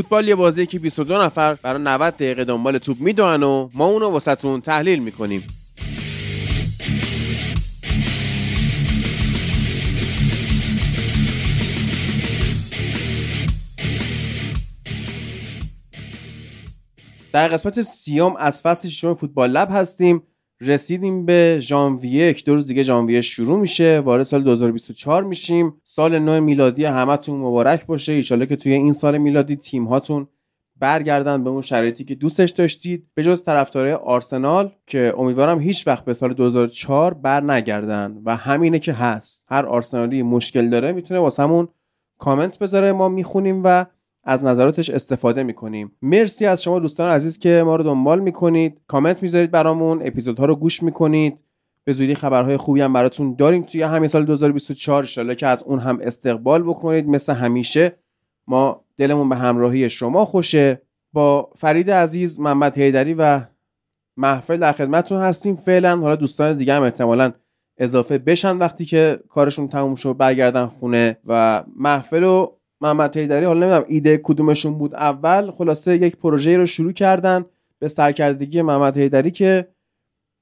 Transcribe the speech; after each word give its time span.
فوتبال 0.00 0.28
یه 0.28 0.34
بازی 0.34 0.66
که 0.66 0.78
22 0.78 1.22
نفر 1.22 1.54
برای 1.54 1.82
90 1.82 2.14
دقیقه 2.14 2.44
دنبال 2.44 2.78
توپ 2.78 3.00
می‌دونن 3.00 3.42
و 3.42 3.70
ما 3.74 3.86
اونو 3.86 4.08
واسهتون 4.08 4.60
تحلیل 4.60 5.02
می‌کنیم. 5.02 5.46
در 17.32 17.48
قسمت 17.48 17.82
سیام 17.82 18.36
از 18.36 18.62
فصل 18.62 18.88
ششم 18.88 19.14
فوتبال 19.14 19.50
لب 19.50 19.68
هستیم. 19.70 20.22
رسیدیم 20.62 21.26
به 21.26 21.56
ژانویه 21.60 22.26
یک 22.26 22.44
دو 22.44 22.54
روز 22.54 22.66
دیگه 22.66 22.82
ژانویه 22.82 23.20
شروع 23.20 23.58
میشه. 23.58 24.00
وارد 24.00 24.22
سال 24.22 24.42
2024 24.42 25.24
میشیم. 25.24 25.74
سال 25.84 26.18
نو 26.18 26.40
میلادی 26.40 26.84
همتون 26.84 27.38
مبارک 27.38 27.86
باشه. 27.86 28.12
ایشالا 28.12 28.44
که 28.44 28.56
توی 28.56 28.72
این 28.72 28.92
سال 28.92 29.18
میلادی 29.18 29.56
تیم 29.56 29.84
هاتون 29.84 30.28
برگردن 30.76 31.44
به 31.44 31.50
اون 31.50 31.62
شرایطی 31.62 32.04
که 32.04 32.14
دوستش 32.14 32.50
داشتید. 32.50 33.06
به 33.14 33.24
جز 33.24 33.42
طرفدارای 33.42 33.92
آرسنال 33.92 34.72
که 34.86 35.14
امیدوارم 35.18 35.60
هیچ 35.60 35.86
وقت 35.86 36.04
به 36.04 36.12
سال 36.12 36.34
2004 36.34 37.14
بر 37.14 37.40
نگردن. 37.40 38.18
و 38.24 38.36
همینه 38.36 38.78
که 38.78 38.92
هست. 38.92 39.44
هر 39.48 39.66
آرسنالی 39.66 40.22
مشکل 40.22 40.68
داره 40.68 40.92
می‌تونه 40.92 41.20
واسمون 41.20 41.68
کامنت 42.18 42.58
بذاره. 42.58 42.92
ما 42.92 43.08
می‌خونیم 43.08 43.60
و 43.64 43.86
از 44.24 44.44
نظراتش 44.44 44.90
استفاده 44.90 45.42
می‌کنیم. 45.42 45.92
مرسی 46.02 46.46
از 46.46 46.62
شما 46.62 46.78
دوستان 46.78 47.10
عزیز 47.10 47.38
که 47.38 47.62
ما 47.66 47.76
رو 47.76 47.84
دنبال 47.84 48.20
می‌کنید. 48.20 48.80
کامنت 48.86 49.22
می‌ذارید 49.22 49.50
برامون 49.50 50.00
اپیزودها 50.04 50.44
رو 50.44 50.56
گوش 50.56 50.82
می‌کنید. 50.82 51.38
به 51.84 51.92
زودی 51.92 52.14
خبرهای 52.14 52.56
خوبی 52.56 52.80
هم 52.80 52.92
براتون 52.92 53.34
داریم 53.34 53.62
توی 53.62 53.82
همین 53.82 54.08
سال 54.08 54.24
2024 54.24 55.08
ان 55.16 55.34
که 55.34 55.46
از 55.46 55.62
اون 55.62 55.78
هم 55.78 55.98
استقبال 56.02 56.62
بکنید. 56.62 57.08
مثل 57.08 57.34
همیشه 57.34 57.96
ما 58.46 58.84
دلمون 58.96 59.28
به 59.28 59.36
همراهی 59.36 59.90
شما 59.90 60.24
خوشه. 60.24 60.82
با 61.12 61.50
فرید 61.56 61.90
عزیز 61.90 62.40
محمد 62.40 62.78
هیدری 62.78 63.14
و 63.14 63.40
محفل 64.16 64.56
در 64.56 64.72
خدمتتون 64.72 65.20
هستیم. 65.20 65.56
فعلا 65.56 65.96
حالا 65.96 66.16
دوستان 66.16 66.56
دیگه 66.56 66.74
هم 66.74 66.82
احتمالا 66.82 67.32
اضافه 67.78 68.18
بشن 68.18 68.56
وقتی 68.56 68.84
که 68.84 69.20
کارشون 69.28 69.68
تموم 69.68 69.94
شد 69.94 70.16
برگردن 70.16 70.66
خونه. 70.66 71.18
و 71.26 71.64
محفل 71.76 72.24
و 72.24 72.52
محمد 72.80 73.16
هیدری 73.16 73.44
حالا 73.44 73.60
نمی‌دونم 73.60 73.84
ایده 73.88 74.20
کدومشون 74.22 74.78
بود 74.78 74.94
اول 74.94 75.50
خلاصه 75.50 75.96
یک 75.96 76.16
پروژه 76.16 76.56
رو 76.56 76.66
شروع 76.66 76.92
کردن 76.92 77.44
به 77.78 77.88
سرکردگی 77.88 78.62
محمد 78.62 78.96
هیدری 78.96 79.30
که 79.30 79.68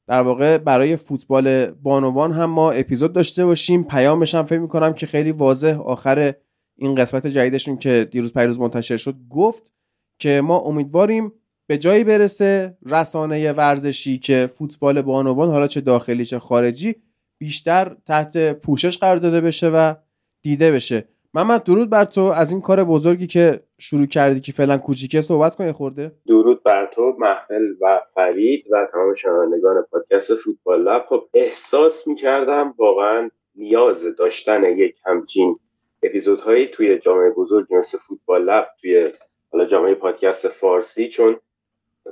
در 0.07 0.21
واقع 0.21 0.59
برای 0.59 0.97
فوتبال 0.97 1.67
بانوان 1.67 2.33
هم 2.33 2.51
ما 2.51 2.71
اپیزود 2.71 3.13
داشته 3.13 3.47
باشیم. 3.47 3.85
پیامش 3.85 4.35
هم 4.35 4.45
فکر 4.45 4.59
می‌کنم 4.59 4.93
که 4.93 5.07
خیلی 5.07 5.33
واضح 5.33 5.81
آخر 5.81 6.35
این 6.77 6.95
قسمت 6.95 7.27
جدیدشون 7.27 7.77
که 7.77 8.09
دیروز 8.11 8.33
پیروز 8.33 8.61
منتشر 8.61 8.97
شد 8.97 9.15
گفت 9.31 9.73
که 10.19 10.41
ما 10.41 10.59
امیدواریم 10.59 11.33
به 11.67 11.79
جایی 11.79 12.05
برسه 12.05 12.79
رسانه 12.87 13.53
ورزشی 13.53 14.19
که 14.19 14.47
فوتبال 14.55 15.03
بانوان 15.03 15.51
حالا 15.51 15.67
چه 15.67 15.81
داخلی 15.81 16.25
چه 16.25 16.39
خارجی 16.39 16.95
بیشتر 17.39 17.97
تحت 18.07 18.53
پوشش 18.53 18.99
قرار 18.99 19.17
داده 19.17 19.41
بشه 19.41 19.69
و 19.69 19.95
دیده 20.43 20.73
بشه. 20.73 21.09
محمد 21.35 21.65
درود 21.65 21.91
بر 21.91 22.05
تو. 22.05 22.21
از 22.21 22.53
این 22.53 22.61
کار 22.61 22.85
بزرگی 22.85 23.27
که 23.27 23.61
شروع 23.79 24.07
کردی 24.07 24.41
که 24.41 24.53
فعلا 24.53 24.79
کوچیکه 24.79 25.21
صحبت 25.21 25.55
کنی 25.57 25.73
خورده. 25.73 26.13
درود 26.27 26.63
بر 26.63 26.87
تو 26.87 27.17
محفل 27.19 27.65
و 27.81 28.01
فرید 28.15 28.65
و 28.71 28.89
تمام 28.93 29.15
شنوندگان 29.15 29.87
پادکست 29.91 30.35
فوتبال 30.35 30.83
لب. 30.83 31.05
خب 31.09 31.29
احساس 31.35 32.07
می‌کردم 32.07 32.75
واقعا 32.79 33.31
نیاز 33.55 34.17
داشتن 34.17 34.65
یک 34.65 34.97
همچین 35.07 35.59
اپیزودهایی 36.03 36.67
توی 36.67 36.99
جامعه 36.99 37.31
بزرگ 37.31 37.67
مثل 37.75 37.99
فوتبال 37.99 38.45
لب 38.45 38.69
توی 38.81 39.13
حالا 39.53 39.65
جامعه 39.65 39.95
پادکست 39.95 40.49
فارسی 40.49 41.09
چون 41.09 41.37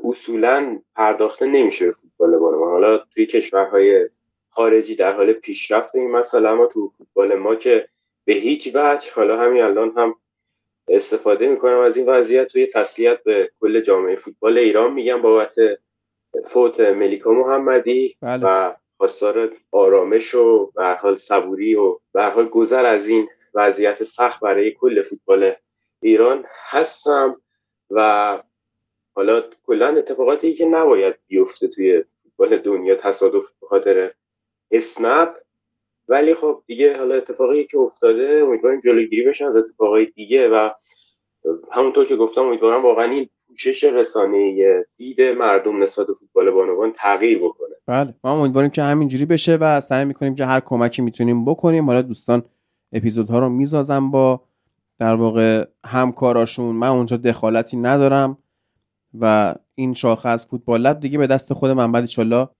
اصولا 0.04 0.78
پرداخته 0.97 1.47
نمیشه 1.47 1.93
فوتبال 1.93 2.38
بانوان 2.38 2.71
حالا 2.71 2.98
توی 2.98 3.27
کشورهای 3.27 4.09
خارجی 4.48 4.97
در 4.97 5.12
حال 5.12 5.33
پیشرفت 5.33 5.94
این 5.94 6.10
مسئله 6.10 6.48
اما 6.48 6.66
تو 6.66 6.88
فوتبال 6.98 7.34
ما 7.34 7.54
که 7.54 7.88
به 8.26 8.34
هیچ 8.34 8.70
وجه 8.75 9.12
حالا 9.12 9.41
همین 9.41 9.62
الان 9.62 9.92
هم 9.97 10.14
استفاده 10.88 11.48
می‌کنم 11.48 11.78
از 11.78 11.97
این 11.97 12.09
وضعیت 12.09 12.47
توی 12.47 12.66
تسلیت 12.66 13.22
به 13.22 13.50
کل 13.60 13.81
جامعه 13.81 14.16
فوتبال 14.16 14.59
ایران 14.59 14.92
میگم 14.92 15.22
بابت 15.22 15.54
فوت 16.44 16.81
ملیکا 16.81 17.31
محمدی 17.31 18.16
بله. 18.22 18.47
و 18.47 18.75
خواستار 18.97 19.53
آرامش 19.72 20.34
و 20.34 20.70
به 20.75 20.94
حال 20.94 21.16
صبوری 21.16 21.75
و 21.75 21.98
به 22.12 22.25
حال 22.25 22.48
گذر 22.48 22.84
از 22.84 23.09
این 23.09 23.28
وضعیت 23.54 24.03
سخت 24.03 24.41
برای 24.41 24.70
کل 24.70 25.03
فوتبال 25.03 25.53
ایران 26.00 26.44
هستم 26.70 27.42
و 27.91 28.42
حالا 29.15 29.44
کلا 29.66 29.88
اتفاقاتی 29.88 30.54
که 30.54 30.65
نباید 30.65 31.15
بیفته 31.26 31.69
توی 31.69 32.04
فوتبال 32.22 32.59
دنیا 32.59 32.94
تصادف 32.94 33.53
به 33.60 33.66
خاطر 33.66 34.12
اسنپ 34.70 35.34
ولی 36.09 36.34
خب 36.34 36.62
دیگه 36.67 36.99
حالا 36.99 37.15
اتفاقی 37.15 37.65
که 37.65 37.78
افتاده 37.78 38.43
امیدواریم 38.47 38.81
جلوگیری 38.81 39.28
بشن 39.28 39.44
از 39.44 39.56
اتفاقای 39.56 40.06
دیگه 40.06 40.49
و 40.49 40.71
همونطور 41.72 42.05
که 42.05 42.17
گفتم 42.17 42.43
امیدوارم 42.43 42.83
واقعا 42.83 43.05
این 43.05 43.28
پوشش 43.49 43.84
رسانه 43.84 44.84
دید 44.97 45.21
مردم 45.22 45.83
نسبت 45.83 46.06
به 46.06 46.12
فوتبال 46.15 46.50
بانوان 46.50 46.93
تغییر 46.97 47.39
بکنه. 47.39 47.75
بله 47.87 48.15
ما 48.25 48.41
امیدواریم 48.41 48.71
که 48.71 48.83
همینجوری 48.83 49.25
بشه 49.25 49.56
و 49.56 49.81
سعی 49.81 50.05
می‌کنیم 50.05 50.34
که 50.34 50.45
هر 50.45 50.61
کمکی 50.61 51.03
می‌تونیم 51.03 51.45
بکنیم. 51.45 51.87
حالا 51.87 52.03
دوستان 52.03 52.43
اپیزودها 52.93 53.39
رو 53.39 53.49
می‌سازم 53.49 54.11
با 54.11 54.41
در 54.99 55.15
واقع 55.15 55.65
همکاراشون. 55.84 56.75
من 56.75 56.89
اونجا 56.89 57.16
دخالتی 57.16 57.77
ندارم. 57.77 58.39
و 59.21 59.55
این 59.75 59.94
شاخه 59.94 60.28
از 60.28 60.47
فوتبال 60.47 60.81
لب 60.81 61.00
دیگه 61.00 61.19
به 61.19 61.27
دست 61.27 61.53
خود 61.53 61.71
من 61.71 61.93
بعد 61.93 62.09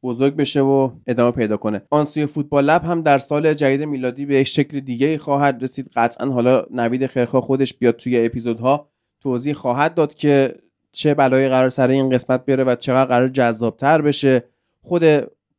بزرگ 0.03 0.37
بشه 0.37 0.61
و 0.61 0.91
ادامه 1.07 1.31
پیدا 1.31 1.57
کنه. 1.57 1.83
آنسوی 1.91 2.27
فوتبال 2.27 2.65
لب 2.65 2.85
هم 2.85 3.03
در 3.03 3.19
سال 3.19 3.55
جدید 3.55 3.83
میلادی 3.83 4.27
به 4.27 4.45
شکل 4.45 4.81
دیگه 4.81 5.19
خواهد 5.19 5.63
رسید. 5.63 5.91
قطعا 5.97 6.31
حالا 6.31 6.67
نوید 6.71 7.07
خیرخواه 7.07 7.43
خودش 7.43 7.75
بیاد 7.75 7.97
توی 7.97 8.27
اپیزودها 8.27 8.89
توضیح 9.21 9.55
خواهد 9.55 9.95
داد 9.95 10.15
که 10.15 10.55
چه 10.93 11.15
بلایی 11.15 11.49
قرار 11.49 11.69
سر 11.69 11.89
این 11.89 12.11
قسمت 12.11 12.45
بیاره 12.45 12.65
و 12.65 12.75
چقدر 12.75 13.05
قرار 13.05 13.29
جذابتر 13.29 14.03
بشه. 14.03 14.45
خود 14.83 15.03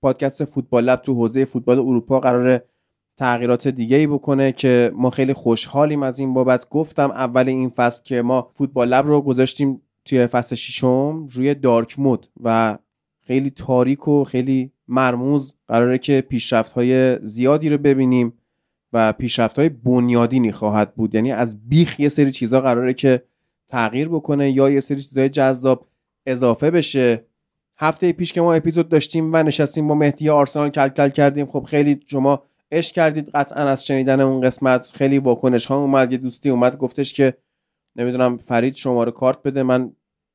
پادکست 0.01 0.45
فوتبال 0.45 0.83
لب 0.83 1.01
تو 1.01 1.13
حوزه 1.13 1.45
فوتبال 1.45 1.79
اروپا 1.79 2.19
قرار 2.19 2.61
تغییرات 3.17 3.67
دیگه 3.67 3.97
ای 3.97 4.07
بکنه 4.07 4.51
که 4.51 4.91
ما 4.95 5.09
خیلی 5.09 5.33
خوشحالیم 5.33 6.03
از 6.03 6.19
این 6.19 6.33
بابت. 6.33 6.69
گفتم 6.69 7.11
اول 7.11 7.47
این 7.47 7.69
فصل 7.69 8.03
که 8.03 8.21
ما 8.21 8.51
فوتبال 8.55 8.87
لب 8.87 9.07
رو 9.07 9.21
گذاشتیم 9.21 9.81
توی 10.07 10.27
فصل 10.27 10.55
ششم 10.55 11.27
روی 11.31 11.55
دارک 11.55 11.99
مود 11.99 12.29
و 12.43 12.77
خیلی 13.27 13.49
تاریک 13.49 14.07
و 14.07 14.23
خیلی 14.23 14.71
مرموز 14.87 15.55
قراره 15.67 15.97
که 15.97 16.21
پیشرفت 16.21 16.71
های 16.71 17.19
زیادی 17.25 17.69
رو 17.69 17.77
ببینیم 17.77 18.33
و 18.93 19.13
پیشرفت 19.13 19.59
های 19.59 19.69
بنیادینی 19.69 20.51
خواهد 20.51 20.95
بود. 20.95 21.15
یعنی 21.15 21.31
از 21.31 21.69
بیخ 21.69 21.99
یه 21.99 22.09
سری 22.09 22.31
چیزها 22.31 22.61
قراره 22.61 22.93
که 22.93 23.23
تغییر 23.69 24.07
بکنه 24.07 24.51
یا 24.51 24.69
یه 24.69 24.79
سری 24.79 25.01
چیزهای 25.01 25.29
جذاب 25.29 25.87
اضافه 26.25 26.71
بشه. 26.71 27.25
هفته 27.77 28.11
پیش 28.11 28.33
که 28.33 28.41
ما 28.41 28.53
اپیزود 28.53 28.89
داشتیم 28.89 29.33
و 29.33 29.43
نشستیم 29.43 29.87
با 29.87 29.95
مهدی 29.95 30.29
آرسنال 30.29 30.69
کل 30.69 30.87
کل 30.87 31.09
کردیم 31.09 31.45
خب 31.45 31.63
خیلی 31.63 31.99
شما 32.05 32.43
عشق 32.71 32.95
کردید 32.95 33.29
قطعا 33.29 33.67
از 33.67 33.85
شنیدن 33.85 34.19
اون 34.19 34.41
قسمت 34.41 34.87
خیلی 34.93 35.19
واکنش 35.19 35.65
ها 35.65 35.77
اومد 35.77 36.11
یه 36.11 36.17
دوستی 36.17 36.49
اومد 36.49 36.77
گفتش 36.77 37.13
که 37.13 37.33
نمی‌دونم 37.97 38.37
فرید 38.37 38.75
شماره 38.75 39.11
کارت 39.11 39.43
بده 39.43 39.63
من 39.63 39.91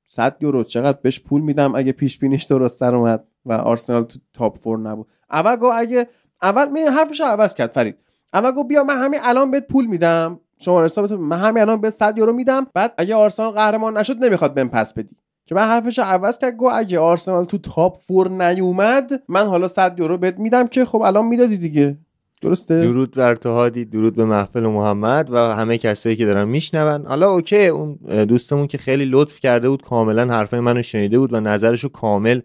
100 0.08 0.36
یورو 0.40 0.64
چقدر 0.64 0.98
بهش 1.02 1.20
پول 1.20 1.40
میدم 1.40 1.74
اگه 1.74 1.92
پیش 1.92 2.18
بینیش 2.18 2.44
درست 2.44 2.80
در 2.80 2.94
اومد 2.94 3.24
و 3.46 3.52
آرسنال 3.52 4.04
تو 4.04 4.18
تاپ 4.32 4.58
فور 4.58 4.78
نبود. 4.78 5.06
اول 5.30 5.56
گو 5.56 5.70
اگه 5.74 6.08
اول 6.42 6.68
می 6.68 6.80
حرفش 6.80 7.20
عوض 7.20 7.54
کرد 7.54 7.70
فرید. 7.70 7.96
اول 8.34 8.50
گو 8.50 8.64
بیا 8.64 8.84
من 8.84 9.04
همین 9.04 9.20
الان 9.22 9.50
بهت 9.50 9.66
پول 9.66 9.86
میدم. 9.86 10.40
شما 10.58 10.84
حسابت 10.84 11.12
من 11.12 11.38
همین 11.38 11.62
الان 11.62 11.80
بهت 11.80 11.92
100 11.92 12.18
یورو 12.18 12.32
میدم. 12.32 12.66
بعد 12.74 12.94
اگه 12.98 13.14
آرسنال 13.14 13.50
قهرمان 13.50 13.98
نشد 13.98 14.24
نمی‌خواد 14.24 14.54
بهم 14.54 14.68
پس 14.68 14.94
بدی. 14.94 15.16
که 15.46 15.54
من 15.54 15.62
حرفش 15.62 15.98
عوض 15.98 16.38
کرد 16.38 16.54
گو 16.54 16.70
اگه 16.72 16.98
آرسنال 16.98 17.44
تو 17.44 17.58
تاپ 17.58 17.96
فور 17.96 18.28
نیومد 18.28 19.22
من 19.28 19.46
حالا 19.46 19.68
100 19.68 19.98
یورو 19.98 20.18
بهت 20.18 20.38
میدم 20.38 20.66
که 20.66 20.84
خب 20.84 21.02
الان 21.02 21.26
می‌دادی 21.26 21.56
دیگه. 21.56 21.98
درسته. 22.42 22.80
درود 22.80 23.10
بر 23.10 23.34
تو 23.34 23.48
هادی 23.48 23.84
درود 23.84 24.16
به 24.16 24.24
محفل 24.24 24.66
محمد 24.66 25.30
و 25.30 25.36
همه 25.36 25.78
کسایی 25.78 26.16
که 26.16 26.26
دارن 26.26 26.48
میشنون. 26.48 27.06
حالا 27.06 27.30
اوکی 27.30 27.66
اون 27.66 27.94
دوستمون 28.24 28.66
که 28.66 28.78
خیلی 28.78 29.04
لطف 29.04 29.40
کرده 29.40 29.68
بود 29.68 29.82
کاملا 29.82 30.34
حرفای 30.34 30.60
منو 30.60 30.82
شنیده 30.82 31.18
بود 31.18 31.32
و 31.32 31.40
نظرشو 31.40 31.88
کامل 31.88 32.40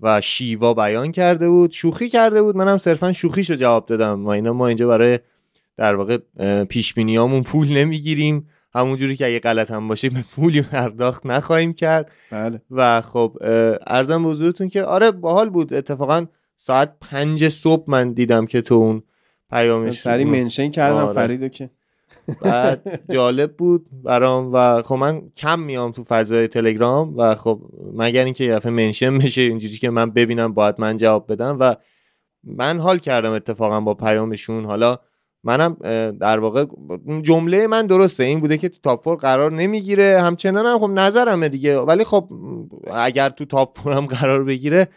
و 0.00 0.20
شیوا 0.20 0.74
بیان 0.74 1.12
کرده 1.12 1.48
بود. 1.48 1.70
شوخی 1.70 2.08
کرده 2.08 2.42
بود. 2.42 2.56
منم 2.56 2.78
صرفا 2.78 3.12
شوخیشو 3.12 3.54
جواب 3.54 3.86
دادم. 3.86 4.26
و 4.26 4.28
اینا 4.28 4.52
ما 4.52 4.66
اینجا 4.66 4.88
برای 4.88 5.18
در 5.76 5.94
واقع 5.94 6.18
پیش 6.64 6.94
پول 7.44 7.68
نمی‌گیریم. 7.68 8.48
همونجوری 8.74 9.16
که 9.16 9.26
اگه 9.26 9.38
غلط 9.38 9.70
هم 9.70 9.88
باشه 9.88 10.10
به 10.10 10.24
پولی 10.34 10.62
پرداخت 10.62 11.26
نخواهیم 11.26 11.72
کرد. 11.72 12.10
بله. 12.30 12.62
و 12.70 13.00
خب 13.00 13.38
ارزم 13.86 14.22
به 14.22 14.28
حضورتون 14.28 14.68
که 14.68 14.82
آره 14.82 15.10
باحال 15.10 15.50
بود. 15.50 15.74
اتفاقا 15.74 16.26
ساعت 16.56 16.92
پنج 17.00 17.48
صبح 17.48 17.84
من 17.90 18.12
دیدم 18.12 18.46
که 18.46 18.60
تو 18.60 18.74
اون 18.74 19.02
پیامش 19.52 20.00
سری 20.00 20.24
منشن 20.24 20.70
کردم 20.70 20.96
آره. 20.96 21.12
فریدو 21.12 21.48
که. 21.48 21.70
بعد 22.40 23.00
جالب 23.14 23.56
بود 23.56 23.86
برام 24.04 24.50
و 24.52 24.82
خب 24.82 24.94
من 24.94 25.22
کم 25.36 25.58
میام 25.58 25.92
تو 25.92 26.04
فضای 26.04 26.48
تلگرام 26.48 27.18
و 27.18 27.34
خب 27.34 27.60
مگر 27.94 28.24
اینکه 28.24 28.44
یه 28.44 28.54
دفعه 28.54 28.72
منشن 28.72 29.18
بشه 29.18 29.40
اینجوری 29.40 29.76
که 29.76 29.90
من 29.90 30.10
ببینم 30.10 30.52
باید 30.52 30.74
من 30.78 30.96
جواب 30.96 31.32
بدم 31.32 31.56
و 31.60 31.76
من 32.44 32.78
حال 32.78 32.98
کردم 32.98 33.32
اتفاقا 33.32 33.80
با 33.80 33.94
پیامشون. 33.94 34.64
حالا 34.64 34.98
منم 35.44 35.76
در 36.20 36.38
واقع 36.38 36.66
جمله 37.22 37.66
من 37.66 37.86
درسته. 37.86 38.24
این 38.24 38.40
بوده 38.40 38.58
که 38.58 38.68
تو 38.68 38.76
تاپ 38.82 39.04
فور 39.04 39.16
قرار 39.16 39.52
نمی‌گیره. 39.52 40.20
همچنان 40.22 40.66
هم 40.66 40.78
خب 40.78 40.90
نظرمه 40.90 41.48
دیگه. 41.48 41.78
ولی 41.78 42.04
خب 42.04 42.28
اگر 42.94 43.28
تو 43.28 43.44
تاپ 43.44 43.78
فور 43.78 43.92
هم 43.92 44.06
قرار 44.06 44.44
بگیره 44.44 44.88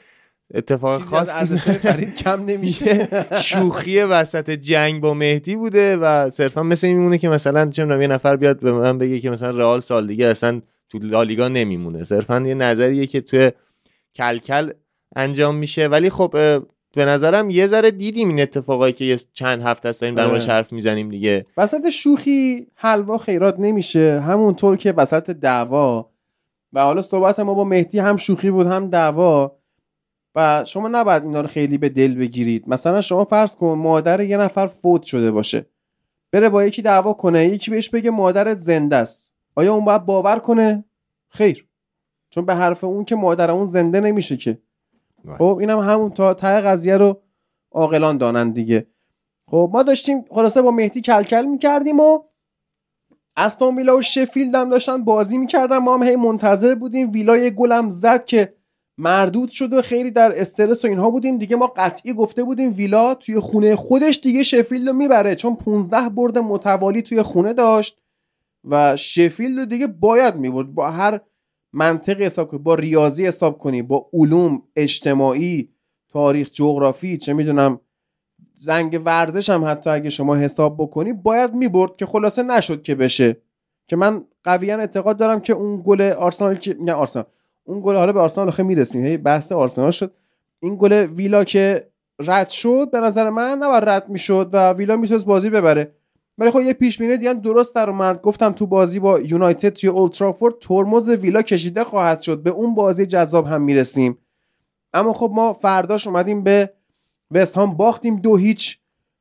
اتفاق 0.54 1.02
خاصی 1.02 1.58
فرید 1.58 2.16
کم 2.24 2.46
نمیشه. 2.46 3.08
شوخی 3.42 4.00
وسط 4.00 4.50
جنگ 4.50 5.02
با 5.02 5.14
مهدی 5.14 5.56
بوده 5.56 5.98
و 5.98 6.30
صرفا 6.30 6.64
مثل 6.64 6.88
این 6.88 6.98
میمونه 6.98 7.18
که 7.18 7.30
مثلا 7.30 7.70
چه 7.70 7.82
یه 7.82 8.08
نفر 8.08 8.36
بیاد 8.36 8.60
به 8.60 8.72
من 8.72 8.98
بگه 8.98 9.20
که 9.20 9.30
مثلا 9.30 9.50
رئال 9.50 9.80
سال 9.80 10.08
دیگه 10.08 10.26
اصلا 10.26 10.62
تو 10.90 11.00
لالیگا 11.00 11.48
نمیمونه. 11.48 12.04
صرفا 12.04 12.40
یه 12.40 12.54
نظریه 12.54 13.08
که 13.08 13.22
توی 13.22 13.52
کلکل 14.16 14.72
انجام 15.16 15.56
میشه. 15.56 15.88
ولی 15.88 16.10
خب 16.10 16.32
به 16.96 17.06
نظرم 17.06 17.50
یه 17.50 17.68
ذره 17.68 17.92
دیدیم 17.92 18.28
این 18.28 18.42
اتفاقایی 18.42 18.94
که 18.94 19.06
یه 19.06 19.20
چند 19.34 19.62
هفته 19.62 19.90
است 19.90 20.02
داریم 20.02 20.16
در 20.16 20.28
موردش 20.28 20.50
حرف 20.50 20.74
می‌زنیم 20.74 21.10
دیگه. 21.10 21.46
وسط 21.58 21.90
شوخی 21.90 22.68
حلوا 22.76 23.18
خیرات 23.18 23.56
نمیشه. 23.60 24.24
همونطور 24.28 24.78
که 24.78 24.92
وسط 24.92 25.30
دعوا 25.30 26.10
و 26.74 26.80
حالا 26.80 27.02
صحبت 27.02 27.40
ما 27.40 27.54
با 27.54 27.64
مهدی 27.64 28.00
هم 28.00 28.18
شوخی 28.18 28.52
بود 28.52 28.68
هم 28.68 28.90
دعوا. 28.90 29.56
و 30.36 30.64
شما 30.66 30.88
نباید 30.88 31.24
اینا 31.24 31.42
رو 31.42 31.48
خیلی 31.48 31.78
به 31.78 31.90
دل 31.90 32.16
بگیرید. 32.16 32.70
مثلا 32.70 33.02
شما 33.02 33.26
فرض 33.26 33.56
کن 33.56 33.78
مادر 33.78 34.22
یه 34.22 34.38
نفر 34.38 34.68
فوت 34.68 35.04
شده 35.04 35.32
باشه. 35.32 35.66
بره 36.32 36.50
با 36.50 36.64
یکی 36.64 36.82
دعوا 36.82 37.14
کنه 37.14 37.48
یکی 37.48 37.72
بهش 37.72 37.90
بگه 37.90 38.12
مادرت 38.12 38.58
زنده 38.58 38.96
است. 38.96 39.34
آیا 39.56 39.74
اون 39.74 39.86
باید 39.86 40.06
باور 40.06 40.40
کنه؟ 40.40 40.86
خیر. 41.30 41.68
چون 42.30 42.46
به 42.46 42.56
حرف 42.56 42.84
اون 42.84 43.06
که 43.06 43.16
مادر 43.16 43.52
اون 43.52 43.66
زنده 43.66 44.00
نمیشه 44.00 44.38
که. 44.38 44.62
بله. 45.26 45.38
خب 45.38 45.58
اینم 45.60 45.80
هم 45.80 45.90
همون 45.90 46.12
تا 46.12 46.34
ته 46.34 46.62
قضیه 46.62 46.98
رو 46.98 47.22
عاقلان 47.72 48.18
دانن 48.18 48.52
دیگه. 48.52 48.88
خب 49.52 49.70
ما 49.74 49.84
داشتیم 49.84 50.26
خلاصه 50.32 50.62
با 50.62 50.72
مهدی 50.72 51.02
کلکل 51.02 51.46
می‌کردیم 51.46 52.00
و 52.00 52.20
استون 53.38 53.76
ویلا 53.76 53.98
و 53.98 54.02
شفیلد 54.02 54.56
هم 54.56 54.70
داشتن 54.70 55.04
بازی 55.04 55.38
می‌کردن. 55.38 55.78
ما 55.78 55.98
هم 55.98 56.04
هی 56.04 56.16
منتظر 56.16 56.76
بودیم. 56.76 57.12
ویلا 57.12 57.50
گلم 57.50 57.90
زد 57.90 58.26
که 58.26 58.55
مردود 58.98 59.50
شد 59.50 59.74
و 59.74 59.82
خیلی 59.82 60.12
در 60.12 60.40
استرس 60.40 60.86
و 60.86 60.88
اینها 60.88 61.10
بودیم. 61.10 61.38
دیگه 61.38 61.56
ما 61.56 61.68
قطعی 61.68 62.14
گفته 62.14 62.44
بودیم 62.44 62.74
ویلا 62.76 63.16
توی 63.16 63.40
خونه 63.40 63.76
خودش 63.76 64.20
دیگه 64.24 64.44
شفیلد 64.44 64.88
رو 64.88 64.94
می‌بره. 64.94 65.36
چون 65.36 65.56
15 65.56 66.10
برد 66.10 66.38
متوالی 66.38 67.02
توی 67.02 67.22
خونه 67.22 67.54
داشت 67.54 68.02
و 68.64 68.96
شفیلد 68.96 69.60
رو 69.60 69.66
دیگه 69.66 69.88
باید 69.88 70.36
می‌برد. 70.36 70.74
با 70.74 70.92
هر 70.92 71.20
منطق 71.74 72.22
حساب 72.22 72.48
کنی 72.48 72.60
با 72.60 72.76
ریاضی 72.76 73.26
حساب 73.26 73.58
کنی 73.58 73.82
با 73.82 74.10
علوم 74.14 74.62
اجتماعی 74.76 75.70
تاریخ 76.10 76.50
جغرافی 76.52 77.18
چه 77.18 77.34
می‌دونم 77.34 77.80
زنگ 78.58 79.02
ورزش 79.06 79.50
هم 79.50 79.66
حتی 79.66 79.90
اگه 79.90 80.10
شما 80.10 80.36
حساب 80.36 80.76
بکنی 80.78 81.14
باید 81.14 81.54
می‌برد 81.54 81.96
که 81.96 82.06
خلاصه 82.06 82.44
نشد 82.44 82.82
که 82.82 82.96
بشه. 82.96 83.38
که 83.88 83.96
من 83.96 84.26
قویا 84.44 84.78
اعتقاد 84.78 85.18
دارم 85.18 85.40
که 85.40 85.54
اون 85.54 85.84
گل 85.86 86.02
آرسنال 86.02 86.56
که 86.56 86.78
نه 86.80 86.94
آرسنال. 86.94 87.26
اون 87.68 87.82
گل 87.84 87.96
حالا 87.96 88.14
به 88.14 88.20
آرسنال 88.20 88.52
خیلی 88.52 88.68
می‌رسیم. 88.68 89.06
هی 89.06 89.18
بحث 89.18 89.52
آرسنال 89.52 89.92
شد. 89.92 90.12
این 90.60 90.76
گل 90.80 90.94
ویلا 90.94 91.44
که 91.44 91.88
رد 92.20 92.50
شد 92.50 92.90
به 92.92 93.00
نظر 93.00 93.30
من 93.30 93.58
نباید 93.58 93.90
رد 93.90 94.10
می‌شد 94.10 94.50
و 94.54 94.74
ویلا 94.74 94.98
می‌تونست 94.98 95.26
بازی 95.26 95.50
ببره. 95.50 95.92
ولی 96.38 96.52
خب 96.52 96.60
یه 96.60 96.74
پیش 96.74 96.98
بینی 96.98 97.18
دیگه 97.18 97.34
درست 97.34 97.76
در 97.76 97.90
اومد. 97.90 98.22
گفتم 98.22 98.52
تو 98.52 98.66
بازی 98.68 99.00
با 99.00 99.20
یونایتد 99.20 99.70
توی 99.70 99.90
اولترافورد 99.90 100.60
ترمز 100.60 101.10
ویلا 101.10 101.42
کشیده 101.42 101.84
خواهد 101.84 102.22
شد. 102.22 102.44
به 102.44 102.50
اون 102.50 102.76
بازی 102.76 103.06
جذاب 103.06 103.48
هم 103.48 103.62
می‌رسیم. 103.62 104.18
اما 104.94 105.14
خب 105.14 105.32
ما 105.34 105.54
فرداش 105.54 106.08
اومدیم 106.08 106.44
به 106.44 106.74
وست 107.32 107.58
هم 107.58 107.74
باختیم. 107.74 108.16
دو 108.16 108.36
هیچ. 108.36 108.80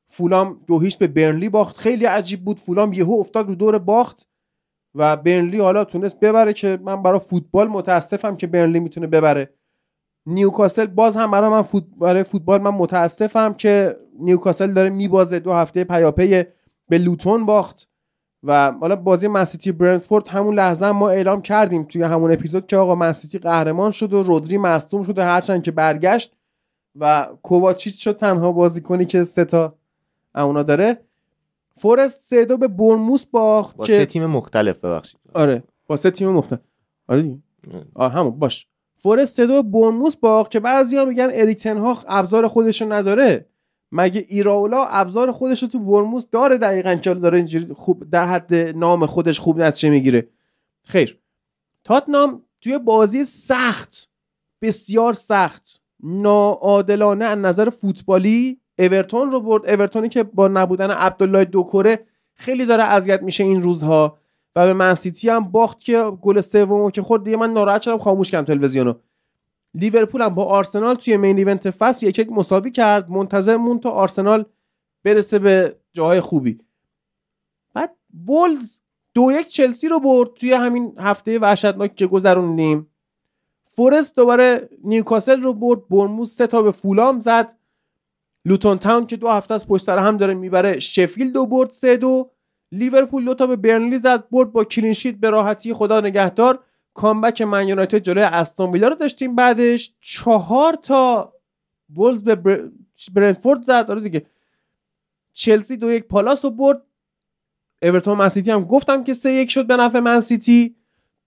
فولام 0.08 0.60
دو 0.66 0.78
هیچ 0.78 0.98
به 0.98 1.06
برنلی 1.06 1.48
باخت. 1.48 1.76
خیلی 1.76 2.04
عجیب 2.04 2.44
بود. 2.44 2.60
فولام 2.60 2.92
یهو 2.92 3.12
افتاد 3.12 3.48
رو 3.48 3.54
دور 3.54 3.78
باخت. 3.78 4.26
و 4.94 5.16
برنلی 5.16 5.60
حالا 5.60 5.84
تونست 5.84 6.20
ببره 6.20 6.52
که 6.52 6.78
من 6.82 7.02
برای 7.02 7.18
فوتبال 7.18 7.68
متاسفم 7.68 8.36
که 8.36 8.46
برنلی 8.46 8.80
می‌تونه 8.80 9.06
ببره. 9.06 9.50
نیوکاسل 10.26 10.86
باز 10.86 11.16
هم 11.16 11.30
برای 11.30 11.50
من 11.50 11.62
فوت... 11.62 11.84
برای 11.98 12.24
فوتبال 12.24 12.60
من 12.60 12.70
متاسفم 12.70 13.54
که 13.54 13.96
نیوکاسل 14.20 14.72
داره 14.72 14.90
میبازه 14.90 15.38
دو 15.38 15.52
هفته 15.52 15.84
پیاپی 15.84 16.44
به 16.88 16.98
لوتون 16.98 17.46
باخت 17.46 17.88
و 18.42 18.72
حالا 18.72 18.96
بازی 18.96 19.28
منسیتی 19.28 19.72
برنتفورد 19.72 20.28
همون 20.28 20.54
لحظه 20.54 20.90
ما 20.90 21.08
اعلام 21.08 21.42
کردیم 21.42 21.84
توی 21.84 22.02
همون 22.02 22.32
اپیزود 22.32 22.66
که 22.66 22.76
آقا 22.76 22.94
منسیتی 22.94 23.38
قهرمان 23.38 23.90
شد 23.90 24.12
و 24.12 24.22
رودری 24.22 24.58
مصدوم 24.58 25.02
شد 25.02 25.18
و 25.18 25.22
هرچند 25.22 25.62
که 25.62 25.70
برگشت 25.70 26.36
و 27.00 27.28
کوواچیچ 27.42 28.04
شد 28.04 28.16
تنها 28.16 28.52
بازیکنی 28.52 29.04
که 29.04 29.24
سه 29.24 29.44
تا 29.44 29.74
اونا 30.34 30.62
داره 30.62 30.98
فورست 31.76 32.22
سه 32.22 32.44
دو 32.44 32.56
به 32.56 32.68
برموس 32.68 33.24
باخت 33.24 33.76
با 33.76 33.84
سه 33.86 34.06
تیم 34.06 34.26
مختلف 34.26 34.76
ببخشید. 34.76 35.20
آره 35.34 35.62
با 35.86 35.96
سه 35.96 36.10
تیم 36.10 36.28
مختلف. 36.28 36.60
آره 37.08 37.38
آره 37.94 38.12
همون 38.12 38.38
باش. 38.38 38.66
فورست 38.96 39.36
سه 39.36 39.46
دو 39.46 39.62
به 39.62 39.70
برموس 39.70 40.16
باخت 40.16 40.50
که 40.50 40.60
بعضیا 40.60 41.04
میگن 41.04 41.28
اریتن 41.32 41.78
ها 41.78 41.98
ابزار 42.08 42.48
خودشو 42.48 42.92
نداره. 42.92 43.46
مگه 43.92 44.26
ایراولا 44.28 44.84
ابزار 44.84 45.32
خودش 45.32 45.62
رو 45.62 45.68
تو 45.68 45.78
ورموس 45.78 46.26
داره 46.30 46.58
دقیقا 46.58 46.94
که 46.94 47.14
داره 47.14 47.38
اینجوری 47.38 47.74
خوب 47.74 48.10
در 48.10 48.26
حد 48.26 48.54
نام 48.54 49.06
خودش 49.06 49.40
خوب 49.40 49.60
نتیجه 49.60 49.90
می‌گیره؟ 49.90 50.28
خیر. 50.84 51.18
تاتنام 51.84 52.42
توی 52.60 52.78
بازی 52.78 53.24
سخت 53.24 54.08
بسیار 54.62 55.12
سخت 55.12 55.80
ناعادلانه 56.02 57.24
از 57.24 57.38
نظر 57.38 57.70
فوتبالی 57.70 58.60
اورتون 58.78 59.32
رو 59.32 59.40
برد. 59.40 59.70
اورتونی 59.70 60.08
که 60.08 60.22
با 60.22 60.48
نبودن 60.48 60.90
عبدالله 60.90 61.44
دوکوره 61.44 62.06
خیلی 62.34 62.66
داره 62.66 62.82
اذیت 62.82 63.22
میشه 63.22 63.44
این 63.44 63.62
روزها. 63.62 64.18
و 64.56 64.66
به 64.66 64.72
منسیتی 64.72 65.28
هم 65.28 65.44
باخت 65.44 65.80
که 65.80 66.02
گل 66.22 66.40
سومو 66.40 66.90
که 66.90 67.02
خود 67.02 67.24
دیگه 67.24 67.36
من 67.36 67.52
ناراحت 67.52 67.82
شدم 67.82 67.98
خاموش 67.98 68.30
کردم 68.30 68.44
تلویزیونو. 68.44 68.94
لیورپول 69.74 70.22
هم 70.22 70.34
با 70.34 70.44
آرسنال 70.44 70.94
توی 70.94 71.16
main 71.16 71.38
event 71.38 71.70
فصل 71.70 72.06
یک 72.06 72.18
یک 72.18 72.32
مساوی 72.32 72.70
کرد. 72.70 73.10
منتظر 73.10 73.56
مون 73.56 73.80
تا 73.80 73.90
آرسنال 73.90 74.44
برسه 75.04 75.38
به 75.38 75.76
جاهای 75.92 76.20
خوبی. 76.20 76.60
بعد 77.74 77.96
وولز 78.26 78.80
دو 79.14 79.32
یک 79.32 79.48
چلسی 79.48 79.88
رو 79.88 80.00
برد 80.00 80.34
توی 80.34 80.52
همین 80.52 80.94
هفته 80.98 81.38
وحشتناک 81.38 81.96
که 81.96 82.06
گذروندیم. 82.06 82.90
فورست 83.70 84.16
دوباره 84.16 84.68
نیوکاسل 84.84 85.42
رو 85.42 85.52
برد. 85.52 85.88
بورنموث 85.88 86.32
سه 86.32 86.46
تا 86.46 86.62
به 86.62 86.70
فولام 86.70 87.20
زد. 87.20 87.54
لوتون 88.44 88.78
تاون 88.78 89.06
که 89.06 89.16
دو 89.16 89.28
هفته 89.28 89.54
از 89.54 89.66
پشت 89.68 89.88
هم 89.88 90.16
داره 90.16 90.34
می‌بره. 90.34 90.78
شفیلد 90.78 91.32
دو 91.32 91.46
برد 91.46 91.70
سه 91.70 91.96
دو. 91.96 92.30
لیورپول 92.72 93.24
دو 93.24 93.34
تا 93.34 93.46
به 93.46 93.56
برنلی 93.56 93.98
زد 93.98 94.28
برد 94.28 94.52
با 94.52 94.64
clean 94.64 94.89
sheet 94.89 95.14
به 95.14 95.30
راحتی. 95.30 95.72
خدا 95.72 96.00
نگهدار. 96.00 96.58
کامبک 96.94 97.42
من 97.42 97.68
یونایتد 97.68 97.98
جلوی 97.98 98.24
استون 98.24 98.70
ویلا 98.70 98.88
رو 98.88 98.94
داشتیم. 98.94 99.34
بعدش 99.34 99.94
چهار 100.00 100.74
تا 100.74 101.32
وولز 101.96 102.24
به 102.24 102.34
بر... 102.34 102.68
برنتفورد 103.12 103.62
زد. 103.62 103.86
آره 103.88 104.00
دیگه. 104.00 104.26
چلسی 105.32 105.76
دو 105.76 105.92
یک 105.92 106.04
پالاس 106.04 106.44
رو 106.44 106.50
برد. 106.50 106.82
اورتون 107.82 108.18
منسیتی 108.18 108.50
هم 108.50 108.64
گفتم 108.64 109.04
که 109.04 109.12
سه 109.12 109.32
یک 109.32 109.50
شد 109.50 109.66
به 109.66 109.76
نفع 109.76 110.00
منسیتی 110.00 110.76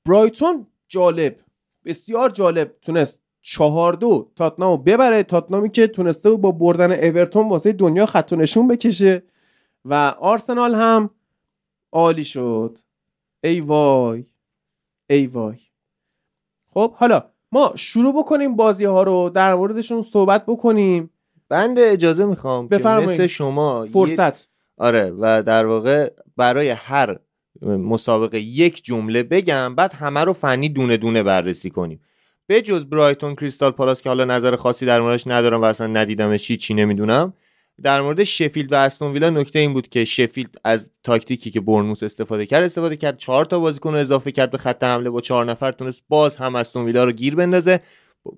برایتون 0.06 0.68
جالب. 0.88 1.40
بسیار 1.86 2.30
جالب. 2.30 2.76
تونست 2.82 3.27
چهار 3.50 3.94
دو 3.94 4.32
تاتنامو 4.36 4.78
ببره. 4.78 5.24
تاتنامی 5.24 5.70
که 5.70 5.88
تونسته 5.88 6.32
با 6.32 6.52
بردن 6.52 6.92
اورتون 6.92 7.50
واسه 7.50 7.72
دنیا 7.72 8.06
خط 8.06 8.34
نشون 8.34 8.68
بکشه. 8.68 9.24
و 9.86 9.94
آرسنال 10.20 10.76
هم 10.76 11.10
عالی 11.92 12.26
شد. 12.26 12.78
ای 13.44 13.62
وای. 13.62 14.26
ای 15.10 15.28
وای. 15.28 15.56
خب 16.74 16.94
حالا 16.94 17.24
ما 17.52 17.74
شروع 17.76 18.14
بکنیم 18.18 18.56
بازی 18.56 18.86
ها 18.86 19.04
رو. 19.04 19.30
در 19.30 19.56
موردشون 19.56 20.02
صحبت 20.02 20.46
بکنیم. 20.46 21.10
بنده 21.50 21.82
اجازه 21.92 22.26
می‌خوام 22.26 22.68
بفرمایید. 22.68 23.10
مثل 23.10 23.28
شما 23.28 23.86
فرصت. 23.86 24.48
آره 24.78 25.14
و 25.20 25.44
در 25.44 25.66
واقع 25.66 26.12
برای 26.38 26.70
هر 26.70 27.20
مسابقه 27.62 28.40
یک 28.40 28.84
جمله 28.84 29.24
بگم 29.24 29.76
بعد 29.76 29.94
همه 29.94 30.20
رو 30.24 30.34
فنی 30.34 30.70
دونه 30.70 30.98
دونه 30.98 31.24
بررسی 31.24 31.70
کنیم. 31.70 32.02
به 32.48 32.62
جز 32.62 32.86
برایتون 32.86 33.36
کریستال 33.36 33.72
پالاس 33.72 34.02
که 34.02 34.10
حالا 34.10 34.26
نظر 34.26 34.56
خاصی 34.56 34.86
در 34.86 35.02
موردش 35.02 35.28
ندارم 35.28 35.62
و 35.62 35.64
اصلا 35.64 35.88
ندیدمش 35.88 36.52
چی 36.52 36.74
نمی‌دونم 36.74 37.34
در 37.84 38.02
مورد 38.02 38.24
شفیلد 38.24 38.72
و 38.72 38.76
استون 38.76 39.14
ویلا 39.14 39.30
نکته 39.30 39.60
این 39.60 39.74
بود 39.74 39.90
که 39.90 40.06
شفیلد 40.06 40.56
از 40.64 40.90
تاکتیکی 41.04 41.52
که 41.52 41.62
برنوس 41.62 42.04
استفاده 42.04 42.46
کرد 42.46 42.64
استفاده 42.64 42.96
کرد 42.96 43.18
چهار 43.18 43.46
تا 43.46 43.60
بازیکن 43.60 43.94
رو 43.94 44.00
اضافه 44.00 44.32
کرد 44.32 44.52
به 44.52 44.58
خط 44.58 44.84
حمله 44.84 45.10
با 45.10 45.22
چهار 45.22 45.46
نفر 45.46 45.72
تونست 45.72 46.04
باز 46.10 46.36
هم 46.36 46.56
استون 46.56 46.86
ویلا 46.86 47.04
رو 47.04 47.12
گیر 47.12 47.36
بندازه. 47.36 47.80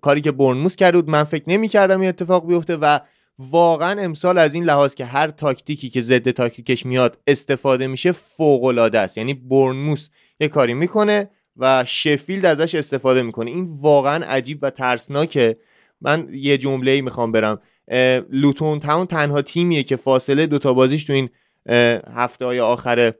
کاری 0.01 0.21
که 0.21 0.31
برنموس 0.31 0.75
کرده 0.75 1.01
بود 1.01 1.09
من 1.09 1.23
فکر 1.23 1.43
نمی‌کردم 1.47 1.99
این 1.99 2.09
اتفاق 2.09 2.47
بیفته 2.47 2.77
و 2.77 2.99
واقعا 3.39 4.01
امسال 4.01 4.37
از 4.37 4.53
این 4.53 4.63
لحاظ 4.63 4.93
که 4.93 5.05
هر 5.05 5.29
تاکتیکی 5.29 5.89
که 5.89 6.01
ضد 6.01 6.29
تاکتیکش 6.29 6.85
میاد 6.85 7.17
استفاده 7.27 7.87
میشه 7.87 8.11
فوق 8.11 8.63
العاده 8.63 8.99
است. 8.99 9.17
یعنی 9.17 9.33
برنموس 9.33 10.09
یه 10.39 10.47
کاری 10.47 10.73
می‌کنه 10.73 11.29
و 11.59 11.85
شفیلد 11.87 12.45
ازش 12.45 12.75
استفاده 12.75 13.21
می‌کنه 13.21 13.51
این 13.51 13.77
واقعا 13.81 14.25
عجیب 14.25 14.59
و 14.61 14.69
ترسناکه. 14.69 15.57
من 16.01 16.27
یه 16.31 16.57
جمله 16.57 17.01
می‌خوام 17.01 17.31
برم. 17.31 17.61
لوتون 18.29 18.79
تاون 18.79 19.05
تنها 19.05 19.41
تیمیه 19.41 19.83
که 19.83 19.95
فاصله 19.95 20.45
دوتا 20.45 20.73
بازیش 20.73 21.03
تو 21.03 21.13
این 21.13 21.29
هفته 22.13 22.45
های 22.45 22.59
آخر 22.59 23.13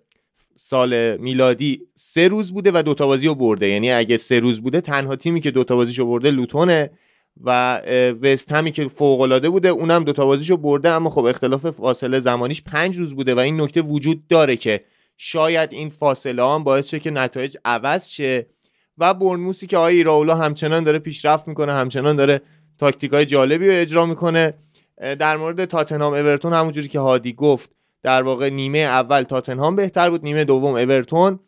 سال 0.55 1.17
میلادی 1.17 1.81
سه 1.95 2.27
روز 2.27 2.53
بوده 2.53 2.71
و 2.73 2.81
دوتا 2.81 3.07
بازی 3.07 3.27
رو 3.27 3.35
برده. 3.35 3.67
یعنی 3.67 3.91
اگه 3.91 4.17
سه 4.17 4.39
روز 4.39 4.61
بوده 4.61 4.81
تنها 4.81 5.15
تیمی 5.15 5.41
که 5.41 5.51
دوتا 5.51 5.75
بازیشو 5.75 6.05
برده 6.05 6.31
لوتونه 6.31 6.89
و 7.43 7.81
وست 8.21 8.51
همی 8.51 8.71
که 8.71 8.87
فوق 8.87 9.21
العاده 9.21 9.49
بوده 9.49 9.69
اونم 9.69 10.03
دوتا 10.03 10.25
بازیشو 10.25 10.57
برده. 10.57 10.89
اما 10.89 11.09
خب 11.09 11.25
اختلاف 11.25 11.69
فاصله 11.69 12.19
زمانیش 12.19 12.61
پنج 12.63 12.97
روز 12.97 13.15
بوده 13.15 13.35
و 13.35 13.39
این 13.39 13.61
نکته 13.61 13.81
وجود 13.81 14.27
داره 14.27 14.55
که 14.55 14.81
شاید 15.21 15.73
این 15.73 15.89
فاصله 15.89 16.43
هم 16.43 16.63
باعث 16.63 16.89
شه 16.89 16.99
که 16.99 17.11
نتایج 17.11 17.57
عوض 17.65 18.09
شه 18.09 18.47
و 18.97 19.13
برنموسی 19.13 19.67
که 19.67 19.77
آقای 19.77 19.95
ایراولا 19.95 20.35
همچنان 20.35 20.83
داره 20.83 20.99
پیشرفت 20.99 21.47
می‌کنه 21.47 21.73
همچنان 21.73 22.15
داره 22.15 22.41
تاکتیک 22.77 23.13
های 23.13 23.25
جالبی 23.25 23.67
رو 23.67 23.73
اجرا 23.75 24.05
می‌کنه. 24.05 24.53
در 25.19 25.37
مورد 25.37 25.65
تاتنهام 25.65 26.13
اورتون 26.13 26.53
همونجوری 26.53 26.87
که 26.87 26.99
هادی 26.99 27.33
گفت 27.33 27.69
در 28.03 28.23
واقع 28.23 28.49
نیمه 28.49 28.77
اول 28.77 29.23
تاتنهام 29.23 29.75
بهتر 29.75 30.09
بود 30.09 30.23
نیمه 30.23 30.43
دوم 30.43 30.75
اورتون. 30.75 31.39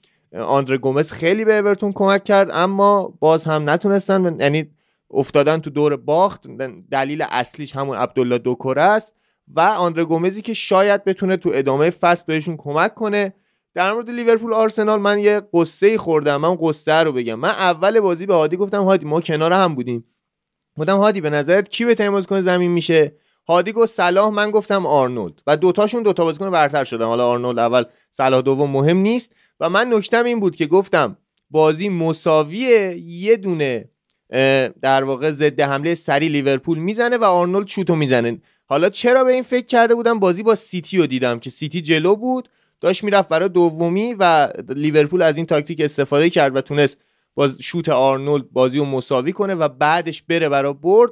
آندره 0.41 0.77
گومز 0.77 1.11
خیلی 1.11 1.45
به 1.45 1.57
اورتون 1.57 1.91
کمک 1.93 2.23
کرد 2.23 2.49
اما 2.53 3.13
باز 3.19 3.45
هم 3.45 3.69
نتونستن 3.69 4.39
یعنی 4.39 4.69
افتادن 5.11 5.57
تو 5.57 5.69
دور 5.69 5.95
باخت. 5.95 6.47
دلیل 6.91 7.25
اصلیش 7.29 7.75
همون 7.75 7.97
عبدالله 7.97 8.37
دوکوره 8.37 8.81
است. 8.81 9.13
و 9.55 9.59
آندره 9.59 10.05
گومزی 10.05 10.41
که 10.41 10.53
شاید 10.53 11.03
بتونه 11.03 11.37
تو 11.37 11.51
ادامه 11.53 11.89
فصل 11.89 12.23
بهشون 12.27 12.57
کمک 12.57 12.95
کنه. 12.95 13.33
در 13.73 13.93
مورد 13.93 14.09
لیورپول 14.09 14.53
آرسنال 14.53 14.99
من 14.99 15.19
یه 15.19 15.41
قصه 15.53 15.97
خوردم. 15.97 16.37
من 16.37 16.55
قصه 16.61 16.93
رو 16.93 17.11
بگم. 17.11 17.35
من 17.35 17.49
اول 17.49 17.99
بازی 17.99 18.25
به 18.25 18.33
هادی 18.33 18.57
گفتم 18.57 18.83
هادی 18.83 19.05
ما 19.05 19.21
کنار 19.21 19.53
هم 19.53 19.75
بودیم. 19.75 20.05
گفتم 20.77 20.97
هادی 20.97 21.21
به 21.21 21.29
نظرت 21.29 21.69
کی 21.69 21.85
بهترین 21.85 22.09
بازیکن 22.09 22.41
زمین 22.41 22.71
میشه؟ 22.71 23.15
هادی 23.47 23.71
گفت 23.71 23.93
صلاح. 23.93 24.29
من 24.29 24.51
گفتم 24.51 24.85
آرنولد. 24.85 25.33
و 25.47 25.57
دوتاشون 25.57 26.03
دوتا 26.03 26.23
بازیکن 26.23 26.49
برتر 26.49 26.83
شدن. 26.83 27.05
حالا 27.05 27.27
آرنولد 27.27 27.59
اول 27.59 27.83
صلاح 28.09 28.41
دوم 28.41 28.71
مهم 28.71 28.97
نیست. 28.97 29.33
و 29.59 29.69
من 29.69 29.93
نکتم 29.93 30.25
این 30.25 30.39
بود 30.39 30.55
که 30.55 30.65
گفتم 30.65 31.17
بازی 31.49 31.89
مساویه 31.89 32.97
یه 32.97 33.37
دونه 33.37 33.89
در 34.81 35.03
واقع 35.03 35.31
ضد 35.31 35.61
حمله 35.61 35.95
سریع 35.95 36.29
لیورپول 36.29 36.77
می‌زنه 36.77 37.17
و 37.17 37.23
آرنولد 37.23 37.67
شوتو 37.67 37.95
می‌زنه. 37.95 38.41
حالا 38.65 38.89
چرا 38.89 39.23
به 39.23 39.33
این 39.33 39.43
فکر 39.43 39.65
کرده 39.65 39.95
بودم؟ 39.95 40.19
بازی 40.19 40.43
با 40.43 40.55
سیتی 40.55 40.97
رو 40.97 41.07
دیدم 41.07 41.39
که 41.39 41.49
سیتی 41.49 41.81
جلو 41.81 42.15
بود. 42.15 42.49
داشت 42.81 43.03
می‌رفت 43.03 43.29
برای 43.29 43.49
دومی 43.49 44.15
و 44.19 44.49
لیورپول 44.69 45.21
از 45.21 45.37
این 45.37 45.45
تاکتیک 45.45 45.81
استفاده 45.81 46.29
کرد 46.29 46.55
و 46.55 46.61
تونست 46.61 46.97
باز 47.35 47.61
شوت 47.61 47.89
آرنولد 47.89 48.51
بازی 48.51 48.77
رو 48.77 48.85
مساوی 48.85 49.31
کنه 49.31 49.55
و 49.55 49.67
بعدش 49.67 50.21
بره 50.21 50.49
برای 50.49 50.73
برد. 50.73 51.11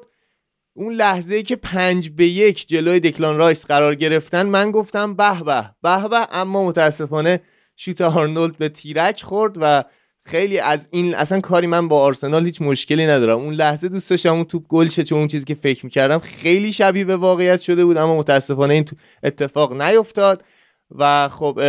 اون 0.73 0.93
لحظه 0.93 1.35
ای 1.35 1.43
که 1.43 1.55
پنج 1.55 2.09
به 2.09 2.27
یک 2.27 2.67
جلوی 2.67 2.99
دکلان 2.99 3.37
رایس 3.37 3.65
قرار 3.65 3.95
گرفتن 3.95 4.45
من 4.45 4.71
گفتم 4.71 5.13
به 5.13 5.43
به 5.43 5.69
به 5.81 6.07
به 6.07 6.27
اما 6.31 6.65
متاسفانه 6.65 7.41
شوت 7.75 8.01
آرنولد 8.01 8.57
به 8.57 8.69
تیرک 8.69 9.21
خورد 9.21 9.53
و 9.61 9.83
خیلی 10.25 10.59
از 10.59 10.87
این 10.91 11.15
اصلا 11.15 11.39
کاری 11.39 11.67
من 11.67 11.87
با 11.87 12.01
آرسنال 12.01 12.45
هیچ 12.45 12.61
مشکلی 12.61 13.07
ندارم. 13.07 13.39
اون 13.39 13.53
لحظه 13.53 13.89
دوست 13.89 14.09
داشتم 14.09 14.33
اون 14.33 14.43
توپ 14.43 14.67
گل 14.67 14.87
شه 14.87 15.03
چون 15.03 15.19
اون 15.19 15.27
چیزی 15.27 15.45
که 15.45 15.55
فکر 15.55 15.85
می‌کردم 15.85 16.19
خیلی 16.19 16.73
شبیه 16.73 17.05
به 17.05 17.15
واقعیت 17.15 17.61
شده 17.61 17.85
بود 17.85 17.97
اما 17.97 18.17
متاسفانه 18.17 18.73
این 18.73 18.85
اتفاق 19.23 19.81
نیفتاد. 19.81 20.43
و 20.97 21.29
خب 21.29 21.59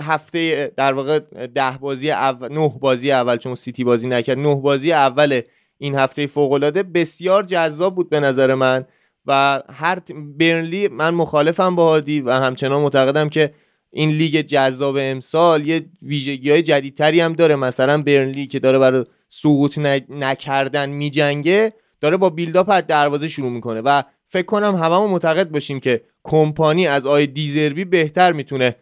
هفته 0.00 0.72
در 0.76 0.92
واقع 0.92 1.18
ده 1.46 1.78
بازی 1.80 2.10
اول 2.10 2.52
نه 2.52 2.68
بازی 2.80 3.10
اول 3.10 3.36
چون 3.36 3.54
سیتی 3.54 3.84
بازی 3.84 4.08
نکرد 4.08 4.38
نه 4.38 4.54
بازی 4.54 4.92
اول 4.92 5.40
این 5.78 5.94
هفته 5.94 6.26
فوق 6.26 6.52
العاده 6.52 6.82
بسیار 6.82 7.42
جذاب 7.42 7.94
بود 7.94 8.10
به 8.10 8.20
نظر 8.20 8.54
من 8.54 8.84
و 9.26 9.62
هر 9.72 9.98
برنلی 10.38 10.88
من 10.88 11.14
مخالفم 11.14 11.76
با 11.76 11.88
هادی 11.88 12.20
و 12.20 12.30
همچنان 12.30 12.82
معتقدم 12.82 13.28
که 13.28 13.54
این 13.90 14.10
لیگ 14.10 14.40
جذاب 14.40 14.96
امسال 15.00 15.66
یه 15.66 15.86
ویژگی 16.02 16.50
های 16.50 16.62
جدیدتری 16.62 17.20
هم 17.20 17.32
داره. 17.32 17.56
مثلا 17.56 18.02
برنلی 18.02 18.46
که 18.46 18.58
داره 18.58 18.78
برای 18.78 19.04
سقوط 19.28 19.78
نکردن 20.08 20.88
میجنگه 20.88 21.72
داره 22.00 22.16
با 22.16 22.30
بیلداپ 22.30 22.70
از 22.70 22.86
دروازه 22.86 23.28
شروع 23.28 23.50
می‌کنه 23.50 23.80
و 23.80 24.02
فکر 24.28 24.46
کنم 24.46 24.76
هممون 24.76 25.10
معتقد 25.10 25.50
باشیم 25.50 25.80
که 25.80 26.02
کمپانی 26.24 26.86
از 26.86 27.06
آقای 27.06 27.26
دزربی 27.26 27.84
بهتر 27.84 28.32
می‌تونه 28.32 28.76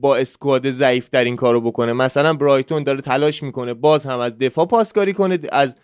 با 0.00 0.16
squad 0.16 0.70
ضعیف‌تر 0.70 1.24
این 1.24 1.36
کارو 1.36 1.60
بکنه. 1.60 1.92
مثلا 1.92 2.34
برایتون 2.34 2.84
داره 2.84 3.00
تلاش 3.00 3.42
می‌کنه 3.42 3.74
باز 3.74 4.06
هم 4.06 4.18
از 4.18 4.38
دفاع 4.38 4.66
پاسکاری 4.66 5.12
کنه 5.12 5.38
از 5.52 5.76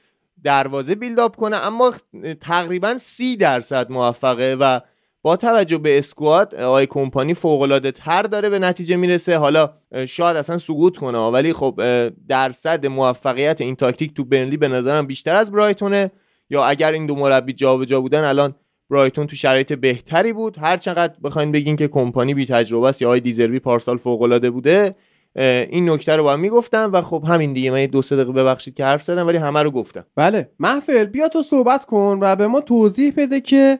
دروازه 0.44 0.94
build 0.94 1.24
up 1.24 1.36
کنه 1.36 1.56
اما 1.56 1.92
تقریبا 2.40 2.94
سی 2.98 3.36
درصد 3.36 3.90
موفقه 3.90 4.56
و 4.60 4.80
با 5.22 5.36
توجه 5.36 5.78
به 5.78 5.98
squad 5.98 6.54
آقای 6.54 6.86
کمپانی 6.86 7.34
فوق 7.34 7.62
العاده 7.62 7.90
تر 7.90 8.22
داره 8.22 8.50
به 8.50 8.58
نتیجه 8.58 8.96
می‌رسه. 8.96 9.36
حالا 9.36 9.72
شاید 10.08 10.36
اصلا 10.36 10.58
سقوط 10.58 10.96
کنه 10.96 11.18
ولی 11.18 11.52
خب 11.52 11.80
درصد 12.28 12.86
موفقیت 12.86 13.60
این 13.60 13.76
تاکتیک 13.76 14.14
تو 14.14 14.24
برنلی 14.24 14.56
به 14.56 14.68
نظرم 14.68 15.06
بیشتر 15.06 15.34
از 15.34 15.52
برایتونه. 15.52 16.10
یا 16.50 16.64
اگر 16.64 16.92
این 16.92 17.06
دو 17.06 17.14
مربی 17.14 17.52
جابجا 17.52 18.00
بودن 18.00 18.24
الان 18.24 18.54
برایتون 18.92 19.26
تو 19.26 19.36
شرایط 19.36 19.72
بهتری 19.72 20.32
بود. 20.32 20.58
هر 20.58 20.76
چقدر 20.76 21.14
بخواین 21.24 21.52
بگین 21.52 21.76
که 21.76 21.88
کمپانی 21.88 22.34
بی 22.34 22.46
تجربه 22.46 22.88
است 22.88 23.02
یا 23.02 23.08
آی 23.08 23.20
دیزربی 23.20 23.58
پارسال 23.58 23.96
فوق 23.96 24.22
العاده 24.22 24.50
بوده 24.50 24.94
این 25.36 25.90
نکته 25.90 26.16
رو 26.16 26.22
با 26.22 26.36
می‌گفتم 26.36 26.90
و 26.92 27.02
خب 27.02 27.24
همین 27.28 27.52
دیگه. 27.52 27.70
من 27.70 27.86
دو 27.86 28.02
سه 28.02 28.16
دقیقه 28.16 28.32
ببخشید 28.32 28.74
که 28.74 28.84
حرف 28.84 29.02
زدم 29.02 29.26
ولی 29.26 29.38
همه 29.38 29.62
رو 29.62 29.70
گفتم. 29.70 30.04
بله. 30.16 30.50
محفل 30.58 31.04
بیا 31.04 31.28
تو 31.28 31.42
صحبت 31.42 31.84
کن 31.84 32.18
و 32.22 32.36
به 32.36 32.46
ما 32.46 32.60
توضیح 32.60 33.12
بده 33.16 33.40
که 33.40 33.78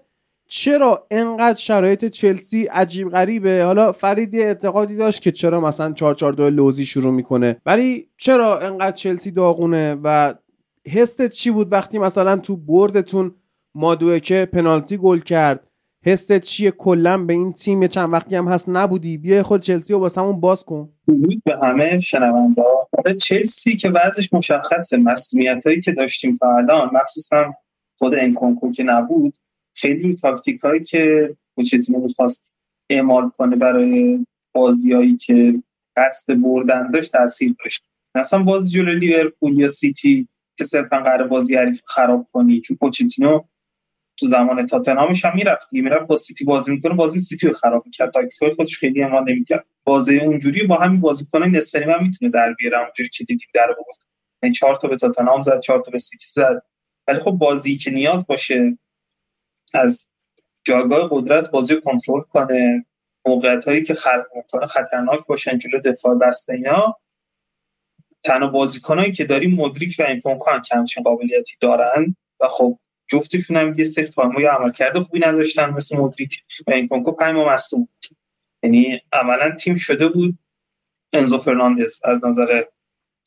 چرا 0.49 1.07
انقدر 1.11 1.59
شرایط 1.59 2.05
چلسی 2.05 2.65
عجیب 2.65 3.11
غریبه. 3.11 3.65
حالا 3.65 3.93
فرید 3.93 4.35
اعتقادی 4.35 4.97
داشت 4.97 5.23
که 5.23 5.33
چرا 5.33 5.61
مثلا 5.61 5.93
442 5.93 6.51
لوزی 6.51 6.87
شروع 6.87 7.13
می‌کنه. 7.13 7.57
ولی 7.67 8.09
چرا 8.17 8.59
انقدر 8.59 8.97
چلسی 8.97 9.31
داغونه 9.31 9.97
و 10.05 10.35
حست 10.87 11.29
چی 11.29 11.51
بود 11.51 11.73
وقتی 11.73 11.99
مثلا 11.99 12.37
تو 12.37 12.57
بردتون 12.57 13.35
مادوه 13.75 14.21
که 14.21 14.49
پنالتی 14.53 14.97
گل 14.97 15.19
کرد. 15.19 15.69
حست 16.05 16.39
چیه 16.39 16.71
کلا 16.71 17.25
به 17.25 17.33
این 17.33 17.53
تیم؟ 17.53 17.87
چند 17.87 18.13
وقتی 18.13 18.37
هم 18.37 18.49
هست 18.49 18.69
نبودی. 18.69 19.19
بیا 19.19 19.43
خود 19.43 19.61
چلسی 19.61 19.93
رو 19.93 19.99
واسمون 19.99 20.41
باز 20.41 20.65
کن. 20.65 20.89
به 21.45 21.59
همه 21.63 22.01
شنونده 22.01 22.63
آره، 22.99 23.15
چلسی 23.15 23.77
که 23.77 23.91
وضعش 23.91 24.33
مشخصه. 24.33 24.97
مسئولیت 24.97 25.67
هایی 25.67 25.81
که 25.81 25.93
داشتیم 25.93 26.37
تا 26.37 26.57
الان 26.57 26.91
مخصوصا 26.93 27.55
خود 27.99 28.15
انکونکو 28.15 28.73
که 28.73 28.83
نبود 28.83 29.37
خیلی 29.75 30.17
تاکتیک 30.17 30.61
هایی 30.61 30.83
که 30.83 31.37
پوچتینو 31.57 32.01
می‌خواست 32.01 32.53
اعمال 32.91 33.31
کنه 33.39 33.57
برای 33.57 34.27
بازیایی 34.55 35.17
که 35.17 35.63
قصد 35.97 36.35
بردن 36.35 36.91
داشت 36.91 37.13
تاثیر 37.13 37.55
داشت. 37.65 37.85
مثلا 38.15 38.43
بازی 38.43 38.71
جلوی 38.71 38.99
لیورپول 38.99 39.59
یا 39.59 39.69
سیتی 39.69 40.29
که 40.59 40.65
صرفا 40.65 40.97
قرار 40.97 41.29
بازی 41.29 41.57
حریف 41.57 41.81
خراب 41.87 42.27
کنی 42.33 42.61
چون 42.61 42.77
پوچتینو 42.77 43.41
تو 44.17 44.27
زمان 44.27 44.67
تاتنهامش 44.67 45.25
هم 45.25 45.33
می‌رفت 45.35 45.73
می‌رفت 45.73 46.07
با 46.07 46.17
سیتی 46.17 46.45
بازی 46.45 46.73
می‌کنه 46.73 46.95
بازی 46.95 47.21
سیتی 47.21 47.49
رو 47.49 47.55
خراب 47.55 47.83
می‌کرد. 47.87 48.13
تاکتیکای 48.13 48.55
خودش 48.55 48.79
خیلی 48.79 49.03
اعمال 49.03 49.31
نمی‌کرد. 49.31 49.65
بازی 49.85 50.19
اونجوری 50.19 50.67
با 50.67 50.77
همین 50.77 51.01
بازیکن 51.01 51.43
نصف 51.43 51.79
نیمه 51.79 52.03
می‌تونه 52.03 52.31
در 52.31 52.53
بیاره 52.53 52.79
اونجوری 52.79 53.09
که 53.09 53.25
دیدیم 53.25 53.49
در 53.55 53.65
آورد 53.65 53.97
یعنی 54.43 54.55
چهار 54.55 54.77
تا 54.77 54.89
به 54.89 54.97
تاتنهام 54.97 55.43
زد 55.43 55.61
چهار 55.61 55.81
تا 55.81 55.91
به 55.91 55.99
سیتی 55.99 56.27
زد. 56.29 56.63
ولی 57.09 57.21
خب 57.21 57.31
بازی 57.31 57.77
که 57.77 57.91
نیاز 57.91 58.27
باشه 58.27 58.79
از 59.75 60.11
جایگاه 60.65 61.09
قدرت 61.11 61.51
بازی 61.51 61.81
کنترل 61.81 62.21
کنه. 62.21 62.87
موقعیت 63.27 63.65
هایی 63.65 63.83
که 63.83 63.95
خلق 63.95 64.27
می‌کنه 64.37 64.67
خطرناک 64.67 65.27
باشن 65.27 65.59
جلو 65.59 65.81
دفاع 65.81 66.15
بسته 66.15 66.53
اینا. 66.53 66.97
تنها 68.25 68.49
بازیکنایی 68.49 69.13
که 69.13 69.25
داریم 69.25 69.55
مدریک 69.55 69.97
و 70.27 70.35
کنن 70.39 70.63
که 70.63 70.77
همچین 70.77 71.03
قابلیتی 71.03 71.57
دارن. 71.61 72.17
و 72.41 72.49
خب 72.49 72.79
جفتشون 73.13 73.57
هم 73.57 73.75
یه 73.79 73.85
سری 73.85 74.09
عمل 74.47 74.73
کرده 74.73 75.01
خوبی 75.01 75.21
نداشتن 75.21 75.71
مثل 75.71 75.97
مدریک 75.97 76.43
و 76.67 76.71
این 76.71 76.89
کنکو 76.89 77.13
پنج 77.13 77.35
ماه 77.35 77.55
مصدوم 77.55 77.81
بود. 77.81 78.19
یعنی 78.63 79.01
عملا 79.13 79.57
تیم 79.57 79.77
شده 79.77 80.09
بود. 80.09 80.39
انزو 81.13 81.39
فرناندز 81.39 82.01
از 82.05 82.25
نظر 82.25 82.65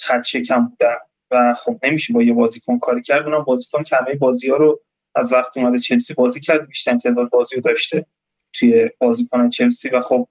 خط 0.01 0.23
شکم 0.23 0.67
بودن. 0.67 0.95
و 1.31 1.53
خب 1.53 1.79
نمیشه 1.83 2.13
با 2.13 2.23
یه 2.23 2.33
بازیکن 2.33 2.79
کاری 2.79 3.01
کرد. 3.01 3.25
اونم 3.25 3.43
بازیکن 3.43 3.83
که 3.83 3.95
همه 3.95 4.13
بازی 4.15 4.49
ها 4.49 4.57
رو 4.57 4.81
از 5.15 5.33
وقتی 5.33 5.61
اومده 5.61 5.77
چلسی 5.77 6.13
بازی 6.13 6.39
کرد. 6.39 6.67
بیشتر 6.67 6.97
تعداد 6.97 7.29
بازی 7.29 7.55
رو 7.55 7.61
داشته 7.61 8.05
توی 8.53 8.89
بازیکن 8.99 9.49
چلسی. 9.49 9.89
و 9.89 10.01
خب 10.01 10.27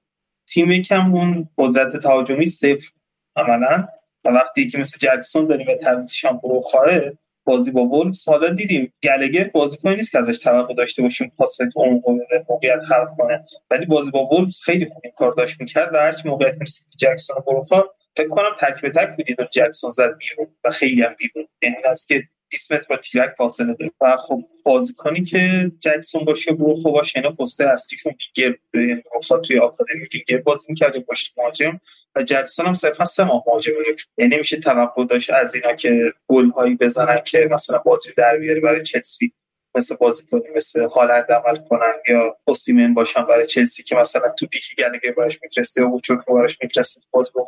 تیم 0.49 0.70
یکم 0.70 1.14
اون 1.14 1.49
قدرت 1.58 1.96
تهاجمی 1.96 2.46
صفر 2.46 2.90
عملا. 3.37 3.88
و 4.25 4.28
وقتی 4.28 4.68
که 4.68 4.78
مثل 4.78 4.99
جکسون 4.99 5.46
داریم 5.46 5.66
و 5.68 5.75
تعویض 5.75 6.12
خواهد 6.62 7.18
بازی 7.44 7.70
با 7.70 7.80
وولفز 7.80 8.28
حالا 8.28 8.48
دیدیم 8.48 8.92
گلگر 9.02 9.44
بازیکنی 9.44 9.96
نیست 9.96 10.12
که 10.12 10.18
ازش 10.18 10.38
توقع 10.38 10.74
داشته 10.74 11.02
باشیم 11.02 11.32
پاس 11.38 11.58
عمق 11.76 12.02
موقعیت 12.48 12.80
خلق 12.88 13.08
کنه. 13.16 13.44
ولی 13.70 13.86
بازی 13.86 14.10
با 14.10 14.26
وولفز 14.26 14.62
خیلی 14.62 14.86
خوب 14.86 15.00
این 15.04 15.12
کار 15.16 15.32
داشت 15.34 15.60
می‌کرد 15.60 15.94
و 15.94 15.96
هرچی 15.96 16.28
موقعیت 16.28 16.54
می‌رسید 16.54 16.86
جکسون 16.98 17.36
و 17.36 17.40
بروخا 17.40 17.82
فکر 18.16 18.28
کنم 18.28 18.50
تک 18.58 18.80
به 18.80 18.90
تک 18.90 19.16
بودید 19.16 19.40
و 19.40 19.44
جکسون 19.52 19.90
زد 19.90 20.16
بیرون 20.18 20.56
و 20.64 20.70
خیلی 20.70 21.02
هم 21.02 21.14
بیرون. 21.18 21.48
یعنی 21.62 21.76
از 21.90 22.06
که 22.06 22.22
20 22.48 22.72
متر 22.72 22.86
با 22.90 22.96
تیرک 22.96 23.34
فاصله 23.38 23.74
داره. 23.74 23.92
و 24.00 24.16
خب 24.16 24.40
بازیکنی 24.64 25.22
که 25.22 25.72
جکسون 25.78 26.24
باشه 26.24 26.52
بروخو 26.52 26.92
باشه 26.92 27.18
اینا 27.18 27.30
پست 27.30 27.60
اصلیشون 27.60 28.14
دیگر 28.34 28.56
بروخا 28.72 29.38
توی 29.38 29.58
آکادمی 29.58 30.08
دیگر 30.10 30.38
بازی 30.38 30.66
می‌کرد 30.68 30.98
پشت 30.98 31.34
مهاجم. 31.38 31.80
و 32.16 32.22
جکسون 32.22 32.66
هم 32.66 32.74
صرفا 32.74 33.04
سه 33.04 33.24
ماه 33.24 33.44
مهاجم 33.46 33.72
یعنی 34.18 34.36
نمیشه 34.36 34.56
توقع 34.56 35.04
داشت 35.04 35.30
از 35.30 35.54
اینا 35.54 35.74
که 35.74 36.12
گل 36.28 36.50
هایی 36.50 36.74
بزنن 36.74 37.20
که 37.26 37.48
مثلا 37.50 37.78
بازی 37.78 38.10
در 38.16 38.36
بیاره 38.36 38.60
برای 38.60 38.82
چلسی. 38.82 39.32
مثل 39.74 39.96
بازیکنی 39.96 40.42
مثل 40.56 40.88
هالند 40.88 41.32
عمل 41.32 41.56
کنن 41.68 41.92
یا 42.08 42.36
اوسیمن 42.44 42.94
باشن 42.94 43.22
برای 43.26 43.46
چلسی 43.46 43.82
که 43.82 43.96
مثلا 43.96 44.28
تو 44.28 44.46
پیکی 44.46 44.74
گلگر 44.76 45.12
براش 45.16 45.38
میفرسته 45.42 45.80
یا 45.80 45.88
اوچوک 45.88 46.18
براش 46.26 46.58
میفرسته. 46.62 47.00
باز 47.10 47.32
به 47.32 47.40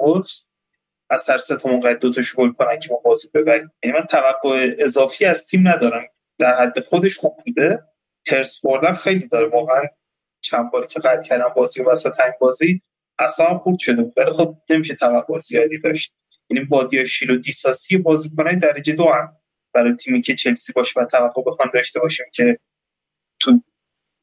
از 1.10 1.30
هر 1.30 1.38
سه 1.38 1.56
تا 1.56 1.70
موقع 1.70 1.94
دو 1.94 2.12
تاشو 2.12 2.36
گل 2.36 2.50
کنن 2.52 2.78
که 2.78 2.88
ما 2.90 3.00
بازی 3.04 3.28
ببریم. 3.34 3.72
یعنی 3.84 3.98
من 3.98 4.06
توقع 4.06 4.74
اضافی 4.78 5.24
از 5.24 5.46
تیم 5.46 5.68
ندارم. 5.68 6.06
در 6.38 6.56
حد 6.62 6.80
خودش 6.80 7.16
خوب 7.16 7.36
بوده. 7.46 7.82
هرس 8.28 8.60
خوردن 8.60 8.94
خیلی 8.94 9.28
داره. 9.28 9.48
واقعا 9.48 9.82
چند 10.40 10.70
باری 10.70 10.86
که 10.86 11.00
قطع 11.00 11.28
کردم 11.28 11.52
بازی 11.56 11.82
و 11.82 11.90
وسط 11.90 12.20
همین 12.20 12.34
بازی 12.40 12.82
اصلا 13.18 13.58
خورد 13.58 13.78
شده 13.78 14.12
ولی 14.16 14.30
خب 14.30 14.56
نمیشه 14.70 14.94
توقع 14.94 15.38
زیادی 15.38 15.78
داشت. 15.78 16.14
یعنی 16.50 16.64
بادی 16.64 17.06
شیل 17.06 17.30
و 17.30 17.36
دیساسی 17.36 17.96
بازیکنای 17.96 18.56
درجه 18.56 18.92
دو 18.92 19.04
هم. 19.04 19.36
برای 19.74 19.94
تیمی 19.94 20.20
که 20.20 20.34
چلسی 20.34 20.72
باشه 20.72 21.00
و 21.00 21.04
توقع 21.04 21.42
بخوام 21.46 21.70
داشته 21.74 22.00
باشیم 22.00 22.26
که 22.32 22.58
تو 23.40 23.62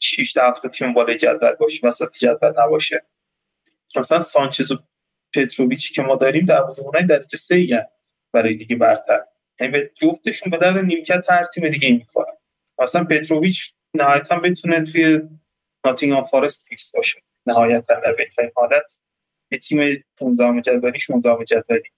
6 0.01 0.37
هفته 0.37 0.69
تیم 0.69 0.93
بالای 0.93 1.17
جدول 1.17 1.51
باشه 1.51 1.87
وسط 1.87 2.17
جدول 2.17 2.53
نباشه. 2.57 3.05
مثلا 3.95 4.19
سانچز 4.19 4.71
و 4.71 4.75
پتروویچی 5.33 5.93
که 5.93 6.01
ما 6.01 6.15
داریم 6.15 6.45
دروازه‌بانای 6.45 7.05
درجه 7.05 7.37
سه 7.37 7.55
ای 7.55 7.79
برای 8.33 8.53
لیگ 8.53 8.77
برتر. 8.77 9.19
یعنی 9.59 9.71
به 9.73 9.91
جفتشون 9.95 10.51
به 10.51 10.57
درد 10.57 10.81
نیمکت 10.81 11.25
هر 11.29 11.43
تیم 11.43 11.69
دیگه 11.69 11.91
می‌خورن 11.91 12.33
مثلا 12.79 13.03
پتروویچ 13.03 13.73
نهایتا 13.93 14.39
بتونه 14.39 14.81
توی 14.81 15.21
ناتینگهام 15.85 16.23
فارست 16.23 16.65
فیکس 16.69 16.91
باشه. 16.91 17.21
نهایتا 17.45 17.99
در 17.99 18.13
بهترین 18.13 18.51
حالت 18.55 18.97
یه 19.51 19.59
تیم 19.59 20.03
15 20.17 20.61
جدولی 20.61 20.99
16 20.99 21.45
جدولی. 21.45 21.89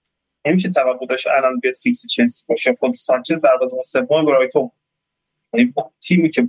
نمیشه 0.46 0.68
توقع 0.70 1.06
داشت 1.06 1.26
الان 1.26 1.60
بیاد 1.60 1.74
فیکس 1.74 2.06
چلسی 2.06 2.44
باشه. 2.48 2.76
خود 2.80 2.94
سانچز 2.94 3.40
دروازه‌بان 3.40 3.82
سوم 3.82 4.26
برایتون. 4.26 4.70
یعنی 5.54 5.74
تیمی 6.00 6.30
که 6.30 6.48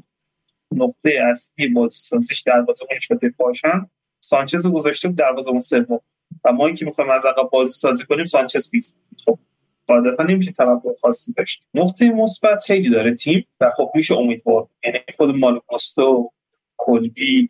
نقطه 0.72 1.20
اصلی 1.32 1.68
بازی 1.68 1.98
سازیش 1.98 2.42
دروازه‌بانش 2.42 3.12
و 3.12 3.16
دفاعشن 3.16 3.90
سانچز 4.20 4.68
گذاشته 4.68 5.08
بود 5.08 5.18
دروازه‌بان 5.18 5.60
سوم. 5.60 6.00
و 6.46 6.52
ما 6.52 6.72
که 6.72 6.86
می‌خوایم 6.86 7.10
از 7.12 7.26
عقب 7.26 7.50
بازی 7.50 7.74
سازی 7.74 8.06
کنیم 8.06 8.26
سانچز 8.26 8.70
فیکس. 8.70 8.98
خب 9.26 9.40
قاعدتا 9.88 10.24
نمیشه 10.24 10.52
توقع 10.52 10.94
خاصی 11.02 11.34
داشت. 11.34 11.64
نقطه 11.74 12.12
مثبت 12.12 12.60
خیلی 12.66 12.90
داره 12.90 13.16
تیم 13.16 13.48
و 13.60 13.72
خب 13.78 13.92
میشه 13.96 14.18
امیدوار. 14.18 14.68
یعنی 14.84 15.00
خود 15.18 15.36
مالوگوستو 15.36 16.32
کلبی 16.78 17.50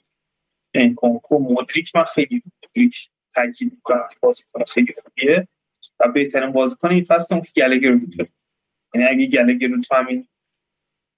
انکونکو 0.73 1.39
مدریک 1.39 1.95
من 1.95 2.03
خیلی 2.03 2.43
مدریک 2.63 3.09
تاکید 3.35 3.73
می‌کنم 3.73 4.07
که 4.11 4.15
بازیکن 4.21 4.63
خیلی 4.63 4.93
خوبیه 5.03 5.47
و 5.99 6.07
بهترین 6.07 6.51
بازیکن 6.51 6.91
این 6.91 7.03
فصل 7.03 7.35
اون 7.35 7.43
که 7.43 7.51
گلگر 7.61 7.91
می‌تونه 7.91 8.29
یعنی 8.95 9.07
اگه 9.07 9.25
گلگر 9.25 9.67
تو 9.87 9.95
همین 9.95 10.27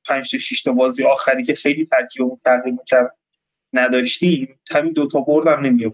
5 0.07 0.31
تا 0.31 0.37
6 0.37 0.61
تا 0.61 0.71
بازی 0.71 1.03
آخری 1.03 1.43
که 1.43 1.55
خیلی 1.55 1.85
ترکیبمون 1.85 2.39
تغییر 2.45 2.75
می‌کرد 2.75 3.17
نداشتیم 3.73 4.59
همین 4.71 4.93
دوتا 4.93 5.21
برد 5.21 5.47
هم 5.47 5.65
نمی 5.65 5.91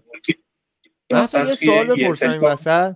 مثلا 1.12 1.50
یه 1.50 1.56
سوال 1.56 1.96
بپرسم 1.96 2.30
این 2.30 2.42
وسط. 2.42 2.96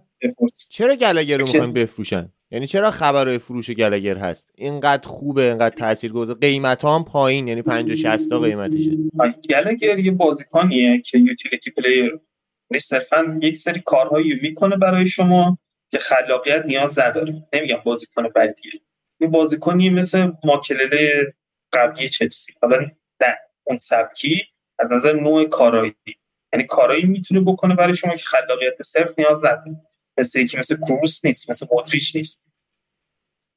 چرا 0.70 0.96
گلگر 0.96 1.38
رو 1.38 1.46
می‌خواین 1.46 1.74
بفروشن؟ 1.74 2.30
یعنی 2.52 2.68
چرا 2.68 2.92
خبرهای 2.92 3.38
فروش 3.38 3.70
گلگر 3.70 4.18
هست؟ 4.18 4.52
اینقدر 4.56 5.08
خوبه 5.08 5.42
اینقدر 5.42 5.76
تاثیرگذار. 5.76 6.36
قیمت 6.36 6.82
ها 6.82 6.96
هم 6.96 7.06
پایین 7.06 7.48
یعنی 7.48 7.62
50 7.62 7.96
60 7.96 8.30
تا 8.30 8.40
قیمتشه. 8.40 8.92
گلگر 9.50 10.00
یه 10.00 10.12
بازیکنیه 10.12 11.02
که 11.02 11.18
utility 11.18 11.72
player. 11.72 12.20
یعنی 12.72 12.80
صرفا 12.80 13.40
یک 13.42 13.58
سری 13.58 13.82
کارهایی 13.86 14.40
می‌کنه 14.42 14.78
برای 14.78 15.08
شما 15.08 15.58
که 15.92 15.98
خلاقیت 15.98 16.66
نیاز 16.66 17.00
نداره. 17.00 17.48
نمیگم 17.54 17.82
بازیکن 17.84 18.28
بدیه. 18.36 18.72
یه 19.20 19.28
بازیکنی 19.28 19.90
مثل 19.90 20.32
ماکلله 20.44 21.34
قبلی 21.74 22.10
چلسی. 22.10 22.54
حالا 22.62 22.78
نه 23.22 23.38
اون 23.64 23.78
سبکی 23.78 24.44
از 24.80 24.92
نظر 24.92 25.14
نوع 25.14 25.46
کارایی 25.46 25.96
یعنی 26.54 26.66
کارایی 26.66 27.06
می‌تونه 27.06 27.42
بکنه 27.42 27.76
برای 27.76 27.96
شما 27.96 28.16
که 28.16 28.24
خلاقیت 28.24 28.82
صرف 28.82 29.20
نیاز 29.20 29.46
نداره. 29.46 29.82
مثل 30.18 30.40
یکی 30.40 30.58
مثل 30.58 30.78
کروس 30.78 31.26
نیست 31.26 31.50
مثل 31.50 31.66
مودریچ 31.72 32.16
نیست. 32.16 32.46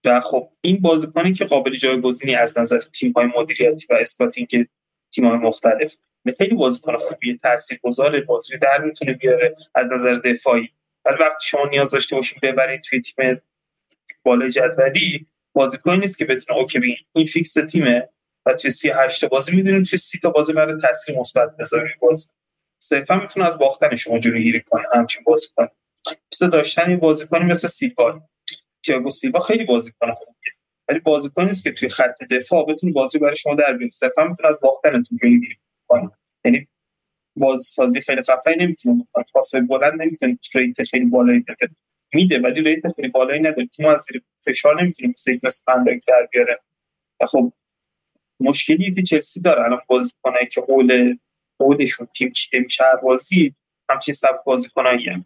و 0.05 0.21
خب 0.21 0.49
این 0.61 0.81
بازیکنی 0.81 1.33
که 1.33 1.45
قابل 1.45 1.73
جایگزینی 1.73 2.35
از 2.35 2.59
نظر 2.59 2.81
تیم 2.81 3.13
های 3.13 3.27
مدیریتی 3.37 3.87
و 3.91 3.95
اسکاتینگ 3.95 4.67
تیم 5.15 5.27
های 5.27 5.37
مختلف 5.37 5.97
خیلی 6.39 6.55
بازیکن 6.55 6.97
خوبی 6.97 7.37
تاثیرگذار 7.37 8.21
بازی 8.21 8.59
در 8.59 8.85
می‌تونه 8.85 9.13
بیاره 9.13 9.57
از 9.75 9.93
نظر 9.93 10.15
دفاعی. 10.15 10.69
ولی 11.05 11.17
وقتی 11.21 11.49
شما 11.49 11.69
نیاز 11.71 11.91
داشته 11.91 12.17
باشید 12.17 12.41
ببرید 12.43 12.81
توی 12.81 13.01
تیم 13.01 13.43
بالای 14.25 14.51
جدولی 14.51 15.27
بازیکنی 15.53 15.99
نیست 15.99 16.19
که 16.19 16.25
بتونه 16.25 16.59
okay 16.59 16.79
بگین 16.79 16.97
این 17.13 17.27
فیکس 17.27 17.53
تیمه 17.53 18.09
و 18.47 18.55
توی 18.55 18.71
38 18.71 19.25
بازی 19.25 19.57
می‌دونیم 19.57 19.85
توی 19.85 19.99
30 19.99 20.19
تا 20.19 20.31
بازی 20.31 20.53
برات 20.53 20.81
تاثیر 20.81 21.19
مثبت 21.19 21.57
بذاری 21.57 21.89
بازی 22.01 22.29
صرفا 22.83 23.17
می‌تونه 23.17 23.47
از 23.47 23.59
باختن 23.59 23.97
شما 23.97 24.19
جلوگیری 24.19 24.61
کنه 24.61 24.83
همچین 24.95 25.23
بازیکن 25.27 25.69
مثل 26.33 26.51
داشتن 26.51 26.89
این 26.89 26.99
بازیکنی 26.99 27.45
مثل 27.45 27.69
سیلوا 27.69 28.21
تییاگو 28.83 29.11
سیلوا 29.11 29.41
خیلی 29.41 29.65
بازیکن 29.65 30.13
خوبیه. 30.15 30.53
ولی 30.89 30.99
بازیکنی 30.99 31.45
نیست 31.45 31.65
که 31.65 31.73
توی 31.73 31.89
خط 31.89 32.23
دفاع 32.31 32.67
بتونه 32.67 32.93
بازی 32.93 33.19
برای 33.19 33.37
شما 33.37 33.55
در 33.55 33.73
بیاره 33.73 33.91
صرفا 33.91 34.25
می‌تونه 34.25 34.49
از 34.49 34.61
باختنتون 34.63 35.19
جلوگیری 35.23 35.57
کنه. 35.89 36.11
یعنی 36.45 36.69
بازی 37.37 37.65
سازی 37.65 38.01
خیلی 38.01 38.23
خفنی 38.23 38.57
نمی‌تونه 38.57 39.03
بکنه. 39.05 39.25
پاسای 39.35 39.61
بلند 39.61 40.03
نمی‌تونه 40.03 40.39
ریت 40.55 40.83
خیلی 40.83 41.05
بالایی 41.05 41.41
بده. 41.41 41.75
میده 42.15 42.39
ولی 42.39 42.63
ریت 42.63 42.83
خیلی 42.97 43.09
بالایی 43.09 43.41
نداره. 43.41 43.67
تیم 43.67 43.87
از 43.87 44.03
زیر 44.03 44.23
فشار 44.47 44.83
نمی‌تونه 44.83 45.09
مثل 45.09 45.39
مثل 45.43 45.63
فندک 45.67 46.01
در 46.07 46.29
بیاره. 46.33 46.61
خب 47.27 47.53
مشکلی 48.41 48.95
که 48.95 49.03
چلسی 49.03 49.41
داره. 49.41 49.65
الان 49.65 49.81
بازیکنایی 49.87 50.47
که 50.47 50.61
قول 50.61 51.17
قولشون 51.63 52.07
تیم 52.07 52.33
چیده 52.33 52.59
میشه 52.59 52.85
هر 52.85 52.97
بازی 52.97 53.55
همچین 53.89 54.15
سبک 54.15 54.45
بازیکنایی 54.45 55.09
هم. 55.09 55.25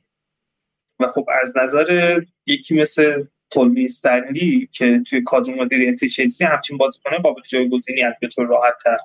و 1.00 1.06
خب 1.08 1.28
از 1.42 1.56
نظر 1.56 2.20
یکی 2.46 2.74
مثل 2.74 3.24
کلبی 3.50 3.84
استنلی 3.84 4.68
که 4.72 5.02
توی 5.06 5.22
کادر 5.22 5.54
مدیریتی 5.54 6.08
چلسی 6.08 6.44
همچین 6.44 6.78
بازیکن 6.78 7.16
قابل 7.18 7.42
جایگزینی 7.48 8.00
هست 8.00 8.20
به 8.20 8.28
طور 8.28 8.46
راحت 8.46 8.74
تر. 8.84 8.96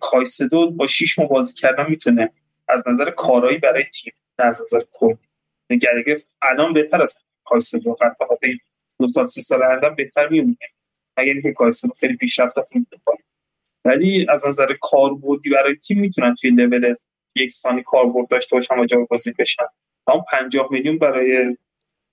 کایسدو 0.00 0.70
با 0.70 0.86
شیش 0.86 1.18
ماه 1.18 1.28
بازی 1.28 1.54
کردن 1.54 1.86
می‌تونه 1.88 2.32
از 2.68 2.82
نظر 2.86 3.10
کارایی 3.10 3.58
برای 3.58 3.84
تیم 3.84 4.12
از 4.38 4.62
نظر 4.62 4.80
کل. 4.92 5.14
گرگه 5.70 6.22
الان 6.42 6.72
بهتر 6.72 7.02
از 7.02 7.18
کایسدو. 7.44 7.94
قد 7.94 8.16
خاطر 8.28 8.48
دو 9.00 9.06
سال 9.06 9.26
سی 9.26 9.42
سال 9.42 9.94
بهتر 9.96 10.28
میمونه. 10.28 10.56
اگر 11.16 11.32
اینکه 11.32 11.52
کایسدو 11.52 11.92
خیلی 12.00 12.16
پیشرفته 12.16 12.62
خوب 12.62 12.86
بکنه. 12.92 13.25
ولی 13.86 14.26
از 14.28 14.46
نظر 14.46 14.66
کاربردی 14.80 15.50
برای 15.50 15.74
تیم 15.74 16.00
می‌تونن 16.00 16.34
توی 16.34 16.50
لول 16.50 16.92
یک 17.36 17.52
سانی 17.52 17.82
کاربرد 17.82 18.28
داشته 18.28 18.56
باشن 18.56 18.78
و 18.78 18.86
جایگزین 18.86 19.34
بشن. 19.38 19.64
اما 20.06 20.24
50 20.30 20.68
میلیون 20.70 20.98
برای 20.98 21.56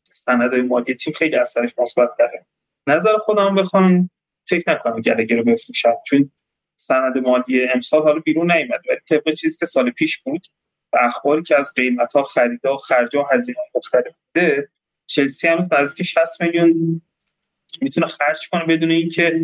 سند 0.04 0.56
مالی 0.56 0.96
تیم 0.96 1.14
خیلی 1.14 1.36
اثرش 1.36 1.80
مثبت 1.80 2.10
داره 2.20 2.46
نظر 2.88 3.18
خودم 3.18 3.56
بخوام 3.56 4.10
فکر 4.48 4.72
نکنم 4.72 5.02
گلگه 5.02 5.36
رو 5.36 5.44
بفروشم 5.44 5.96
چون 6.08 6.32
سند 6.76 7.18
مالی 7.18 7.64
امسال 7.64 8.04
حالا 8.04 8.20
بیرون 8.20 8.52
نیومد 8.52 8.82
ولی 8.90 9.00
طبق 9.10 9.34
چیزی 9.34 9.58
که 9.58 9.66
سال 9.66 9.92
پیش 9.92 10.18
بود 10.18 10.48
و 10.94 10.98
اخباری 11.02 11.44
که 11.44 11.60
از 11.60 11.74
قیمت 11.76 12.14
ها 12.14 12.24
خریدا 12.24 12.74
و 12.74 12.78
خرج 12.78 13.16
و 13.16 13.24
هزینه 13.32 13.58
مختلف 13.76 14.16
بوده 14.36 14.70
چلسی 15.06 15.48
هنوز 15.48 15.74
نزدیک 15.74 16.08
60 16.08 16.42
میلیون 16.42 17.02
می‌تونه 17.82 18.08
خرج 18.08 18.50
کنه 18.52 18.66
بدون 18.66 18.92
اینکه 18.92 19.42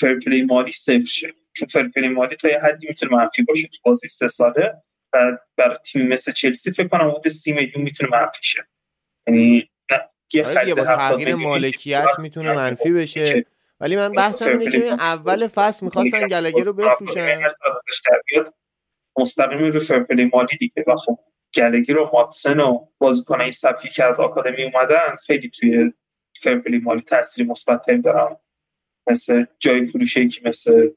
فرپلی 0.00 0.42
مالی 0.42 0.72
صفر 0.72 1.06
شه. 1.06 1.34
چون 1.52 1.68
فرپلی 1.68 2.08
مالی 2.08 2.36
تا 2.36 2.48
یه 2.48 2.58
حدی 2.58 2.88
می‌تونه 2.88 3.16
منفی 3.16 3.42
باشه 3.42 3.68
تو 3.68 3.78
بازی 3.82 4.08
سه 4.08 4.28
ساله 4.28 4.72
و 5.12 5.38
برای 5.56 5.76
تیم 5.76 6.08
مثل 6.08 6.32
چلسی 6.32 6.70
فکر 6.70 6.88
کنم 6.88 7.08
حدود 7.08 7.28
30 7.28 7.52
میلیون 7.52 7.84
می‌تونه 7.84 8.10
منفی 8.10 8.42
شه. 8.42 8.66
یعنی 9.28 9.70
یه 10.34 10.44
آره 10.44 10.54
خرید 10.54 10.74
با 10.74 10.84
تغییر 10.84 11.34
مالکیت 11.34 12.18
می‌تونه 12.18 12.52
منفی 12.52 12.90
بشه. 12.90 13.46
ولی 13.80 13.96
من 13.96 14.12
بحثم 14.12 14.58
اینه 14.58 14.70
که 14.70 14.92
اول 14.92 15.48
فصل 15.48 15.84
می‌خواستن 15.86 16.28
گلگر 16.28 16.62
رو 16.62 16.72
بفروشن. 16.72 17.40
مستقیم 19.18 19.58
رو 19.58 19.80
fair 19.80 20.05
play 20.05 20.30
مالی 20.34 20.56
دیگه. 20.56 20.84
و 20.86 20.96
خب 20.96 21.18
گلگر 21.54 21.92
و 21.92 22.10
ماتسن 22.12 22.60
و 22.60 22.86
بازیکن 22.98 23.40
این 23.40 23.50
سبکی 23.50 23.88
که 23.88 24.04
از 24.04 24.20
آکادمی 24.20 24.64
اومدن 24.64 25.16
خیلی 25.26 25.48
توی 25.48 25.92
fair 26.36 26.57
play 26.57 26.78
مالی 26.78 27.00
تاثیر 27.00 27.46
مثبت 27.46 27.90
دارن 28.04 28.36
مثل 29.10 29.44
جای 29.58 29.86
فروشه 29.86 30.28
که 30.28 30.40
مثل 30.44 30.90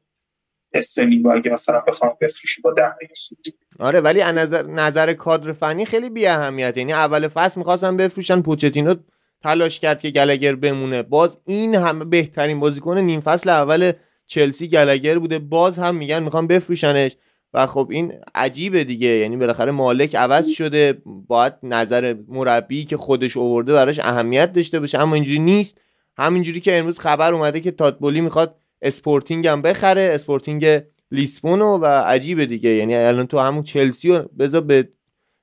استرلینگ 0.74 1.28
اگه 1.28 1.52
مثلا 1.52 1.80
بخوام 1.80 2.17
بفروشی 2.22 2.62
با 2.62 2.74
ده 2.74 2.96
سود 3.15 3.46
آره 3.80 4.02
ولی 4.02 4.24
نظر 4.24 4.63
نظر 4.63 5.13
کادر 5.13 5.54
فنی 5.54 5.86
خیلی 5.86 6.10
بی 6.10 6.28
اهمیت 6.28 6.78
یعنی 6.78 6.93
اول 6.93 7.28
فصل 7.28 7.60
می‌خواستن 7.60 7.98
بفروشن 7.98 8.41
پوچتینو 8.41 8.96
تلاش 9.41 9.80
کرد 9.80 10.00
که 10.00 10.10
گلگر 10.10 10.56
بمونه. 10.56 11.04
باز 11.04 11.38
این 11.46 11.76
همه 11.76 12.06
بهترین 12.06 12.60
بازیکن 12.60 12.98
نیم 12.98 13.22
فصل 13.22 13.50
اول 13.50 13.91
چلسی 14.28 14.67
گلگر 14.67 15.19
بوده. 15.19 15.39
باز 15.39 15.80
هم 15.80 15.96
میگن 15.96 16.24
می‌خوان 16.24 16.48
بفروشنش. 16.48 17.15
و 17.53 17.67
خب 17.67 17.87
این 17.91 18.13
عجیبه 18.35 18.83
دیگه. 18.83 19.07
یعنی 19.07 19.37
بالاخره 19.37 19.71
مالک 19.71 20.15
عوض 20.15 20.49
شده 20.49 21.01
باید 21.27 21.53
نظر 21.63 22.15
مربی 22.27 22.85
که 22.85 22.97
خودش 22.97 23.37
اوورده 23.37 23.73
براش 23.73 23.99
اهمیت 23.99 24.53
داشته 24.53 24.79
باشه. 24.79 24.99
اما 24.99 25.15
اینجوری 25.15 25.39
نیست. 25.39 25.77
همینجوری 26.17 26.61
که 26.61 26.77
امروز 26.77 26.99
خبر 26.99 27.33
اومده 27.33 27.59
که 27.59 27.71
تاتبولی 27.71 28.21
می‌خواد 28.21 28.55
اسپورتینگ 28.81 29.47
هم 29.47 29.61
بخره 29.61 30.11
اسپورتینگ 30.13 30.81
لیسبونو 31.11 31.77
و 31.77 31.85
عجیبه 31.85 32.45
دیگه. 32.45 32.69
یعنی 32.69 32.95
الان 32.95 33.27
تو 33.27 33.39
همون 33.39 33.63
چلسی 33.63 34.09
رو 34.09 34.29
بذار 34.39 34.61
به 34.61 34.89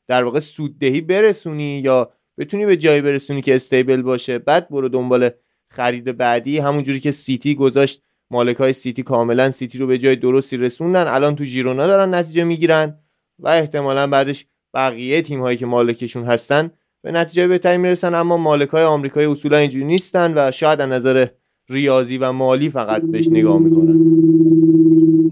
در 0.08 0.24
واقع 0.24 0.40
سوددهی 0.40 1.00
برسونی 1.00 1.80
یا 1.80 2.12
بتونی 2.38 2.66
به 2.66 2.76
جایی 2.76 3.00
برسونی 3.00 3.42
که 3.42 3.54
stable 3.54 4.02
باشه. 4.02 4.38
بعد 4.38 4.68
برو 4.68 4.88
دنبال 4.88 5.30
خرید 5.68 6.16
بعدی. 6.16 6.58
همونجوری 6.58 7.00
که 7.00 7.10
سیتی 7.10 7.54
گذاشت 7.54 8.02
مالک 8.30 8.56
های 8.56 8.72
سیتی 8.72 9.02
کاملا 9.02 9.50
سیتی 9.50 9.78
رو 9.78 9.86
به 9.86 9.98
جای 9.98 10.16
درستی 10.16 10.56
رسوندن 10.56 11.06
الان 11.06 11.36
تو 11.36 11.44
جیرونا 11.44 11.86
دارن 11.86 12.14
نتیجه 12.14 12.44
می‌گیرن 12.44 12.98
و 13.38 13.48
احتمالا 13.48 14.06
بعدش 14.06 14.46
بقیه 14.74 15.22
تیم 15.22 15.40
هایی 15.40 15.58
که 15.58 15.66
مالکشون 15.66 16.24
هستن 16.24 16.70
به 17.02 17.12
نتیجه 17.12 17.48
بهتری 17.48 17.78
می‌رسن. 17.78 18.14
اما 18.14 18.36
مالک 18.36 18.68
های 18.68 18.84
آمریکایی 18.84 19.26
اصولا 19.26 19.56
اینجوری 19.56 19.84
نیستن 19.84 20.32
و 20.36 20.50
شاید 20.50 20.80
از 20.80 20.88
نظر 20.88 21.26
ریاضی 21.68 22.18
و 22.18 22.32
مالی 22.32 22.70
فقط 22.70 23.02
بهش 23.02 23.28
نگاه 23.28 23.58
می‌کنن. 23.58 24.00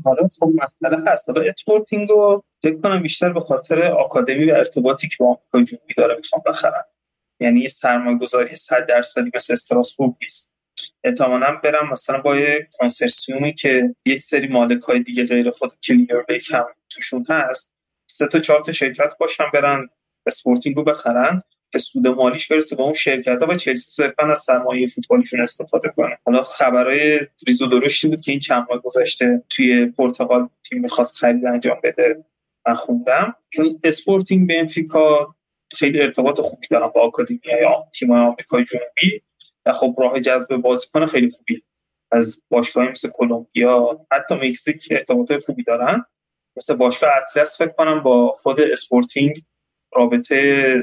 حالا 0.05 0.29
خب 0.41 0.53
مسئله 0.55 1.05
هست. 1.07 1.29
حالا 1.29 1.43
اسپورتینگ 1.43 2.09
رو 2.09 2.45
فکر 2.63 2.81
کنم 2.81 3.03
بیشتر 3.03 3.33
به 3.33 3.41
خاطر 3.41 3.83
آکادمی 3.83 4.51
و 4.51 4.55
ارتباطی 4.55 5.09
که 5.09 5.17
با 5.21 5.27
آمریکای 5.27 5.65
جنوبی 5.65 5.95
داره 5.97 6.17
می‌خوام 6.17 6.43
بخرن 6.47 6.83
یعنی 7.41 7.69
سرمایه 7.69 8.19
گذاری 8.19 8.57
100 8.57 8.87
درصدی 8.87 9.31
مثل 9.35 9.53
استراسبورگ 9.53 10.13
نیست. 10.23 10.58
احتمالا 11.05 11.55
برم 11.65 11.91
مثلا 11.91 12.19
با 12.19 12.37
یه 12.37 12.69
کنسرسیومی 12.79 13.55
که 13.55 13.95
یک 14.07 14.23
سری 14.23 14.49
مالک 14.49 14.83
های 14.83 15.03
دیگه 15.03 15.25
غیر 15.25 15.51
خود 15.51 15.73
کلیرلیک 15.83 16.51
هم 16.51 16.67
توشون 16.91 17.27
هست 17.29 17.75
سه 18.07 18.27
تا 18.27 18.39
چهار 18.39 18.61
تا 18.61 18.73
شرکت 18.73 19.15
باشن 19.21 19.45
برن 19.55 19.89
اسپورتینگ 20.27 20.77
رو 20.77 20.85
بخرن 20.85 21.43
که 21.73 21.79
سود 21.79 22.07
مالیش 22.07 22.53
برسه 22.53 22.77
به 22.77 22.83
اون 22.83 22.93
شرکت 22.93 23.43
ها 23.43 23.47
و 23.49 23.57
چلسی 23.57 23.91
صرفا 23.91 24.27
از 24.27 24.41
سرمایه 24.41 24.87
فوتبالیشون 24.87 25.41
استفاده 25.41 25.89
کنه. 25.97 26.19
حالا 26.27 26.43
خبرهای 26.43 27.21
ریز 27.47 27.63
درشتی 27.63 28.09
بود 28.09 28.21
که 28.21 28.33
این 28.33 28.41
چند 28.41 28.67
ماه 28.71 28.83
گذشته 28.83 29.43
توی 29.49 29.87
پرتغال 29.87 30.49
تیم 30.69 30.81
می‌خواست 30.81 31.17
خرید 31.17 31.47
انجام 31.47 31.81
بده. 31.85 32.25
من 32.67 32.75
خوندم. 32.75 33.37
چون 33.51 33.81
اسپورتینگ 33.85 34.49
بنفیکا 34.49 35.35
خیلی 35.77 36.01
ارتباط 36.01 36.41
خوبی 36.41 36.67
دارن 36.71 36.89
با 36.95 37.01
آکادمی 37.01 37.41
یا 37.63 37.85
تیم 37.95 38.11
آمریکای 38.11 38.65
جنوبی. 38.65 39.23
خب 39.73 39.95
راه 39.99 40.21
جذب 40.21 40.57
بازیکن 40.57 41.07
خیلی 41.07 41.31
خوبی. 41.31 41.63
از 42.13 42.43
باشگاهی 42.51 42.89
مثل 42.89 43.11
کلمبیا 43.15 44.07
حتی 44.13 44.35
مکزیک 44.35 44.89
ارتباط 44.91 45.33
خوبی 45.33 45.63
دارن. 45.63 46.05
مثل 46.57 46.75
باشگاه 46.75 47.11
اطلس 47.17 47.63
فکر 47.63 47.73
کنم 47.73 48.03
با 48.03 48.37
خود 48.43 48.61
اسپورتینگ 48.61 49.43
رابطه 49.95 50.75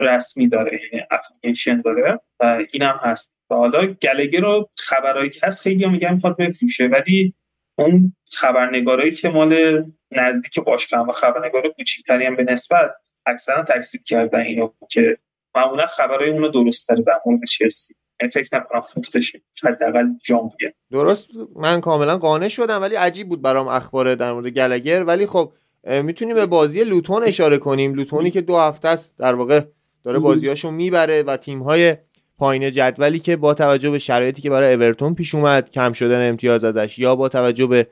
رسمی 0.00 0.48
داره 0.48 0.80
یعنی 0.92 1.06
اپلیکیشن 1.10 1.80
داره 1.80 2.20
و 2.40 2.64
اینم 2.72 3.00
هست. 3.02 3.34
و 3.50 3.54
حالا 3.54 3.86
گلگه 3.86 4.40
رو 4.40 4.70
خبرایی 4.76 5.30
که 5.30 5.40
هست 5.42 5.60
خیلی 5.60 5.86
میگن 5.86 6.14
می‌خواد 6.14 6.36
بفروشه 6.36 6.86
ولی 6.86 7.34
اون 7.78 8.16
خبرنگارایی 8.32 9.12
که 9.12 9.28
مال 9.28 9.84
نزدیک 10.10 10.60
باشگاه 10.60 11.08
و 11.08 11.12
خبرنگار 11.12 11.68
کوچیکتری 11.68 12.26
هم 12.26 12.36
به 12.36 12.44
نسبت 12.44 12.90
اکثرا 13.26 13.64
تکذیب 13.64 14.00
کردن 14.06 14.40
اینو 14.40 14.72
که 14.90 15.18
معمولا 15.54 15.86
خبرای 15.86 16.30
اونو 16.30 16.48
درست 16.48 16.88
داره 16.88 17.02
در 17.02 17.20
مورد 17.26 17.44
چلسی. 17.44 17.94
فکر 18.28 18.56
نکنم 18.56 18.80
فروخته 18.80 19.20
حداقل 19.62 20.06
ژانویه 20.26 20.74
درست 20.92 21.28
من 21.56 21.80
کاملا 21.80 22.18
قانع 22.18 22.48
شدم 22.48 22.82
ولی 22.82 22.94
عجیب 22.94 23.28
بود 23.28 23.42
برام 23.42 23.68
اخبار 23.68 24.14
در 24.14 24.32
مورد 24.32 24.46
گلگر. 24.46 25.04
ولی 25.04 25.26
خب 25.26 25.52
می‌تونیم 25.84 26.34
به 26.34 26.46
بازی 26.46 26.84
لوتون 26.84 27.24
اشاره 27.24 27.58
کنیم. 27.58 27.94
لوتونی 27.94 28.30
که 28.30 28.40
دو 28.40 28.56
هفته 28.56 28.88
است 28.88 29.12
در 29.18 29.34
واقع 29.34 29.60
داره 30.04 30.18
بازیاشو 30.18 30.70
می‌بره 30.70 31.22
و 31.22 31.36
تیم‌های 31.36 31.96
پایین 32.38 32.70
جدولی 32.70 33.18
که 33.18 33.36
با 33.36 33.54
توجه 33.54 33.90
به 33.90 33.98
شرایطی 33.98 34.42
که 34.42 34.50
برای 34.50 34.74
اورتون 34.74 35.14
پیش 35.14 35.34
اومد 35.34 35.70
کم 35.70 35.92
شدن 35.92 36.28
امتیاز 36.28 36.64
ازش 36.64 36.98
یا 36.98 37.16
با 37.16 37.28
توجه 37.28 37.66
به 37.66 37.86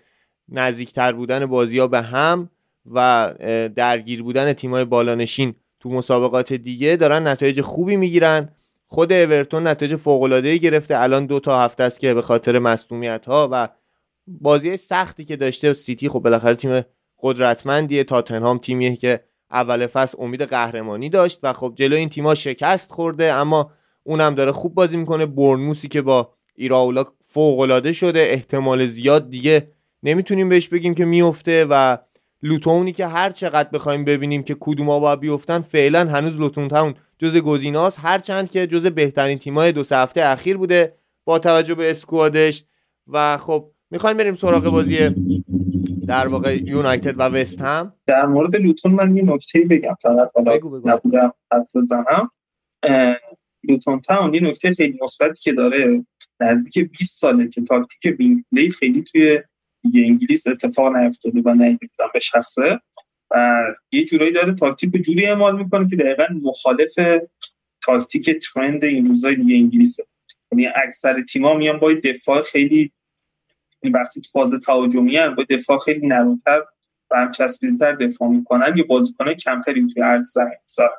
نزدیکتر 0.48 1.12
بودن 1.12 1.46
بازی 1.46 1.78
ها 1.78 1.86
به 1.86 2.00
هم 2.00 2.50
و 2.94 3.34
درگیر 3.76 4.22
بودن 4.22 4.52
تیمای 4.52 4.84
بالانشین 4.84 5.54
تو 5.80 5.90
مسابقات 5.90 6.52
دیگه 6.52 6.96
دارن 6.96 7.26
نتایج 7.26 7.60
خوبی 7.60 7.96
می‌گیرن. 7.96 8.48
خود 8.88 9.12
اورتون 9.12 9.66
نتایج 9.66 9.96
فوق 9.96 10.22
العاده 10.22 10.56
گرفته. 10.56 10.98
الان 10.98 11.26
دو 11.26 11.40
تا 11.40 11.60
هفته 11.60 11.82
است 11.82 12.00
که 12.00 12.14
به 12.14 12.22
خاطر 12.22 12.58
مصونیت 12.58 13.26
ها 13.26 13.48
و 13.52 13.68
بازی 14.26 14.76
سختی 14.76 15.24
که 15.24 15.36
داشته 15.36 15.74
سیتی 15.74 16.08
خب 16.08 16.18
بالاخره 16.18 16.54
تیم 16.54 16.82
قدرتمندیه. 17.22 18.04
تاتنهام 18.04 18.58
تیمیه 18.58 18.96
که 18.96 19.20
اول 19.50 19.86
فصل 19.86 20.16
امید 20.20 20.42
قهرمانی 20.42 21.10
داشت 21.10 21.38
و 21.42 21.52
خب 21.52 21.72
جلو 21.76 21.96
این 21.96 22.08
تیم‌ها 22.08 22.34
شکست 22.34 22.92
خورده 22.92 23.32
اما 23.32 23.70
اونم 24.04 24.34
داره 24.34 24.52
خوب 24.52 24.74
بازی 24.74 24.96
می‌کنه. 24.96 25.26
برنموسی 25.26 25.88
که 25.88 26.02
با 26.02 26.32
ایراولا 26.54 27.04
فوق 27.26 27.60
العاده 27.60 27.92
شده 27.92 28.20
احتمال 28.20 28.86
زیاد 28.86 29.30
دیگه 29.30 29.72
نمی‌تونیم 30.02 30.48
بهش 30.48 30.68
بگیم 30.68 30.94
که 30.94 31.04
میفته 31.04 31.66
و 31.70 31.96
لوتونی 32.42 32.92
که 32.92 33.06
هر 33.06 33.30
چقدر 33.30 33.68
بخوایم 33.68 34.04
ببینیم 34.04 34.42
که 34.42 34.56
کدوما 34.60 35.00
باید 35.00 35.20
بیفتن 35.20 35.60
فعلا 35.60 36.08
هنوز 36.08 36.40
لوتون 36.40 36.68
تاون 36.68 36.94
جز 37.18 37.36
گزیناست 37.36 37.98
هرچند 38.02 38.50
که 38.50 38.66
جز 38.66 38.86
بهترین 38.86 39.38
تیمای 39.38 39.72
دو 39.72 39.82
سه 39.82 39.96
هفته 39.96 40.24
اخیر 40.24 40.56
بوده 40.56 40.94
با 41.24 41.38
توجه 41.38 41.74
به 41.74 41.90
squad 41.90 42.36
ش. 42.36 42.64
و 43.06 43.38
خب 43.38 43.70
می‌خوایم 43.90 44.16
بریم 44.16 44.34
سراغ 44.34 44.64
بازی 44.64 44.98
در 46.06 46.28
واقع 46.28 46.56
یونایتد 46.56 47.18
و 47.18 47.22
وست 47.22 47.60
هم. 47.60 47.92
در 48.06 48.26
مورد 48.26 48.56
لوتون 48.56 48.92
من 48.92 49.16
یه 49.16 49.22
نکته 49.22 49.60
بگم 49.60 49.96
فقط 50.02 50.30
حالا 50.34 50.54
نبودم 50.84 51.32
حرف 51.52 51.66
بزنم. 51.74 52.30
لوتون 53.68 54.00
تاون 54.00 54.34
یه 54.34 54.40
نکته 54.40 54.74
خیلی 54.74 54.98
مثبتی 55.02 55.40
که 55.40 55.52
داره 55.52 56.04
نزدیک 56.40 56.90
20 56.90 57.20
ساله 57.20 57.48
که 57.48 57.62
تاکتیک 57.62 58.18
wing 58.18 58.44
play 58.52 58.70
خیلی 58.70 59.02
توی 59.02 59.42
دیگه 59.82 60.02
انگلیس 60.02 60.46
اتفاق 60.46 60.96
نیفتاده 60.96 61.42
و 61.44 61.54
ندیده 61.54 61.86
بودم 61.98 62.10
به 62.12 62.20
شخصه. 62.20 62.80
و 63.30 63.62
یه 63.92 64.04
جورایی 64.04 64.32
داره 64.32 64.54
تاکتیک 64.54 65.02
جوری 65.02 65.26
اعمال 65.26 65.56
می‌کنه 65.56 65.88
که 65.90 65.96
دقیقا 65.96 66.26
مخالف 66.42 66.94
تاکتیک 67.82 68.30
ترند 68.30 68.84
این 68.84 69.06
روزای 69.06 69.34
دیگه 69.34 69.56
انگلیسه. 69.56 70.06
یعنی 70.52 70.66
اکثر 70.66 71.22
تیما 71.22 71.54
میان 71.54 71.78
با 71.78 71.92
دفاع 71.92 72.42
خیلی 72.42 72.92
این 73.80 73.92
وقتی 73.92 74.20
تو 74.20 74.30
فاز 74.30 74.54
تهاجمی 74.54 75.18
با 75.36 75.44
دفاع 75.50 75.78
خیلی 75.78 76.06
نرمتر 76.06 76.64
و 77.10 77.16
هم 77.16 77.30
چسبیدتر 77.30 77.92
دفاع 77.92 78.28
می‌کنن 78.28 78.76
یه 78.76 78.84
بازیکن 78.84 79.32
کمتری 79.32 79.86
توی 79.86 80.02
عرض 80.02 80.32
زمین 80.32 80.56
می‌ذارن. 80.62 80.90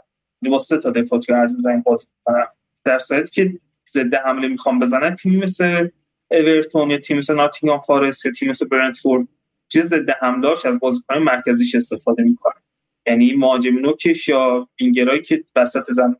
یعنی 0.41 0.51
با 0.51 0.59
سه 0.59 0.77
تا 0.77 0.91
دفاع 0.91 1.19
توی 1.19 1.35
عرض 1.35 1.51
زمین 1.51 1.81
بازی 1.81 2.07
می‌کنن. 2.17 2.45
در 2.83 2.99
صورتی 2.99 3.31
که 3.31 3.59
ضد 3.89 4.13
حمله 4.13 4.47
می‌خوام 4.47 4.79
بزنن 4.79 5.15
تیمی 5.15 5.37
مثل 5.37 5.89
اورتون 6.31 6.91
یا 6.91 6.97
تیم 6.97 7.17
مثل 7.17 7.35
ناتینگهام 7.35 7.79
فارست 7.79 8.25
یا 8.25 8.31
تیم 8.31 8.49
مثل 8.49 8.67
برنتفورد 8.67 9.27
چیز 9.69 9.85
ضد 9.85 10.09
حملهاش 10.09 10.65
از 10.65 10.79
بازیکن 10.79 11.17
مرکزیش 11.17 11.75
استفاده 11.75 12.23
می‌کنن 12.23 12.61
یعنی 13.07 13.33
مهاجم 13.33 13.79
نوکش 13.79 14.27
یا 14.27 14.69
وینگرایی 14.81 15.21
که 15.21 15.43
وسط 15.55 15.91
زمین 15.91 16.15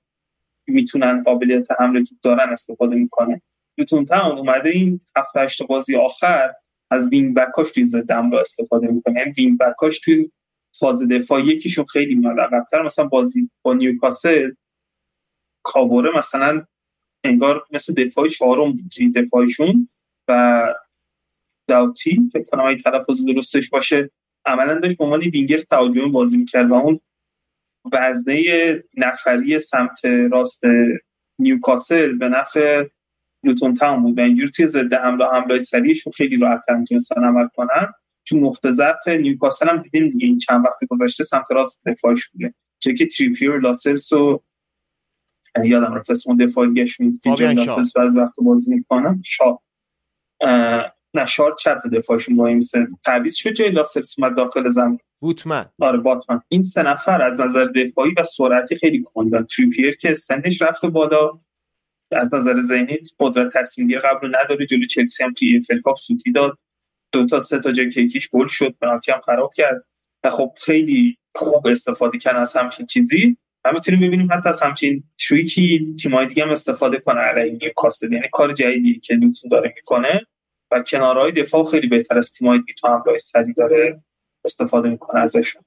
می‌تونن 0.67 1.21
قابلیت 1.21 1.67
حمله 1.79 2.03
توپ 2.03 2.17
دارن 2.21 2.49
استفاده 2.49 2.95
می‌کنه. 2.95 3.41
لوتون 3.77 4.05
تاون 4.05 4.37
اومده 4.37 4.69
این 4.69 4.99
هفت 5.15 5.37
هشت 5.37 5.63
بازی 5.63 5.95
آخر 5.95 6.53
از 6.91 7.09
wing 7.09 7.35
back 7.35 7.59
اش 7.59 7.71
توی 7.71 7.85
ضد 7.85 8.11
حمله 8.11 8.37
استفاده 8.37 8.87
می‌کنه. 8.87 9.19
یعنی 9.19 9.31
wing 9.31 9.57
back 9.57 9.85
اش 9.85 9.99
توی 9.99 10.31
فاز 10.79 11.07
دفاع 11.07 11.45
یکیشون 11.45 11.85
خیلی 11.85 12.15
میاد 12.15 12.39
عقب‌تر. 12.39 12.81
مثلا 12.81 13.05
بازی 13.05 13.49
با 13.61 13.73
نیوکاسل 13.73 14.51
کابوره 15.63 16.17
مثلا 16.17 16.65
انگار 17.23 17.65
مثل 17.71 17.93
دفاع 17.93 18.27
چهارم 18.27 18.71
بود 18.71 18.91
توی 18.95 19.11
دفاعشون 19.11 19.89
و 20.27 20.63
داوتی 21.69 22.29
فکر 22.33 22.43
کنم 22.43 22.65
این 22.65 22.77
تلفظ 22.77 23.25
درستش 23.25 23.69
باشه 23.69 24.11
عملا 24.45 24.79
داشت 24.79 24.97
به 24.97 25.03
عنوان 25.03 25.19
وینگر 25.19 25.59
تهاجمی 25.59 26.09
بازی 26.09 26.37
می‌کرد 26.37 26.69
و 26.69 26.73
اون 26.73 26.99
وزنه 27.93 28.43
نفری 28.97 29.59
سمت 29.59 30.05
راست 30.05 30.63
نیوکاسل 31.39 32.17
به 32.17 32.29
نفع 32.29 32.85
نیوتون 33.43 33.73
تاون 33.73 34.01
بود 34.01 34.17
و 34.17 34.21
اینجور 34.21 34.49
توی 34.49 34.67
ضد 34.67 34.93
حمله 34.93 35.25
حمله 35.25 35.59
سریعشون 35.59 36.13
خیلی 36.13 36.37
راحت‌تر 36.37 36.75
می‌تونستن 36.75 37.23
عمل 37.23 37.47
کنن. 37.55 37.93
چون 38.23 38.43
نقطه 38.43 38.71
ضعف 38.71 39.07
نیوکاسل 39.07 39.69
هم 39.69 39.77
دیدیم 39.77 40.09
دیگه 40.09 40.25
این 40.25 40.37
چند 40.37 40.65
وقت 40.65 40.79
گذشته 40.89 41.23
سمت 41.23 41.51
راست 41.51 41.81
دفاعش 41.85 42.29
بوده. 42.29 42.53
چه 42.79 42.93
که 42.93 43.05
تریپیر 43.05 43.59
لاسلس 43.59 44.13
و 44.13 44.43
یادم 45.63 45.93
رفت 45.93 46.11
اسم 46.11 46.37
دفاعیش 46.37 46.97
که 46.97 47.29
لاسلس 47.29 47.93
بعض 47.97 48.15
وقت 48.15 48.35
بازی 48.41 48.75
می‌کنن 48.75 49.21
شا 49.25 49.59
نه 51.13 51.25
شارت 51.25 51.55
چپ 51.55 51.77
دفاعشون 51.93 52.35
با 52.35 52.47
این 52.47 52.61
سن 52.61 52.87
تعویض 53.05 53.35
شد 53.35 53.51
جای 53.51 53.69
لاسلس 53.69 54.19
اومد 54.19 54.37
داخل 54.37 54.69
زمین. 54.69 54.99
بوتمن. 55.21 55.65
آره 55.79 55.97
بوتمن. 55.97 56.41
این 56.47 56.61
سه 56.61 56.83
نفر 56.83 57.21
از 57.21 57.39
نظر 57.39 57.65
دفاعی 57.65 58.11
و 58.17 58.23
سرعتی 58.23 58.75
خیلی 58.75 59.03
کندن 59.13 59.45
تریپیر 59.45 59.95
که 59.95 60.13
سنش 60.13 60.61
رفته 60.61 60.87
بالا. 60.89 61.31
از 62.11 62.33
نظر 62.33 62.61
ذهنی 62.61 62.97
قدرت 63.19 63.53
تصمیم 63.53 63.87
گیری 63.87 63.99
قبل 63.99 64.27
نداره. 64.27 64.65
جلو 64.65 64.85
چلسی 64.85 65.23
هم 65.23 65.33
توی 65.33 65.57
FA 65.57 65.81
Cup 65.83 65.97
سوتی 65.97 66.31
داد. 66.31 66.57
دو 67.11 67.25
تا 67.25 67.39
سه 67.39 67.59
تا 67.59 67.71
جای 67.71 67.89
کیکیش 67.89 68.29
گل 68.29 68.47
شد. 68.47 68.75
پنالتی 68.81 69.11
هم 69.11 69.21
خراب 69.21 69.53
کرد. 69.55 69.85
و 70.23 70.29
خب 70.29 70.53
خیلی 70.61 71.17
خوب 71.35 71.67
استفاده 71.67 72.17
کردن 72.17 72.39
از 72.39 72.55
همچین 72.55 72.85
چیزی. 72.85 73.37
و 73.65 73.71
می‌تونیم 73.73 74.01
ببینیم 74.01 74.29
حتی 74.31 74.49
از 74.49 74.61
همچین 74.61 75.03
trick 75.27 75.84
ی 75.84 75.95
تیمای 76.01 76.27
دیگه 76.27 76.43
هم 76.43 76.49
استفاده 76.49 76.99
کنه 76.99 77.19
علیه 77.19 77.73
نیوکاسل 77.75 78.13
یعنی 78.13 78.27
کار 78.31 78.51
جدیدی 78.51 78.99
که 78.99 79.13
لوتون 79.13 79.49
داره 79.49 79.73
می‌کنه. 79.75 80.21
و 80.71 80.81
کنارهای 80.81 81.31
دفاع 81.31 81.65
خیلی 81.65 81.87
بهتر 81.87 82.17
از 82.17 82.31
تیمای 82.31 82.59
دیگه 82.59 82.73
تو 82.73 82.87
حمله 82.87 83.17
سری 83.17 83.53
داره. 83.53 84.01
استفاده 84.45 84.89
می‌کنه 84.89 85.21
ازشون. 85.21 85.63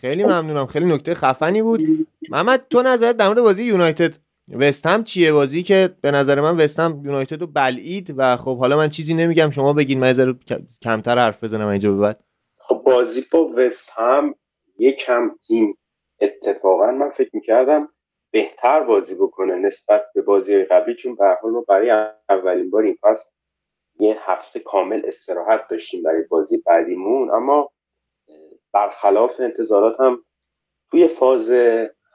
خیلی 0.00 0.24
ممنونم. 0.24 0.66
خیلی 0.66 0.86
نکته 0.86 1.14
خفنی 1.14 1.62
بود. 1.62 1.80
محمد 2.28 2.66
تو 2.70 2.82
نظرت 2.82 3.16
در 3.16 3.26
مورد 3.28 3.40
بازی 3.40 3.64
یونایتد 3.64 4.14
وستهم 4.58 5.04
چیه؟ 5.04 5.32
بازی 5.32 5.62
که 5.62 5.96
به 6.00 6.10
نظر 6.10 6.40
من 6.40 6.56
وستهم 6.56 7.02
یونایتد 7.04 7.40
رو 7.40 7.46
بلعید 7.46 8.14
و 8.16 8.36
خب 8.36 8.58
حالا 8.58 8.76
من 8.76 8.88
چیزی 8.88 9.14
نمیگم. 9.14 9.50
شما 9.50 9.72
بگین. 9.72 9.98
من 9.98 10.38
کمتر 10.82 11.18
حرف 11.18 11.44
بزنم 11.44 11.66
اینجا 11.66 11.92
به 11.92 11.98
بعد. 11.98 12.20
خب 12.56 12.82
بازی 12.86 13.24
با 13.32 13.50
وستهم 13.56 14.34
یکم 14.78 15.30
تیم. 15.46 15.78
اتفاقا 16.20 16.90
من 16.90 17.10
فکر 17.10 17.30
می‌کردم 17.32 17.88
بهتر 18.30 18.80
بازی 18.80 19.14
بکنه 19.14 19.54
نسبت 19.54 20.04
به 20.14 20.22
بازی 20.22 20.64
قبلی 20.64 20.94
چون 20.94 21.14
به 21.14 21.24
حال 21.42 21.52
ما 21.52 21.64
برای 21.68 21.90
اولین 22.28 22.70
بار 22.70 22.82
این 22.82 22.98
فصل 23.02 23.24
یه 23.98 24.16
هفته 24.20 24.60
کامل 24.60 25.02
استراحت 25.04 25.68
داشتیم 25.68 26.02
برای 26.02 26.22
بازی 26.22 26.56
بعدیمون 26.66 27.30
اما 27.30 27.70
برخلاف 28.72 29.40
انتظارات 29.40 30.00
هم 30.00 30.24
توی 30.90 31.08
فاز 31.08 31.50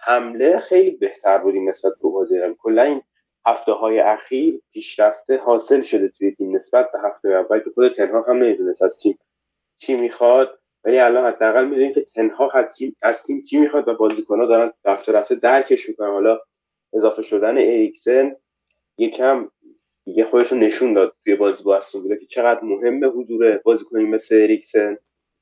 حمله 0.01 0.59
خیلی 0.59 0.91
بهتر 0.91 1.37
بودیم 1.37 1.69
نسبت 1.69 1.93
به 2.01 2.09
بازی 2.09 2.39
قبل 2.39 2.53
کلا 2.53 2.83
این 2.83 3.01
هفته 3.45 3.71
های 3.71 3.99
اخیر 3.99 4.61
پیشرفته 4.73 5.37
حاصل 5.37 5.81
شده 5.81 6.07
توی 6.07 6.31
تیم 6.31 6.55
نسبت 6.55 6.91
به 6.91 6.99
هفته 6.99 7.29
اول 7.29 7.59
که 7.59 7.69
خود 7.69 7.93
تنها 7.93 8.21
هم 8.21 8.37
نمی‌دونست 8.37 8.81
از 8.83 8.97
تیم 8.97 9.19
چی 9.77 9.97
می‌خواد 9.97 10.59
ولی 10.83 10.99
الان 10.99 11.25
حداقل 11.25 11.65
می‌دونیم 11.65 11.93
که 11.93 12.01
تنها 12.01 12.51
از 12.51 12.77
از 13.01 13.23
تیم 13.23 13.43
چی 13.43 13.57
می‌خواد 13.57 13.87
و 13.87 13.93
بازیکنها 13.93 14.45
دارن 14.45 14.71
رفته 14.85 15.11
رفته 15.11 15.35
درکش 15.35 15.89
می‌کنن. 15.89 16.09
حالا 16.11 16.39
اضافه 16.93 17.21
شدن 17.21 17.57
اریکسن 17.57 18.35
یکم 18.97 19.49
دیگه 20.09 20.25
خودش 20.25 20.53
نشون 20.53 20.93
داد 20.93 21.15
توی 21.23 21.35
بازی 21.35 21.63
با 21.63 21.77
استون 21.77 22.17
که 22.19 22.25
چقدر 22.25 22.63
مهمه 22.63 23.07
حضور 23.07 23.57
بازیکنی 23.57 24.03
مثل 24.03 24.35
اریکسن. 24.35 24.97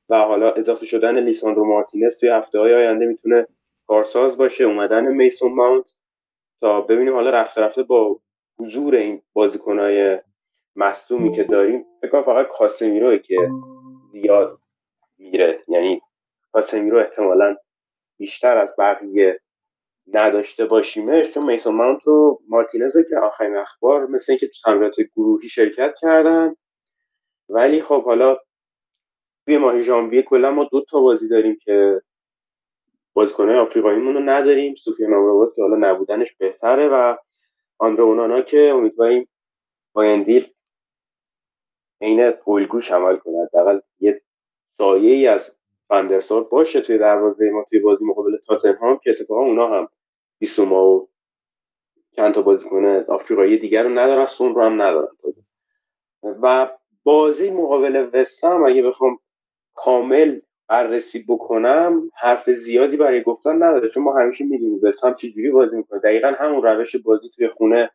و 0.08 0.18
حالا 0.18 0.52
اضافه 0.52 0.86
شدن 0.86 1.18
لیساندرو 1.18 1.64
مارتینز 1.64 2.18
توی 2.18 2.28
هفته 2.28 2.58
های 2.58 2.74
آینده 2.74 3.06
می‌تونه 3.06 3.46
کارساز 3.86 4.38
باشه 4.38 4.64
اومدن 4.64 5.06
میسون 5.06 5.52
ماونت. 5.52 5.94
تا 6.60 6.80
ببینیم 6.80 7.14
حالا 7.14 7.30
رفته 7.30 7.60
رفته 7.60 7.82
با 7.82 8.20
حضور 8.58 8.94
این 8.94 9.22
بازیکنهای 9.32 10.18
مصدومی 10.76 11.32
که 11.32 11.44
داریم 11.44 11.84
فکر 12.02 12.22
فقط 12.22 12.48
کاسمیرو 12.48 13.18
که 13.18 13.50
زیاد 14.12 14.58
میره. 15.18 15.62
یعنی 15.68 16.00
کاسمیرو 16.52 16.98
احتمالا 16.98 17.56
بیشتر 18.18 18.56
از 18.56 18.74
بقیه 18.78 19.40
نداشته 20.12 20.64
باشیمش 20.64 21.30
چون 21.30 21.44
میسون 21.46 21.74
ماونت 21.74 22.06
و 22.08 22.40
مارتینز 22.48 22.96
که 23.10 23.18
آخرین 23.18 23.56
اخبار 23.56 24.06
مثل 24.06 24.32
اینکه 24.32 24.46
تو 24.46 24.54
تمرینات 24.64 25.00
گروهی 25.16 25.48
شرکت 25.48 25.94
کردن. 26.00 26.54
ولی 27.48 27.82
خب 27.82 28.04
حالا 28.04 28.36
توی 29.44 29.58
ماه 29.58 29.80
ژانویه 29.80 30.22
کلا 30.22 30.50
ما 30.50 30.64
دو 30.64 30.84
تا 30.90 31.00
بازی 31.00 31.28
داریم 31.28 31.58
که 31.64 32.02
بازیکنهای 33.12 33.58
آفریقاییمون 33.58 34.14
رو 34.14 34.20
نداریم. 34.20 34.74
سوفیان 34.74 35.14
آمراباد 35.14 35.54
که 35.54 35.62
حالا 35.62 35.76
نبودنش 35.90 36.34
بهتره 36.34 36.88
و 36.88 37.16
آندره 37.78 38.04
اونانا 38.04 38.42
که 38.42 38.70
امیدواریم 38.74 39.28
بایندیل 39.92 40.52
عین 42.00 42.32
الگوش 42.46 42.90
عمل 42.90 43.16
کنه. 43.16 43.44
حداقل 43.44 43.80
یه 44.00 44.22
سایه 44.66 45.14
ای 45.14 45.26
از 45.26 45.58
فندرسار 45.88 46.44
باشه 46.44 46.80
توی 46.80 46.98
دروازه 46.98 47.50
ما 47.50 47.64
توی 47.70 47.78
بازی 47.78 48.04
مقابل 48.04 48.36
تاتنهام 48.46 48.98
که 49.04 49.10
اتفاقا 49.10 49.40
اونا 49.40 49.68
هم 49.68 49.88
بیسوما 50.38 50.86
و 50.86 51.08
چند 52.16 52.34
تا 52.34 52.42
بازیکن 52.42 52.86
آفریقایی 52.86 53.58
دیگر 53.58 53.82
رو 53.82 53.98
ندارن 53.98 54.26
سون 54.26 54.54
رو 54.54 54.62
هم 54.62 54.82
ندارن. 54.82 55.08
و 56.42 56.70
بازی 57.02 57.50
مقابل 57.50 58.08
وستهم 58.12 58.64
اگه 58.64 58.82
بخوام 58.82 59.18
کامل 59.74 60.40
بررسی 60.68 61.24
بکنم 61.28 62.10
حرف 62.16 62.50
زیادی 62.50 62.96
برای 62.96 63.22
گفتن 63.22 63.62
نداره 63.62 63.88
چون 63.88 64.02
ما 64.02 64.18
همیشه 64.18 64.44
می‌دونیم 64.44 64.80
وستهم 64.82 65.14
چجوری 65.14 65.50
بازی 65.50 65.76
می‌کنه. 65.76 66.00
دقیقا 66.00 66.28
همون 66.38 66.62
روش 66.62 66.96
بازی 66.96 67.28
توی 67.34 67.48
خونه 67.48 67.90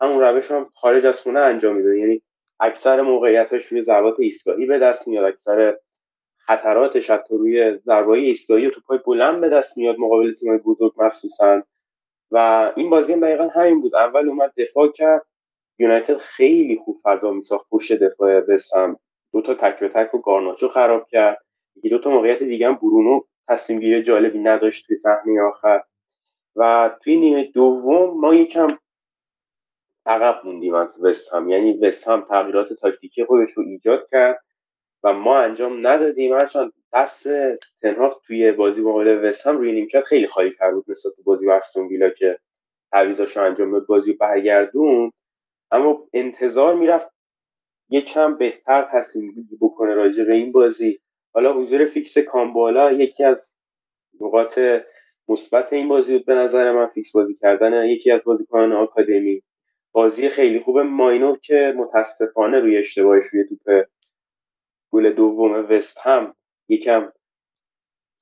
همون 0.00 0.20
روش 0.20 0.50
هم 0.50 0.70
خارج 0.74 1.06
از 1.06 1.20
خونه 1.20 1.40
انجام 1.40 1.76
میده. 1.76 1.98
یعنی 1.98 2.22
اکثر 2.60 3.00
موقعیتش 3.00 3.66
روی 3.66 3.82
ضربات 3.82 4.20
ایستگاهی 4.20 4.66
به 4.66 4.78
دست 4.78 5.08
میاد 5.08 5.24
اکثر 5.24 5.78
خطراتش 6.36 7.10
حتی 7.10 7.36
روی 7.38 7.78
ضربه 7.78 8.10
ایستگاهی 8.10 8.66
و 8.66 8.70
توپای 8.70 8.98
بلند 9.06 9.40
به 9.40 9.48
دست 9.48 9.78
میاد. 9.78 9.96
مقابل 9.98 10.34
تیم‌های 10.34 10.58
بزرگ 10.58 10.92
مخصوصا. 10.96 11.62
و 12.30 12.72
این 12.76 12.90
بازی 12.90 13.12
هم 13.12 13.20
دقیقا 13.20 13.48
همین 13.48 13.80
بود. 13.80 13.94
اول 13.94 14.28
اومد 14.28 14.52
دفاع 14.56 14.88
کرد. 14.88 15.26
یونایتد 15.78 16.16
خیلی 16.16 16.80
خوب 16.84 17.00
فضا 17.04 17.32
میساخت. 17.32 17.66
پشت 17.70 17.92
دفاع 17.92 18.40
بسم 18.40 18.98
دو 19.32 19.42
تا 19.42 19.54
تک 19.54 19.78
به 19.78 19.88
تک 19.88 20.14
و 20.14 20.18
گارناچو 20.18 20.68
خراب 20.68 21.06
کرد. 21.06 21.38
یکی 21.76 21.88
دو 21.88 21.98
تا 21.98 22.10
موقعیت 22.10 22.42
دیگه 22.42 22.68
هم 22.68 22.74
برونو 22.74 23.20
تصمیم 23.48 23.80
گیری 23.80 24.02
جالبی 24.02 24.38
نداشت 24.38 24.86
توی 24.86 24.98
صحنه 24.98 25.42
آخر. 25.42 25.82
و 26.56 26.90
توی 27.02 27.16
نیمه 27.16 27.44
دوم 27.44 28.20
ما 28.20 28.34
یکم 28.34 28.68
عقب 30.06 30.40
موندیم 30.44 30.74
از 30.74 31.04
وست 31.04 31.34
هم. 31.34 31.48
یعنی 31.50 31.72
وست 31.72 32.08
هم 32.08 32.26
تغییرات 32.28 32.72
تاکتیکی 32.72 33.24
خودش 33.24 33.50
رو 33.50 33.62
ایجاد 33.62 34.06
کرد. 34.10 34.44
و 35.04 35.12
ما 35.12 35.38
انجام 35.38 35.86
ندادیم. 35.86 36.32
هرچند 36.32 36.72
دست 36.94 37.28
تنها 37.82 38.20
توی 38.26 38.52
بازی 38.52 38.82
مقابل 38.82 39.28
وست 39.28 39.46
هم 39.46 39.58
روی 39.58 39.72
نیمکت 39.72 40.04
خیلی 40.04 40.26
خالی 40.26 40.50
تر 40.50 40.70
بود 40.70 40.84
نسبت 40.88 41.12
بازی 41.24 41.46
با 41.46 41.54
استون 41.54 41.86
ویلا 41.86 42.10
که 42.10 42.38
تعویضاشو 42.92 43.42
انجام 43.42 43.72
داد 43.72 43.86
بازی 43.86 44.12
برگردون. 44.12 45.12
اما 45.70 46.08
انتظار 46.12 46.74
می‌رفت 46.74 47.06
یکم 47.90 48.36
بهتر 48.36 48.88
تصمیم 48.92 49.48
بکنه 49.60 49.94
راجع 49.94 50.24
به 50.24 50.34
این 50.34 50.52
بازی. 50.52 51.00
حالا 51.34 51.52
حضور 51.52 51.84
فیکس 51.84 52.18
کامبالا 52.18 52.92
یکی 52.92 53.24
از 53.24 53.54
نقاط 54.20 54.58
مثبت 55.28 55.72
این 55.72 55.88
بازی 55.88 56.12
بود 56.12 56.26
به 56.26 56.34
نظر 56.34 56.72
من 56.72 56.86
فیکس 56.86 57.12
بازی 57.12 57.34
کردن 57.34 57.86
یکی 57.86 58.10
از 58.10 58.20
بازیکنان 58.24 58.72
آکادمی. 58.72 59.42
بازی 59.92 60.28
خیلی 60.28 60.60
خوب 60.60 60.78
ماینور 60.78 61.38
که 61.38 61.74
متاسفانه 61.76 62.60
روی 62.60 62.78
اشتباهش 62.78 63.24
روی 63.24 63.44
توپ 63.44 63.84
گل 64.94 65.12
دوم 65.12 65.66
وست 65.70 65.98
هم 66.02 66.34
یکم 66.68 67.12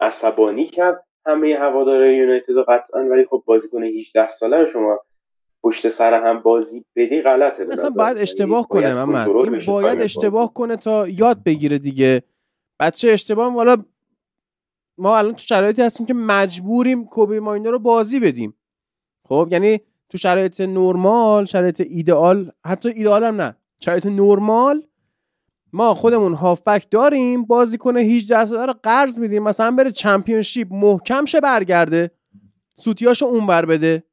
عصبانی 0.00 0.66
کرد. 0.66 1.04
همه 1.26 1.56
هواداره 1.60 2.16
یونایتد 2.16 2.58
قطعا 2.68 3.00
ولی 3.00 3.24
خب 3.24 3.42
بازیکن 3.46 3.82
18 3.82 4.30
ساله 4.30 4.56
رو 4.56 4.66
شما 4.66 5.00
پشت 5.62 5.88
سر 5.88 6.14
هم 6.14 6.40
بازی 6.40 6.84
بدی 6.96 7.22
غلطه 7.22 7.64
مثلا 7.64 7.90
باید 7.90 8.18
اشتباه 8.18 8.68
کنه 8.68 8.94
محمد. 8.94 9.28
این 9.28 9.60
باید 9.66 10.00
اشتباه 10.00 10.54
کنه 10.54 10.76
تا 10.76 11.08
یاد 11.08 11.42
بگیره 11.44 11.78
دیگه. 11.78 12.22
بچه 12.80 13.10
اشتباه 13.10 13.52
حالا 13.52 13.76
ما 14.98 15.18
الان 15.18 15.34
تو 15.34 15.42
شرایطی 15.42 15.82
هستیم 15.82 16.06
که 16.06 16.14
مجبوریم 16.14 17.04
کوبی 17.04 17.38
ماینر 17.38 17.70
رو 17.70 17.78
بازی 17.78 18.20
بدیم. 18.20 18.54
خب 19.28 19.48
یعنی 19.50 19.80
تو 20.08 20.18
شرایط 20.18 20.60
نرمال 20.60 21.44
شرایط 21.44 21.80
ایدئال 21.80 22.52
حتی 22.66 22.88
ایدئال 22.88 23.24
هم 23.24 23.40
نه. 23.40 23.56
شرایط 23.80 24.06
نرمال 24.06 24.82
ما 25.72 25.94
خودمون 25.94 26.34
هافبک 26.34 26.86
داریم 26.90 27.44
بازی 27.44 27.78
کنه 27.78 28.00
18 28.00 28.44
ساله 28.44 28.66
رو 28.66 28.74
قرض 28.82 29.18
میدیم. 29.18 29.42
مثلا 29.42 29.70
بره 29.70 29.90
چمپیونشیپ 29.90 30.68
محکم 30.70 31.24
شه 31.24 31.40
برگرده. 31.40 32.10
سوتیاشو 32.78 33.26
اونور 33.26 33.66
بده. 33.66 34.04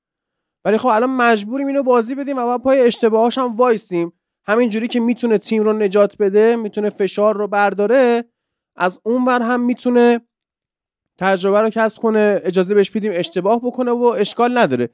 ولی 0.66 0.78
خب 0.78 0.88
الان 0.88 1.10
مجبوریم 1.10 1.68
اینو 1.68 1.84
بازی 1.84 2.16
بدیم 2.16 2.38
و 2.38 2.58
پای 2.58 2.82
اشتباهاش 2.82 3.38
هم 3.38 3.56
وایسیم. 3.56 4.14
همینجوری 4.46 4.88
که 4.88 5.00
می‌تونه 5.00 5.38
تیم 5.38 5.64
رو 5.64 5.74
نجات 5.74 6.18
بده 6.18 6.56
می‌تونه 6.56 6.90
فشار 6.90 7.38
رو 7.38 7.48
برداره 7.48 8.24
از 8.76 9.00
اونور 9.04 9.42
هم 9.42 9.62
می‌تونه 9.62 10.22
تجربه 11.20 11.62
رو 11.62 11.70
کسب 11.70 12.02
کنه 12.02 12.42
اجازه 12.44 12.76
بهش 12.76 12.92
بدیم 12.92 13.12
اشتباه 13.16 13.62
بکنه 13.64 13.92
و 13.92 14.04
اشکال 14.04 14.58
نداره. 14.58 14.90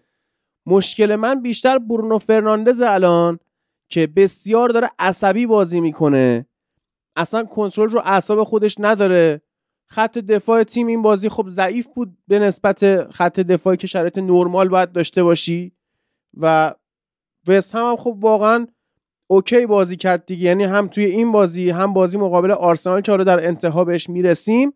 مشکل 0.65 1.15
من 1.15 1.41
بیشتر 1.41 1.78
برونو 1.78 2.17
فرناندز 2.17 2.82
الان 2.82 3.39
که 3.89 4.08
بسیار 4.08 4.69
داره 4.69 4.89
عصبی 4.99 5.45
بازی 5.45 5.82
می‌کنه. 5.82 6.45
اصلا 7.15 7.43
کنترل 7.43 7.89
رو 7.89 8.01
اعصاب 8.04 8.43
خودش 8.43 8.75
نداره. 8.80 9.41
خط 9.88 10.17
دفاع 10.17 10.63
تیم 10.63 10.88
این 10.88 11.01
بازی 11.01 11.30
خب 11.30 11.49
ضعیف 11.49 11.88
بود 11.88 12.17
به 12.28 12.39
نسبت 12.39 13.12
خط 13.12 13.39
دفاعی 13.39 13.78
که 13.78 13.88
شرایط 13.88 14.17
نرمال 14.17 14.69
باید 14.69 14.91
داشته 14.91 15.23
باشی. 15.23 15.71
و 16.38 16.73
وست 17.47 17.75
هم, 17.75 17.86
هم 17.86 17.95
خب 17.95 18.17
واقعا 18.19 18.67
اوکی 19.28 19.65
بازی 19.65 19.95
کرد 19.95 20.25
دیگه. 20.25 20.45
یعنی 20.45 20.63
هم 20.63 20.88
توی 20.88 21.06
این 21.06 21.32
بازی 21.32 21.69
هم 21.69 21.93
بازی 21.93 22.17
مقابل 22.17 22.51
آرسنال 22.51 23.01
که 23.01 23.17
در 23.17 23.47
انتها 23.47 23.84
بهش 23.84 24.10
می‌رسیم. 24.10 24.73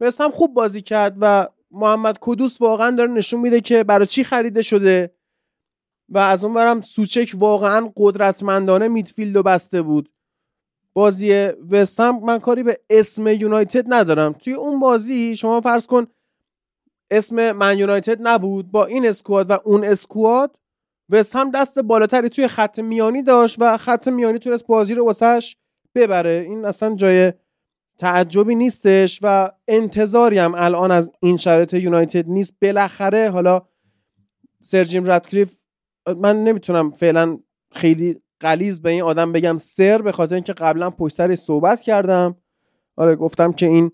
وست 0.00 0.20
هم 0.20 0.30
خوب 0.30 0.54
بازی 0.54 0.80
کرد 0.80 1.16
و 1.20 1.48
محمد 1.70 2.18
کدوس 2.20 2.60
واقعا 2.60 2.90
داره 2.90 3.10
نشون 3.10 3.40
میده 3.40 3.60
که 3.60 3.84
برای 3.84 4.06
چی 4.06 4.24
خریده 4.24 4.62
شده. 4.62 5.14
و 6.08 6.18
از 6.18 6.44
اون 6.44 6.54
برم 6.54 6.80
سوچک 6.80 7.32
واقعا 7.34 7.92
قدرتمندانه 7.96 8.88
میدفیلد 8.88 9.36
و 9.36 9.42
بسته 9.42 9.82
بود. 9.82 10.08
بازی 10.94 11.32
وست 11.70 12.00
هم 12.00 12.24
من 12.24 12.38
کاری 12.38 12.62
به 12.62 12.80
اسم 12.90 13.26
یونایتد 13.26 13.84
ندارم. 13.88 14.32
توی 14.32 14.52
اون 14.52 14.80
بازی 14.80 15.36
شما 15.36 15.60
فرض 15.60 15.86
کن 15.86 16.06
اسم 17.10 17.52
من 17.52 17.78
یونایتد 17.78 18.18
نبود 18.20 18.70
با 18.70 18.86
این 18.86 19.08
اسکواد 19.08 19.50
و 19.50 19.58
اون 19.64 19.84
اسکواد 19.84 20.58
وست 21.10 21.36
هم 21.36 21.50
دست 21.50 21.78
بالاتری 21.78 22.28
توی 22.28 22.48
خط 22.48 22.78
میانی 22.78 23.22
داشت 23.22 23.56
و 23.60 23.76
خط 23.76 24.08
میانی 24.08 24.38
تونست 24.38 24.66
بازی 24.66 24.94
رو 24.94 25.04
واسهش 25.04 25.56
ببره. 25.94 26.44
این 26.48 26.64
اصلا 26.64 26.94
جای 26.94 27.32
تعجبی 27.98 28.54
نیستش 28.54 29.20
و 29.22 29.50
انتظاری 29.68 30.38
هم 30.38 30.54
الان 30.56 30.90
از 30.90 31.12
این 31.20 31.36
شرایط 31.36 31.74
یونایتد 31.74 32.28
نیست. 32.28 32.54
بالاخره 32.62 33.30
حالا 33.30 33.62
سرجیم 34.60 35.04
رادکلیف 35.04 35.56
من 36.16 36.44
نمی‌تونم 36.44 36.90
فعلا 36.90 37.38
خیلی 37.72 38.20
قلیز 38.44 38.82
به 38.82 38.90
این 38.90 39.02
آدم 39.02 39.32
بگم 39.32 39.58
سر 39.58 40.02
به 40.02 40.12
خاطر 40.12 40.34
اینکه 40.34 40.52
قبلا 40.52 40.90
پشت 40.90 41.34
صحبت 41.34 41.80
کردم. 41.80 42.36
آره 42.96 43.16
گفتم 43.16 43.52
که 43.52 43.66
این 43.66 43.90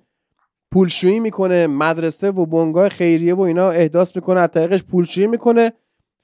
پولشویی 0.72 1.20
می‌کنه 1.20 1.66
مدرسه 1.66 2.30
و 2.30 2.46
بنگاه 2.46 2.88
خیریه 2.88 3.34
و 3.34 3.40
اینا 3.40 3.70
احداث 3.70 4.16
می‌کنه 4.16 4.40
از 4.40 4.48
طریقش 4.48 4.82
پولشویی 4.82 5.26
می‌کنه. 5.26 5.72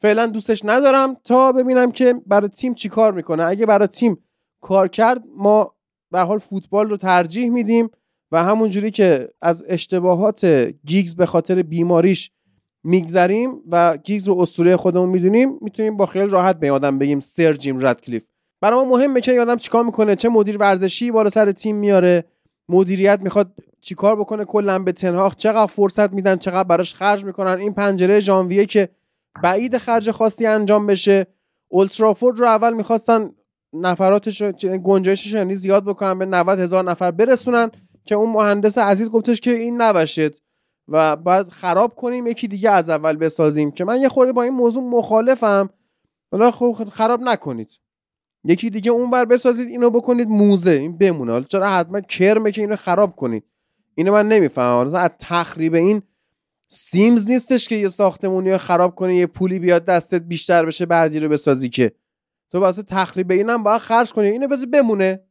فعلا 0.03 0.27
دوستش 0.27 0.63
ندارم 0.65 1.15
تا 1.25 1.53
ببینم 1.53 1.93
که 1.93 2.15
برای 2.27 2.49
تیم 2.49 2.75
چی 2.75 2.89
کار 2.89 3.13
می‌کنه. 3.13 3.45
اگه 3.45 3.67
برای 3.67 3.89
تیم 3.89 4.19
کار 4.61 4.89
کرد 4.89 5.23
ما 5.37 5.75
به 6.11 6.21
حال 6.21 6.39
فوتبال 6.39 6.91
رو 6.91 6.97
ترجیح 6.97 7.51
میدیم 7.51 7.91
و 8.33 8.43
همونجوری 8.45 8.91
که 8.91 9.29
از 9.43 9.65
اشتباهات 9.69 10.45
گیگز 10.87 11.17
به 11.17 11.27
خاطر 11.27 11.63
بیماریش 11.63 12.31
میگذریم 12.87 13.63
و 13.71 13.97
گیگز 13.97 14.29
رو 14.29 14.39
اسطوره 14.39 14.77
خودمون 14.77 15.09
می‌دونیم 15.09 15.59
می‌تونیم 15.61 15.97
با 15.97 16.07
خیال 16.07 16.31
راحت 16.31 16.59
به 16.59 16.73
آدم 16.73 16.99
بگیم 16.99 17.21
سر 17.21 17.53
جیم 17.53 17.87
ردکلیف 17.87 18.27
برای 18.61 18.85
ما 18.85 18.91
مهمه 18.91 19.21
که 19.21 19.41
آدم 19.41 19.57
چیکار 19.57 19.85
می‌کنه 19.85 20.17
چه 20.17 20.29
مدیر 20.29 20.59
ورزشی 20.59 21.11
بالا 21.11 21.29
سر 21.29 21.53
تیم 21.53 21.77
میاره 21.77 22.25
مدیریت 22.69 23.21
می‌خواد 23.23 23.53
چیکار 23.81 24.17
بکنه 24.17 24.45
کلا 24.45 24.79
به 24.79 24.93
تنهاخ 24.93 25.35
چقدر 25.37 25.67
فرصت 25.67 26.13
میدن 26.13 26.37
چقدر 26.37 26.69
براش 26.69 26.95
خرج 26.95 27.25
می‌کنن. 27.25 27.59
این 27.59 27.75
پنجره 27.75 28.21
ژانویه 28.21 28.67
که 28.67 28.89
بعید 29.43 29.79
خرج 29.79 30.11
خاصی 30.11 30.47
انجام 30.47 30.87
بشه. 30.87 31.27
اولترافورد 31.69 32.41
رو 32.41 32.47
اول 32.47 32.75
می‌خواستن 32.75 33.31
نفراتش 33.73 34.43
گنجایشش 34.63 35.33
یعنی 35.33 35.57
زیاد 35.57 35.85
بکنن 35.85 36.19
به 36.19 36.27
90 36.27 36.61
هزار 36.61 36.85
نفر 36.85 37.11
برسونن 37.11 37.71
که 38.05 38.15
اون 38.15 38.31
مهندس 38.31 38.79
عزیز 38.79 39.11
گفتش 39.11 39.41
که 39.41 39.51
این 39.51 39.83
نباشید 39.83 40.43
و 40.89 41.17
بعد 41.17 41.49
خراب 41.49 41.95
کنیم 41.95 42.27
یکی 42.27 42.49
دیگه 42.49 42.71
از 42.71 42.91
اول 42.91 43.17
بسازیم. 43.17 43.71
که 43.71 43.85
من 43.85 44.01
یه 44.01 44.09
خورده 44.09 44.33
با 44.33 44.43
این 44.43 44.53
موضوع 44.53 44.83
مخالفم. 44.83 45.71
حالا 46.33 46.51
خب 46.51 46.89
خراب 46.93 47.21
نکنید. 47.23 47.71
یکی 48.45 48.71
دیگه 48.71 48.91
اونور 48.91 49.25
بسازید 49.25 49.69
اینو 49.69 49.91
بکنید 49.91 50.29
موزه. 50.29 50.71
این 50.71 50.99
بمونه. 50.99 51.33
حالا 51.33 51.45
چرا 51.45 51.71
حتما 51.71 52.01
کرمه 52.01 52.53
که 52.53 52.61
اینو 52.61 52.77
خراب 52.77 53.17
کنید؟ 53.17 53.45
اینو 53.95 54.13
من 54.13 54.29
نمی‌فهمم. 54.29 54.95
از 54.95 55.11
تخریب 55.19 55.75
این 55.75 56.03
سیمز 56.69 57.31
نیستش 57.31 57.69
که 57.69 57.77
یه 57.77 57.89
ساختمونی 57.89 58.59
خراب 58.59 58.95
کنی 58.95 59.17
یه 59.17 59.27
پولی 59.27 59.59
بیاد 59.59 59.85
دستت 59.85 60.23
بیشتر 60.23 60.67
بشه 60.67 60.87
بعدی 60.87 61.21
رو 61.21 61.29
بسازی 61.29 61.69
که. 61.69 61.93
تو 62.53 62.61
واسه 62.61 62.83
تخریب 62.83 63.31
اینم 63.31 63.63
باید 63.63 63.81
خرج 63.81 64.13
کنی. 64.13 64.27
اینو 64.27 64.49
بذار 64.49 64.67
بمونه. 64.67 65.23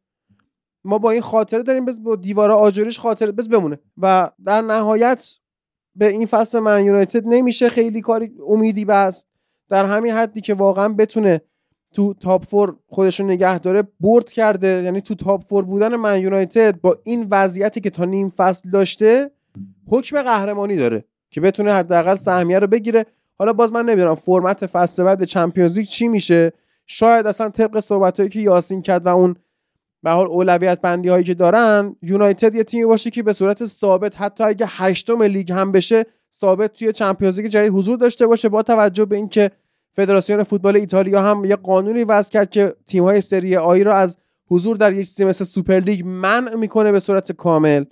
ما 0.84 0.98
با 0.98 1.12
این 1.12 1.22
خاطره 1.22 1.64
داریم 1.64 1.86
با 1.86 2.16
دیوار 2.16 2.52
آجوریش 2.52 3.00
خاطره 3.00 3.32
بز 3.32 3.50
بمونه. 3.50 3.80
و 3.98 4.32
در 4.46 4.62
نهایت 4.62 5.36
به 5.96 6.10
این 6.10 6.26
فصل 6.26 6.60
من 6.60 6.86
یونایتد 6.86 7.28
نمیشه 7.28 7.70
خیلی 7.70 8.02
کاری 8.02 8.32
امیدی 8.48 8.86
بست. 8.86 9.28
در 9.70 9.86
همین 9.86 10.12
حدی 10.12 10.42
که 10.42 10.54
واقعا 10.54 10.90
بتونه 10.90 11.42
تو 11.94 12.14
top 12.14 12.46
four 12.46 12.76
خودش 12.88 13.20
رو 13.20 13.26
نگه 13.26 13.60
داره 13.60 13.84
برد 14.00 14.32
کرده. 14.32 14.68
یعنی 14.68 15.02
تو 15.02 15.16
top 15.16 15.44
four 15.48 15.64
بودن 15.64 15.96
من 15.96 16.20
یونایتد 16.20 16.82
با 16.82 16.98
این 17.04 17.28
وضعیتی 17.32 17.82
که 17.82 17.90
تا 17.90 18.06
نیم 18.06 18.30
فصل 18.30 18.70
داشته 18.70 19.32
حکم 19.88 20.22
قهرمانی 20.22 20.76
داره 20.76 21.06
که 21.30 21.42
بتونه 21.42 21.74
حداقل 21.74 22.16
سهمیه 22.16 22.60
رو 22.60 22.68
بگیره. 22.68 23.06
حالا 23.38 23.54
باز 23.54 23.72
من 23.72 23.86
نمی‌دونم 23.86 24.16
فرمت 24.16 24.66
فصل 24.66 25.04
بعد 25.04 25.24
چمپیونز 25.24 25.78
لیگ 25.78 25.88
چی 25.88 26.08
میشه. 26.08 26.54
شاید 26.88 27.28
اصلا 27.28 27.50
طبق 27.50 27.80
صحبتهایی 27.80 28.30
که 28.30 28.40
یاسین 28.40 28.82
کرد 28.82 29.06
و 29.06 29.10
اون 29.10 29.36
به 30.06 30.12
حال 30.12 30.28
اولویت 30.28 30.82
بندی 30.82 31.10
هایی 31.10 31.24
که 31.24 31.34
دارن 31.34 31.96
یونایتد 32.02 32.56
یه 32.56 32.64
تیمی 32.64 32.86
باشه 32.86 33.10
که 33.10 33.24
به 33.24 33.34
صورت 33.34 33.66
ثابت 33.66 34.22
حتی 34.22 34.44
اگه 34.44 34.66
هشتم 34.70 35.24
لیگ 35.24 35.52
هم 35.52 35.72
بشه 35.72 36.06
ثابت 36.34 36.74
توی 36.74 36.94
چمپیونز 36.94 37.40
لیگ 37.40 37.48
جدید 37.48 37.74
حضور 37.74 37.98
داشته 37.98 38.28
باشه 38.28 38.50
با 38.50 38.64
توجه 38.64 39.06
به 39.06 39.16
اینکه 39.16 39.52
فدراسیون 39.96 40.44
فوتبال 40.44 40.76
ایتالیا 40.76 41.22
هم 41.22 41.46
یه 41.46 41.56
قانونی 41.56 42.04
وضع 42.04 42.32
کرد 42.32 42.50
که 42.50 42.76
تیم 42.88 43.04
های 43.04 43.22
سری 43.22 43.56
آ 43.56 43.84
رو 43.84 43.92
از 43.92 44.18
حضور 44.52 44.76
در 44.76 44.94
یک 44.94 45.06
چیزی 45.06 45.26
مثل 45.26 45.44
سوپر 45.44 45.80
لیگ 45.80 46.02
منع 46.06 46.56
می‌کنه 46.56 46.92
به 46.92 47.00
صورت 47.00 47.32
کامل. 47.32 47.86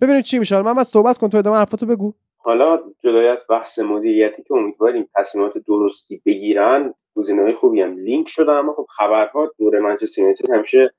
ببینید 0.00 0.24
چی 0.24 0.38
میشه. 0.38 0.62
بعد 0.62 0.82
صحبت 0.82 1.18
کن 1.18 1.28
تو 1.28 1.38
ادامه 1.38 1.56
حرفاتو 1.56 1.86
بگو. 1.86 2.12
حالا 2.36 2.78
جدای 3.04 3.28
از 3.28 3.44
بحث 3.48 3.78
مدیریتی 3.78 4.42
که 4.42 4.54
امیدواریم 4.54 5.08
تصمیمات 5.14 5.58
درستی 5.68 6.22
بگیرن. 6.26 6.94
گزینه‌های 7.14 7.52
خوبی 7.52 7.80
هم 7.80 7.96
لینک 7.96 8.28
شده 8.28 8.52
اما 8.52 8.72
خب 8.72 8.86
خبرها 8.88 9.52
دور 9.58 9.80
منچستر 9.80 10.20
یونایتد 10.20 10.50
همیشه 10.50 10.90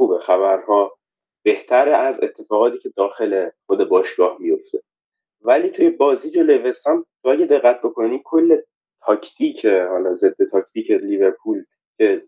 خوبه. 0.00 0.18
خبرها 0.18 0.98
بهتر 1.44 1.88
از 1.88 2.22
اتفاقاتی 2.22 2.78
که 2.78 2.88
داخل 2.96 3.48
خود 3.66 3.88
باشگاه 3.88 4.36
میفته. 4.40 4.82
ولی 5.42 5.70
توی 5.70 5.90
بازی 5.90 6.30
جلوی 6.30 6.58
وستام 6.58 7.06
تو 7.22 7.28
اگه 7.28 7.46
دقت 7.46 7.80
بکنی 7.82 8.22
کل 8.24 8.56
تاکتیک 9.00 9.66
حالا 9.66 10.14
ضد 10.14 10.36
تاکتیک 10.50 10.90
لیورپول 10.90 11.64
که 11.98 12.24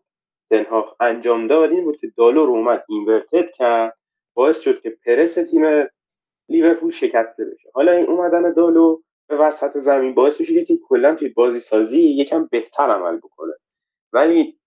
دنهاف 0.51 0.89
انجام 1.01 1.47
داد 1.47 1.71
این 1.71 1.85
بود 1.85 1.97
که 1.97 2.13
دالو 2.17 2.47
رو 2.47 2.53
اومد 2.53 2.85
اینورتد 2.89 3.51
کرد. 3.51 3.99
باعث 4.35 4.61
شد 4.61 4.81
که 4.81 4.99
پرس 5.07 5.35
تیم 5.35 5.89
لیورپول 6.49 6.91
شکسته 6.91 7.45
بشه. 7.45 7.71
حالا 7.75 7.93
این 7.93 8.07
اومدن 8.07 8.53
دالو 8.53 9.01
به 9.29 9.37
وسط 9.37 9.79
زمین 9.79 10.15
باعث 10.15 10.41
میشه 10.41 10.55
که 10.55 10.65
تیم 10.65 10.81
کلا 10.89 11.15
توی 11.15 11.29
بازی 11.29 11.61
سازی 11.61 12.01
یکم 12.01 12.49
بهتر 12.51 12.91
عمل 12.91 13.17
بکنه. 13.17 13.53
ولی 14.13 14.59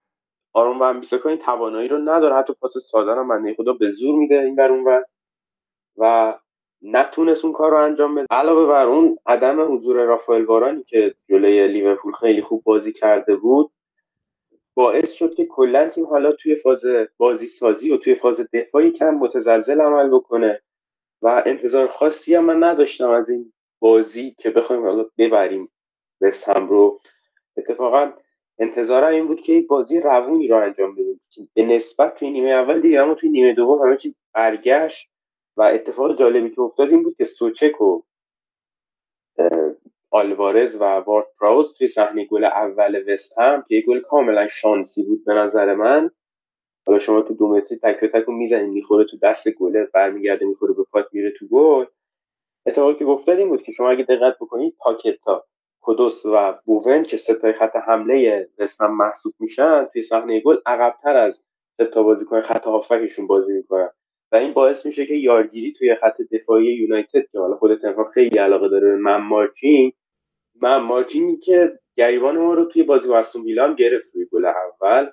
آرون 0.56 0.80
و 0.80 1.00
بیساکا 1.00 1.30
این 1.30 1.38
توانایی 1.38 1.88
رو 1.88 1.98
نداره. 1.98 2.36
حتی 2.36 2.54
پاس 2.54 2.78
ساده 2.78 3.12
هم 3.12 3.28
بنده 3.28 3.54
خدا 3.54 3.74
به 3.74 3.90
زور 3.90 4.16
میده 4.20 4.36
این 4.36 4.56
بر 4.56 4.72
اون 4.72 5.04
و 5.98 6.34
نتونست 6.82 7.46
اون 7.46 7.54
کار 7.54 7.72
رو 7.72 7.78
انجام 7.78 8.16
بده. 8.16 8.26
علاوه 8.30 8.68
بر 8.68 8.86
اون 8.86 9.18
عدم 9.26 9.76
حضور 9.76 10.04
رافائل 10.04 10.46
وارانی 10.46 10.84
که 10.84 11.16
جلوی 11.30 11.68
لیورپول 11.68 12.14
خیلی 12.14 12.42
خوب 12.42 12.64
بازی 12.64 12.94
کرده 12.94 13.36
بود 13.36 13.72
باعث 14.74 15.12
شد 15.12 15.34
که 15.34 15.46
کلا 15.46 15.90
تیم 15.90 16.06
حالا 16.06 16.32
توی 16.32 16.56
فاز 16.56 16.86
بازی 17.18 17.46
سازی 17.46 17.92
و 17.92 17.98
توی 17.98 18.16
فاز 18.16 18.48
دفاعی 18.54 18.92
کم 18.92 19.10
متزلزل 19.10 19.82
عمل 19.82 20.10
بکنه. 20.10 20.62
و 21.22 21.44
انتظار 21.46 21.88
خاصی 21.88 22.36
هم 22.36 22.46
من 22.46 22.64
نداشتم 22.64 23.10
از 23.10 23.30
این 23.30 23.54
بازی 23.80 24.36
که 24.40 24.50
بخوایم 24.50 24.82
حالا 24.82 25.06
ببریم. 25.18 25.72
هم 26.48 26.70
رو. 26.70 27.00
اتفاقا 27.58 28.12
انتظارم 28.60 29.14
این 29.14 29.28
بود 29.28 29.42
که 29.42 29.54
یک 29.54 29.68
بازی 29.68 30.00
روونی 30.00 30.48
رو 30.48 30.58
انجام 30.58 30.96
بدیم. 30.96 31.22
به 31.54 31.64
نسبت 31.64 32.16
توی 32.16 32.32
نیمه 32.32 32.50
اول 32.50 32.82
دیگه 32.82 33.02
اما 33.02 33.14
توی 33.14 33.30
نیمه 33.30 33.54
دوم 33.54 33.88
همه 33.88 33.98
چی 33.98 34.16
برگشت 34.34 35.10
و 35.58 35.62
اتفاق 35.64 36.18
جالبی 36.18 36.50
که 36.50 36.62
افتاد 36.62 36.90
این 36.90 37.04
بود 37.04 37.16
که 37.18 37.26
سوچک 37.26 37.82
و 37.82 38.02
آلوارز 40.12 40.76
و 40.76 40.84
وارد 40.84 41.26
پراوز 41.40 41.74
توی 41.74 41.88
صحنه 41.88 42.26
گل 42.26 42.46
اول 42.46 43.14
وست 43.14 43.40
هم 43.40 43.66
که 43.70 43.84
گل 43.88 44.00
کاملا 44.00 44.48
شانسی 44.48 45.06
بود 45.06 45.26
به 45.26 45.34
نظر 45.34 45.74
من. 45.76 46.12
حالا 46.88 47.00
شما 47.00 47.22
تو 47.22 47.34
دو 47.34 47.48
متری 47.48 47.78
تک 47.78 48.00
به 48.00 48.08
تک 48.08 48.30
می‌زنید 48.30 48.70
می‌خوره 48.74 49.06
تو 49.06 49.18
دست 49.24 49.50
گله 49.50 49.86
برمیگرده 49.94 50.46
می‌خوره 50.46 50.74
به 50.74 50.84
پات 50.92 51.06
میره 51.12 51.32
تو 51.40 51.48
گل. 51.48 51.86
اتفاقی 52.66 52.96
که 52.96 53.06
افتاد 53.06 53.38
این 53.40 53.50
بود 53.50 53.64
که 53.64 53.72
شما 53.72 53.90
اگه 53.90 54.04
دقت 54.04 54.36
بکنید 54.42 54.76
پاکتا. 54.80 55.46
کدوس 55.86 56.26
و 56.26 56.60
بوون 56.66 57.04
که 57.04 57.18
ستای 57.18 57.54
خط 57.54 57.76
حمله 57.76 58.50
وستهم 58.60 58.98
محسوب 58.98 59.34
میشن 59.40 59.86
توی 59.94 60.04
صحنه 60.04 60.42
گل 60.42 60.58
عقبتر 60.66 61.18
از 61.18 61.44
ستا 61.82 62.04
بازیکن 62.04 62.42
خط 62.42 62.66
هافکشون 62.66 63.28
بازی 63.28 63.54
می‌کنن. 63.54 63.90
و 64.32 64.36
این 64.36 64.54
باعث 64.54 64.86
میشه 64.86 65.06
که 65.06 65.14
یارگیری 65.16 65.74
توی 65.74 65.96
خط 65.96 66.22
دفاعی 66.32 66.66
یونایتد 66.66 67.26
که 67.32 67.40
حالا 67.40 67.56
خود 67.56 67.76
تنها 67.82 68.04
خیلی 68.04 68.38
علاقه 68.40 68.70
داره 68.70 68.88
به 68.88 68.98
من 68.98 69.18
مارکینگ 69.18 69.94
من 70.62 70.78
مارکینگی 70.78 71.38
که 71.38 71.80
گریبان 71.98 72.38
ما 72.38 72.54
رو 72.54 72.66
توی 72.66 72.84
بازی 72.84 73.08
با 73.08 73.24
میلان 73.44 73.76
گرفت 73.76 74.16
روی 74.16 74.26
گل 74.32 74.46
اول. 74.46 75.10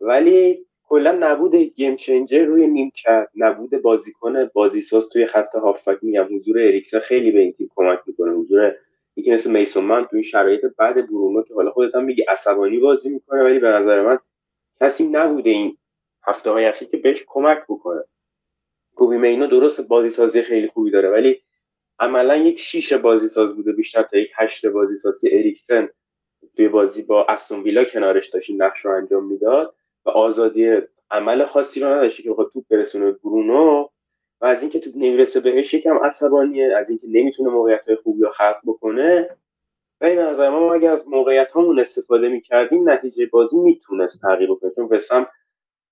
ولی 0.00 0.66
کلا 0.88 1.12
نبود 1.20 1.54
گیم 1.56 1.96
چنجر 1.96 2.44
روی 2.44 2.66
نیم 2.66 2.90
کرد 2.94 3.30
نبود 3.36 3.82
بازیکن 3.82 4.46
بازیساز 4.46 5.08
توی 5.08 5.26
خط 5.26 5.54
هافک. 5.54 5.98
میگم 6.02 6.28
حضور 6.36 6.58
اریکسن 6.58 6.98
خیلی 6.98 7.30
به 7.30 7.40
این 7.40 7.52
تیم 7.52 7.70
کمک 7.76 7.98
می‌کنه 8.06 8.32
حضور 8.32 8.76
یکی 9.16 9.30
مثل 9.30 9.50
میسون 9.50 9.84
من 9.84 10.04
توی 10.04 10.22
شرایط 10.22 10.64
بعد 10.78 10.94
برونو 10.94 11.42
که 11.42 11.54
حالا 11.54 11.70
خودت 11.70 11.94
هم 11.94 12.04
میگی 12.04 12.22
عصبانی 12.22 12.78
بازی 12.78 13.10
می‌کنه 13.10 13.42
ولی 13.42 13.58
به 13.58 13.68
نظر 13.68 14.02
من 14.02 14.18
کسی 14.80 15.06
نبوده 15.08 15.50
این 15.50 15.78
هفته 16.26 16.50
های 16.50 16.72
که 16.72 16.96
بهش 16.96 17.24
کمک 17.26 17.58
بکنه. 17.68 18.04
کوبی 18.94 19.16
مینا 19.16 19.46
درست 19.46 19.88
بازی 19.88 20.10
سازی 20.10 20.42
خیلی 20.42 20.68
خوبی 20.68 20.90
داره 20.90 21.10
ولی 21.10 21.42
عملا 21.98 22.36
یک 22.36 22.60
شیش 22.60 22.92
بازی 22.92 23.28
ساز 23.28 23.56
بوده 23.56 23.72
بیشتر 23.72 24.02
تا 24.02 24.18
یک 24.18 24.30
هشت 24.36 24.66
بازی 24.66 24.96
ساز 24.96 25.20
که 25.20 25.38
اریکسن 25.38 25.88
توی 26.56 26.68
بازی 26.68 27.02
با 27.02 27.26
استون 27.26 27.62
ویلا 27.62 27.84
کنارش 27.84 28.28
داشت 28.28 28.50
این 28.50 28.62
نقش 28.62 28.84
رو 28.84 28.96
انجام 28.96 29.26
می‌داد 29.26 29.74
و 30.04 30.10
آزادی 30.10 30.76
عمل 31.10 31.46
خاصی 31.46 31.80
رو 31.80 31.88
نداشته 31.88 32.22
که 32.22 32.30
بخواد 32.30 32.50
توپ 32.52 32.64
برسونه 32.70 33.12
برونو. 33.12 33.88
و 34.40 34.46
از 34.46 34.60
اینکه 34.62 34.80
توپ 34.80 34.94
نمی‌رسه 34.96 35.40
بهش 35.40 35.74
یکم 35.74 35.96
عصبانیه. 35.96 36.76
از 36.76 36.90
اینکه 36.90 37.06
نمی‌تونه 37.10 37.50
موقعیت 37.50 37.86
های 37.86 37.96
خوبی 37.96 38.22
رو 38.22 38.30
خلق 38.30 38.60
بکنه. 38.66 39.28
و 40.00 40.04
این 40.04 40.18
نظر 40.18 40.48
ما 40.50 40.74
اگر 40.74 40.92
از 40.92 41.08
موقعیت 41.08 41.48
همون 41.54 41.80
استفاده 41.80 42.28
می‌کردیم 42.28 42.90
نتیجه 42.90 43.26
بازی 43.26 43.56
می‌تونست 43.56 44.22
تغییر 44.22 44.50
بکنه. 44.50 44.70
چون 44.70 44.88
وسم 44.90 45.26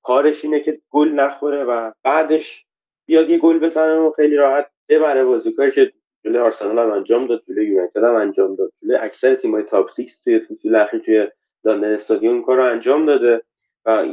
کارش 0.02 0.44
اینه 0.44 0.60
که 0.60 0.80
گل 0.90 1.08
نخوره 1.08 1.64
و 1.64 1.92
بعدش 2.04 2.66
بیاد 3.06 3.30
یه 3.30 3.38
گل 3.38 3.58
بزنه 3.58 3.94
و 3.94 4.10
خیلی 4.10 4.36
راحت 4.36 4.66
ببره 4.88 5.24
بازی. 5.24 5.52
کاری 5.52 5.70
که 5.70 5.92
جلوی 6.24 6.38
آرسنال 6.38 6.78
هم 6.78 6.90
انجام 6.90 7.26
داد 7.26 7.42
جلوی 7.48 7.66
یونایتد 7.66 8.04
هم 8.04 8.14
انجام 8.14 8.54
داد. 8.54 8.72
جلوی 8.82 8.96
اکثر 8.96 9.34
تیم‌های 9.34 9.62
تاپ 9.62 9.90
6 9.90 10.20
توی 10.24 10.38
فوتبال 10.40 10.74
اخیر 10.74 11.00
توی 11.00 11.28
لندن 11.64 11.92
استادیوم 11.92 12.42
کار 12.42 12.56
رو 12.56 12.72
انجام 12.72 13.06
داده. 13.06 13.42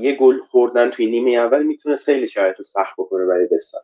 یه 0.01 0.15
گل 0.15 0.39
خوردن 0.49 0.89
توی 0.89 1.05
نیمه 1.05 1.31
اول 1.31 1.63
می‌تونه 1.63 1.95
خیلی 1.95 2.27
شرایط 2.27 2.57
رو 2.57 2.63
سخت 2.63 2.93
بکنه 2.97 3.25
برای 3.25 3.47
بستن 3.51 3.79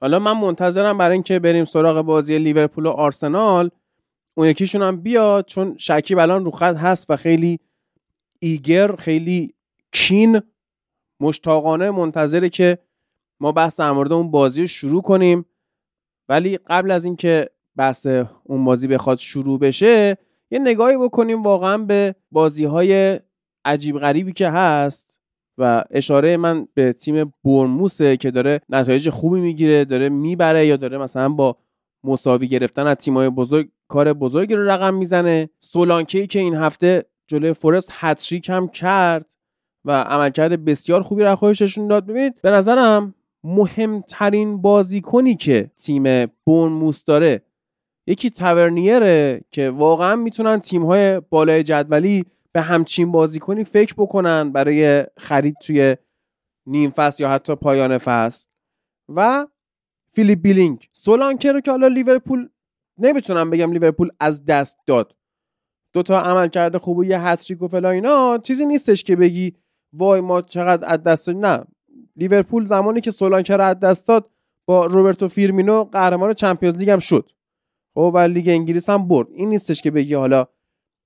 حالا 0.00 0.18
من 0.18 0.32
منتظرم 0.32 0.98
برای 0.98 1.12
اینکه 1.12 1.38
بریم 1.38 1.64
سراغ 1.64 2.02
بازی 2.02 2.38
لیورپول 2.38 2.86
و 2.86 2.90
آرسنال. 2.90 3.70
اون 4.34 4.46
یکیشون 4.46 4.82
هم 4.82 5.00
بیاد 5.00 5.46
چون 5.46 5.76
شکیب 5.78 6.18
الان 6.18 6.44
رو 6.44 6.50
خط 6.50 6.76
هست 6.76 7.10
و 7.10 7.16
خیلی 7.16 7.60
ایگر 8.38 8.96
خیلی 8.96 9.54
کین 9.92 10.40
مشتاقانه 11.20 11.90
منتظره 11.90 12.48
که 12.48 12.78
ما 13.40 13.52
بحث 13.52 13.80
در 13.80 13.92
مورد 13.92 14.12
اون 14.12 14.30
بازی 14.30 14.60
رو 14.60 14.66
شروع 14.66 15.02
کنیم. 15.02 15.46
ولی 16.28 16.56
قبل 16.56 16.90
از 16.90 17.04
اینکه 17.04 17.50
بحث 17.76 18.06
اون 18.44 18.64
بازی 18.64 18.88
بخواد 18.88 19.18
شروع 19.18 19.58
بشه 19.58 20.18
یه 20.50 20.58
نگاهی 20.58 20.96
بکنیم 20.96 21.42
واقعا 21.42 21.78
به 21.78 22.14
بازی 22.30 22.64
های 22.64 23.20
عجیب 23.64 23.98
غریبی 23.98 24.32
که 24.32 24.50
هست 24.50 25.10
و 25.58 25.84
اشاره 25.90 26.36
من 26.36 26.68
به 26.74 26.92
تیم 26.92 27.34
برموسه 27.44 28.16
که 28.16 28.30
داره 28.30 28.60
نتایج 28.68 29.10
خوبی 29.10 29.40
می‌گیره 29.40 29.84
داره 29.84 30.08
می‌بره 30.08 30.66
یا 30.66 30.76
داره 30.76 30.98
مثلا 30.98 31.28
با 31.28 31.56
مساوی 32.04 32.48
گرفتن 32.48 32.86
از 32.86 32.96
تیمای 32.96 33.30
بزرگ 33.30 33.68
کار 33.88 34.12
بزرگی 34.12 34.54
رو 34.54 34.70
رقم 34.70 34.94
می‌زنه. 34.94 35.50
سولانکی 35.60 36.26
که 36.26 36.38
این 36.38 36.54
هفته 36.54 37.04
جلوی 37.26 37.52
فورست 37.52 37.90
هتریک 37.92 38.50
هم 38.50 38.68
کرد 38.68 39.26
و 39.84 40.02
عملکرد 40.02 40.64
بسیار 40.64 41.02
خوبی 41.02 41.22
رو 41.22 41.36
خودش 41.36 41.62
نشون 41.62 41.88
داد. 41.88 42.06
ببینید 42.06 42.42
به 42.42 42.50
نظرم 42.50 43.14
مهمترین 43.44 44.62
بازیکنی 44.62 45.34
که 45.34 45.70
تیم 45.76 46.26
بورنموس 46.44 47.04
داره 47.04 47.42
یکی 48.06 48.30
تاورنیره 48.30 49.40
که 49.50 49.70
واقعا 49.70 50.16
می‌تونن 50.16 50.58
تیم‌های 50.58 51.20
بالای 51.20 51.62
جدولی 51.62 52.24
به 52.52 52.60
همچین 52.60 53.12
بازیکنی 53.12 53.64
فکر 53.64 53.94
بکنن 53.98 54.52
برای 54.52 55.06
خرید 55.18 55.54
توی 55.62 55.96
نیم 56.66 56.90
فصل 56.90 57.22
یا 57.22 57.30
حتی 57.30 57.54
پایان 57.54 57.98
فصل. 57.98 58.48
و 59.08 59.46
فیلیپ 60.12 60.40
بیلینگ 60.40 60.88
سولانکه 60.92 61.52
رو 61.52 61.60
که 61.60 61.70
حالا 61.70 61.86
لیورپول 61.86 62.48
نمی‌تونم 62.98 63.50
بگم 63.50 63.72
لیورپول 63.72 64.10
از 64.20 64.44
دست 64.44 64.78
داد. 64.86 65.16
دوتا 65.92 66.20
عمل 66.20 66.48
کرده 66.48 66.78
خوب 66.78 66.98
و 66.98 67.04
یه 67.04 67.20
هتریک 67.20 67.62
و 67.62 67.68
فلان 67.68 67.90
اینا. 67.90 68.38
چیزی 68.38 68.66
نیستش 68.66 69.04
که 69.04 69.16
بگی 69.16 69.56
وای 69.92 70.20
ما 70.20 70.42
چقدر 70.42 70.92
از 70.92 71.02
دست 71.02 71.28
نه. 71.28 71.64
لیورپول 72.16 72.64
زمانی 72.64 73.00
که 73.00 73.10
سولانکه 73.10 73.56
رو 73.56 73.64
از 73.64 73.80
دست 73.80 74.08
داد 74.08 74.30
با 74.66 74.86
روبرتو 74.86 75.28
فیرمینو 75.28 75.84
قهرمان 75.84 76.34
چمپیونز 76.34 76.76
لیگ 76.76 76.90
هم 76.90 76.98
شد. 76.98 77.30
خب 77.94 78.12
و 78.14 78.18
لیگ 78.18 78.48
انگلیس 78.48 78.90
هم 78.90 79.08
برد. 79.08 79.28
این 79.30 79.48
نیستش 79.48 79.82
که 79.82 79.90
بگی 79.90 80.14
حالا 80.14 80.46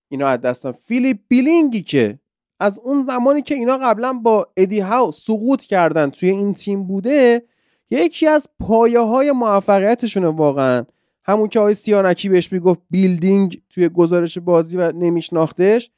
اینا 0.08 0.28
از 0.28 0.40
دست 0.40 0.56
دادن 0.56 0.72
فیلیپ 0.72 1.18
بیلینگی 1.28 1.82
که 1.82 2.18
از 2.60 2.78
اون 2.78 3.02
زمانی 3.02 3.42
که 3.42 3.54
اینا 3.54 3.78
قبلا 3.78 4.12
با 4.12 4.48
ادی 4.56 4.80
هاو 4.80 5.10
سقوط 5.10 5.64
کردن 5.64 6.10
توی 6.10 6.30
این 6.30 6.54
تیم 6.54 6.86
بوده 6.86 7.42
یکی 7.90 8.26
از 8.26 8.48
پایه 8.60 9.00
های 9.00 9.32
موفقیتشونه 9.32 10.28
واقعا. 10.28 10.84
همون 11.24 11.48
که 11.48 11.60
آقای 11.60 11.74
سیانکی 11.74 12.28
بهش 12.28 12.52
می‌گفت 12.52 12.80
بیلدینگ 12.90 13.62
توی 13.70 13.88
گزارش 13.88 14.38
بازی 14.38 14.76
و 14.76 14.92
نمیشناختش. 14.92 15.90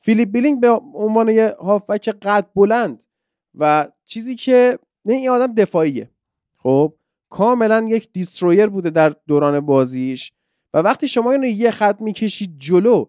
فیلیپ 0.00 0.30
بیلینگ 0.30 0.60
به 0.60 0.70
عنوان 0.94 1.28
یه 1.28 1.54
هافبک 1.60 2.08
قد 2.08 2.46
بلند 2.56 3.02
و 3.54 3.88
چیزی 4.04 4.34
که 4.34 4.78
نه 5.04 5.14
این 5.14 5.28
آدم 5.28 5.54
دفاعیه. 5.54 6.10
خب 6.58 6.94
کاملا 7.30 7.86
یک 7.88 8.12
destroyer 8.12 8.66
بوده 8.66 8.90
در 8.90 9.14
دوران 9.26 9.60
بازیش. 9.60 10.32
و 10.74 10.78
وقتی 10.78 11.08
شما 11.08 11.32
اینو 11.32 11.46
یه 11.46 11.70
خط 11.70 12.00
می‌کشید 12.00 12.58
جلو 12.58 13.06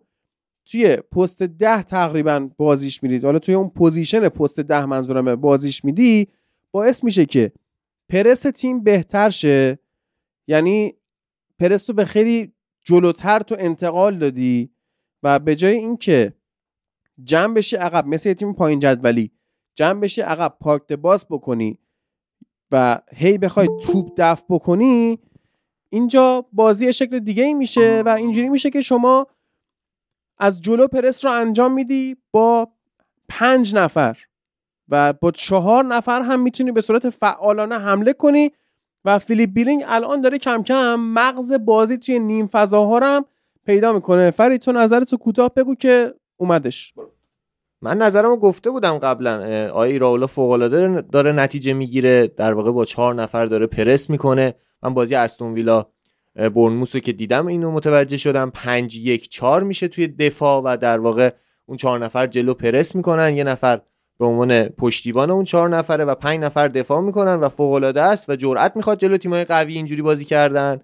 توی 0.66 0.96
پست 0.96 1.44
ده 1.44 1.84
تقریبا 1.84 2.50
بازیش 2.58 3.04
می‌دید. 3.04 3.26
حالا 3.26 3.40
توی 3.40 3.56
اون 3.56 3.70
پوزیشن 3.70 4.30
پست 4.30 4.60
ده 4.60 4.86
منظورم 4.86 5.36
بازیش 5.36 5.86
میدی 5.86 6.28
باعث 6.72 7.04
میشه 7.04 7.26
که 7.26 7.52
پرس 8.10 8.42
تیم 8.42 8.84
بهتر 8.84 9.30
شه. 9.30 9.80
یعنی 10.48 10.96
پرس 11.60 11.90
رو 11.90 11.96
به 11.96 12.06
خیلی 12.06 12.54
جلوتر 12.84 13.40
تو 13.40 13.56
انتقال 13.60 14.18
دادی 14.18 14.70
و 15.24 15.40
به 15.40 15.56
جای 15.56 15.76
اینکه 15.76 16.34
جمع 17.24 17.54
بشی 17.54 17.76
عقب 17.76 18.08
مثل 18.08 18.34
تیم 18.34 18.54
پایین 18.54 18.80
جدولی 18.80 19.32
جمع 19.76 20.00
بشی 20.00 20.22
عقب 20.22 20.58
پارک 20.60 20.94
باس 20.94 21.26
بکنی 21.26 21.78
و 22.72 23.02
هی 23.16 23.38
بخوای 23.38 23.68
توپ 23.84 24.14
دفع 24.18 24.46
بکنی 24.50 25.20
اینجا 25.90 26.46
بازی 26.54 26.94
شکل 26.94 27.20
دیگه 27.20 27.44
ای 27.44 27.54
میشه 27.54 28.04
و 28.06 28.10
اینجوری 28.10 28.50
میشه 28.50 28.70
که 28.70 28.82
شما 28.82 29.28
از 30.44 30.62
جلو 30.62 30.88
پرس 30.88 31.26
رو 31.26 31.32
انجام 31.32 31.74
میدی 31.74 32.18
با 32.32 32.68
پنج 33.30 33.76
نفر 33.76 34.18
و 34.90 35.14
با 35.14 35.32
چهار 35.32 35.84
نفر 35.84 36.22
هم 36.22 36.40
می‌تونی 36.40 36.72
به 36.72 36.82
صورت 36.82 37.10
فعالانه 37.10 37.80
حمله 37.80 38.14
کنی 38.14 38.52
و 39.06 39.20
فیلیپ 39.20 39.50
بیلینگ 39.54 39.84
الان 39.88 40.22
داره 40.22 40.38
کم 40.38 40.64
کم 40.64 40.96
مغز 40.96 41.54
بازی 41.54 41.98
توی 41.98 42.20
نیم 42.20 42.48
فضاها 42.48 43.00
هم 43.00 43.26
پیدا 43.66 43.94
می‌کنه. 43.94 44.32
فرید 44.32 44.62
تو 44.62 44.72
نظرتو 44.72 45.18
کوتاه 45.18 45.54
بگو 45.54 45.76
که 45.76 46.14
اومدش. 46.38 46.94
من 47.82 47.98
نظرمو 47.98 48.36
گفته 48.36 48.70
بودم 48.70 48.98
قبلا 48.98 49.70
آیا 49.74 49.98
راولا 49.98 50.28
فوق 50.28 50.52
العاده 50.52 51.02
داره 51.02 51.32
نتیجه 51.32 51.74
می‌گیره 51.74 52.28
در 52.28 52.54
واقع 52.54 52.72
با 52.72 52.86
چهار 52.86 53.16
نفر 53.16 53.46
داره 53.46 53.68
پرس 53.68 54.10
می‌کنه. 54.10 54.54
من 54.84 54.94
بازی 54.94 55.16
استون 55.16 55.54
ویلا 55.54 55.86
برنموس 56.36 56.96
که 56.96 57.12
دیدم 57.12 57.48
اینو 57.48 57.72
متوجه 57.72 58.18
شدم. 58.18 58.50
پنج 58.50 58.98
یک 58.98 59.30
چهار 59.30 59.64
میشه 59.64 59.88
توی 59.88 60.08
دفاع 60.08 60.62
و 60.62 60.78
در 60.78 61.00
واقع 61.00 61.30
اون 61.66 61.78
چهار 61.78 62.00
نفر 62.00 62.28
جلو 62.28 62.54
پرس 62.54 62.96
می‌کنن. 62.96 63.36
یه 63.36 63.44
نفر 63.44 63.82
به 64.20 64.26
عنوان 64.26 64.64
پشتیبان 64.64 65.32
اون 65.32 65.44
چهار 65.44 65.70
نفره 65.70 66.06
و 66.06 66.16
پنج 66.16 66.40
نفر 66.40 66.68
دفاع 66.68 67.02
می‌کنن 67.02 67.36
و 67.36 67.50
فوق 67.50 67.72
العاده 67.74 68.02
است 68.02 68.30
و 68.30 68.36
جرأت 68.36 68.76
می‌خواد 68.76 69.00
جلو 69.00 69.18
تیمای 69.18 69.46
قوی 69.46 69.74
اینجوری 69.74 70.02
بازی 70.02 70.26
کردن 70.26 70.82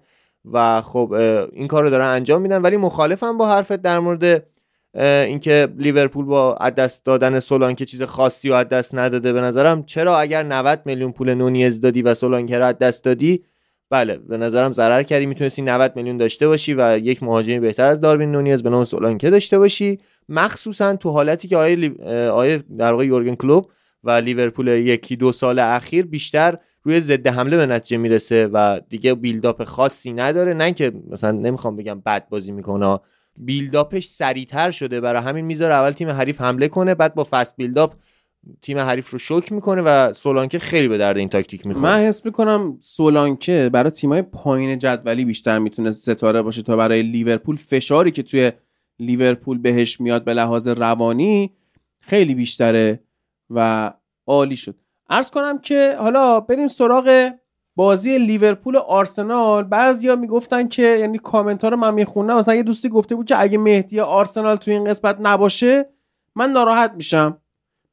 و 0.52 0.82
خب 0.82 1.12
این 1.52 1.68
کار 1.68 1.82
رو 1.82 1.90
دارن 1.90 2.06
انجام 2.06 2.42
میدن. 2.42 2.62
ولی 2.62 2.76
مخالفم 2.76 3.38
با 3.38 3.48
حرفت 3.48 3.76
در 3.76 3.98
مورد 3.98 4.46
اینکه 4.94 5.68
لیورپول 5.76 6.24
با 6.24 6.58
دست 6.76 7.04
دادن 7.04 7.40
سولانکه 7.40 7.84
چیز 7.84 8.02
خاصی 8.02 8.50
و 8.50 8.64
دست 8.64 8.94
نداده 8.94 9.32
به 9.32 9.40
نظرم. 9.40 9.82
چرا 9.82 10.18
اگر 10.18 10.42
90 10.42 10.82
میلیون 10.84 11.12
پول 11.12 11.34
نونیز 11.34 11.80
دادی 11.80 12.02
و 12.02 12.14
سولانکه 12.14 12.58
رو 12.58 12.72
دست 12.72 13.04
دادی 13.04 13.44
بله 13.90 14.16
به 14.16 14.36
نظرم 14.36 14.72
ضرر 14.72 15.02
کردی 15.02 15.26
می‌تونستی 15.26 15.62
90 15.62 15.96
میلیون 15.96 16.16
داشته 16.16 16.48
باشی 16.48 16.74
و 16.74 16.98
یک 16.98 17.22
مهاجمی 17.22 17.60
بهتر 17.60 17.84
از 17.84 18.00
داروین 18.00 18.32
نونیز 18.32 18.62
به 18.62 18.70
نام 18.70 18.84
سولانکه 18.84 19.30
داشته 19.30 19.58
باشی. 19.58 19.98
مخصوصا 20.28 20.96
تو 20.96 21.10
حالتی 21.10 21.48
که 21.48 21.56
آیه, 21.56 21.76
لی... 21.76 21.88
آیه 22.28 22.64
در 22.78 22.92
واقع 22.92 23.06
یورگن 23.06 23.34
کلوب 23.34 23.70
و 24.04 24.10
لیورپول 24.10 24.68
یکی 24.68 25.16
دو 25.16 25.32
سال 25.32 25.58
اخیر 25.58 26.06
بیشتر 26.06 26.58
روی 26.82 27.00
ضد 27.00 27.26
حمله 27.26 27.56
به 27.56 27.66
نتیجه 27.66 27.96
می‌رسه 27.96 28.46
و 28.46 28.80
دیگه 28.88 29.14
بیلداپ 29.14 29.64
خاصی 29.64 30.12
نداره. 30.12 30.54
نه 30.54 30.72
که 30.72 30.92
مثلا 31.10 31.30
نمی‌خوام 31.30 31.76
بگم 31.76 32.00
بد 32.06 32.28
بازی 32.28 32.52
می‌کنه. 32.52 32.98
build-up 33.36 33.92
ش 33.92 34.06
سریعتر 34.06 34.70
شده. 34.70 35.00
برای 35.00 35.22
همین 35.22 35.44
می‌ذاره 35.44 35.74
اول 35.74 35.90
تیم 35.90 36.10
حریف 36.10 36.40
حمله 36.40 36.68
کنه 36.68 36.94
بعد 36.94 37.14
با 37.14 37.26
fast 37.30 37.56
build-up 37.56 37.94
تیم 38.62 38.78
حریف 38.78 39.10
رو 39.10 39.18
شوک 39.18 39.52
می‌کنه 39.52 39.82
و 39.82 40.12
سولانکه 40.12 40.58
خیلی 40.58 40.88
به 40.88 40.98
درد 40.98 41.16
این 41.16 41.28
تاکتیک 41.28 41.66
می‌خوره. 41.66 41.84
من 41.86 41.98
حس 42.00 42.24
می‌کنم 42.24 42.78
سولانکه 42.80 43.70
برای 43.72 43.90
تیمای 43.90 44.22
پایین 44.22 44.78
جدولی 44.78 45.24
بیشتر 45.24 45.58
می‌تونه 45.58 45.90
ستاره 45.90 46.42
باشه 46.42 46.62
تا 46.62 46.76
برای 46.76 47.02
لیورپول. 47.02 47.56
فشاری 47.56 48.10
که 48.10 48.22
توی 48.22 48.52
لیورپول 48.98 49.58
بهش 49.58 50.00
میاد 50.00 50.24
به 50.24 50.34
لحاظ 50.34 50.68
روانی 50.68 51.52
خیلی 52.00 52.34
بیشتره 52.34 53.00
و 53.50 53.92
عالی 54.26 54.56
شد. 54.56 54.74
عرض 55.10 55.30
کنم 55.30 55.58
که 55.58 55.96
حالا 55.98 56.40
بریم 56.40 56.68
سراغ 56.68 57.30
بازی 57.76 58.18
لیورپول 58.18 58.76
و 58.76 58.78
آرسنال. 58.78 59.64
بعضیا 59.64 60.16
می‌گفتن 60.16 60.68
که 60.68 60.82
یعنی 60.82 61.18
کامنت 61.18 61.64
ها 61.64 61.68
رو 61.68 61.76
من 61.76 61.94
می‌خونم 61.94 62.36
مثلا 62.36 62.54
یه 62.54 62.62
دوستی 62.62 62.88
گفته 62.88 63.14
بود 63.14 63.26
که 63.26 63.40
اگه 63.40 63.58
مهدی 63.58 64.00
آرسنال 64.00 64.56
تو 64.56 64.70
این 64.70 64.84
قسمت 64.84 65.16
نباشه 65.20 65.86
من 66.34 66.50
ناراحت 66.50 66.92
میشم. 66.96 67.38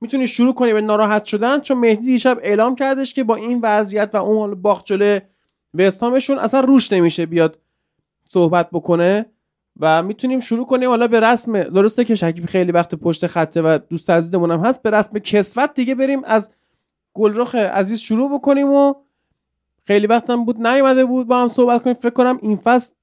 می‌تونی 0.06 0.28
شروع 0.28 0.54
کنی 0.54 0.74
به 0.74 0.82
ناراحت 0.82 1.26
شدن 1.26 1.60
چون 1.60 1.78
مهدی 1.78 2.06
دیشب 2.06 2.40
اعلام 2.42 2.76
کردش 2.76 3.14
که 3.14 3.24
با 3.24 3.36
این 3.36 3.60
وضعیت 3.64 4.10
و 4.14 4.18
اون 4.18 4.62
باخت 4.62 4.86
جلوی 4.86 5.22
وستهامشون 5.74 6.40
اصلا 6.40 6.60
روش 6.60 6.94
نمیشه 6.94 7.26
بیاد 7.26 7.58
صحبت 8.28 8.70
بکنه 8.74 9.26
و 9.80 10.04
می‌تونیم 10.04 10.40
شروع 10.40 10.66
کنیم 10.66 10.90
حالا 10.90 11.08
به 11.08 11.20
رسم 11.20 11.64
درسته 11.64 12.06
که 12.06 12.16
شکیب 12.16 12.46
خیلی 12.46 12.72
وقت 12.72 12.96
پشت 12.96 13.28
خطه 13.28 13.62
و 13.62 13.80
دوست 13.90 14.10
عزیزمون 14.10 14.52
هم 14.52 14.60
هست 14.60 14.82
به 14.82 14.90
رسم 14.90 15.20
کسوت 15.20 15.74
دیگه 15.74 15.96
بریم 15.96 16.22
از 16.24 16.52
گلرخ 17.14 17.56
عزیز 17.56 18.00
شروع 18.00 18.34
بکنیم 18.34 18.70
و 18.70 18.94
خیلی 19.88 20.08
وقتم 20.08 20.46
بود 20.46 20.68
نیومده 20.68 21.06
بود 21.06 21.28
با 21.28 21.42
هم 21.42 21.48
صحبت 21.48 21.84
کنیم. 21.84 21.96
فکر 21.96 22.10
کنم 22.10 22.40
این 22.42 22.58
فصل 22.58 22.94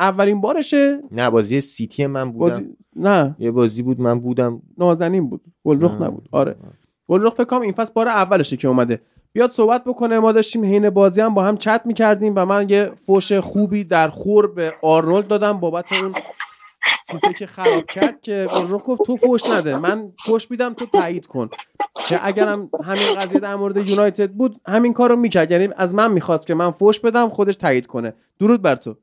اولین 0.00 0.40
بارشه. 0.40 1.00
نه 1.10 1.30
بازی 1.30 1.60
سیتی 1.60 2.06
من 2.06 2.32
بودم. 2.32 2.50
بازی... 2.50 2.76
نه. 2.96 3.36
یه 3.38 3.50
بازی 3.50 3.82
بود 3.82 4.00
من 4.00 4.20
بودم. 4.20 4.62
نازنین 4.78 5.28
بود. 5.28 5.40
گلرخ 5.64 6.02
نبود. 6.02 6.28
آره. 6.32 6.56
گلرخ 7.08 7.34
فکر 7.34 7.44
کنم 7.44 7.60
این 7.60 7.72
فصل 7.72 7.92
بار 7.92 8.08
اولشه 8.08 8.56
که 8.56 8.68
اومده. 8.68 9.00
بیاد 9.32 9.52
صحبت 9.52 9.84
بکنه. 9.84 10.18
ما 10.18 10.32
داشتیم 10.32 10.64
حین 10.64 10.90
بازی 10.90 11.20
هم 11.20 11.34
با 11.34 11.44
هم 11.44 11.56
چت 11.56 11.82
می‌کردیم 11.84 12.32
و 12.36 12.44
من 12.44 12.68
یه 12.68 12.90
فوش 13.06 13.32
خوبی 13.32 13.84
در 13.84 14.08
خور 14.08 14.46
به 14.46 14.74
آرنولد 14.82 15.26
دادم 15.26 15.60
بابت 15.60 15.92
اون 15.92 16.14
چیزی 17.10 17.34
که 17.38 17.46
خراب 17.46 17.86
کرد 17.86 18.20
که 18.20 18.46
گلرخ 18.54 18.82
گفت 18.86 19.02
تو 19.02 19.16
فوش 19.16 19.50
نده. 19.50 19.78
من 19.78 20.12
فوش 20.26 20.50
میدم 20.50 20.74
تو 20.74 20.86
تایید 20.86 21.26
کن. 21.26 21.48
که 22.08 22.26
اگرم 22.26 22.70
همین 22.84 23.14
قضیه 23.18 23.40
در 23.40 23.56
مورد 23.56 23.88
یونایتد 23.88 24.30
بود 24.30 24.60
همین 24.66 24.92
کارو 24.92 25.16
می‌کرد. 25.16 25.50
یعنی 25.50 25.68
از 25.76 25.94
من 25.94 26.12
می‌خواست 26.12 26.46
که 26.46 26.54
من 26.54 26.70
فوش 26.70 27.00
بدم 27.00 27.28
خودش 27.28 27.56
تایید 27.56 27.86
کنه. 27.86 28.14
درود 28.38 28.62
بر 28.62 28.76
تو. 28.76 28.96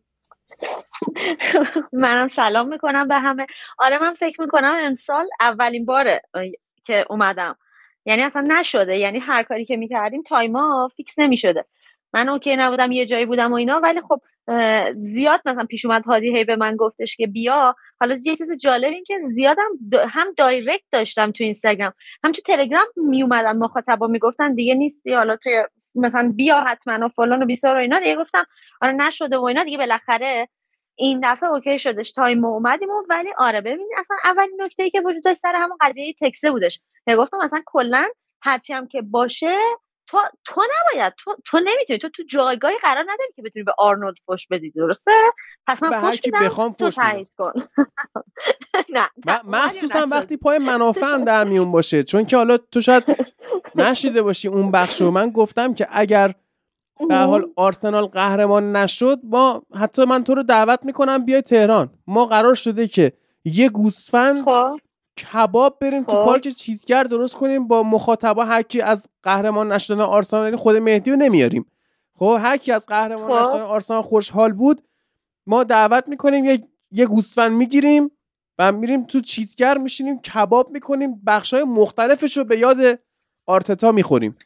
منم 1.93 2.27
سلام 2.27 2.67
می‌کنم 2.67 3.07
به 3.07 3.15
همه. 3.15 3.45
آره 3.77 3.99
من 3.99 4.13
فکر 4.13 4.41
می‌کنم 4.41 4.77
امسال 4.81 5.27
اولین 5.39 5.85
باره 5.85 6.21
که 6.85 7.05
اومدم. 7.09 7.55
یعنی 8.05 8.21
اصلا 8.21 8.43
نشده. 8.47 8.97
یعنی 8.97 9.19
هر 9.19 9.43
کاری 9.43 9.65
که 9.65 9.77
می‌کردیم 9.77 10.23
time 10.23 10.89
ا 10.95 11.01
fix 11.01 11.19
نمی‌شده. 11.19 11.65
من 12.13 12.29
okay 12.29 12.55
نبودم 12.55 12.91
یه 12.91 13.05
جایی 13.05 13.25
بودم 13.25 13.51
و 13.51 13.55
اینا. 13.55 13.79
ولی 13.79 14.01
خب 14.01 14.21
زیاد 14.93 15.41
مثلا 15.45 15.65
پیش 15.65 15.85
اومد 15.85 16.05
هادی 16.05 16.37
هی 16.37 16.43
به 16.43 16.55
من 16.55 16.75
گفتش 16.75 17.15
که 17.15 17.27
بیا. 17.27 17.75
حالا 17.99 18.15
یه 18.23 18.35
چیز 18.35 18.51
جالب 18.61 18.93
این 18.93 19.03
که 19.03 19.19
زیادم 19.19 19.69
هم 20.09 20.27
direct 20.37 20.83
داشتم 20.91 21.31
تو 21.31 21.43
اینستاگرام 21.43 21.93
هم 22.23 22.31
تو 22.31 22.41
تلگرام 22.41 22.85
می 22.95 23.23
اومدن 23.23 23.57
مخاطبا 23.57 24.07
می‌گفتن 24.07 24.53
دیگه 24.53 24.75
نیستی. 24.75 25.13
حالا 25.13 25.35
توی 25.35 25.63
مثلا 25.95 26.33
بیا 26.35 26.61
حتما 26.61 27.05
و 27.05 27.09
فلان 27.09 27.43
و 27.43 27.45
بیسار 27.45 27.75
و 27.75 27.79
اینا. 27.79 27.99
دیگه 27.99 28.15
گفتم 28.15 28.43
آره 28.81 28.93
نشده 28.93 29.37
و 29.37 29.43
اینا 29.43 29.63
دیگه 29.63 29.77
بالاخره 29.77 30.47
این 30.95 31.19
دفعه 31.23 31.49
okay 31.49 31.79
شدش 31.79 32.11
time 32.11 32.45
اومدیم 32.45 32.89
و 32.89 33.03
ولی 33.09 33.29
آره 33.37 33.61
ببینید 33.61 33.87
اصلا 33.97 34.17
اولین 34.23 34.61
نکته 34.61 34.83
ای 34.83 34.89
که 34.89 35.01
وجود 35.05 35.23
داشت 35.23 35.39
سر 35.39 35.53
همون 35.55 35.77
قضیه 35.81 36.13
تکسه 36.21 36.51
بودش. 36.51 36.79
گفتم 37.07 37.37
اصلا 37.39 37.61
کلا 37.65 38.07
هرچی 38.41 38.73
هم 38.73 38.87
که 38.87 39.01
باشه 39.01 39.57
تو 40.07 40.17
تو 40.45 40.61
نباید 40.61 41.13
تو 41.17 41.35
تو 41.45 41.59
نمی‌تونی. 41.59 41.99
تو 41.99 42.09
تو 42.09 42.23
جایگاهی 42.29 42.77
قرار 42.81 43.03
نداری 43.03 43.33
که 43.35 43.41
بتونی 43.41 43.63
به 43.63 43.73
آرنولد 43.77 44.15
فوش 44.25 44.47
بدی 44.47 44.71
درسته؟ 44.71 45.11
پس 45.67 45.83
من 45.83 46.01
فوش 46.01 46.19
میدم 46.25 46.45
بخوام 46.45 46.71
تو 46.71 46.89
تایید 46.89 47.33
کن. 47.37 47.51
نه 48.95 49.09
مخصوصا 49.43 50.07
وقتی 50.11 50.37
پای 50.37 50.57
منافع 50.57 51.05
هم 51.05 51.25
در 51.25 51.43
میون 51.43 51.71
باشه 51.71 52.03
چون 52.03 52.25
که 52.25 52.37
حالا 52.37 52.57
تو 52.57 52.81
شاید 52.81 53.03
نشنیده 53.75 54.21
باشی 54.21 54.47
اون 54.47 54.71
بخش 54.71 55.01
رو. 55.01 55.11
من 55.11 55.29
گفتم 55.29 55.73
که 55.73 55.87
اگر 55.91 56.33
به 57.09 57.15
حال 57.15 57.51
آرسنال 57.55 58.05
قهرمان 58.05 58.75
نشد 58.75 59.19
ما 59.23 59.63
حتی 59.75 60.05
من 60.05 60.23
تو 60.23 60.35
رو 60.35 60.43
دعوت 60.43 60.79
می‌کنم 60.83 61.25
بیای 61.25 61.41
تهران. 61.41 61.89
ما 62.07 62.25
قرار 62.25 62.55
شده 62.55 62.87
که 62.87 63.13
یه 63.45 63.69
گوسفند 63.69 64.45
خب. 64.45 64.79
کباب 65.17 65.79
بریم 65.79 66.03
تو 66.03 66.11
خب. 66.11 66.25
پارک 66.25 66.47
چیزگر 66.47 67.03
درست 67.03 67.35
کنیم 67.35 67.67
با 67.67 67.83
مخاطبا 67.83 68.45
هر 68.45 68.61
کی 68.61 68.81
از 68.81 69.07
قهرمان 69.23 69.71
نشدن 69.71 69.99
آرسنال 69.99 70.43
یعنی 70.43 70.57
خود 70.57 70.75
مهدی 70.75 71.11
رو 71.11 71.17
نمیاریم. 71.17 71.65
خب 72.15 72.37
هر 72.41 72.57
کی 72.57 72.71
از 72.71 72.85
قهرمان 72.85 73.43
خب. 73.43 73.47
نشدن 73.47 73.61
آرسنال 73.61 74.01
خوشحال 74.01 74.53
بود 74.53 74.83
ما 75.47 75.63
دعوت 75.63 76.07
می‌کنیم 76.07 76.45
یه 76.45 76.67
یه 76.91 77.05
گوسفند 77.05 77.51
می‌گیریم 77.51 78.11
و 78.59 78.71
میریم 78.71 79.03
تو 79.03 79.21
چیزگر 79.21 79.77
میشینیم 79.77 80.21
کباب 80.21 80.69
می‌کنیم 80.71 81.21
بخشای 81.27 81.63
مختلفش 81.63 82.37
رو 82.37 82.43
به 82.43 82.57
یاد 82.57 82.99
آرتتا 83.45 83.91
می‌خوریم. 83.91 84.37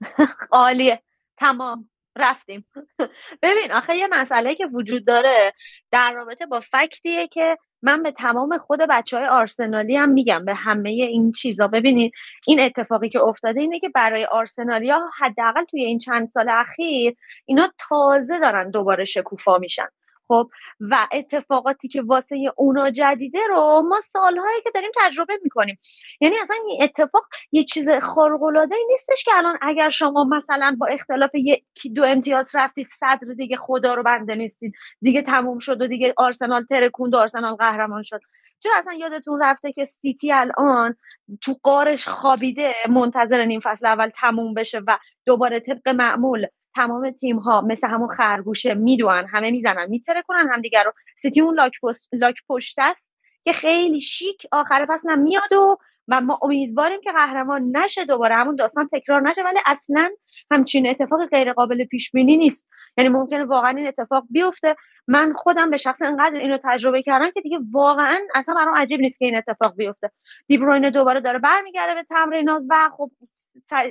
عالیه. 0.52 1.02
تمام. 1.36 1.90
رفتیم. 2.16 2.66
ببین 3.42 3.72
آخه 3.72 3.96
یه 3.96 4.06
مسئله 4.06 4.54
که 4.54 4.66
وجود 4.66 5.06
داره 5.06 5.52
در 5.90 6.12
رابطه 6.12 6.46
با 6.46 6.60
فکتیه 6.60 7.28
که 7.28 7.58
من 7.82 8.02
به 8.02 8.12
تمام 8.12 8.58
خود 8.58 8.80
بچه 8.90 9.16
های 9.16 9.26
آرسنالی 9.26 9.96
هم 9.96 10.08
میگم 10.08 10.44
به 10.44 10.54
همه 10.54 10.90
این 10.90 11.32
چیزا. 11.32 11.68
ببینید 11.68 12.12
این 12.46 12.60
اتفاقی 12.60 13.08
که 13.08 13.20
افتاده 13.20 13.60
اینه 13.60 13.80
که 13.80 13.88
برای 13.88 14.24
آرسنالیا 14.24 15.00
حداقل 15.18 15.64
توی 15.64 15.84
این 15.84 15.98
چند 15.98 16.26
سال 16.26 16.48
اخیر 16.48 17.16
اینا 17.46 17.72
تازه 17.78 18.38
دارن 18.38 18.70
دوباره 18.70 19.04
شکوفا 19.04 19.58
میشن. 19.58 19.88
خب 20.30 20.50
و 20.80 21.08
اتفاقاتی 21.12 21.88
که 21.88 22.02
واسه 22.02 22.52
اونا 22.56 22.90
جدیده 22.90 23.38
رو 23.48 23.82
ما 23.88 24.00
سالهایی 24.00 24.60
که 24.64 24.70
داریم 24.74 24.90
تجربه 24.96 25.38
می‌کنیم. 25.42 25.78
یعنی 26.20 26.36
اصلا 26.42 26.56
این 26.68 26.82
اتفاق 26.82 27.22
یه 27.52 27.62
چیز 27.62 27.88
خارق 28.02 28.40
نیستش 28.88 29.24
که 29.24 29.30
الان 29.34 29.58
اگر 29.62 29.88
شما 29.88 30.24
مثلا 30.24 30.76
با 30.80 30.86
اختلاف 30.86 31.30
یکی 31.34 31.90
دو 31.90 32.04
امتیاز 32.04 32.54
رفتید 32.54 32.88
صدر 32.88 33.34
دیگه 33.36 33.56
خدا 33.56 33.94
رو 33.94 34.02
بنده 34.02 34.34
نیستید. 34.34 34.72
دیگه 35.00 35.22
تموم 35.22 35.58
شد 35.58 35.82
و 35.82 35.86
دیگه 35.86 36.14
آرسنال 36.16 36.64
ترکوند 36.64 37.14
و 37.14 37.18
آرسنال 37.18 37.54
قهرمان 37.54 38.02
شد. 38.02 38.20
چرا 38.58 38.72
اصلا 38.78 38.92
یادتون 38.92 39.42
رفته 39.42 39.72
که 39.72 39.84
سیتی 39.84 40.32
الان 40.32 40.96
تو 41.40 41.56
قارش 41.62 42.08
خوابیده 42.08 42.72
منتظر 42.88 43.44
نیم 43.44 43.60
فصل 43.60 43.86
اول 43.86 44.08
تموم 44.08 44.54
بشه 44.54 44.80
و 44.86 44.98
دوباره 45.26 45.60
طبق 45.60 45.88
معمول 45.88 46.46
تمام 46.74 47.10
تیم 47.10 47.38
ها 47.38 47.60
مثل 47.60 47.88
همون 47.88 48.08
خرگوشه 48.08 48.74
می‌دونن 48.74 49.26
همه 49.32 49.50
می‌زنن 49.50 49.86
میتره 49.88 50.22
کنن 50.22 50.48
همدیگه 50.52 50.82
رو. 50.82 50.92
سیتی 51.16 51.40
اون 51.40 51.54
لاک, 51.54 51.72
لاک 52.12 52.36
پشت 52.48 52.78
است 52.78 53.02
که 53.44 53.52
خیلی 53.52 54.00
شیک 54.00 54.46
آخر 54.52 54.86
فصل 54.88 55.18
میاد 55.18 55.52
و 55.52 55.76
و 56.08 56.20
ما 56.20 56.38
امیدواریم 56.42 57.00
که 57.00 57.12
قهرمان 57.12 57.76
نشه 57.76 58.04
دوباره. 58.04 58.34
همون 58.34 58.56
داستان 58.56 58.88
تکرار 58.92 59.20
نشه 59.20 59.42
ولی 59.42 59.58
اصلا 59.66 60.10
همچین 60.50 60.86
اتفاق 60.86 61.26
غیر 61.26 61.52
قابل 61.52 61.84
پیش 61.84 62.10
بینی 62.10 62.36
نیست. 62.36 62.68
یعنی 62.98 63.08
ممکنه 63.08 63.44
واقعا 63.44 63.70
این 63.70 63.86
اتفاق 63.86 64.24
بیفته. 64.30 64.76
من 65.08 65.32
خودم 65.32 65.70
به 65.70 65.76
شخص 65.76 66.02
انقدر 66.02 66.38
اینو 66.38 66.58
تجربه 66.64 67.02
کردم 67.02 67.30
که 67.30 67.40
دیگه 67.40 67.58
واقعا 67.72 68.18
اصلا 68.34 68.54
برام 68.54 68.74
عجیب 68.76 69.00
نیست 69.00 69.18
که 69.18 69.24
این 69.24 69.36
اتفاق 69.36 69.76
بیفته. 69.76 70.10
دیبروینه 70.46 70.90
دوباره 70.90 71.20
داره 71.20 71.38
برمیگرده 71.38 71.94
به 71.94 72.02
تمرینات 72.02 72.62
و 72.70 72.90
خب 72.96 73.10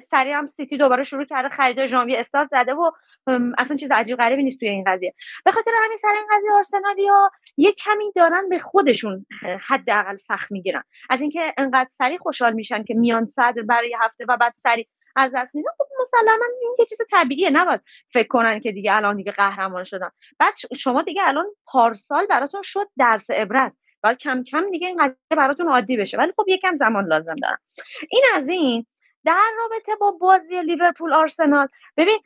سریع 0.02 0.34
هم 0.34 0.46
سیتی 0.46 0.78
دوباره 0.78 1.04
شروع 1.04 1.26
کرده 1.26 1.50
خرید 1.50 1.86
ژانویه 1.86 2.20
استارت 2.20 2.50
زده 2.52 2.74
و 2.74 2.92
اصلا 3.58 3.78
چیز 3.78 3.92
عجیب 3.92 4.18
غریبی 4.18 4.44
نیست 4.44 4.60
توی 4.60 4.70
این 4.70 4.84
قضیه. 4.88 5.14
به 5.46 5.52
خاطر 5.52 5.72
همین 5.86 5.98
سر 5.98 6.08
این 6.08 6.28
قضیه 6.32 6.52
آرسنالیا 6.52 7.32
یه 7.58 7.72
کمی 7.72 8.12
دارن 8.16 8.50
به 8.50 8.60
خودشون 8.60 9.26
حداقل 9.68 10.16
سخت 10.16 10.52
می‌گیرن. 10.52 10.84
از 11.10 11.22
اینکه 11.22 11.54
انقدر 11.58 11.90
سریع 11.90 12.18
خوشحال 12.18 12.54
میشن 12.54 12.84
که 12.84 12.94
میان 12.94 13.26
صدر 13.26 13.62
برای 13.62 13.96
هفته 14.00 14.26
و 14.30 14.38
بعد 14.38 14.54
سریع 14.56 14.88
از 15.16 15.32
دست 15.36 15.56
میدن 15.56 15.70
خب 15.78 15.86
مسلما 16.02 16.46
این 16.62 16.76
یه 16.80 16.86
چیز 16.86 16.98
طبیعیه 17.12 17.50
نباید 17.50 17.82
فکر 18.14 18.28
کنن 18.28 18.60
که 18.60 18.72
دیگه 18.72 18.96
الان 18.96 19.16
دیگه 19.16 19.32
قهرمان 19.32 19.84
شدن. 19.84 20.10
بعد 20.40 20.54
شما 20.78 21.02
دیگه 21.02 21.22
الان 21.28 21.46
پارسال 21.66 22.26
براتون 22.26 22.62
شد 22.62 22.88
درس 22.98 23.32
عبرت. 23.32 23.74
باید 24.04 24.18
کم 24.18 24.44
کم 24.44 24.72
دیگه 24.72 24.88
این 24.88 24.98
قضیه 25.04 25.18
براتون 25.30 25.68
عادی 25.68 25.98
بشه. 25.98 26.18
ولی 26.18 26.32
خب 26.38 26.46
یکم 26.48 26.76
زمان 26.76 27.06
لازم 27.06 27.36
دارم 27.36 27.58
این 28.12 28.24
از 28.36 28.50
این 28.50 28.86
در 29.26 29.50
رابطه 29.58 29.96
با 29.96 30.12
بازی 30.12 30.62
لیورپول 30.62 31.14
آرسنال 31.14 31.68
ببین 31.98 32.20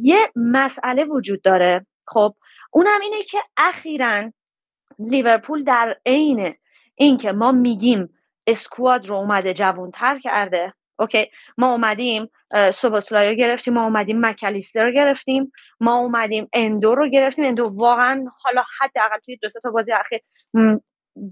یه 0.00 0.32
مسئله 0.36 1.04
وجود 1.04 1.42
داره. 1.42 1.86
خب 2.06 2.34
اونم 2.72 3.00
اینه 3.00 3.22
که 3.22 3.38
اخیرا 3.56 4.30
لیورپول 4.98 5.64
در 5.64 5.96
عین 6.06 6.54
اینکه 6.94 7.32
ما 7.32 7.52
میگیم 7.52 8.08
squad 8.46 9.06
رو 9.06 9.16
اومده 9.16 9.54
جوانتر 9.54 10.18
کرده 10.18 10.72
okay 10.98 11.30
ما 11.58 11.72
اومدیم 11.72 12.28
سوبوسلایو 12.74 13.34
گرفتیم 13.34 13.74
ما 13.74 13.84
اومدیم 13.84 14.26
مکالیستر 14.26 14.86
رو 14.86 14.92
گرفتیم 14.92 15.52
ما 15.80 15.96
اومدیم 15.96 16.48
اندو 16.52 16.94
رو 16.94 17.08
گرفتیم. 17.08 17.44
اندو 17.44 17.70
واقعا 17.74 18.24
حالا 18.42 18.62
حداقل 18.80 19.18
توی 19.24 19.36
دو 19.36 19.48
تا 19.62 19.70
بازی 19.70 19.92
اخیر 19.92 20.20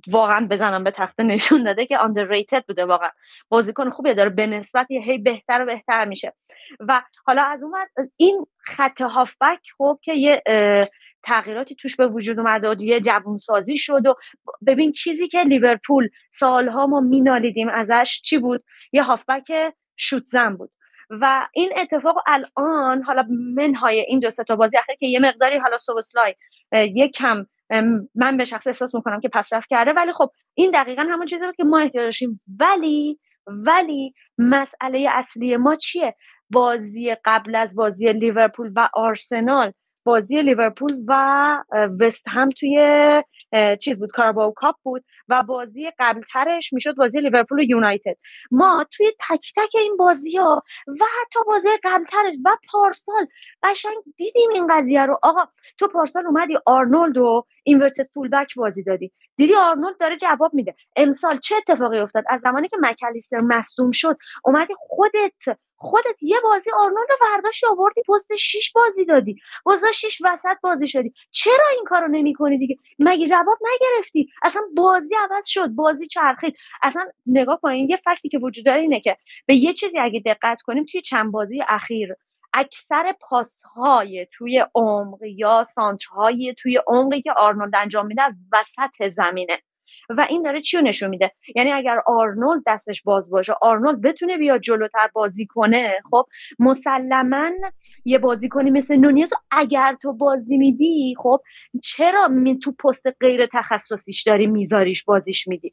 واقعا 0.09 0.47
بزنم 0.51 0.85
به 0.85 0.91
تخته 0.91 1.23
نشون 1.23 1.65
داده 1.65 1.87
که 1.87 1.99
underrated 1.99 2.63
بوده 2.69 2.85
واقعا. 2.85 3.11
بازیکن 3.49 3.91
خوبی 3.91 4.15
داره 4.15 4.31
به 4.31 4.47
نسبت 4.47 4.91
یه 4.91 5.01
هی 5.01 5.19
بهتر 5.19 5.63
و 5.63 5.67
بهتر 5.67 6.05
میشه. 6.05 6.33
و 6.81 7.03
حالا 7.27 7.43
از 7.43 7.63
اون 7.63 7.73
این 8.17 8.47
خط 8.59 9.01
هافبک 9.01 9.61
خب 9.79 9.99
که 10.03 10.15
یه 10.15 10.43
تغییراتی 11.23 11.75
توش 11.75 11.97
به 11.97 12.07
وجود 12.07 12.39
اومده 12.39 12.71
و 12.71 12.75
یه 12.83 13.01
جوونسازی 13.01 13.77
شد 13.77 14.07
و 14.07 14.15
ببین 14.67 14.93
چیزی 14.93 15.29
که 15.29 15.43
لیورپول 15.43 16.09
سالها 16.31 16.87
ما 16.87 17.01
مینالیدیم 17.01 17.69
ازش 17.69 18.21
چی 18.25 18.39
بود؟ 18.39 18.65
یه 18.93 19.03
هافبک 19.03 19.53
شوتزن 19.97 20.57
بود. 20.57 20.71
و 21.11 21.47
این 21.53 21.73
اتفاق 21.77 22.17
الان 22.27 23.03
حالا 23.03 23.25
منهای 23.55 24.01
این 24.01 24.21
دو 24.21 24.31
تا 24.31 24.57
بازی 24.57 24.77
اخیر 24.77 24.97
که 24.97 25.07
یه 25.07 25.21
مقداری 25.21 25.59
حالا 25.59 25.77
سوبسلای 25.77 26.35
یک 26.73 27.13
کم 27.13 27.47
من 28.15 28.37
به 28.37 28.45
شخص 28.45 28.67
احساس 28.67 28.95
می‌کنم 28.95 29.21
که 29.21 29.31
رفت 29.53 29.69
کرده 29.69 29.93
ولی 29.93 30.13
خب 30.13 30.31
این 30.55 30.71
دقیقا 30.71 31.03
همون 31.03 31.27
چیزی 31.27 31.45
بود 31.47 31.57
که 31.57 31.65
ما 31.65 31.79
احتیاج 31.79 32.05
داشتیم. 32.05 32.41
ولی 32.61 33.19
ولی 33.47 34.15
مسئله 34.39 35.07
اصلی 35.11 35.57
ما 35.57 35.77
چیه؟ 35.77 36.15
بازی 36.51 37.17
قبل 37.25 37.55
از 37.55 37.75
بازی 37.75 38.13
لیورپول 38.13 38.73
و 38.77 38.89
آرسنال. 38.95 39.73
بازی 40.05 40.43
لیورپول 40.43 41.05
و 41.07 41.15
وست 42.01 42.25
هم 42.29 42.49
توی 42.49 43.23
چیز 43.81 43.99
بود 43.99 44.11
کاراباو 44.11 44.53
کاپ 44.53 44.77
بود 44.83 45.05
و 45.29 45.43
بازی 45.43 45.91
قبلترش 45.99 46.73
می‌شد 46.73 46.95
بازی 46.95 47.21
لیورپول 47.21 47.61
و 47.61 47.63
یونایتد. 47.63 48.17
ما 48.51 48.87
توی 48.93 49.13
تک 49.29 49.53
تک 49.57 49.71
این 49.75 49.97
بازی 49.97 50.37
ها 50.37 50.63
و 50.87 51.05
حتی 51.21 51.41
بازی 51.47 51.69
قبلترش 51.85 52.35
و 52.45 52.57
پارسال 52.73 53.27
قشنگ 53.63 53.95
دیدیم 54.17 54.51
این 54.55 54.67
قضیه 54.71 55.07
رو. 55.07 55.19
آقا 55.23 55.45
تو 55.79 55.89
پارسال 55.89 56.27
اومدی 56.27 56.59
آرنولد 56.67 57.19
و 57.19 57.45
اینورتد 57.63 58.09
فول 58.15 58.29
بک 58.29 58.55
بازی 58.55 58.83
دادی. 58.83 59.13
دیدی 59.37 59.55
آرنولد 59.55 59.99
داره 60.01 60.17
جواب 60.17 60.55
میده. 60.55 60.75
امسال 60.97 61.39
چه 61.39 61.55
اتفاقی 61.57 61.99
افتاد؟ 61.99 62.25
از 62.29 62.41
زمانی 62.41 62.69
که 62.69 62.77
مکلیستر 62.81 63.41
مصدوم 63.41 63.91
شد 63.91 64.17
اومدی 64.45 64.75
خودت 64.79 65.59
خودت 65.79 66.23
یه 66.23 66.37
بازی 66.43 66.71
آرنولد 66.71 67.09
ورداشتی 67.23 67.67
آوردی 67.67 68.03
پست 68.09 68.35
شیش 68.35 68.73
بازی 68.73 69.05
دادی. 69.05 69.37
گذاشتیش 69.65 70.23
وسط 70.25 70.57
بازی 70.63 70.89
شدی. 70.89 71.13
چرا 71.31 71.65
این 71.75 71.85
کارو 71.85 72.09
نمی‌کنی 72.09 72.59
دیگه؟ 72.59 72.77
مگه 72.99 73.27
جواب 73.27 73.59
نگرفتی؟ 73.75 74.29
اصلا 74.43 74.63
بازی 74.77 75.15
عوض 75.15 75.49
شد. 75.49 75.69
بازی 75.69 76.07
چرخید. 76.07 76.57
اصلا 76.83 77.07
نگاه 77.27 77.61
کنین 77.61 77.91
یه 77.91 77.97
فکتی 77.97 78.29
که 78.29 78.39
وجود 78.39 78.65
داره 78.65 78.81
اینه 78.81 79.01
که 79.01 79.17
به 79.47 79.55
یه 79.55 79.73
چیزی 79.73 79.99
اگه 79.99 80.21
دقت 80.21 80.63
کنیم 80.63 80.85
توی 80.85 81.01
چند 81.01 81.33
بازی 81.33 81.63
اخیر 81.69 82.15
اکثر 82.55 83.15
پاسهای 83.21 84.27
توی 84.33 84.65
عمق 84.75 85.19
یا 85.23 85.65
سانترهای 85.65 86.55
توی 86.59 86.81
عمقی 86.87 87.23
که 87.23 87.33
آرنولد 87.33 87.77
انجام 87.77 88.07
میده 88.07 88.23
از 88.23 88.37
وسط 88.53 89.09
زمینه. 89.09 89.63
و 90.11 90.27
این 90.29 90.43
داره 90.43 90.61
چی 90.61 90.83
نشون 90.83 91.09
میده؟ 91.09 91.33
یعنی 91.57 91.73
اگر 91.73 91.99
آرنولد 92.07 92.63
دستش 92.67 93.03
باز 93.03 93.31
باشه 93.31 93.53
آرنولد 93.63 94.01
بتونه 94.01 94.39
بیاد 94.39 94.61
جلوتر 94.61 95.09
بازی 95.13 95.47
کنه 95.47 96.01
خب؟ 96.11 96.25
مسلما 96.59 97.51
یه 98.05 98.19
بازی 98.19 98.49
کنی 98.49 98.71
مثل 98.71 98.97
نونیز 98.97 99.33
اگر 99.51 99.97
تو 100.03 100.13
بازی 100.13 100.57
میدی 100.57 101.15
خب؟ 101.19 101.41
چرا 101.83 102.29
می 102.29 102.59
تو 102.59 102.73
پست 102.73 103.07
غیر 103.21 103.47
تخصصیش 103.47 104.23
داری 104.23 104.47
میذاریش 104.47 105.05
بازیش 105.05 105.49
میدی؟ 105.49 105.73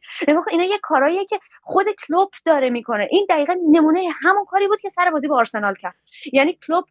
اینا 0.51 0.63
یه 0.63 0.79
کاراییه 0.81 1.25
که 1.25 1.39
خود 1.61 1.85
کلوب 2.07 2.29
داره 2.45 2.69
می‌کنه. 2.69 3.07
این 3.11 3.25
دقیقا 3.29 3.55
نمونه 3.71 4.01
همون 4.23 4.45
کاری 4.45 4.67
بود 4.67 4.81
که 4.81 4.89
سر 4.89 5.11
بازی 5.11 5.27
با 5.27 5.37
آرسنال 5.37 5.75
کرد. 5.75 5.95
یعنی 6.33 6.57
کلوب 6.67 6.85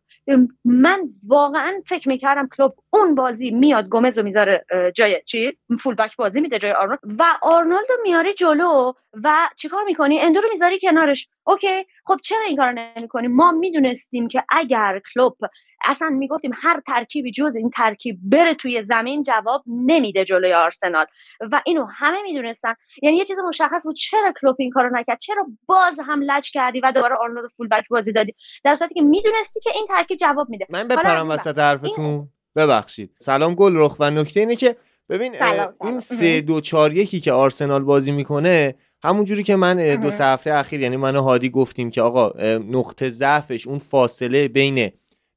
من 0.64 1.00
واقعا 1.26 1.72
فکر 1.86 2.08
می‌کردم 2.08 2.48
کلوب 2.56 2.74
اون 2.90 3.14
بازی 3.14 3.50
میاد 3.50 3.88
گومز 3.88 4.18
رو 4.18 4.24
می‌ذاره 4.24 4.64
جای 4.94 5.22
چیز 5.26 5.60
full 5.80 5.94
back 5.94 6.16
بازی 6.16 6.40
میده 6.40 6.58
جای 6.58 6.72
آرنولد. 6.72 7.00
و 7.18 7.24
آرنولد 7.42 7.86
رو 7.90 7.96
میاری 8.02 8.34
جلو 8.34 8.92
و 9.24 9.48
چیکار 9.56 9.84
می‌کنی؟ 9.84 10.20
اندو 10.20 10.40
رو 10.40 10.48
می‌ذاری 10.52 10.80
کنارش. 10.80 11.28
okay؟ 11.44 11.86
خب 12.04 12.16
چرا 12.22 12.44
این 12.48 12.56
کار 12.56 12.72
نمی‌کنی؟ 12.72 13.28
ما 13.28 13.52
می‌دونستیم 13.52 14.28
که 14.28 14.44
اگر 14.48 15.00
کلوب 15.14 15.36
اصلا 15.84 16.08
می‌گفتیم 16.08 16.50
هر 16.54 16.80
ترکیبی 16.86 17.30
جز 17.30 17.54
این 17.54 17.70
ترکیب 17.70 18.18
بره 18.22 18.54
توی 18.54 18.82
زمین 18.82 19.22
جواب 19.22 19.64
نمیده 19.66 20.24
جلوی 20.24 20.52
آرسنال. 20.52 21.06
و 21.52 21.62
اینو 21.66 21.86
همه 21.86 22.22
می‌دونستن. 22.22 22.74
یعنی 23.02 23.16
یه 23.16 23.24
چیز 23.24 23.38
مشخص 23.38 23.86
بود 23.86 23.96
چرا 23.96 24.32
کلوب 24.40 24.56
این 24.58 24.70
کارو 24.70 24.96
نکرد؟ 24.96 25.18
چرا 25.18 25.46
باز 25.66 25.98
هم 26.06 26.22
لج 26.22 26.50
کردی 26.50 26.80
و 26.80 26.92
دوباره 26.92 27.16
آرنولد 27.16 27.50
فول 27.56 27.68
بک 27.68 27.88
بازی 27.90 28.12
دادی؟ 28.12 28.34
در 28.64 28.74
صورتی 28.74 28.94
که 28.94 29.02
می‌دونستی 29.02 29.60
که 29.60 29.70
این 29.74 29.86
ترکیب 29.86 30.18
جواب 30.18 30.48
میده. 30.50 30.66
من 30.70 30.88
بپرم 30.88 31.30
وسط 31.30 31.58
حرفتون 31.58 32.28
ببخشید. 32.56 33.10
سلام 33.18 33.54
گل 33.54 33.72
رخ 33.76 33.96
و 34.00 34.10
نکته 34.10 34.40
اینه 34.40 34.56
که 34.56 34.76
ببین 35.08 35.34
این 35.82 36.00
سه 36.00 36.40
دو 36.40 36.60
چهار 36.60 36.96
یکی 36.96 37.20
که 37.20 37.32
آرسنال 37.32 37.82
بازی 37.82 38.12
می‌کنه 38.12 38.74
همونجوری 39.04 39.42
که 39.42 39.56
من 39.56 39.96
دو 39.96 40.10
سه 40.10 40.24
هفته 40.24 40.54
اخیر 40.54 40.80
یعنی 40.80 40.96
من 40.96 41.16
و 41.16 41.22
هادی 41.22 41.50
گفتیم 41.50 41.90
که 41.90 42.02
آقا 42.02 42.32
نقطه 42.58 43.10
ضعفش 43.10 43.66
اون 43.66 43.78
فاصله 43.78 44.48
بین 44.48 44.90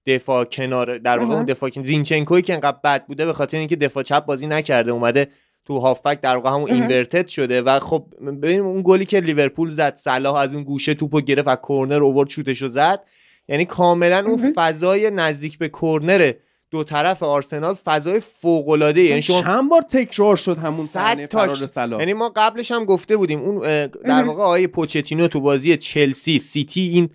دفاع 0.06 0.44
کنار 0.44 0.98
در 0.98 1.20
واقع 1.20 1.36
اون 1.36 1.46
دفاع 1.46 1.70
زینچنکوی 1.84 2.42
که 2.42 2.54
انقدر 2.54 2.78
بد 2.84 3.06
بوده 3.06 3.26
به 3.26 3.34
خاطر 3.34 3.58
اینکه 3.58 3.76
دفاع 3.76 4.04
چپ 4.04 4.26
بازی 4.26 4.48
نکرده 4.48 4.92
اومده 4.92 5.28
تو 5.66 5.80
هافبک 5.80 6.22
در 6.22 6.36
واقع 6.36 6.50
همون 6.50 6.72
inverted 6.72 7.28
شده 7.28 7.62
و 7.62 7.80
خب 7.80 8.06
ببین 8.22 8.60
اون 8.60 8.82
گلی 8.86 9.06
که 9.06 9.20
لیورپول 9.20 9.70
زد 9.70 9.96
صلاح 9.96 10.36
از 10.36 10.54
اون 10.54 10.64
گوشه 10.64 10.94
توپو 10.94 11.22
گرفت 11.22 11.48
و 11.48 11.56
کورنر 11.56 12.04
اوورد 12.04 12.30
شوتشو 12.30 12.68
زد 12.68 13.04
یعنی 13.48 13.66
کاملا 13.66 14.26
اون 14.28 14.54
فضای 14.56 15.12
نزدیک 15.12 15.58
به 15.58 15.70
کورنر 15.70 16.34
دو 16.72 16.84
طرف 16.84 17.24
آرسنال 17.24 17.74
فضای 17.74 18.20
فوق 18.20 18.70
العاده 18.70 19.02
یعنی 19.02 19.22
شما 19.22 19.42
چند 19.42 19.70
بار 19.70 19.82
تکرار 19.82 20.36
شد 20.36 20.58
همون 20.58 20.86
صحنه 20.86 21.28
فرار 21.28 22.00
یعنی 22.00 22.14
ما 22.14 22.32
قبلش 22.36 22.72
هم 22.72 22.86
گفته 22.86 23.18
بودیم 23.18 23.40
اون 23.40 23.88
در 23.88 24.24
واقع 24.24 24.44
آقای 24.44 24.68
پوچتینو 24.68 25.28
تو 25.28 25.40
بازی 25.40 25.78
چلسی 25.78 26.40
سیتی 26.40 26.82
این 26.82 27.10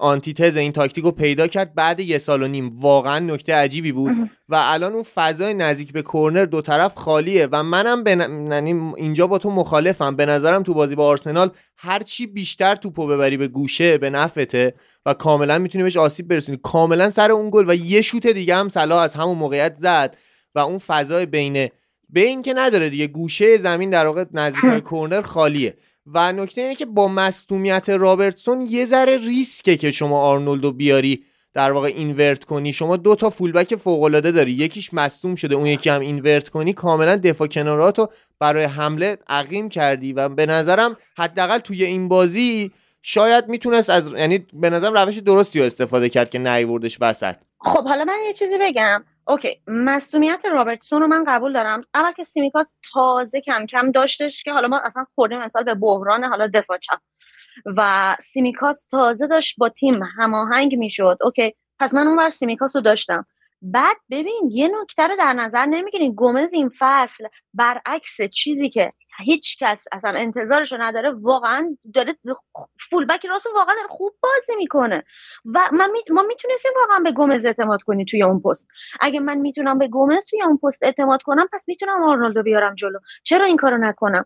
آنتی‌تز 0.00 0.56
این 0.56 0.72
تاکتیک 0.72 1.04
رو 1.04 1.10
پیدا 1.10 1.46
کرد. 1.46 1.74
بعد 1.74 2.00
یه 2.00 2.18
سال 2.18 2.42
و 2.42 2.48
نیم 2.48 2.80
واقعا 2.80 3.18
نکته 3.18 3.54
عجیبی 3.54 3.92
بود 3.92 4.30
و 4.48 4.60
الان 4.64 4.92
اون 4.92 5.02
فضای 5.02 5.54
نزدیک 5.54 5.92
به 5.92 6.02
کورنر 6.02 6.44
دو 6.44 6.60
طرف 6.60 6.94
خالیه 6.94 7.48
و 7.52 7.62
منم 7.62 8.04
به 8.04 8.10
یعنی 8.10 8.92
اینجا 8.96 9.26
با 9.26 9.38
تو 9.38 9.50
مخالفم. 9.50 10.16
به 10.16 10.26
نظرم 10.26 10.62
تو 10.62 10.74
بازی 10.74 10.94
با 10.94 11.06
آرسنال 11.06 11.50
هرچی 11.76 12.26
بیشتر 12.26 12.74
توپو 12.74 13.06
ببری 13.06 13.36
به 13.36 13.48
گوشه 13.48 13.98
به 13.98 14.10
نفته 14.10 14.74
و 15.06 15.14
کاملا 15.14 15.58
می‌تونی 15.58 15.84
بهش 15.84 15.96
آسیب 15.96 16.28
برسونی. 16.28 16.58
کاملا 16.62 17.10
سر 17.10 17.32
اون 17.32 17.50
گل 17.52 17.70
و 17.70 17.74
یه 17.74 18.02
شوت 18.02 18.26
دیگه 18.26 18.54
هم 18.54 18.68
صلاح 18.68 18.98
از 18.98 19.14
همون 19.14 19.38
موقعیت 19.38 19.74
زد 19.78 20.16
و 20.54 20.58
اون 20.58 20.78
فضای 20.78 21.26
بین 21.26 21.68
بین 22.08 22.42
که 22.42 22.54
نداره 22.54 22.88
دیگه 22.88 23.06
گوشه 23.06 23.58
زمین 23.58 23.90
در 23.90 24.06
واقع 24.06 24.24
نزدیک 24.32 24.78
کورنر 24.78 25.22
خالیه. 25.22 25.76
و 26.14 26.32
نکته 26.32 26.60
اینه 26.60 26.74
که 26.74 26.86
با 26.86 27.08
مصدومیت 27.08 27.88
رابرتسون 27.88 28.60
یه 28.60 28.86
ذره 28.86 29.16
ریسکه 29.16 29.76
که 29.76 29.90
شما 29.90 30.22
آرنولدو 30.22 30.72
بیاری 30.72 31.24
در 31.54 31.72
واقع 31.72 31.88
اینورت 31.88 32.44
کنی. 32.44 32.72
شما 32.72 32.96
دو 32.96 33.14
تا 33.14 33.30
فولبک 33.30 33.76
فوق 33.76 34.02
العاده 34.02 34.30
داری. 34.30 34.52
یکیش 34.52 34.94
مصدوم 34.94 35.34
شده 35.34 35.54
اون 35.54 35.66
یکی 35.66 35.90
هم 35.90 36.00
اینورت 36.00 36.48
کنی. 36.48 36.72
کاملا 36.72 37.16
دفاع 37.16 37.46
کناراتو 37.46 38.08
برای 38.38 38.64
حمله 38.64 39.18
عقیم 39.28 39.68
کردی 39.68 40.12
و 40.12 40.28
به 40.28 40.46
نظرم 40.46 40.96
حداقل 41.18 41.58
توی 41.58 41.84
این 41.84 42.08
بازی 42.08 42.70
شاید 43.02 43.48
می‌تونست 43.48 43.90
از 43.90 44.10
یعنی 44.18 44.46
به 44.52 44.70
نظرم 44.70 44.94
روش 44.94 45.18
درستی 45.18 45.58
رو 45.58 45.64
استفاده 45.64 46.08
کرد 46.08 46.30
که 46.30 46.38
نیوردش 46.38 46.98
وسط. 47.00 47.34
خب 47.60 47.84
حالا 47.84 48.04
من 48.04 48.18
یه 48.26 48.32
چیزی 48.32 48.58
بگم. 48.60 49.04
okay 49.30 49.60
مسئولیت 49.66 50.44
رابرتسون 50.44 51.00
رو 51.00 51.06
من 51.06 51.24
قبول 51.26 51.52
دارم. 51.52 51.84
اول 51.94 52.12
که 52.12 52.24
سیمیکاس 52.24 52.76
تازه 52.92 53.40
کم 53.40 53.66
کم 53.66 53.90
داشتش 53.90 54.42
که 54.42 54.52
حالا 54.52 54.68
ما 54.68 54.80
اصلا 54.84 55.06
خورده 55.14 55.36
مثلا 55.38 55.64
به 55.64 55.74
بحران 55.74 56.24
حالا 56.24 56.46
دفاع 56.54 56.78
چپ. 56.78 56.98
و 57.76 58.16
سیمیکاس 58.20 58.86
تازه 58.86 59.26
داشت 59.26 59.54
با 59.58 59.68
تیم 59.68 60.02
هماهنگ 60.18 60.76
می‌شد. 60.76 61.18
okay 61.20 61.54
پس 61.78 61.94
من 61.94 62.06
اونور 62.06 62.28
سیمیکاس 62.28 62.76
رو 62.76 62.82
داشتم. 62.82 63.26
بعد 63.62 63.96
ببین 64.10 64.50
یه 64.50 64.70
نکته 64.80 65.02
رو 65.06 65.16
در 65.16 65.32
نظر 65.32 65.66
نمی‌گیرین. 65.66 66.14
گومز 66.14 66.48
این 66.52 66.70
فصل 66.78 67.28
برعکس 67.54 68.20
چیزی 68.32 68.68
که 68.68 68.92
هیچ 69.20 69.58
کس 69.58 69.84
اصلا 69.92 70.10
انتظارشو 70.10 70.76
نداره 70.80 71.10
واقعا 71.10 71.76
داره 71.94 72.18
فول 72.90 73.06
بک 73.06 73.26
راست 73.26 73.46
واقعا 73.54 73.74
داره 73.74 73.88
خوب 73.88 74.12
بازی 74.22 74.56
می‌کنه. 74.56 75.04
و 75.44 75.60
من 75.72 75.90
می... 75.90 75.98
ما 76.10 76.22
می‌تونستیم 76.22 76.72
واقعا 76.80 76.98
به 76.98 77.12
گومز 77.12 77.44
اعتماد 77.44 77.82
کنیم 77.82 78.06
توی 78.06 78.22
اون 78.22 78.40
پست. 78.40 78.68
اگه 79.00 79.20
من 79.20 79.38
می‌تونم 79.38 79.78
به 79.78 79.88
گومز 79.88 80.26
توی 80.26 80.42
اون 80.42 80.58
پست 80.62 80.82
اعتماد 80.82 81.22
کنم 81.22 81.48
پس 81.52 81.64
می‌تونم 81.68 82.02
آرنولدو 82.02 82.42
بیارم 82.42 82.74
جلو. 82.74 82.98
چرا 83.24 83.46
این 83.46 83.56
کارو 83.56 83.78
نکنم؟ 83.78 84.24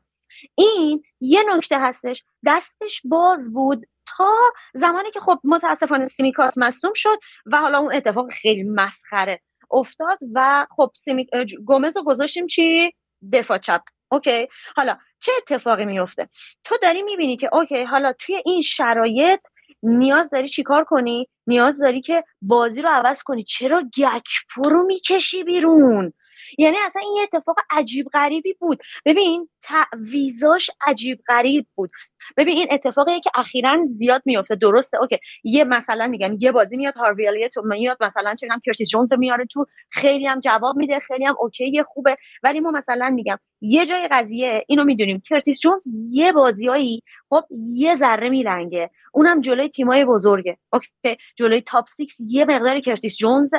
این 0.55 1.03
یه 1.21 1.43
نکته 1.49 1.81
هستش 1.81 2.25
دستش 2.47 3.03
باز 3.05 3.53
بود 3.53 3.87
تا 4.07 4.35
زمانی 4.75 5.11
که 5.11 5.21
خب 5.21 5.39
متاسفانه 5.45 6.05
سیمیکاس 6.05 6.59
مصدوم 6.59 6.93
شد 6.95 7.19
و 7.47 7.57
حالا 7.57 7.79
اون 7.79 7.95
اتفاق 7.95 8.31
خیلی 8.31 8.63
مسخره 8.63 9.41
افتاد 9.71 10.19
و 10.35 10.67
خب 10.71 10.91
سیمی... 10.97 11.27
گومز 11.65 11.97
رو 11.97 12.05
گذاشتیم 12.05 12.47
چی؟ 12.47 12.93
دفاع 13.33 13.59
چپ. 13.59 13.81
okay. 14.09 14.49
حالا 14.77 14.99
چه 15.21 15.33
اتفاقی 15.37 15.85
میفته 15.85 16.29
تو 16.65 16.77
داری 16.83 17.03
می‌بینی 17.03 17.37
که 17.37 17.55
okay 17.55 17.83
حالا 17.85 18.13
توی 18.13 18.43
این 18.45 18.63
شرایط 18.63 19.41
نیاز 19.83 20.31
داری 20.31 20.49
چیکار 20.49 20.85
کنی؟ 20.85 21.29
نیاز 21.47 21.79
داری 21.79 22.01
که 22.01 22.25
بازی 22.43 22.83
رو 22.83 22.89
عوض 22.89 23.23
کنی. 23.23 23.45
چرا 23.45 23.83
گکپو 23.99 24.71
رو 24.71 24.83
می‌کشی 24.83 25.45
بیرون؟ 25.45 26.13
یعنی 26.59 26.77
اصلا 26.87 27.03
این 27.03 27.15
یه 27.15 27.23
اتفاق 27.23 27.57
عجیب 27.71 28.07
غریبی 28.13 28.53
بود. 28.53 28.83
ببین 29.05 29.49
تعویزاش 29.63 30.71
عجیب 30.81 31.19
غریب 31.29 31.67
بود. 31.75 31.91
ببین 32.37 32.59
این 32.59 32.69
اتفاقی 32.71 33.21
که 33.21 33.31
اخیرا 33.35 33.79
زیاد 33.87 34.23
میفته 34.25 34.55
درسته 34.55 35.01
okay. 35.01 35.19
یه 35.45 35.65
مثلا 35.65 36.07
میگم 36.07 36.37
یه 36.41 36.53
بازی 36.53 36.77
میاد 36.77 36.95
هاروی 36.95 37.49
تو 37.49 37.63
میاد 37.65 37.97
مثلا 38.01 38.35
چه 38.35 38.47
میگم 38.47 38.61
کرتیس 38.67 38.91
جونز 38.91 39.13
میاره 39.13 39.47
تو 39.53 39.67
خیلی 39.91 40.27
هم 40.27 40.41
جواب 40.41 40.77
میده 40.77 40.99
خیلی 40.99 41.25
هم 41.25 41.35
okay 41.41 41.83
خوبه. 41.83 42.17
ولی 42.43 42.61
ما 42.61 42.71
مثلا 42.71 43.11
میگم 43.11 43.39
یه 43.61 43.87
جای 43.87 44.09
قضیه 44.11 44.65
اینو 44.69 44.85
می‌دونیم. 44.85 45.23
کرتیس 45.29 45.61
جونز 45.61 45.85
یه 46.11 46.33
بازیایی 46.33 47.03
خب 47.31 47.45
یه 47.73 47.95
ذره 47.95 48.29
میلنگه. 48.29 48.91
اونم 49.13 49.41
جلوی 49.41 49.69
تیمای 49.69 50.05
بزرگه 50.05 50.57
okay. 50.73 51.17
جلوی 51.37 51.61
top 51.61 51.87
six 51.87 52.17
یه 52.29 52.45
مقدار 52.45 52.81
کرتیس 52.81 53.17
جونز 53.17 53.55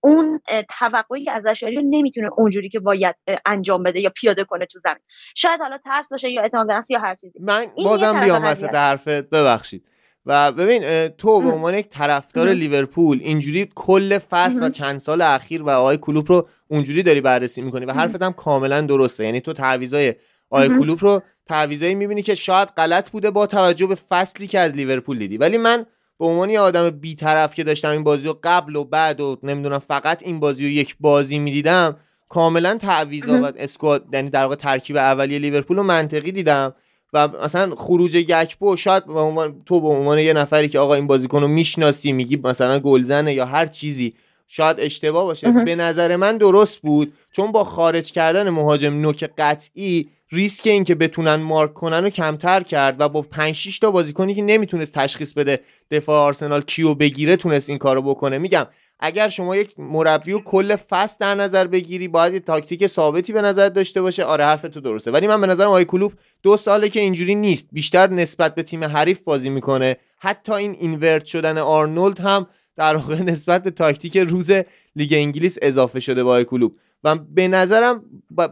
اون 0.00 0.40
توقعی 0.78 1.24
که 1.24 1.32
ازش 1.32 1.58
داری 1.62 1.82
نمی‌تونه 1.82 2.28
اونجوری 2.36 2.68
که 2.68 2.80
باید 2.80 3.16
انجام 3.46 3.82
بده 3.82 4.00
یا 4.00 4.10
پیاده 4.10 4.44
کنه 4.44 4.66
تو 4.66 4.78
زمین. 4.78 5.02
شاید 5.36 5.60
حالا 5.60 5.78
ترس 5.78 6.08
باشه 6.10 6.30
یا 6.30 6.42
اعتماد 6.42 6.66
به 6.66 6.74
یا 6.90 6.98
هر 6.98 7.14
چیزی. 7.14 7.38
من 7.40 7.66
بازم 7.76 8.20
بیام 8.20 8.44
وسط 8.44 8.74
حرفت 8.74 9.08
ببخشید. 9.08 9.84
و 10.26 10.52
ببین 10.52 11.08
تو 11.08 11.40
به 11.40 11.50
عنوان 11.50 11.74
یک 11.74 11.88
طرفدار 11.88 12.48
لیورپول 12.48 13.20
اینجوری 13.22 13.68
کل 13.74 14.18
فصل 14.18 14.62
و 14.62 14.68
چند 14.68 14.98
سال 14.98 15.22
اخیر 15.22 15.62
و 15.62 15.70
آقای 15.70 15.96
کلوپ 15.96 16.32
رو 16.32 16.48
اونجوری 16.68 17.02
داری 17.02 17.20
بررسی 17.20 17.62
می‌کنی 17.62 17.84
و 17.84 17.92
حرفت 17.92 18.22
هم 18.22 18.32
کاملا 18.32 18.80
درسته. 18.80 19.24
یعنی 19.24 19.40
تو 19.40 19.52
تعویضای 19.52 20.14
آقای 20.50 20.68
کلوپ 20.68 21.04
رو 21.04 21.22
تعویضایی 21.46 21.94
می‌بینی 21.94 22.22
که 22.22 22.34
شاید 22.34 22.68
غلط 22.68 23.10
بوده 23.10 23.30
با 23.30 23.46
توجه 23.46 23.86
به 23.86 23.94
فصلی 23.94 24.46
که 24.46 24.58
از 24.58 24.74
لیورپول 24.74 25.18
دیدی. 25.18 25.36
ولی 25.36 25.58
من 25.58 25.86
به 26.18 26.26
عنوان 26.26 26.50
یه 26.50 26.60
آدم 26.60 26.90
بیطرف 26.90 27.54
که 27.54 27.64
داشتم 27.64 27.90
این 27.90 28.04
بازی 28.04 28.26
رو 28.26 28.38
قبل 28.42 28.76
و 28.76 28.84
بعد 28.84 29.20
و 29.20 29.38
نمی‌دونم 29.42 29.78
فقط 29.78 30.22
این 30.22 30.40
بازی 30.40 30.64
رو 30.64 30.70
یک 30.70 30.96
بازی 31.00 31.38
می‌دیدم 31.38 31.96
کاملا 32.28 32.76
تعویضا 32.76 33.42
و 33.42 33.52
اسکواد 33.56 34.06
یعنی 34.12 34.30
در 34.30 34.42
واقع 34.42 34.54
ترکیب 34.54 34.96
اولیه 34.96 35.38
لیورپول 35.38 35.76
رو 35.76 35.82
منطقی 35.82 36.32
دیدم. 36.32 36.74
و 37.12 37.28
مثلا 37.28 37.74
خروج 37.76 38.16
گکپو 38.16 38.76
شاید 38.76 39.06
به 39.06 39.20
عنوان 39.20 39.62
تو 39.66 39.80
به 39.80 39.88
عنوان 39.88 40.18
یه 40.18 40.32
نفری 40.32 40.68
که 40.68 40.78
آقا 40.78 40.94
این 40.94 41.06
بازیکن 41.06 41.40
رو 41.40 41.48
می‌شناسی 41.48 42.12
میگی 42.12 42.36
مثلا 42.44 42.78
گلزنه 42.78 43.34
یا 43.34 43.46
هر 43.46 43.66
چیزی 43.66 44.14
شاید 44.48 44.80
اشتباه 44.80 45.24
باشه. 45.24 45.50
به 45.50 45.74
نظر 45.74 46.16
من 46.16 46.36
درست 46.36 46.82
بود 46.82 47.12
چون 47.32 47.52
با 47.52 47.64
خارج 47.64 48.12
کردن 48.12 48.50
مهاجم 48.50 48.94
نوک 48.94 49.30
قطعی 49.38 50.08
ریسک 50.32 50.66
این 50.66 50.84
که 50.84 50.94
بتونن 50.94 51.34
مارک 51.34 51.74
کنن 51.74 52.04
رو 52.04 52.10
کمتر 52.10 52.62
کرد 52.62 53.00
و 53.00 53.08
با 53.08 53.22
5 53.22 53.54
6 53.54 53.78
تا 53.78 53.90
بازیکنی 53.90 54.34
که 54.34 54.42
نمی‌تونست 54.42 54.92
تشخیص 54.92 55.32
بده 55.32 55.60
دفاع 55.90 56.26
آرسنال 56.26 56.62
کیو 56.62 56.94
بگیره 56.94 57.36
تونست 57.36 57.68
این 57.68 57.78
کارو 57.78 58.02
بکنه. 58.02 58.38
میگم 58.38 58.66
اگر 59.00 59.28
شما 59.28 59.56
یک 59.56 59.74
مربی 59.78 60.32
و 60.32 60.38
کل 60.38 60.76
فصل 60.76 61.16
در 61.20 61.34
نظر 61.34 61.66
بگیری 61.66 62.08
باید 62.08 62.34
یه 62.34 62.40
تاکتیک 62.40 62.86
ثابتی 62.86 63.32
به 63.32 63.42
نظر 63.42 63.68
داشته 63.68 64.02
باشه. 64.02 64.24
آره 64.24 64.44
حرف 64.44 64.62
تو 64.62 64.80
درسته. 64.80 65.10
ولی 65.10 65.26
من 65.26 65.40
به 65.40 65.46
نظرم 65.46 65.68
آقای 65.68 65.84
کلوب 65.84 66.12
دو 66.42 66.56
ساله 66.56 66.88
که 66.88 67.00
اینجوری 67.00 67.34
نیست. 67.34 67.68
بیشتر 67.72 68.10
نسبت 68.10 68.54
به 68.54 68.62
تیم 68.62 68.84
حریف 68.84 69.20
بازی 69.20 69.50
می‌کنه. 69.50 69.96
حتی 70.18 70.52
این 70.52 70.76
invert 70.80 71.24
شدن 71.24 71.58
آرنولد 71.58 72.20
هم 72.20 72.46
در 72.76 72.96
واقع 72.96 73.22
نسبت 73.32 73.62
به 73.62 73.70
تاکتیک 73.70 74.16
روز 74.16 74.50
لیگ 74.96 75.12
انگلیس 75.12 75.58
اضافه 75.62 76.00
شده 76.00 76.24
با 76.24 76.30
آقای 76.30 76.44
کلوب. 76.44 76.76
و 77.04 77.16
به 77.16 77.48
نظرم 77.48 78.04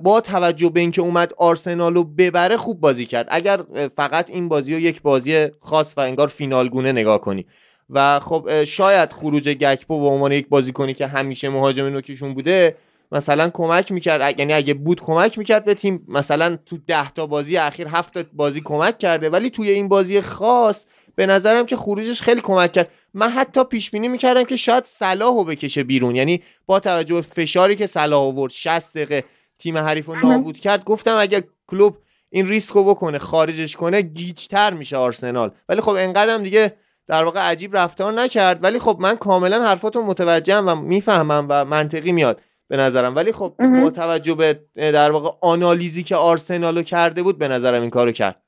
با 0.02 0.20
توجه 0.20 0.68
به 0.68 0.80
اینکه 0.80 1.02
اومد 1.02 1.32
آرسنال 1.36 1.94
رو 1.94 2.04
ببره 2.04 2.56
خوب 2.56 2.80
بازی 2.80 3.06
کرد. 3.06 3.26
اگر 3.30 3.64
فقط 3.96 4.30
این 4.30 4.48
بازی 4.48 4.74
رو 4.74 4.80
یک 4.80 5.02
بازی 5.02 5.46
خاص 5.60 5.94
و 5.96 6.00
انگار 6.00 6.28
فینالگونه 6.28 6.92
نگاه 6.92 7.20
کنی. 7.20 7.46
و 7.90 8.20
خب 8.20 8.64
شاید 8.64 9.12
خروج 9.12 9.48
گکپو 9.48 10.00
به 10.00 10.06
عنوان 10.06 10.32
یک 10.32 10.48
بازیکنی 10.48 10.94
که 10.94 11.06
همیشه 11.06 11.48
مهاجم 11.48 11.84
نوکشون 11.84 12.34
بوده 12.34 12.76
مثلا 13.12 13.48
کمک 13.48 13.92
می‌کرد. 13.92 14.38
یعنی 14.38 14.52
اگه 14.52 14.74
بود 14.74 15.00
کمک 15.00 15.38
می‌کرد 15.38 15.64
به 15.64 15.74
تیم. 15.74 16.04
مثلا 16.08 16.56
تو 16.66 16.78
ده 16.86 17.10
تا 17.10 17.26
بازی 17.26 17.56
اخیر 17.56 17.88
هفت 17.88 18.18
بازی 18.32 18.60
کمک 18.60 18.98
کرده 18.98 19.30
ولی 19.30 19.50
توی 19.50 19.70
این 19.70 19.88
بازی 19.88 20.20
خاص 20.20 20.86
به 21.14 21.26
نظرم 21.26 21.66
که 21.66 21.76
خروجش 21.76 22.22
خیلی 22.22 22.40
کمک 22.40 22.72
کرد. 22.72 22.90
من 23.14 23.30
حتی 23.30 23.64
پیش 23.64 23.90
بینی 23.90 24.08
می‌کردم 24.08 24.44
که 24.44 24.56
شاید 24.56 24.84
صلاح 24.84 25.34
رو 25.34 25.44
بکشه 25.44 25.84
بیرون. 25.84 26.16
یعنی 26.16 26.42
با 26.66 26.80
توجه 26.80 27.14
به 27.14 27.20
فشاری 27.20 27.76
که 27.76 27.86
صلاح 27.86 28.20
آورد 28.20 28.52
60 28.52 28.94
دقیقه 28.94 29.24
تیم 29.58 29.78
حریف 29.78 30.06
رو 30.06 30.14
نابود 30.14 30.58
کرد 30.58 30.84
گفتم 30.84 31.16
اگه 31.18 31.44
کلوب 31.66 31.96
این 32.30 32.48
ریسک 32.48 32.72
رو 32.72 32.84
بکنه 32.84 33.18
خارجش 33.18 33.76
کنه 33.76 34.02
گیجتر 34.02 34.70
میشه 34.70 34.96
آرسنال. 34.96 35.50
ولی 35.68 35.80
خب 35.80 35.96
انقدرم 35.98 36.42
دیگه 36.42 36.74
در 37.08 37.24
واقع 37.24 37.40
عجیب 37.40 37.76
رفتار 37.76 38.12
نکرد. 38.12 38.64
ولی 38.64 38.78
خب 38.78 38.96
من 39.00 39.14
کاملا 39.14 39.62
حرفاتو 39.62 40.02
متوجهم 40.02 40.68
و 40.68 40.74
می‌فهمم 40.74 41.46
و 41.48 41.64
منطقی 41.64 42.12
میاد 42.12 42.40
به 42.68 42.76
نظرم. 42.76 43.16
ولی 43.16 43.32
خب 43.32 43.54
با 43.82 43.90
توجه 43.90 44.34
به 44.34 44.64
در 44.76 45.10
واقع 45.10 45.30
آنالیزی 45.42 46.02
که 46.02 46.16
آرسنالو 46.16 46.82
کرده 46.82 47.22
بود 47.22 47.38
به 47.38 47.48
نظرم 47.48 47.80
این 47.80 47.90
کارو 47.90 48.12
کرد. 48.12 48.42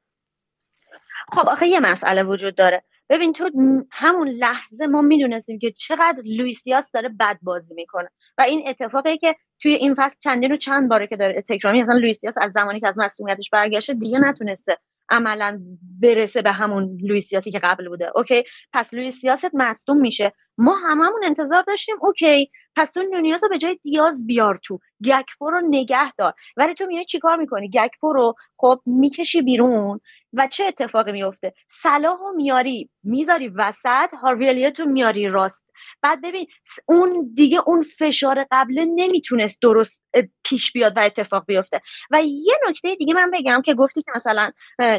خب 1.32 1.48
آخه 1.48 1.66
یه 1.66 1.80
مسئله 1.80 2.22
وجود 2.22 2.56
داره. 2.56 2.82
ببین 3.08 3.32
تو 3.32 3.50
همون 3.90 4.28
لحظه 4.28 4.86
ما 4.86 5.00
می‌دونستیم 5.00 5.58
که 5.58 5.70
چقدر 5.70 6.22
لویسیاس 6.24 6.90
داره 6.92 7.08
بد 7.20 7.38
بازی 7.42 7.74
می‌کنه. 7.74 8.08
و 8.38 8.42
این 8.42 8.68
اتفاقی 8.68 9.18
که 9.18 9.36
توی 9.62 9.74
این 9.74 9.94
فصل 9.98 10.16
چندین 10.20 10.52
و 10.52 10.56
چند 10.56 10.88
باره 10.88 11.06
که 11.06 11.16
داره 11.16 11.44
تکرامی 11.48 11.82
اصلا 11.82 11.94
لویسیاس 11.94 12.34
از 12.40 12.52
زمانی 12.52 12.80
که 12.80 12.88
از 12.88 12.98
مسئولیتش 12.98 13.50
برگشته 13.50 13.94
دیگه 13.94 14.18
نتونسته 14.18 14.78
عملا 15.11 15.61
برسه 16.00 16.42
به 16.42 16.52
همون 16.52 16.98
لوئیس 17.02 17.28
دیازی 17.28 17.50
که 17.50 17.58
قبل 17.58 17.88
بوده. 17.88 18.12
okay 18.14 18.44
پس 18.72 18.94
لوئیس 18.94 19.16
دیاز 19.20 19.50
مصدوم 19.54 19.96
میشه. 19.96 20.32
ما 20.58 20.74
هممون 20.74 21.24
انتظار 21.24 21.62
داشتیم 21.62 21.96
okay 22.00 22.50
پس 22.76 22.92
تو 22.92 23.02
نونیز 23.02 23.42
رو 23.42 23.48
به 23.48 23.58
جای 23.58 23.78
دیاز 23.82 24.26
بیار 24.26 24.56
تو. 24.56 24.78
گکپو 25.04 25.50
رو 25.50 25.61
نگه 25.61 26.12
دار. 26.18 26.34
ولی 26.56 26.74
تو 26.74 26.86
میای 26.86 27.04
چیکار 27.04 27.36
می‌کنی؟ 27.36 27.70
گکپو 27.70 28.12
رو 28.12 28.34
خب 28.56 28.80
می‌کشی 28.86 29.42
بیرون 29.42 30.00
و 30.32 30.48
چه 30.48 30.64
اتفاقی 30.64 31.12
میفته 31.12 31.54
صلاح 31.68 32.18
میاری 32.36 32.90
می‌ذاری 33.04 33.48
وسط 33.48 34.14
هاروی 34.22 34.50
الیوتو 34.50 34.84
میاری 34.84 35.28
راست. 35.28 35.69
بعد 36.02 36.20
ببین 36.22 36.46
اون 36.88 37.30
دیگه 37.34 37.60
اون 37.66 37.82
فشار 37.82 38.46
قبله 38.50 38.84
نمی‌تونست 38.84 39.62
درست 39.62 40.04
پیش 40.44 40.72
بیاد 40.72 40.96
و 40.96 41.00
اتفاق 41.00 41.44
بیفته. 41.46 41.80
و 42.10 42.22
یه 42.22 42.54
نکته 42.68 42.94
دیگه 42.94 43.14
من 43.14 43.30
بگم 43.30 43.62
که 43.64 43.74
گفتی 43.74 44.02
که 44.02 44.12
مثلا 44.14 44.50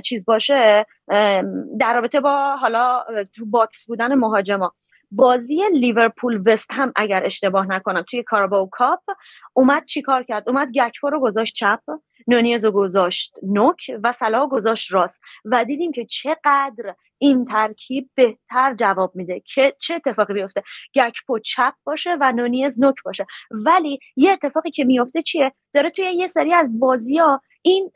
چیز 0.04 0.26
باشه 0.26 0.86
در 1.80 1.94
رابطه 1.94 2.20
با 2.20 2.56
حالا 2.56 3.04
تو 3.36 3.46
box 3.46 3.86
بودن 3.88 4.16
مهاجما. 4.16 4.74
بازی 5.14 5.62
لیورپول 5.74 6.44
وستهم 6.46 6.94
اگر 6.96 7.26
اشتباه 7.26 7.68
نکنم 7.68 8.02
توی 8.02 8.24
Carabao 8.24 8.70
Cup 8.72 9.00
اومد 9.54 9.86
چیکار 9.86 10.24
کرد؟ 10.24 10.50
اومد 10.50 10.72
گکپو 10.76 11.10
رو 11.10 11.20
گذاشت 11.20 11.56
چپ 11.56 11.80
نونیز 12.28 12.66
رو 12.66 12.72
گذاشت 12.72 13.34
نوک 13.44 13.78
و 14.04 14.12
سلاح 14.12 14.50
گذاشت 14.50 14.94
راست. 14.94 15.22
و 15.46 15.66
دیدیم 15.66 15.92
که 15.92 16.06
چقدر 16.06 16.96
این 17.22 17.46
ترکیب 17.46 18.10
بهتر 18.16 18.74
جواب 18.74 19.12
میده 19.16 19.42
که 19.46 19.76
چه 19.80 19.96
اتفاقی 19.96 20.34
بیفته. 20.34 20.64
گکپو 20.96 21.40
چپ 21.40 21.74
باشه 21.84 22.18
و 22.22 22.32
نونیز 22.32 22.80
نوک 22.80 22.96
باشه. 23.06 23.26
ولی 23.52 24.00
یه 24.16 24.32
اتفاقی 24.32 24.72
که 24.72 24.84
میفته 24.84 25.22
چیه؟ 25.22 25.52
داره 25.74 25.90
توی 25.90 26.06
یه 26.06 26.28
سری 26.28 26.54
از 26.54 26.80
بازی 26.80 27.18
ها 27.18 27.42
این 27.62 27.92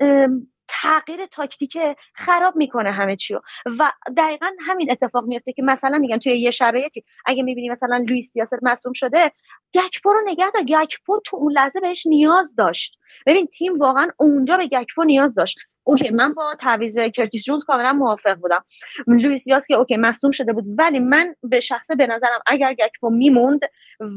تغییر 0.67 1.25
تاکتیک 1.25 1.77
خراب 2.15 2.55
می‌کنه 2.55 2.91
همه 2.91 3.15
چی 3.15 3.33
رو 3.33 3.41
و 3.79 3.91
دقیقا 4.17 4.47
همین 4.67 4.91
اتفاق 4.91 5.25
میفته 5.25 5.53
که 5.53 5.61
مثلا 5.61 5.97
میگن 5.97 6.17
توی 6.17 6.37
یه 6.39 6.51
شرایطی 6.51 7.03
اگه 7.25 7.43
می‌بینی 7.43 7.69
مثلا 7.69 7.97
لوئیس 8.09 8.31
دیاز 8.31 8.59
مصدوم 8.61 8.93
شده 8.93 9.31
گکپو 9.73 10.13
رو 10.13 10.21
نگه 10.25 10.51
دار. 10.53 10.63
گکپو 10.63 11.19
تو 11.25 11.37
اون 11.37 11.51
لحظه 11.51 11.79
بهش 11.79 12.07
نیاز 12.07 12.55
داشت. 12.55 12.97
ببین 13.25 13.47
تیم 13.47 13.79
واقعا 13.79 14.07
اونجا 14.17 14.57
به 14.57 14.67
گکپو 14.67 15.03
نیاز 15.03 15.35
داشت. 15.35 15.57
okay 15.87 16.09
من 16.09 16.33
با 16.33 16.55
تعویض 16.59 16.97
کرتیس 16.97 17.43
جونز 17.43 17.63
کاملا 17.63 17.93
موافق 17.93 18.35
بودم. 18.35 18.65
لوئیس 19.07 19.47
دیاز 19.47 19.67
که 19.67 19.73
okay 19.73 19.97
مصدوم 19.97 20.31
شده 20.31 20.53
بود 20.53 20.65
ولی 20.77 20.99
من 20.99 21.35
به 21.43 21.59
شخصه 21.59 21.95
به 21.95 22.07
نظرم 22.07 22.39
اگر 22.47 22.73
گکپو 22.73 23.09
میموند 23.09 23.59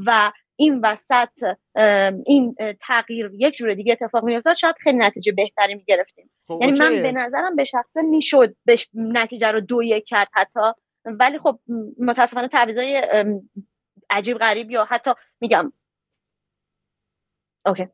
و 0.06 0.32
این 0.56 0.80
وسط 0.82 1.56
این 2.26 2.54
تغییر 2.80 3.30
یک 3.34 3.54
جور 3.54 3.74
دیگه 3.74 3.92
اتفاق 3.92 4.24
میافتاد 4.24 4.54
شاید 4.54 4.76
خیلی 4.80 4.98
نتیجه 4.98 5.32
بهتری 5.32 5.74
می‌گرفتیم. 5.74 6.30
خب 6.48 6.58
یعنی 6.62 6.78
من 6.78 7.02
به 7.02 7.12
نظرم 7.12 7.56
به 7.56 7.64
شخصه 7.64 8.02
می‌شد 8.02 8.56
نتیجه 8.94 9.50
رو 9.50 9.60
دو 9.60 9.82
یک 9.82 10.04
کرد 10.06 10.28
حتی. 10.32 10.60
ولی 11.04 11.38
خب 11.38 11.58
متاسفانه 11.98 12.48
تعویضای 12.48 13.02
عجیب 14.10 14.38
غریب 14.38 14.70
یا 14.70 14.84
حتی 14.84 15.10
میگم. 15.40 15.72
okay. 17.66 17.86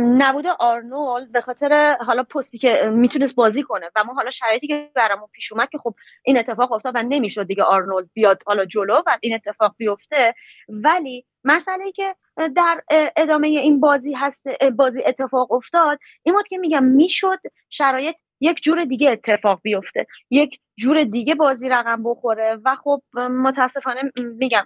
نبود 0.00 0.46
آرنولد 0.46 1.32
به 1.32 1.40
خاطر 1.40 1.96
حالا 2.00 2.22
پستی 2.22 2.58
که 2.58 2.90
می‌تونست 2.92 3.34
بازی 3.34 3.62
کنه 3.62 3.90
و 3.96 4.04
ما 4.04 4.14
حالا 4.14 4.30
شرایطی 4.30 4.66
که 4.66 4.90
برامون 4.94 5.28
پیش 5.32 5.52
اومد 5.52 5.68
که 5.68 5.78
خب 5.78 5.94
این 6.24 6.38
اتفاق 6.38 6.72
افتاد 6.72 6.96
و 6.96 7.02
نمی‌شد 7.02 7.46
دیگه 7.46 7.62
آرنولد 7.62 8.10
بیاد 8.14 8.42
حالا 8.46 8.64
جلو 8.64 9.02
و 9.06 9.18
این 9.20 9.34
اتفاق 9.34 9.74
بیفته. 9.78 10.34
ولی 10.68 11.26
مسئله 11.44 11.92
که 11.92 12.16
در 12.56 12.82
ادامه 13.16 13.48
این 13.48 13.80
بازی 13.80 14.12
هست 14.12 14.42
بازی 14.76 15.02
اتفاق 15.06 15.52
افتاد 15.52 15.98
این 16.22 16.34
بود 16.34 16.48
که 16.48 16.58
میگم 16.58 16.84
می‌شد 16.84 17.38
شرایط 17.70 18.16
یک 18.42 18.62
جور 18.62 18.84
دیگه 18.84 19.10
اتفاق 19.10 19.60
بیفته. 19.62 20.06
یک 20.30 20.60
جور 20.76 21.04
دیگه 21.04 21.34
بازی 21.34 21.68
رقم 21.68 22.02
بخوره. 22.02 22.58
و 22.64 22.76
خب 22.76 23.02
متاسفانه 23.14 24.00
میگم 24.38 24.64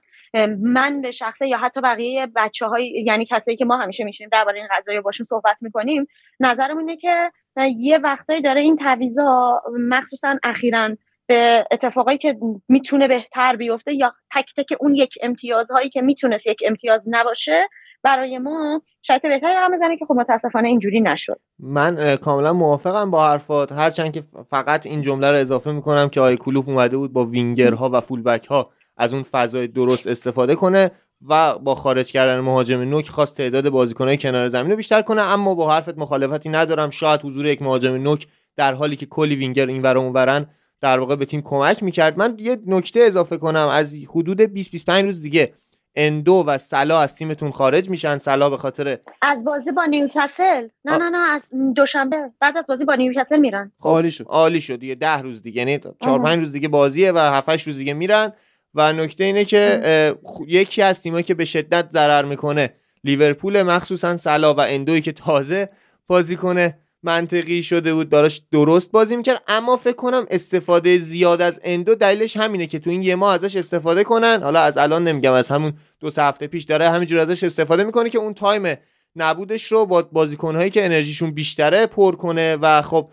من 0.61 1.01
به 1.01 1.11
شخصه 1.11 1.49
یا 1.49 1.59
حتی 1.59 1.81
بقیه 1.81 2.27
بچه 2.37 2.67
های 2.67 3.03
یعنی 3.07 3.27
کسایی 3.27 3.57
که 3.57 3.65
ما 3.65 3.77
همیشه 3.77 4.05
میشینیم 4.05 4.31
درباره 4.33 4.59
این 4.59 4.69
قضایی 4.79 5.01
باشون 5.01 5.25
صحبت 5.25 5.63
می‌کنیم 5.63 6.07
نظرم 6.41 6.79
اینه 6.79 6.97
که 6.97 7.31
یه 7.79 7.99
وقتایی 7.99 8.41
داره 8.41 8.61
این 8.61 8.77
تعویضا 8.77 9.63
مخصوصا 9.89 10.37
اخیرا 10.43 10.97
به 11.27 11.67
اتفاقایی 11.71 12.19
که 12.19 12.37
می‌تونه 12.69 13.09
بهتر 13.09 13.57
بیفته 13.57 13.95
یا 13.95 14.15
تک 14.35 14.55
تک 14.57 14.77
اون 14.81 14.95
یک 14.95 15.15
امتیازهایی 15.23 15.91
که 15.91 16.03
می‌تونست 16.03 16.47
یک 16.47 16.59
امتیاز 16.67 17.03
نباشه 17.07 17.69
برای 18.03 18.39
ما 18.39 18.83
شاید 19.03 19.23
بهتری 19.23 19.55
رقم 19.55 19.77
بزنه 19.77 19.97
که 19.97 20.05
خب 20.07 20.15
متاسفانه 20.15 20.69
اینجوری 20.69 21.01
نشد. 21.01 21.41
من 21.59 22.17
کاملا 22.17 22.53
موافقم 22.53 23.11
با 23.11 23.29
حرفات. 23.29 23.73
هرچند 23.73 24.13
که 24.13 24.23
فقط 24.51 24.87
این 24.87 25.03
جمله 25.03 25.31
رو 25.31 25.37
اضافه 25.37 25.73
می‌کنم 25.73 26.09
که 26.09 26.21
آی 26.21 26.37
کلوپ 26.37 26.69
اومده 26.69 26.97
بود 26.97 27.13
با 27.13 27.25
وینگرها 27.25 27.91
و 27.93 28.01
فولبک 28.01 28.47
ها 28.47 28.71
از 28.97 29.13
اون 29.13 29.23
فضای 29.23 29.67
درست 29.67 30.07
استفاده 30.07 30.55
کنه 30.55 30.91
و 31.29 31.59
با 31.59 31.75
خارج 31.75 32.13
کردن 32.13 32.41
مهاجم 32.41 32.81
نوک 32.81 33.09
خواست 33.09 33.37
تعداد 33.37 33.69
بازیکنهای 33.69 34.17
کنار 34.17 34.49
زمین 34.49 34.71
رو 34.71 34.77
بیشتر 34.77 35.03
کنه. 35.03 35.23
اما 35.23 35.55
با 35.55 35.71
حرفت 35.71 35.99
مخالفتی 35.99 36.49
ندارم. 36.49 36.91
شاید 36.91 37.21
حضور 37.25 37.47
یک 37.47 37.63
مهاجم 37.63 37.95
نوک 37.95 38.27
در 38.57 38.75
حالی 38.75 38.97
که 38.97 39.07
کلی 39.07 39.37
وینگر 39.37 39.67
این 39.67 39.83
ور 39.83 39.99
اونورن 39.99 40.47
در 40.81 40.99
واقع 40.99 41.17
به 41.17 41.25
تیم 41.25 41.43
کمک 41.43 41.83
می‌کرد. 41.83 42.19
من 42.19 42.37
یه 42.39 42.59
نکته 42.67 43.01
اضافه 43.01 43.37
کنم. 43.37 43.69
از 43.69 43.95
حدود 44.11 44.41
20 44.41 44.71
25 44.71 45.05
روز 45.05 45.23
دیگه 45.23 45.55
اندو 45.95 46.45
و 46.47 46.59
صلاح 46.59 47.01
از 47.01 47.15
تیمتون 47.15 47.51
خارج 47.51 47.91
میشن. 47.91 48.19
صلاح 48.19 48.51
به 48.51 48.57
خاطر 48.57 48.99
از 49.23 49.45
بازی 49.45 49.73
با 49.73 49.85
نیوکاسل. 49.85 50.69
نه 50.85 50.97
نه 50.99 51.11
نه 51.11 51.19
از 51.19 51.43
دوشنبه. 51.75 52.17
بعد 52.41 52.57
از 52.57 52.65
بازی 52.69 52.85
با 52.85 52.95
نیوکاسل 52.95 53.39
میرن. 53.39 53.73
خب 53.81 53.89
عالی 53.89 54.11
شد. 54.11 54.25
عالی 54.29 54.61
شد 54.61 54.79
دیگه. 54.79 54.95
10 54.95 55.19
روز 55.19 55.43
دیگه. 55.43 55.59
یعنی 55.59 55.79
4 56.05 56.23
5 56.23 56.39
روز 56.39 56.53
دیگه 56.53 56.69
بازیه 56.69 57.13
و 57.13 57.19
7 57.19 57.49
8 57.49 57.67
روز 57.67 57.79
دیگه 57.79 57.95
میرن. 57.95 58.33
و 58.75 58.93
نکته 58.93 59.25
اینه 59.25 59.45
که 59.45 60.15
یکی 60.47 60.83
از 60.83 61.03
تیمایی 61.03 61.23
که 61.23 61.35
به 61.35 61.45
شدت 61.45 61.91
ضرر 61.91 62.25
می‌کنه 62.25 62.75
لیورپول 63.05 63.63
مخصوصا 63.63 64.17
صلاح 64.17 64.55
و 64.55 64.61
اندوی 64.61 65.01
که 65.01 65.13
تازه 65.13 65.69
بازی 66.07 66.37
کنه. 66.37 66.79
منطقی 67.07 67.63
شده 67.63 67.95
بود 67.95 68.09
داراش 68.09 68.43
درست 68.53 68.93
بازی 68.93 69.17
می‌کرد. 69.17 69.43
اما 69.49 69.77
فکر 69.77 69.97
کنم 69.97 70.27
استفاده 70.31 70.99
زیاد 70.99 71.43
از 71.43 71.61
اندو 71.65 71.95
دلیلش 71.95 72.37
همینه 72.37 72.67
که 72.67 72.79
تو 72.79 72.91
این 72.91 73.03
یه 73.03 73.15
ماه 73.15 73.35
ازش 73.35 73.57
استفاده 73.57 74.05
کنن. 74.05 74.43
حالا 74.43 74.61
از 74.61 74.79
الان 74.79 75.09
نمیگم 75.09 75.33
از 75.33 75.49
همون 75.49 75.73
دو 76.01 76.11
سه 76.11 76.23
هفته 76.23 76.47
پیش 76.47 76.65
داره 76.65 76.89
همینجور 76.89 77.19
ازش 77.19 77.45
استفاده 77.45 77.85
می‌کنه 77.85 78.11
که 78.11 78.19
اون 78.19 78.35
تایم 78.35 78.77
نبودش 79.17 79.73
رو 79.73 79.87
با 79.87 80.03
بازیکنهایی 80.03 80.71
که 80.71 80.85
انرژیشون 80.85 81.31
بیشتره 81.31 81.87
پر 81.87 82.17
کنه. 82.17 82.57
و 82.57 82.83
خب 82.83 83.11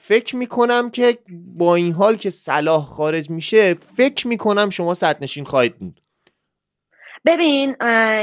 فکر 0.00 0.36
می‌کنم 0.36 0.90
که 0.90 1.18
با 1.56 1.74
این 1.74 1.92
حال 1.92 2.16
که 2.16 2.30
صلاح 2.30 2.86
خارج 2.86 3.30
میشه 3.30 3.74
فکر 3.74 4.28
می‌کنم 4.28 4.70
شما 4.70 4.94
صدرنشین 4.94 5.44
خواهید 5.44 5.78
بود 5.78 6.00
ببین 7.26 7.76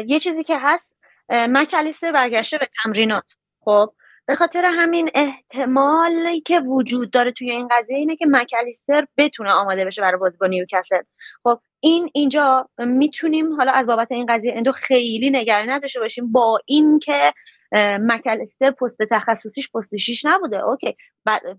یه 0.08 0.20
چیزی 0.20 0.44
که 0.44 0.58
هست 0.60 0.96
مکلیستر 1.30 2.12
برگشته 2.12 2.58
به 2.58 2.70
تمرینات. 2.84 3.24
خب 3.66 3.94
به 4.28 4.36
خاطر 4.36 4.66
همین 4.66 5.10
احتمالی 5.16 6.42
که 6.42 6.60
وجود 6.60 7.12
داره 7.12 7.32
توی 7.32 7.52
این 7.52 7.68
قضیه 7.72 7.98
اینه 7.98 8.16
که 8.16 8.26
مکلیستر 8.30 9.08
بتونه 9.18 9.52
آماده 9.52 9.86
بشه 9.86 10.02
برای 10.02 10.20
بازی 10.20 10.38
با 10.38 10.48
نیوکاسل. 10.48 11.02
خب 11.44 11.60
این 11.80 12.10
اینجا 12.14 12.70
می‌تونیم 12.78 13.54
حالا 13.54 13.72
از 13.72 13.86
بابت 13.88 14.12
این 14.12 14.26
قضیه 14.30 14.54
اندو 14.56 14.72
خیلی 14.72 15.30
نگران 15.30 15.70
نداشته 15.70 16.00
باشیم 16.00 16.32
با 16.32 16.60
اینکه 16.66 17.34
مکلستر 17.74 18.72
پست 18.72 19.02
تخصصیش 19.12 19.72
پست 19.72 19.98
6 19.98 20.26
نبوده. 20.26 20.58
اوکی. 20.64 20.96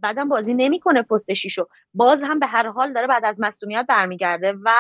بعدم 0.03 0.29
بازی 0.29 0.55
نمی‌کنه 0.55 1.03
پست 1.03 1.35
6 1.35 1.59
باز 1.95 2.23
هم 2.23 2.39
به 2.39 2.47
هر 2.47 2.69
حال 2.69 2.93
داره 2.93 3.07
بعد 3.07 3.25
از 3.25 3.37
مصونیت 3.39 3.87
برمیگرده 3.89 4.53
و 4.65 4.71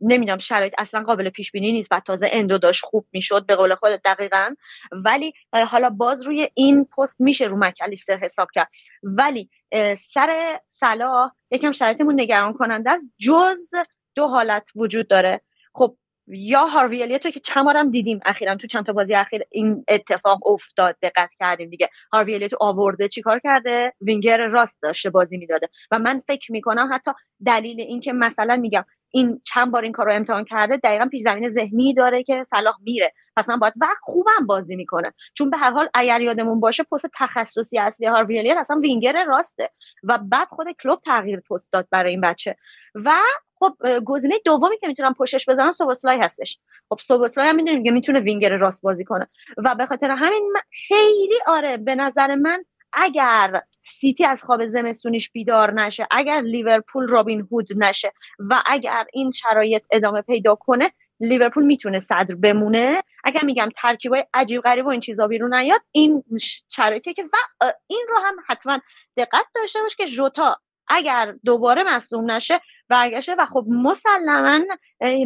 نمی‌دونم 0.00 0.38
شرایط 0.38 0.74
اصلا 0.78 1.02
قابل 1.02 1.30
پیش 1.30 1.52
بینی 1.52 1.72
نیست 1.72 1.92
و 1.92 2.00
تازه 2.00 2.28
اندو 2.32 2.58
داشت 2.58 2.84
خوب 2.84 3.06
می‌شد 3.12 3.46
به 3.46 3.56
قول 3.56 3.74
خودت 3.74 4.00
دقیقا. 4.04 4.54
ولی 4.92 5.32
حالا 5.52 5.90
باز 5.90 6.22
روی 6.22 6.50
این 6.54 6.84
پست 6.84 7.20
میشه 7.20 7.44
رو 7.44 7.56
مکلیستر 7.58 8.16
حساب 8.16 8.48
کرد. 8.54 8.68
ولی 9.02 9.50
سر 9.96 10.60
صلاح 10.66 11.30
یکم 11.50 11.72
شرایطمون 11.72 12.20
نگران 12.20 12.52
کننده 12.52 12.90
است. 12.90 13.06
جز 13.18 13.70
دو 14.14 14.26
حالت 14.26 14.68
وجود 14.76 15.08
داره. 15.08 15.40
خب 15.74 15.96
یا 16.28 16.66
هاروی 16.66 17.18
تو 17.18 17.30
که 17.30 17.40
چند 17.40 17.90
دیدیم 17.90 18.20
اخیرا 18.24 18.54
تو 18.54 18.66
چند 18.66 18.86
تا 18.86 18.92
بازی 18.92 19.14
اخیر 19.14 19.42
این 19.50 19.84
اتفاق 19.88 20.46
افتاد 20.46 20.96
دقت 21.02 21.30
کردیم 21.38 21.70
دیگه. 21.70 21.90
هاروی 22.12 22.48
تو 22.48 22.56
آورده 22.60 23.08
چیکار 23.08 23.38
کرده؟ 23.38 23.92
وینگر 24.00 24.46
راست 24.46 24.82
داشته 24.82 25.10
بازی 25.10 25.36
می‌داده. 25.36 25.68
و 25.90 25.98
من 25.98 26.22
فکر 26.26 26.52
می‌کنم 26.52 26.90
حتی 26.92 27.10
دلیل 27.46 27.80
اینکه 27.80 28.12
مثلا 28.12 28.56
میگم 28.56 28.84
این 29.10 29.40
چند 29.44 29.70
بار 29.70 29.82
این 29.82 29.92
کار 29.92 30.06
رو 30.06 30.14
امتحان 30.14 30.44
کرده 30.44 30.76
دقیقا 30.76 31.06
پیش 31.06 31.20
زمین 31.20 31.50
ذهنی 31.50 31.94
داره 31.94 32.22
که 32.22 32.44
صلاح 32.44 32.74
میره. 32.82 33.12
پس 33.36 33.48
من 33.48 33.58
باید 33.58 33.74
وقت 33.80 33.98
خوبم 34.02 34.46
بازی 34.46 34.76
می‌کنه. 34.76 35.12
چون 35.34 35.50
به 35.50 35.56
هر 35.56 35.70
حال 35.70 35.88
اگر 35.94 36.20
یادمون 36.20 36.60
باشه 36.60 36.82
پست 36.82 37.06
تخصصی 37.14 37.78
اصلی 37.78 38.06
هاروی 38.06 38.50
اصلا 38.50 38.76
وینگر 38.80 39.24
راسته. 39.24 39.70
و 40.02 40.18
بعد 40.18 40.48
خود 40.48 40.66
کلوب 40.70 41.00
تغییر 41.00 41.40
پست 41.40 41.72
داد 41.72 41.88
برای 41.90 42.10
این 42.10 42.20
بچه. 42.20 42.56
و 42.94 43.12
خب 43.58 43.76
گزینه 44.04 44.34
دومی 44.44 44.78
که 44.78 44.86
می‌تونم 44.86 45.14
پشتش 45.14 45.48
بزنم 45.48 45.72
سوبوسلای 45.72 46.18
هستش. 46.18 46.58
خب 46.88 46.98
سوبوسلای 47.00 47.48
هم 47.48 47.56
می‌دونیم 47.56 47.84
که 47.84 47.90
می‌تونه 47.90 48.20
وینگر 48.20 48.56
راست 48.56 48.82
بازی 48.82 49.04
کنه. 49.04 49.26
و 49.56 49.74
به 49.74 49.86
خاطر 49.86 50.10
همین 50.10 50.52
خیلی 50.88 51.38
آره 51.46 51.76
به 51.76 51.94
نظر 51.94 52.34
من 52.34 52.64
اگر 52.92 53.62
سیتی 53.80 54.24
از 54.24 54.42
خواب 54.42 54.66
زمستونیش 54.66 55.30
بیدار 55.30 55.72
نشه 55.72 56.06
اگر 56.10 56.40
لیورپول 56.40 57.08
رابین 57.08 57.48
هود 57.52 57.68
نشه 57.76 58.12
و 58.38 58.62
اگر 58.66 59.06
این 59.12 59.30
شرایط 59.30 59.82
ادامه 59.90 60.22
پیدا 60.22 60.54
کنه 60.54 60.92
لیورپول 61.20 61.64
می‌تونه 61.64 61.98
صدر 61.98 62.34
بمونه. 62.34 63.02
اگر 63.24 63.44
میگم 63.44 63.68
ترکیبای 63.76 64.24
عجیب 64.34 64.60
غریب 64.60 64.86
و 64.86 64.88
این 64.88 65.00
چیزا 65.00 65.26
بیرون 65.26 65.54
نیاد 65.54 65.80
این 65.92 66.24
شرایطی 66.68 67.14
که 67.14 67.24
و 67.24 67.72
این 67.86 68.06
رو 68.08 68.18
هم 68.18 68.34
حتما 68.48 68.80
دقت 69.16 69.46
داشته 69.54 69.80
باش 69.82 69.96
که 69.96 70.06
جوتا 70.06 70.56
اگر 70.88 71.34
دوباره 71.44 71.82
مصوم 71.82 72.30
نشه 72.30 72.60
برگشته 72.88 73.34
و 73.38 73.46
خب 73.46 73.64
مسلما 73.68 74.60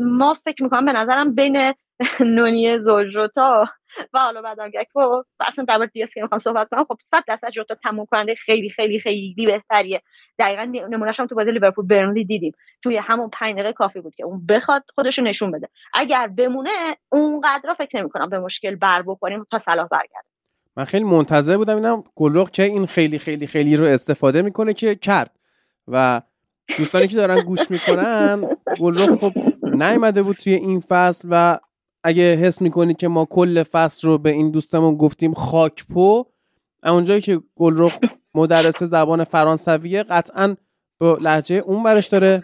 ما 0.02 0.34
فکر 0.34 0.62
می‌کنم 0.62 0.84
به 0.84 0.92
نظرم 0.92 1.34
بین 1.34 1.74
نونی 2.36 2.78
زوجوتا 2.78 3.68
و 4.12 4.18
حالا 4.18 4.70
گکپو 4.74 5.00
و 5.00 5.22
اصلا 5.40 5.64
در 5.64 5.86
دیاس 5.86 6.14
که 6.14 6.22
می‌خوام 6.22 6.38
صحبت 6.38 6.68
کنم 6.68 6.84
خب 6.84 6.96
100 7.00 7.24
درصد 7.26 7.50
جوتا 7.50 7.74
تموم 7.74 8.06
کننده 8.06 8.34
خیلی 8.34 8.70
خیلی 8.70 8.98
خیلی 8.98 9.46
بهتریه. 9.46 10.02
دقیقا 10.38 10.62
نمونهش 10.64 11.20
هم 11.20 11.26
تو 11.26 11.34
بازی 11.34 11.50
لیورپول 11.50 11.86
برنلی 11.86 12.24
دیدیم. 12.24 12.52
توی 12.82 12.96
همون 12.96 13.30
5 13.32 13.54
دقیقه 13.54 13.72
کافی 13.72 14.00
بود 14.00 14.14
که 14.14 14.24
اون 14.24 14.46
بخواد 14.46 14.84
خودش 14.94 15.18
رو 15.18 15.24
نشون 15.24 15.50
بده. 15.50 15.68
اگر 15.94 16.26
بمونه 16.26 16.96
اونقدر 17.08 17.74
فکر 17.74 17.98
نمی‌کنم 17.98 18.28
به 18.30 18.38
مشکل 18.38 18.76
بر 18.76 19.02
بخوریم 19.02 19.46
تا 19.50 19.58
صلاح 19.58 19.88
برگرده. 19.88 20.28
من 20.76 20.84
خیلی 20.84 21.04
منتظر 21.04 21.56
بودم 21.56 21.76
اینم 21.76 22.04
گلرخ 22.14 22.50
چه 22.50 22.62
این 22.62 22.86
خیلی 22.86 23.18
خیلی 23.18 23.46
خیلی 23.46 23.76
رو 23.76 23.86
استفاده 23.86 24.42
می‌کنه 24.42 24.74
که 24.74 24.94
کرد. 24.94 25.39
و 25.88 26.22
دوستانی 26.78 27.06
که 27.06 27.16
دارن 27.16 27.40
گوش 27.40 27.70
می‌کنن 27.70 28.48
گلرخ 28.80 29.20
خب 29.20 29.32
نیومده 29.62 30.22
بود 30.22 30.36
توی 30.36 30.54
این 30.54 30.80
فصل 30.80 31.28
و 31.30 31.58
اگه 32.04 32.36
حس 32.36 32.62
می‌کنید 32.62 32.96
که 32.96 33.08
ما 33.08 33.24
کل 33.24 33.62
فصل 33.62 34.08
رو 34.08 34.18
به 34.18 34.30
این 34.30 34.50
دوستمون 34.50 34.96
گفتیم 34.96 35.34
خاکپو 35.34 36.24
اونجایی 36.84 37.20
که 37.20 37.40
گلرخ 37.56 37.98
مدرس 38.34 38.82
زبان 38.82 39.24
فرانسویه 39.24 40.02
قطعا 40.02 40.56
با 40.98 41.18
لحجه 41.20 41.56
اون 41.56 41.82
برش 41.82 42.06
داره 42.06 42.42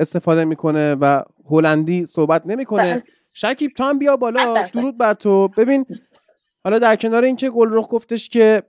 استفاده 0.00 0.44
می‌کنه 0.44 0.94
و 0.94 1.22
هلندی 1.50 2.06
صحبت 2.06 2.46
نمی‌کنه. 2.46 2.94
بله. 2.94 3.02
شکیب 3.32 3.72
تو 3.76 3.84
هم 3.84 3.98
بیا 3.98 4.16
بالا. 4.16 4.68
درود 4.72 4.98
بر 4.98 5.14
تو. 5.14 5.48
ببین 5.48 5.86
حالا 6.64 6.78
در 6.78 6.96
کنار 6.96 7.24
اینکه 7.24 7.50
گلرخ 7.50 7.86
گفتش 7.90 8.28
که 8.28 8.62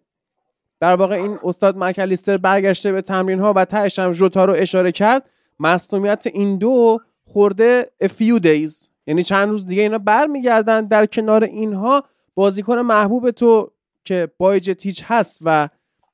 در 0.86 0.96
واقع 0.96 1.16
این 1.16 1.40
استاد 1.44 1.78
مکلیستر 1.78 2.38
برگشته 2.38 2.92
به 2.92 3.02
تمرین 3.02 3.40
ها 3.40 3.54
و 3.54 3.66
تهش 3.66 4.00
هم 4.00 4.12
جوتا 4.12 4.46
رو 4.46 4.54
اشاره 4.54 4.92
کرد. 4.92 5.30
مصونیت 5.60 6.28
این 6.28 6.58
دو 6.58 7.00
خورده 7.34 7.92
few 8.04 8.40
days. 8.40 8.88
یعنی 9.08 9.24
چند 9.24 9.50
روز 9.50 9.68
دیگه 9.68 9.82
اینا 9.82 9.98
برمیگردن 9.98 10.86
در 10.86 11.06
کنار 11.06 11.44
اینها. 11.44 12.04
بازیکن 12.36 12.80
محبوب 12.80 13.32
تو 13.32 13.72
که 14.04 14.32
بایج 14.38 14.72
تیچ 14.72 15.04
هست 15.08 15.40
و 15.46 15.70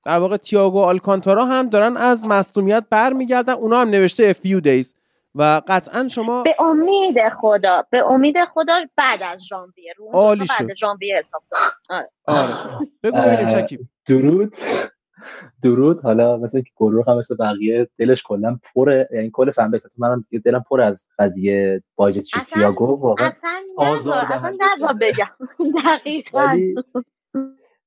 در 0.05 0.17
واقع 0.17 0.37
تیاگو 0.37 0.79
آلکانتارا 0.79 1.45
هم 1.45 1.69
دارن 1.69 1.97
از 1.97 2.25
مصونیت 2.25 2.83
برمیگردن. 2.89 3.53
اونا 3.53 3.81
هم 3.81 3.89
نوشته 3.89 4.33
few 4.33 4.61
days. 4.61 4.95
و 5.35 5.61
قطعا 5.67 6.07
شما 6.07 6.43
به 6.43 6.55
امید 6.59 7.29
خدا 7.29 7.85
به 7.89 8.11
امید 8.11 8.45
خدا 8.45 8.73
بعد 8.95 9.23
از 9.23 9.43
ژانویه 9.43 9.93
رو 9.97 10.09
عالی 10.13 10.45
بعد 10.59 10.73
ژانویه 10.73 11.17
حساب 11.17 11.43
آره. 11.89 12.09
آره. 12.27 12.53
بگو 13.03 13.21
ببینیم 13.21 13.61
شکیب. 13.61 13.79
درود. 14.07 14.55
درود. 15.63 16.01
حالا 16.03 16.37
مثل 16.37 16.61
که 16.61 16.71
گلرخ 16.75 17.07
هم 17.07 17.17
مثل 17.17 17.35
بقیه 17.35 17.89
دلش 17.97 18.23
کلا 18.23 18.59
پره 18.75 19.09
یعنی 19.13 19.29
کل 19.33 19.51
فن 19.51 19.71
بیس 19.71 19.81
منم 19.97 20.25
دلم 20.45 20.63
پر 20.69 20.81
از 20.81 21.09
قضیه 21.19 21.83
باج 21.95 22.19
تییاگو 22.53 22.85
واقعا 22.85 23.31
اصلا 23.77 24.13
اصلا 24.13 24.57
نذار 24.59 24.93
بگم. 25.01 25.31
دقیقاً. 25.85 26.57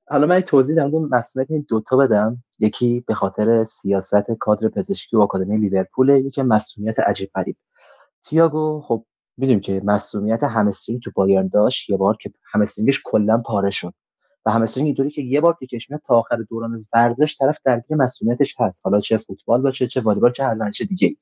حالا 0.09 0.27
من 0.27 0.41
توضیح 0.41 0.77
در 0.77 0.87
مورد 0.87 1.15
مسئولیت 1.15 1.51
این 1.51 1.67
دوتا 1.69 1.97
بدم. 1.97 2.45
یکی 2.59 3.05
به 3.07 3.15
خاطر 3.15 3.65
سیاست 3.65 4.31
کادر 4.41 4.69
پزشکی 4.69 5.17
و 5.17 5.21
آکادمی 5.21 5.57
لیورپول 5.59 6.09
یکی 6.09 6.43
مسئولیت 6.43 7.01
عجیب 7.01 7.31
غریب. 7.35 7.57
تییاگو 8.25 8.81
خب 8.81 9.05
می‌دونیم 9.37 9.61
که 9.61 9.83
مسئولیت 9.85 10.43
همسترینگ 10.43 11.03
تو 11.03 11.11
بایرن 11.15 11.49
داشت. 11.49 11.91
یه 11.91 11.97
بار 11.97 12.17
که 12.17 12.33
همسترینگش 12.53 13.03
کلا 13.05 13.39
پاره 13.39 13.71
شد. 13.71 13.95
و 14.47 14.51
همسترینگ 14.51 14.87
اینطوری 14.87 15.11
که 15.11 15.23
یه 15.23 15.41
بار 15.41 15.57
که 15.61 15.79
میاد 15.91 16.03
تا 16.05 16.19
آخر 16.19 16.37
دوران 16.37 16.87
ورزش 16.93 17.37
طرف 17.39 17.59
درگیر 17.65 17.97
مسئولیتش 17.97 18.55
هست. 18.61 18.81
حالا 18.85 19.01
چه 19.01 19.17
فوتبال 19.17 19.63
باشه 19.63 19.87
چه 19.87 20.01
والیبال 20.01 20.33
چه 20.33 20.45
هر 20.45 20.55
ورزش 20.55 20.83
دیگه 20.83 21.17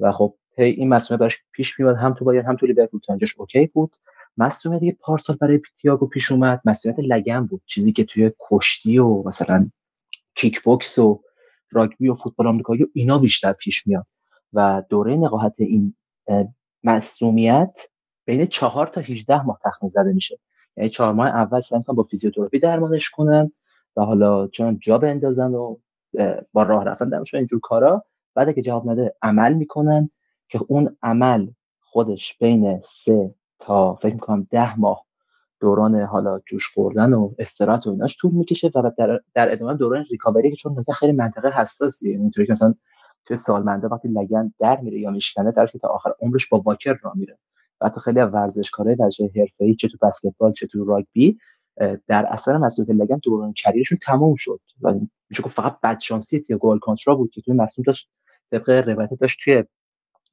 و 0.00 0.12
خب 0.12 0.34
این 0.56 0.88
مصدومیت 0.88 1.20
براش 1.20 1.38
پیش 1.52 1.80
میاد 1.80 1.96
هم 1.96 2.14
تو 2.14 2.24
بایر 2.24 2.42
هم 2.42 2.56
تو 2.56 2.66
لیورپول. 2.66 3.00
تانجش 3.06 3.34
OK 3.38 3.66
بود. 3.66 3.96
مصدومیت 4.36 4.80
دیگه 4.80 4.96
پارسال 5.00 5.36
برای 5.40 5.58
تیاگو 5.58 6.06
پیش 6.06 6.32
اومد. 6.32 6.60
مصدومیت 6.64 6.98
لگن 6.98 7.46
بود. 7.46 7.62
چیزی 7.66 7.92
که 7.92 8.04
توی 8.04 8.32
کشتی 8.50 8.98
و 8.98 9.22
مثلا 9.22 9.70
کیک 10.34 10.62
بوکس 10.62 10.98
و 10.98 11.22
راگبی 11.70 12.08
و 12.08 12.14
فوتبال 12.14 12.46
آمریکایی 12.46 12.82
و 12.82 12.86
اینا 12.94 13.18
بیشتر 13.18 13.52
پیش 13.52 13.86
میاد. 13.86 14.06
و 14.52 14.82
دوره 14.88 15.16
نقاهت 15.16 15.60
این 15.60 15.94
مصدومیت 16.84 17.80
بین 18.24 18.46
چهار 18.46 18.86
تا 18.86 19.00
18 19.00 19.42
ماه 19.42 19.60
تخمین 19.64 19.88
زده 19.88 20.12
میشه. 20.12 20.38
یعنی 20.76 20.90
چهار 20.90 21.12
ماه 21.14 21.26
اول 21.26 21.60
سعی 21.60 21.80
با 21.88 22.02
فیزیوتراپی 22.02 22.58
درمانش 22.58 23.10
کنن 23.10 23.52
و 23.96 24.02
حالا 24.02 24.48
چون 24.48 24.78
جا 24.82 24.98
بندازن 24.98 25.54
و 25.54 25.76
با 26.52 26.62
راه 26.62 26.84
رفتن 26.84 27.08
درمانش 27.08 27.34
اینجور 27.34 27.60
کارا 27.60 28.04
بعد 28.34 28.54
که 28.54 28.62
جواب 28.62 28.90
نده 28.90 29.14
عمل 29.22 29.52
می‌کنن 29.52 30.10
که 30.48 30.60
اون 30.68 30.96
عمل 31.02 31.48
خودش 31.80 32.38
بین 32.38 32.80
سه 32.80 33.34
تا 33.66 33.94
فکر 33.94 34.14
می‌کنم 34.14 34.46
ده 34.50 34.80
ماه 34.80 35.06
دوران 35.60 36.00
حالا 36.00 36.40
جوش 36.46 36.68
خوردن 36.74 37.12
و 37.12 37.34
استراحت 37.38 37.86
و 37.86 37.90
ایناش 37.90 38.16
طول 38.20 38.30
می‌کشه 38.30 38.70
و 38.74 38.90
در, 38.98 39.20
در 39.34 39.52
ادامه 39.52 39.74
دوران 39.74 40.04
ریکاوری 40.10 40.50
که 40.50 40.56
چون 40.56 40.84
خیلی 40.94 41.12
منطقه 41.12 41.48
حساسیه 41.48 42.16
اینطوری 42.16 42.46
که 42.46 42.52
مثلا 42.52 42.74
توی 43.24 43.36
سالمنده 43.36 43.88
وقتی 43.88 44.08
لگن 44.08 44.52
در 44.58 44.80
میره 44.80 45.00
یا 45.00 45.10
میشکنه 45.10 45.50
در 45.50 45.66
تا 45.66 45.88
آخر 45.88 46.10
عمرش 46.20 46.48
با 46.48 46.58
واکر 46.60 46.98
را 47.02 47.12
میره. 47.14 47.38
و 47.80 47.86
حتی 47.86 48.00
خیلی 48.00 48.20
ورزشکارای 48.20 48.94
ورزش 48.94 49.20
حرفه‌ای 49.20 49.74
چه 49.74 49.88
تو 49.88 49.98
بسکتبال 50.02 50.52
چه 50.52 50.66
تو 50.66 50.84
راگبی 50.84 51.38
در 52.06 52.26
اثر 52.30 52.56
مسئولیت 52.56 52.90
لگن 53.00 53.20
دوران 53.22 53.52
کریرشون 53.52 53.98
تموم 54.02 54.34
شد. 54.36 54.60
و 54.82 54.94
میشه 55.30 55.42
گفت 55.42 55.56
فقط 55.56 55.78
بدشانسی 55.82 56.42
یا 56.48 56.58
گل 56.58 56.78
کانترا 56.78 57.14
بود 57.14 57.30
که 57.30 57.40
توی 57.40 57.54
مسئول 57.54 57.84
داشت 57.84 58.10
طبق 58.50 58.70
روایت 58.70 59.10
داشت 59.20 59.38
توی 59.44 59.64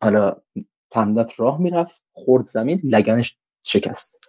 حالا 0.01 0.35
تمدت 0.93 1.39
راه 1.39 1.61
می‌رفت 1.61 2.03
خورد 2.11 2.45
زمین 2.45 2.81
لگنش 2.83 3.37
شکست. 3.61 4.19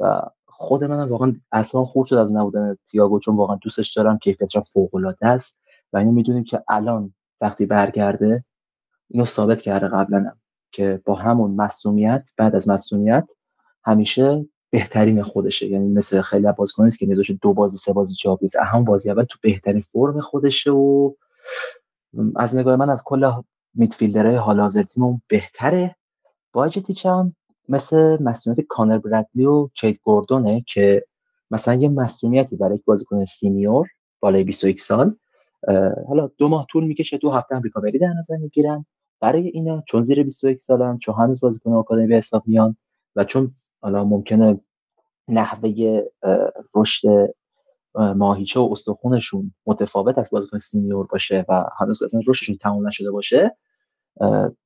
و 0.00 0.22
خود 0.46 0.84
منم 0.84 1.08
واقعا 1.08 1.36
اصلا 1.52 1.84
خورد 1.84 2.08
شد 2.08 2.14
از 2.14 2.32
نبودن 2.32 2.76
تییاگو 2.90 3.20
چون 3.20 3.36
واقعا 3.36 3.56
دوستش 3.62 3.92
دارم 3.92 4.18
کیفیتش 4.18 4.56
فوق 4.58 4.94
العاده 4.94 5.26
است. 5.26 5.60
و 5.92 5.96
اینو 5.96 6.12
می‌دونیم 6.12 6.44
که 6.44 6.62
الان 6.68 7.14
وقتی 7.40 7.66
برگرده 7.66 8.44
اینو 9.08 9.26
ثابت 9.26 9.62
کرده 9.62 9.88
قبلا 9.88 10.32
که 10.72 11.00
با 11.04 11.14
همون 11.14 11.50
مسئولیت 11.50 12.30
بعد 12.38 12.56
از 12.56 12.68
مسئولیت 12.68 13.32
همیشه 13.84 14.46
بهترین 14.70 15.22
خودشه. 15.22 15.68
یعنی 15.68 15.88
مثل 15.88 16.22
خیلی 16.22 16.52
بازیکن 16.56 16.88
که 16.88 17.06
نداشت 17.06 17.32
دو 17.32 17.54
بازی 17.54 17.78
سه 17.78 17.92
بازی 17.92 18.14
جا 18.14 18.36
بیاد 18.36 18.52
هم 18.56 18.84
بازی 18.84 19.10
اول 19.10 19.24
تو 19.24 19.38
بهترین 19.42 19.82
فرم 19.82 20.20
خودشه 20.20 20.70
و 20.70 21.12
از 22.36 22.56
نگاه 22.56 22.76
من 22.76 22.90
از 22.90 23.02
کل 23.04 23.30
midfielder 23.74 24.26
های 24.26 24.36
حال 24.36 24.60
حاضر 24.60 24.82
تیممون 24.82 25.22
بهتره 25.28 25.96
باجتیچ 26.52 27.06
هم 27.06 27.36
مثل 27.68 28.22
مصدومیت 28.22 28.66
کانر 28.68 28.98
برادلی 28.98 29.44
و 29.44 29.68
کیت 29.74 30.00
گوردونه 30.02 30.64
که 30.68 31.04
مثلا 31.50 31.74
یه 31.74 31.88
مصدومیتی 31.88 32.56
برای 32.56 32.76
یک 32.76 32.84
بازیکن 32.84 33.24
senior 33.24 33.88
بالای 34.20 34.44
21 34.44 34.80
سال 34.80 35.16
حالا 36.08 36.30
دو 36.38 36.48
ماه 36.48 36.66
طول 36.70 36.84
می‌کشه 36.84 37.18
دو 37.18 37.30
هفته 37.30 37.56
هم 37.56 37.62
recovery 37.62 37.98
در 37.98 38.12
نظر 38.18 38.36
می‌گیرن. 38.36 38.86
برای 39.20 39.48
اینا 39.48 39.82
چون 39.88 40.02
زیر 40.02 40.22
21 40.22 40.60
سالن 40.60 40.98
چون 40.98 41.14
هنوز 41.14 41.40
بازیکن 41.40 41.72
آکادمی 41.72 42.06
به 42.06 42.16
حساب 42.16 42.42
میان 42.46 42.76
و 43.16 43.24
چون 43.24 43.54
حالا 43.80 44.04
ممکنه 44.04 44.60
نحوه 45.28 46.02
رشد 46.74 47.34
ماهیچه 47.94 48.60
و 48.60 48.68
استخونشون 48.72 49.54
متفاوت 49.66 50.18
از 50.18 50.30
بازیکن 50.30 50.58
سینیور 50.58 51.06
باشه 51.06 51.44
و 51.48 51.64
هنوز 51.80 52.02
اصلا 52.02 52.20
رشدشون 52.26 52.56
تمام 52.56 52.86
نشده 52.86 53.10
باشه 53.10 53.56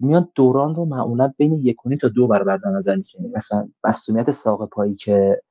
میان 0.00 0.28
دوران 0.34 0.74
رو 0.74 0.84
معمولا 0.84 1.32
بین 1.36 1.52
یک 1.52 1.76
تا 2.00 2.08
دو 2.08 2.26
برابر 2.26 2.56
در 2.56 2.70
نظر 2.70 2.96
می‌گیرن. 2.96 3.30
مثلا 3.36 3.68
مسئولیت 3.84 4.30
ساق 4.30 4.68
پایی 4.68 4.94
که 4.94 5.42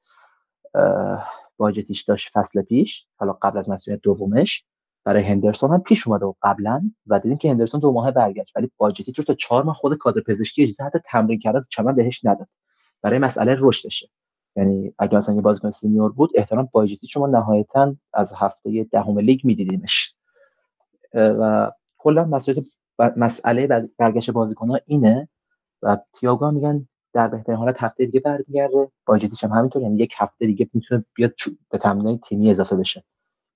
باجتیش 1.58 2.04
داشت 2.04 2.30
فصل 2.34 2.62
پیش 2.62 3.08
حالا 3.16 3.34
قبل 3.42 3.58
از 3.58 3.70
مسئولیت 3.70 4.02
دومش 4.02 4.66
برای 5.04 5.24
هندرسون 5.24 5.72
هم 5.72 5.82
پیش 5.82 6.08
اومده 6.08 6.26
و 6.26 6.34
قبلا 6.42 6.92
و 7.08 7.20
دیدیم 7.20 7.38
که 7.38 7.50
هندرسون 7.50 7.80
دو 7.80 7.92
ماه 7.92 8.12
برگشت. 8.12 8.56
ولی 8.56 8.72
باجتی 8.78 9.12
رو 9.12 9.24
تا 9.24 9.34
چهار 9.34 9.64
ماه 9.64 9.76
خود 9.76 9.98
کادر 9.98 10.22
پزشکی 10.22 10.64
اجازه 10.64 10.84
حتی 10.84 11.00
تمرین 11.12 11.40
کردن 11.40 11.62
چمن 11.70 11.96
بهش 11.96 12.26
نداد. 12.26 12.48
برای 13.02 13.20
مسئله 13.20 13.56
رشدشه. 13.60 14.08
یعنی 14.58 14.94
اگه 15.00 15.18
مثلا 15.18 15.36
یه 15.36 15.42
بازیکن 15.42 15.72
سینیور 15.72 16.12
بود 16.12 16.32
احترام 16.36 16.70
باجتی 16.72 17.08
شما 17.08 17.28
نهایتا 17.28 17.96
از 18.14 18.34
هفته 18.38 18.84
دهم 18.84 19.20
لیگ 19.20 19.42
میدیدیمش. 19.44 20.16
و 21.14 21.72
کلا 21.98 22.26
مسئله 22.26 22.64
مسئله 23.18 23.90
برگشت 23.98 24.32
بازیکن 24.32 24.70
ها 24.70 24.80
اینه 24.86 25.30
و 25.82 25.98
تییاگو 26.14 26.52
میگن 26.52 26.88
در 27.14 27.28
بهترین 27.28 27.58
حالت 27.58 27.84
هفته 27.84 28.06
دیگه 28.06 28.20
برمیگرده. 28.20 28.92
باجتیش 29.06 29.44
هم 29.44 29.52
همینطور 29.52 29.82
یعنی 29.82 29.98
یک 29.98 30.14
هفته 30.18 30.46
دیگه 30.46 30.70
می‌تونه 30.74 31.06
بیاد 31.14 31.34
به 31.70 31.78
تمرین 31.78 32.18
تیمی 32.18 32.52
اضافه 32.52 32.76
بشه. 32.76 33.04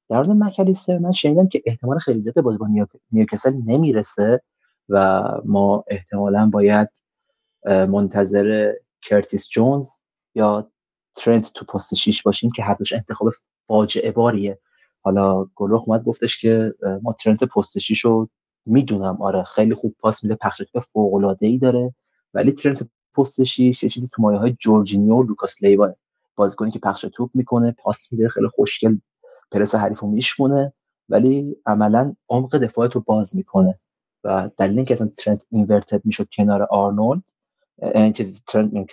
در 0.10 0.18
مورد 0.18 0.30
مکالیستر 0.30 0.97
من 0.97 1.12
شنیدم 1.12 1.47
که 1.47 1.62
احتمال 1.66 1.99
خیلی 1.99 2.22
زیاد 2.22 2.36
به 2.36 2.41
بازیکن 2.41 2.88
نیوکاسل 3.12 3.54
نمی‌رسه 3.66 4.41
و 4.89 5.24
ما 5.45 5.84
احتمالا 5.88 6.49
باید 6.54 6.89
منتظر 7.66 8.74
کرتیس 9.02 9.49
جونز 9.49 9.89
یا 10.36 10.72
ترنت 11.16 11.53
تو 11.53 11.66
پست 11.66 11.95
6 11.95 12.24
باشیم 12.24 12.51
که 12.55 12.64
هر 12.64 12.74
دوش 12.74 12.93
انتخاب 12.93 13.32
فاجعه 13.68 14.12
باریه. 14.12 14.59
حالا 15.01 15.45
گلوخ 15.55 15.84
اومد 15.88 16.03
گفتش 16.03 16.41
که 16.41 16.74
ما 17.01 17.14
ترنت 17.14 17.43
پست 17.43 17.80
6 17.80 17.99
رو 17.99 18.30
می‌دونم. 18.66 19.22
آره 19.22 19.43
خیلی 19.43 19.76
خوب 19.76 19.95
پاس 19.99 20.24
میده 20.24 20.36
پخش 20.36 20.62
فوق 20.93 21.14
العاده 21.14 21.47
ای 21.47 21.57
داره. 21.57 21.95
ولی 22.34 22.51
ترنت 22.51 22.88
پست 23.18 23.43
6 23.43 23.84
یه 23.84 23.89
چیزی 23.89 24.09
تو 24.14 24.22
مایه 24.22 24.39
های 24.39 24.55
جورجینیو 24.59 25.16
و 25.16 25.24
لوکاس 25.24 25.64
لیوا 25.64 25.93
بازیکنی 26.36 26.72
که 26.72 26.80
پخش 26.80 27.05
توپ 27.14 27.30
می‌کنه 27.34 27.72
پاس 27.72 28.14
میده 28.14 28.30
خیلی 28.30 28.47
خوشگل 28.47 28.97
پرس 29.51 29.76
حریف 29.76 29.99
رو 29.99 30.07
میشکونه 30.08 30.74
ولی 31.09 31.57
عملا 31.66 32.16
عمق 32.30 32.57
دفاع 32.57 32.88
رو 32.88 33.01
باز 33.01 33.36
می‌کنه. 33.36 33.80
و 34.24 34.49
دلیل 34.57 34.78
اینکه 34.78 34.93
اصلا 34.93 35.09
ترنت 35.18 35.45
inverted 35.52 36.02
می‌شد 36.05 36.28
کنار 36.38 36.64
آرنولد 36.64 37.24
این 37.82 38.14
چیزی 38.14 38.41
ترنت 38.47 38.91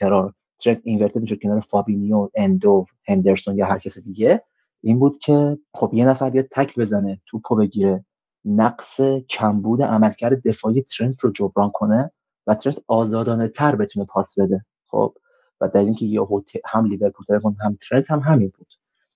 کنار 0.00 0.34
ترنت 0.58 0.80
inverted 0.84 1.20
می‌شد 1.20 1.38
کنار 1.42 1.60
فابینیو 1.60 2.30
اندو 2.34 2.86
هندرسون 3.08 3.56
یا 3.56 3.66
هر 3.66 3.78
کس 3.78 3.98
دیگه. 3.98 4.42
این 4.82 4.98
بود 4.98 5.18
که 5.18 5.58
خب 5.74 5.90
یه 5.94 6.06
نفر 6.06 6.30
بیاد 6.30 6.46
تکل 6.50 6.82
بزنه 6.82 7.20
توپو 7.26 7.56
بگیره. 7.56 8.04
نقص 8.44 9.00
کمبود 9.30 9.82
عملکرد 9.82 10.48
دفاعی 10.48 10.82
ترنت 10.82 11.20
رو 11.20 11.30
جبران 11.30 11.70
کنه 11.70 12.10
و 12.46 12.54
ترنت 12.54 12.78
آزادانه 12.86 13.48
تر 13.48 13.76
بتونه 13.76 14.06
پاس 14.06 14.38
بده. 14.38 14.64
خب 14.86 15.14
و 15.60 15.68
در 15.68 15.80
اینکه 15.80 16.06
یه 16.06 16.20
هم 16.64 16.86
لیورپول 16.86 17.26
هم 17.60 17.78
ترنت 17.88 18.10
هم 18.10 18.18
همین 18.20 18.52
بود. 18.58 18.66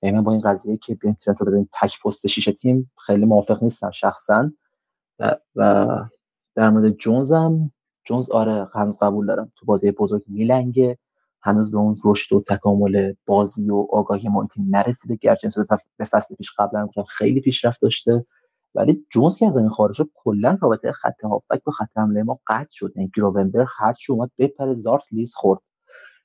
یعنی 0.03 0.16
من 0.16 0.24
با 0.24 0.32
این 0.32 0.41
قضیه 0.41 0.76
که 0.76 0.95
بیایم 0.95 1.16
ترنت 1.20 1.41
رو 1.41 1.47
بزنیم 1.47 1.68
تک 1.80 2.03
پست 2.05 2.26
شیشه 2.26 2.53
تیم 2.53 2.93
خیلی 3.07 3.24
موافق 3.24 3.62
نیستم 3.62 3.91
شخصا. 3.91 4.53
و 5.57 5.86
در 6.55 6.70
مورد 6.70 6.91
جونز 6.91 7.32
هم 7.32 7.72
جونز 8.05 8.30
آره 8.30 8.68
هنوز 8.74 8.99
قبول 8.99 9.26
دارم. 9.26 9.53
تو 9.57 9.66
بازی 9.66 9.91
بزرگ 9.91 10.22
میلنگه. 10.26 10.99
هنوز 11.43 11.70
به 11.70 11.78
اون 11.78 11.97
رشد 12.05 12.36
و 12.36 12.41
تکامل 12.41 13.12
بازی 13.26 13.70
و 13.70 13.86
آگاهی 13.93 14.28
محیطی 14.28 14.62
نرسیده 14.68 15.16
گرچه 15.16 15.49
به 15.97 16.05
فصل 16.05 16.34
پیش 16.34 16.53
قبلا 16.59 16.88
خیلی 17.09 17.41
پیشرفت 17.41 17.82
داشته. 17.82 18.26
ولی 18.74 19.07
جونز 19.11 19.36
که 19.36 19.47
از 19.47 19.55
زمین 19.55 19.68
خارج 19.68 19.95
شد 19.95 20.11
کلا 20.14 20.59
رابطه 20.62 20.93
خط 20.93 21.24
هافبک 21.24 21.64
با 21.64 21.72
خط 21.72 21.97
حمله 21.97 22.22
ما 22.22 22.41
قطع 22.47 22.70
شد. 22.70 22.93
یعنی 22.97 23.11
گروونبرگ 23.16 23.66
هر 23.78 23.93
چی 23.93 24.12
اومد 24.12 24.30
بپره 24.38 24.74
زارت 24.74 25.03
لیز 25.12 25.34
خورد. 25.34 25.61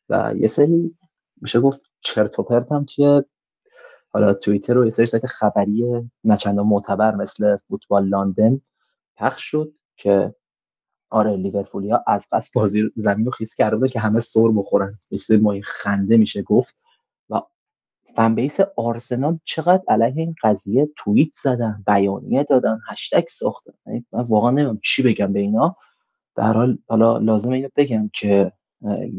و 0.10 0.34
یه 0.38 0.48
سری 0.48 0.96
میشه 1.42 1.60
گفت 1.60 1.92
چرت 2.02 2.40
و 2.40 2.44
پرت 2.44 2.72
هم 2.72 2.86
توی 2.86 3.22
حالا 4.14 4.34
توییتر 4.34 4.78
و 4.78 4.84
یه 4.84 4.90
سری 4.90 5.06
سایت 5.06 5.26
خبری 5.26 6.10
نچندان 6.24 6.68
معتبر 6.68 7.16
مثل 7.16 7.58
فوتبال 7.58 8.08
لندن 8.08 8.62
پخش 9.18 9.44
شد 9.44 9.74
که 9.98 10.36
آره 11.16 11.36
لیورپولیا 11.36 12.04
از 12.08 12.28
قصد 12.32 12.54
بازی 12.54 12.92
زمین 12.96 13.26
رو 13.26 13.32
خیس 13.32 13.56
کرده 13.56 13.76
بوده 13.76 13.90
که 13.90 14.00
همه 14.00 14.20
سر 14.20 14.48
بخورن. 14.56 14.94
یه 15.12 15.38
مای 15.38 15.62
خنده 15.62 16.18
میشه 16.18 16.42
گفت. 16.42 16.78
و 17.30 17.42
فن 18.16 18.36
بیس 18.36 18.60
آرسنال 18.78 19.40
چقدر 19.44 19.84
علیه 19.88 20.22
این 20.22 20.36
قضیه 20.44 20.90
توییت 20.98 21.30
زدن 21.34 21.84
بیانیه 21.88 22.44
دادن 22.44 22.80
هشتگ 22.90 23.28
ساختن. 23.28 23.74
یعنی 23.86 24.06
من 24.12 24.22
واقعا 24.22 24.52
نمی‌دونم 24.52 24.80
چی 24.84 25.04
بگم 25.04 25.34
به 25.34 25.40
اینا. 25.40 25.76
به 26.36 26.44
حال 26.44 26.78
حالا 26.88 27.18
لازم 27.18 27.52
اینو 27.52 27.70
بگم 27.76 28.10
که 28.14 28.52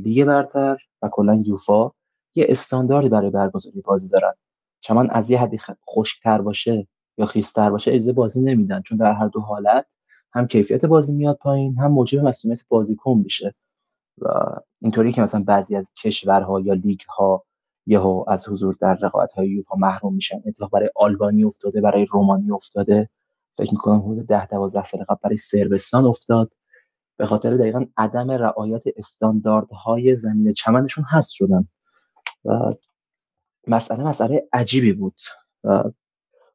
لیگ 0.02 0.24
برتر 0.24 0.76
و 1.02 1.08
کلا 1.12 1.42
یوفا 1.46 1.90
یه 2.34 2.46
استانداردی 2.48 3.08
برای 3.08 3.30
برگزاری 3.30 3.80
بازی 3.80 4.08
دارن. 4.08 4.32
چون 4.80 5.10
از 5.10 5.30
یه 5.30 5.40
حدی 5.40 5.58
خشکتر 5.90 6.40
باشه 6.40 6.86
یا 7.18 7.26
خیستر 7.26 7.70
باشه 7.70 7.90
اجازه 7.92 8.12
بازی 8.12 8.42
نمیدن. 8.42 8.82
چون 8.82 8.98
در 8.98 9.12
هر 9.12 9.28
دو 9.28 9.40
حالت 9.40 9.86
هم 10.36 10.46
کیفیت 10.46 10.84
بازی 10.84 11.14
میاد 11.14 11.36
پایین 11.36 11.78
هم 11.78 11.92
موجب 11.92 12.24
مسئولیت 12.24 12.60
بازیکن 12.68 13.18
میشه. 13.18 13.54
و 14.18 14.28
اینطوری 14.82 15.12
که 15.12 15.22
مثلا 15.22 15.42
بعضی 15.42 15.76
از 15.76 15.92
کشورها 16.02 16.60
یا 16.60 16.74
لیگ 16.74 17.00
ها 17.08 17.44
یهو 17.86 18.24
از 18.28 18.48
حضور 18.48 18.76
در 18.80 18.94
رقابت 18.94 19.32
های 19.32 19.48
یوفا 19.48 19.76
محروم 19.76 20.14
میشن. 20.14 20.42
اتفاق 20.46 20.70
برای 20.70 20.90
آلبانی 20.96 21.44
افتاده 21.44 21.80
برای 21.80 22.06
رومانی 22.10 22.52
افتاده. 22.52 23.08
فکر 23.58 23.70
می‌کنم 23.70 24.00
حدود 24.00 24.26
ده 24.26 24.46
دوازده 24.46 24.84
سال 24.84 25.04
قبل 25.04 25.18
برای 25.22 25.36
سربستان 25.36 26.04
افتاد. 26.04 26.52
به 27.18 27.26
خاطر 27.26 27.56
دقیقا 27.56 27.86
عدم 27.96 28.30
رعایت 28.30 28.82
استانداردهای 28.96 30.16
زمین 30.16 30.52
چمنشون 30.52 31.04
هست 31.08 31.32
شدن. 31.32 31.68
و 32.44 32.72
مسئله 33.66 34.04
مسئله 34.04 34.48
عجیبی 34.52 34.92
بود. 34.92 35.20
و 35.64 35.84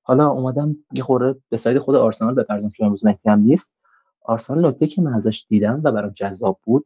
حالا 0.01 0.27
اومدم 0.27 0.75
یه 0.93 1.03
خورده 1.03 1.39
به 1.49 1.57
سایت 1.57 1.79
خود 1.79 1.95
آرسنال 1.95 2.35
بپرزم 2.35 2.69
چون 2.69 2.85
امروز 2.85 3.05
مهدی 3.05 3.29
هم 3.29 3.39
نیست. 3.39 3.77
آرسنال 4.21 4.67
نکته 4.67 4.87
که 4.87 5.01
من 5.01 5.13
ازش 5.13 5.45
دیدم 5.49 5.81
و 5.83 5.91
برام 5.91 6.11
جذاب 6.15 6.59
بود 6.63 6.85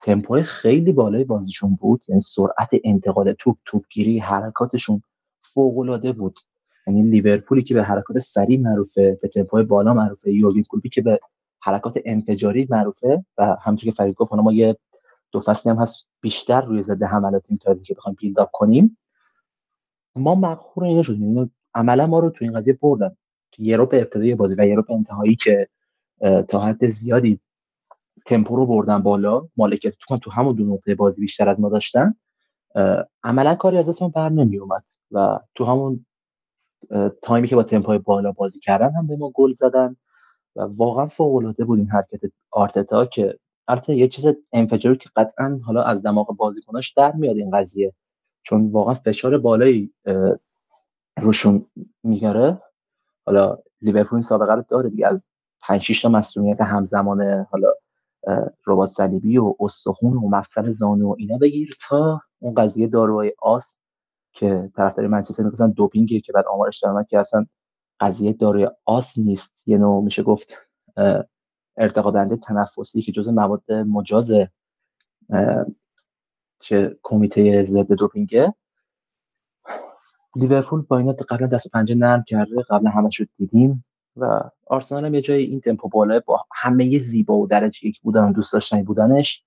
تمپوی 0.00 0.42
خیلی 0.42 0.92
بالای 0.92 1.24
بازیشون 1.24 1.74
بود 1.74 2.02
یعنی 2.08 2.20
سرعت 2.20 2.68
انتقال 2.84 3.32
توپ 3.32 3.56
توپگیری 3.64 4.18
حرکاتشون 4.18 5.02
فوق 5.42 5.78
العاده 5.78 6.12
بود. 6.12 6.38
یعنی 6.86 7.02
لیورپولی 7.02 7.62
که 7.62 7.74
به 7.74 7.82
حرکات 7.82 8.18
سریع 8.18 8.60
معروفه 8.60 9.18
به 9.22 9.28
تمپوی 9.28 9.62
بالا 9.62 9.94
معروفه 9.94 10.32
یورگن 10.32 10.62
کلوپی 10.62 10.88
که 10.88 11.02
به 11.02 11.20
حرکات 11.60 12.00
انفجاری 12.04 12.66
معروفه 12.70 13.24
و 13.38 13.56
همونطور 13.62 13.90
که 13.90 13.96
فرید 13.96 14.14
گفت 14.14 14.32
ما 14.32 14.52
یه 14.52 14.76
دو 15.32 15.40
فصلی 15.40 15.72
هم 15.72 15.78
هست 15.78 16.08
بیشتر 16.20 16.60
روی 16.60 16.82
زده 16.82 17.06
حملاتیم 17.06 17.56
تا 17.62 17.74
که 17.74 17.94
بخوایم 17.94 18.16
بیلد 18.20 18.48
کنیم. 18.52 18.98
ما 20.16 20.34
مقهور 20.34 20.84
اینا 20.84 21.02
شدیم. 21.02 21.22
اینو 21.22 21.46
عملا 21.76 22.06
ما 22.06 22.18
رو 22.18 22.30
تو 22.30 22.44
این 22.44 22.58
قضیه 22.58 22.78
بردن. 22.82 23.16
تو 23.52 23.62
یوروپ 23.62 23.94
ابتدایی 23.94 24.34
بازی 24.34 24.54
و 24.58 24.66
یوروپ 24.66 24.90
انتهایی 24.90 25.36
که 25.36 25.68
تا 26.48 26.60
حد 26.60 26.86
زیادی 26.86 27.40
تمپو 28.26 28.56
رو 28.56 28.66
بردن 28.66 29.02
بالا 29.02 29.48
مالکیت 29.56 29.94
تو 30.00 30.18
تو 30.18 30.30
همون 30.30 30.54
دو 30.54 30.64
نقطه 30.64 30.94
بازی 30.94 31.20
بیشتر 31.20 31.48
از 31.48 31.60
ما 31.60 31.68
داشتن 31.68 32.14
عملا 33.24 33.54
کاری 33.54 33.78
از 33.78 33.88
دستمون 33.88 34.10
بر 34.10 34.28
نمی 34.28 34.58
اومد 34.58 34.84
و 35.10 35.38
تو 35.54 35.64
همون 35.64 36.06
تایمی 37.22 37.48
که 37.48 37.56
با 37.56 37.62
تمپوی 37.62 37.98
بالا 37.98 38.32
بازی 38.32 38.60
کردن 38.60 38.90
هم 38.90 39.06
به 39.06 39.16
ما 39.16 39.30
گل 39.34 39.52
زدن 39.52 39.96
و 40.56 40.62
واقعا 40.62 41.06
فوق 41.06 41.34
العاده 41.34 41.64
بود 41.64 41.78
این 41.78 41.88
حرکت 41.88 42.20
آرتتا 42.50 43.06
که 43.06 43.38
البته 43.68 43.94
یه 43.94 44.08
چیز 44.08 44.26
انفجاری 44.52 44.96
که 44.96 45.08
قطعا 45.16 45.60
حالا 45.64 45.82
از 45.82 46.06
دماغ 46.06 46.36
بازیکناش 46.36 46.92
در 46.92 47.12
میاد 47.12 47.36
این 47.36 47.50
قضیه. 47.50 47.92
چون 48.42 48.70
واقعا 48.70 48.94
فشار 48.94 49.38
بالایی 49.38 49.92
روشون 51.22 51.66
میگاره 52.02 52.62
حالا 53.26 53.58
لیورپول 53.82 54.22
سابقه 54.22 54.54
رو 54.54 54.64
داره 54.68 54.90
دیگه 54.90 55.06
از 55.06 55.28
5 55.60 55.82
6 55.82 56.02
تا 56.02 56.08
مسئولیت 56.08 56.60
همزمان 56.60 57.46
حالا 57.50 57.72
ربات 58.66 58.88
صلیبی 58.88 59.38
و 59.38 59.54
استخون 59.60 60.16
و 60.16 60.28
مفصل 60.28 60.70
زانو 60.70 61.08
و 61.08 61.14
اینا 61.18 61.38
بگیر 61.38 61.76
تا 61.88 62.20
اون 62.38 62.54
قضیه 62.54 62.86
داروهای 62.86 63.32
آس 63.38 63.78
که 64.32 64.70
طرفدار 64.76 65.06
منچستر 65.06 65.42
می‌گفتن 65.42 65.70
دوپینگه 65.70 66.20
که 66.20 66.32
بعد 66.32 66.44
آمارش 66.46 66.82
در 66.82 67.04
که 67.10 67.18
اصلا 67.18 67.46
قضیه 68.00 68.32
داروی 68.32 68.68
آس 68.84 69.18
نیست. 69.18 69.68
یه 69.68 69.78
نوع 69.78 70.04
میشه 70.04 70.22
گفت 70.22 70.58
ارتقا 71.76 72.10
دهنده 72.10 72.36
تنفسی 72.36 73.02
که 73.02 73.12
جزء 73.12 73.32
مواد 73.32 73.72
مجاز 73.72 74.32
چه 76.60 76.98
کمیته 77.02 77.62
ضد 77.62 77.92
دوپینگه. 77.92 78.54
لیورپول 80.36 80.82
با 80.82 80.98
اینا 80.98 81.12
قبلا 81.12 81.46
دست 81.46 81.66
و 81.66 81.68
پنجه 81.72 81.94
نرم 81.94 82.24
کرده 82.26 82.62
قبلا 82.70 82.90
همش 82.90 83.20
رو 83.20 83.26
دیدیم 83.36 83.84
و 84.16 84.40
آرسنال 84.66 85.04
هم 85.04 85.14
یه 85.14 85.20
جای 85.20 85.42
این 85.42 85.60
تمپو 85.60 85.88
بالا 85.88 86.20
با 86.26 86.44
همه 86.54 86.98
زیبا 86.98 87.34
و 87.34 87.46
درجه 87.46 87.86
یک 87.86 88.00
بودن 88.00 88.32
دوست 88.32 88.52
داشتنی 88.52 88.82
بودنش 88.82 89.44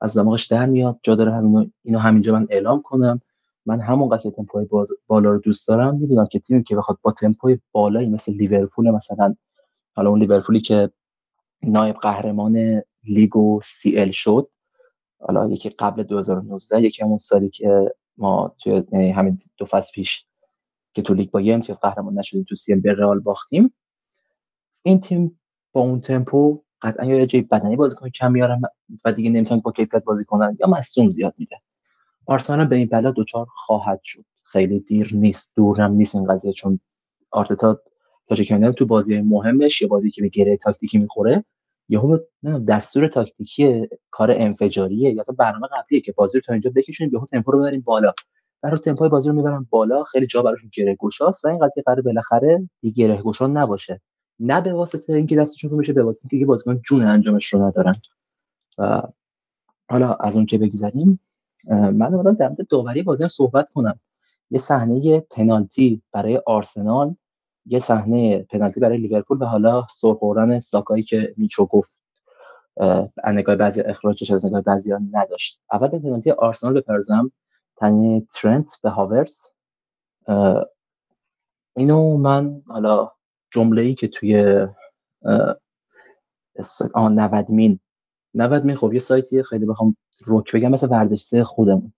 از 0.00 0.18
دماغش 0.18 0.46
در 0.46 0.66
میاد. 0.66 1.00
جا 1.02 1.14
داره 1.14 1.32
همینو 1.32 1.66
اینو 1.82 1.98
همینجا 1.98 2.32
من 2.32 2.46
اعلام 2.50 2.82
کنم. 2.82 3.20
من 3.66 3.80
همونقدر 3.80 4.22
که 4.22 4.30
تمپوی 4.30 4.68
بالا 5.06 5.30
رو 5.30 5.38
دوست 5.38 5.68
دارم 5.68 5.96
می‌دونم 5.96 6.26
که 6.26 6.38
تیمی 6.38 6.64
که 6.64 6.76
بخواد 6.76 6.98
با 7.02 7.12
تمپوی 7.12 7.58
بالایی 7.72 8.08
مثل 8.08 8.32
لیورپول 8.32 8.90
مثلا 8.90 9.34
حالا 9.96 10.10
اون 10.10 10.20
لیورپولی 10.20 10.60
که 10.60 10.90
نایب 11.62 11.96
قهرمان 11.96 12.82
لیگ 13.04 13.36
و 13.36 13.60
سی 13.64 13.98
ال 13.98 14.10
شد 14.10 14.50
حالا 15.20 15.48
یکی 15.48 15.68
قبل 15.68 16.02
2019 16.02 16.82
یکی 16.82 17.02
همون 17.02 17.18
سالی 17.18 17.50
که 17.50 17.94
ما 18.16 18.54
توی 18.62 18.82
یعنی 18.92 19.10
همین 19.10 19.38
دو 19.58 19.64
فصل 19.64 19.92
پیش 19.94 20.26
که 20.92 21.02
تو 21.02 21.14
لیگ 21.14 21.30
با 21.30 21.40
یه 21.40 21.54
امتیاز 21.54 21.80
قهرمان 21.80 22.18
نشدیم 22.18 22.46
تو 22.48 22.54
سی 22.54 22.72
ال 22.72 22.80
به 22.80 22.94
رئال 22.94 23.20
باختیم. 23.20 23.74
این 24.82 25.00
تیم 25.00 25.40
با 25.72 25.80
اون 25.80 26.00
تمپو 26.00 26.62
قطعا 26.82 27.06
یا 27.06 27.26
جای 27.26 27.42
بدنی 27.42 27.76
بازیکن 27.76 28.08
کم 28.08 28.32
میارن 28.32 28.60
و 29.04 29.12
دیگه 29.12 29.30
نمی‌تونن 29.30 29.60
با 29.60 29.72
کیفیت 29.72 30.04
بازی 30.04 30.24
کنن 30.24 30.56
یا 30.60 30.66
مصوم 30.66 31.08
زیاد 31.08 31.34
میده. 31.38 31.56
آرسنال 32.26 32.66
به 32.66 32.76
این 32.76 32.88
بلا 32.88 33.10
دوچار 33.10 33.46
خواهد 33.50 34.00
شد. 34.02 34.24
خیلی 34.42 34.80
دیر 34.80 35.10
نیست 35.16 35.56
دورم 35.56 35.92
نیست 35.92 36.14
این 36.14 36.24
قضیه 36.24 36.52
چون 36.52 36.80
آرتتا 37.30 37.80
تا 38.28 38.72
تو 38.72 38.86
بازی 38.86 39.20
مهمش 39.20 39.82
یا 39.82 39.88
بازی 39.88 40.10
که 40.10 40.22
به 40.22 40.28
گره 40.28 40.56
تاکتیکی 40.56 40.98
می‌خوره 40.98 41.44
یهو 41.88 42.18
دستور 42.68 43.08
تاکتیکی 43.08 43.88
کار 44.10 44.30
انفجاریه 44.30 45.12
یا 45.12 45.24
برنامه 45.38 45.66
قبلیه 45.66 46.00
که 46.00 46.12
بازی 46.12 46.38
رو 46.38 46.42
تا 46.46 46.52
اینجا 46.52 46.72
بکشونیم 46.76 47.12
یهو 47.14 47.26
تمپو 47.26 47.52
رو 47.52 47.58
ببریم 47.60 47.80
بالا. 47.80 48.12
برای 48.62 48.78
تمپوی 48.78 49.08
بازی 49.08 49.28
رو 49.28 49.34
می‌برن 49.34 49.66
بالا 49.70 50.04
خیلی 50.04 50.26
جا 50.26 50.42
براشون 50.42 50.70
گره 50.74 50.94
گشاست 50.94 51.44
و 51.44 51.48
این 51.48 51.58
قضیه 51.58 51.82
قرار 51.86 52.00
بالاخره 52.00 52.68
دیگه 52.80 53.06
گره 53.06 53.22
گشا 53.22 53.46
نباشه. 53.46 54.00
نه 54.40 54.60
به 54.60 54.72
واسطه 54.72 55.12
اینکه 55.12 55.36
دستشون 55.36 55.70
رو 55.70 55.76
میشه 55.76 55.92
به 55.92 56.02
واسطه 56.02 56.28
اینکه 56.32 56.46
بازیکن 56.46 56.80
جون 56.84 57.02
انجامش 57.02 57.46
رو 57.46 57.62
ندارن. 57.62 57.94
و 58.78 59.02
حالا 59.90 60.14
از 60.14 60.36
اون 60.36 60.46
که 60.46 60.58
بگذریم 60.58 61.20
من 61.68 62.14
اومدم 62.14 62.34
در 62.34 62.48
مورد 62.48 62.66
داوری 62.68 63.02
بازی 63.02 63.28
صحبت 63.28 63.70
کنم. 63.70 64.00
یه 64.50 64.58
صحنه 64.58 65.20
پنالتی 65.20 66.02
برای 66.12 66.42
آرسنال 66.46 67.16
یه 67.66 67.80
صحنه 67.80 68.42
پنالتی 68.42 68.80
برای 68.80 68.98
لیورپول 68.98 69.42
و 69.42 69.44
حالا 69.44 69.86
سرخوردن 69.90 70.60
ساکایی 70.60 71.02
که 71.02 71.34
میچو 71.36 71.66
گفت. 71.66 72.00
نگاه 73.26 73.56
بعضی 73.56 73.80
اخراجش 73.80 74.30
از 74.30 74.46
نگاه 74.46 74.60
بعضی 74.60 74.92
ها 74.92 74.98
نداشت. 75.12 75.60
اول 75.72 75.88
به 75.88 75.98
پنالتی 75.98 76.30
آرسنال 76.30 76.74
بپرزم 76.74 77.32
تنی 77.80 78.28
ترنت 78.34 78.80
به 78.82 78.90
هاورز. 78.90 79.38
اینو 81.76 82.16
من 82.16 82.62
حالا 82.66 83.12
جمله 83.50 83.82
ای 83.82 83.94
که 83.94 84.08
توی 84.08 84.66
آن 86.94 87.18
90 87.18 87.50
مین. 87.50 87.80
90 88.34 88.64
مین 88.64 88.76
خب 88.76 88.92
یه 88.92 88.98
سایتیه 88.98 89.42
خیلی 89.42 89.66
بخوام 89.66 89.96
روک 90.24 90.54
بگم 90.56 90.70
مثل 90.70 90.88
ورزش 90.90 91.20
سه 91.20 91.44
خودمون. 91.44 91.92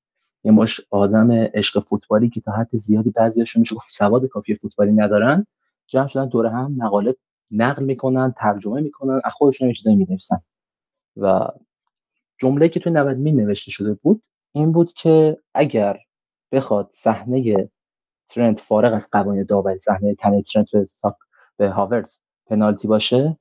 یه 0.44 0.52
مش 0.52 0.80
آدم 0.90 1.32
عشق 1.32 1.80
فوتبالی 1.80 2.30
که 2.30 2.40
تا 2.40 2.52
حد 2.52 2.76
زیادی 2.76 3.10
بعضیاشون 3.10 3.60
میشه 3.60 3.74
گفت 3.74 3.90
سواد 3.90 4.26
کافی 4.26 4.54
فوتبالی 4.54 4.92
ندارن 4.92 5.46
جمع 5.86 6.06
شدن 6.06 6.28
دور 6.28 6.46
هم 6.46 6.74
مقاله 6.76 7.16
نقل 7.50 7.84
می‌کنن 7.84 8.34
ترجمه 8.36 8.80
می‌کنن 8.80 9.20
از 9.24 9.32
خودشون 9.32 9.68
یه 9.68 9.74
چیزایی 9.74 9.96
می‌نویسن. 9.96 10.40
و 11.16 11.48
جمله 12.38 12.68
که 12.68 12.80
توی 12.80 12.92
90 12.92 13.16
مین 13.16 13.40
نوشته 13.40 13.70
شده 13.70 13.94
بود 13.94 14.22
این 14.52 14.72
بود 14.72 14.92
که 14.92 15.38
اگر 15.54 15.98
بخواد 16.52 16.90
صحنه 16.92 17.70
ترنت 18.28 18.60
فارغ 18.60 18.94
از 18.94 19.08
قوانین 19.12 19.44
داوری 19.44 19.78
صحنه 19.78 20.14
تن 20.14 20.42
ترنت 20.42 20.70
به 20.72 20.86
به 21.56 21.70
هاورز 21.70 22.22
پنالتی 22.46 22.88
باشه 22.88 23.38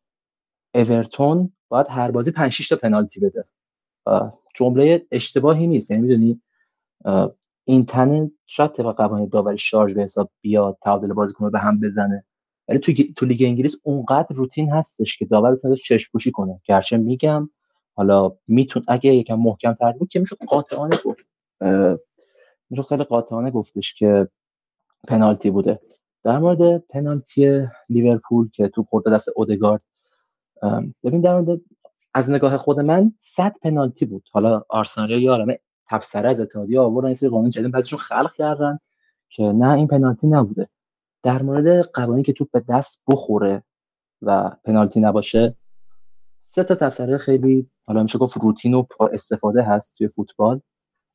اورتون 0.75 1.53
باید 1.69 1.87
هر 1.89 2.11
بازی 2.11 2.31
5 2.31 2.51
6 2.51 2.67
تا 2.67 2.75
پنالتی 2.75 3.19
بده. 3.19 3.45
جمله 4.55 5.07
اشتباهی 5.11 5.67
نیست. 5.67 5.91
یعنی 5.91 6.03
می‌دونی 6.03 6.41
این 7.65 7.85
تنه 7.85 8.31
شاید 8.45 8.71
طبق 8.71 8.95
قوانین 8.95 9.29
داوری 9.29 9.57
شارژ 9.57 9.93
به 9.93 10.03
حساب 10.03 10.31
بیاد 10.41 10.77
تعادل 10.83 11.13
بازیکن 11.13 11.51
به 11.51 11.59
هم 11.59 11.79
بزنه. 11.79 12.25
ولی 12.67 12.79
تو 12.79 12.93
تو 13.15 13.25
لیگ 13.25 13.43
انگلیس 13.43 13.81
اونقدر 13.83 14.35
روتین 14.35 14.71
هستش 14.71 15.17
که 15.17 15.25
داور 15.25 15.55
بتونه 15.55 15.75
چشم 15.75 16.09
پوشی 16.11 16.31
کنه. 16.31 16.61
گرچه 16.65 16.97
میگم 16.97 17.49
حالا 17.95 18.37
میتون 18.47 18.83
اگه 18.87 19.15
یکم 19.15 19.35
محکم 19.35 19.73
تر 19.73 19.91
بود 19.91 20.09
که 20.09 20.19
میشه 20.19 20.35
قاطعانه 20.47 20.97
گفت. 21.05 21.27
میشه 22.69 22.83
خیلی 22.83 23.03
قاطعانه 23.03 23.51
گفتش 23.51 23.93
که 23.93 24.27
پنالتی 25.07 25.49
بوده. 25.49 25.79
در 26.23 26.39
مورد 26.39 26.77
پنالتی 26.77 27.67
لیورپول 27.89 28.49
که 28.49 28.67
تو 28.67 28.83
خورده 28.83 29.11
دست 29.11 29.29
اودگارد 29.35 29.81
ببین 31.03 31.21
در 31.21 31.39
مورد 31.39 31.61
از 32.13 32.29
نگاه 32.29 32.57
خود 32.57 32.79
من 32.79 33.13
100 33.19 33.57
پنالتی 33.63 34.05
بود. 34.05 34.23
حالا 34.31 34.63
آرسنال 34.69 35.11
یا 35.11 35.31
عالمه 35.31 35.59
تبصره 35.89 36.29
از 36.29 36.41
اتحادیه 36.41 36.79
آوردن 36.79 37.07
این 37.07 37.15
سری 37.15 37.29
قانون 37.29 37.49
جدید 37.49 37.71
بعضیشون 37.71 37.99
خلق 37.99 38.33
کردن 38.33 38.79
که 39.29 39.43
نه 39.43 39.73
این 39.73 39.87
پنالتی 39.87 40.27
نبوده. 40.27 40.69
در 41.23 41.41
مورد 41.41 41.81
قوانین 41.81 42.23
که 42.23 42.33
توپ 42.33 42.51
به 42.51 42.63
دست 42.69 43.03
بخوره 43.07 43.63
و 44.21 44.51
پنالتی 44.63 44.99
نباشه 44.99 45.55
سه 46.37 46.63
تا 46.63 46.75
تفسیر 46.75 47.17
خیلی 47.17 47.69
حالا 47.91 48.03
میشه 48.03 48.17
گفت 48.17 48.37
روتین 48.37 48.73
و 48.73 48.83
پر 48.83 49.09
استفاده 49.13 49.63
هست 49.63 49.95
توی 49.97 50.07
فوتبال. 50.07 50.61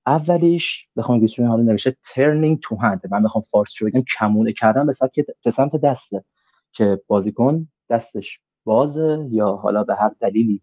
اولیش 0.06 0.88
بخوام 0.96 1.14
انگلیسی 1.14 1.42
حالا 1.42 1.62
نوشته 1.62 1.90
turning 1.90 2.56
to 2.56 2.76
hand. 2.82 3.10
من 3.10 3.22
بخوام 3.22 3.44
فارسی 3.50 3.84
بگم 3.84 4.02
کمونه 4.18 4.52
کردن 4.52 4.86
به 4.86 4.92
سمت 4.92 5.10
به 5.44 5.50
سمت 5.50 5.76
دسته 5.76 6.24
که 6.72 7.00
بازیکن 7.06 7.68
دستش 7.90 8.40
بازه 8.64 9.28
یا 9.30 9.56
حالا 9.56 9.84
به 9.84 9.94
هر 9.94 10.10
دلیلی 10.20 10.62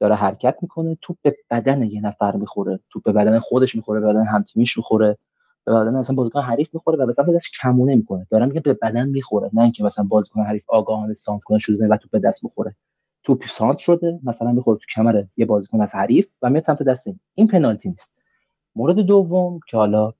داره 0.00 0.14
حرکت 0.14 0.56
می‌کنه. 0.62 0.98
توپ 1.02 1.16
به 1.22 1.36
بدن 1.50 1.82
یه 1.82 2.00
نفر 2.00 2.36
می‌خوره. 2.36 2.80
توپ 2.90 3.02
به 3.02 3.12
بدن 3.12 3.38
خودش 3.38 3.74
می‌خوره 3.74 4.00
به 4.00 4.06
بدن 4.06 4.26
همتیمیش 4.26 4.76
می‌خوره. 4.76 5.18
به 5.64 5.72
بدن 5.72 5.96
اصلا 5.96 6.16
بازیکن 6.16 6.42
حریف 6.42 6.74
می‌خوره 6.74 7.04
و 7.04 7.06
مثلا 7.06 7.34
دست 7.34 7.46
کمونه 7.62 7.94
می‌کنه. 7.94 8.26
دارم 8.30 8.48
میگم 8.48 8.60
به 8.60 8.78
بدن 8.82 9.08
می‌خوره. 9.08 9.50
نه 9.52 9.62
اینکه 9.62 9.84
مثلا 9.84 10.04
بازیکن 10.04 10.42
حریف 10.42 10.62
آگاهانه 10.68 11.14
سانت 11.14 11.42
کنه 11.42 11.58
شروع 11.58 11.88
و 11.90 11.96
تو 11.96 12.08
به 12.12 12.18
دست 12.18 12.46
بخوره 12.46 12.76
تو 13.22 13.38
سانت 13.50 13.78
شده 13.78 14.20
مثلا 14.22 14.52
می‌خوره 14.52 14.78
تو 14.78 14.84
کمر 14.94 15.24
یه 15.36 15.46
بازیکن 15.46 15.80
از 15.80 15.94
حریف 15.94 16.28
و 16.42 16.50
میاد 16.50 16.64
سمت 16.64 16.82
دست 16.82 17.06
این. 17.06 17.20
این 17.34 17.46
پنالتی 17.48 17.88
نیست. 17.88 18.18
مورد 18.76 18.96
دوم 18.96 19.60
که 19.68 19.76
حالا 19.76 20.12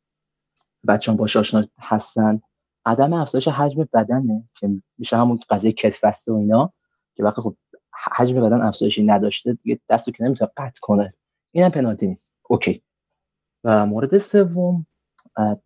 بچه‌ها 0.89 1.19
باش 1.19 1.37
آشنا 1.37 1.65
هستن 1.79 2.41
عدم 2.87 3.13
افزایش 3.13 3.49
حجم 3.49 3.89
بدنه 3.93 4.49
که 4.55 4.71
میشه 4.99 5.17
همون 5.17 5.41
قضیه 5.51 5.73
کتف 5.73 6.29
و 6.29 6.35
اینا 6.35 6.73
که 7.15 7.25
وقتی 7.25 7.43
خب 7.43 7.57
حجم 8.13 8.41
بدن 8.41 8.61
افزایشی 8.63 9.05
نداشته 9.05 9.59
دیگه 9.63 9.81
دستو 9.89 10.11
که 10.11 10.25
نمی‌تونه 10.25 10.51
قطع 10.57 10.81
کنه. 10.83 11.15
این 11.53 11.65
هم 11.65 11.71
پنالتی 11.71 12.07
نیست. 12.07 12.37
اوکی. 12.43 12.83
و 13.65 13.87
مورد 13.87 14.19
سوم 14.19 14.87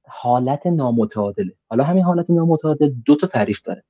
حالت 0.08 0.66
نامتعادله. 0.66 1.52
حالا 1.68 1.84
همین 1.84 2.04
حالت 2.04 2.30
نامتعادل 2.30 2.92
دو 3.06 3.16
تا 3.16 3.26
تعریف 3.26 3.62
داره. 3.62 3.84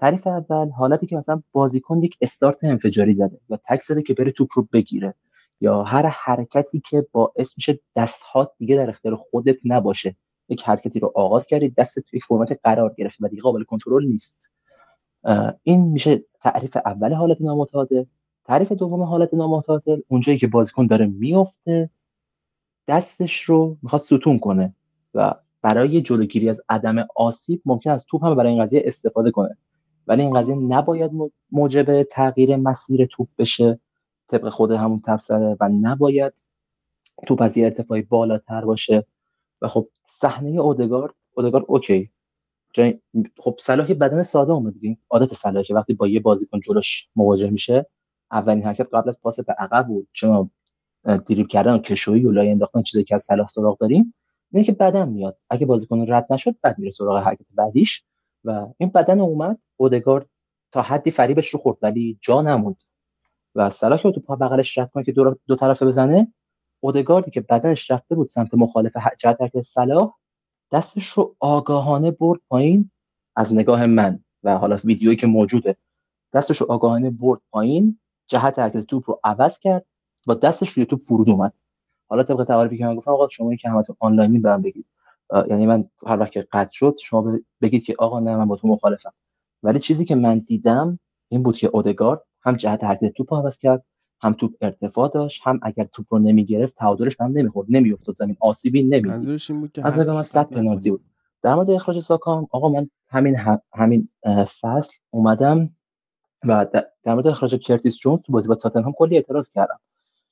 تعریف 0.00 0.26
اول 0.26 0.70
حالتی 0.70 1.06
که 1.06 1.16
مثلا 1.16 1.42
بازیکن 1.52 2.02
یک 2.02 2.16
استارت 2.20 2.64
انفجاری 2.64 3.14
زده 3.14 3.40
و 3.50 3.58
تک 3.68 3.82
زده 3.82 4.02
که 4.02 4.14
بره 4.14 4.32
توپ 4.32 4.48
رو 4.54 4.68
بگیره 4.72 5.14
یا 5.60 5.82
هر 5.82 6.06
حرکتی 6.06 6.82
که 6.90 7.06
باعث 7.12 7.58
میشه 7.58 7.80
دستها 7.96 8.52
دیگه 8.58 8.76
در 8.76 8.90
اختیار 8.90 9.16
خودت 9.16 9.56
نباشه 9.64 10.16
یک 10.48 10.62
حرکتی 10.62 11.00
رو 11.00 11.12
آغاز 11.14 11.46
کردی 11.46 11.68
دست 11.68 12.00
تو 12.00 12.16
یک 12.16 12.24
فرمت 12.24 12.60
قرار 12.64 12.94
گرفت 12.98 13.16
و 13.20 13.28
دیگه 13.28 13.42
قابل 13.42 13.62
کنترل 13.62 14.06
نیست. 14.06 14.52
این 15.62 15.80
میشه 15.80 16.24
تعریف 16.40 16.76
اول 16.84 17.12
حالت 17.12 17.40
نامتعادل. 17.40 18.04
تعریف 18.44 18.72
دوم 18.72 19.02
حالت 19.02 19.34
نامتعادل 19.34 20.00
اونجایی 20.08 20.38
که 20.38 20.46
بازیکن 20.46 20.86
داره 20.86 21.06
میفته 21.06 21.90
دستش 22.88 23.42
رو 23.42 23.78
می‌خواد 23.82 24.02
ستون 24.02 24.38
کنه 24.38 24.74
و 25.14 25.34
برای 25.62 26.02
جلوگیری 26.02 26.48
از 26.48 26.60
عدم 26.68 27.06
آسیب 27.16 27.62
ممکن 27.64 27.90
از 27.90 28.06
توپ 28.06 28.24
هم 28.24 28.34
برای 28.34 28.52
این 28.52 28.62
قضیه 28.62 28.82
استفاده 28.84 29.30
کنه. 29.30 29.56
ولی 30.10 30.22
این 30.22 30.34
قضیه 30.34 30.54
نباید 30.54 31.10
موجب 31.52 32.02
تغییر 32.02 32.56
مسیر 32.56 33.06
توپ 33.06 33.28
بشه 33.38 33.80
طبق 34.28 34.48
خود 34.48 34.70
همون 34.70 35.02
تبصره 35.06 35.56
و 35.60 35.68
نباید 35.68 36.32
توپ 37.26 37.42
از 37.42 37.56
یه 37.56 37.64
ارتفاعی 37.64 38.02
بالاتر 38.02 38.64
باشه. 38.64 39.06
و 39.62 39.68
خب 39.68 39.88
صحنه 40.04 40.60
اودگارد 40.60 41.14
اودگارد 41.34 41.64
اوکی. 41.68 42.10
جای 42.74 43.00
خب 43.38 43.56
صلاح 43.60 43.94
بدن 43.94 44.22
ساده 44.22 44.52
اومد 44.52 44.72
دیگه. 44.80 44.96
عادت 45.10 45.34
صلاح 45.34 45.62
که 45.62 45.74
وقتی 45.74 45.94
با 45.94 46.08
یه 46.08 46.20
بازیکن 46.20 46.60
جلوش 46.60 47.08
مواجه 47.16 47.50
میشه 47.50 47.86
اولین 48.32 48.64
حرکت 48.64 48.88
قبل 48.92 49.08
از 49.08 49.20
پاس 49.20 49.40
به 49.40 49.52
عقب 49.52 49.86
بود. 49.86 50.08
چون 50.12 50.50
دریبل 51.04 51.46
کردن 51.46 51.74
و 51.74 51.78
کشویی 51.78 52.24
و 52.24 52.30
لای 52.30 52.50
انداختن 52.50 52.82
چیزی 52.82 53.04
که 53.04 53.14
از 53.14 53.22
صلاح 53.22 53.48
سراغ 53.48 53.78
داریم 53.78 54.14
اینه 54.52 54.64
که 54.66 54.72
بدن 54.72 55.08
میاد. 55.08 55.38
اگه 55.50 55.66
بازیکن 55.66 56.12
رد 56.12 56.26
نشد 56.30 56.56
بعد 56.62 56.78
میره 56.78 56.90
سراغ 56.90 57.24
حرکت 57.24 57.46
بعدیش. 57.54 58.04
و 58.44 58.66
این 58.78 58.88
بدن 58.88 59.20
اومد. 59.20 59.58
اودگارد 59.80 60.26
تا 60.72 60.82
حدی 60.82 61.10
فریبش 61.10 61.48
رو 61.48 61.60
خورد 61.60 61.78
ولی 61.82 62.18
جا 62.20 62.42
نموند. 62.42 62.76
و 63.54 63.70
صلاح 63.70 64.02
که 64.02 64.10
تو 64.10 64.20
پا 64.20 64.36
بغلش 64.36 64.78
رد 64.78 64.90
کنه 64.90 65.04
که 65.04 65.12
دو, 65.12 65.36
دو 65.46 65.56
طرفه 65.56 65.86
بزنه 65.86 66.32
اودگاردی 66.80 67.30
که 67.30 67.40
بدنش 67.40 67.90
رفته 67.90 68.14
بود 68.14 68.26
سمت 68.26 68.54
مخالف 68.54 68.92
جهت 69.18 69.40
حرکت 69.40 69.62
صلاح 69.62 70.14
دستش 70.72 71.06
رو 71.06 71.36
آگاهانه 71.40 72.10
برد 72.10 72.40
پایین 72.48 72.90
از 73.36 73.54
نگاه 73.54 73.86
من 73.86 74.24
و 74.42 74.58
حالا 74.58 74.78
ویدیویی 74.84 75.16
که 75.16 75.26
موجوده. 75.26 75.76
دستش 76.32 76.60
رو 76.60 76.72
آگاهانه 76.72 77.10
برد 77.10 77.40
پایین 77.50 77.98
جهت 78.26 78.58
حرکت 78.58 78.80
توپ 78.80 79.10
رو 79.10 79.20
عوض 79.24 79.58
کرد 79.58 79.86
با 80.26 80.34
دستش 80.34 80.70
روی 80.70 80.86
توپ 80.86 81.00
فرود 81.00 81.30
اومد. 81.30 81.52
حالا 82.08 82.22
طبق 82.22 82.44
تعریفی 82.44 82.78
که 82.78 82.86
من 82.86 82.96
گفتم 82.96 83.10
آقا 83.10 83.28
شما 83.28 83.56
که 83.56 83.68
همتون 83.68 83.96
آنلاینی 83.98 84.38
به 84.38 84.56
بگید. 84.56 84.86
یعنی 85.48 85.66
من 85.66 85.90
هر 86.06 86.20
وقت 86.20 86.32
که 86.32 86.48
قطع 86.52 86.72
شد 86.72 86.96
شما 87.02 87.38
بگید 87.60 87.84
که 87.84 87.94
آقا 87.98 88.20
نه 88.20 88.36
من 88.36 88.48
با 88.48 88.56
تو 88.56 88.68
مخالفم. 88.68 89.12
ولی 89.62 89.78
چیزی 89.78 90.04
که 90.04 90.14
من 90.14 90.38
دیدم 90.38 90.98
این 91.28 91.42
بود 91.42 91.58
که 91.58 91.70
اودگارد 91.72 92.22
هم 92.42 92.56
جهت 92.56 92.84
حرکت 92.84 93.12
توپ 93.12 93.34
عوض 93.34 93.58
کرد 93.58 93.84
هم 94.22 94.32
توپ 94.32 94.54
ارتفاع 94.60 95.10
داشت 95.14 95.42
هم 95.44 95.60
اگر 95.62 95.84
توپ 95.84 96.06
رو 96.10 96.18
نمی‌گرفت 96.18 96.76
تعادلش 96.76 97.20
هم 97.20 97.32
نمی‌خورد 97.32 97.66
نمیافتاد 97.70 98.14
زمین 98.14 98.36
آسیبی 98.40 98.82
نمی‌دید. 98.82 99.10
از 99.86 100.00
نگاه 100.00 100.14
من 100.14 100.22
صد 100.22 100.48
پنالتی 100.48 100.90
بود. 100.90 101.04
در 101.42 101.54
مورد 101.54 101.70
اخراج 101.70 101.98
ساکا 101.98 102.46
آقا 102.50 102.68
من 102.68 102.90
همین 103.08 103.36
همین 103.74 104.08
فصل 104.60 104.98
اومدم 105.10 105.70
و 106.44 106.66
در 107.02 107.14
مورد 107.14 107.26
اخراج 107.26 107.54
کرتیس 107.54 107.98
جونز 107.98 108.20
تو 108.22 108.32
بازی 108.32 108.48
با 108.48 108.54
تاتنهام 108.54 108.92
کلی 108.92 109.16
اعتراض 109.16 109.50
کردم 109.50 109.80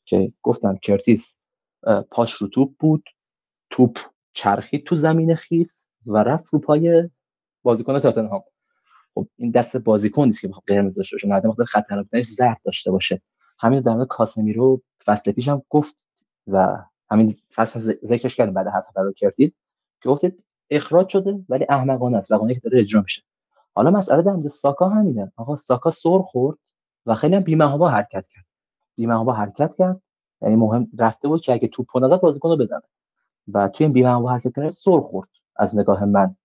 که 0.04 0.32
گفتم 0.42 0.76
کرتیس 0.76 1.38
پاش 2.10 2.32
رو 2.32 2.48
توپ 2.48 2.72
بود 2.78 3.04
توپ 3.70 3.98
چرخید 4.32 4.84
تو 4.84 4.96
زمین 4.96 5.34
خیس 5.34 5.88
و 6.06 6.16
رفت 6.16 6.46
رو 6.52 6.58
پای 6.58 7.10
بازیکن 7.62 8.00
تاتنهام. 8.00 8.42
خب 9.18 9.28
این 9.36 9.50
دست 9.50 9.76
بازیکن 9.76 10.26
نیست 10.26 10.40
که 10.40 10.50
قرمز 10.66 10.96
داشته 10.96 11.16
باشه 11.16 11.28
نه 11.28 11.40
خاطر 11.40 11.64
خطرناک 11.64 12.22
زرد 12.22 12.60
داشته 12.64 12.90
باشه. 12.90 13.22
همین 13.58 13.80
در 13.80 13.92
مورد 13.92 14.06
کاسمیرو 14.06 14.82
فصل 15.04 15.32
پیشم 15.32 15.62
گفت 15.70 15.96
و 16.46 16.78
همین 17.10 17.34
فصل 17.54 17.80
ذکرش 18.04 18.36
کردیم 18.36 18.54
بعد 18.54 18.66
هفت 18.66 18.96
رو 18.96 19.12
کرتیز 19.12 19.54
که 20.02 20.08
گفتید 20.08 20.44
اخراج 20.70 21.08
شده 21.08 21.44
ولی 21.48 21.66
احمقانه 21.68 22.16
است 22.16 22.30
و 22.30 22.48
که 22.48 22.60
داره 22.60 22.80
اجرا 22.80 23.02
میشه. 23.02 23.22
حالا 23.74 23.90
مسئله 23.90 24.22
در 24.22 24.32
مورد 24.32 24.48
ساکا 24.48 24.88
همینه. 24.88 25.32
آقا 25.36 25.56
ساکا 25.56 25.90
سر 25.90 26.18
خورد 26.18 26.58
و 27.06 27.14
خیلی 27.14 27.36
هم 27.36 27.42
بی‌محابا 27.42 27.88
حرکت 27.88 28.28
کرد. 28.28 28.44
بی‌محابا 28.96 29.32
حرکت 29.32 29.74
کرد 29.78 30.00
یعنی 30.42 30.56
مهم 30.56 30.88
رفته 30.98 31.28
بود 31.28 31.40
که 31.40 31.52
اگه 31.52 31.68
توپ 31.68 31.86
نزد 32.04 32.20
بازیکن 32.20 32.48
رو 32.48 32.56
بزنه. 32.56 32.82
و 33.52 33.68
توی 33.68 33.86
این 33.86 34.06
حرکت 34.06 34.56
کردن 34.56 34.68
سر 34.68 35.00
خورد 35.00 35.28
از 35.56 35.78
نگاه 35.78 36.04
من. 36.04 36.36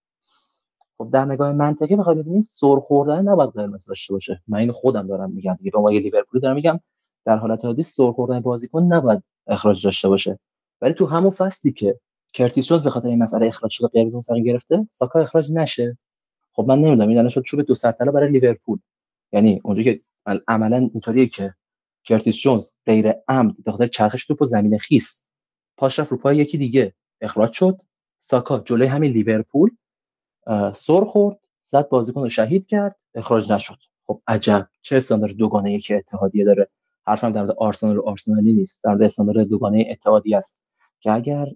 خب 1.03 1.09
در 1.11 1.25
نگاه 1.25 1.51
منطقی 1.51 1.95
بخوای 1.95 2.15
ببینید 2.15 2.41
سر 2.41 2.75
خوردن 2.75 3.21
نباید 3.21 3.49
قرمز 3.49 3.85
داشته 3.85 4.13
باشه. 4.13 4.41
من 4.47 4.59
این 4.59 4.71
خودم 4.71 5.07
دارم 5.07 5.31
میگم 5.31 5.53
دیگه 5.53 5.71
به 5.71 5.89
لیورپولی 5.89 6.41
دارم 6.41 6.55
میگم 6.55 6.79
در 7.25 7.37
حالت 7.37 7.65
عادی 7.65 7.83
سر 7.83 8.11
خوردن 8.11 8.39
بازیکن 8.39 8.83
نباید 8.83 9.23
اخراج 9.47 9.85
داشته 9.85 10.09
باشه. 10.09 10.39
ولی 10.81 10.93
تو 10.93 11.05
همون 11.05 11.31
فصلی 11.31 11.71
که 11.71 11.99
کرتیس 12.33 12.67
جونز 12.67 12.83
به 12.83 12.89
خاطر 12.89 13.07
این 13.07 13.23
مسئله 13.23 13.47
اخراج 13.47 13.71
شده 13.71 13.87
قرمز 13.87 14.15
مستقیم 14.15 14.43
گرفته 14.43 14.87
ساکا 14.89 15.19
اخراج 15.19 15.51
نشه. 15.51 15.97
خب 16.53 16.65
من 16.67 16.79
نمی‌دونم 16.79 17.09
این 17.09 17.29
شد 17.29 17.41
چوب 17.41 17.61
دو 17.61 17.75
سرطلا 17.75 18.11
برای 18.11 18.31
لیورپول. 18.31 18.79
یعنی 19.33 19.61
اونجا 19.63 19.83
که 19.83 20.01
عملا 20.47 20.77
اینطوریه 20.77 21.27
که 21.27 21.53
کرتیس 22.03 22.37
جونز 22.37 22.71
غیر 22.85 23.13
عمد 23.27 23.63
به 23.65 23.71
خاطر 23.71 23.87
چرخش 23.87 24.25
توپ 24.25 24.45
زمین 24.45 24.77
خیس 24.77 25.27
پاش 25.77 25.99
رفت 25.99 26.11
رو 26.11 26.17
پای 26.17 26.37
یکی 26.37 26.57
دیگه 26.57 26.93
اخراج 27.21 27.53
شد. 27.53 27.81
ساکا 28.17 28.59
جلوی 28.59 28.87
همین 28.87 29.11
لیورپول. 29.11 29.69
سر 30.75 31.03
خورد 31.03 31.37
زد 31.61 31.89
بازیکن 31.89 32.21
رو 32.21 32.29
شهید 32.29 32.67
کرد 32.67 32.95
اخراج 33.15 33.51
نشد. 33.51 33.77
خب 34.07 34.21
عجب 34.27 34.67
چه 34.81 34.97
استاندارد 34.97 35.35
دوگانه 35.35 35.69
ای 35.69 35.79
که 35.79 35.95
اتحادیه 35.95 36.45
داره. 36.45 36.67
حرفم 37.07 37.31
در 37.31 37.41
مورد 37.41 37.55
آرسنال 37.57 37.97
و 37.97 38.01
آرسنالی 38.01 38.53
نیست 38.53 38.83
در 38.83 38.89
مورد 38.91 39.01
استاندارد 39.03 39.47
دوگانه 39.47 39.85
اتحادیه 39.89 40.37
است. 40.37 40.59
که 40.99 41.11
اگر 41.11 41.47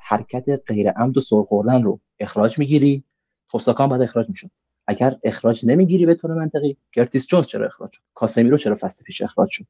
حرکت 0.00 0.62
غیر 0.66 0.90
عمد 0.90 1.16
و 1.16 1.20
سر 1.20 1.42
خوردن 1.42 1.82
رو 1.82 2.00
اخراج 2.20 2.58
می‌گیری 2.58 3.04
خب 3.48 3.58
ساکا 3.58 3.88
باید 3.88 4.02
اخراج 4.02 4.28
می‌شد. 4.28 4.50
اگر 4.86 5.18
اخراج 5.24 5.66
نمی‌گیری 5.66 6.06
به 6.06 6.14
طور 6.14 6.34
منطقی 6.34 6.76
کرتیس 6.92 7.26
جونز 7.26 7.46
چرا 7.46 7.66
اخراج 7.66 7.92
شد؟ 7.92 8.02
کاسمیرو 8.14 8.58
چرا 8.58 8.76
فصل 8.80 9.04
پیش 9.04 9.22
اخراج 9.22 9.48
شد؟ 9.50 9.66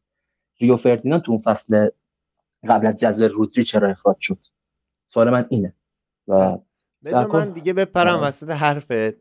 ریو 0.60 0.76
فردیناند 0.76 1.22
تو 1.22 1.32
اون 1.32 1.40
فصل 1.40 1.88
قبل 2.68 2.86
از 2.86 3.00
جذب 3.00 3.22
رودری 3.32 3.64
چرا 3.64 3.90
اخراج 3.90 4.16
شد؟ 4.20 4.38
سوال 5.08 5.30
من 5.30 5.46
اینه. 5.48 5.74
و 6.28 6.58
بذار 7.04 7.26
من 7.26 7.50
دیگه 7.50 7.72
بپرم 7.72 8.14
آره. 8.14 8.26
وسط 8.26 8.50
حرفت. 8.50 9.14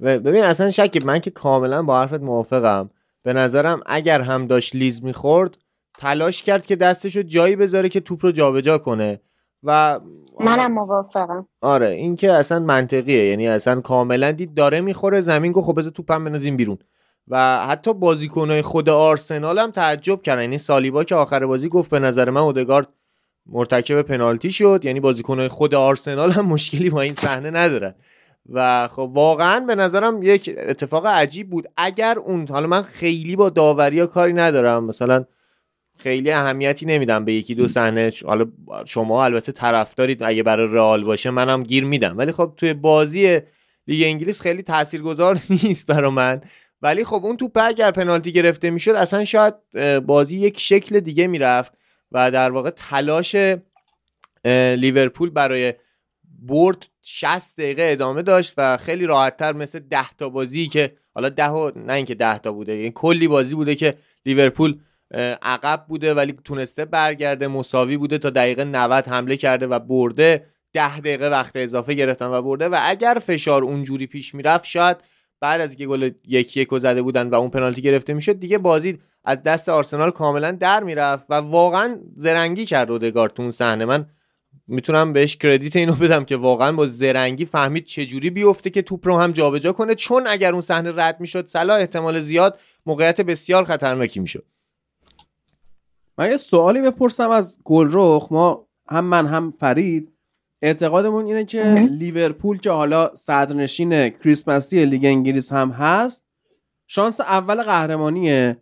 ببین 0.00 0.44
اصلا 0.44 0.70
شکی 0.70 0.98
من 0.98 1.18
که 1.18 1.30
کاملا 1.30 1.82
با 1.82 2.00
حرفت 2.00 2.20
موافقم. 2.20 2.90
به 3.22 3.32
نظرم 3.32 3.80
اگر 3.86 4.20
هم 4.20 4.46
داشت 4.46 4.74
لیز 4.74 5.04
می‌خورد 5.04 5.56
تلاش 5.98 6.42
کرد 6.42 6.66
که 6.66 6.76
دستشو 6.76 7.22
جایی 7.22 7.56
بذاره 7.56 7.88
که 7.88 8.00
توپ 8.00 8.24
رو 8.24 8.32
جابجا 8.32 8.78
کنه. 8.78 9.20
و 9.62 10.00
منم 10.40 10.72
موافقم. 10.72 11.46
آره 11.60 11.88
این 11.88 12.16
که 12.16 12.32
اصلا 12.32 12.58
منطقیه. 12.58 13.24
یعنی 13.24 13.48
اصلا 13.48 13.80
کاملا 13.80 14.32
دید 14.32 14.54
داره 14.54 14.80
می‌خوره 14.80 15.20
زمین 15.20 15.52
گفت 15.52 15.66
خب 15.66 15.78
بذار 15.78 15.92
توپم 15.92 16.24
بنازیم 16.24 16.56
بیرون. 16.56 16.78
و 17.28 17.66
حتی 17.66 17.94
بازیکنهای 17.94 18.62
خود 18.62 18.88
آرسنال 18.88 19.58
هم 19.58 19.70
تعجب 19.70 20.22
کردن. 20.22 20.40
یعنی 20.40 20.58
سالیبا 20.58 21.04
که 21.04 21.14
آخر 21.14 21.46
بازی 21.46 21.68
گفت 21.68 21.90
به 21.90 21.98
نظر 21.98 22.30
من 22.30 22.40
اودگارد 22.40 22.88
مرتکب 23.48 24.02
پنالتی 24.02 24.52
شد. 24.52 24.80
یعنی 24.84 25.00
بازیکنهای 25.00 25.48
خود 25.48 25.74
آرسنال 25.74 26.30
هم 26.30 26.46
مشکلی 26.46 26.90
با 26.90 27.00
این 27.00 27.14
صحنه 27.14 27.50
ندارن 27.50 27.94
و 28.52 28.88
خب 28.88 29.10
واقعا 29.14 29.60
به 29.60 29.74
نظرم 29.74 30.22
یک 30.22 30.54
اتفاق 30.58 31.06
عجیب 31.06 31.50
بود. 31.50 31.66
اگر 31.76 32.18
اون 32.18 32.48
حالا 32.48 32.66
من 32.66 32.82
خیلی 32.82 33.36
با 33.36 33.50
داوری 33.50 34.06
کاری 34.06 34.32
ندارم. 34.32 34.84
مثلا 34.84 35.24
خیلی 35.98 36.30
اهمیتی 36.30 36.86
نمیدم 36.86 37.24
به 37.24 37.32
یکی 37.32 37.54
دو 37.54 37.68
صحنه. 37.68 38.12
حالا 38.26 38.46
شما 38.84 39.24
البته 39.24 39.52
طرفدارید. 39.52 40.22
اگه 40.22 40.42
برای 40.42 40.68
رئال 40.68 41.04
باشه 41.04 41.30
منم 41.30 41.62
گیر 41.62 41.84
میدم. 41.84 42.18
ولی 42.18 42.32
خب 42.32 42.52
توی 42.56 42.74
بازی 42.74 43.40
لیگ 43.86 44.02
انگلیس 44.06 44.40
خیلی 44.40 44.62
تاثیرگذار 44.62 45.38
نیست 45.62 45.86
برا 45.86 46.10
من. 46.10 46.40
ولی 46.82 47.04
خب 47.04 47.20
اون 47.24 47.36
توپ 47.36 47.58
اگر 47.62 47.90
پنالتی 47.90 48.32
گرفته 48.32 48.70
می‌شد 48.70 48.90
اصلا 48.90 49.24
شاید 49.24 49.54
بازی 50.06 50.38
یک 50.38 50.60
شکل 50.60 51.00
دیگه 51.00 51.26
می‌رفت. 51.26 51.72
و 52.12 52.30
در 52.30 52.50
واقع 52.50 52.70
تلاش 52.70 53.36
لیورپول 54.76 55.30
برای 55.30 55.74
برد 56.42 56.86
60 57.02 57.56
دقیقه 57.56 57.88
ادامه 57.92 58.22
داشت 58.22 58.54
و 58.56 58.76
خیلی 58.76 59.06
راحتتر 59.06 59.52
مثل 59.52 59.78
10 59.78 60.10
تا 60.18 60.28
بازی 60.28 60.66
که 60.66 60.96
حالا 61.14 61.28
ده 61.28 61.48
و 61.48 61.70
نه 61.76 61.92
اینکه 61.92 62.14
10 62.14 62.38
تا 62.38 62.52
بوده 62.52 62.76
یعنی 62.76 62.92
کلی 62.94 63.28
بازی 63.28 63.54
بوده 63.54 63.74
که 63.74 63.98
لیورپول 64.26 64.78
عقب 65.42 65.84
بوده 65.88 66.14
ولی 66.14 66.34
تونسته 66.44 66.84
برگرده 66.84 67.48
مساوی 67.48 67.96
بوده 67.96 68.18
تا 68.18 68.30
دقیقه 68.30 68.64
90 68.64 69.08
حمله 69.08 69.36
کرده 69.36 69.66
و 69.66 69.78
برده. 69.78 70.46
ده 70.72 71.00
دقیقه 71.00 71.28
وقت 71.28 71.56
اضافه 71.56 71.94
گرفتن 71.94 72.26
و 72.26 72.42
برده 72.42 72.68
و 72.68 72.78
اگر 72.82 73.22
فشار 73.26 73.62
اونجوری 73.62 74.06
پیش 74.06 74.34
می‌رفت 74.34 74.64
شاید 74.64 74.96
بعد 75.40 75.60
از 75.60 75.70
اینکه 75.70 75.86
گل 75.86 76.10
یک 76.24 76.56
یک 76.56 76.78
زده 76.78 77.02
بودن 77.02 77.30
و 77.30 77.34
اون 77.34 77.50
پنالتی 77.50 77.82
گرفته 77.82 78.14
می‌شد 78.14 78.40
دیگه 78.40 78.58
بازی 78.58 78.98
از 79.26 79.42
دست 79.42 79.68
آرسنال 79.68 80.10
کاملا 80.10 80.50
در 80.50 80.82
می‌رفت 80.82 81.24
و 81.28 81.34
واقعا 81.34 81.98
زرنگی 82.16 82.66
کرد 82.66 82.90
اودگارد 82.90 83.34
تو 83.34 83.42
اون 83.42 83.50
صحنه. 83.50 83.84
من 83.84 84.06
می‌تونم 84.66 85.12
بهش 85.12 85.36
کردیت 85.36 85.76
اینو 85.76 85.92
بدم 85.92 86.24
که 86.24 86.36
واقعا 86.36 86.72
با 86.72 86.86
زرنگی 86.86 87.44
فهمید 87.46 87.84
چجوری 87.84 88.30
بیفته 88.30 88.70
که 88.70 88.82
توپ 88.82 89.08
رو 89.08 89.18
هم 89.18 89.32
جابجا 89.32 89.72
کنه 89.72 89.94
چون 89.94 90.26
اگر 90.26 90.52
اون 90.52 90.60
صحنه 90.60 90.92
رد 90.96 91.20
می‌شد 91.20 91.46
صلاح 91.46 91.78
احتمال 91.78 92.20
زیاد 92.20 92.58
موقعیت 92.86 93.20
بسیار 93.20 93.64
خطرناکی 93.64 94.20
می‌شد. 94.20 94.44
من 96.18 96.30
یه 96.30 96.36
سوالی 96.36 96.80
بپرسم 96.80 97.30
از 97.30 97.56
گلرخ. 97.64 98.32
ما 98.32 98.66
هم 98.88 99.04
من 99.04 99.26
هم 99.26 99.54
فرید 99.60 100.12
اعتقادمون 100.62 101.26
اینه 101.26 101.44
که 101.44 101.62
لیورپول 101.90 102.58
که 102.58 102.70
حالا 102.70 103.14
صدرنشین 103.14 104.08
کریسمسی 104.08 104.84
لیگ 104.84 105.04
انگلیس 105.04 105.52
هم 105.52 105.70
هست 105.70 106.24
شانس 106.86 107.20
اول 107.20 107.62
قهرمانیه. 107.62 108.56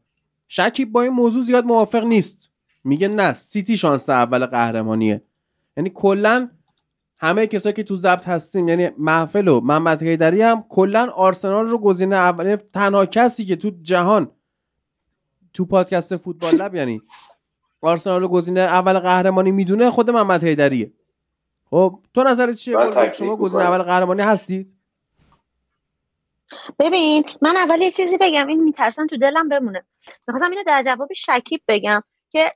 شکیب 0.56 0.93
با 0.93 1.02
این 1.02 1.12
موضوع 1.12 1.43
زیاد 1.43 1.64
موافق 1.64 2.05
نیست. 2.05 2.51
میگه 2.85 3.09
نه 3.09 3.32
سیتی 3.32 3.76
شانس 3.76 4.10
اول 4.10 4.47
قهرمانیه. 4.47 5.20
یعنی 5.76 5.90
کلا 5.94 6.48
همه 7.18 7.47
کسایی 7.47 7.72
که 7.72 7.82
تو 7.82 7.97
ضبط 7.97 8.28
هستیم 8.28 8.68
یعنی 8.68 8.90
محفل 8.98 9.48
و 9.48 9.60
محمد 9.60 10.02
حیدری 10.02 10.43
هم 10.43 10.64
کلا 10.68 11.10
آرسنال 11.10 11.66
رو 11.66 11.78
گزینه 11.78 12.16
اول 12.16 12.47
یعنی 12.47 12.56
تنها 12.72 13.06
کسی 13.06 13.44
که 13.44 13.56
تو 13.56 13.70
جهان 13.82 14.31
تو 15.52 15.64
پادکست 15.64 16.16
فوتبال 16.16 16.55
لب 16.55 16.74
یعنی 16.74 17.02
آرسنال 17.81 18.20
رو 18.20 18.28
گزینه 18.28 18.60
اول 18.60 18.98
قهرمانی 18.98 19.51
می‌دونه 19.51 19.90
خود 19.90 20.10
محمد 20.10 20.44
حیدریه. 20.44 20.93
خب 21.70 21.98
تو 22.14 22.22
نظرت 22.22 22.55
چیه؟ 22.55 22.76
شما 23.12 23.36
گزینه 23.36 23.62
اول 23.62 23.82
قهرمانی 23.82 24.22
هستید 24.22 24.73
ببین 26.78 27.24
من 27.42 27.56
اول 27.56 27.82
یه 27.82 27.90
چیزی 27.90 28.16
بگم 28.20 28.46
این 28.46 28.62
میترسم 28.62 29.06
تو 29.06 29.16
دلم 29.16 29.48
بمونه. 29.48 29.84
می‌خواستم 30.28 30.50
اینو 30.50 30.64
در 30.66 30.82
جواب 30.82 31.08
شکیب 31.16 31.60
بگم 31.68 32.00
که 32.30 32.52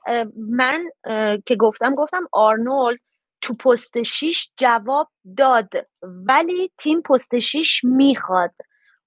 من 0.49 0.83
که 1.45 1.55
گفتم 1.55 1.93
گفتم 1.93 2.27
آرنولد 2.31 2.99
تو 3.41 3.53
پست 3.53 4.03
6 4.03 4.49
جواب 4.57 5.07
داد 5.37 5.69
ولی 6.03 6.71
تیم 6.77 7.01
پست 7.01 7.39
6 7.39 7.81
می‌خواد. 7.83 8.51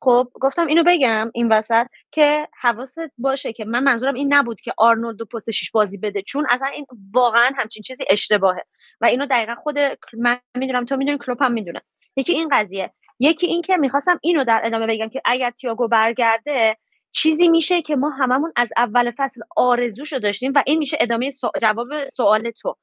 خب 0.05 0.29
گفتم 0.41 0.67
اینو 0.67 0.85
بگم 0.87 1.31
این 1.35 1.53
وسط 1.53 1.87
که 2.11 2.49
حواست 2.61 2.99
باشه 3.19 3.53
که 3.53 3.65
من 3.65 3.83
منظورم 3.83 4.15
این 4.15 4.35
نبود 4.35 4.61
که 4.61 4.73
آرنولد 4.79 5.17
دو 5.17 5.25
پست 5.25 5.51
شیش 5.51 5.71
بازی 5.71 5.99
بده 5.99 6.23
چون 6.23 6.47
اصلا 6.51 6.67
این 6.67 6.87
واقعا 7.15 7.51
همچین 7.57 7.83
چیزی 7.83 8.05
اشتباهه. 8.11 8.63
و 9.01 9.05
اینو 9.07 9.27
دقیقا 9.27 9.55
خود 9.55 9.77
من 10.19 10.39
می‌دونم 10.57 10.85
تو 10.85 10.97
می‌دونی 10.97 11.19
کلوپ 11.19 11.43
هم 11.43 11.53
می‌دونه. 11.53 11.81
یکی 12.17 12.33
این 12.33 12.49
قضیه. 12.53 12.93
یکی 13.19 13.47
این 13.47 13.63
که 13.63 13.77
می‌خواستم 13.77 14.19
اینو 14.23 14.45
در 14.45 14.61
ادامه 14.65 14.87
بگم 14.87 15.09
که 15.09 15.23
اگر 15.25 15.51
تیاگو 15.51 15.89
برگرده 15.89 16.77
چیزی 17.11 17.49
میشه 17.49 17.83
که 17.83 17.97
ما 17.97 18.11
هممون 18.11 18.53
از 18.57 18.69
اول 18.77 19.13
فصل 19.17 19.41
آرزوشو 19.57 20.19
داشتیم 20.19 20.53
و 20.55 20.63
این 20.67 20.79
میشه 20.79 20.97
ادامه 21.01 21.31
جواب 21.63 22.05
سوال 22.13 22.51
تو. 22.51 22.77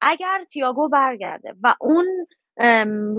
اگر 0.00 0.44
تیاگو 0.52 0.88
برگرده 0.88 1.54
و 1.62 1.74
اون 1.80 2.26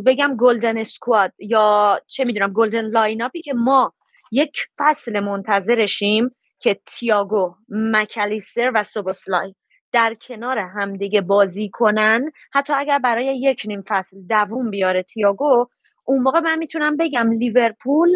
بگم 0.06 0.38
golden 0.38 0.78
squad 0.78 1.32
یا 1.40 2.00
چه 2.08 2.24
می‌دونم 2.24 2.54
golden 2.54 2.86
lineup 2.86 3.34
ی 3.34 3.42
که 3.42 3.54
ما 3.54 3.94
یک 4.32 4.58
فصل 4.78 5.20
منتظرشیم 5.20 6.36
که 6.62 6.80
تیاگو 6.86 7.56
مکالیستر 7.70 8.72
و 8.76 8.84
سوبوسلای 8.84 9.56
در 9.96 10.14
کنار 10.14 10.58
همدیگه 10.58 11.22
بازی 11.22 11.70
کنن. 11.70 12.32
حتی 12.54 12.74
اگر 12.74 13.00
برای 13.00 13.26
یک 13.26 13.62
نیم 13.66 13.84
فصل 13.88 14.22
دووم 14.22 14.70
بیاره 14.70 15.04
تیاگو 15.04 15.68
اون 16.06 16.22
موقع 16.22 16.40
من 16.40 16.58
می‌تونم 16.58 16.98
بگم 16.98 17.32
لیورپول 17.32 18.14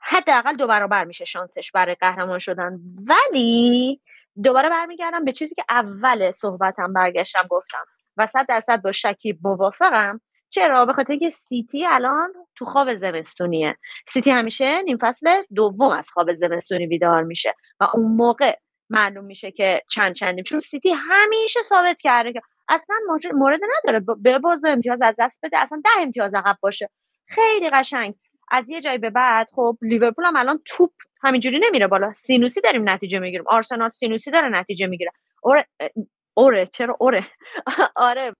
حداقل 0.00 0.56
دو 0.56 0.66
برابر 0.66 1.04
میشه 1.04 1.24
شانسش 1.24 1.72
برای 1.72 1.94
قهرمان 1.94 2.38
شدن. 2.38 2.80
ولی 3.08 4.00
دوباره 4.42 4.68
برمیگردم 4.68 5.24
به 5.24 5.32
چیزی 5.32 5.54
که 5.54 5.64
اول 5.68 6.30
صحبتم 6.30 6.92
برگشتم 6.92 7.46
گفتم. 7.50 7.84
و 8.16 8.26
صد 8.26 8.46
درصد 8.48 8.82
با 8.82 8.92
شکیب 8.92 9.38
موافقم. 9.42 10.20
چرا؟ 10.50 10.86
به 10.86 10.92
خاطر 10.92 11.16
که 11.16 11.30
سیتی 11.30 11.86
الان 11.86 12.32
تو 12.54 12.64
خواب 12.64 12.94
زمستونیه. 12.94 13.76
سیتی 14.08 14.30
همیشه 14.30 14.82
نیم 14.82 14.98
فصل 15.00 15.42
دوم 15.54 15.90
از 15.90 16.10
خواب 16.10 16.32
زمستونی 16.32 16.86
بیدار 16.86 17.22
میشه. 17.22 17.54
و 17.80 17.88
اون 17.94 18.12
موقع 18.16 18.56
معلوم 18.90 19.24
میشه 19.24 19.50
که 19.50 19.82
چند 19.90 20.14
چندیم. 20.14 20.44
چون 20.44 20.58
سیتی 20.58 20.92
همیشه 20.92 21.60
ثابت 21.62 22.00
کرده 22.00 22.32
که 22.32 22.40
اصلا 22.68 22.96
مورد 23.34 23.60
نداره. 23.78 24.04
به 24.22 24.38
باز 24.38 24.64
امتیاز 24.64 24.98
از 25.02 25.14
دست 25.18 25.40
بده. 25.42 25.58
اصلا 25.58 25.80
ده 25.84 26.02
امتیاز 26.02 26.34
عقب 26.34 26.56
باشه. 26.62 26.88
خیلی 27.26 27.70
قشنگ. 27.70 28.14
از 28.50 28.70
یه 28.70 28.80
جایی 28.80 28.98
به 28.98 29.10
بعد 29.10 29.46
خب 29.54 29.78
لیورپول 29.82 30.24
هم 30.24 30.36
الان 30.36 30.60
توپ 30.64 30.92
همینجوری 31.22 31.60
نمیره 31.62 31.86
بالا. 31.86 32.12
سینوسی 32.12 32.60
داریم 32.60 32.88
نتیجه 32.88 33.18
می‌گیریم. 33.18 33.48
آرسنال 33.48 33.90
سینوسی 33.90 34.30
داره 34.30 34.48
نتیجه 34.48 34.86
می‌گیره. 34.86 35.12
اوره 36.34 36.66
چرا 36.66 36.96
اوره؟ 37.00 37.26
آره. 37.96 38.32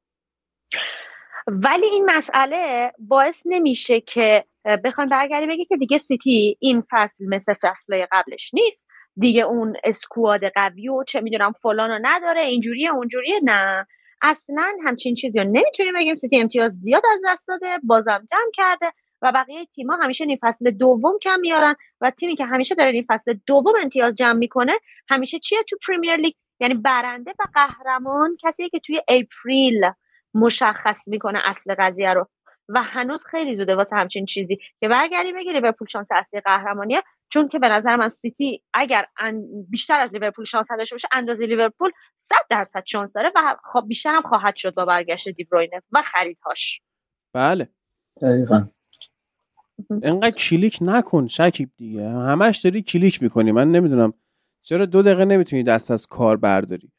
ولی 1.46 1.86
این 1.86 2.10
مسئله 2.10 2.92
باعث 2.98 3.42
نمیشه 3.44 4.00
که 4.00 4.44
بخوان 4.84 5.06
برگردی 5.06 5.46
بگی 5.46 5.64
که 5.64 5.76
دیگه 5.76 5.98
سیتی 5.98 6.56
این 6.60 6.82
فصل 6.90 7.24
مثل 7.28 7.54
فصل 7.62 8.06
قبلش 8.12 8.54
نیست. 8.54 8.88
دیگه 9.20 9.42
اون 9.42 9.76
اسکواد 9.84 10.44
قوی 10.44 10.88
و 10.88 11.04
چه 11.04 11.20
می‌دونم 11.20 11.52
فلانو 11.52 11.98
نداره 12.02 12.40
اینجوریه 12.42 12.90
اونجوریه 12.94 13.40
نه. 13.42 13.86
اصلا 14.22 14.72
همچین 14.84 15.14
چیزی 15.14 15.38
رو 15.38 15.44
نمی‌تونیم 15.44 15.94
بگیم. 15.94 16.14
سیتی 16.14 16.40
امتیاز 16.40 16.72
زیاد 16.72 17.02
از 17.12 17.20
دست 17.26 17.48
داده 17.48 17.78
بازم 17.82 18.26
جمع 18.30 18.50
کرده 18.54 18.92
و 19.22 19.32
بقیه 19.32 19.66
تیم‌ها 19.66 19.96
همیشه 19.96 20.24
این 20.24 20.38
فصل 20.42 20.70
دوم 20.70 21.18
کم 21.22 21.40
میارن 21.40 21.74
و 22.00 22.10
تیمی 22.10 22.36
که 22.36 22.44
همیشه 22.44 22.74
داره 22.74 22.90
این 22.90 23.04
فصل 23.08 23.34
دوم 23.46 23.72
امتیاز 23.82 24.14
جمع 24.14 24.32
می‌کنه 24.38 24.72
همیشه 25.08 25.38
چیه 25.38 25.58
تو 25.68 25.76
پریمیر 25.88 26.16
لیگ؟ 26.16 26.34
یعنی 26.60 26.74
برنده 26.74 27.30
و 27.30 27.44
قهرمان 27.54 28.36
کسیه 28.42 28.68
که 28.68 28.78
توی 28.78 29.00
April 29.08 29.90
مشخص 30.34 31.08
می‌کنه 31.08 31.40
اصل 31.44 31.74
قضیه 31.78 32.12
رو. 32.12 32.26
و 32.68 32.82
هنوز 32.82 33.24
خیلی 33.24 33.54
زوده 33.54 33.74
واسه 33.74 33.96
همچین 33.96 34.26
چیزی. 34.26 34.56
که 34.80 34.88
برگردی 34.88 35.32
بگیری 35.32 35.52
لیورپول 35.52 35.88
شانس 35.88 36.08
اصلی 36.10 36.40
قهرمانیه. 36.40 37.02
چون 37.30 37.48
که 37.48 37.58
به 37.58 37.68
نظر 37.68 37.96
من 37.96 38.08
سیتی 38.08 38.62
اگر 38.74 39.06
بیشتر 39.68 40.02
از 40.02 40.14
لیورپول 40.14 40.44
شانس 40.44 40.66
داشته 40.78 40.94
باشه 40.94 41.08
اندازه 41.12 41.46
لیورپول 41.46 41.90
100 42.16 42.34
درصد 42.50 42.82
شانس 42.86 43.12
داره 43.12 43.32
و 43.36 43.56
خب 43.72 43.84
بیشتر 43.88 44.14
هم 44.14 44.22
خواهد 44.22 44.56
شد 44.56 44.74
با 44.74 44.84
برگشت 44.84 45.28
دی‌بروینه 45.28 45.82
و 45.92 46.02
خریدهاش. 46.02 46.80
بله. 47.32 47.68
دقیقا. 48.22 48.66
انقدر 50.02 50.30
کلیک 50.30 50.78
نکن 50.80 51.26
شکیب 51.26 51.70
دیگه. 51.76 52.08
همش 52.08 52.58
داری 52.58 52.82
کلیک 52.82 53.22
می‌کنی. 53.22 53.52
من 53.52 53.72
نمی‌دونم 53.72 54.12
چرا 54.62 54.86
دو 54.86 55.02
دقیقه 55.02 55.24
نمی‌تونی 55.24 55.62
دست 55.62 55.90
از 55.90 56.06
کار 56.06 56.36
برداری. 56.36 56.92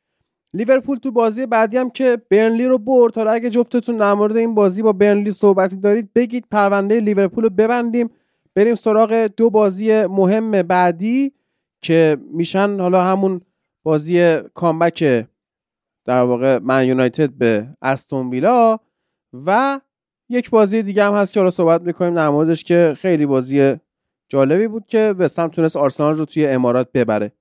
لیورپول 0.54 0.98
تو 0.98 1.12
بازی 1.12 1.46
بعدی 1.46 1.78
هم 1.78 1.90
که 1.90 2.22
برنلی 2.32 2.66
رو 2.66 2.78
برد. 2.78 3.16
حالا 3.16 3.32
اگه 3.32 3.50
جفتتون 3.50 3.98
در 3.98 4.14
مورد 4.14 4.38
این 4.38 4.56
بازی 4.56 4.82
با 4.82 4.94
برنلی 4.94 5.32
صحبتی 5.32 5.76
دارید 5.76 6.14
بگید 6.14 6.48
پرونده 6.52 7.00
لیورپول 7.00 7.44
رو 7.44 7.50
ببندیم. 7.50 8.10
بریم 8.56 8.76
سراغ 8.76 9.14
دو 9.14 9.50
بازی 9.50 10.06
مهم 10.06 10.62
بعدی 10.62 11.34
که 11.82 12.18
میشن 12.34 12.80
حالا 12.80 13.04
همون 13.04 13.42
بازی 13.84 14.38
کامبک 14.54 15.28
در 16.06 16.22
واقع 16.22 16.60
من 16.60 16.88
یونایتد 16.88 17.30
به 17.30 17.68
استون 17.82 18.30
ویلا 18.30 18.80
و 19.34 19.80
یک 20.30 20.50
بازی 20.50 20.84
دیگه 20.84 21.04
هم 21.04 21.14
هست 21.14 21.34
که 21.34 21.40
حالا 21.40 21.52
صحبت 21.52 21.82
می‌کنیم 21.82 22.14
در 22.14 22.30
موردش 22.30 22.64
که 22.64 22.98
خیلی 23.00 23.26
بازی 23.26 23.76
جالبی 24.30 24.68
بود 24.68 24.86
که 24.88 25.16
وستهم 25.18 25.48
تونست 25.48 25.78
آرسنال 25.78 26.16
رو 26.16 26.26
توی 26.26 26.48
امارات 26.48 26.92
ببره. 26.92 27.32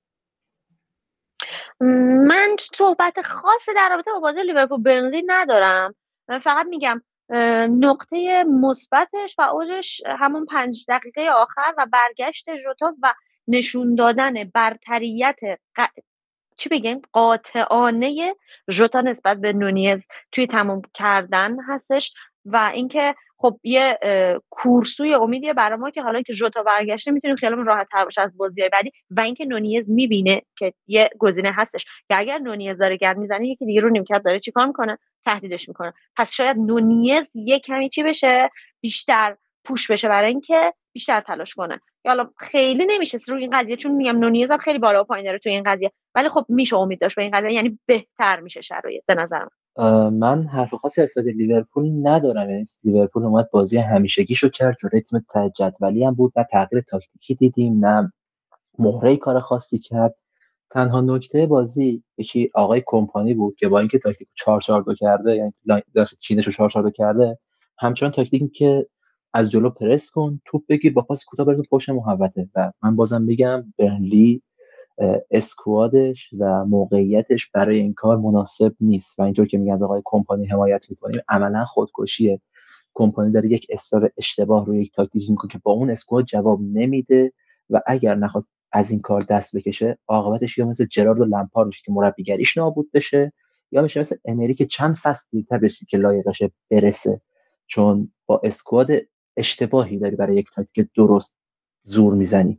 من 2.26 2.56
صحبت 2.74 3.22
خاصی 3.24 3.74
در 3.76 3.88
رابطه 3.90 4.12
با 4.12 4.20
بازی 4.20 4.42
لیورپول 4.42 4.82
برنلی 4.82 5.22
ندارم. 5.26 5.94
من 6.28 6.38
فقط 6.38 6.66
میگم 6.66 7.02
نقطه 7.70 8.44
مثبتش 8.44 9.34
و 9.38 9.42
اوجش 9.42 10.02
همون 10.06 10.46
پنج 10.46 10.84
دقیقه 10.88 11.28
آخر 11.30 11.74
و 11.78 11.86
برگشت 11.92 12.56
ژوتا 12.56 12.94
و 13.02 13.14
نشون 13.48 13.94
دادن 13.94 14.44
برتریت 14.54 15.36
چی 16.56 16.68
بگیم؟ 16.68 17.02
قاطعانه 17.12 18.34
ژوتا 18.70 19.00
نسبت 19.00 19.36
به 19.36 19.52
نونیز 19.52 20.06
توی 20.32 20.46
تموم 20.46 20.82
کردن 20.94 21.56
هستش. 21.68 22.12
و 22.44 22.70
اینکه 22.74 23.14
خب 23.36 23.56
یه 23.64 23.98
کورسوی 24.50 25.14
امیدیه 25.14 25.54
برای 25.54 25.78
ما 25.78 25.90
که 25.90 26.02
حالا 26.02 26.22
که 26.22 26.32
جوتا 26.32 26.62
برگشته 26.62 27.10
می‌تونیم 27.10 27.36
خیالمون 27.36 27.64
راحت 27.64 27.88
تر 27.92 28.04
باشه 28.04 28.20
از 28.20 28.36
بازی 28.36 28.68
بعدی 28.72 28.90
و 29.10 29.20
اینکه 29.20 29.44
نونیز 29.44 29.90
می‌بینه 29.90 30.42
که 30.58 30.72
یه 30.86 31.10
گزینه 31.18 31.52
هستش. 31.52 31.84
که 31.84 32.18
اگر 32.18 32.38
نونیز 32.38 32.78
داره 32.78 32.96
گرد 32.96 33.16
می‌زنه 33.16 33.46
یکی 33.46 33.66
دیگه 33.66 33.80
رو 33.80 33.90
نیمکت 33.90 34.22
داره 34.24 34.40
چیکار 34.40 34.66
می‌کنه؟ 34.66 34.98
تهدیدش 35.24 35.68
می‌کنه. 35.68 35.92
پس 36.16 36.32
شاید 36.32 36.56
نونیز 36.56 37.24
یه 37.34 37.58
کمی 37.58 37.88
چی 37.88 38.02
بشه؟ 38.02 38.50
بیشتر 38.80 39.36
پوش 39.64 39.90
بشه 39.90 40.08
برای 40.08 40.30
اینکه 40.30 40.72
بیشتر 40.92 41.20
تلاش 41.20 41.54
کنه. 41.54 41.80
حالا 42.06 42.30
خیلی 42.38 42.86
نمیشه 42.86 43.18
رو 43.28 43.36
این 43.36 43.50
قضیه 43.58 43.76
چون 43.76 43.92
میگم 43.92 44.18
نونیز 44.18 44.50
هم 44.50 44.58
خیلی 44.58 44.78
بالا 44.78 45.00
و 45.00 45.04
پایین 45.04 45.26
داره 45.26 45.38
تو 45.38 45.48
این 45.48 45.62
قضیه. 45.62 45.92
ولی 46.14 46.28
خب 46.28 46.44
میشه 46.48 46.76
امید 46.76 47.00
داشت 47.00 47.16
به 47.16 47.22
این 47.22 47.30
قضیه 47.30 47.52
یعنی 47.52 47.78
بهتر 47.86 48.40
میشه 48.40 48.60
شرایط 48.60 49.04
به 49.06 49.14
نظرم. 49.14 49.42
من 49.42 49.59
حرف 50.48 50.74
خاصی 50.74 51.02
از 51.02 51.18
لیورپول 51.18 51.90
ندارم. 52.08 52.50
یعنی 52.50 52.64
لیورپول 52.84 53.24
اومد 53.24 53.50
بازی 53.50 53.78
همیشگیشو 53.78 54.48
کرد 54.48 54.76
جلوی 54.82 55.00
تیم 55.00 55.24
جدولی 55.58 56.04
هم 56.04 56.14
بود 56.14 56.32
نه 56.36 56.46
تغییر 56.52 56.82
تاکتیکی 56.82 57.34
دیدیم. 57.34 57.86
نه 57.86 58.12
مهره 58.78 59.16
کار 59.16 59.38
خاصی 59.38 59.78
کرد. 59.78 60.14
تنها 60.70 61.00
نکته 61.00 61.46
بازی 61.46 62.02
یکی 62.18 62.50
آقای 62.54 62.82
کمپانی 62.86 63.34
بود 63.34 63.56
که 63.56 63.68
با 63.68 63.78
اینکه 63.78 63.98
تاکتیک 63.98 64.28
4 64.34 64.60
4 64.60 64.82
2 64.82 64.94
کرده 64.94 65.36
یعنی 65.36 65.52
چینش 66.20 66.46
رو 66.46 66.52
4 66.52 66.70
4 66.70 66.82
2 66.82 66.90
کرده 66.90 67.38
همچنان 67.78 68.12
تاکتیکی 68.12 68.48
که 68.48 68.86
از 69.32 69.50
جلو 69.50 69.70
پرس 69.70 70.10
کن 70.10 70.40
توپ 70.44 70.62
بگیر 70.68 70.92
با 70.92 71.02
پاس 71.02 71.24
کوتاه 71.24 71.46
برسون 71.46 71.64
پشت 71.70 71.90
محوطه. 71.90 72.48
و 72.54 72.72
من 72.82 72.96
بازم 72.96 73.22
میگم 73.22 73.72
برنلی 73.78 74.42
squad 75.30 76.02
ش 76.02 76.30
و 76.38 76.64
موقعیتش 76.64 77.50
برای 77.50 77.78
این 77.78 77.94
کار 77.94 78.18
مناسب 78.18 78.74
نیست. 78.80 79.18
و 79.18 79.22
اینطور 79.22 79.46
که 79.46 79.58
میگن 79.58 79.72
از 79.72 79.82
آقای 79.82 80.02
کمپانی 80.04 80.46
حمایت 80.46 80.90
می‌کنیم. 80.90 81.20
عملا 81.28 81.64
خودکشیه 81.64 82.40
کمپانی 82.94 83.32
داره 83.32 83.52
یک 83.52 83.66
استار 83.70 84.10
اشتباه 84.16 84.66
روی 84.66 84.82
یک 84.82 84.92
تاکتیک 84.94 85.30
می‌کنه 85.30 85.52
که 85.52 85.60
با 85.62 85.72
اون 85.72 85.90
اسکواد 85.90 86.24
جواب 86.24 86.60
نمیده 86.62 87.32
و 87.70 87.80
اگر 87.86 88.14
نخواد 88.14 88.44
از 88.72 88.90
این 88.90 89.00
کار 89.00 89.20
دست 89.20 89.56
بکشه 89.56 89.98
عاقبتش 90.08 90.58
یا 90.58 90.66
مثل 90.66 90.86
جرارد 90.86 91.20
و 91.20 91.24
لمپارد 91.24 91.66
میشه 91.66 91.82
که 91.84 91.92
مربیگریش 91.92 92.56
نابود 92.56 92.90
بشه 92.94 93.32
یا 93.72 93.82
میشه 93.82 94.00
مثل 94.00 94.16
امری 94.24 94.54
که 94.54 94.66
چند 94.66 94.96
فصل 94.96 95.28
دیرتر 95.32 95.58
بشه 95.58 95.86
که 95.88 95.98
لایقشه 95.98 96.50
برسه. 96.70 97.20
چون 97.66 98.12
با 98.26 98.40
اسکواد 98.44 98.90
اشتباهی 99.36 99.98
داری 99.98 100.16
برای 100.16 100.36
یک 100.36 100.46
تاکتیک 100.54 100.88
درست 100.96 101.38
زور 101.82 102.14
می‌زنی. 102.14 102.58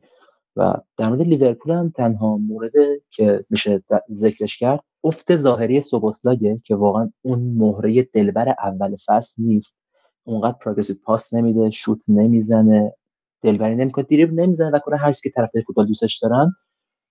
و 0.55 0.73
در 0.97 1.09
مورد 1.09 1.21
لیورپول 1.21 1.71
هم 1.71 1.89
تنها 1.89 2.37
مورد 2.37 2.71
که 3.09 3.45
میشه 3.49 3.83
ذکرش 4.13 4.57
کرد 4.57 4.79
افت 5.03 5.35
ظاهری 5.35 5.81
سوبوسلاگه 5.81 6.61
که 6.65 6.75
واقعا 6.75 7.11
اون 7.21 7.39
مهره 7.39 8.03
دلبر 8.13 8.55
اول 8.63 8.95
فصل 9.05 9.43
نیست. 9.43 9.79
اونقدر 10.23 10.57
progressive 10.61 10.95
پاس 11.03 11.33
نمیده 11.33 11.69
شوت 11.69 11.99
نمی‌زنه 12.07 12.93
دلبری 13.41 13.75
نمی‌کنه 13.75 14.05
دریبل 14.05 14.33
نمی‌زنه 14.33 14.69
و 14.69 14.79
کارهایی 14.79 15.11
که 15.11 15.29
طرفدار 15.29 15.63
فوتبال 15.63 15.87
دوستش 15.87 16.17
دارن 16.17 16.51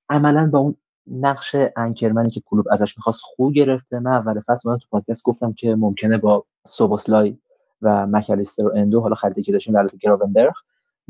عملا 0.09 0.51
با 0.53 0.59
اون 0.59 0.77
نقش 1.07 1.57
anchorman 1.77 2.25
ی 2.25 2.31
که 2.31 2.43
کلوپ 2.47 2.67
ازش 2.71 2.99
می‌خواست 2.99 3.23
خوب 3.25 3.53
گرفته. 3.53 3.99
من 3.99 4.13
اول 4.13 4.41
فصل 4.47 4.71
من 4.71 4.79
تو 4.79 4.87
پادکست 4.91 5.25
گفتم 5.25 5.53
که 5.53 5.75
ممکنه 5.75 6.19
با 6.19 6.45
سوبوسلای 6.67 7.39
و 7.83 8.07
مکالیستر 8.07 8.67
و 8.67 8.73
اندو 8.75 9.01
حالا 9.01 9.15
خریدی 9.15 9.43
که 9.43 9.53
داشتیم 9.53 9.75
در 9.75 9.89
گراونبرگ 10.01 10.53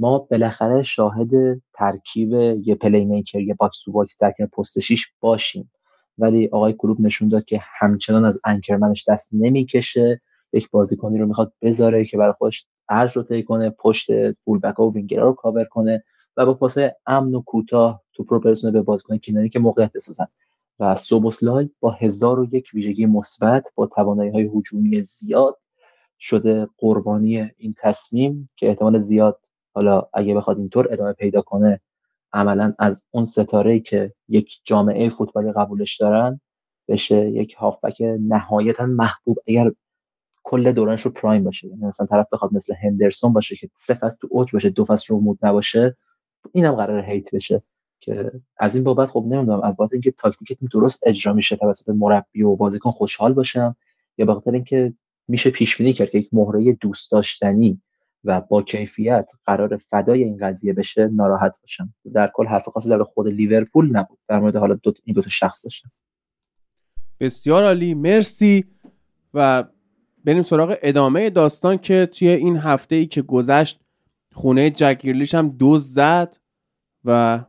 ما 0.00 0.18
بالاخره 0.18 0.82
شاهد 0.82 1.30
ترکیب 1.74 2.32
یه 2.32 2.74
playmaker 2.74 3.40
یه 3.40 3.54
box 3.54 3.82
to 3.84 3.92
box 3.92 4.18
در 4.18 4.34
پست 4.56 4.80
6 4.80 5.06
باشیم. 5.20 5.70
ولی 6.18 6.48
آقای 6.52 6.74
کلوپ 6.78 7.00
نشون 7.00 7.28
داد 7.28 7.44
که 7.44 7.60
همچنان 7.80 8.24
از 8.24 8.40
anchorman 8.44 8.97
ش 8.97 9.08
دست 9.08 9.30
نمی‌کشه. 9.32 10.20
یک 10.52 10.70
بازیکنی 10.70 11.18
رو 11.18 11.26
می‌خواد 11.26 11.52
بذاره 11.62 12.04
که 12.04 12.16
برای 12.16 12.32
خودش 12.32 12.66
ارز 12.88 13.16
رو 13.16 13.22
طی 13.22 13.42
کنه 13.42 13.70
پشت 13.70 14.32
فول 14.32 14.58
بک 14.58 14.80
و 14.80 14.92
وینگرا 14.92 15.24
رو 15.24 15.32
کاور 15.32 15.64
کنه 15.64 16.04
و 16.36 16.46
با 16.46 16.54
پاس 16.54 16.76
امن 17.06 17.34
و 17.34 17.42
کوتاه 17.42 18.02
تو 18.12 18.24
رو 18.28 18.40
برسونه 18.40 18.72
به 18.72 18.82
بازیکن 18.82 19.18
کناری 19.18 19.48
که 19.48 19.58
موقعیت 19.58 19.92
بسازن. 19.94 20.26
و 20.78 20.96
سوبوسلای 20.96 21.70
با 21.80 21.90
هزار 21.90 22.40
و 22.40 22.54
یک 22.54 22.68
ویژگی 22.74 23.06
مثبت 23.06 23.64
با 23.74 23.86
توانایی 23.86 24.30
های 24.30 24.50
هجومی 24.54 25.02
زیاد 25.02 25.56
شده 26.18 26.68
قربانی 26.78 27.50
این 27.56 27.74
تصمیم 27.78 28.48
که 28.56 28.68
احتمال 28.68 28.98
زیاد 28.98 29.40
حالا 29.74 30.02
اگه 30.14 30.34
بخواد 30.34 30.58
اینطور 30.58 30.92
ادامه 30.92 31.12
پیدا 31.12 31.42
کنه 31.42 31.80
عملا 32.32 32.74
از 32.78 33.06
اون 33.10 33.26
ستاره 33.26 33.80
که 33.80 34.12
یک 34.28 34.60
جامعه 34.64 35.08
فوتبالی 35.08 35.52
قبولش 35.52 35.96
دارن 35.96 36.40
بشه 36.88 37.30
یک 37.30 37.54
هافبک 37.54 38.02
نهایتا 38.20 38.86
محبوب 38.86 39.38
اگر 39.48 39.72
کل 40.42 40.72
دورانش 40.72 41.02
رو 41.02 41.10
پرایم 41.10 41.44
باشه. 41.44 41.68
یعنی 41.68 41.86
مثلا 41.86 42.06
طرف 42.06 42.26
بخواد 42.32 42.54
مثل 42.54 42.74
هندرسون 42.82 43.32
باشه 43.32 43.56
که 43.56 43.68
سه 43.74 43.94
فصل 43.94 44.18
تو 44.20 44.28
اوج 44.30 44.52
باشه 44.52 44.70
دو 44.70 44.84
فصل 44.84 45.14
رو 45.14 45.20
مود 45.20 45.38
نباشه 45.42 45.96
اینم 46.52 46.74
قرار 46.74 47.04
هیت 47.04 47.34
بشه 47.34 47.62
که 48.00 48.32
از 48.56 48.74
این 48.74 48.84
بابت 48.84 49.08
خب 49.08 49.24
نمی‌دونم 49.28 49.60
از 49.62 49.76
بابت 49.76 49.92
اینکه 49.92 50.10
تاکتیکتون 50.10 50.68
درست 50.72 51.06
اجرا 51.06 51.32
میشه 51.32 51.56
توسط 51.56 51.88
مربی 51.88 52.42
و 52.42 52.56
بازیکن 52.56 52.90
خوشحال 52.90 53.32
باشم 53.32 53.76
یا 54.18 54.26
به 54.26 54.34
خاطر 54.34 54.50
اینکه 54.50 54.94
میشه 55.28 55.50
پیش 55.50 55.76
بینی 55.76 55.92
کرد 55.92 56.10
که 56.10 56.18
یک 56.18 56.28
مهره 56.32 56.72
دوست 56.72 57.12
داشتنی 57.12 57.82
و 58.24 58.40
با 58.40 58.62
کیفیت 58.62 59.32
قرار 59.46 59.76
فدای 59.90 60.24
این 60.24 60.38
قضیه 60.40 60.72
بشه 60.72 61.08
ناراحت 61.12 61.56
باشم. 61.60 61.94
در 62.14 62.30
کل 62.34 62.46
حرف 62.46 62.68
خاصی 62.68 62.90
در 62.90 63.02
خود 63.02 63.28
لیورپول 63.28 63.96
نبود. 63.96 64.18
در 64.28 64.38
مورد 64.40 64.56
حالا 64.56 64.74
دو 64.74 64.92
این 65.04 65.14
دو 65.14 65.22
تا 65.22 65.30
شخص 65.30 65.64
داشتم. 65.64 65.90
بسیار 67.20 67.64
عالی. 67.64 67.94
مرسی. 67.94 68.64
و 69.34 69.64
بریم 70.24 70.42
سراغ 70.42 70.76
ادامه 70.82 71.30
داستان 71.30 71.78
که 71.78 72.08
توی 72.12 72.28
این 72.28 72.56
هفته 72.56 72.96
ای 72.96 73.06
که 73.06 73.22
گذشت 73.22 73.80
خونه 74.34 74.70
جگیرلیش 74.70 75.34
هم 75.34 75.48
دوز 75.48 75.92
زد 75.92 76.36
و 77.04 77.40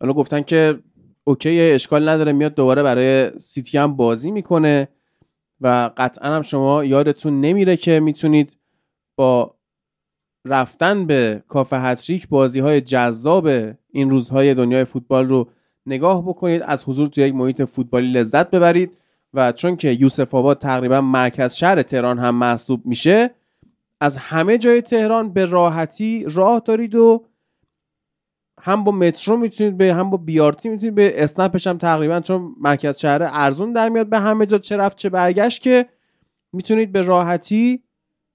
حالا 0.00 0.12
گفتن 0.12 0.42
که 0.42 0.78
اوکی 1.24 1.60
اشکال 1.60 2.08
نداره 2.08 2.32
میاد 2.32 2.54
دوباره 2.54 2.82
برای 2.82 3.38
سیتی 3.38 3.78
هم 3.78 3.96
بازی 3.96 4.30
می‌کنه 4.30 4.88
و 5.60 5.90
قطعا 5.96 6.34
هم 6.34 6.42
شما 6.42 6.84
یادتون 6.84 7.40
نمیره 7.40 7.76
که 7.76 8.00
می‌تونید 8.00 8.56
با 9.16 9.56
رفتن 10.44 11.06
به 11.06 11.42
کافه 11.48 11.78
هتریک 11.80 12.28
بازی 12.28 12.60
های 12.60 12.80
جذاب 12.80 13.48
این 13.90 14.10
روزهای 14.10 14.54
دنیای 14.54 14.84
فوتبال 14.84 15.28
رو 15.28 15.48
نگاه 15.86 16.22
بکنید 16.22 16.62
از 16.62 16.88
حضور 16.88 17.08
توی 17.08 17.24
یک 17.24 17.34
محیط 17.34 17.62
فوتبالی 17.62 18.12
لذت 18.12 18.50
ببرید 18.50 18.98
و 19.34 19.52
چون 19.52 19.76
که 19.76 19.90
یوسف 19.90 20.34
آباد 20.34 20.58
تقریبا 20.58 21.00
مرکز 21.00 21.54
شهر 21.54 21.82
تهران 21.82 22.18
هم 22.18 22.34
محسوب 22.34 22.86
میشه 22.86 23.30
از 24.00 24.16
همه 24.16 24.58
جای 24.58 24.82
تهران 24.82 25.32
به 25.32 25.44
راحتی 25.44 26.26
راه 26.28 26.62
دارید 26.64 26.94
و 26.94 27.24
هم 28.60 28.84
با 28.84 28.92
مترو 28.92 29.36
می‌تونید 29.36 29.76
به 29.76 29.94
هم 29.94 30.10
با 30.10 30.16
بیارتی 30.16 30.68
می‌تونید 30.68 30.94
به 30.94 31.24
اسنپش 31.24 31.66
هم 31.66 31.78
تقریبا 31.78 32.20
چون 32.20 32.54
مرکز 32.60 32.98
شهر 32.98 33.22
ارزون 33.22 33.72
در 33.72 33.88
میاد 33.88 34.08
به 34.08 34.18
همه 34.18 34.46
جا 34.46 34.58
چه 34.58 34.76
رفت 34.76 34.96
چه 34.96 35.08
برگشت 35.08 35.62
که 35.62 35.88
می‌تونید 36.52 36.92
به 36.92 37.02
راحتی 37.02 37.82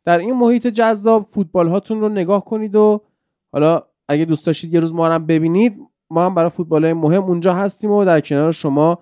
در 0.07 0.17
این 0.17 0.34
محیط 0.34 0.67
جذاب 0.67 1.27
فوتبال 1.29 1.67
هاتون 1.67 2.01
رو 2.01 2.09
نگاه 2.09 2.45
کنید 2.45 2.75
و 2.75 3.01
حالا 3.51 3.84
اگه 4.07 4.25
دوست 4.25 4.45
داشتید 4.45 4.73
یه 4.73 4.79
روز 4.79 4.93
ما 4.93 5.07
هم 5.07 5.25
ببینید 5.25 5.77
ما 6.09 6.25
هم 6.25 6.35
برای 6.35 6.49
فوتبال 6.49 6.84
های 6.84 6.93
مهم 6.93 7.23
اونجا 7.23 7.53
هستیم 7.53 7.91
و 7.91 8.05
در 8.05 8.21
کنار 8.21 8.51
شما 8.51 8.99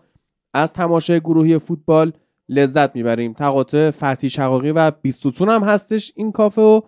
از 0.54 0.74
تماشای 0.74 1.20
گروهی 1.20 1.60
فوتبال 1.60 2.14
لذت 2.50 2.96
می‌بریم. 2.96 3.34
تقاطع 3.34 3.92
فتحی 3.92 4.30
شقاقی 4.30 4.72
و 4.72 4.92
بیستوتون 4.92 5.50
هم 5.50 5.64
هستش 5.64 6.14
این 6.16 6.32
کافه 6.32 6.62
و 6.62 6.82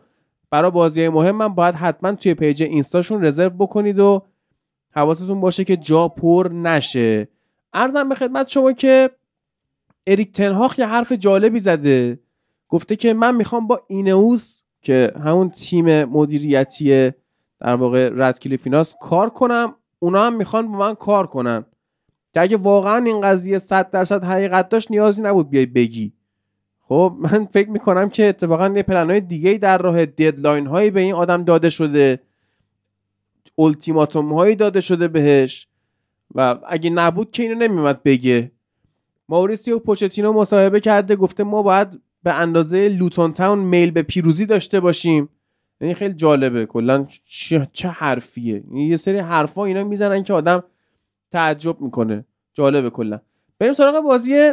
برای 0.50 0.72
بازی 0.72 1.08
مهم 1.08 1.42
هم 1.42 1.56
باید 1.56 1.76
حتما 1.76 2.12
توی 2.12 2.34
پیج 2.34 2.64
اینستاشون 2.64 3.26
رزرو 3.26 3.50
بکنید 3.50 4.00
و 4.00 4.22
حواستون 4.96 5.40
باشه 5.40 5.64
که 5.64 5.78
جا 5.78 6.08
پر 6.08 6.50
نشه. 6.54 7.28
ارزم 7.74 8.10
به 8.10 8.16
خدمت 8.16 8.48
شما 8.48 8.72
که 8.72 9.10
اریک 10.08 10.32
تنهاخ 10.32 10.80
یه 10.80 10.86
حرف 10.86 11.12
جالبی 11.12 11.60
زده. 11.60 12.20
گفته 12.70 12.96
که 12.96 13.14
من 13.14 13.36
می‌خوام 13.36 13.68
با 13.68 13.82
اینوس 13.88 14.62
که 14.82 15.14
همون 15.26 15.50
تیم 15.50 16.04
مدیریتی 16.04 17.12
در 17.60 17.76
واقع 17.76 18.10
رد 18.14 18.40
کلیفیناس 18.40 18.96
کار 19.02 19.30
کنم 19.30 19.76
اونا 20.00 20.26
هم 20.26 20.36
می‌خوان 20.36 20.72
با 20.72 20.78
من 20.78 20.96
کار 20.96 21.28
کنن. 21.28 21.66
که 22.34 22.42
اگه 22.42 22.58
واقعا 22.58 23.06
این 23.06 23.22
قضیه 23.22 23.58
100 23.58 23.92
درصد 23.92 24.24
حقیقت 24.24 24.70
داشت 24.70 24.92
نیازی 24.92 25.22
نبود 25.22 25.50
بیای 25.50 25.66
بگی. 25.66 26.14
خب 26.80 27.16
من 27.20 27.46
فکر 27.46 27.70
می‌کنم 27.70 28.10
که 28.10 28.30
اتفاقا 28.30 28.70
یه 28.70 28.84
پلن 28.84 29.10
های 29.10 29.22
دیگه 29.22 29.54
در 29.54 29.78
راه 29.78 30.06
ددلاین 30.06 30.68
هایی 30.68 30.90
به 30.90 31.02
این 31.02 31.14
آدم 31.14 31.44
داده 31.44 31.70
شده. 31.70 32.20
التیماتوم 33.58 34.34
هایی 34.34 34.56
داده 34.56 34.82
شده 34.82 35.08
بهش. 35.08 35.68
و 36.36 36.60
اگه 36.68 36.90
نبود 36.90 37.32
که 37.32 37.44
اینو 37.44 37.56
نمیمد 37.56 38.04
بگه. 38.04 38.52
ماوریسیو 39.30 39.80
پوچتینو 39.80 40.34
مصاحبه 40.34 40.80
کرده 40.80 41.16
گفته 41.16 41.44
ما 41.44 41.64
باید 41.64 42.02
به 42.28 42.34
اندازه 42.34 42.90
لوتون 42.90 43.34
تاون 43.34 43.60
میل 43.60 43.92
به 43.92 44.02
پیروزی 44.02 44.46
داشته 44.46 44.80
باشیم. 44.80 45.30
یعنی 45.82 45.94
خیلی 45.94 46.14
جالبه. 46.14 46.66
کلا 46.66 47.08
چه 47.74 47.90
حرفیه. 47.90 48.64
یعنی 48.68 48.88
یه 48.88 48.96
سری 48.96 49.20
حرفا 49.20 49.66
اینا 49.66 49.84
می‌زنن 49.84 50.24
که 50.24 50.34
آدم 50.34 50.64
تعجب 51.32 51.82
می‌کنه. 51.82 52.26
جالبه 52.54 52.90
کلا. 52.90 53.20
بریم 53.60 53.74
سراغ 53.74 54.04
بازی 54.04 54.52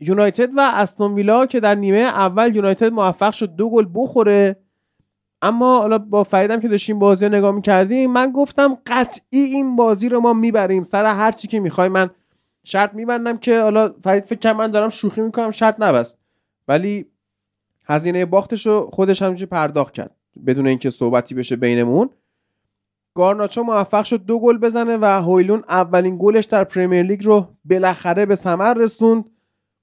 یونایتد 0.00 0.50
و 0.56 0.60
استون 0.74 1.14
ویلا 1.14 1.46
که 1.46 1.60
در 1.60 1.74
نیمه 1.74 1.98
اول 1.98 2.56
یونایتد 2.56 2.92
موفق 2.92 3.32
شد 3.32 3.54
دو 3.54 3.70
گل 3.70 3.86
بخوره. 3.94 4.56
اما 5.42 5.78
حالا 5.78 5.98
با 5.98 6.24
فریدم 6.24 6.60
که 6.60 6.68
داشتیم 6.68 6.98
بازی 6.98 7.26
رو 7.26 7.34
نگاه 7.34 7.52
می‌کردیم 7.54 8.12
من 8.12 8.32
گفتم 8.32 8.78
قطعی 8.86 9.40
این 9.40 9.76
بازی 9.76 10.08
رو 10.08 10.20
ما 10.20 10.32
می‌بریم. 10.32 10.84
سر 10.84 11.04
هر 11.06 11.32
چی 11.32 11.48
که 11.48 11.60
می‌خوای 11.60 11.88
من 11.88 12.10
شرط 12.64 12.94
میبندم 12.94 13.38
که 13.38 13.60
حالا 13.60 13.92
فرید 14.00 14.24
فکر 14.24 14.52
من 14.52 14.70
دارم 14.70 14.88
شوخی 14.88 15.20
می‌کنم 15.20 15.50
شرط 15.50 15.76
نبست. 15.78 16.19
ولی 16.70 17.06
هزینه 17.86 18.24
باختش 18.24 18.66
رو 18.66 18.90
خودش 18.92 19.22
همینجوری 19.22 19.46
پرداخت 19.46 19.94
کرد. 19.94 20.16
بدون 20.46 20.66
اینکه 20.66 20.90
صحبتی 20.90 21.34
بشه 21.34 21.56
بینمون. 21.56 22.10
گارناچو 23.14 23.62
موفق 23.62 24.04
شد 24.04 24.24
دو 24.24 24.38
گل 24.38 24.58
بزنه 24.58 24.98
و 25.00 25.04
هویلوند 25.04 25.64
اولین 25.68 26.18
گلش 26.20 26.44
در 26.44 26.64
پرمیر 26.64 27.02
لیگ 27.02 27.24
رو 27.24 27.48
بالاخره 27.64 28.26
به 28.26 28.34
ثمر 28.34 28.74
رسوند. 28.74 29.24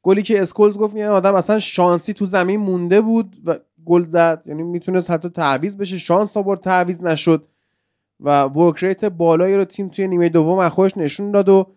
گلی 0.03 0.23
که 0.23 0.41
اسکولز 0.41 0.77
گفت 0.77 0.95
این 0.95 1.05
آدم 1.05 1.35
اصلا 1.35 1.59
شانسی 1.59 2.13
تو 2.13 2.25
زمین 2.25 2.59
مونده 2.59 3.01
بود 3.01 3.35
و 3.45 3.59
گل 3.85 4.05
زد. 4.05 4.43
یعنی 4.45 4.63
می‌تونست 4.63 5.11
حتی 5.11 5.29
تعویض 5.29 5.77
بشه. 5.77 5.97
شانس 5.97 6.37
آورد 6.37 6.61
تعویض 6.61 7.03
نشد. 7.03 7.47
و 8.19 8.43
ورک 8.43 9.05
بالایی 9.05 9.55
رو 9.55 9.65
تیم 9.65 9.89
توی 9.89 10.07
نیمه 10.07 10.29
دوم 10.29 10.59
از 10.59 10.71
خودش 10.71 10.97
نشون 10.97 11.31
داد 11.31 11.49
و 11.49 11.67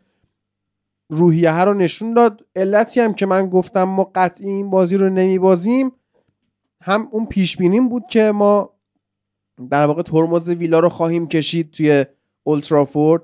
روحیه 1.11 1.61
رو 1.61 1.75
نشون 1.75 2.15
داد. 2.15 2.47
علتی 2.57 3.01
هم 3.01 3.15
که 3.15 3.27
من 3.27 3.49
گفتم 3.49 3.83
ما 3.83 4.11
قطعی 4.15 4.49
این 4.49 4.71
بازی 4.71 4.97
رو 4.97 5.11
نمیبازیم 5.11 5.93
هم 6.83 7.09
اون 7.11 7.27
پیش 7.27 7.57
بینیم 7.57 7.89
بود 7.89 8.07
که 8.11 8.33
ما 8.33 8.71
در 9.71 9.87
واقع 9.87 10.03
ترمز 10.03 10.49
ویلا 10.49 10.79
رو 10.79 10.89
خواهیم 10.89 11.29
کشید 11.29 11.71
توی 11.71 12.07
اولترافورد 12.43 13.23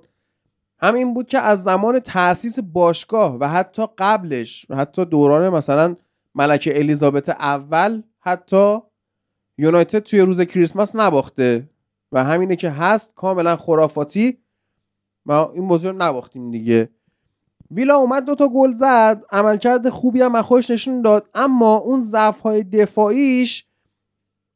هم 0.79 0.95
این 0.95 1.15
بود 1.15 1.29
که 1.29 1.39
از 1.39 1.63
زمان 1.63 2.01
تاسیس 2.01 2.59
باشگاه 2.59 3.37
و 3.41 3.49
حتی 3.49 3.87
قبلش 3.99 4.67
و 4.71 4.77
حتی 4.77 5.05
دوران 5.05 5.49
مثلا 5.49 5.97
ملکه 6.35 6.79
الیزابت 6.79 7.29
اول 7.29 8.03
حتی 8.21 8.79
یونایتد 9.59 9.99
توی 9.99 10.21
روز 10.21 10.41
کریسمس 10.41 10.97
نباخته 10.97 11.69
و 12.13 12.25
همینه 12.25 12.57
که 12.57 12.71
هست 12.71 13.13
کاملا 13.15 13.57
خرافاتی. 13.57 14.39
ما 15.27 15.53
این 15.55 15.69
بازی 15.69 15.89
رو 15.89 15.97
نباختیم 15.99 16.51
دیگه. 16.51 16.89
ویلا 17.71 17.97
اومد 17.97 18.25
دوتا 18.25 18.49
گل 18.49 18.75
زد 18.75 19.23
عملکرد 19.31 19.89
خوبی 19.89 20.23
هم 20.23 20.43
خوش 20.43 20.71
نشون 20.71 21.03
داد. 21.03 21.29
اما 21.35 21.77
اون 21.77 22.03
ضعف 22.03 22.41
های 22.41 22.65
دفاعیش 22.65 23.67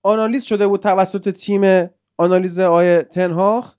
آنالیز 0.02 0.44
شده 0.44 0.68
بود 0.68 0.80
توسط 0.80 1.28
تیم 1.28 1.90
آنالیز 2.18 2.58
آی 2.58 3.02
تنهاخ 3.02 3.74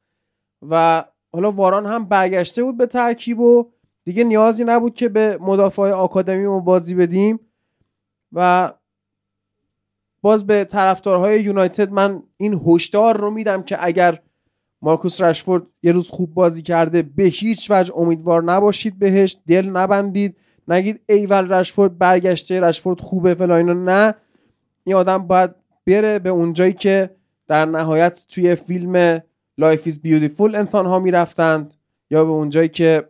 و 0.70 1.06
حالا 1.34 1.52
واران 1.52 1.86
هم 1.86 2.06
برگشته 2.06 2.64
بود 2.64 2.78
به 2.78 2.86
ترکیب 2.86 3.40
و 3.40 3.72
دیگه 4.04 4.24
نیازی 4.24 4.64
نبود 4.64 4.94
که 4.94 5.10
به 5.10 5.38
مدافع 5.42 5.92
آکادمی 5.92 6.48
ما 6.48 6.60
بازی 6.60 6.96
بدیم. 6.96 7.40
و 8.34 8.72
باز 10.22 10.48
به 10.48 10.66
طرفدارهای 10.66 11.42
یونایتد 11.42 11.92
من 11.92 12.24
این 12.38 12.62
هشدار 12.68 13.18
رو 13.18 13.32
میدم 13.32 13.64
که 13.64 13.86
اگر 13.86 14.22
مارکوس 14.82 15.22
رشفورد 15.22 15.64
یه 15.84 15.92
روز 15.92 16.10
خوب 16.10 16.34
بازی 16.34 16.62
کرده. 16.62 17.02
به 17.02 17.24
هیچ 17.24 17.72
وجه 17.72 17.98
امیدوار 17.98 18.44
نباشید 18.44 19.00
بهش. 19.00 19.38
دل 19.48 19.66
نبندید. 19.70 20.38
نگید 20.68 21.00
ایول 21.10 21.54
رشفورد 21.54 21.98
برگشته. 21.98 22.62
رشفورد 22.62 23.00
خوبه 23.00 23.36
فلان 23.36 23.90
نه. 23.90 24.16
این 24.84 24.96
آدم 24.96 25.18
باید 25.18 25.52
بره 25.88 26.20
به 26.20 26.30
اونجایی 26.30 26.74
که 26.74 27.10
در 27.48 27.66
نهایت 27.66 28.26
توی 28.30 28.56
فیلم 28.56 29.22
Life 29.58 29.82
Is 29.86 30.02
Beautiful 30.02 30.56
انسان 30.56 30.86
ها 30.86 31.00
می‌رفتند 31.00 31.74
یا 32.10 32.26
به 32.26 32.32
اونجایی 32.32 32.70
که 32.70 33.08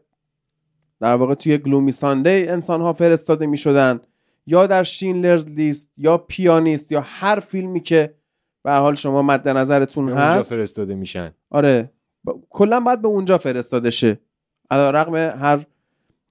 در 0.99 1.15
واقع 1.15 1.33
توی 1.33 1.57
گلومی 1.57 1.91
ساندی 1.91 2.47
انسان 2.47 2.81
ها 2.81 2.93
فرستاده 2.93 3.45
می 3.45 3.57
شدن 3.57 3.99
یا 4.47 4.67
در 4.67 4.83
شینلرز 4.83 5.47
لیست 5.47 5.91
یا 5.97 6.17
پیانیست 6.17 6.91
یا 6.91 7.01
هر 7.05 7.39
فیلمی 7.39 7.79
که 7.79 8.13
به 8.63 8.71
حال 8.71 8.95
شما 8.95 9.21
مد 9.21 9.47
نظرتون 9.47 10.09
هست 10.09 10.19
اونجا 10.19 10.41
فرستاده 10.41 10.95
میشن. 10.95 11.33
آره. 11.49 11.91
کلا 12.49 12.79
باید 12.79 13.01
به 13.01 13.07
اونجا 13.07 13.37
فرستاده 13.37 13.89
شه. 13.89 14.19
رقم 14.71 15.15
هر 15.15 15.65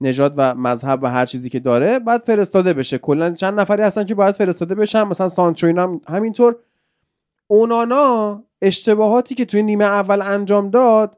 نژاد 0.01 0.33
و 0.37 0.55
مذهب 0.55 1.03
و 1.03 1.07
هر 1.07 1.25
چیزی 1.25 1.49
که 1.49 1.59
داره 1.59 1.99
باید 1.99 2.21
فرستاده 2.23 2.73
بشه. 2.73 2.97
کلا 2.97 3.33
چند 3.33 3.59
نفری 3.59 3.81
هستن 3.81 4.03
که 4.03 4.15
باید 4.15 4.35
فرستاده 4.35 4.75
بشن. 4.75 5.03
مثلا 5.03 5.29
سانچو 5.29 5.67
هم 5.67 6.01
همینطور. 6.07 6.55
اونانا 7.47 8.43
اشتباهاتی 8.61 9.35
که 9.35 9.45
توی 9.45 9.63
نیمه 9.63 9.85
اول 9.85 10.21
انجام 10.21 10.69
داد 10.69 11.17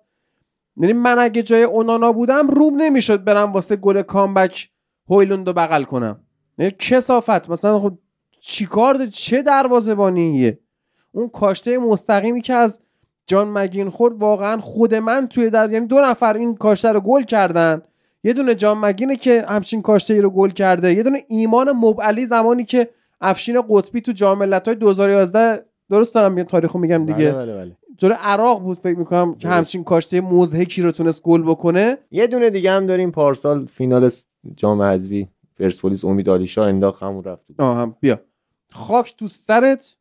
یعنی 0.77 0.93
من 0.93 1.19
اگه 1.19 1.43
جای 1.43 1.63
اونانا 1.63 2.11
بودم 2.11 2.47
روم 2.47 2.81
نمی‌شد 2.81 3.23
برم 3.23 3.51
واسه 3.51 3.75
گل 3.75 4.01
کامبک 4.01 4.69
هویلوند 5.09 5.47
رو 5.47 5.53
بغل 5.53 5.83
کنم. 5.83 6.19
یعنی 6.57 6.75
کسافت. 6.79 7.49
مثلا 7.49 7.79
خود 7.79 7.99
چیکار 8.39 9.05
چه 9.05 9.41
دروازه‌بانیه؟ 9.41 10.59
اون 11.13 11.29
کاشته 11.29 11.77
مستقیمی 11.77 12.41
که 12.41 12.53
از 12.53 12.79
جان 13.27 13.47
مگین 13.47 13.89
خورد 13.89 14.21
واقعا 14.21 14.61
خود 14.61 14.95
من 14.95 15.27
توی 15.27 15.49
در 15.49 15.71
یعنی 15.71 15.87
دو 15.87 16.01
نفر 16.01 16.33
این 16.33 16.55
کاشته 16.55 16.91
رو 16.91 17.01
گل 17.01 17.23
کردن. 17.23 17.81
یه 18.23 18.33
دونه 18.33 18.55
جان 18.55 18.77
مگینه 18.77 19.15
که 19.15 19.45
همچین 19.47 19.81
کاشته 19.81 20.13
ای 20.13 20.21
رو 20.21 20.29
گل 20.29 20.49
کرده. 20.49 20.93
یه 20.93 21.03
دونه 21.03 21.23
ایمان 21.27 21.71
مبعلی 21.71 22.25
زمانی 22.25 22.63
که 22.63 22.89
افشین 23.21 23.61
قطبی 23.69 24.01
تو 24.01 24.11
جام 24.11 24.37
ملت‌های 24.37 24.75
2011 24.75 25.65
درست 25.89 26.15
دارم 26.15 26.33
میگم 26.33 26.47
تاریخو 26.47 26.79
میگم 26.79 27.05
دیگه. 27.05 27.31
بله 27.31 27.53
بله 27.55 27.75
بله. 28.01 28.15
عراق 28.15 28.61
بود 28.61 28.77
فکر 28.77 28.97
می‌کنم 28.97 29.35
که 29.35 29.47
همچین 29.47 29.83
کاشته 29.83 30.21
مزهکی 30.21 30.81
رو 30.81 30.91
تونست 30.91 31.23
گل 31.23 31.43
بکنه. 31.43 31.97
یه 32.11 32.27
دونه 32.27 32.49
دیگه 32.49 32.71
هم 32.71 32.85
داریم 32.85 33.11
پارسال 33.11 33.65
فینال 33.65 34.09
جام 34.55 34.81
حذفی 34.81 35.29
پرسپولیس 35.59 36.05
امید 36.05 36.29
آلیشا 36.29 36.65
انداخت 36.65 37.03
همون 37.03 37.23
رفت. 37.23 37.45
آه 37.59 37.77
هم 37.77 37.95
بیا. 37.99 38.19
خاک 38.71 39.15
تو 39.17 39.27
سرت 39.27 39.95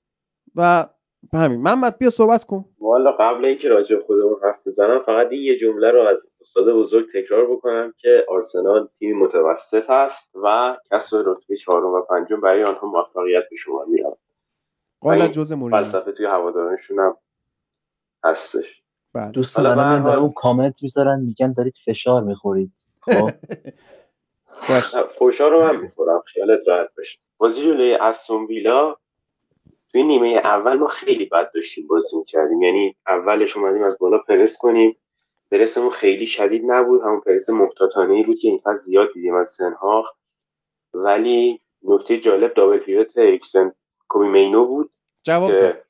و 0.56 0.86
همین. 1.32 1.60
محمد 1.62 1.98
بیا 1.98 2.10
صحبت 2.10 2.44
کن. 2.44 2.64
والا 2.80 3.12
قبل 3.12 3.44
اینکه 3.44 3.68
راجع 3.68 3.98
خودمون 3.98 4.36
حرف 4.42 4.66
بزنم 4.66 4.98
فقط 4.98 5.32
یه 5.32 5.58
جمله 5.58 5.90
رو 5.90 6.00
از 6.00 6.30
استاد 6.40 6.72
بزرگ 6.72 7.06
تکرار 7.14 7.46
بکنم 7.52 7.94
که 7.98 8.24
آرسنال 8.28 8.88
تیم 8.98 9.18
متوسط 9.18 9.90
است 9.90 10.30
و 10.42 10.76
کسب 10.90 11.16
رتبه 11.16 11.56
چهارم 11.56 11.86
و 11.86 12.02
پنجم 12.02 12.40
برای 12.40 12.64
آنها 12.64 12.86
موفقیت 12.86 13.42
به 13.50 13.56
شما 13.56 13.84
میاد 13.84 14.18
قال 15.00 15.28
جز 15.28 15.52
مورینیو. 15.52 15.84
فلسفه 15.84 16.12
توی 16.12 16.26
هوادارانشون 16.26 16.98
هم 16.98 17.16
هستش. 18.24 18.82
بله. 19.14 19.30
دوستان 19.30 19.74
من 19.74 20.02
برای 20.04 20.16
اون 20.16 20.32
کامنت 20.32 20.82
می‌ذارن 20.82 21.20
میگن 21.20 21.52
دارید 21.52 21.74
فشار 21.84 22.22
می‌خورید. 22.22 22.72
خب؟ 23.00 23.30
فشار 25.18 25.50
رو 25.50 25.64
من 25.64 25.76
می‌خورم. 25.76 26.22
خیالت 26.26 26.60
راحت 26.68 26.88
باشه. 26.96 27.18
بازی 27.36 27.62
جلوی 27.62 27.94
استون 27.94 28.46
ویلا 28.46 28.96
توی 29.92 30.02
نیمه 30.02 30.28
اول 30.28 30.74
ما 30.74 30.86
خیلی 30.86 31.24
بد 31.24 31.50
داشتیم 31.54 31.86
بازی 31.86 32.18
می‌کردیم. 32.18 32.62
یعنی 32.62 32.96
اولش 33.06 33.56
اومدیم 33.56 33.82
از 33.82 33.98
بالا 33.98 34.18
پرس 34.18 34.58
کنیم. 34.58 34.96
پرسمون 35.50 35.90
خیلی 35.90 36.26
شدید 36.26 36.62
نبود. 36.66 37.02
همون 37.02 37.20
پرس 37.20 37.50
محتاطانه 37.50 38.14
ای 38.14 38.22
بود 38.22 38.38
که 38.38 38.48
اینقدر 38.48 38.76
زیاد 38.76 39.12
دیدیم 39.14 39.34
از 39.34 39.50
سنهاخ 39.50 40.06
ولی 40.94 41.60
نکته 41.82 42.18
جالب 42.18 42.54
دابل 42.54 42.78
پیوت 42.78 43.18
اریکسن 43.18 43.72
کوبی 44.08 44.28
مینو 44.28 44.66
بود 44.66 44.90
جواب 45.22 45.50
داد. 45.50 45.84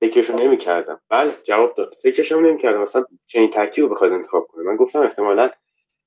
فکرشو 0.00 0.36
نمی‌کردم. 0.36 1.00
بله 1.08 1.32
جواب 1.44 1.74
داد. 1.74 1.94
فکرشو 2.02 2.40
نمی‌کردم. 2.40 2.82
مثلا 2.82 3.04
چنین 3.26 3.50
ترکیب 3.50 3.84
رو 3.84 3.90
بخواد 3.90 4.12
انتخاب 4.12 4.46
کنه. 4.46 4.64
من 4.64 4.76
گفتم 4.76 5.00
احتمالا 5.00 5.50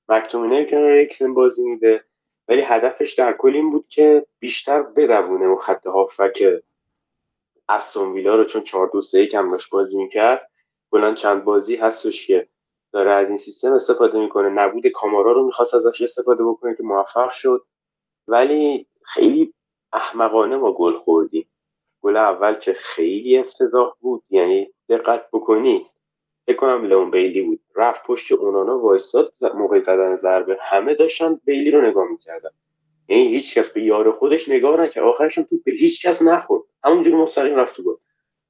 مکتومینه 0.09 0.65
کنار 0.65 0.91
اریکسن 0.91 1.33
بازی 1.33 1.63
میده. 1.69 2.03
ولی 2.47 2.61
هدفش 2.61 3.13
در 3.13 3.33
کل 3.33 3.55
این 3.55 3.71
بود 3.71 3.87
که 3.87 4.25
بیشتر 4.39 4.81
بدوونه 4.81 5.45
اون 5.45 5.57
خط 5.57 5.87
هافک 5.87 6.43
استون 7.69 8.13
ویلا 8.13 8.35
رو 8.35 8.43
چون 8.43 8.61
4 8.63 8.89
2 8.93 9.01
3 9.01 9.25
کم 9.25 9.51
داشت 9.51 9.69
بازی 9.69 9.97
می‌کرد 9.97 10.51
کلا 10.91 11.13
چند 11.13 11.43
بازی 11.43 11.75
هستش 11.75 12.27
که 12.27 12.47
داره 12.93 13.11
از 13.11 13.29
این 13.29 13.37
سیستم 13.37 13.73
استفاده 13.73 14.19
می‌کنه. 14.19 14.49
نبود 14.49 14.87
کامارا 14.87 15.31
رو 15.31 15.45
می‌خواست 15.45 15.73
ازش 15.73 16.01
استفاده 16.01 16.43
بکنه 16.43 16.75
که 16.75 16.83
موفق 16.83 17.31
شد. 17.31 17.65
ولی 18.27 18.87
خیلی 19.03 19.53
احمقانه 19.93 20.57
ما 20.57 20.73
گل 20.73 20.97
خوردیم. 20.97 21.47
گل 22.01 22.17
اول 22.17 22.53
که 22.53 22.73
خیلی 22.73 23.37
افتضاح 23.37 23.93
بود. 23.99 24.23
یعنی 24.29 24.73
دقت 24.89 25.27
بکنی 25.33 25.89
فکر 26.47 26.57
کنم 26.57 26.85
لون 26.85 27.11
بیلی 27.11 27.41
بود. 27.41 27.59
رفت 27.75 28.03
پشت 28.07 28.31
اونانا 28.31 28.79
وایستاد 28.79 29.33
موقع 29.55 29.81
زدن 29.81 30.15
ضربه 30.15 30.57
همه 30.61 30.95
داشتن 30.95 31.41
بیلی 31.45 31.71
رو 31.71 31.81
نگاه 31.81 32.07
می‌کردن. 32.07 32.49
یعنی 33.07 33.27
هیچ 33.27 33.57
کس 33.57 33.69
به 33.69 33.83
یار 33.83 34.11
خودش 34.11 34.49
نگاه 34.49 34.81
نکرد. 34.81 35.03
آخرش 35.03 35.35
تو 35.35 35.57
به 35.65 35.71
هیچ 35.71 36.05
کس 36.05 36.21
نخورد. 36.21 36.63
همونجوری 36.83 37.15
مستقیم 37.15 37.55
رفت 37.55 37.81
بود 37.81 38.01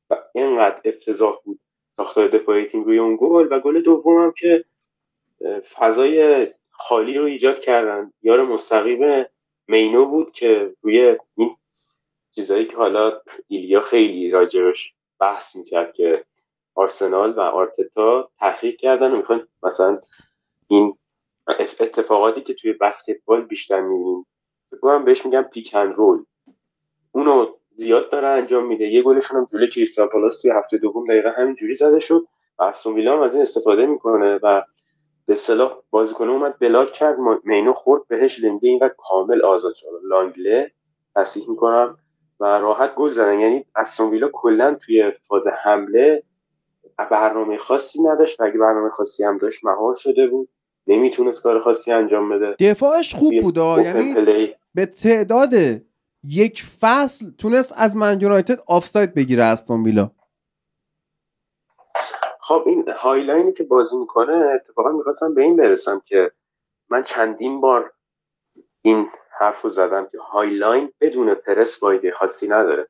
و 0.09 0.17
اینقدر 0.35 0.81
افتضاح 0.85 1.41
بود 1.43 1.59
ساختار 1.95 2.27
دفاعی 2.27 2.65
تیم 2.65 2.83
روی 2.83 2.99
اون 2.99 3.17
گل. 3.21 3.47
و 3.51 3.59
گل 3.59 3.81
دوم 3.81 4.17
هم 4.17 4.33
که 4.37 4.65
فضای 5.75 6.47
خالی 6.71 7.17
رو 7.17 7.25
ایجاد 7.25 7.59
کردن. 7.59 8.13
یار 8.21 8.43
مستقیم 8.43 9.25
مینو 9.67 10.05
بود 10.05 10.31
که 10.31 10.73
روی 10.81 11.17
این 11.35 11.55
چیزایی 12.35 12.65
که 12.65 12.77
حالا 12.77 13.21
ایلیا 13.47 13.81
خیلی 13.81 14.31
راجبش 14.31 14.93
بحث 15.19 15.55
می‌کرد 15.55 15.93
که 15.93 16.25
آرسنال 16.75 17.31
و 17.31 17.39
آرتتا 17.39 18.29
تحقیق 18.39 18.75
کردن 18.75 19.11
و 19.11 19.17
می‌خوان 19.17 19.47
مثلا 19.63 20.01
این 20.67 20.97
اتفاقاتی 21.79 22.41
که 22.41 22.53
توی 22.53 22.73
بسکتبال 22.73 23.41
بیشتر 23.41 23.81
می‌بینیم 23.81 24.25
بگم 24.83 25.05
بهش 25.05 25.25
میگم 25.25 25.41
پیک 25.41 25.75
رول 25.75 26.23
اونو 27.11 27.45
زیاد 27.71 28.09
داره 28.09 28.27
انجام 28.27 28.67
میده. 28.67 28.85
یه 28.85 29.01
گلشون 29.01 29.37
هم 29.37 29.47
جلوی 29.53 29.69
کریستال 29.69 30.07
پالاس 30.07 30.41
توی 30.41 30.51
هفته 30.51 30.77
دوم 30.77 31.07
دقیقه 31.07 31.31
همین 31.31 31.55
جوری 31.55 31.75
زده 31.75 31.99
شد 31.99 32.27
و 32.59 32.73
ویلا 32.95 33.13
هم 33.13 33.21
از 33.21 33.33
این 33.33 33.41
استفاده 33.41 33.85
می‌کنه 33.85 34.39
و 34.43 34.61
به 35.25 35.35
صلاح 35.35 35.77
بازیکن 35.89 36.29
اومد 36.29 36.59
بلاک 36.59 36.91
کرد. 36.91 37.17
مینو 37.43 37.73
خورد 37.73 38.07
بهش. 38.07 38.39
لنگه 38.39 38.69
اینقدر 38.69 38.93
کامل 38.97 39.41
آزاد 39.41 39.73
شد. 39.73 39.87
لانگله 40.03 40.71
تصحیح 41.15 41.49
می‌کنم 41.49 41.97
و 42.39 42.45
راحت 42.45 42.95
گل 42.95 43.11
زدن. 43.11 43.39
یعنی 43.39 43.65
استون 43.75 44.09
ویلا 44.09 44.29
کلا 44.33 44.77
توی 44.85 45.11
فاز 45.27 45.47
حمله 45.47 46.23
برنامه 47.11 47.57
خاصی 47.57 48.03
نداشت. 48.03 48.39
و 48.39 48.43
اگه 48.43 48.57
برنامه 48.57 48.89
خاصی 48.89 49.23
هم 49.23 49.37
داشت 49.37 49.65
مهار 49.65 49.95
شده 49.95 50.27
بود. 50.27 50.49
نمی‌تونست 50.87 51.43
کار 51.43 51.59
خاصی 51.59 51.91
انجام 51.91 52.29
بده. 52.29 52.55
دفاعش 52.59 53.15
خوب 53.15 53.41
بود 53.41 53.57
یعنی 53.57 54.55
به 54.75 54.85
تعداد 54.85 55.53
یک 56.23 56.63
فصل 56.63 57.31
تونست 57.37 57.73
از 57.77 57.95
من 57.95 58.21
یونایتد 58.21 58.59
آفساید 58.67 59.13
بگیره 59.13 59.43
استون 59.43 59.83
ویلا. 59.83 60.11
خب 62.39 62.63
این 62.65 62.89
high 62.89 63.18
line 63.18 63.46
ی 63.46 63.53
که 63.53 63.63
بازی 63.63 63.97
می‌کنه 63.97 64.33
اتفاقا 64.33 64.91
می‌خواستم 64.91 65.33
به 65.33 65.41
این 65.41 65.57
برسم 65.57 66.01
که 66.05 66.31
من 66.89 67.03
چندین 67.03 67.61
بار 67.61 67.93
این 68.81 69.07
حرف 69.39 69.61
رو 69.61 69.69
زدم 69.69 70.07
که 70.11 70.17
high 70.19 70.56
line 70.56 70.93
بدون 71.01 71.33
پرس 71.33 71.79
فایده 71.79 72.11
خاصی 72.11 72.47
نداره. 72.47 72.87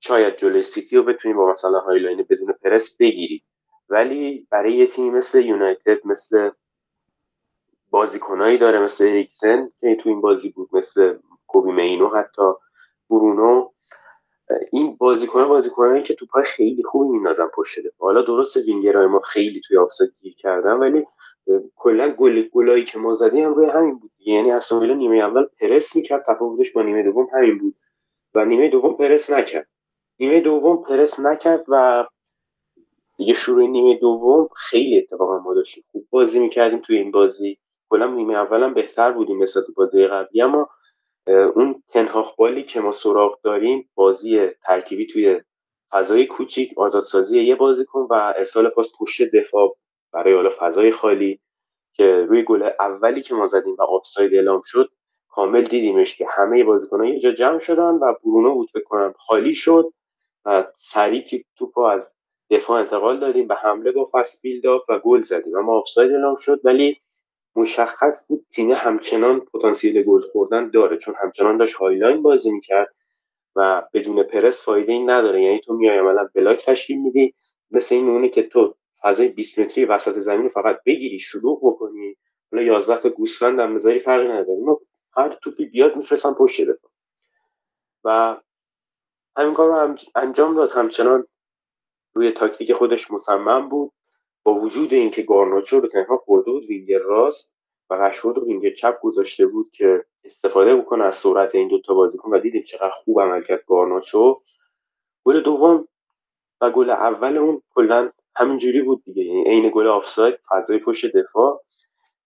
شاید 0.00 0.36
جلوی 0.36 0.62
سیتی 0.62 0.96
رو 0.96 1.02
بتونی 1.02 1.34
با 1.34 1.52
مثلا 1.52 1.80
high 1.80 2.03
line 2.03 2.26
بدون 2.30 2.52
پرس 2.52 2.96
بگیری 2.96 3.42
ولی 3.88 4.46
برای 4.50 4.72
یه 4.72 4.86
تیم 4.86 5.14
مثل 5.14 5.40
یونایتد 5.40 6.06
مثل 6.06 6.50
بازیکنایی 7.94 8.58
داره 8.58 8.78
مثل 8.78 9.04
اریکسن 9.04 9.70
که 9.80 9.96
تو 9.96 10.08
این 10.08 10.20
بازی 10.20 10.50
بود 10.50 10.68
مثل 10.72 11.18
کوبی 11.46 11.72
مینو 11.72 12.08
حتی 12.08 12.42
برونو. 13.10 13.70
این 14.72 14.96
بازیکن 14.96 15.48
بازیکنایی 15.48 16.02
که 16.02 16.14
توپای 16.14 16.44
خیلی 16.44 16.82
خوبی 16.82 17.08
میندازن 17.08 17.46
پشت 17.54 17.78
دفاع. 17.78 18.08
حالا 18.08 18.22
درست 18.22 18.56
وینگرای 18.56 19.06
ما 19.06 19.20
خیلی 19.20 19.60
توی 19.60 19.76
آفساید 19.76 20.10
گیر 20.20 20.34
کردن 20.34 20.72
ولی 20.72 21.06
کلا 21.76 22.08
گل 22.08 22.42
گلایی 22.42 22.84
که 22.84 22.98
ما 22.98 23.14
زدیم 23.14 23.54
روی 23.54 23.70
همین 23.70 23.98
بود. 23.98 24.10
یعنی 24.18 24.50
اصلا 24.50 24.94
نیمه 24.94 25.16
اول 25.16 25.44
پرس 25.60 25.96
می‌کرد 25.96 26.24
تفاوتش 26.26 26.72
با 26.72 26.82
نیمه 26.82 27.02
دوم 27.02 27.28
همین 27.32 27.58
بود. 27.58 27.74
و 28.34 28.44
نیمه 28.44 28.68
دوم 28.68 28.94
پرس 28.94 29.30
نکرد. 29.30 29.68
نیمه 30.20 30.40
دوم 30.40 30.82
پرس 30.82 31.20
نکرد 31.20 31.64
و 31.68 32.04
دیگه 33.16 33.34
شروع 33.34 33.66
نیمه 33.66 33.98
دوم 33.98 34.48
خیلی 34.56 34.98
اتفاقا 34.98 35.38
ما 35.38 35.54
داشتیم 35.54 35.84
خوب 35.92 36.06
بازی 36.10 36.40
می‌کردیم 36.40 36.78
توی 36.78 36.96
این 36.96 37.10
بازی. 37.10 37.58
کلا 37.90 38.06
نیمه 38.06 38.34
اولم 38.34 38.74
بهتر 38.74 39.12
بودیم 39.12 39.46
تو 39.46 39.72
بازی 39.76 40.06
قبلی. 40.06 40.42
اما 40.42 40.68
اون 41.26 41.82
تنهاخ 41.88 42.36
بالی 42.36 42.62
که 42.62 42.80
ما 42.80 42.92
سراغ 42.92 43.40
داریم 43.42 43.90
بازی 43.94 44.48
ترکیبی 44.48 45.06
توی 45.06 45.40
فضای 45.92 46.26
کوچیک 46.26 46.78
آزادسازی 46.78 47.40
یه 47.40 47.54
بازیکن 47.54 48.06
و 48.10 48.32
ارسال 48.36 48.68
پاس 48.68 48.90
پشت 49.00 49.22
دفاع 49.22 49.76
برای 50.12 50.34
حالا 50.34 50.50
فضای 50.58 50.92
خالی 50.92 51.40
که 51.92 52.26
روی 52.28 52.42
گل 52.42 52.70
اولی 52.80 53.22
که 53.22 53.34
ما 53.34 53.46
زدیم 53.46 53.76
و 53.78 53.82
آفساید 53.82 54.34
اعلام 54.34 54.62
شد 54.64 54.90
کامل 55.28 55.62
دیدیمش 55.64 56.16
که 56.16 56.26
همه 56.30 56.64
بازیکنان 56.64 57.06
یه 57.06 57.20
جا 57.20 57.32
جمع 57.32 57.58
شدن 57.58 57.94
و 57.94 58.14
برونو 58.24 58.54
بود 58.54 58.70
بکنم 58.74 59.14
خالی 59.18 59.54
شد 59.54 59.92
و 60.44 60.64
سریع 60.74 61.44
توپو 61.56 61.80
از 61.80 62.14
دفاع 62.50 62.80
انتقال 62.80 63.20
دادیم 63.20 63.48
به 63.48 63.54
حمله 63.54 63.92
با 63.92 64.08
فست 64.12 64.42
بیلداپ 64.42 64.82
و 64.88 64.98
گل 64.98 65.22
زدیم. 65.22 65.56
اما 65.56 65.78
آفساید 65.78 66.12
اعلام 66.12 66.36
شد 66.36 66.60
ولی 66.64 67.00
مشخص 67.56 68.26
بود 68.28 68.46
تیم 68.50 68.70
همچنان 68.70 69.40
پتانسیل 69.40 70.02
گل 70.02 70.20
خوردن 70.32 70.70
داره 70.70 70.98
چون 70.98 71.14
همچنان 71.22 71.56
داشت 71.56 71.74
high 71.74 71.98
line 71.98 72.22
بازی 72.22 72.50
می‌کرد 72.50 72.94
و 73.56 73.82
بدون 73.92 74.22
پرس 74.22 74.62
فایده 74.64 74.92
ای 74.92 75.04
نداره. 75.04 75.42
یعنی 75.42 75.60
تو 75.60 75.74
میای 75.74 75.98
عملا 75.98 76.28
block 76.34 76.64
تشکیل 76.66 77.02
میدی 77.02 77.34
مثل 77.70 77.94
این 77.94 78.08
اونه 78.08 78.28
که 78.28 78.42
تو 78.42 78.74
فضای 79.02 79.28
20 79.28 79.58
متری 79.58 79.84
وسط 79.84 80.18
زمین 80.18 80.48
فقط 80.48 80.78
بگیری 80.86 81.18
شروع 81.18 81.60
بکنی. 81.62 82.16
حالا 82.52 82.62
11 82.64 82.98
تا 82.98 83.08
گوسفند 83.08 83.60
هم 83.60 83.74
بذاری 83.74 84.00
فرقی 84.00 84.28
نداره. 84.28 84.60
ما 84.60 84.80
هر 85.16 85.28
توپی 85.28 85.64
بیاد 85.64 85.96
میفرستن 85.96 86.32
پشت 86.32 86.62
دفاع. 86.62 86.90
و 88.04 88.36
همین 89.36 89.54
کار 89.54 89.68
رو 89.68 89.96
انجام 90.14 90.56
داد. 90.56 90.70
همچنان 90.70 91.26
روی 92.14 92.32
تاکتیک 92.32 92.72
خودش 92.72 93.10
مصمم 93.10 93.68
بود. 93.68 93.92
با 94.44 94.54
وجود 94.54 94.94
اینکه 94.94 95.22
گارناچو 95.22 95.80
رو 95.80 95.88
تن 95.88 96.16
هاخ 96.16 96.29
آورده 96.29 96.50
بود 96.50 96.64
وینگر 96.64 96.98
راست 96.98 97.54
و 97.90 97.94
رشفورد 97.94 98.36
رو 98.38 98.44
وینگر 98.44 98.70
چپ 98.70 99.00
گذاشته 99.00 99.46
بود 99.46 99.70
که 99.72 100.04
استفاده 100.24 100.76
بکنه 100.76 101.04
از 101.04 101.16
سرعت 101.16 101.54
این 101.54 101.68
دوتا 101.68 101.94
بازیکن 101.94 102.30
و 102.34 102.38
دیدیم 102.38 102.62
چقدر 102.62 102.90
خوب 103.04 103.20
عمل 103.20 103.42
کرد 103.42 103.64
گارناچو. 103.66 104.40
گل 105.24 105.42
دوم 105.42 105.88
و 106.60 106.70
گل 106.70 106.90
اول 106.90 107.36
اون 107.36 107.62
کلا 107.74 108.10
همینجوری 108.36 108.82
بود 108.82 109.02
دیگه 109.04 109.22
یعنی 109.24 109.44
عین 109.44 109.70
گل 109.74 109.86
آفساید 109.86 110.38
فضای 110.48 110.78
پشت 110.78 111.16
دفاع. 111.16 111.62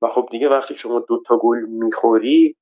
و 0.03 0.09
خب 0.09 0.29
دیگه 0.31 0.49
وقتی 0.49 0.75
شما 0.75 0.99
دو 0.99 1.23
تا 1.27 1.39
گل 1.39 1.59
می‌خوری 1.59 2.57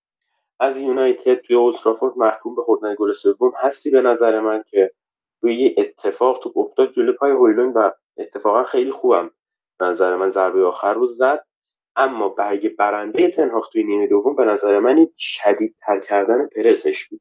از 0.61 0.79
یونایتد 0.79 1.35
توی 1.35 1.57
اولدترافورد 1.57 2.19
محکوم 2.19 2.55
به 2.55 2.63
خوردن 2.63 2.95
گل 2.99 3.13
سوم 3.13 3.53
هستی 3.57 3.91
به 3.91 4.01
نظر 4.01 4.41
من 4.41 4.65
که 4.71 4.91
روی 5.41 5.75
اتفاق 5.79 6.41
تو 6.43 6.53
افتاد 6.57 6.93
جلو 6.93 7.13
پای 7.13 7.31
هویلون 7.31 7.73
و 7.73 7.91
اتفاقا 8.19 8.65
خیلی 8.65 8.91
خوبم. 8.91 9.31
نظر 9.85 10.17
من 10.17 10.31
ضربه 10.31 10.65
آخر 10.65 10.95
رو 10.95 11.07
زد. 11.07 11.45
اما 11.97 12.29
برگ 12.29 12.77
برنده 12.77 13.29
تنهاخت 13.29 13.73
توی 13.73 13.85
نیمه 13.85 14.07
دوم 14.07 14.37
به 14.37 14.45
نظر 14.45 14.79
من 14.79 15.09
شدید 15.17 15.77
تر 15.81 16.01
کردن 16.01 16.49
پرسش 16.57 17.05
بود. 17.09 17.21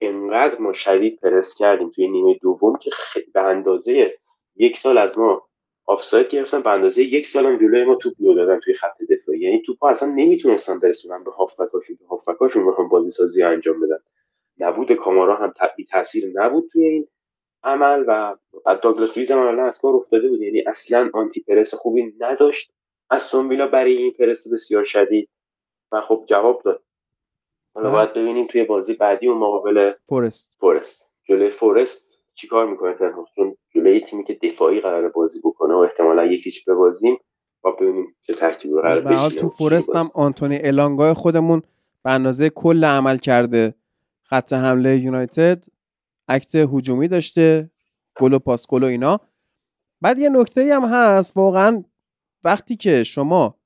انقدر 0.00 0.58
ما 0.58 0.72
شدید 0.72 1.20
پرس 1.20 1.54
کردیم 1.54 1.90
توی 1.90 2.08
نیمه 2.08 2.38
دوم 2.42 2.76
که 2.76 2.90
به 3.34 3.40
اندازه 3.40 4.14
یک 4.56 4.78
سال 4.78 4.98
از 4.98 5.18
ما 5.18 5.48
آفساید 5.86 6.28
گرفتن 6.28 6.62
به 6.62 6.70
اندازه 6.70 7.02
یک 7.02 7.26
سال 7.26 7.46
هم 7.46 7.84
ما 7.84 7.94
توپ 7.94 8.14
لو 8.18 8.34
دادن 8.34 8.60
توی 8.60 8.74
خط 8.74 9.02
دفاعی. 9.10 9.40
یعنی 9.40 9.62
توپ 9.62 9.84
اصلا 9.84 10.08
نمی‌تونستن 10.08 10.78
برسونن 10.78 11.24
به 11.24 11.30
هافبکاشون. 11.30 11.96
که 11.96 12.04
هافبکاشون 12.06 12.66
بخوام 12.66 12.88
بازی 12.88 13.10
سازی 13.10 13.42
انجام 13.42 13.80
بدن. 13.80 13.98
نبود 14.58 14.92
کامارا 14.92 15.36
هم 15.36 15.52
بی 15.76 15.84
تاثیر 15.84 16.32
نبود 16.34 16.68
توی 16.72 16.84
این 16.84 17.08
عمل 17.64 18.04
و 18.08 18.36
داگلاس 18.82 19.18
لوئیز 19.18 19.30
هم 19.30 19.38
عملا 19.38 19.66
از 19.66 19.80
کار 19.80 19.94
افتاده 19.94 20.28
بود. 20.28 20.42
یعنی 20.42 20.62
اصلا 20.66 21.10
آنتی 21.14 21.40
پرس 21.40 21.74
خوبی 21.74 22.14
نداشت. 22.20 22.72
از 23.10 23.34
ویلا 23.34 23.66
برای 23.66 23.96
این 23.96 24.12
پرس 24.12 24.52
بسیار 24.52 24.84
شدید 24.84 25.28
و 25.92 26.00
خب 26.00 26.24
جواب 26.26 26.62
داد. 26.64 26.82
حالا 27.74 27.90
باید 27.90 28.14
ببینیم 28.14 28.46
توی 28.46 28.64
بازی 28.64 28.94
بعدی 28.94 29.26
و 29.26 29.34
مقابل 29.34 29.92
فورست. 30.08 30.56
فورست. 30.60 31.10
جلوی 31.28 31.50
فورست 31.50 32.20
چیکار 32.34 32.66
می‌کنه 32.66 32.94
تن 32.94 33.05
هاخ؟ 33.05 33.26
چون 33.36 33.56
جلوی 33.74 34.00
تیمی 34.00 34.24
که 34.24 34.34
دفاعی 34.34 34.80
قرار 34.80 35.08
بازی 35.08 35.40
بکنه 35.44 35.74
و 35.74 35.78
احتمالا 35.78 36.24
یکیش 36.24 36.64
ببازیم 36.64 37.18
و 37.64 37.72
ببینیم 37.72 38.16
چه 38.22 38.34
ترکیبی 38.34 38.74
قرار 38.74 39.00
بشینه 39.00 39.40
تو 39.40 39.48
فورست 39.48 39.96
هم 39.96 40.06
آنتونی 40.14 40.58
الانگای 40.62 41.12
خودمون 41.12 41.62
به 42.04 42.10
اندازه 42.10 42.50
کل 42.50 42.84
عمل 42.84 43.18
کرده. 43.18 43.74
خط 44.22 44.52
حمله 44.52 44.98
یونایتد 44.98 45.64
اکت 46.28 46.54
هجومی 46.54 47.08
داشته 47.08 47.70
گل 48.16 48.32
و 48.32 48.38
پاس 48.38 48.66
گل 48.68 48.82
و 48.82 48.86
اینا. 48.86 49.20
بعد 50.00 50.18
یه 50.18 50.28
نکته 50.28 50.74
هم 50.74 50.84
هست 50.84 51.36
واقعا 51.36 51.84
وقتی 52.44 52.76
که 52.76 53.04
شما 53.04 53.58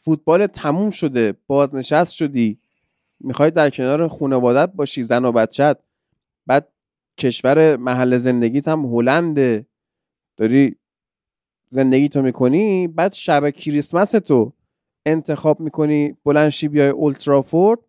فوتبال 0.00 0.46
تموم 0.46 0.90
شده 0.90 1.34
بازنشست 1.46 2.12
شدی 2.12 2.60
می‌خوای 3.20 3.50
در 3.50 3.70
کنار 3.70 4.08
خانوادت 4.08 4.72
باشی 4.72 5.02
زن 5.02 5.24
و 5.24 5.32
بچت 5.32 5.78
بعد 6.46 6.72
کشور 7.18 7.76
محل 7.76 8.16
زندگیت 8.16 8.68
هم 8.68 8.86
هلنده 8.86 9.66
داری 10.36 10.76
زندگی 11.68 12.08
تو 12.08 12.22
می‌کنی 12.22 12.88
بعد 12.88 13.12
شب 13.12 13.50
کریسمس 13.50 14.10
تو 14.10 14.52
انتخاب 15.06 15.60
می‌کنی 15.60 16.16
بلنشی 16.24 16.68
بیای 16.68 16.88
اولترافورد 16.88 17.80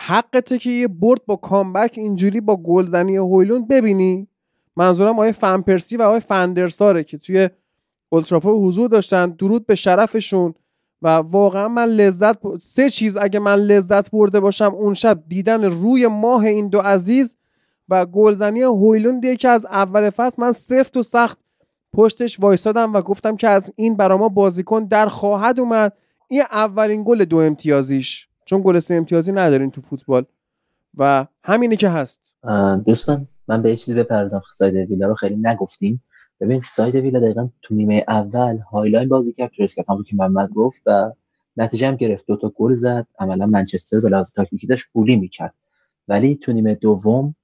حقته 0.00 0.58
که 0.58 0.70
یه 0.70 0.88
برد 0.88 1.20
با 1.26 1.36
کامبک 1.36 1.94
اینجوری 1.96 2.40
با 2.40 2.56
گلزنی 2.56 3.16
هویلون 3.16 3.66
ببینی؟ 3.66 4.28
منظورم 4.76 5.12
آقای 5.12 5.32
فنپرسی 5.32 5.96
و 5.96 6.02
آقای 6.02 6.20
فندرساره 6.20 7.04
که 7.04 7.18
توی 7.18 7.50
اولترافورد 8.08 8.56
حضور 8.56 8.88
داشتن 8.88 9.30
درود 9.30 9.66
به 9.66 9.74
شرفشون 9.74 10.54
و 11.02 11.08
واقعا 11.08 11.68
من 11.68 11.84
لذت 11.84 12.58
سه 12.58 12.90
چیز 12.90 13.16
اگه 13.16 13.38
من 13.38 13.54
لذت 13.54 14.10
برده 14.10 14.40
باشم 14.40 14.74
اون 14.74 14.94
شب 14.94 15.22
دیدن 15.28 15.64
روی 15.64 16.06
ماه 16.06 16.44
این 16.44 16.68
دو 16.68 16.78
عزیز 16.78 17.36
و 17.88 18.06
گلزنی 18.06 18.62
هویلون 18.62 19.20
دیگه 19.20 19.36
که 19.36 19.48
از 19.48 19.66
اول 19.66 20.10
فصل 20.10 20.42
من 20.42 20.52
سفت 20.52 20.96
و 20.96 21.02
سخت 21.02 21.38
پشتش 21.92 22.40
وایسادم 22.40 22.92
و 22.92 23.02
گفتم 23.02 23.36
که 23.36 23.48
از 23.48 23.72
این 23.76 23.96
برا 23.96 24.16
ما 24.16 24.28
بازیکن 24.28 24.84
در 24.84 25.06
خواهد 25.06 25.60
اومد. 25.60 25.92
این 26.28 26.42
اولین 26.52 27.04
گل 27.06 27.24
دو 27.24 27.36
امتیازیش. 27.36 28.28
چون 28.48 28.62
گل 28.64 28.78
سه 28.78 28.94
امتیازی 28.94 29.32
ندارین 29.32 29.70
تو 29.70 29.80
فوتبال. 29.80 30.24
و 30.96 31.26
همینه 31.44 31.76
که 31.76 31.88
هست. 31.88 32.32
دوستان 32.86 33.28
من 33.48 33.62
به 33.62 33.70
یه 33.70 33.76
چیزی 33.76 33.98
بپردازم 33.98 34.42
side 34.52 34.90
ویلا 34.90 35.08
رو 35.08 35.14
خیلی 35.14 35.36
نگفتیم 35.36 36.04
ببین 36.40 36.60
side 36.60 36.94
ویلا 36.94 37.20
دقیقا 37.20 37.48
تو 37.62 37.74
نیمه 37.74 38.04
اول 38.08 38.58
high 38.58 38.83
line 38.83 39.08
بازی 39.08 39.32
کرد 39.32 39.50
پرس 39.58 39.74
کرد 39.74 39.86
که 40.06 40.16
محمد 40.16 40.50
گفت 40.50 40.82
و 40.86 41.12
نتیجه 41.56 41.88
هم 41.88 41.96
گرفت. 41.96 42.26
دو 42.26 42.36
تا 42.36 42.48
گل 42.48 42.72
زد. 42.72 43.06
عملا 43.18 43.46
منچستر 43.46 44.00
به 44.00 44.08
لحاظ 44.08 44.32
تاکتیکی 44.32 44.66
داشت 44.66 44.86
bully 44.92 45.16
می‌کرد. 45.16 45.54
ولی 46.08 46.36
تو 46.36 46.52
نیمه 46.52 46.74
دوم 46.74 47.34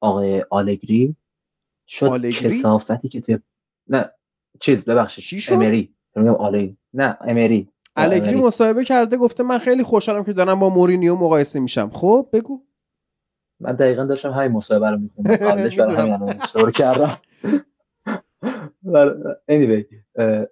آقای 0.00 0.44
آلگری 0.50 1.16
شد 1.86 2.06
آلگری؟ 2.06 2.32
کسافتی 2.32 3.08
که 3.08 3.20
توی 3.20 3.38
نه 3.88 4.10
چیز 4.60 4.84
چی 4.84 4.90
ببخشید؟ 4.90 5.42
امری. 5.52 5.94
آلگری. 6.16 6.76
نه 6.94 7.16
امری. 7.20 7.68
الگری 7.96 8.18
امری. 8.30 8.42
مصاحبه 8.46 8.84
کرده 8.84 9.16
گفته 9.16 9.42
من 9.42 9.58
خیلی 9.58 9.82
خوشحالم 9.82 10.24
که 10.24 10.32
دارم 10.32 10.60
با 10.60 10.70
مورینیو 10.70 11.14
مقایسه 11.16 11.60
میشم. 11.60 11.90
خب 11.90 12.28
بگو. 12.32 12.60
من 13.60 13.72
دقیقا 13.72 14.04
داشتم 14.04 14.30
همین 14.32 14.52
مصاحبه 14.52 14.90
رو 14.90 14.98
میخوندم. 14.98 15.36
قبلش 15.36 15.76
برای 15.80 15.96
همین 15.96 16.12
الان 16.14 16.40
اشتباه 16.42 16.72
کردم. 16.72 17.18
ولی- 18.84 19.12
anyway 19.52 19.84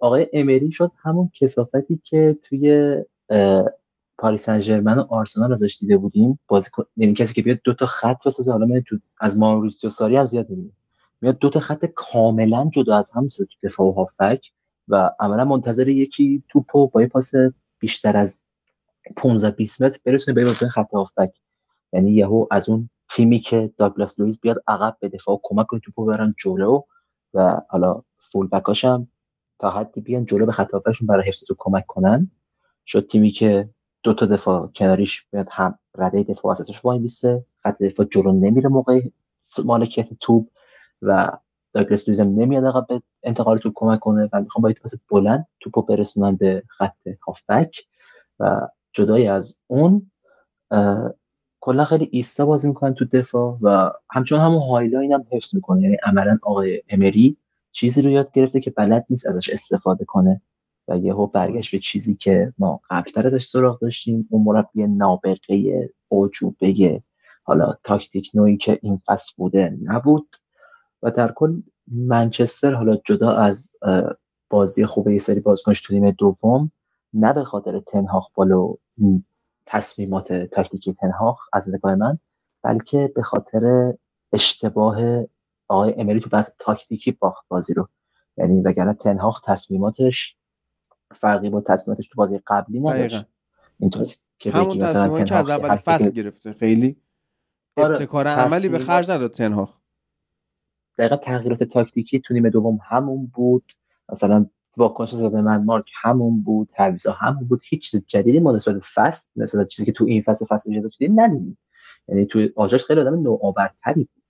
آقای 0.01 0.29
امری 0.33 0.73
شد 0.73 0.93
همون 1.03 1.31
کسافتی 1.41 2.01
که 2.05 2.39
توی 2.45 2.97
پاریس 4.19 4.45
سن 4.47 4.61
ژرمن 4.61 4.99
و 4.99 5.07
آرسنال 5.11 5.53
ازش 5.53 5.79
دیده 5.81 5.97
بودیم. 5.97 6.39
بازیکن 6.49 6.85
یعنی 6.97 7.15
کسی 7.15 7.35
که 7.35 7.43
بیاد 7.43 7.59
دو 7.65 7.75
تا 7.75 7.87
خط 7.87 8.27
بسازه 8.27 8.53
حالا 8.53 8.67
من 8.67 8.81
تو 8.81 8.99
از 9.21 9.39
ماوریسیو 9.39 9.91
ساری 9.91 10.17
هم 10.17 10.25
زیاد 10.27 10.51
می‌بینیم 10.51 10.77
میاد 11.21 11.39
دو 11.39 11.51
تا 11.51 11.61
خط 11.61 11.87
کاملا 11.87 12.71
جدا 12.75 12.97
از 12.99 13.13
هم 13.13 13.27
بسازه 13.27 13.49
تو 13.53 13.69
دفاع 13.69 13.87
و 13.87 13.93
هافک. 13.93 14.47
و 14.89 15.11
عملا 15.21 15.45
منتظر 15.45 15.89
یکی 15.89 16.43
توپو 16.49 16.87
با 16.89 17.01
یه 17.03 17.09
پاس 17.09 17.33
بیشتر 17.79 18.17
از 18.17 18.39
15 19.17 19.51
20 19.51 19.83
متر 19.83 20.01
برسونه 20.05 20.35
به 20.35 20.45
بازیکن 20.45 20.69
خط 20.69 20.95
هافک 20.95 21.33
یعنی 21.93 22.11
یهو 22.11 22.47
از 22.51 22.69
اون 22.69 22.91
تیمی 23.09 23.41
که 23.41 23.73
داگلاس 23.79 24.21
لوئیس 24.21 24.41
بیاد 24.41 24.63
عقب 24.67 24.97
به 25.01 25.09
دفاع 25.09 25.41
کمک 25.43 25.67
کنه 25.67 25.81
توپو 25.81 26.05
برن 26.05 26.35
جلو 26.39 26.83
و 27.35 27.61
حالا 27.69 28.03
فول 28.19 28.49
بکاش 28.49 28.85
تا 29.59 29.71
حدی 29.71 30.01
بیان 30.01 30.25
جلو 30.25 30.47
به 30.47 30.53
خط 30.53 30.71
برای 31.03 31.29
حفظ 31.29 31.45
تو 31.45 31.55
کمک 31.59 31.87
کنن. 31.87 32.31
شد 32.87 33.07
تیمی 33.07 33.31
که 33.31 33.71
دو 34.03 34.15
تا 34.15 34.27
دفاع 34.27 34.67
کناریش 34.67 35.27
میاد 35.33 35.49
هم 35.51 35.79
رده 35.95 36.23
دفاع 36.23 36.53
وسطش 36.53 36.85
وای 36.85 36.99
میسه 36.99 37.45
خط 37.63 37.79
دفاع 37.79 38.07
جلو 38.07 38.33
نمیره 38.33 38.69
موقع 38.69 39.01
مالکیت 39.65 40.09
توپ 40.21 40.49
و 41.03 41.33
داگلاس 41.75 42.09
لوئیس 42.09 42.21
هم 42.21 42.29
نمیاد 42.29 42.65
عقب 42.65 42.87
به 42.87 43.03
انتقال 43.23 43.59
توپ 43.59 43.73
کمک 43.77 44.01
کنه 44.01 44.29
و 44.33 44.41
می‌خوام 44.41 44.63
با 44.63 44.73
پاس 44.83 44.95
بلند 45.11 45.47
توپو 45.61 45.83
برسونن 45.83 46.37
به 46.37 46.63
خط 46.69 47.09
هافبک 47.27 47.77
و 48.41 48.69
جدای 48.93 49.27
از 49.29 49.61
اون 49.67 50.11
کلا 51.61 51.85
خیلی 51.85 52.09
ایستا 52.13 52.47
بازی 52.47 52.69
می‌کنن 52.69 52.95
تو 52.95 53.05
دفاع 53.05 53.59
و 53.63 53.91
همچون 54.11 54.41
همون 54.41 54.63
high 54.63 54.88
line 54.88 55.13
هم 55.13 55.27
حفظ 55.33 55.55
می‌کنه. 55.55 55.83
یعنی 55.83 55.97
عملا 56.03 56.39
آقای 56.43 56.83
امری 56.89 57.37
چیزی 57.73 58.03
رو 58.03 58.11
یاد 58.11 58.33
گرفته 58.33 58.61
که 58.61 58.71
بلد 58.71 59.07
نیست 59.11 59.27
ازش 59.27 59.51
استفاده 59.51 60.05
کنه 60.05 60.43
و 60.89 60.97
یهو 60.99 61.27
برگشت 61.27 61.73
به 61.73 61.79
چیزی 61.79 62.15
که 62.15 62.53
ما 62.59 62.81
قبلتر 62.91 63.27
ازش 63.27 63.45
سراغ 63.45 63.81
داشتیم 63.81 64.29
اون 64.31 64.43
مربی 64.43 64.87
نابغه 64.87 65.91
اعجوبه 66.13 67.03
حالا 67.43 67.75
تاکتیک 67.83 68.31
نوعی 68.35 68.57
که 68.57 68.79
این 68.83 69.01
فصل 69.07 69.33
بوده 69.37 69.79
نبود. 69.83 70.27
و 71.05 71.11
در 71.11 71.33
کل 71.33 71.61
منچستر 71.87 72.75
حالا 72.75 72.97
جدا 73.05 73.33
از 73.33 73.77
بازی 74.51 74.87
خوبه 74.87 75.13
یه 75.13 75.19
سری 75.19 75.41
بازیکنش 75.41 75.81
تو 75.81 75.95
نیمه 75.95 76.13
دوم 76.13 76.71
نه 77.13 77.33
به 77.33 77.45
خاطر 77.45 77.81
تنهاخ 77.81 78.31
بالو 78.35 78.77
تصمیمات 79.67 80.33
تاکتیکی 80.33 80.95
تنهاخ 80.95 81.49
از 81.53 81.75
نگاه 81.75 81.95
من 81.95 82.19
بلکه 82.63 83.13
به 83.15 83.23
خاطر 83.23 83.95
اشتباه 84.33 85.25
آقای 85.69 85.95
امری 85.97 86.21
تو 86.21 86.31
بحث 86.31 86.51
تاکتیکی 86.59 87.13
باخت 87.13 87.45
بازی 87.49 87.75
رو. 87.75 87.89
یعنی 88.37 88.61
وگرنه 88.61 88.95
تنهاخ 88.95 89.41
تصمیماتش 89.41 90.37
فرقی 91.15 91.51
با 91.51 91.61
تصمیماتش 91.61 92.09
تو 92.09 92.15
بازی 92.17 92.41
قبلی. 92.47 92.81
نداشت. 92.81 93.25
اینطور 93.79 94.07
که 94.39 94.51
همون 94.51 94.79
تصمیمی 94.79 95.25
که 95.25 95.35
از 95.35 95.47
تنهاخ 95.47 95.65
اول 95.65 95.77
فصل 95.77 96.11
گرفته. 96.11 96.53
خیلی 96.53 96.97
آره، 97.77 97.91
ابتکار 97.91 98.29
عملی 98.29 98.69
به 98.69 98.79
خرج 98.79 99.11
نداد 99.11 99.31
تنها 99.31 99.84
دقیقا 100.99 101.17
تغییرات 101.17 101.63
تاکتیکی 101.63 102.21
تو 102.21 102.35
نیمه 102.35 102.51
دوم 102.51 102.79
همون 102.91 103.27
بود. 103.35 103.73
مثلا 104.09 104.47
واکنش 104.77 105.15
به 105.15 105.43
من 105.43 105.65
مارک 105.65 105.91
همون 106.03 106.43
بود 106.43 106.69
تعویضا 106.75 107.13
همون 107.13 107.45
بود. 107.49 107.63
هیچ 107.65 107.91
چیز 107.91 108.05
جدیدی 108.07 108.41
ما 108.41 108.53
نسبت 108.53 108.83
فصل 108.95 109.31
نسبت 109.37 109.69
چیزی 109.69 109.87
که 109.87 109.93
تو 109.93 110.05
این 110.05 110.23
فصل 110.23 110.47
فصل 110.47 110.71
اجازه 110.73 110.89
دیدیم 110.99 111.21
ندیدیم. 111.21 111.59
یعنی 112.09 112.27
تو 112.27 112.49
آژاکس 112.57 112.85
خیلی 112.85 113.01
آدم 113.01 113.23
نوآورتری 113.23 114.05
بود. 114.15 114.23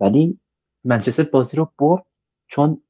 ولی 0.00 0.40
منچستر 0.84 1.22
بازی 1.22 1.56
رو 1.56 1.72
برد 1.78 2.04
چون 2.46 2.82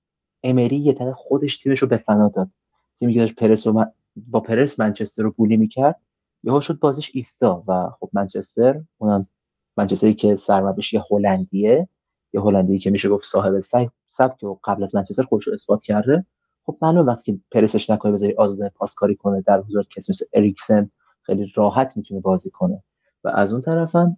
امری 0.42 0.76
یه 0.76 0.92
تنه 0.92 1.12
خودش 1.12 1.58
تیمش 1.58 1.78
رو 1.78 1.88
به 1.88 1.96
فنا 1.96 2.28
داد. 2.28 2.50
تیمی 2.98 3.14
که 3.14 3.20
داشت 3.20 3.34
پرس 3.34 3.66
من- 3.66 3.92
با 4.16 4.40
پرس 4.40 4.80
منچستر 4.80 5.22
رو 5.22 5.30
بولی 5.30 5.56
می‌کرد 5.56 6.00
یهو 6.42 6.60
شد 6.60 6.78
بازیش 6.78 7.10
ایستا. 7.14 7.64
و 7.68 7.90
خب 8.00 8.10
منچستر 8.12 8.82
اونم 8.98 9.28
منچستری 9.76 10.14
که 10.14 10.36
سرمربیش 10.36 10.94
یه 10.94 11.02
هلندیه. 11.10 11.88
یه 12.36 12.42
هلندی 12.42 12.78
که 12.78 12.90
میشه 12.90 13.08
گفت 13.08 13.24
صاحب 13.24 13.60
سبک 14.08 14.42
و 14.42 14.56
قبل 14.64 14.84
از 14.84 14.94
منچستر 14.94 15.22
خودش 15.22 15.46
رو 15.46 15.54
اثبات 15.54 15.82
کرده. 15.82 16.26
خب 16.66 16.78
معلومه 16.82 17.12
وقتی 17.12 17.42
پرسش 17.52 17.90
نکنه 17.90 18.12
بذاری 18.12 18.34
آزاده 18.34 18.68
پاسکاری 18.68 19.16
کنه 19.16 19.40
در 19.40 19.60
حضور 19.60 19.84
کسی 19.96 20.12
مثل 20.12 20.24
اریکسن 20.32 20.90
خیلی 21.22 21.52
راحت 21.54 21.96
می‌تونه 21.96 22.20
بازی 22.20 22.50
کنه. 22.50 22.82
و 23.24 23.28
از 23.28 23.52
اون 23.52 23.62
طرفم 23.62 24.16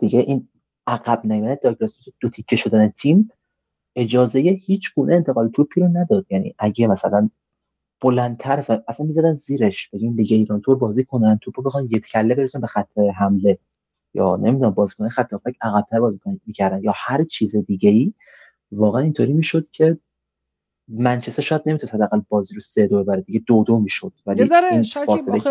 دیگه 0.00 0.18
این 0.18 0.48
عقب 0.86 1.20
نیمه 1.24 1.56
داگلاس 1.56 1.98
دو 2.20 2.28
تیکه 2.28 2.56
شدن 2.56 2.88
تیم 2.88 3.30
اجازه 3.96 4.40
هیچ 4.40 4.94
گونه 4.94 5.14
انتقال 5.14 5.48
توپی 5.48 5.80
رو 5.80 5.88
نداد. 5.88 6.26
یعنی 6.30 6.54
اگه 6.58 6.86
مثلا 6.86 7.30
بلندتر 8.00 8.58
اصلا, 8.58 8.82
اصلا 8.88 9.06
می‌زدن 9.06 9.34
زیرش. 9.34 9.88
بگیم 9.88 10.14
لیگ 10.16 10.32
ایران 10.32 10.60
تور 10.60 10.76
بازی 10.78 11.04
کنن 11.04 11.38
توپو 11.42 11.62
بخوان 11.62 11.84
یک 11.84 12.06
کله 12.06 12.34
برسن 12.34 12.60
به 12.60 12.66
خط 12.66 12.98
حمله. 12.98 13.58
یا 14.14 14.36
نمی‌دونم 14.36 14.70
بازیکن 14.70 15.08
خط 15.08 15.32
هافک 15.32 15.54
عقب‌تر 15.62 16.00
بازی 16.00 16.18
می‌کردن. 16.46 16.82
یا 16.82 16.92
هر 16.96 17.24
چیز 17.24 17.56
دیگه 17.56 17.90
ای 17.90 18.12
واقعا 18.72 19.02
اینطوری 19.02 19.32
می‌شد 19.32 19.68
که 19.68 19.98
منچستر 20.88 21.42
شاید 21.42 21.62
نمی‌تونست 21.66 21.94
حداقل 21.94 22.20
بازی 22.28 22.54
رو 22.54 22.60
سه 22.60 22.86
دو 22.86 23.02
ببره 23.04 23.20
دیگه 23.20 23.42
دو 23.46 23.64
دو 23.64 23.78
می‌شد. 23.78 24.12
ولی 24.26 24.40
یه 24.40 24.46
ذره 24.46 24.68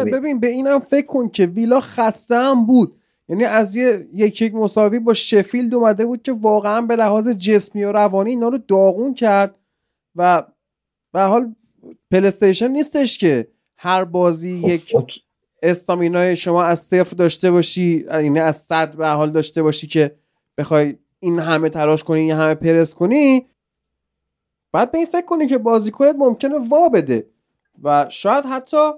به- 0.03 0.11
ببین 0.11 0.39
به 0.39 0.47
اینم 0.47 0.79
فکر 0.79 1.05
کن 1.05 1.29
که 1.29 1.45
ویلا 1.45 1.79
خسته 1.79 2.35
هم 2.35 2.65
بود. 2.65 2.95
یعنی 3.29 3.43
از 3.43 3.75
یه 3.75 4.07
یک 4.13 4.41
یک 4.41 4.55
مساوی 4.55 4.99
با 4.99 5.13
شفیلد 5.13 5.73
اومده 5.73 6.05
بود 6.05 6.21
که 6.21 6.31
واقعا 6.31 6.81
به 6.81 6.95
لحاظ 6.95 7.27
جسمی 7.29 7.83
و 7.83 7.91
روانی 7.91 8.29
اینا 8.29 8.47
رو 8.47 8.57
داغون 8.57 9.13
کرد 9.13 9.55
و 10.15 10.43
به 11.13 11.21
حال 11.21 11.55
پلیستیشن 12.11 12.67
نیستش 12.67 13.17
که 13.17 13.47
هر 13.77 14.03
بازی 14.03 14.61
خب، 14.61 14.67
یک. 14.69 15.23
استامینای 15.63 16.35
شما 16.35 16.63
از 16.63 16.79
صفر 16.79 17.15
داشته 17.15 17.51
باشی 17.51 18.05
یعنی 18.07 18.39
از 18.39 18.57
صد 18.57 18.95
به 18.95 19.07
حال 19.07 19.31
داشته 19.31 19.63
باشی 19.63 19.87
که 19.87 20.15
بخوای 20.57 20.97
این 21.19 21.39
همه 21.39 21.69
تلاش 21.69 22.03
کنی 22.03 22.19
این 22.19 22.31
همه 22.31 22.55
پرس 22.55 22.93
کنی 22.93 23.47
بعد 24.71 24.91
به 24.91 24.97
این 24.97 25.07
فکر 25.07 25.25
کنی 25.25 25.47
که 25.47 25.57
بازیکنت 25.57 26.15
ممکنه 26.17 26.57
وا 26.57 26.89
بده. 26.89 27.27
و 27.83 28.05
شاید 28.09 28.45
حتی 28.45 28.91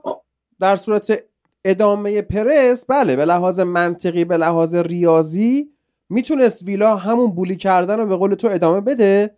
در 0.60 0.76
صورت 0.76 1.24
ادامه 1.66 2.22
پرس 2.22 2.86
بله 2.86 3.16
به 3.16 3.26
لحاظ 3.26 3.60
منطقی 3.60 4.26
به 4.26 4.38
لحاظ 4.38 4.76
ریاضی 4.76 5.70
می‌تونست 6.10 6.64
ویلا 6.64 6.96
همون 6.96 7.32
بولی 7.32 7.56
کردن 7.56 8.00
رو 8.00 8.06
به 8.06 8.16
قول 8.16 8.36
تو 8.36 8.48
ادامه 8.48 8.82
بده 8.82 9.38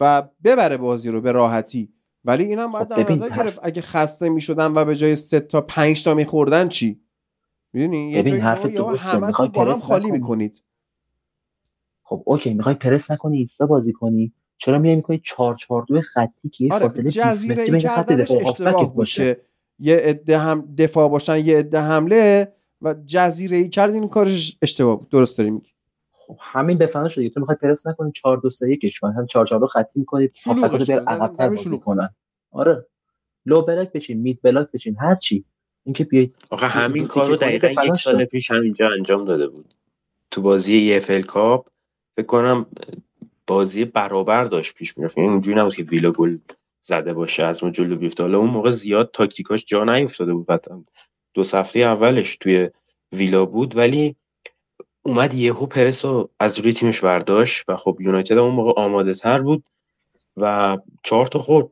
و 0.00 0.22
ببره 0.44 0.76
بازی 0.76 1.10
رو 1.10 1.20
به 1.20 1.32
راحتی. 1.32 1.92
ولی 2.24 2.44
اینم 2.44 2.72
باید 2.72 2.94
خب 2.94 3.02
در 3.02 3.12
نظر 3.12 3.36
گرفت. 3.36 3.60
اگه 3.62 3.82
خسته 3.82 4.28
می‌شدن 4.28 4.72
و 4.74 4.84
به 4.84 4.94
جای 4.94 5.16
سه 5.16 5.40
تا 5.40 5.60
پنج 5.60 6.04
تا 6.04 6.14
میخوردن 6.14 6.68
چی؟ 6.68 7.00
می‌دونی؟ 7.72 8.10
یه 8.10 8.22
جایی 8.22 8.40
حرف 8.40 8.66
شما 8.70 8.90
می‌خوای 9.26 9.48
با 9.48 9.64
هم 9.64 9.74
خالی. 9.74 10.10
می‌کنید. 10.10 10.62
خب 12.02 12.22
اوکی 12.26 12.54
می‌خوای 12.54 12.74
پرس 12.74 13.10
نکنی 13.10 13.38
ایستا 13.38 13.66
بازی 13.66 13.92
کنی. 13.92 14.32
چرا 14.58 14.78
میای 14.78 14.96
می‌کنی 14.96 15.20
4 15.24 15.54
4 15.54 15.84
2 15.88 16.00
خطی 16.00 16.48
که 16.48 16.68
آره 16.70 16.82
فاصله 16.82 17.02
20 17.02 17.16
جزیره 17.16 17.62
متری 17.62 17.70
بین 17.78 17.88
خط 17.88 18.12
دفاع 18.12 18.42
اشتباه 18.48 18.84
بود 18.84 18.94
باشه. 18.94 19.40
یه 19.78 19.96
عده 19.96 20.38
هم 20.38 20.74
دفاع 20.78 21.08
باشن 21.08 21.38
یه 21.38 21.58
عده 21.58 21.80
حمله 21.80 22.52
و 22.82 22.94
جزیره 23.06 23.56
ای 23.56 23.68
کرد 23.68 23.94
این 23.94 24.08
کارش 24.08 24.58
اشتباه 24.62 24.98
بود. 24.98 25.08
درست 25.08 25.38
داری 25.38 25.50
میگی. 25.50 25.73
خب 26.26 26.36
همین 26.40 26.78
به 26.78 26.86
فنا 26.86 27.08
شده. 27.08 27.28
تو 27.30 27.40
می‌خوای 27.40 27.56
پرس 27.62 27.86
نکنی 27.86 28.12
4 28.12 28.36
2 28.36 28.50
3 28.50 28.70
1 28.70 28.80
کش 28.80 29.04
هم 29.04 29.26
4 29.26 29.46
4 29.46 29.60
2 29.60 29.66
خطی 29.66 29.98
می‌کنی 30.00 30.30
شلوغش 30.34 30.62
هافبکاتو 30.62 30.84
بیار 30.84 31.04
کنه. 31.04 31.16
زمین- 31.16 31.22
عقب‌تر 31.22 31.48
بازی. 31.48 31.78
کنن. 31.78 32.08
آره. 32.50 32.86
low 33.46 33.62
block 33.62 33.92
بچین 33.92 34.20
mid 34.20 34.40
block 34.42 34.68
بچین 34.72 34.96
هر 35.00 35.14
چی. 35.14 35.44
اینکه 35.84 36.04
بیایید 36.04 36.38
آخه 36.50 36.66
همین 36.66 37.06
کار 37.06 37.28
رو 37.28 37.36
دقیقا 37.36 37.68
یک 37.84 37.94
سال. 37.94 38.24
پیش 38.24 38.50
همینجا 38.50 38.90
انجام 38.90 39.24
داده 39.24 39.48
بود. 39.48 39.74
تو 40.30 40.42
بازی 40.42 41.00
EFL 41.00 41.20
Cup 41.26 41.68
فکر 42.16 42.26
کنم 42.26 42.66
بازی 43.46 43.84
برابر 43.84 44.44
داشت 44.44 44.74
پیش 44.74 44.98
می‌رفت. 44.98 45.18
یعنی 45.18 45.30
اونجوری 45.30 45.60
نبود 45.60 45.74
که 45.74 45.82
ویلا 45.82 46.10
گل 46.12 46.38
زده 46.82 47.12
باشه 47.12 47.44
از 47.44 47.64
ما 47.64 47.70
جلو 47.70 47.96
بیفته. 47.96 48.22
حالا 48.22 48.38
اون 48.38 48.50
موقع 48.50 48.70
زیاد 48.70 49.10
تاکتیکاش 49.12 49.64
جا 49.64 49.84
نیفتاده 49.84 50.34
بود. 50.34 50.46
بعد 50.46 50.64
دو 51.34 51.42
هفته 51.52 51.78
اولش 51.78 52.36
توی 52.36 52.70
ویلا 53.12 53.46
بود. 53.46 53.76
ولی 53.76 54.16
اومد 55.06 55.34
یهو 55.34 55.66
پرس 55.66 56.04
رو 56.04 56.30
از 56.40 56.58
روی 56.58 56.72
تیمش 56.72 57.00
برداشت 57.00 57.64
و 57.68 57.76
خب 57.76 57.96
یونایتد 58.00 58.38
اون 58.38 58.54
موقع 58.54 58.82
آماده 58.82 59.14
تر 59.14 59.42
بود 59.42 59.64
و 60.36 60.78
چهار 61.04 61.26
تا 61.26 61.38
خورد. 61.38 61.68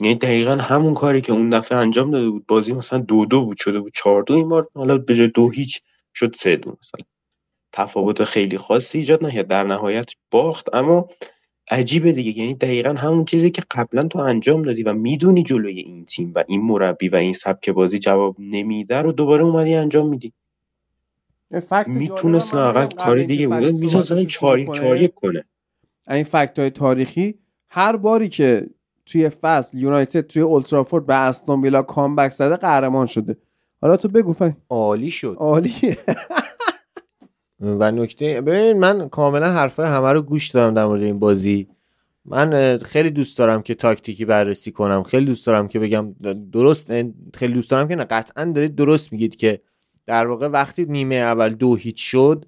یعنی 0.00 0.14
دقیقا 0.14 0.56
همون 0.56 0.94
کاری 0.94 1.20
که 1.20 1.32
اون 1.32 1.50
دفعه 1.50 1.78
انجام 1.78 2.10
داده 2.10 2.30
بود. 2.30 2.46
بازی 2.46 2.72
مثلا 2.72 2.98
دو 2.98 3.26
دو 3.26 3.44
بود 3.44 3.56
شده 3.56 3.80
بود 3.80 3.92
چهار 3.94 4.22
دو 4.22 4.34
این 4.34 4.48
بار 4.48 4.68
حالا 4.74 4.98
به 4.98 5.16
جای 5.16 5.28
دو 5.28 5.50
هیچ 5.50 5.80
شد 6.14 6.34
سه 6.34 6.56
دو 6.56 6.76
مثلا. 6.80 7.04
تفاوت 7.72 8.24
خیلی 8.24 8.58
خاصی 8.58 8.98
ایجاد 8.98 9.24
نکرد. 9.24 9.48
در 9.48 9.64
نهایت 9.64 10.06
باخت 10.30 10.74
اما 10.74 11.08
عجیبه 11.70 12.12
دیگه. 12.12 12.38
یعنی 12.42 12.54
دقیقا 12.54 12.90
همون 12.90 13.24
چیزی 13.24 13.50
که 13.50 13.62
قبلا 13.70 14.08
تو 14.08 14.18
انجام 14.18 14.62
دادی 14.62 14.82
و 14.82 14.92
می‌دونی 14.92 15.42
جلوی 15.42 15.80
این 15.80 16.04
تیم 16.04 16.32
و 16.34 16.44
این 16.48 16.62
مربی 16.62 17.08
و 17.08 17.16
این 17.16 17.32
سبک 17.32 17.70
بازی 17.70 17.98
جواب 17.98 18.36
نمیده 18.38 18.96
رو 18.96 19.12
دوباره 19.12 19.42
اومدی 19.44 19.74
انجام 19.74 20.08
میدی. 20.08 20.32
می‌تونست 21.86 22.54
لاقل 22.54 22.86
کاری 22.86 23.26
دیگه 23.26 23.48
بوده 23.48 23.72
می‌تونست 23.72 24.24
چاری 24.24 24.66
چاری 24.66 25.08
کنه. 25.08 25.44
این 26.10 26.24
فکت 26.24 26.58
های 26.58 26.70
تاریخی 26.70 27.34
هر 27.68 27.96
باری 27.96 28.28
که 28.28 28.66
توی 29.06 29.28
فصل 29.28 29.78
یونایتد 29.78 30.20
توی 30.20 30.42
اولترافورد 30.42 31.06
به 31.06 31.14
استون 31.14 31.62
ویلا 31.62 31.82
کامبک 31.82 32.32
زده 32.32 32.56
قهرمان 32.56 33.06
شده. 33.06 33.36
حالا 33.80 33.96
تو 33.96 34.08
بگو 34.08 34.32
فهم 34.32 34.56
عالی 34.70 35.10
شد. 35.10 35.36
عالیه 35.38 35.98
و 37.60 37.90
نکته 37.90 38.40
ببین 38.40 38.78
من 38.78 39.08
کاملا 39.08 39.52
حرفای 39.52 39.86
همه 39.86 40.12
رو 40.12 40.22
گوش 40.22 40.50
دارم 40.50 40.74
در 40.74 40.86
مورد 40.86 41.02
این 41.02 41.18
بازی. 41.18 41.68
من 42.24 42.78
خیلی 42.78 43.10
دوست 43.10 43.38
دارم 43.38 43.62
که 43.62 43.74
تاکتیکی 43.74 44.24
بررسی 44.24 44.72
کنم. 44.72 45.02
خیلی 45.02 45.26
دوست 45.26 45.46
دارم 45.46 45.68
که 45.68 45.78
بگم 45.78 46.14
درست 46.52 46.92
خیلی 47.34 47.54
دوست 47.54 47.70
دارم 47.70 47.88
که 47.88 47.96
نه 47.96 48.04
قطعا 48.04 48.44
دارید 48.44 48.74
درست 48.74 49.12
میگید 49.12 49.36
که 49.36 49.60
در 50.06 50.26
واقع 50.26 50.46
وقتی 50.46 50.84
نیمه 50.84 51.14
اول 51.14 51.54
دو 51.54 51.74
هیچ 51.74 52.10
شد 52.10 52.46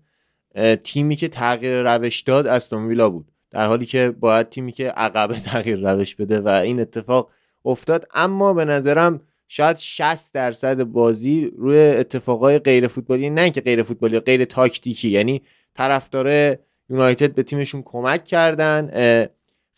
تیمی 0.84 1.16
که 1.16 1.28
تغییر 1.28 1.96
روش 1.96 2.20
داد 2.20 2.46
استون 2.46 2.86
ویلا 2.86 3.10
بود. 3.10 3.32
در 3.50 3.66
حالی 3.66 3.86
که 3.86 4.14
باید 4.20 4.48
تیمی 4.48 4.72
که 4.72 4.88
عقبه 4.88 5.40
تغییر 5.50 5.92
روش 5.92 6.14
بده 6.14 6.40
و 6.40 6.48
این 6.48 6.80
اتفاق 6.80 7.30
افتاد. 7.64 8.08
اما 8.14 8.52
به 8.52 8.64
نظرم 8.64 9.20
شاید 9.48 9.76
60 9.76 10.34
درصد 10.34 10.82
بازی 10.82 11.52
روی 11.56 11.78
اتفاقای 11.78 12.58
غیر 12.58 12.88
فوتبالی 12.88 13.30
نه 13.30 13.50
که 13.50 13.60
غیر 13.60 13.82
فوتبالی 13.82 14.20
غیر 14.20 14.44
تاکتیکی. 14.44 15.08
یعنی 15.08 15.42
طرفدار 15.74 16.58
یونایتد 16.90 17.34
به 17.34 17.42
تیمشون 17.42 17.82
کمک 17.82 18.24
کردن 18.24 18.90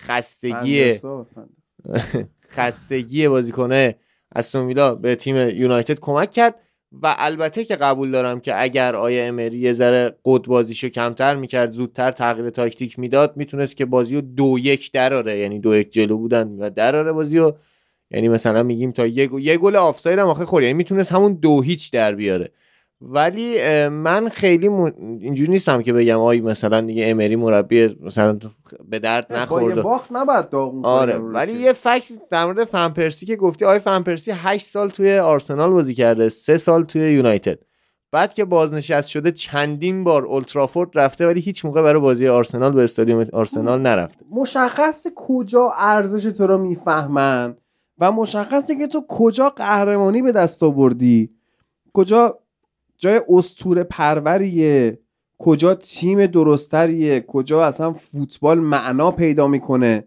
خستگی 0.03 0.95
خستگی 2.57 3.29
بازیکنه 3.29 3.95
استون 4.35 4.67
ویلا 4.67 4.95
به 4.95 5.15
تیم 5.15 5.37
یونایتد 5.37 6.01
کمک 6.01 6.31
کرد. 6.31 6.55
و 6.93 7.15
البته 7.19 7.65
که 7.65 7.77
قبول 7.77 8.11
دارم 8.11 8.41
که 8.41 8.63
اگر 8.63 8.97
آیا 8.97 9.25
امری 9.25 9.59
یه 9.59 9.73
ذره 9.73 10.17
قد 10.25 10.43
بازیشو 10.43 10.89
کمتر 10.89 11.37
می‌کرد 11.37 11.71
زودتر 11.71 12.11
تغییر 12.11 12.51
تاکتیک 12.51 12.99
می‌داد 12.99 13.37
می‌تونست 13.37 13.77
که 13.77 13.85
بازی 13.85 14.15
رو 14.15 14.21
دو 14.21 14.57
یک 14.59 14.93
دراره 14.93 15.39
یعنی 15.39 15.59
دو 15.59 15.77
یک 15.77 15.93
جلو 15.93 16.17
بودن 16.17 16.49
و 16.49 16.71
دراره 16.71 17.13
بازی 17.13 17.39
رو 17.39 17.57
یعنی 18.11 18.29
مثلا 18.29 18.63
میگیم 18.63 18.93
تا 18.93 19.07
یه, 19.07 19.57
گل 19.57 19.77
آفساید 19.77 20.19
هم 20.19 20.27
آخه 20.27 20.45
خورد. 20.45 20.65
یعنی 20.65 20.75
می‌تونست 20.75 21.13
همون 21.13 21.35
دو 21.35 21.63
هیچ 21.63 21.93
در 21.93 22.15
بیاره. 22.15 22.51
ولی 23.03 23.59
من 23.89 24.29
خیلی 24.29 24.69
اینجوری 24.69 25.51
نیستم 25.51 25.83
که 25.83 25.93
بگم 25.93 26.21
آی 26.21 26.41
مثلا 26.41 26.81
دیگه 26.81 27.07
امری 27.07 27.37
مربی 27.37 27.97
مثلا 28.03 28.39
به 28.89 28.99
درد 28.99 29.33
نخورد 29.33 29.83
باخت 29.83 30.13
نباید 30.13 30.49
داغون 30.51 30.85
آره 30.85 31.19
ولی 31.19 31.53
یه 31.53 31.73
فکت 31.73 32.13
در 32.31 32.45
مورد 32.45 32.65
فنپرسی 32.65 33.27
که 33.27 33.37
گفتی 33.37 33.65
آی 33.65 33.79
فنپرسی 33.79 34.31
8 34.35 34.67
سال 34.67 34.89
توی 34.91 35.19
آرسنال 35.19 35.71
بازی 35.71 35.95
کرده 35.95 36.29
3 36.29 36.59
سال 36.59 36.85
توی 36.85 37.13
یونایتد. 37.13 37.59
بعد 38.13 38.35
که 38.35 38.45
بازنشست 38.45 39.09
شده 39.09 39.33
چندین 39.33 40.05
بار 40.05 40.27
اولترافورد 40.27 40.91
رفته 40.95 41.27
ولی 41.27 41.41
هیچ 41.41 41.65
موقع 41.65 41.83
برای 41.83 42.03
بازی 42.03 42.29
آرسنال 42.29 42.73
به 42.73 42.83
استادیوم 42.83 43.27
آرسنال 43.33 43.81
نرفته. 43.81 44.25
مشخص 44.31 45.07
کجا 45.17 45.73
ارزش 45.79 46.23
تو 46.23 46.47
رو 46.47 46.59
می‌فهمن 46.59 47.57
و 47.99 48.13
مشخصه 48.13 48.77
که 48.79 48.87
تو 48.87 49.05
کجا 49.09 49.51
قهرمانی 49.51 50.23
به 50.23 50.33
دست 50.33 50.63
آوردی 50.63 51.31
کجا 51.93 52.39
جای 53.01 53.21
استور 53.29 53.83
پروریه. 53.83 54.99
کجا 55.39 55.75
تیم 55.75 56.27
درستریه؟ 56.27 57.21
کجا 57.21 57.65
اصلا 57.65 57.93
فوتبال 57.93 58.59
معنا 58.59 59.11
پیدا 59.11 59.47
می‌کنه؟ 59.47 60.05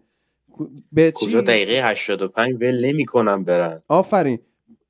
به 0.92 1.12
کجا 1.12 1.40
دقیقه 1.40 1.90
85 1.90 2.54
ول 2.54 2.86
نمی‌کنم 2.86 3.44
برن. 3.44 3.82
آفرین. 3.88 4.38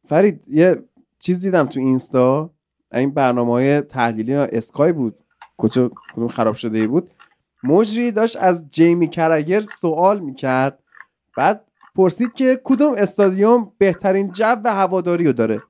فرید 0.09 0.40
یه 0.48 0.82
چیز 1.18 1.40
دیدم 1.40 1.66
تو 1.66 1.81
اینستا. 1.81 2.51
این 2.93 3.10
برنامه 3.10 3.52
های 3.52 3.81
تحلیلی 3.81 4.35
اسکای 4.35 4.93
بود. 4.93 5.14
کجا 5.56 5.90
کدوم 6.14 6.28
خراب 6.28 6.55
شده 6.55 6.78
ای 6.78 6.86
بود؟ 6.86 7.10
مجری 7.62 8.10
داشت 8.10 8.36
از 8.36 8.70
جیمی 8.70 9.09
کرگر 9.09 9.60
سوال 9.60 10.20
می‌کرد. 10.20 10.78
بعد 11.36 11.64
پرسید 11.97 12.32
که 12.32 12.60
کدوم 12.64 12.94
استادیوم 12.98 13.72
بهترین 13.78 14.32
جو 14.32 14.56
و 14.64 14.74
هواداری 14.74 15.24
رو 15.24 15.32
داره؟ 15.32 15.62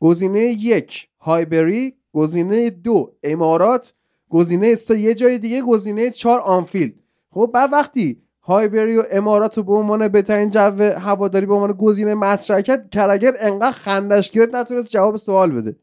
گزینه 0.00 0.40
یک. 0.40 1.08
هایبری 1.28 1.94
گزینه 2.12 2.70
دو 2.70 3.12
امارات 3.22 3.94
گزینه 4.28 4.74
سه 4.74 4.98
یه 4.98 5.14
جای 5.14 5.38
دیگه 5.38 5.62
گزینه 5.62 6.10
چهار 6.10 6.40
آنفیلد. 6.40 6.92
خب 7.30 7.50
بعد 7.54 7.72
وقتی 7.72 8.22
هایبری 8.42 8.98
و 8.98 9.04
امارات 9.10 9.56
رو 9.56 9.62
به 9.62 9.72
عنوان 9.72 10.08
بهترین 10.08 10.50
جو 10.50 10.82
هواداری 10.82 11.46
به 11.46 11.54
عنوان 11.54 11.72
گزینه 11.72 12.14
مطرح 12.14 12.60
کرد 12.60 12.90
کرگر 12.90 13.36
انقدر 13.40 13.72
خندش 13.72 14.30
گرفت 14.30 14.54
نتونست 14.54 14.90
جواب 14.90 15.16
سوال 15.16 15.50
بده. 15.52 15.76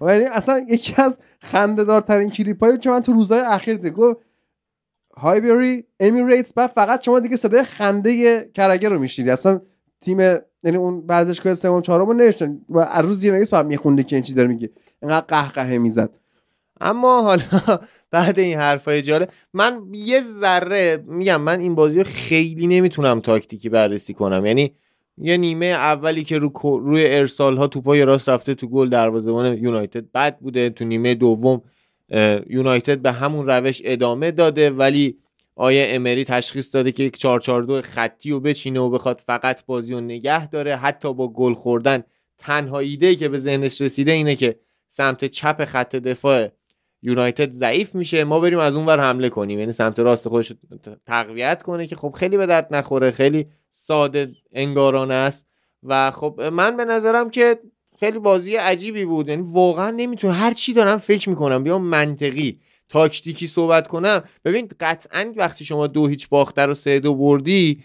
یعنی 0.00 0.24
اصلا 0.24 0.58
یکی 0.68 1.02
از 1.02 1.18
خندهدارترین 1.40 2.30
کلیپ 2.30 2.80
که 2.80 2.90
من 2.90 3.00
تو 3.00 3.12
روزهای 3.12 3.40
اخیر 3.40 3.76
دیدم. 3.76 3.94
گفت 3.94 4.20
هایبری 5.16 5.84
امیریتس 6.00 6.52
بعد 6.52 6.70
فقط 6.70 7.02
شما 7.02 7.20
دیگه 7.20 7.36
صدای 7.36 7.62
خنده 7.62 8.44
کرگر 8.54 8.88
رو 8.88 8.98
میشیدی 8.98 9.30
اصلا 9.30 9.60
تیم 10.04 10.20
یعنی 10.64 10.76
اون 10.76 11.04
ورزشگاه 11.08 11.54
سوم 11.54 11.82
چهارم 11.82 12.06
رو 12.06 12.12
نوشتن 12.12 12.60
و 12.68 12.78
از 12.78 13.04
روز 13.04 13.20
زیر 13.20 13.44
بعد 13.44 13.66
میخونده 13.66 14.02
که 14.02 14.16
این 14.16 14.22
چی 14.22 14.34
داره 14.34 14.48
میگه. 14.48 14.70
اینقدر 15.02 15.26
قهقهه 15.26 15.78
می‌زد. 15.78 16.10
اما 16.80 17.22
حالا 17.22 17.42
بعد 18.10 18.38
این 18.38 18.58
حرفای 18.58 19.02
جالب 19.02 19.28
من 19.52 19.80
یه 19.92 20.20
ذره 20.20 21.04
میگم 21.06 21.40
من 21.40 21.60
این 21.60 21.74
بازی 21.74 22.04
خیلی 22.04 22.66
نمی‌تونم 22.66 23.20
تاکتیکی 23.20 23.68
بررسی 23.68 24.14
کنم. 24.14 24.46
یعنی 24.46 24.72
یه 25.18 25.36
نیمه 25.36 25.66
اولی 25.66 26.24
که 26.24 26.38
رو 26.38 26.52
روی 26.62 27.06
ارسال 27.06 27.56
ها 27.56 27.66
توپای 27.66 28.04
راست 28.04 28.28
رفته 28.28 28.54
تو 28.54 28.66
گل 28.66 28.88
دروازه‌بان 28.88 29.58
یونایتد 29.58 30.04
بد 30.14 30.38
بوده. 30.38 30.70
تو 30.70 30.84
نیمه 30.84 31.14
دوم 31.14 31.62
یونایتد 32.46 32.98
به 32.98 33.12
همون 33.12 33.46
روش 33.46 33.82
ادامه 33.84 34.30
داده 34.30 34.70
ولی 34.70 35.18
آیا 35.56 35.86
امری 35.86 36.24
تشخیص 36.24 36.74
داده 36.74 36.92
که 36.92 37.02
یک 37.02 37.16
442 37.16 37.82
خطی 37.82 38.30
رو 38.30 38.40
بچینه 38.40 38.80
و 38.80 38.90
بخواد 38.90 39.22
فقط 39.26 39.66
بازی 39.66 39.92
رو 39.94 40.00
نگه 40.00 40.48
داره؟ 40.48 40.76
حتی 40.76 41.14
با 41.14 41.28
گل 41.28 41.54
خوردن. 41.54 42.02
تنها 42.38 42.78
ایده 42.78 43.14
که 43.16 43.28
به 43.28 43.38
ذهنش 43.38 43.80
رسیده 43.80 44.12
اینه 44.12 44.36
که 44.36 44.58
سمت 44.88 45.24
چپ 45.24 45.64
خط 45.64 45.96
دفاع 45.96 46.48
یونایتد 47.02 47.50
ضعیف 47.50 47.94
میشه. 47.94 48.24
ما 48.24 48.40
بریم 48.40 48.58
از 48.58 48.74
اون 48.74 48.86
ور 48.86 49.00
حمله 49.00 49.28
کنیم. 49.28 49.58
یعنی 49.58 49.72
سمت 49.72 49.98
راست 49.98 50.28
خودش 50.28 50.52
تقویت 51.06 51.62
کنه 51.62 51.86
که 51.86 51.96
خب 51.96 52.14
خیلی 52.18 52.36
به 52.36 52.46
درد 52.46 52.68
نخوره. 52.70 53.10
خیلی 53.10 53.46
ساده 53.70 54.32
انگارانه 54.52 55.14
است. 55.14 55.46
و 55.82 56.10
خب 56.10 56.40
من 56.52 56.76
به 56.76 56.84
نظرم 56.84 57.30
که 57.30 57.58
خیلی 58.00 58.18
بازی 58.18 58.56
عجیبی 58.56 59.04
بود. 59.04 59.28
یعنی 59.28 59.42
واقعا 59.46 59.90
نمی‌تونه 59.90 60.32
هر 60.32 60.52
چی 60.54 60.72
دارم 60.72 60.98
فکر 60.98 61.28
می‌کنم 61.28 61.64
بیا 61.64 61.78
منطقی. 61.78 62.60
تاکتیکی 62.94 63.46
صحبت 63.46 63.88
کنم. 63.88 64.22
ببین 64.44 64.68
قطعا 64.80 65.32
وقتی 65.36 65.64
شما 65.64 65.86
دو 65.86 66.06
هیچ 66.06 66.28
باخته 66.28 66.62
رو 66.62 66.74
سه 66.74 67.00
دو 67.00 67.14
بردی 67.14 67.84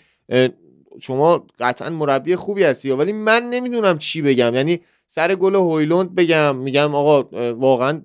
شما 1.02 1.48
قطعا 1.60 1.90
مربی 1.90 2.36
خوبی 2.36 2.64
هستی. 2.64 2.92
ولی 2.92 3.14
من 3.14 3.50
نمی‌دونم 3.50 3.98
چی 3.98 4.22
بگم. 4.22 4.56
یعنی 4.56 4.80
سر 5.08 5.36
گل 5.36 5.56
هویلوند 5.56 6.16
بگم 6.16 6.56
میگم 6.56 6.96
آقا 6.96 7.24
واقعا 7.54 8.02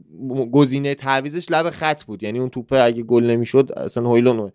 گزینه 0.53 0.95
تعویزش 0.95 1.51
لب 1.51 1.71
خط 1.71 2.05
بود. 2.05 2.23
یعنی 2.23 2.39
اون 2.39 2.51
توپه 2.51 2.83
اگه 2.83 3.03
گل 3.03 3.25
نمی‌شد 3.25 3.73
اصلا 3.77 4.09
هویلوند 4.09 4.53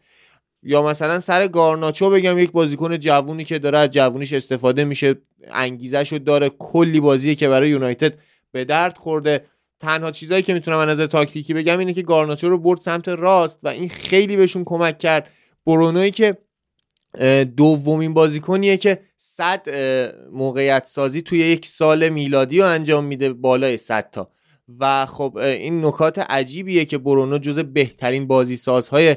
یا 0.64 0.84
مثلا 0.84 1.20
سر 1.20 1.48
گارناچو 1.48 2.10
بگم 2.10 2.40
یک 2.40 2.52
بازیکن 2.52 2.98
جوونی 2.98 3.44
که 3.44 3.60
داره 3.60 3.78
از 3.78 3.90
جوونیش 3.90 4.34
استفاده 4.34 4.84
میشه 4.86 5.16
انگیزه 5.52 6.04
داره 6.04 6.50
کلی 6.50 7.00
بازیه 7.00 7.36
که 7.36 7.50
برای 7.50 7.70
یونایتد 7.70 8.14
به 8.52 8.66
درد 8.66 8.98
خورده. 8.98 9.46
تنها 9.80 10.12
چیزایی 10.12 10.44
که 10.44 10.54
می‌تونم 10.54 10.78
از 10.78 10.90
نظر 10.90 11.08
تاکتیکی 11.08 11.54
بگم 11.54 11.80
اینه 11.80 11.94
که 11.94 12.02
گارناچو 12.02 12.50
رو 12.50 12.58
برد 12.58 12.82
سمت 12.82 13.08
راست 13.08 13.60
و 13.64 13.68
این 13.68 13.90
خیلی 13.90 14.38
بهشون 14.38 14.64
کمک 14.64 14.98
کرد. 14.98 15.28
برونوی 15.66 16.12
که 16.12 16.38
دومین 17.58 18.14
بازیکنیه 18.14 18.78
که 18.78 19.00
صد 19.18 19.70
موقعیت 20.32 20.86
سازی 20.86 21.22
توی 21.22 21.40
یک 21.40 21.66
سال 21.66 22.10
میلادی 22.10 22.60
رو 22.60 22.66
انجام 22.66 23.06
میده 23.06 23.34
بالای 23.34 23.78
100 23.78 24.10
تا. 24.12 24.32
و 24.80 25.06
خب 25.06 25.38
این 25.38 25.86
نکات 25.86 26.20
عجیبیه 26.20 26.86
که 26.86 26.98
برونو 26.98 27.38
جز 27.38 27.60
بهترین 27.60 28.28
بازی 28.28 28.58
سازهای 28.58 29.16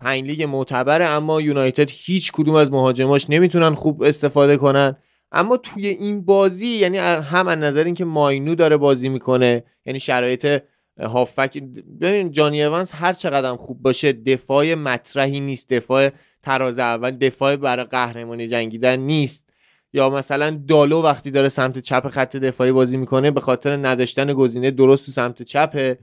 پنج 0.00 0.24
لیگ 0.24 0.42
معتبره 0.42 1.08
اما 1.08 1.40
یونایتد 1.40 1.90
هیچ 1.90 2.32
کدوم 2.32 2.54
از 2.54 2.72
مهاجماش 2.72 3.30
نمی‌تونن 3.30 3.74
خوب 3.74 4.02
استفاده 4.02 4.56
کنن. 4.56 4.96
اما 5.34 5.56
توی 5.56 5.86
این 5.86 6.24
بازی 6.24 6.66
یعنی 6.66 6.98
هم 6.98 7.48
از 7.48 7.58
نظر 7.58 7.84
اینکه 7.84 8.04
ماینو 8.04 8.54
داره 8.54 8.76
بازی 8.76 9.08
می‌کنه 9.08 9.64
یعنی 9.86 10.00
شرایط 10.00 10.62
هافک 11.00 11.62
ببین 12.00 12.30
جانی 12.30 12.62
اونز 12.62 12.90
هر 12.90 13.12
چقدر 13.12 13.56
خوب 13.56 13.82
باشه 13.82 14.12
دفاع 14.12 14.74
مطرحی 14.74 15.40
نیست 15.40 15.68
دفاع 15.72 16.10
تراز 16.42 16.78
اول 16.78 17.10
دفاع 17.10 17.56
برای 17.56 17.84
قهرمانی 17.84 18.48
جنگیدن 18.48 18.96
نیست. 18.96 19.50
یا 19.92 20.10
مثلا 20.10 20.60
دالو 20.68 21.02
وقتی 21.02 21.30
داره 21.30 21.48
سمت 21.48 21.78
چپ 21.78 22.08
خط 22.08 22.36
دفاعی 22.36 22.72
بازی 22.72 22.96
می‌کنه 22.96 23.30
به 23.30 23.40
خاطر 23.40 23.76
نداشتن 23.76 24.32
گزینه 24.32 24.70
درست 24.70 25.06
تو 25.06 25.12
سمت 25.12 25.42
چپه. 25.42 25.98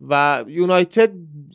و 0.00 0.44
یونایتد 0.48 1.12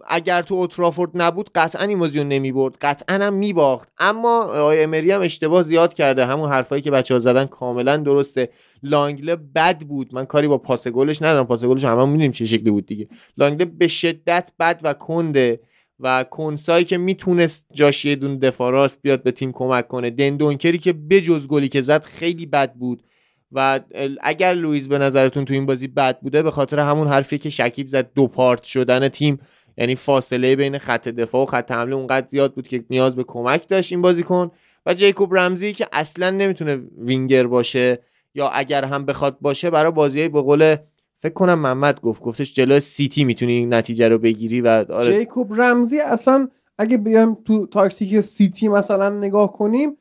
اگر 0.07 0.41
تو 0.41 0.55
اوترافورد 0.55 1.11
نبود 1.13 1.49
قطعا 1.55 1.85
این 1.85 1.99
بازی 1.99 2.19
رو 2.19 2.25
نمی‌برد. 2.25 2.77
قطعا 2.81 3.15
هم 3.15 3.33
میباخت. 3.33 3.89
اما 3.97 4.43
آقای 4.43 4.83
امری 4.83 5.11
هم 5.11 5.21
اشتباه 5.21 5.63
زیاد 5.63 5.93
کرده. 5.93 6.25
همون 6.25 6.49
حرفایی 6.49 6.81
که 6.81 6.91
بچه 6.91 7.13
ها 7.13 7.19
زدن 7.19 7.45
کاملا 7.45 7.97
درسته. 7.97 8.49
لانگله 8.83 9.35
بد 9.35 9.81
بود. 9.81 10.15
من 10.15 10.25
کاری 10.25 10.47
با 10.47 10.57
پاس 10.57 10.87
گلش 10.87 11.21
ندارم. 11.21 11.47
پاس 11.47 11.65
گلش 11.65 11.83
همه 11.83 12.05
می‌دونیم 12.05 12.31
چه 12.31 12.45
شکلی 12.45 12.71
بود 12.71 12.85
دیگه. 12.85 13.07
لانگله 13.37 13.65
به 13.65 13.87
شدت 13.87 14.51
بد 14.59 14.79
و 14.83 14.93
کنده 14.93 15.59
و 15.99 16.23
کنسایی 16.23 16.85
که 16.85 16.97
می‌تونست 16.97 17.67
جاش 17.73 18.05
یه 18.05 18.15
دون 18.15 18.37
دفاع 18.39 18.71
راست 18.71 18.99
بیاد 19.01 19.23
به 19.23 19.31
تیم 19.31 19.51
کمک 19.51 19.87
کنه. 19.87 20.09
دندونکری 20.09 20.77
که 20.77 20.93
بجز 20.93 21.47
گلی 21.47 21.69
که 21.69 21.81
زد 21.81 22.03
خیلی 22.03 22.45
بد 22.45 22.73
بود. 22.73 23.03
و 23.51 23.79
اگر 24.21 24.53
لوئیس 24.53 24.87
به 24.87 24.97
نظرتون 24.97 25.45
تو 25.45 25.53
این 25.53 25.65
بازی 25.65 25.87
بد 25.87 26.19
بوده 26.19 26.43
به 26.43 26.51
خاطر 26.51 26.79
همون 26.79 27.07
حرفی 27.07 27.37
که 27.37 27.49
شکیب 27.49 27.87
زد 27.87 28.13
دو 28.13 28.27
پارت 28.27 28.63
شدن 28.63 29.09
تیم. 29.09 29.39
یعنی 29.77 29.95
فاصله 29.95 30.55
بین 30.55 30.77
خط 30.77 31.07
دفاع 31.07 31.43
و 31.43 31.45
خط 31.45 31.71
حمله 31.71 31.95
اونقدر 31.95 32.27
زیاد 32.27 32.53
بود 32.53 32.67
که 32.67 32.83
نیاز 32.89 33.15
به 33.15 33.23
کمک 33.23 33.67
داشت 33.67 33.91
این 33.91 34.01
بازیکن. 34.01 34.51
و 34.85 34.93
جیکوب 34.93 35.35
رمزی 35.35 35.73
که 35.73 35.87
اصلا 35.91 36.29
نمی‌تونه 36.29 36.79
وینگر 36.97 37.47
باشه 37.47 37.99
یا 38.35 38.49
اگر 38.49 38.85
هم 38.85 39.05
بخواد 39.05 39.37
باشه 39.41 39.69
برای 39.69 39.91
بازی 39.91 40.27
به 40.27 40.41
قول 40.41 40.75
فکر 41.21 41.33
کنم 41.33 41.59
محمد 41.59 42.01
گفت 42.01 42.21
گفتش 42.21 42.53
جلو 42.53 42.79
سیتی 42.79 43.23
می‌تونی 43.23 43.65
نتیجه 43.65 44.07
رو 44.07 44.17
بگیری 44.17 44.61
و 44.61 44.67
آره. 44.67 45.19
جیکوب 45.19 45.61
رمزی 45.61 45.99
اصلا 45.99 46.49
اگه 46.77 46.97
بیایم 46.97 47.37
تو 47.45 47.65
تاکتیک 47.65 48.19
سیتی 48.19 48.67
مثلا 48.67 49.09
نگاه 49.09 49.53
کنیم 49.53 49.97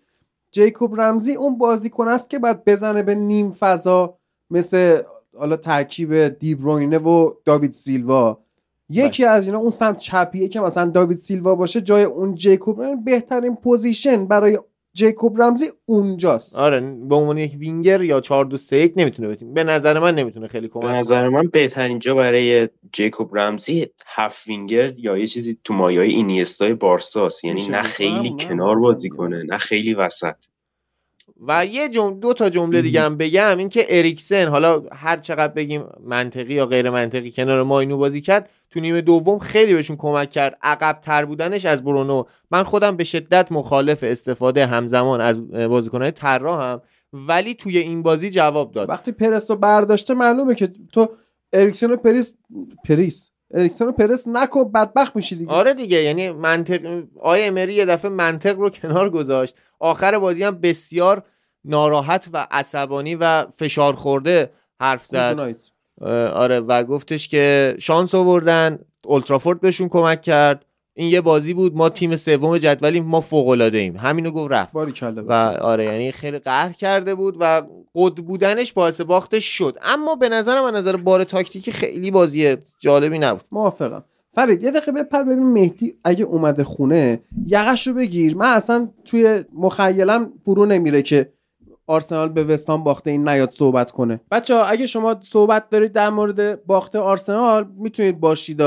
جیکوب 0.52 1.01
رمزی 1.01 1.35
اون 1.35 1.59
بازیکن 1.59 2.09
است 2.09 2.31
که 2.31 2.39
بعد 2.39 2.64
بزنه 2.64 3.02
به 3.02 3.14
نیم 3.14 3.51
فضا 3.51 4.14
مثل 4.51 5.02
حالا 5.39 5.56
ترکیب 5.56 6.28
دیبروینه 6.28 6.98
و 6.98 7.32
داوید 7.44 7.72
سیلوا 7.72 8.39
یکی 8.89 9.22
بله. 9.22 9.32
از 9.32 9.47
اینا 9.47 9.59
اون 9.59 9.70
سمت 9.70 9.98
چپیه 9.98 10.48
که 10.48 10.60
مثلا 10.60 10.90
داوید 10.90 11.18
سیلوا 11.18 11.55
باشه 11.55 11.81
جای 11.81 12.05
اون 12.05 12.35
جیکوب 12.35 13.05
بهترین 13.05 13.56
position 13.57 14.27
برای 14.27 14.59
جیکوب 14.93 15.43
رمزی 15.43 15.67
اونجاست. 15.87 16.59
آره 16.59 16.81
به 16.81 17.15
عنوان 17.15 17.39
یک 17.39 17.53
وینگر 17.59 18.03
یا 18.03 18.21
4 18.21 18.45
2 18.45 18.57
3 18.57 18.77
1 18.77 18.93
نمی‌تونه 18.97 19.29
بتیم. 19.29 19.55
به 19.55 19.65
نظر 19.65 19.99
من 19.99 20.15
نمی‌تونه 20.15 20.49
خیلی 20.49 20.69
کمک 20.69 20.83
به 20.83 20.93
نظر 20.93 21.29
من 21.29 21.47
بهترین 21.47 21.99
جا 21.99 22.15
برای 22.15 22.69
جیکوب 22.93 23.39
رمزی 23.39 23.87
هفت 24.07 24.47
وینگر 24.47 24.99
یا 24.99 25.19
یه 25.19 25.27
چیزی 25.27 25.59
تو 25.65 25.75
مایای 25.75 26.11
اینیستای 26.11 26.75
بارساس 26.75 27.45
یعنی 27.45 27.69
نه 27.69 27.83
خیلی 27.83 28.35
کنار 28.41 28.79
بازی 28.79 29.09
کنه 29.09 29.43
نه 29.43 29.59
خیلی 29.59 29.95
وسط. 29.95 30.35
و 31.47 31.66
یه 31.66 31.89
جمله 31.89 32.16
دو 32.16 32.32
تا 32.32 32.51
جمله 32.51 32.82
دیگه 32.82 33.01
هم 33.01 33.16
بگم 33.16 33.59
این 33.59 33.69
که 33.69 33.86
اریکسن 33.89 34.48
حالا 34.48 34.82
هر 34.93 35.16
چقدر 35.16 35.52
بگیم 35.52 35.85
منطقی 36.05 36.55
یا 36.55 36.66
غیر 36.66 36.90
منطقی 36.90 37.31
کنار 37.31 37.62
ماینو 37.62 37.97
بازی 37.97 38.20
کرد 38.20 38.51
تو 38.70 38.81
نیمه 38.81 39.01
دوم 39.01 39.39
خیلی 39.39 39.74
بهشون 39.74 39.97
کمک 39.97 40.31
کرد. 40.31 40.59
عقب 40.62 40.98
تر 41.02 41.24
بودنش 41.24 41.65
از 41.65 41.85
برونو. 41.85 42.24
من 42.51 42.62
خودم 42.62 42.97
به 42.97 43.05
شدت 43.05 43.52
مخالف 43.52 43.98
استفاده 44.02 44.66
همزمان 44.66 45.20
از 45.20 45.51
بازیکنهای 45.51 46.12
هم 46.20 46.82
ولی 47.12 47.55
توی 47.55 47.78
این 47.78 48.02
بازی 48.02 48.31
جواب 48.31 48.73
داد. 48.73 48.89
وقتی 48.89 49.12
پرس 49.12 49.51
رو 49.51 49.57
برداشته 49.57 50.15
معلومه 50.15 50.55
که 50.55 50.73
تو 50.93 51.09
اریکسن 51.52 51.90
و 51.90 51.97
پریس 51.97 52.35
پریس. 52.89 53.30
اریکسن 53.55 53.86
و 53.86 53.93
پرس 53.93 54.28
نکن 54.28 54.72
بدبخت 54.72 55.16
میشی 55.16 55.36
دیگه. 55.36 55.51
آره 55.52 55.74
دیگه 55.74 56.02
یعنی 56.02 56.31
منطق 56.31 57.02
آیه 57.20 57.47
امری 57.47 57.74
یه 57.74 57.85
دفعه 57.85 58.10
منطق 58.10 58.59
رو 58.59 58.70
کنار 58.82 59.10
گذاشت. 59.10 59.55
آخر 59.78 60.18
بازی 60.18 60.43
هم 60.43 60.60
بسیار 60.60 61.22
ناراحت 61.64 62.28
و 62.32 62.47
عصبانی 62.51 63.14
و 63.14 63.47
فشار 63.56 63.94
خورده 63.94 64.51
حرف 64.81 65.05
زد. 65.05 65.56
آره 66.32 66.60
و 66.60 66.85
گفتش 66.85 67.28
که 67.28 67.77
شانس 67.78 68.14
آوردن. 68.14 68.78
اولترافورد 69.05 69.60
بهشون 69.60 69.89
کمک 69.89 70.22
کرد. 70.22 70.64
این 70.95 71.09
یه 71.09 71.21
بازی 71.21 71.55
بود 71.55 71.77
ما 71.77 71.89
تیم 71.89 72.17
سوم 72.17 72.59
جدولیم 72.59 73.05
ما 73.05 73.21
فوق 73.21 73.49
العاده 73.49 73.79
ایم 73.79 73.97
همینو 73.97 74.31
گفت 74.31 74.53
رفت. 74.53 74.71
و 75.29 75.33
آره 75.61 75.85
یعنی 75.85 76.12
خیلی 76.12 76.39
قهر 76.39 76.73
کرده 76.73 77.15
بود 77.15 77.37
و 77.41 77.62
قد 77.95 78.15
بودنش 78.15 78.73
باعث 78.73 79.01
باختش 79.01 79.45
شد. 79.45 79.79
اما 79.83 80.15
به 80.15 80.29
نظر 80.29 80.61
من 80.61 80.77
نظر 80.77 80.97
بار 80.97 81.25
تاکتیکی 81.25 81.73
خیلی 81.73 82.11
بازی 82.11 82.57
جالبی 82.79 83.19
نبود. 83.19 83.45
موافقم. 83.53 84.05
فرید 84.35 84.62
یه 84.62 84.71
دقیقه 84.71 84.93
بپر 84.93 85.23
ببین 85.23 85.53
مهدی. 85.53 85.95
اگه 86.05 86.25
اومده 86.25 86.65
خونه 86.65 87.21
یقش 87.47 87.87
رو 87.87 87.95
بگیر. 87.95 88.37
من 88.37 88.53
اصلا 88.53 88.89
توی 89.05 89.45
مخیلم 89.55 90.33
فرو 90.45 90.67
نمیره 90.67 91.03
که 91.03 91.33
آرسنال 91.87 92.29
به 92.29 92.45
وستان 92.45 92.85
باخته 92.85 93.11
این 93.11 93.29
نیاد 93.29 93.51
صحبت 93.51 93.91
کنه. 93.91 94.21
بچه 94.31 94.55
ها 94.55 94.65
اگه 94.65 94.87
شما 94.87 95.17
صحبت 95.23 95.71
دارید 95.71 95.93
در 95.93 96.11
مورد 96.11 96.65
باخته 96.67 96.99
آرسنال 96.99 97.67
می‌تونید 97.79 98.21
باشید 98.21 98.61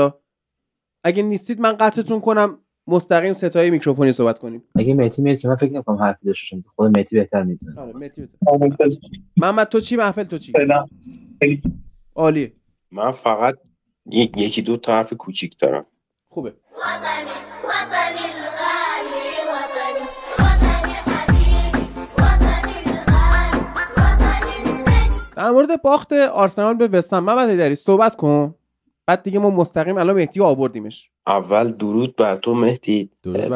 اگه 1.04 1.22
نیستید 1.22 1.60
من 1.60 1.72
قطعتون 1.72 2.20
کنم 2.20 2.58
مستقیم 2.86 3.34
ستای 3.34 3.70
میکروفونی 3.70 4.12
صحبت 4.12 4.38
کنیم. 4.38 4.62
اگه 4.74 4.94
مهدی 4.94 5.22
میاد 5.22 5.38
که 5.38 5.48
من 5.48 5.56
فکر 5.56 5.72
نکنم 5.72 5.96
حرفی 5.96 6.26
داشته 6.26 6.46
چون 6.46 6.64
خود 6.76 6.98
مهدی 6.98 7.16
بهتر 7.16 7.42
می‌دونه. 7.42 7.80
آره 7.80 7.92
مهدی 7.92 8.28
محمد 9.36 9.68
تو 9.68 9.80
چی؟ 9.80 9.96
محفل 9.96 10.24
تو 10.24 10.38
چی؟ 10.38 10.52
عالی. 12.14 12.52
من 12.90 13.12
فقط 13.12 13.54
یکی 14.12 14.62
دو 14.62 14.76
تا 14.76 14.92
حرف 14.92 15.12
کوچیک 15.12 15.58
دارم. 15.58 15.86
خوبه. 16.28 16.54
در 25.36 25.50
مورد 25.50 25.82
باخت 25.82 26.12
آرسنال 26.12 26.74
به 26.74 26.88
وستهم 26.88 27.24
من 27.24 27.56
داری 27.56 27.74
صحبت 27.74 28.16
کن. 28.16 28.54
بعد 29.06 29.22
دیگه 29.22 29.38
ما 29.38 29.50
مستقیم 29.50 29.98
الان 29.98 30.16
مهدی 30.16 30.40
آوردیمش. 30.40 31.10
اول 31.26 31.70
درود 31.72 32.16
بر 32.16 32.36
تو 32.36 32.54
مهدی. 32.54 33.10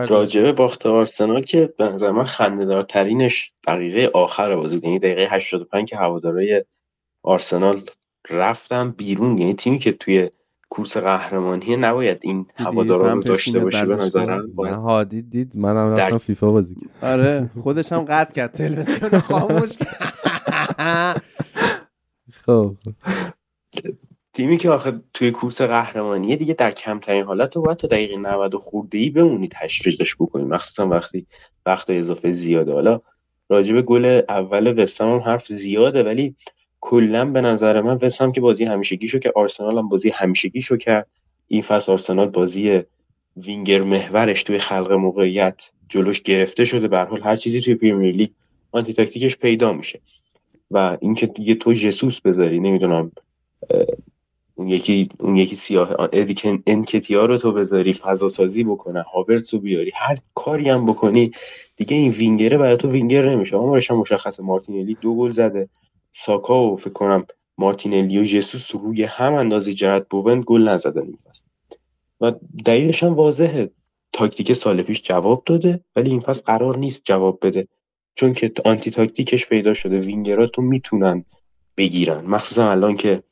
راجبه 0.08 0.52
باخت 0.52 0.86
آرسنال 0.86 1.42
که 1.42 1.74
به 1.78 1.84
نظر 1.84 2.10
من 2.10 2.24
خنده‌دارترینش 2.24 3.52
دقیقه 3.66 4.10
آخر 4.14 4.56
بازی 4.56 4.80
یعنی 4.82 4.98
دقیقه 4.98 5.28
85 5.30 5.88
که 5.88 5.96
هوادارهای 5.96 6.64
آرسنال 7.22 7.80
رفتن 8.30 8.90
بیرون 8.90 9.38
یعنی 9.38 9.54
تیمی 9.54 9.78
که 9.78 9.92
توی 9.92 10.30
کورس 10.70 10.96
قهرمانی 10.96 11.76
نباید 11.76 12.18
این 12.22 12.46
هوادارا 12.56 13.12
رو 13.12 13.22
داشته 13.22 13.58
باشه 13.58 13.86
به 13.86 13.96
نظرم؟ 13.96 14.50
من 14.56 14.74
هادی 14.74 15.22
دید 15.22 15.56
منم 15.56 15.94
رفتم 15.94 16.18
فیفا 16.18 16.52
بازی 16.52 16.76
آره 17.02 17.50
خودش 17.62 17.92
هم 17.92 18.04
قطع 18.04 18.34
کرد. 18.34 18.52
تلویزیون 18.52 19.20
خاموش 19.20 19.70
خب. 22.46 22.76
تیمی 24.38 24.56
که 24.56 24.70
آخه 24.70 25.00
توی 25.14 25.30
کورس 25.30 25.62
قهرمانی 25.62 26.36
دیگه 26.36 26.54
در 26.54 26.70
کمترین 26.70 27.24
حالت 27.24 27.50
تو 27.50 27.62
باید 27.62 27.78
تا 27.78 27.88
دقیقه 27.88 28.16
90 28.16 28.54
خورده 28.54 28.98
ای 28.98 29.10
بمونی 29.10 29.48
تشویقش 29.52 30.14
بکنی. 30.14 30.44
مخصوصا 30.44 30.88
وقتی 30.88 31.26
وقت 31.66 31.90
اضافه 31.90 32.32
زیاده. 32.32 32.72
حالا 32.72 33.00
راجب 33.48 33.82
گل 33.82 34.22
اول 34.28 34.82
وستام 34.82 35.12
هم 35.12 35.18
حرف 35.18 35.46
زیاده 35.46 36.02
ولی 36.02 36.34
کلا 36.80 37.24
به 37.24 37.40
نظر 37.40 37.80
من 37.80 37.98
وستام 38.02 38.32
که 38.32 38.40
بازی 38.40 38.64
همیشگی 38.64 39.08
شو 39.08 39.18
که 39.18 39.32
آرسنال 39.36 39.78
هم 39.78 39.88
بازی 39.88 40.08
همیشگی 40.10 40.62
شو 40.62 40.76
کرد. 40.76 41.06
این 41.48 41.62
فصل 41.62 41.92
آرسنال 41.92 42.28
بازی 42.28 42.82
وینگر 43.36 43.82
محورش 43.82 44.42
توی 44.42 44.58
خلق 44.58 44.92
موقعیت 44.92 45.62
جلوش 45.88 46.22
گرفته 46.22 46.64
شده. 46.64 46.88
به 46.88 46.98
هر 47.22 47.36
چیزی 47.36 47.60
توی 47.60 47.74
پریمیر 47.74 48.14
لیگ 48.14 48.30
آنتی 48.72 48.92
تاکتیکش 48.92 49.36
پیدا 49.36 49.72
میشه. 49.72 50.00
و 50.70 50.98
اینکه 51.00 51.30
یه 51.38 51.54
تو 51.54 51.72
جسوس 51.72 52.20
بذاری 52.20 52.60
نمی‌دونم 52.60 53.12
اون 54.58 54.68
یکی 54.68 55.08
اون 55.20 55.36
یکی 55.36 55.56
سیاه 55.56 55.94
ادیکن 56.12 56.62
انکتیا 56.66 57.24
رو 57.24 57.38
تو 57.38 57.52
بذاری 57.52 57.94
فضا 57.94 58.28
سازی 58.28 58.64
بکنه 58.64 59.02
هاورتس 59.02 59.54
رو 59.54 59.60
بیاری 59.60 59.92
هر 59.94 60.16
کاری 60.34 60.68
هم 60.68 60.86
بکنی 60.86 61.30
دیگه 61.76 61.96
این 61.96 62.12
وینگره 62.12 62.58
برای 62.58 62.76
تو 62.76 62.90
وینگر 62.90 63.30
نمیشه. 63.30 63.56
اما 63.56 63.80
هم 63.90 63.96
مشخصه 63.96 64.42
مارتینلی 64.42 64.94
دو 64.94 65.16
گل 65.16 65.30
زده. 65.30 65.68
ساکا 66.12 66.72
و 66.72 66.76
فکر 66.76 66.92
کنم 66.92 67.26
مارتینلی 67.58 68.18
و 68.18 68.24
جسوس 68.24 68.74
روی 68.74 69.04
هم 69.04 69.34
اندازه 69.34 69.72
جهت 69.72 70.06
بوبن 70.10 70.42
گل 70.46 70.68
نزدن 70.68 71.06
فصل. 71.28 71.44
و 72.20 72.32
دلیلش 72.64 73.02
هم 73.02 73.14
واضحه. 73.14 73.70
تاکتیک 74.12 74.52
سال 74.52 74.82
پیش 74.82 75.02
جواب 75.02 75.42
داده 75.46 75.80
ولی 75.96 76.10
این 76.10 76.20
فصل 76.20 76.42
قرار 76.46 76.78
نیست 76.78 77.02
جواب 77.04 77.38
بده. 77.42 77.68
چون 78.14 78.32
که 78.32 78.52
anti 78.64 78.90
تاکتیکش 78.90 79.46
پیدا 79.46 79.74
شده. 79.74 80.00
وینگراتو 80.00 80.62
می‌تونن 80.62 81.24
بگیرن. 81.76 82.24
مخصوصا 82.24 82.70
الان 82.70 82.96
که 82.96 83.22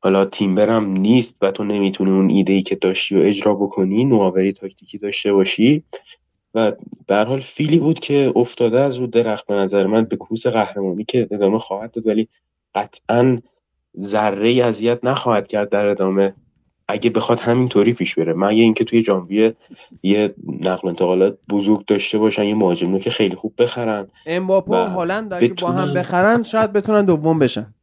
حالا 0.00 0.24
تیمبرم 0.24 0.90
نیست 0.90 1.36
و 1.42 1.50
تو 1.50 1.64
نمی‌تونی 1.64 2.10
اون 2.10 2.30
ایده 2.30 2.52
ای 2.52 2.62
که 2.62 2.74
داشتی 2.74 3.16
و 3.16 3.22
اجرا 3.22 3.54
بکنی 3.54 4.04
نوآوری 4.04 4.52
تاکتیکی 4.52 4.98
داشته 4.98 5.32
باشی. 5.32 5.82
و 6.54 6.72
به 7.06 7.16
حال 7.16 7.40
فیلی 7.40 7.78
بود 7.78 7.98
که 8.00 8.32
افتاده 8.36 8.80
از 8.80 8.96
رو 8.96 9.06
درخت 9.06 9.46
به 9.46 9.54
نظر 9.54 9.86
من 9.86 10.04
به 10.04 10.16
کورس 10.16 10.46
قهرمانی 10.46 11.04
که 11.04 11.28
ادامه 11.30 11.58
خواهد 11.58 11.90
داد. 11.92 12.06
ولی 12.06 12.28
قطعا 12.74 13.38
ذره 14.00 14.50
اذیت 14.50 15.04
نخواهد 15.04 15.46
کرد 15.48 15.68
در 15.68 15.86
ادامه. 15.86 16.34
اگه 16.88 17.10
بخواد 17.10 17.40
همینطوری 17.40 17.92
پیش 17.92 18.14
بره. 18.14 18.32
من 18.32 18.56
یه 18.56 18.62
اینکه 18.62 18.84
توی 18.84 19.04
ژانویه 19.04 19.54
یه 20.02 20.34
نقل 20.60 20.88
انتقالات 20.88 21.38
بزرگ 21.48 21.84
داشته 21.86 22.18
باشن 22.18 22.44
یه 22.44 22.54
مهاجم 22.54 22.98
که 22.98 23.10
خیلی 23.10 23.36
خوب 23.36 23.54
بخرن 23.58 24.06
امباپه 24.26 24.72
و 24.72 24.74
هالند 24.74 25.32
اگه 25.32 25.54
با 25.62 25.68
هم 25.70 25.84
بتونن- 25.84 25.94
بخرن 25.94 26.42
شاید 26.42 26.72
بتونن 26.72 27.04
دوم 27.04 27.38
بشن. 27.38 27.74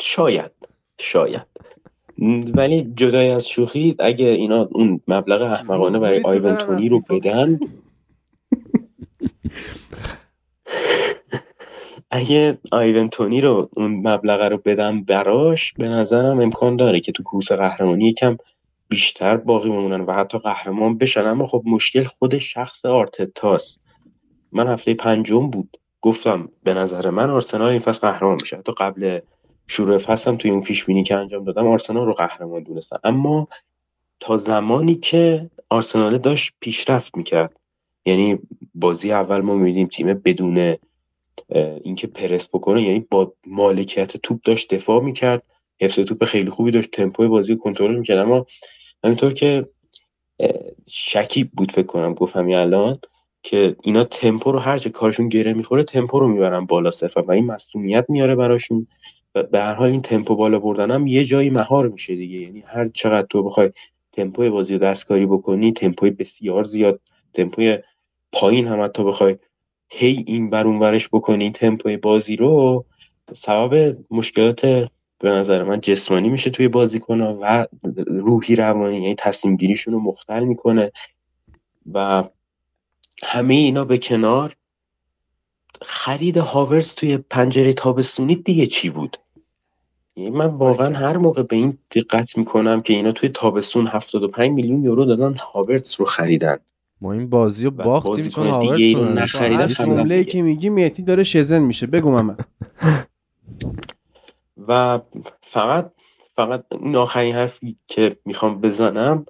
شاید 0.00 0.50
شاید. 1.00 1.46
ولی 2.54 2.92
جدای 2.96 3.30
از 3.30 3.48
شوخی 3.48 3.96
اگه 3.98 4.26
اینا 4.26 4.68
اون 4.72 5.00
مبلغ 5.08 5.42
احمقانه 5.42 5.98
برای 5.98 6.20
آیون 6.24 6.56
تونی 6.56 6.88
رو. 6.88 7.00
بدن 7.00 7.60
اگه 12.10 12.58
آیون 12.72 13.08
تونی 13.08 13.40
رو 13.40 13.70
اون 13.76 14.08
مبلغ 14.08 14.42
رو 14.42 14.58
بدن 14.58 15.04
براش 15.04 15.72
به 15.72 15.88
نظرم 15.88 16.40
امکان 16.40 16.76
داره 16.76 17.00
که 17.00 17.12
تو 17.12 17.22
کوس 17.22 17.52
قهرمانی 17.52 18.08
یکم 18.08 18.36
بیشتر 18.88 19.36
باقی 19.36 19.68
بمونن 19.68 20.00
و 20.00 20.12
حتی 20.12 20.38
قهرمان 20.38 20.98
بشن. 20.98 21.26
اما 21.26 21.46
خب 21.46 21.62
مشکل 21.66 22.04
خود 22.04 22.38
شخص 22.38 22.84
آرتتاست. 22.84 23.80
من 24.52 24.66
هفته 24.66 24.94
پنجم 24.94 25.50
بود. 25.50 25.76
گفتم 26.02 26.48
به 26.62 26.74
نظر 26.74 27.10
من 27.10 27.30
آرسنال 27.30 27.68
این 27.68 27.80
فصل 27.80 28.10
قهرمان 28.10 28.38
میشه. 28.40 28.56
حتی 28.56 28.72
قبل 28.78 29.20
شروع 29.66 29.98
فصلم 29.98 30.36
توی 30.36 30.50
اون 30.50 30.62
پیش 30.62 30.84
بینی 30.84 31.04
که 31.04 31.14
انجام 31.16 31.44
دادم 31.44 31.66
آرسنال 31.66 32.06
رو 32.06 32.12
قهرمان 32.12 32.62
دونستم 32.62 33.00
اما 33.04 33.48
تا 34.20 34.36
زمانی 34.36 34.94
که 34.94 35.50
آرسنال 35.68 36.18
داشت 36.18 36.52
پیشرفت 36.60 37.16
می‌کرد. 37.16 37.56
یعنی 38.06 38.38
بازی 38.74 39.12
اول 39.12 39.40
ما 39.40 39.54
میدیم 39.54 39.86
تیم 39.86 40.14
بدون 40.14 40.76
اینکه 41.84 42.06
پرس 42.06 42.48
بکنه 42.48 42.82
یعنی 42.82 43.06
با 43.10 43.32
مالکیت 43.46 44.16
توپ 44.16 44.40
داشت 44.44 44.74
دفاع 44.74 45.02
می‌کرد. 45.02 45.42
حفظ 45.80 45.98
توپ 45.98 46.24
خیلی 46.24 46.50
خوبی 46.50 46.70
داشت 46.70 46.90
تمپوی 46.90 47.28
بازی 47.28 47.56
کنترل 47.56 47.96
می‌کرد. 47.96 48.18
اما 48.18 48.46
همینطور 49.04 49.32
که 49.32 49.68
شکیب 50.86 51.50
بود 51.52 51.72
فکر 51.72 51.86
کنم 51.86 52.14
گفت 52.14 52.36
همین 52.36 52.56
الان 52.56 52.98
که 53.42 53.76
اینا 53.82 54.04
تمپو 54.04 54.52
رو 54.52 54.58
هر 54.58 54.78
جا 54.78 54.90
کارشون 54.90 55.28
گره 55.28 55.52
می‌خوره 55.52 55.84
تمپو 55.84 56.20
رو 56.20 56.28
می‌برن 56.28 56.66
بالا 56.66 56.90
صرفا 56.90 57.22
و 57.22 57.30
این 57.30 57.46
مصونیت 57.46 58.06
میاره 58.08 58.34
براشون 58.34 58.86
به 59.32 59.58
هر 59.62 59.74
حال 59.74 59.90
این 59.90 60.02
تمپو 60.02 60.36
بالا 60.36 60.58
بردن 60.58 60.90
هم 60.90 61.06
یه 61.06 61.24
جایی 61.24 61.50
مهار 61.50 61.88
میشه 61.88 62.14
دیگه. 62.14 62.38
یعنی 62.38 62.64
هر 62.66 62.88
چقدر 62.88 63.26
تو 63.26 63.42
بخوای 63.42 63.70
تمپوی 64.12 64.50
بازی 64.50 64.72
رو 64.72 64.78
دستکاری 64.78 65.26
بکنی 65.26 65.72
تمپوی 65.72 66.10
بسیار 66.10 66.64
زیاد 66.64 67.00
تمپوی 67.34 67.78
پایین 68.32 68.68
هم 68.68 68.82
حتی 68.82 69.04
بخوای 69.04 69.36
هی 69.88 70.24
این 70.26 70.50
بر 70.50 70.66
اون 70.66 70.78
ورش 70.78 71.08
بکنی 71.08 71.52
تمپوی 71.52 71.96
بازی 71.96 72.36
رو 72.36 72.84
سبب 73.32 73.96
مشکلات 74.10 74.60
به 75.18 75.30
نظر 75.30 75.62
من 75.62 75.80
جسمانی 75.80 76.28
میشه 76.28 76.50
توی 76.50 76.68
بازیکن‌ها 76.68 77.38
و 77.40 77.66
روحی 78.06 78.56
روانی 78.56 78.96
یعنی 78.96 79.14
تصمیم 79.18 79.56
گیریشون 79.56 79.94
رو 79.94 80.00
مختل 80.00 80.44
می‌کنه 80.44 80.92
و 81.92 82.24
همه 83.24 83.54
اینا 83.54 83.84
به 83.84 83.98
کنار. 83.98 84.56
خرید 85.82 86.36
هاورز 86.36 86.94
توی 86.94 87.16
پنجره 87.16 87.72
تابستونی 87.72 88.34
دیگه 88.34 88.66
چی 88.66 88.90
بود؟ 88.90 89.16
یعنی 90.16 90.30
من 90.30 90.46
واقعا 90.46 90.98
هر 90.98 91.16
موقع 91.16 91.42
به 91.42 91.56
این 91.56 91.78
دقت 91.90 92.38
می‌کنم 92.38 92.82
که 92.82 92.92
اینا 92.92 93.12
توی 93.12 93.28
تابستون 93.28 93.86
75 93.86 94.50
میلیون 94.50 94.84
یورو 94.84 95.04
دادن 95.04 95.34
هاورتس 95.34 96.00
رو 96.00 96.06
خریدن. 96.06 96.58
ما 97.00 97.12
این 97.12 97.30
بازی 97.30 97.64
رو 97.64 97.70
و 97.70 97.84
باختیم 97.84 98.28
چون 98.28 98.46
هاورتس 98.46 98.94
رو. 98.94 99.04
نخریدن 99.04 99.66
جمله. 99.66 100.24
که 100.24 100.42
میگی 100.42 100.68
مهدی 100.68 101.02
داره 101.02 101.22
شزن 101.22 101.58
میشه. 101.58 101.86
بگو 101.86 102.10
من 102.10 102.36
و 104.68 105.00
فقط 105.42 105.92
فقط 106.36 106.64
این 106.70 106.96
آخرین 106.96 107.34
حرفی 107.34 107.76
که 107.86 108.16
می‌خوام 108.24 108.60
بزنم 108.60 109.26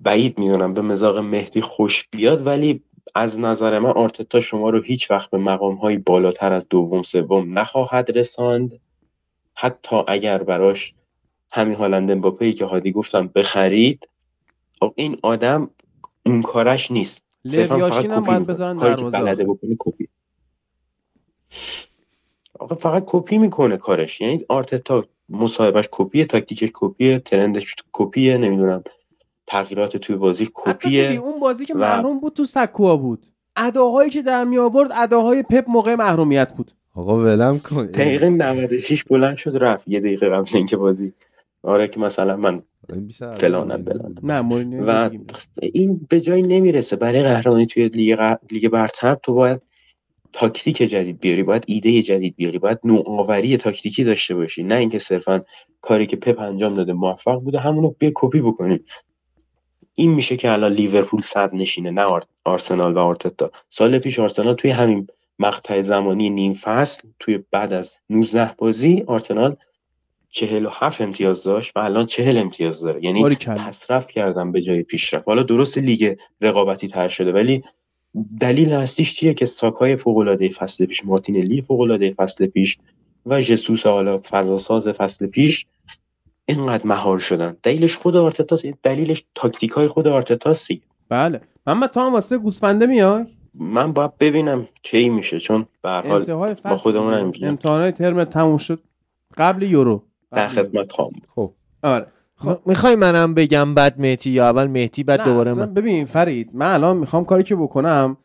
بعید 0.00 0.38
می‌دونم 0.38 0.74
به 0.74 0.80
مزاق 0.80 1.18
مهدی 1.18 1.60
خوش 1.60 2.08
بیاد 2.10 2.46
ولی 2.46 2.82
از 3.14 3.40
نظر 3.40 3.78
من 3.78 3.90
آرتتا 3.90 4.40
شما 4.40 4.70
رو 4.70 4.82
هیچ 4.82 5.10
وقت 5.10 5.30
به 5.30 5.38
مقام 5.38 5.74
های 5.74 5.96
بالاتر 5.96 6.52
از 6.52 6.68
دوم 6.68 7.02
سوم 7.02 7.58
نخواهد 7.58 8.18
رساند. 8.18 8.80
حتی 9.54 9.96
اگر 10.08 10.42
براش 10.42 10.94
همین 11.50 11.74
هالند 11.74 12.10
امباپه 12.10 12.52
که 12.52 12.64
هادی 12.64 12.92
گفتم 12.92 13.26
بخرید 13.34 14.08
خب 14.80 14.92
این 14.96 15.18
آدم 15.22 15.70
اون 16.26 16.42
کارش 16.42 16.90
نیست. 16.90 17.22
لویاشکین 17.44 18.10
هم 18.10 18.20
کپی 18.20 18.26
باید 18.26 18.40
می‌کنه. 18.40 18.54
بذارن 18.54 18.78
دروازه. 18.78 19.44
بکنه 19.44 19.76
کپی. 19.78 20.08
آقا 22.58 22.74
فقط 22.74 23.04
کپی 23.06 23.38
می‌کنه 23.38 23.76
کارش. 23.76 24.20
یعنی 24.20 24.44
آرتتا 24.48 25.04
مصاحبهش 25.28 25.88
کپیه 25.92 26.24
تاکتیکش 26.24 26.70
کپیه 26.74 27.18
trend 27.18 27.59
ش 27.59 27.76
کپیه 27.92 28.38
نمی‌دونم. 28.38 28.84
تغییرات 29.52 29.96
توی 29.96 30.16
بازی 30.16 30.44
حتی 30.44 30.52
کپیه 30.88 31.20
اون 31.20 31.40
بازی 31.40 31.66
که 31.66 31.74
و- 31.74 31.78
محروم 31.78 32.20
بود 32.20 32.32
تو 32.32 32.44
سکوها 32.44 32.96
بود. 32.96 33.26
اداهایی 33.56 34.10
که 34.10 34.22
در 34.22 34.44
می 34.44 34.58
آورد 34.58 34.90
اداهای 34.94 35.42
پپ 35.42 35.64
موقع 35.68 35.94
محرومیت 35.94 36.52
بود. 36.56 36.72
آقا 36.94 37.18
ولم 37.18 37.58
کن. 37.58 37.86
دقیقه 37.86 38.28
96 38.30 39.04
بلند 39.04 39.36
شد 39.36 39.56
رفت. 39.60 39.88
یه 39.88 40.00
دقیقه 40.00 40.28
قبل 40.28 40.48
اینکه 40.54 40.76
بازی. 40.76 41.12
آره 41.62 41.88
که 41.88 42.00
مثلا 42.00 42.36
من 42.36 42.62
بیشتر 42.96 43.32
فلانم 43.34 43.84
فلانم. 43.84 44.14
نه 44.22 44.40
و. 44.82 45.10
این 45.62 46.06
به 46.08 46.20
جایی 46.20 46.42
نمی‌رسه. 46.42 46.96
برای 46.96 47.22
قهرمانی 47.22 47.66
توی 47.66 47.88
لیگ, 47.88 48.16
ق- 48.18 48.52
لیگ 48.52 48.68
برتر 48.68 49.14
تو 49.14 49.34
باید 49.34 49.60
تاکتیک 50.32 50.76
جدید 50.82 51.20
بیاری 51.20 51.42
باید 51.42 51.64
ایده 51.66 52.02
جدید 52.02 52.36
بیاری 52.36 52.58
باید 52.58 52.78
نوآوری 52.84 53.56
تاکتیکی 53.56 54.04
داشته 54.04 54.34
باشی. 54.34 54.62
نه 54.62 54.74
اینکه 54.74 54.98
صرفا 54.98 55.42
کاری 55.80 56.06
که 56.06 56.16
پپ 56.16 56.40
انجام 56.40 56.74
داده 56.74 56.92
موفق 56.92 57.40
بوده 57.40 57.58
همونو 57.58 57.90
بیا 57.98 58.10
کپی 58.14 58.40
بکنی. 58.40 58.80
این 59.94 60.10
میشه 60.14 60.36
که 60.36 60.50
الان 60.52 60.72
لیورپول 60.72 61.22
صدر 61.22 61.54
نشینه 61.54 61.90
نه 61.90 62.02
آر- 62.02 62.24
آرسنال 62.44 62.94
و 62.94 62.98
آرتتا. 62.98 63.50
سال 63.68 63.98
پیش 63.98 64.18
آرسنال 64.18 64.54
توی 64.54 64.70
همین 64.70 65.06
مقطع 65.38 65.82
زمانی 65.82 66.30
نیم 66.30 66.54
فصل 66.54 67.02
توی 67.18 67.44
بعد 67.50 67.72
از 67.72 67.98
19 68.10 68.50
بازی 68.58 69.04
آرسنال 69.06 69.56
47 70.30 71.00
امتیاز 71.00 71.42
داشت 71.44 71.72
و 71.76 71.80
الان 71.80 72.06
40 72.06 72.36
امتیاز 72.38 72.80
داره. 72.80 73.04
یعنی. 73.04 73.22
پسرفت 73.68 74.10
کردن 74.10 74.52
به 74.52 74.60
جای 74.60 74.82
پیشرفت. 74.82 75.28
حالا 75.28 75.42
درست 75.42 75.78
لیگ 75.78 76.16
رقابتی 76.40 76.88
تر 76.88 77.08
شده 77.08 77.32
ولی 77.32 77.62
دلیل 78.40 78.72
اصلیش 78.72 79.14
چیه 79.14 79.34
که 79.34 79.46
ساکای 79.46 79.96
فوق 79.96 80.16
العاده 80.16 80.48
فصل 80.48 80.86
پیش 80.86 81.04
مارتینلی 81.04 81.62
فوق 81.62 81.80
العاده 81.80 82.14
فصل 82.18 82.46
پیش 82.46 82.78
و 83.26 83.42
ژسوس 83.42 83.86
حالا 83.86 84.18
فضاساز 84.30 84.88
فصل 84.88 85.26
پیش 85.26 85.66
اینقدر 86.58 86.86
مهار 86.86 87.18
شدن. 87.18 87.56
دلیلش 87.62 87.96
خود 87.96 88.16
آرتتاست 88.16 88.64
دلیلش 88.82 89.24
تاکتیک 89.34 89.70
های 89.70 89.88
خود 89.88 90.08
آرتتاست 90.08 90.68
بله. 91.08 91.40
محمد 91.66 91.90
تو 91.90 92.00
هم 92.00 92.12
واسه 92.12 92.38
گوسفنده 92.38 92.86
میای؟ 92.86 93.24
من 93.54 93.92
باید 93.92 94.18
ببینم 94.18 94.68
کی 94.82 95.08
میشه. 95.08 95.40
چون 95.40 95.66
به 95.82 95.88
هر 95.88 96.06
حال 96.06 96.54
با 96.64 96.76
خودمون. 96.76 97.14
نمی‌گیم. 97.14 97.48
امتحانات 97.48 97.94
ترم 97.94 98.24
تموم 98.24 98.56
شد. 98.56 98.80
قبل 99.36 99.62
یورو. 99.62 100.02
در. 100.32 100.48
خدمت 100.48 100.92
خواهم 100.92 101.10
بود. 101.10 101.26
خب. 101.34 101.52
آره. 101.82 102.06
خب. 102.36 102.58
می‌خوای 102.66 102.96
منم 102.96 103.34
بگم 103.34 103.74
بعد 103.74 104.00
مهتی 104.00 104.30
یا 104.30 104.48
اول 104.48 104.66
مهتی 104.66 105.04
بعد 105.04 105.24
دوباره 105.24 105.54
من؟ 105.54 105.74
ببین 105.74 106.06
فرید 106.06 106.50
من 106.52 106.74
الان 106.74 106.96
می‌خوام 106.96 107.24
کاری 107.24 107.42
که 107.42 107.56
بکنم 107.56 108.16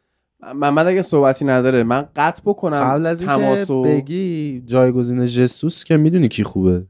محمد 0.56 0.88
اگه 0.88 1.02
صحبتی 1.02 1.46
نداره 1.46 1.84
من 1.84 2.08
قطع 2.16 2.42
بکنم 2.46 2.84
قبل 2.84 3.06
از 3.06 3.22
اینکه 3.22 3.36
تماس 3.36 3.70
و 3.70 3.82
بگی 3.82 4.64
جایگزین 4.66 5.26
جسوس 5.26 5.84
که 5.84 5.98
می‌دونی 5.98 6.28
کی 6.28 6.44
خوبه. 6.44 6.86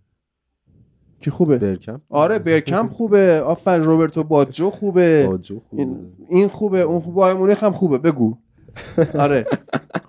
کی 1.22 1.32
خوبه؟ 1.32 1.58
برکم 1.58 2.02
آره 2.10 2.40
برکم 2.40 2.88
خوبه. 2.88 3.42
آفر 3.42 3.78
روبرتو 3.78 4.24
باجو 4.24 4.70
خوبه. 4.70 5.28
باجو 5.28 5.60
خوبه. 5.70 5.88
این, 6.30 6.48
خوبه 6.48 6.82
اون 6.82 7.00
خوبه 7.00 7.16
بایر 7.16 7.34
مونیخ 7.38 7.64
هم 7.64 7.72
خوبه 7.72 7.98
بگو. 7.98 8.38
آره. 9.20 9.46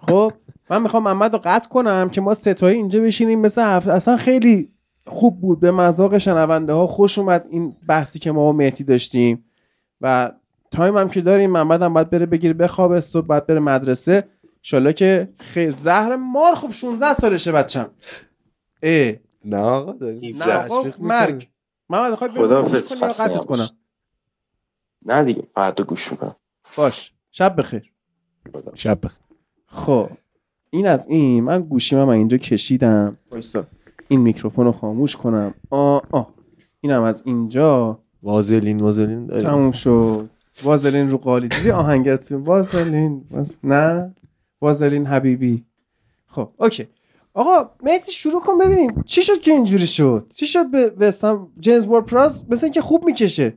خب 0.07 0.33
من 0.71 0.83
می‌خوام 0.83 1.03
محمد 1.03 1.33
رو 1.33 1.41
قطع 1.45 1.69
کنم 1.69 2.09
که 2.13 2.21
ما 2.21 2.35
ستایی 2.35 2.77
اینجا 2.77 3.01
بشینیم 3.01 3.41
مثل 3.41 3.63
هفته 3.63 3.93
اصلا 3.93 4.17
خیلی 4.17 4.69
خوب 5.07 5.41
بود. 5.41 5.61
به 5.61 5.71
مذاق 5.71 6.19
شنونده 6.19 6.73
ها 6.73 6.87
خوش 6.87 7.19
اومد 7.19 7.47
این 7.51 7.77
بحثی 7.89 8.19
که 8.19 8.33
ما 8.33 8.45
با 8.45 8.53
مهدی 8.53 8.85
داشتیم. 8.85 9.45
و 10.01 10.33
تایم 10.71 10.97
هم 10.97 11.09
که 11.09 11.21
داریم 11.21 11.51
محمد 11.51 11.83
هم 11.83 11.95
باید 11.95 12.11
بره 12.11 12.27
بگیره 12.27 12.55
بخوابه 12.55 13.01
صبح 13.01 13.27
باید 13.27 13.47
بره 13.47 13.61
مدرسه. 13.61 14.25
انشالله 14.59 14.93
که 14.93 15.29
خیر. 15.39 15.75
زهر 15.77 16.17
مار 16.17 16.55
خوب 16.55 16.73
16 16.73 17.15
سالشه 17.15 17.53
بچم 17.53 17.91
اه. 18.83 19.13
نه 19.49 19.57
آقا 19.57 19.93
نه 20.35 20.53
آقا 20.53 20.91
مرگ. 20.99 21.49
محمد 21.89 22.15
خواهی 22.15 22.63
خسته 22.63 22.97
قطعت. 22.97 23.45
کنم 23.45 23.69
نه 25.07 25.25
دیگه 25.25 25.43
فردا 25.55 25.85
گوش 25.85 26.13
می‌کنم. 26.13 26.37
باش 26.77 27.13
شب 27.31 27.57
بخیر. 27.59 27.93
شب 28.75 28.99
بخیر. 29.05 29.19
خب 29.67 30.11
این 30.71 30.87
از 30.87 31.07
این 31.07 31.45
من 31.45 31.63
گوشیم 31.63 31.99
هم 31.99 32.09
اینجا 32.09 32.37
کشیدم. 32.37 33.17
وایسا. 33.31 33.67
این 34.09 34.21
میکروفون 34.21 34.65
رو 34.67 34.73
خاموش 34.73 35.17
کنم. 35.17 35.55
آ 35.71 35.99
آ. 36.11 36.23
اینم 36.81 37.03
از 37.03 37.23
اینجا. 37.27 37.99
وازلین 38.23 38.81
وازلین 38.81 39.27
داریم. 39.27 39.51
تموم 39.51 39.71
شد. 39.71 40.31
وازلین 40.63 41.09
رو 41.09 41.19
قالی. 41.19 41.49
دیدی 41.49 41.71
آهنگت؟ 41.71 42.33
وازلین 42.33 43.25
واز... 43.31 43.57
نه؟ 43.65 44.15
وازلین 44.61 45.07
حبیبی. 45.07 45.65
خب 46.27 46.51
اوکی. 46.57 46.89
آقا 47.39 47.71
مهدی 47.83 48.13
شروع 48.13 48.41
کن 48.41 48.59
ببینیم 48.59 49.03
چی 49.07 49.23
شد 49.23 49.41
که 49.41 49.51
اینجوری 49.51 49.87
شد؟ 49.87 50.27
چی 50.35 50.47
شد 50.47 50.71
به 50.71 50.93
وستام 50.99 51.49
جیمز 51.61 51.87
وارد 51.87 52.07
پراس 52.07 52.45
مثل 52.49 52.67
اینکه 52.67 52.81
خوب 52.81 53.05
می‌کشه. 53.05 53.55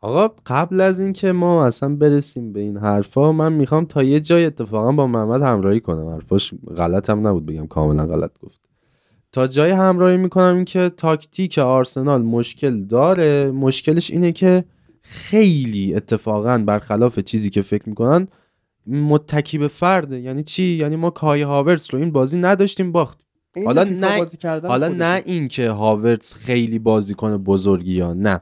آقا 0.00 0.34
قبل 0.46 0.80
از 0.80 1.00
اینکه 1.00 1.32
ما 1.32 1.66
اصلا 1.66 1.96
برسیم 1.96 2.52
به 2.52 2.60
این 2.60 2.76
حرفا 2.76 3.32
من 3.32 3.52
می‌خوام 3.52 3.84
تا 3.84 4.02
یه 4.02 4.20
جای 4.20 4.44
اتفاقا 4.44 4.92
با 4.92 5.06
محمد 5.06 5.42
همراهی 5.42 5.80
کنم. 5.80 6.08
حرفاش 6.08 6.54
غلط 6.76 7.10
هم 7.10 7.26
نبود 7.26 7.46
بگم 7.46 7.66
کاملا 7.66 8.06
غلط 8.06 8.38
گفت. 8.42 8.60
تا 9.32 9.46
جای 9.46 9.70
همراهی 9.70 10.16
می‌کنم 10.16 10.56
این 10.56 10.64
که 10.64 10.92
تاکتیک 10.96 11.58
آرسنال 11.58 12.22
مشکل 12.22 12.84
داره. 12.84 13.50
مشکلش 13.50 14.10
اینه 14.10 14.32
که 14.32 14.64
خیلی 15.02 15.94
اتفاقا 15.94 16.58
برخلاف 16.58 17.18
چیزی 17.18 17.50
که 17.50 17.62
فکر 17.62 17.88
می‌کنن 17.88 18.28
متکی 18.90 19.58
به 19.58 19.68
فرده. 19.68 20.20
یعنی 20.20 20.42
چی؟ 20.42 20.64
یعنی 20.64 20.96
ما 20.96 21.10
کای 21.10 21.42
هاورتس 21.42 21.94
رو 21.94 22.00
این 22.00 22.12
بازی 22.12 22.38
نداشتیم 22.38 22.92
باخت. 22.92 23.18
حالا 23.64 23.84
نه- 23.84 24.18
بازی 24.18 24.38
حالا. 24.42 24.88
نه 24.88 25.22
اینکه 25.24 25.70
هاورتس 25.70 26.34
خیلی 26.34 26.78
بازیکن 26.78 27.36
بزرگی 27.36 27.92
یا 27.92 28.12
نه. 28.12 28.40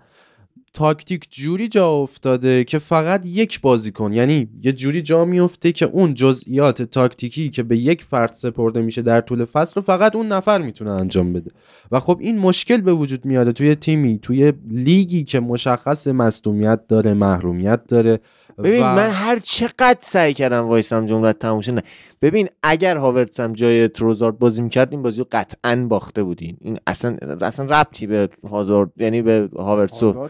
تاکتیک 0.73 1.27
جوری 1.31 1.69
جا 1.69 1.91
افتاده 1.91 2.65
که 2.65 2.79
فقط 2.79 3.27
یک 3.27 3.61
بازیکن 3.61 4.13
یعنی 4.13 4.49
یه 4.63 4.73
جوری 4.73 5.03
جا 5.03 5.25
میفته 5.25 5.73
که 5.73 5.87
اون 5.87 6.15
جزئیات 6.15 6.83
تاکتیکی 6.83 7.49
که 7.51 7.63
به 7.63 7.79
یک 7.79 8.03
فرد 8.05 8.33
سپرده 8.33 8.81
میشه 8.81 9.03
در 9.03 9.21
طول 9.21 9.45
فصل 9.45 9.73
رو 9.77 9.83
فقط 9.83 10.17
اون 10.17 10.29
نفر 10.29 10.63
می‌تونه 10.63 10.91
انجام 10.91 11.33
بده. 11.33 11.51
و 11.93 12.01
خب 12.01 12.19
این 12.21 12.39
مشکل 12.39 12.81
به 12.81 12.93
وجود 12.93 13.25
میاره 13.25 13.53
توی 13.53 13.75
تیمی 13.75 14.19
توی 14.19 14.53
لیگی 14.71 15.25
که 15.25 15.41
مشخص 15.41 16.07
مصدومیت 16.07 16.81
داره 16.89 17.15
محرومیت 17.15 17.87
داره. 17.87 18.21
ببین 18.65 18.83
و- 18.83 18.95
من 18.95 19.11
هر 19.11 19.39
چقدر 19.39 19.99
سعی 20.01 20.35
کردم 20.35 20.65
وایسم 20.65 21.07
جمله 21.07 21.33
تموم 21.33 21.61
شه 21.61 21.73
نه. 21.73 21.83
ببین 22.23 22.49
اگر 22.63 22.97
هاورتس 22.97 23.41
هم 23.41 23.53
جای 23.53 23.89
تروزارد 23.89 24.39
بازی 24.39 24.63
می‌کرد 24.63 24.89
این 24.91 25.03
بازی 25.03 25.21
رو 25.21 25.27
قطعا 25.33 25.87
باخته 25.89 26.23
بودین. 26.23 26.57
این 26.61 26.79
اصلا 26.87 27.17
اصلا 27.41 27.81
ربطی 27.81 28.07
به 28.07 28.29
هازارد 28.51 28.91
یعنی 28.97 29.23
به 29.23 29.49
هاورتس 29.57 30.03
و 30.03 30.29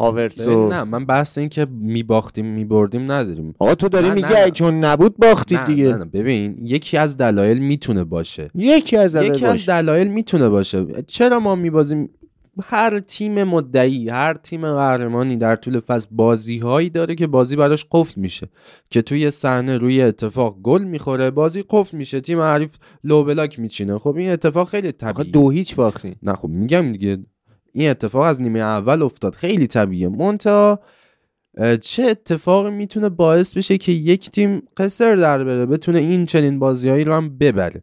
هاورتس 0.00 0.48
نه. 0.48 0.84
من 0.84 1.06
بحث 1.06 1.38
این 1.38 1.48
که 1.48 1.66
میباختیم 1.70 2.46
میبردیم 2.46 3.12
نداریم. 3.12 3.54
آقا 3.58 3.74
تو 3.74 3.88
داری 3.88 4.10
میگی 4.10 4.34
نه،. 4.34 4.50
چون 4.50 4.84
نبود 4.84 5.16
باختید 5.16 5.58
نه, 5.58 5.66
دیگه. 5.66 5.88
نه, 5.88 5.96
نه. 5.96 6.04
ببین 6.04 6.58
یکی 6.62 6.96
از 6.96 7.16
دلایل 7.16 7.58
می‌تونه 7.58 8.04
باشه. 8.04 8.50
یکی 8.54 8.96
از 8.96 9.14
یکی 9.14 9.20
دلایل 9.28 9.44
از 9.44 9.50
باشه. 9.50 9.66
دلایل 9.66 10.08
می‌تونه 10.08 10.48
باشه. 10.48 10.86
چرا 11.06 11.40
ما 11.40 11.54
میبازیم 11.54 12.10
هر 12.62 13.00
تیم 13.00 13.44
مدعی 13.44 14.08
هر 14.08 14.34
تیم 14.34 14.74
قهرمانی 14.74 15.36
در 15.36 15.56
طول 15.56 15.80
فصل 15.80 16.06
بازی 16.10 16.58
هایی 16.58 16.90
داره 16.90 17.14
که 17.14 17.26
بازی 17.26 17.56
براش 17.56 17.86
قفل 17.90 18.20
میشه. 18.20 18.48
که 18.90 19.02
توی 19.02 19.30
صحنه 19.30 19.76
روی 19.76 20.02
اتفاق 20.02 20.58
گل 20.62 20.84
می‌خوره 20.84 21.30
بازی 21.30 21.64
قفل 21.68 21.96
میشه 21.96 22.20
تیم 22.20 22.40
حریف 22.40 22.76
لو 23.04 23.24
بلاک 23.24 23.58
میچینه. 23.58 23.98
خب 23.98 24.16
این 24.16 24.30
اتفاق 24.30 24.68
خیلی 24.68 24.88
آقا 24.88 25.12
طبیعی 25.12 25.30
دو 25.30 25.50
هیچ 25.50 25.74
باختین. 25.74 26.14
نه 26.22 26.34
خب 26.34 26.48
میگم 26.48 26.92
دیگه 26.92 27.18
این 27.72 27.90
اتفاق 27.90 28.22
از 28.22 28.42
نیمه 28.42 28.58
اول 28.58 29.02
افتاد. 29.02 29.34
خیلی 29.34 29.66
طبیعیه. 29.66 30.08
مونتا 30.08 30.80
چه 31.80 32.02
اتفاقی 32.02 32.70
می‌تونه 32.70 33.08
باعث 33.08 33.56
بشه 33.56 33.78
که 33.78 33.92
یک 33.92 34.30
تیم 34.30 34.62
قصر 34.76 35.16
در 35.16 35.44
بره 35.44 35.66
بتونه 35.66 35.98
این 35.98 36.26
چنین 36.26 36.58
بازیهایی 36.58 37.04
رو 37.04 37.14
هم 37.14 37.38
ببره؟ 37.38 37.82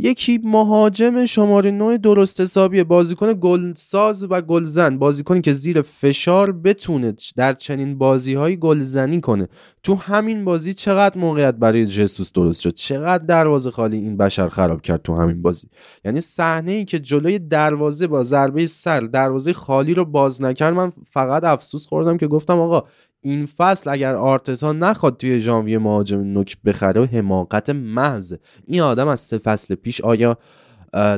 یکی 0.00 0.40
مهاجم 0.44 1.26
شماره 1.26 1.70
9 1.70 1.98
درست 1.98 2.40
حسابیه 2.40 2.84
بازیکن 2.84 3.32
گلساز 3.32 4.26
و 4.30 4.40
گلزن 4.40 4.98
بازیکنی 4.98 5.40
که 5.40 5.52
زیر 5.52 5.82
فشار 5.82 6.52
بتونه 6.52 7.14
در 7.36 7.52
چنین 7.52 7.98
بازیهایی 7.98 8.56
گلزنی 8.56 9.20
کنه. 9.20 9.48
تو 9.82 9.94
همین 9.94 10.44
بازی 10.44 10.74
چقدر 10.74 11.18
موقعیت 11.18 11.54
برای 11.54 11.86
جسوس 11.86 12.32
درست 12.32 12.60
شد؟ 12.60 12.74
چقدر 12.74 13.24
دروازه 13.24 13.70
خالی 13.70 13.96
این 13.96 14.16
بشر 14.16 14.48
خراب 14.48 14.82
کرد 14.82 15.02
تو 15.02 15.16
همین 15.16 15.42
بازی؟ 15.42 15.68
یعنی 16.04 16.20
صحنه 16.20 16.72
ای 16.72 16.84
که 16.84 16.98
جلوی 16.98 17.38
دروازه 17.38 18.06
با 18.06 18.24
ضربه 18.24 18.66
سر 18.66 19.00
دروازه 19.00 19.52
خالی 19.52 19.94
رو 19.94 20.04
باز 20.04 20.42
نکرد 20.42 20.74
من 20.74 20.92
فقط 21.10 21.44
افسوس 21.44 21.86
خوردم 21.86 22.16
که 22.16 22.26
گفتم 22.26 22.58
آقا 22.58 22.84
این 23.20 23.46
فصل 23.46 23.90
اگر 23.90 24.14
آرتتا 24.14 24.72
نخواد 24.72 25.16
توی 25.16 25.40
ژانویه 25.40 25.78
مهاجم 25.78 26.20
نوک 26.20 26.56
بخره 26.64 27.06
حماقت 27.06 27.70
محض. 27.70 28.34
این 28.66 28.80
آدم 28.80 29.08
از 29.08 29.20
سه 29.20 29.38
فصل 29.38 29.74
پیش 29.74 30.00
آیا 30.00 30.38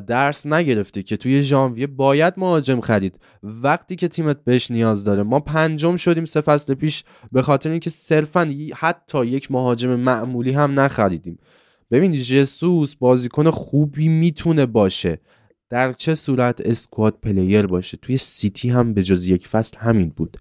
درس 0.07 0.47
نگرفته 0.47 1.03
که 1.03 1.17
توی 1.17 1.43
ژانویه 1.43 1.87
باید 1.87 2.35
مهاجم 2.37 2.81
خرید؟ 2.81 3.19
وقتی 3.43 3.97
که 3.97 4.09
تیمت 4.09 4.45
بهش 4.45 4.71
نیاز 4.71 5.05
داره 5.05 5.23
ما 5.23 5.41
پنجم 5.41 5.97
شدیم 5.97 6.25
سه 6.25 6.41
فصل 6.41 6.75
پیش 6.75 7.05
به 7.33 7.43
خاطر 7.43 7.71
اینکه 7.71 7.91
صرفا 7.91 8.55
حتی 8.75 9.27
یک 9.27 9.51
مهاجم 9.51 9.95
معمولی 9.95 10.53
هم 10.53 10.81
نخریدیم. 10.81 11.39
ببین 11.91 12.13
ژسوس 12.13 12.95
بازیکن 12.95 13.51
خوبی 13.51 14.09
می‌تونه 14.09 14.67
باشه. 14.67 15.21
در 15.71 15.93
چه 15.93 16.15
صورت 16.15 16.61
squad 16.61 17.19
player 17.23 17.67
باشه؟ 17.67 17.97
توی 17.97 18.17
سیتی 18.17 18.71
هم 18.71 18.95
به 18.95 19.03
جز 19.03 19.27
یک 19.27 19.49
فصل 19.49 19.79
همین 19.79 20.13
بود. 20.17 20.37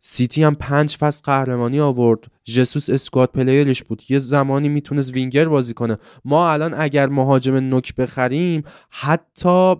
سیتی 0.00 0.42
هم 0.42 0.54
پنج 0.54 0.96
فصل 0.96 1.22
قهرمانی 1.24 1.80
آورد. 1.80 2.20
ژسوس 2.50 2.90
squad 2.90 3.30
player 3.32 3.69
ش 3.69 3.82
بود. 3.82 4.02
یه 4.08 4.18
زمانی 4.18 4.68
می‌تونست 4.68 5.12
وینگر 5.12 5.48
بازی 5.48 5.74
کنه. 5.74 5.96
ما 6.24 6.50
الان 6.52 6.74
اگر 6.78 7.06
مهاجم 7.06 7.56
نوک 7.56 7.94
بخریم 7.94 8.62
حتی 8.90 9.74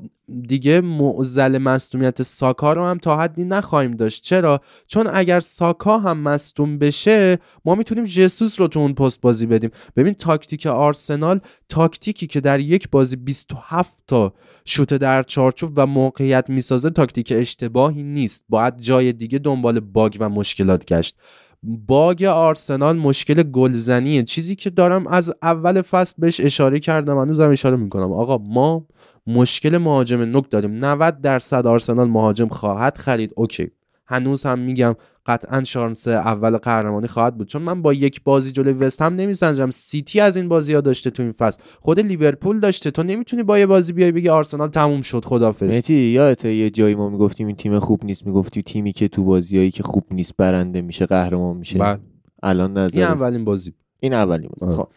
دیگه 0.49 0.81
معضل 0.81 1.59
مصدومیت 1.59 2.23
ساکا 2.23 2.73
رو 2.73 2.85
هم 2.85 2.99
تا 2.99 3.17
حدی 3.17 3.45
نخواهیم 3.45 3.97
داشت. 3.97 4.23
چرا؟ 4.23 4.61
چون 4.87 5.09
اگر 5.13 5.41
ساکا 5.41 5.99
هم 5.99 6.19
مصدوم 6.19 6.79
بشه 6.79 7.39
ما 7.65 7.75
می‌تونیم 7.75 8.05
ژسوس 8.05 8.61
رو 8.61 8.69
تو 8.69 8.81
اون 8.81 8.95
پست 8.95 9.21
بازی 9.21 9.47
بدیم. 9.47 9.71
ببین 9.97 10.15
تاکتیک 10.15 10.67
آرسنال 10.67 11.41
تاکتیکی 11.69 12.27
که 12.27 12.41
در 12.41 12.61
یک 12.61 12.91
بازی 12.91 13.17
27 13.17 14.03
تا 14.07 14.33
شوت 14.65 14.95
در 14.95 15.23
چارچوب 15.23 15.73
و 15.77 15.87
موقعیت 15.87 16.45
می‌سازه 16.49 16.91
تاکتیک 16.91 17.33
اشتباهی 17.37 18.03
نیست. 18.03 18.45
باید 18.49 18.79
جای 18.79 19.13
دیگه 19.13 19.39
دنبال 19.39 19.81
bug 19.81 20.17
و 20.21 20.29
مشکلات 20.29 20.85
گشت. 20.85 21.17
bug 21.63 22.25
آرسنال 22.25 22.97
مشکل 22.97 23.43
گلزنیه. 23.43 24.23
چیزی 24.23 24.57
که 24.57 24.71
دارم 24.71 25.07
از 25.07 25.35
اول 25.43 25.83
فصل 25.83 26.15
بهش 26.19 26.41
اشاره 26.41 26.79
کردم 26.81 27.19
هنوزم 27.19 27.51
اشاره 27.51 27.77
می‌کنم. 27.77 28.13
آقا 28.13 28.39
ما 28.39 28.87
مشکل 29.27 29.79
مهاجم 29.79 30.21
نوک 30.21 30.51
داریم. 30.51 30.85
90 30.85 31.21
درصد 31.21 31.67
آرسنال 31.67 32.09
مهاجم 32.09 32.49
خواهد 32.49 32.99
خرید. 32.99 33.33
okay. 33.37 33.71
هنوز 34.07 34.47
هم 34.47 34.59
میگم 34.59 34.95
قطعا 35.27 35.65
شانس 35.65 36.09
اول 36.09 36.57
قهرمانی 36.57 37.09
خواهد 37.09 37.37
بود. 37.37 37.49
چون 37.49 37.63
من 37.63 37.83
با 37.83 37.93
یک 37.93 38.23
بازی 38.25 38.53
جلوی 38.53 38.73
وست 38.73 39.03
هم 39.03 39.15
نمیسنجم 39.15 39.71
سیتی 39.71 40.21
از 40.21 40.37
این 40.37 40.49
بازی 40.49 40.75
ها 40.75 40.81
داشته 40.81 41.11
تو 41.11 41.23
این 41.23 41.33
فصل. 41.33 41.63
خود 41.81 42.01
لیورپول 42.01 42.61
داشته. 42.61 42.91
تو 42.91 43.03
نمی‌تونی 43.03 43.43
با 43.43 43.59
یه 43.59 43.67
بازی 43.67 43.93
بیای 43.93 44.13
بگی 44.13 44.29
آرسنال 44.29 44.69
تموم 44.69 45.03
شد. 45.03 45.25
خدافظ. 45.25 45.69
مهدی 45.69 45.95
یادته 45.95 46.53
یه 46.53 46.71
جایی 46.71 46.95
ما 46.95 47.09
می‌گفتیم 47.09 47.47
این 47.47 47.57
تیم 47.57 47.79
خوب 47.79 48.05
نیست 48.05 48.27
می‌گفتی 48.27 48.63
تیمی 48.63 48.93
که 48.93 49.09
تو 49.09 49.25
بازیایی 49.25 49.71
که 49.71 49.83
خوب 49.83 50.05
نیست 50.11 50.37
برنده 50.37 50.83
میشه 50.83 51.07
قهرمان 51.07 51.57
میشه. 51.57 51.79
بعد 51.79 52.01
الان 52.43 52.77
این 52.77 52.87
نظر 52.87 53.03
اولین 53.03 53.45
بازی. 53.45 53.73
این 54.01 54.15
اولی 54.15 54.49
بود 54.49 54.65
آره. 54.65 54.77
خب. 54.77 54.89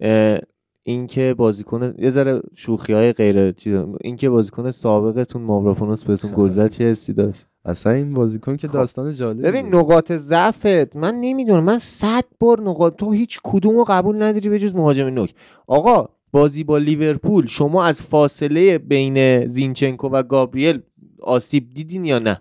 اه، 0.00 0.38
این 0.82 1.06
که 1.06 1.34
بازیکن 1.34 1.94
یه 1.98 2.10
ذره 2.10 2.40
شوخی 2.54 2.92
های 2.92 3.12
غیر 3.12 3.52
چیز. 3.52 3.74
این 4.00 4.16
که 4.16 4.30
بازیکن 4.30 4.70
سابقتون 4.70 5.42
ماوراپونوس 5.42 6.04
بهتون 6.04 6.32
گل 6.36 6.50
زد 6.50 6.70
چه 6.70 6.84
حسی 6.84 7.12
داشت؟ 7.12 7.46
اصلا 7.64 7.92
این 7.92 8.14
بازیکن 8.14 8.56
که 8.56 8.68
خب. 8.68 8.74
داستان 8.74 9.14
جالبی 9.14 9.42
ببین. 9.42 9.74
نقاط 9.74 10.12
ضعفت 10.12 10.96
من 10.96 11.14
نمی‌دونم 11.14 11.64
من 11.64 11.78
صد 11.78 12.24
بار 12.40 12.60
نقاط 12.60 12.96
تو 12.96 13.12
هیچ 13.12 13.40
کدوم 13.44 13.76
رو 13.76 13.84
قبول 13.88 14.22
نداری 14.22 14.48
به 14.48 14.58
جز 14.58 14.74
مهاجم 14.74 15.06
نوک 15.06 15.34
آقا 15.66 16.08
بازی 16.32 16.64
با 16.64 16.78
لیورپول 16.78 17.46
شما 17.46 17.84
از 17.84 18.02
فاصله 18.02 18.78
بین 18.78 19.46
زینچنکو 19.46 20.08
و 20.08 20.22
گابریل 20.22 20.80
آسیب 21.22 21.70
دیدین 21.74 22.04
یا 22.04 22.18
نه 22.18 22.40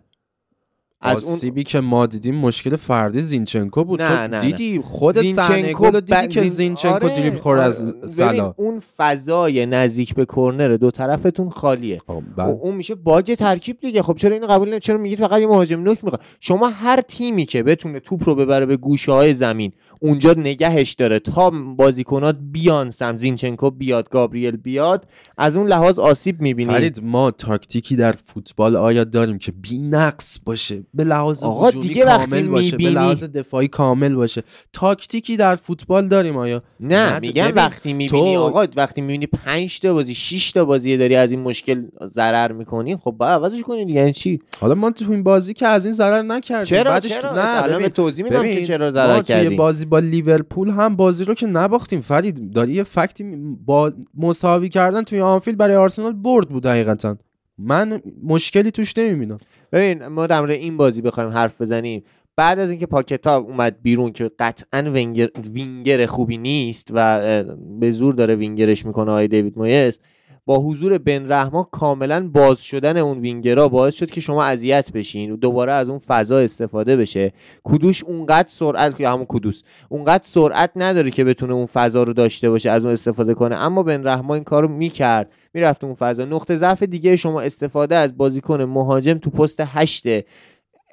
از 1.01 1.23
اون 1.25 1.33
آسیبی 1.33 1.63
که 1.63 1.79
ما 1.79 2.05
دیدیم 2.05 2.35
مشکل 2.35 2.75
فردی 2.75 3.21
زینچنکو 3.21 3.83
بود. 3.83 4.01
نه، 4.01 4.11
نه، 4.11 4.27
نه. 4.27 4.41
دیدی 4.41 4.81
خودت 4.83 5.25
صحنه 5.27 5.73
گل 5.73 5.93
رو 5.93 6.01
دیدی 6.01 6.27
ب- 6.27 6.29
که 6.29 6.39
زین- 6.41 6.49
زینچنکو 6.49 7.05
آره، 7.05 7.15
دریبل 7.15 7.37
خورد 7.37 7.59
از 7.59 7.83
آره. 7.83 7.91
ببین، 7.91 8.07
سلا. 8.07 8.53
اون 8.57 8.81
فضای 8.97 9.65
نزدیک 9.65 10.15
به 10.15 10.25
کرنر 10.25 10.77
دو 10.77 10.91
طرفتون 10.91 11.49
خالیه. 11.49 11.97
خب، 12.07 12.09
و 12.09 12.21
بعد 12.37 12.57
اون 12.61 12.75
میشه 12.75 12.95
باگ 12.95 13.33
ترکیب 13.35 13.79
دیگه. 13.79 14.01
خب 14.01 14.15
چرا 14.15 14.33
اینو 14.33 14.47
قبول 14.47 14.69
نه 14.69 14.79
چرا 14.79 14.97
میگید 14.97 15.19
فقط 15.19 15.39
یه 15.41 15.47
مهاجم 15.47 15.83
نوک 15.83 16.03
می‌خواد؟ 16.03 16.21
شما 16.39 16.69
هر 16.69 17.01
تیمی 17.01 17.45
که 17.45 17.63
بتونه 17.63 17.99
توپ 17.99 18.29
رو 18.29 18.35
ببره 18.35 18.65
به 18.65 18.77
گوشه 18.77 19.11
های 19.11 19.33
زمین 19.33 19.71
اونجا 19.99 20.33
نگهش 20.33 20.93
داره 20.93 21.19
تا 21.19 21.49
بازیکنات 21.77 22.37
بیان 22.41 22.89
سم 22.89 23.17
زینچنکو 23.17 23.69
بیاد 23.69 24.09
گابریل 24.09 24.57
بیاد 24.57 25.05
از 25.37 25.55
اون 25.55 25.67
لحاظ 25.67 25.99
آسیب 25.99 26.41
می‌بینید 26.41 26.73
فرید 26.75 27.03
ما 27.03 27.31
تاکتیکی 27.31 27.95
در 27.95 28.15
فوتبال 28.25 28.75
آیا 28.75 29.03
داریم 29.03 29.37
که 29.37 29.51
بی 29.51 29.81
نقص 29.81 30.39
باشه؟ 30.45 30.83
به 30.93 31.03
لحاظ 31.03 31.43
آقا 31.43 31.71
دیگه 31.71 32.05
وقتی 32.05 32.43
باشه 32.43 32.71
به 32.71 32.77
می‌بینی- 32.77 32.95
لحاظ 32.95 33.23
دفاعی 33.23 33.67
کامل 33.67 34.15
باشه. 34.15 34.43
تاکتیکی 34.73 35.37
در 35.37 35.55
فوتبال 35.55 36.07
داریم 36.07 36.37
آیا؟ 36.37 36.63
نه 36.79 37.13
نه، 37.13 37.19
میگم 37.19 37.43
ببین، 37.43 37.55
وقتی 37.55 37.93
می‌بینی 37.93 38.35
تو- 38.35 38.41
آقا 38.41 38.65
وقتی 38.75 39.01
می‌بینی 39.01 39.27
5 39.27 39.79
تا 39.79 39.93
بازی 39.93 40.15
6 40.15 40.51
تا 40.51 40.65
بازی 40.65 40.97
داری 40.97 41.15
از 41.15 41.31
این 41.31 41.41
مشکل 41.41 41.83
ضرر 42.07 42.51
می‌کنی 42.51 42.95
خب 42.95 43.11
باید 43.11 43.31
عوضش 43.31 43.61
کنی 43.61 43.85
دیگه. 43.85 43.99
یعنی 43.99 44.13
چی؟ 44.13 44.39
حالا 44.59 44.75
ما 44.75 44.91
تو 44.91 45.11
این 45.11 45.23
بازی 45.23 45.53
که 45.53 45.67
از 45.67 45.85
این 45.85 45.93
ضرر 45.93 46.21
نکردیم 46.21 46.63
چرا 46.77 46.91
بعدش 46.91 47.09
چرا؟ 47.09 47.33
نه 47.33 47.63
الان 47.63 47.87
توضیح 47.87 48.25
میدم 48.25 48.43
که 48.43 48.65
چرا 48.65 48.91
ضرر 48.91 49.13
توی 49.21 49.23
کردی 49.23 49.55
بازی 49.55 49.85
با 49.85 49.99
لیورپول 49.99 50.69
هم 50.69 50.95
بازی 50.95 51.25
رو 51.25 51.33
که 51.33 51.47
نباختیم. 51.47 52.01
فرید 52.01 52.53
داری 52.53 52.73
یه 52.73 52.83
فکتی 52.83 53.23
با 53.65 53.91
مساوی 54.17 54.69
کردن 54.69 55.03
توی 55.03 55.21
آنفیلد 55.21 55.57
برای 55.57 55.75
آرسنال 55.75 56.13
برد 56.13 56.49
بود 56.49 56.65
حقیقتا. 56.65 57.17
من 57.63 58.01
مشکلی 58.23 58.71
توش 58.71 58.97
نمی‌بینم. 58.97 59.37
ببین 59.71 60.07
ما 60.07 60.27
در 60.27 60.39
مورد 60.39 60.51
این 60.51 60.77
بازی 60.77 61.01
بخوایم 61.01 61.29
حرف 61.29 61.61
بزنیم. 61.61 62.03
بعد 62.35 62.59
از 62.59 62.69
اینکه 62.69 62.85
پاکتا 62.85 63.37
اومد 63.37 63.81
بیرون 63.81 64.11
که 64.11 64.31
قطعا 64.39 64.91
winger, 64.91 65.29
winger 65.53 66.05
خوبی 66.05 66.37
نیست 66.37 66.87
و 66.93 67.43
به 67.79 67.91
زور 67.91 68.13
داره 68.13 68.35
وینگرش 68.35 68.85
می‌کنه 68.85 69.11
آقای 69.11 69.27
دیوید 69.27 69.57
مویس 69.57 69.99
با 70.45 70.59
حضور 70.59 70.97
بن 70.97 71.31
رحما 71.31 71.63
کاملا 71.63 72.29
باز 72.33 72.61
شدن 72.61 72.97
اون 72.97 73.19
وینگرها 73.19 73.67
باعث 73.69 73.95
شد 73.95 74.11
که 74.11 74.21
شما 74.21 74.43
اذیت 74.43 74.91
بشین. 74.91 75.31
و 75.31 75.35
دوباره 75.35 75.71
از 75.71 75.89
اون 75.89 75.99
فضا 75.99 76.37
استفاده 76.37 76.97
بشه. 76.97 77.33
کودوش 77.63 78.03
اونقدر 78.03 78.47
سرعت 78.47 78.99
یا 78.99 79.11
همون 79.13 79.25
کودوس 79.25 79.63
اونقدر 79.89 80.23
سرعت 80.23 80.71
نداره 80.75 81.11
که 81.11 81.23
بتونه 81.23 81.53
اون 81.53 81.65
فضا 81.65 82.03
رو 82.03 82.13
داشته 82.13 82.49
باشه 82.49 82.69
از 82.69 82.83
اون 82.83 82.93
استفاده 82.93 83.33
کنه. 83.33 83.55
اما 83.55 83.83
بن 83.83 84.07
رحما 84.07 84.35
این 84.35 84.43
کارو 84.43 84.67
می‌کرد. 84.67 85.31
می‌رفت 85.53 85.83
اون 85.83 85.95
فضا. 85.95 86.25
نقطه 86.25 86.57
ضعف 86.57 86.83
دیگه 86.83 87.15
شما 87.15 87.41
استفاده 87.41 87.95
از 87.95 88.17
بازیکن 88.17 88.61
مهاجم 88.61 89.13
تو 89.13 89.29
پست 89.29 89.59
هشته. 89.59 90.25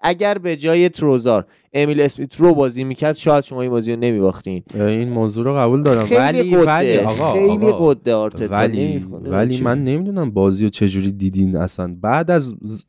اگر 0.02 0.38
به 0.38 0.56
جای 0.56 0.88
تروزار 0.88 1.46
امیل 1.72 2.00
اسمیت 2.00 2.36
رو 2.36 2.54
بازی 2.54 2.84
می‌کرد 2.84 3.16
شاید 3.16 3.44
شما 3.44 3.62
این 3.62 3.70
بازی 3.70 3.92
رو 3.92 3.98
نمیباختین. 4.00 4.62
این 4.74 5.08
موضوع 5.08 5.44
رو 5.44 5.54
قبول 5.54 5.82
دارم. 5.82 6.04
خیلی 6.04 6.20
ولی 6.20 6.56
قده 6.56 6.66
ولی 6.66 6.98
آقا 6.98 7.32
خیلی 7.32 7.66
آقا، 7.66 7.88
قده 7.94 8.14
آرتتا. 8.14 8.54
ولی. 8.54 9.06
ولی؟ 9.24 9.60
من 9.60 9.84
نمی‌دونم 9.84 10.30
بازی 10.30 10.64
رو 10.64 10.70
چجوری 10.70 11.12
دیدین 11.12 11.56
اصلا. 11.56 11.96
بعد 12.00 12.30
از 12.30 12.54
ز- 12.62 12.84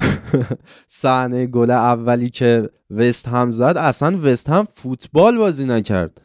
صحنه 0.88 1.46
گل 1.46 1.70
اولی 1.70 2.30
که 2.30 2.70
وست 2.90 3.28
هم 3.28 3.50
زد 3.50 3.74
اصلا 3.76 4.18
وست 4.22 4.48
هم 4.50 4.66
فوتبال 4.72 5.38
بازی 5.38 5.64
نکرد. 5.66 6.20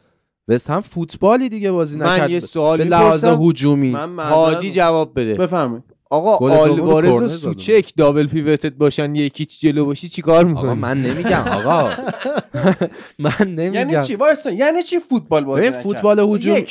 وست 0.48 0.70
هم 0.70 0.80
فوتبالی 0.80 1.48
دیگه 1.48 1.72
بازی 1.72 1.98
من 1.98 2.06
نکرد. 2.14 2.30
یه 2.30 2.40
سوال 2.40 2.78
به 2.78 2.84
لحاظ 2.84 3.24
هجومی. 3.24 3.90
من 3.90 4.18
هادی 4.18 4.70
جواب 4.72 5.12
بده. 5.20 5.34
بفرمایید. 5.34 5.84
آقا 6.10 6.50
آلوارز 6.50 7.22
و. 7.22 7.28
سوچک 7.28 7.92
دابل 7.96 8.26
پیوتت 8.26 8.72
باشن 8.72 9.14
یکیچ 9.14 9.60
جلو 9.60 9.84
باشی 9.84 10.08
چیکار 10.08 10.36
آقا 10.44 10.48
می‌کنی؟ 10.48 10.74
من 10.74 11.02
نمیگم 11.02 11.44
آقا. 11.52 11.90
من 13.18 13.32
نمیگم. 13.40 13.74
یعنی 13.90 14.06
چی 14.06 14.14
وایسا 14.14 14.50
یعنی 14.50 14.82
چی 14.82 14.98
فوتبال 14.98 15.44
بازی؟ 15.44 15.70
فوتبال 15.70 16.18
هجوم- 16.20 16.64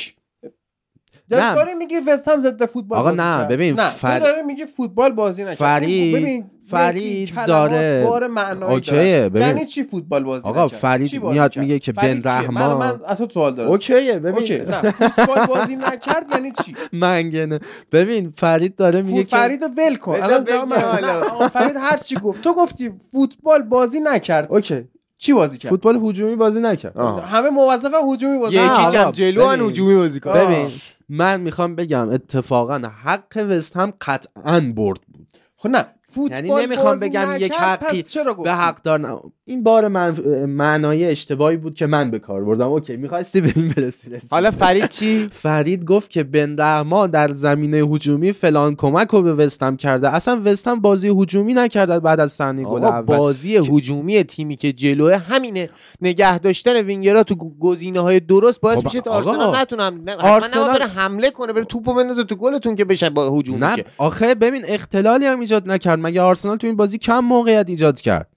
داری 1.30 1.74
میگی 1.74 1.94
وست 2.06 2.28
هم 2.28 2.40
ضد 2.40 2.64
فوتبال 2.66 2.98
آقا 2.98 3.08
بازی 3.10 3.22
نه، 3.22 3.36
کرد. 3.36 3.48
ببین، 3.48 3.74
نه 3.74 3.90
فر- 3.90 4.18
تو 4.18 4.24
داری 4.24 4.42
میگی 4.42 4.66
فوتبال 4.66 5.12
بازی 5.12 5.42
نکرد. 5.42 5.54
فرید- 5.56 5.88
این- 5.88 6.16
ببین 6.22 6.50
فرید 6.66 7.34
داره- 7.46 8.04
بار 8.06 8.26
معنایی 8.26 8.74
اوکیه،. 8.74 9.28
ببین. 9.28 9.42
یعنی 9.42 9.64
چی 9.64 9.82
فوتبال 9.82 10.24
بازی 10.24 10.48
آقا 10.48 10.64
نکرد؟ 10.64 10.78
فرید 10.78 11.22
میاد؟ 11.22 11.58
میگه 11.58 11.78
که 11.78 11.92
فرید 11.92 12.22
بن 12.22 12.30
رحمان- 12.30 12.76
من 12.76 13.00
از 13.06 13.18
تو 13.18 13.28
سوال 13.30 13.54
دارم. 13.54 13.70
اوکیه 13.70 14.18
ببین. 14.18 14.34
اوکی. 14.38 14.58
نه 14.58 14.90
فوتبال 14.90 15.46
بازی 15.46 15.76
نکرد 15.76 16.26
یعنی 16.32 16.52
چی؟ 16.64 16.74
منگنه. 16.92 17.60
ببین 17.92 18.32
فرید 18.36 18.76
داره 18.76 19.02
میگه 19.02 19.24
که 19.24 19.36
فرید 19.36 19.62
رو 19.64 19.70
ول 19.76 19.96
کن. 19.96 20.12
الان 20.22 21.48
فرید 21.48 21.76
هر 21.76 21.96
چی 21.96 22.16
گفت. 22.16 22.42
تو 22.42 22.54
گفتی 22.54 22.90
فوتبال 23.12 23.62
بازی 23.62 24.00
نکرد. 24.00 24.46
اوکی. 24.52 24.84
چی 25.18 25.32
بازی 25.32 25.58
کرد؟ 25.58 25.70
فوتبال 25.70 25.96
هجومی 26.02 26.36
بازی 26.36 26.60
نکرد. 26.60 26.96
همه 26.96 27.50
موظفن 27.50 28.12
هجومی 28.12 28.38
بازی 28.38 28.56
یکی 28.56 28.90
چم 28.92 29.10
جلو 29.10 29.42
ان 29.44 29.56
ببین. 29.56 29.70
هجومی 29.70 29.96
بازی 29.96 30.20
کن 30.20 30.32
ببین 30.32 30.68
من 31.08 31.40
می‌خوام 31.40 31.76
بگم 31.76 32.08
اتفاقا 32.10 32.78
حق 33.04 33.46
وست 33.50 33.76
هم 33.76 33.92
قطعا 34.00 34.60
برد 34.76 35.00
بود. 35.12 35.26
خب 35.56 35.68
نه 35.68 35.86
یعنی 36.30 36.50
نمی‌خوام 36.50 37.00
بگم 37.00 37.28
یک 37.38 37.52
حقی؟ 37.52 38.04
به 38.44 38.52
حق 38.52 38.82
دار 38.82 38.98
نه. 39.00 39.18
این 39.44 39.62
بار 39.62 39.88
من 39.88 40.10
معنای 40.46 41.04
اشتباهی 41.04 41.56
بود 41.56 41.74
که 41.74 41.86
من 41.86 42.10
به 42.10 42.18
کار 42.18 42.44
بردم. 42.44 42.68
اوکی 42.68 42.96
می‌خواستی 42.96 43.40
به 43.40 43.52
این 43.56 43.68
برسی. 43.68 44.10
حالا 44.30 44.50
فرید 44.50 44.88
چی؟ 44.88 45.28
فرید 45.42 45.84
گفت 45.84 46.10
که 46.10 46.22
بن 46.24 46.56
رحمان 46.58 47.10
در 47.10 47.34
زمینه 47.34 47.76
هجومی 47.76 48.32
فلان 48.32 48.74
کمک 48.74 49.08
رو 49.08 49.22
به 49.22 49.34
وستم 49.34 49.76
کرده. 49.76 50.14
اصلا 50.14 50.40
وستم 50.44 50.80
بازی 50.80 51.08
هجومی 51.08 51.54
نکرده 51.54 52.00
بعد 52.00 52.20
از 52.20 52.32
صحنه 52.32 52.64
گل 52.64 52.84
اول. 52.84 53.16
بازی 53.16 53.56
هجومی 53.56 54.22
تیمی 54.24 54.56
که 54.56 54.72
جلوه 54.72 55.16
همینه. 55.16 55.68
نگه 56.00 56.38
داشتن 56.38 56.76
وینگرها 56.76 57.22
تو 57.22 57.34
گزینه 57.60 58.00
های 58.00 58.20
درست 58.20 58.60
باعث 58.60 58.78
خب 58.78 58.84
میشه 58.84 59.00
تا 59.00 59.10
آرسنال 59.10 59.56
نتونم 59.56 60.00
آرسنال- 60.18 60.82
حمله 60.82 61.30
کنه 61.30 61.52
بره 61.52 61.64
توپو 61.64 61.94
بندازه 61.94 62.24
تو 62.24 62.34
گلتون 62.36 62.74
که 62.76 62.84
بشه 62.84 63.10
با 63.10 63.30
هجوم 63.30 63.64
نه 63.64 63.84
آخه 63.98 64.34
ببین 64.34 64.62
اختلالی 64.68 65.26
هم 65.26 65.40
ایجاد 65.40 65.68
نکرد. 65.70 65.98
مگه 66.06 66.20
آرسنال 66.20 66.56
تو 66.56 66.66
این 66.66 66.76
بازی 66.76 66.98
کم 66.98 67.18
موقعیت 67.18 67.68
ایجاد 67.68 68.00
کرد؟ 68.00 68.28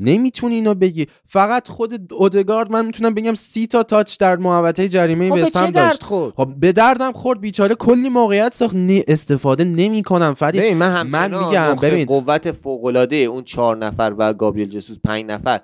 نمی‌تونی 0.00 0.54
اینو 0.54 0.74
بگی. 0.74 1.06
فقط 1.26 1.68
خود 1.68 2.12
اودگارد 2.12 2.70
من 2.70 2.86
می‌تونم 2.86 3.14
بگم 3.14 3.34
سی 3.34 3.66
تا 3.66 3.82
تاچ 3.82 4.18
در 4.18 4.36
محوطه 4.36 4.88
جریمه 4.88 5.28
خب 5.28 5.34
به 5.34 5.42
وست 5.42 5.52
چه 5.52 5.58
هم 5.58 5.70
درد 5.70 5.90
داشت. 5.90 6.02
خورد؟ 6.02 6.34
خب 6.36 6.48
به 6.60 6.72
دردم 6.72 7.12
خورد 7.12 7.40
بیچاره 7.40 7.74
کلی 7.74 8.08
موقعیت 8.08 8.54
ساخت. 8.54 8.74
نی- 8.74 9.04
استفاده 9.08 9.64
نمی‌کنم. 9.64 10.34
فرید 10.34 10.62
ببین 10.62 10.76
من 10.76 11.06
من 11.06 11.30
میگم 11.30 11.76
ببین. 11.82 12.06
قوت 12.06 12.52
فوق 12.52 12.84
العاده 12.84 13.16
اون 13.16 13.44
چهار 13.44 13.76
نفر 13.76 14.14
و 14.18 14.32
گابریل 14.32 14.68
جسوس 14.68 14.96
پنج 15.04 15.24
نفر. 15.24 15.60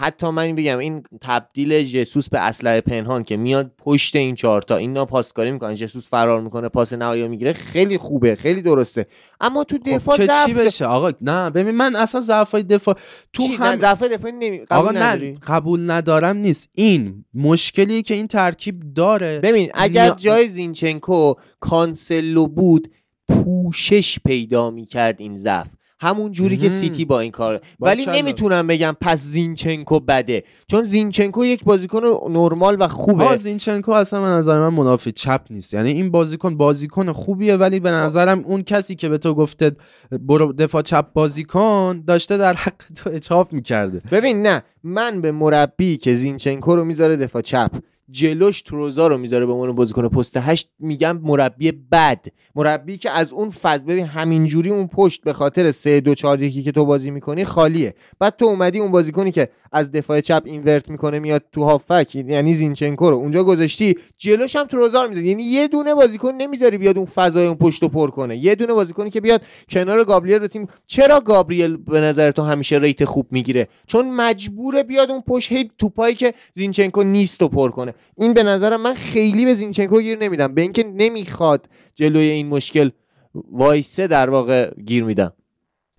حتی 0.00 0.30
من 0.30 0.54
بگم 0.54 0.78
این 0.78 1.02
تبدیل 1.20 1.84
جسوس 1.84 2.28
به 2.28 2.38
اسلحه 2.38 2.80
پنهان 2.80 3.24
که 3.24 3.36
میاد 3.36 3.72
پشت 3.78 4.16
این 4.16 4.34
چهار 4.34 4.62
تا 4.62 4.76
اینا 4.76 5.04
پاسکاری 5.04 5.52
می‌کنن 5.52 5.74
جسوس 5.74 6.08
فرار 6.08 6.40
می‌کنه 6.40 6.68
پاس 6.68 6.92
نهایی 6.92 7.28
می‌گیره 7.28 7.52
خیلی 7.52 7.98
خوبه 7.98 8.34
خیلی 8.34 8.62
درسته. 8.62 9.06
اما 9.40 9.64
تو 9.64 9.78
دفاع 9.78 10.16
خب 10.16 10.26
ضعف 10.26 10.46
چی 10.46 10.54
بشه 10.54 10.86
آقا 10.86 11.12
نه 11.20 11.50
ببین 11.50 11.74
من 11.74 11.96
اصلا 11.96 12.20
ضعفای 12.20 12.62
دفاع 12.62 12.96
تو 13.32 13.42
چی؟ 13.42 13.54
هم 13.54 13.64
نه 13.64 13.76
ضعف 13.76 14.02
دفاعی 14.02 14.32
نمی... 14.32 14.60
آقا 14.70 14.88
قبول 14.88 14.98
نه 14.98 15.04
نداری؟ 15.04 15.34
قبول 15.46 15.90
ندارم 15.90 16.36
نیست. 16.36 16.68
این 16.74 17.24
مشکلی 17.34 18.02
که 18.02 18.14
این 18.14 18.26
ترکیب 18.26 18.94
داره. 18.94 19.38
ببین 19.38 19.70
اگر 19.74 20.10
جای 20.10 20.48
زینچنکو 20.48 21.34
کانسلو 21.60 22.46
بود 22.46 22.90
پوشش 23.28 24.18
پیدا 24.18 24.70
می‌کرد 24.70 25.16
این 25.18 25.36
ضعف. 25.36 25.66
همون 26.00 26.32
جوری 26.32 26.56
که 26.56 26.66
مهم. 26.66 26.78
سیتی 26.78 27.04
با 27.04 27.20
این 27.20 27.30
کار 27.30 27.60
ولی. 27.80 28.06
نمی‌تونم 28.06 28.66
بگم 28.66 28.96
پس 29.00 29.18
زینچنکو 29.18 30.00
بده. 30.00 30.44
چون 30.66 30.84
زینچنکو 30.84 31.44
یک 31.44 31.64
بازیکن 31.64 32.02
نرمال 32.30 32.76
و 32.80 32.88
خوبه. 32.88 33.36
زینچنکو 33.36 33.92
اصلا 33.92 34.20
به 34.20 34.26
نظر 34.26 34.58
من 34.58 34.68
مدافع 34.68 35.12
چپ 35.12 35.40
نیست. 35.50 35.74
یعنی 35.74 35.90
این 35.92 36.10
بازیکن 36.10 36.56
بازیکن 36.56 37.12
خوبیه 37.12 37.56
ولی 37.56 37.80
به 37.80 37.90
نظرم 37.90 38.44
اون 38.44 38.62
کسی 38.62 38.94
که 38.94 39.08
به 39.08 39.18
تو 39.18 39.34
گفته 39.34 39.76
برو 40.20 40.52
دفاع 40.52 40.82
چپ 40.82 41.12
بازیکن 41.12 42.02
داشته 42.06 42.36
در 42.36 42.52
حق 42.52 42.74
تو 42.96 43.10
اجحاف 43.10 43.52
می‌کرده. 43.52 44.02
ببین 44.10 44.42
نه. 44.42 44.62
من 44.84 45.20
به 45.20 45.32
مربی 45.32 45.96
که 45.96 46.14
زینچنکو 46.14 46.76
رو 46.76 46.84
می‌ذاره 46.84 47.16
دفاع 47.16 47.42
چپ. 47.42 47.70
جلوش 48.10 48.62
تروسار 48.62 49.06
رو 49.06 49.18
می‌ذاره 49.18 49.46
به 49.46 49.52
عنوان 49.52 49.72
بازیکن 49.72 50.08
پست 50.08 50.36
هشت 50.36 50.68
میگم 50.78 51.20
مربی 51.22 51.72
بد. 51.72 52.26
مربی 52.54 52.96
که 52.96 53.10
از 53.10 53.32
اون 53.32 53.50
فاز 53.50 53.84
ببین 53.84 54.06
همینجوری 54.06 54.70
اون 54.70 54.86
پشت 54.86 55.22
به 55.22 55.32
خاطر 55.32 55.70
3 55.70 56.00
2 56.00 56.14
4 56.14 56.42
1 56.42 56.64
که 56.64 56.72
تو 56.72 56.84
بازی 56.84 57.10
می‌کنی 57.10 57.44
خالیه. 57.44 57.94
بعد 58.18 58.36
تو 58.36 58.44
اومدی 58.44 58.78
اون 58.78 58.90
بازیکنی 58.90 59.32
که 59.32 59.48
از 59.72 59.92
دفاع 59.92 60.20
چپ 60.20 60.42
invert 60.44 60.90
می‌کنه 60.90 61.18
میاد 61.18 61.44
تو 61.52 61.64
هافبک 61.64 62.14
یعنی 62.14 62.54
زینچنکو 62.54 63.10
رو. 63.10 63.16
اونجا 63.16 63.44
گذاشتی 63.44 63.96
جلوش 64.18 64.56
هم 64.56 64.66
تروسار 64.66 65.02
رو 65.02 65.08
می‌ذاری. 65.08 65.28
یعنی 65.28 65.42
یه 65.42 65.68
دونه 65.68 65.94
بازیکن 65.94 66.34
نمی‌ذاری 66.34 66.78
بیاد 66.78 66.96
اون 66.96 67.06
فضای 67.06 67.46
اون 67.46 67.56
پشت 67.56 67.82
رو 67.82 67.88
پر 67.88 68.10
کنه. 68.10 68.36
یه 68.36 68.54
دونه 68.54 68.72
بازیکنی 68.72 69.10
که 69.10 69.20
بیاد 69.20 69.42
کنار 69.68 70.04
گابریل 70.04 70.38
رو 70.38 70.46
تیم. 70.46 70.68
چرا 70.86 71.20
گابریل 71.20 71.76
به 71.76 72.00
نظر 72.00 72.30
تو 72.30 72.42
همیشه 72.42 72.78
rate 72.78 73.04
خوب 73.04 73.26
می‌گیره؟ 73.30 73.68
چون 73.86 74.10
مجبوره 74.10 74.82
بیاد 74.82 75.10
اون 75.10 75.20
پشت 75.20 75.52
هی 75.52 75.70
توپایی 75.78 76.14
که 76.14 76.34
زینچنکو 76.54 77.02
نیست 77.02 77.42
پر 77.42 77.70
کنه. 77.70 77.94
این 78.16 78.34
به 78.34 78.42
نظرم 78.42 78.80
من 78.80 78.94
خیلی 78.94 79.44
به 79.44 79.54
زینچنکو 79.54 80.00
گیر 80.00 80.18
نمیدم. 80.18 80.54
به 80.54 80.60
اینکه 80.60 80.84
نمی‌خواد 80.84 81.68
جلوی 81.94 82.24
این 82.24 82.46
مشکل 82.46 82.90
وایسه 83.34 84.06
در 84.06 84.30
واقع 84.30 84.74
گیر 84.74 85.04
میدم. 85.04 85.32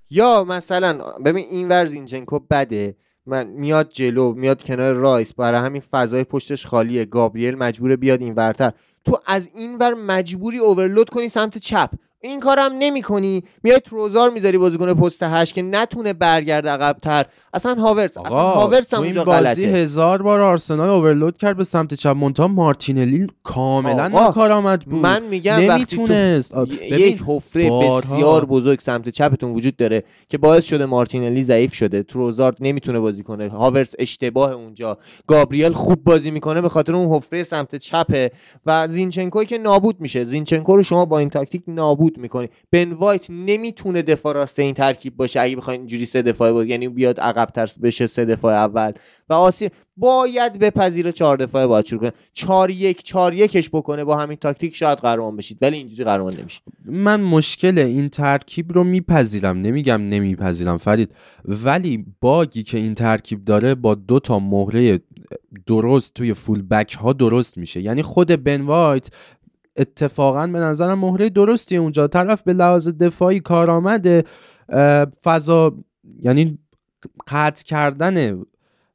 یا 0.10 0.44
مثلا 0.44 0.94
ببین 1.26 1.46
این 1.46 1.68
ور 1.68 1.86
زینچنکو 1.86 2.40
بده 2.40 2.96
من 3.26 3.48
میاد 3.48 3.90
جلو 3.90 4.34
میاد 4.34 4.64
کنار 4.64 4.94
رایس 4.94 5.34
برای 5.34 5.60
همین 5.60 5.82
فضای 5.92 6.24
پشتش 6.24 6.66
خالیه 6.66 7.06
گابریل 7.06 7.56
مجبوره 7.56 7.96
بیاد 7.96 8.22
این 8.22 8.34
ورتر. 8.36 8.72
تو 9.06 9.20
از 9.26 9.50
این 9.56 9.78
ور 9.78 9.94
مجبوری 9.94 10.58
overload 10.58 11.10
کنی 11.10 11.30
سمت 11.30 11.58
چپ. 11.58 11.90
این 12.22 12.40
کارم 12.40 12.72
نمی‌کنی. 12.80 13.44
میای 13.64 13.80
تروسار 13.80 14.30
می‌ذاری 14.30 14.58
بازیکن 14.58 14.94
پست 14.94 15.24
هشت 15.24 15.54
که 15.54 15.62
نتونه 15.62 16.14
برگرد 16.14 16.68
عقبتر. 16.68 17.26
اصلا 17.54 17.76
هاورتز 17.76 18.18
اصلا 18.18 18.30
هاورتز 18.30 18.94
هم 18.94 19.04
اونجا 19.04 19.24
بازی 19.24 19.40
غلطه. 19.40 19.62
هزار 19.62 20.22
بار 20.22 20.42
آرسنال 20.42 20.90
overload 20.90 21.38
کرد 21.38 21.58
به 21.58 21.64
سمت 21.64 21.94
چپ. 21.94 22.10
منتها 22.10 22.48
مارتینلی 22.48 23.28
کاملا 23.44 24.08
ناکارآمد 24.08 24.86
بود. 24.86 25.02
من 25.02 25.24
میگم 25.24 25.68
وقتی 25.68 25.86
تو 25.86 25.96
نمی‌تونست. 25.96 26.54
آ، 26.54 26.64
ی- 26.64 26.66
ببین، 26.66 27.00
یک 27.00 27.24
حفره 27.28 27.70
بسیار 27.70 28.46
بزرگ 28.46 28.80
سمت 28.80 29.10
چپتون 29.10 29.52
وجود 29.52 29.76
داره 29.76 30.04
که 30.30 30.38
باعث 30.38 30.66
شده 30.66 30.86
مارتینلی 30.86 31.44
ضعیف 31.44 31.74
شده. 31.74 32.04
تروسارد 32.04 32.58
نمی‌تونه 32.60 33.00
بازی 33.00 33.24
کنه. 33.24 33.50
هاورتز 33.50 33.94
اشتباه 34.00 34.52
اونجا. 34.52 34.98
گابریل 35.28 35.74
خوب 35.74 36.04
بازی 36.04 36.32
می‌کنه 36.32 36.62
به 36.62 36.70
خاطر 36.70 36.96
اون 36.96 37.16
حفره 37.16 37.44
سمت 37.44 37.76
چپه. 37.76 38.32
و 38.66 38.88
زینچنکوی 38.88 39.46
که 39.46 39.58
نابود 39.58 39.96
میشه. 40.00 40.26
زینچنکو 40.26 40.76
رو 40.76 40.84
شما 40.84 41.06
با 41.06 41.20
این 41.20 41.30
تاکتیک 41.30 41.64
نابود 41.68 42.18
می‌کنی. 42.18 42.50
بن 42.72 42.94
وایت 42.94 43.30
نمی‌تونه 43.30 44.02
دفاع 44.02 44.34
راست 44.34 44.60
این 44.60 44.74
ترکیب 44.74 45.18
باشه. 45.18 45.42
اگه 45.42 45.56
بخواین 45.56 45.80
اینجوری 45.80 46.06
سه 46.06 46.22
دفاعه 46.22 46.52
بود 46.52 46.68
یعنی 46.68 46.88
بیاد 46.88 47.20
عقب 47.40 47.52
تر 47.52 47.70
بشه 47.84 48.08
سه 48.08 48.26
دفاع 48.26 48.54
اول. 48.54 48.92
و 49.30 49.34
آسی 49.34 49.70
باید 49.98 50.60
بپذیره 50.60 51.12
چهار 51.12 51.38
دفاعه 51.38 51.68
باید 51.68 51.86
شروع 51.86 52.02
کنه. 52.02 52.12
چهار 52.34 52.70
یک 52.70 53.04
چهار 53.04 53.34
یکش 53.34 53.70
بکنه 53.70 54.04
با 54.04 54.18
همین 54.18 54.38
تاکتیک 54.38 54.76
شاید 54.76 54.98
قهرمان 54.98 55.36
بشید 55.36 55.58
ولی 55.62 55.78
اینجوری 55.78 56.04
قهرمان 56.04 56.34
نمیشه. 56.34 56.62
من 56.86 57.22
مشکل 57.22 57.80
این 57.80 58.10
ترکیب 58.10 58.72
رو 58.72 58.84
میپذیرم. 58.84 59.58
نمیگم 59.58 60.02
نمیپذیرم 60.02 60.78
فرید. 60.78 61.12
ولی 61.46 62.06
باگی 62.22 62.64
که 62.64 62.78
این 62.78 62.96
ترکیب 62.96 63.46
داره 63.46 63.76
با 63.76 63.96
دو 63.96 64.20
تا 64.20 64.40
مهره 64.40 65.00
درست 65.66 66.14
توی 66.14 66.34
فول 66.34 66.62
بک 66.62 66.94
ها 66.94 67.14
درست 67.14 67.58
میشه. 67.58 67.82
یعنی 67.82 68.02
خود 68.02 68.44
بن 68.44 68.62
وایت 68.62 69.10
اتفاقا 69.78 70.48
به 70.48 70.60
نظرم 70.60 71.00
مهره 71.00 71.30
درستی 71.30 71.78
اونجا. 71.78 72.08
طرف 72.08 72.42
به 72.42 72.54
لحاظ 72.54 72.88
دفاعی 72.88 73.40
کارآمده 73.40 74.24
اه، 74.70 75.06
فضا 75.24 75.76
یعنی 76.22 76.58
قطع 77.28 77.64
کردن 77.64 78.44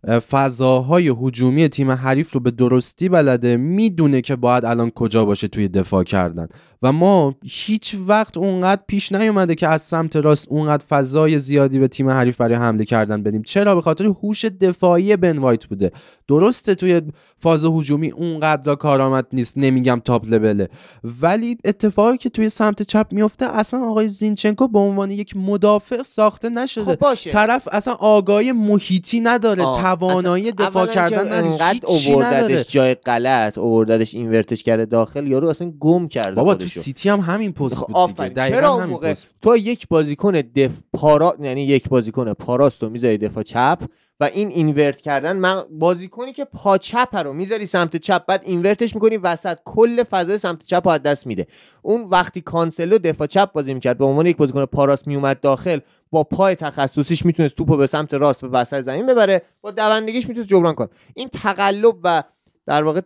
اه، 0.04 0.18
فضاهای 0.18 1.14
هجومی 1.22 1.68
تیم 1.68 1.90
حریف 1.90 2.32
رو 2.32 2.40
به 2.40 2.50
درستی 2.50 3.08
بلده 3.08 3.56
می‌دونه 3.56 4.20
که 4.20 4.36
باید 4.36 4.64
الان 4.64 4.90
کجا 4.90 5.24
باشه 5.24 5.48
توی 5.48 5.68
دفاع 5.68 6.04
کردن. 6.04 6.48
و 6.84 6.92
ما 6.92 7.34
هیچ 7.44 7.96
وقت 8.06 8.36
اونقدر 8.36 8.82
پیش 8.86 9.12
نیومده 9.12 9.54
که 9.54 9.68
از 9.68 9.82
سمت 9.82 10.16
راست 10.16 10.48
اونقدر 10.48 10.84
فضای 10.88 11.38
زیادی 11.38 11.78
به 11.78 11.88
تیم 11.88 12.10
حریف 12.10 12.36
برای 12.36 12.54
حمله 12.54 12.84
کردن 12.84 13.22
بدیم 13.22 13.42
چرا؟ 13.42 13.74
به 13.74 13.80
خاطر 13.80 14.04
هوش 14.04 14.44
دفاعی 14.44 15.16
بن 15.16 15.38
وایت 15.38 15.66
بوده. 15.66 15.92
درسته 16.28 16.74
توی 16.74 17.02
فاز 17.38 17.64
هجومی 17.64 18.10
اونقدر 18.10 18.74
کارآمد 18.74 19.26
نیست 19.32 19.58
نمیگم 19.58 20.00
تاپ 20.04 20.24
لوله 20.28 20.68
ولی 21.22 21.58
اتفاقی 21.64 22.16
که 22.16 22.28
توی 22.28 22.48
سمت 22.48 22.82
چپ 22.82 23.06
میفته 23.10 23.56
اصلا 23.56 23.80
آقای 23.80 24.08
زینچنکو 24.08 24.68
به 24.68 24.78
عنوان 24.78 25.10
یک 25.10 25.36
مدافع 25.36 26.02
ساخته 26.02 26.48
نشده. 26.48 26.84
خب 26.84 26.98
باشه. 26.98 27.30
طرف 27.30 27.68
اصلا 27.72 27.94
آگاهی 27.94 28.52
محیطی 28.52 29.20
نداره 29.20 29.62
آه، 29.62 29.82
توانایی 29.82 30.52
دفاع 30.52 30.86
کردن 30.86 31.32
نداره. 31.32 31.80
اوورددش 31.86 32.66
جای 32.68 32.94
غلط 32.94 33.58
آوردتش 33.58 34.14
invert 34.14 34.50
ش 34.50 34.62
کرده 34.62 34.84
داخل 34.84 35.26
یارو 35.26 35.48
اصلا 35.48 35.72
گم 35.80 36.08
کرده 36.08 36.34
بابا 36.34 36.54
تو. 36.54 36.73
سیتی 36.80 37.08
هم 37.08 37.20
همین 37.20 37.52
پست 37.52 37.76
خب 37.76 37.86
بود 37.86 37.96
دیگه. 37.96 37.98
آفرین. 37.98 38.48
چرا 38.48 38.74
اون 38.74 38.84
موقع. 38.84 39.14
تو 39.42 39.56
یک 39.56 39.88
بازیکن 39.88 40.32
دف 40.32 40.70
پارا 40.92 41.36
یعنی 41.40 41.62
یک 41.62 41.88
بازیکن 41.88 42.32
پا 42.32 42.45
راست 42.45 42.82
رو 42.82 42.88
می‌ذاری 42.88 43.18
دفاع 43.18 43.42
چپ 43.42 43.78
و 44.20 44.24
این 44.24 44.48
invert 44.48 45.00
کردن 45.00 45.36
من 45.36 45.62
بازیکنی 45.70 46.32
که 46.32 46.44
پا 46.44 46.78
چپ 46.78 47.16
رو 47.16 47.32
می‌ذاری 47.32 47.66
سمت 47.66 47.96
چپ 47.96 48.26
بعد 48.26 48.42
invert 48.44 48.82
ش 48.82 48.94
می‌کنی 48.94 49.16
وسط 49.16 49.58
کل 49.64 50.02
فضای 50.02 50.38
سمت 50.38 50.62
چپ 50.62 50.82
رو 50.84 50.90
از 50.90 51.02
دست 51.02 51.26
میده. 51.26 51.46
اون 51.82 52.02
وقتی 52.02 52.40
کانسلو 52.40 52.98
دفاع 52.98 53.26
چپ 53.26 53.52
بازی 53.52 53.74
می‌کرد 53.74 53.98
به 53.98 54.04
عنوان 54.04 54.26
یک 54.26 54.36
بازیکن 54.36 54.66
پا 54.66 54.76
راست 54.76 55.06
میومد 55.06 55.40
داخل 55.40 55.78
با 56.10 56.24
پای 56.24 56.54
تخصصیش 56.54 57.26
می‌تونست 57.26 57.54
توپو 57.54 57.76
به 57.76 57.86
سمت 57.86 58.14
راست 58.14 58.44
و 58.44 58.48
وسط 58.48 58.80
زمین 58.80 59.06
ببره 59.06 59.42
با 59.60 59.70
دوندگیش 59.70 60.28
می‌تونست 60.28 60.48
جبران 60.48 60.74
کنه. 60.74 60.88
این 61.14 61.28
تقلب 61.28 61.94
و 62.02 62.22
در 62.66 62.84
واقع 62.84 63.00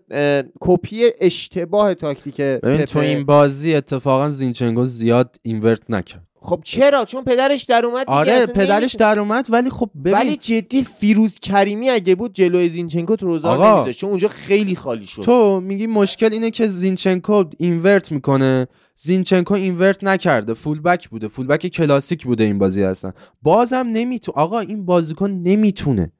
کپی 0.60 1.02
اشتباه 1.20 1.94
تاکتیک 1.94 2.40
ببین 2.40 2.84
تو. 2.84 2.98
این 2.98 3.24
بازی 3.24 3.74
اتفاقا 3.74 4.30
زینچنکو 4.30 4.84
زیاد 4.84 5.36
invert 5.42 5.82
نکرد. 5.88 6.24
خب 6.40 6.60
چرا؟ 6.64 7.04
چون 7.04 7.24
پدرش 7.24 7.62
در 7.62 7.86
اومد 7.86 8.06
دیگه 8.06 8.12
آره 8.12 8.46
پدرش. 8.46 8.94
در 8.94 9.20
اومد 9.20 9.46
ولی 9.50 9.70
خب 9.70 9.90
ببین 10.04 10.14
ولی 10.14 10.36
جدی 10.36 10.84
فیروز 10.84 11.38
کریمی 11.38 11.90
اگه 11.90 12.14
بود 12.14 12.32
جلوی 12.32 12.68
زینچنکو 12.68 13.16
تروسارد 13.16 13.56
آقا. 13.56 13.76
نمیذاشت 13.76 14.00
چون 14.00 14.10
اونجا 14.10 14.28
خیلی 14.28 14.76
خالی 14.76 15.06
شد. 15.06 15.22
تو 15.22 15.60
میگی 15.60 15.86
مشکل 15.86 16.32
اینه 16.32 16.50
که 16.50 16.68
زینچنکو 16.68 17.44
invert 17.58 18.12
می‌کنه. 18.12 18.66
زینچنکو 18.96 19.54
invert 19.54 20.04
نکرده. 20.04 20.54
full 20.54 20.80
back 20.80 21.08
بوده. 21.08 21.28
full 21.28 21.46
back 21.46 21.66
کلاسیک 21.66 22.24
بوده 22.24 22.44
این 22.44 22.58
بازی 22.58 22.82
هستن 22.82 23.12
بازم 23.42 23.86
نمی‌تونه 23.92 24.38
آقا 24.38 24.60
این 24.60 24.86
بازیکن 24.86 25.30
نمی‌تونه. 25.30 26.12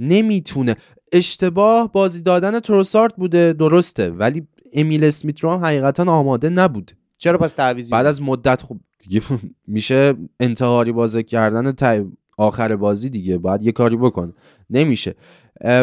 نمی‌تونه. 0.00 0.76
اشتباه 1.12 1.92
بازی 1.92 2.22
دادن 2.22 2.60
تروسارت 2.60 3.16
بوده 3.16 3.52
درسته. 3.52 4.10
ولی 4.10 4.46
امیل 4.72 5.04
اسمیت 5.04 5.40
رو 5.40 5.50
هم 5.50 5.64
حقیقتا 5.64 6.04
آماده 6.04 6.48
نبوده 6.48 6.92
چرا 7.18 7.38
پس 7.38 7.52
تعویضی 7.52 7.90
بعد؟ 7.90 8.06
از 8.06 8.22
مدت 8.22 8.62
خب 8.62 8.76
دیگه 8.98 9.22
میشه 9.66 10.14
انتحاری 10.40 10.92
بازی 10.92 11.22
کردن 11.22 11.72
تا 11.72 12.04
آخر 12.38 12.76
بازی 12.76 13.10
دیگه. 13.10 13.38
باید 13.38 13.62
یه 13.62 13.72
کاری 13.72 13.96
بکن. 13.96 14.32
نمیشه. 14.70 15.14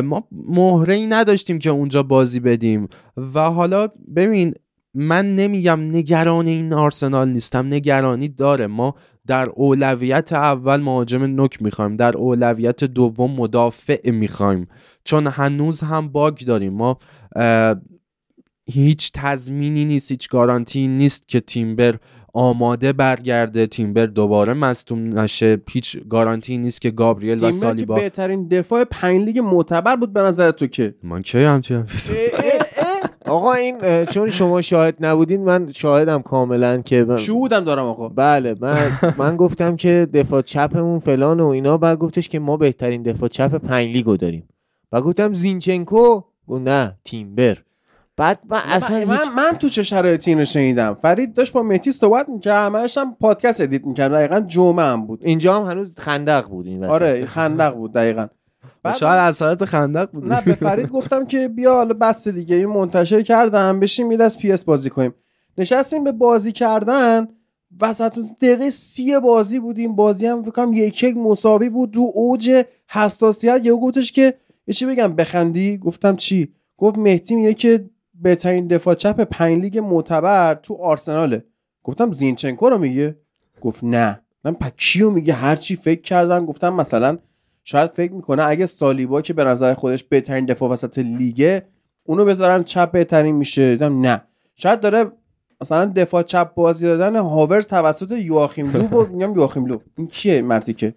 ما 0.03 0.27
مهره 0.31 0.93
ای 0.93 1.07
نداشتیم 1.07 1.59
که 1.59 1.69
اونجا 1.69 2.03
بازی 2.03 2.39
بدیم. 2.39 2.87
و 3.17 3.39
حالا 3.41 3.87
ببین 4.15 4.53
من 4.93 5.35
نمیگم 5.35 5.79
نگران 5.81 6.47
این 6.47 6.73
آرسنال 6.73 7.29
نیستم. 7.29 7.67
نگرانی 7.67 8.27
داره. 8.27 8.67
ما 8.67 8.95
در 9.29 9.49
اولویت 9.49 10.33
اول 10.33 10.81
مهاجم 10.81 11.23
نوک 11.23 11.61
می‌خوایم 11.61 11.95
در 11.95 12.17
اولویت 12.17 12.83
دوم 12.83 13.31
مدافع 13.31 14.11
می‌خوایم. 14.11 14.67
چون 15.03 15.27
هنوز 15.27 15.81
هم 15.81 16.07
باگ 16.07 16.37
داریم. 16.37 16.73
ما 16.73 16.97
هیچ 18.71 19.11
تضمینی 19.13 19.85
نیست 19.85 20.11
هیچ 20.11 20.29
گارانتی 20.29 20.87
نیست 20.87 21.27
که 21.27 21.39
تیمبر 21.39 21.95
آماده 22.33 22.93
برگرده 22.93 23.67
تیمبر 23.67 24.05
دوباره 24.05 24.53
مصدوم 24.53 25.19
نشه. 25.19 25.61
هیچ 25.69 25.97
گارانتی 26.09 26.57
نیست 26.57 26.81
که 26.81 26.91
گابریل 26.91 27.31
و 27.31 27.35
تیمبر 27.35 27.51
که 27.51 27.57
سالیبا 27.57 27.95
بهترین 27.95 28.47
دفاع 28.47 28.83
پنج 28.83 29.21
لیگ 29.21 29.39
معتبر 29.39 29.95
بود 29.95 30.13
به 30.13 30.21
نظر 30.21 30.51
تو 30.51 30.67
که. 30.67 30.95
من 31.03 31.21
کی 31.21 31.39
همچین 31.39 31.85
آقا 33.29 33.53
این 33.53 34.05
چون 34.05 34.29
شما 34.29 34.61
شاهد 34.61 34.95
نبودین 34.99 35.43
من 35.43 35.71
شاهدم 35.71 36.21
کاملا 36.21 36.81
که 36.81 37.03
من- 37.03 37.17
شهودم 37.17 37.63
دارم 37.63 37.85
آقا. 37.85 38.09
بله 38.09 38.55
من 38.61 38.91
من 39.17 39.35
گفتم 39.35 39.75
که 39.75 40.07
دفاع 40.13 40.41
چپمون 40.41 40.99
فلان 40.99 41.39
و 41.39 41.47
اینا 41.47 41.77
بعد 41.77 41.97
گفتش 41.99 42.29
که 42.29 42.39
ما 42.39 42.57
بهترین 42.57 43.01
دفاع 43.03 43.29
چپ 43.29 43.55
پنج 43.55 43.87
لیگو 43.87 44.17
داریم. 44.17 44.47
و 44.91 45.01
گفتم 45.01 45.33
زینچنکو؟ 45.33 46.21
گفت 46.47 46.61
نه 46.61 46.95
تیمبر. 47.05 47.57
بعد 48.17 48.39
من 48.49 48.59
اصلا 48.65 49.05
من, 49.05 49.13
هیچ 49.13 49.27
من 49.37 49.51
تو 49.59 49.69
چه 49.69 49.83
شرایطی 49.83 50.31
اینو 50.31 50.45
شنیدم؟ 50.45 50.97
فرید 51.01 51.33
داشت 51.33 51.53
با 51.53 51.63
مهدی 51.63 51.91
صحبت 51.91 52.29
می‌کرد 52.29 52.55
همش 52.73 52.97
هم 52.97 53.15
پادکست 53.21 53.61
edit 53.61 53.85
می‌کرد 53.85 54.11
دقیقا 54.11 54.39
جمعه 54.39 54.85
هم 54.85 55.05
بود. 55.05 55.19
اینجا 55.23 55.59
هم 55.59 55.71
هنوز 55.71 55.93
خندق 55.97 56.47
بود 56.47 56.67
این 56.67 56.83
وسط. 56.83 56.93
آره 56.93 57.25
خندق 57.25 57.73
بود 57.75 57.93
دقیقا. 57.93 58.27
شاید 58.85 59.19
از 59.19 59.41
حالت 59.41 59.65
خندق 59.65 60.11
بود 60.11 60.33
نه 60.33 60.41
به 60.41 60.53
فرید 60.53 60.89
گفتم 60.89 61.25
که 61.25 61.47
بیا 61.47 61.73
حالا 61.73 61.93
بس 61.93 62.27
دیگه 62.27 62.55
این 62.55 62.65
منتشر 62.65 63.21
کردم 63.21 63.79
بشیم 63.79 64.11
یه 64.11 64.17
دست 64.17 64.37
PES 64.37 64.63
بازی 64.63 64.89
کنیم. 64.89 65.13
نشستیم 65.57 66.03
به 66.03 66.11
بازی 66.11 66.51
کردن 66.51 67.27
وسط 67.81 68.17
دقیقه 68.41 68.69
سی 68.69 69.19
بازی 69.19 69.59
بودیم. 69.59 69.95
بازی 69.95 70.27
هم 70.27 70.41
فکر 70.41 70.51
کنم 70.51 70.73
یک 70.73 71.03
یک 71.03 71.17
مساوی 71.17 71.69
بود. 71.69 71.95
رو 71.95 72.11
اوج 72.13 72.65
حساسیت 72.87 73.61
یهو 73.65 73.79
گفتش 73.79 74.11
که 74.11 74.33
یه 74.67 74.73
چی 74.73 74.85
بگم 74.85 75.15
بخندی؟ 75.15 75.77
گفتم 75.77 76.15
چی؟ 76.15 76.53
گفت 76.77 76.97
مهدی 76.97 77.35
میگه 77.35 77.53
که 77.53 77.89
بهترین 78.21 78.67
دفاع 78.67 78.95
چپ 78.95 79.21
پنج 79.21 79.61
لیگ 79.61 79.77
معتبر 79.77 80.59
تو 80.63 80.75
آرسناله. 80.75 81.43
گفتم 81.83 82.11
زینچنکو 82.11 82.69
رو 82.69 82.77
میگه؟ 82.77 83.15
گفت 83.61 83.83
نه. 83.83 84.21
من 84.43 84.53
پکیو 84.53 85.09
میگه 85.09 85.33
هر 85.33 85.55
چی 85.55 85.75
فکر 85.75 86.01
کردم 86.01 86.45
گفتم 86.45 86.73
مثلا 86.73 87.17
شاید 87.69 87.91
فکر 87.91 88.11
می‌کنه 88.13 88.43
اگه 88.43 88.65
سالیبا 88.65 89.21
که 89.21 89.33
به 89.33 89.43
نظر 89.43 89.73
خودش 89.73 90.03
بهترین 90.03 90.45
دفاع 90.45 90.69
وسط 90.69 90.97
لیگه 90.97 91.65
اونو 92.03 92.25
بذارم 92.25 92.63
چپ 92.63 92.91
بهترین 92.91 93.35
میشه. 93.35 93.71
دیدم 93.71 94.01
نه. 94.01 94.21
شاید 94.55 94.79
داره 94.79 95.11
مثلا 95.61 95.85
دفاع 95.85 96.23
چپ 96.23 96.53
بازی 96.53 96.85
دادن 96.85 97.15
هاورتز 97.15 97.67
توسط 97.67 98.11
یواخیم 98.11 98.71
لو 98.71 98.81
و 98.81 99.07
میگم 99.07 99.35
یواخیم 99.35 99.65
لو 99.65 99.79
این 99.97 100.07
کیه 100.07 100.41
مرتیکه. 100.41 100.95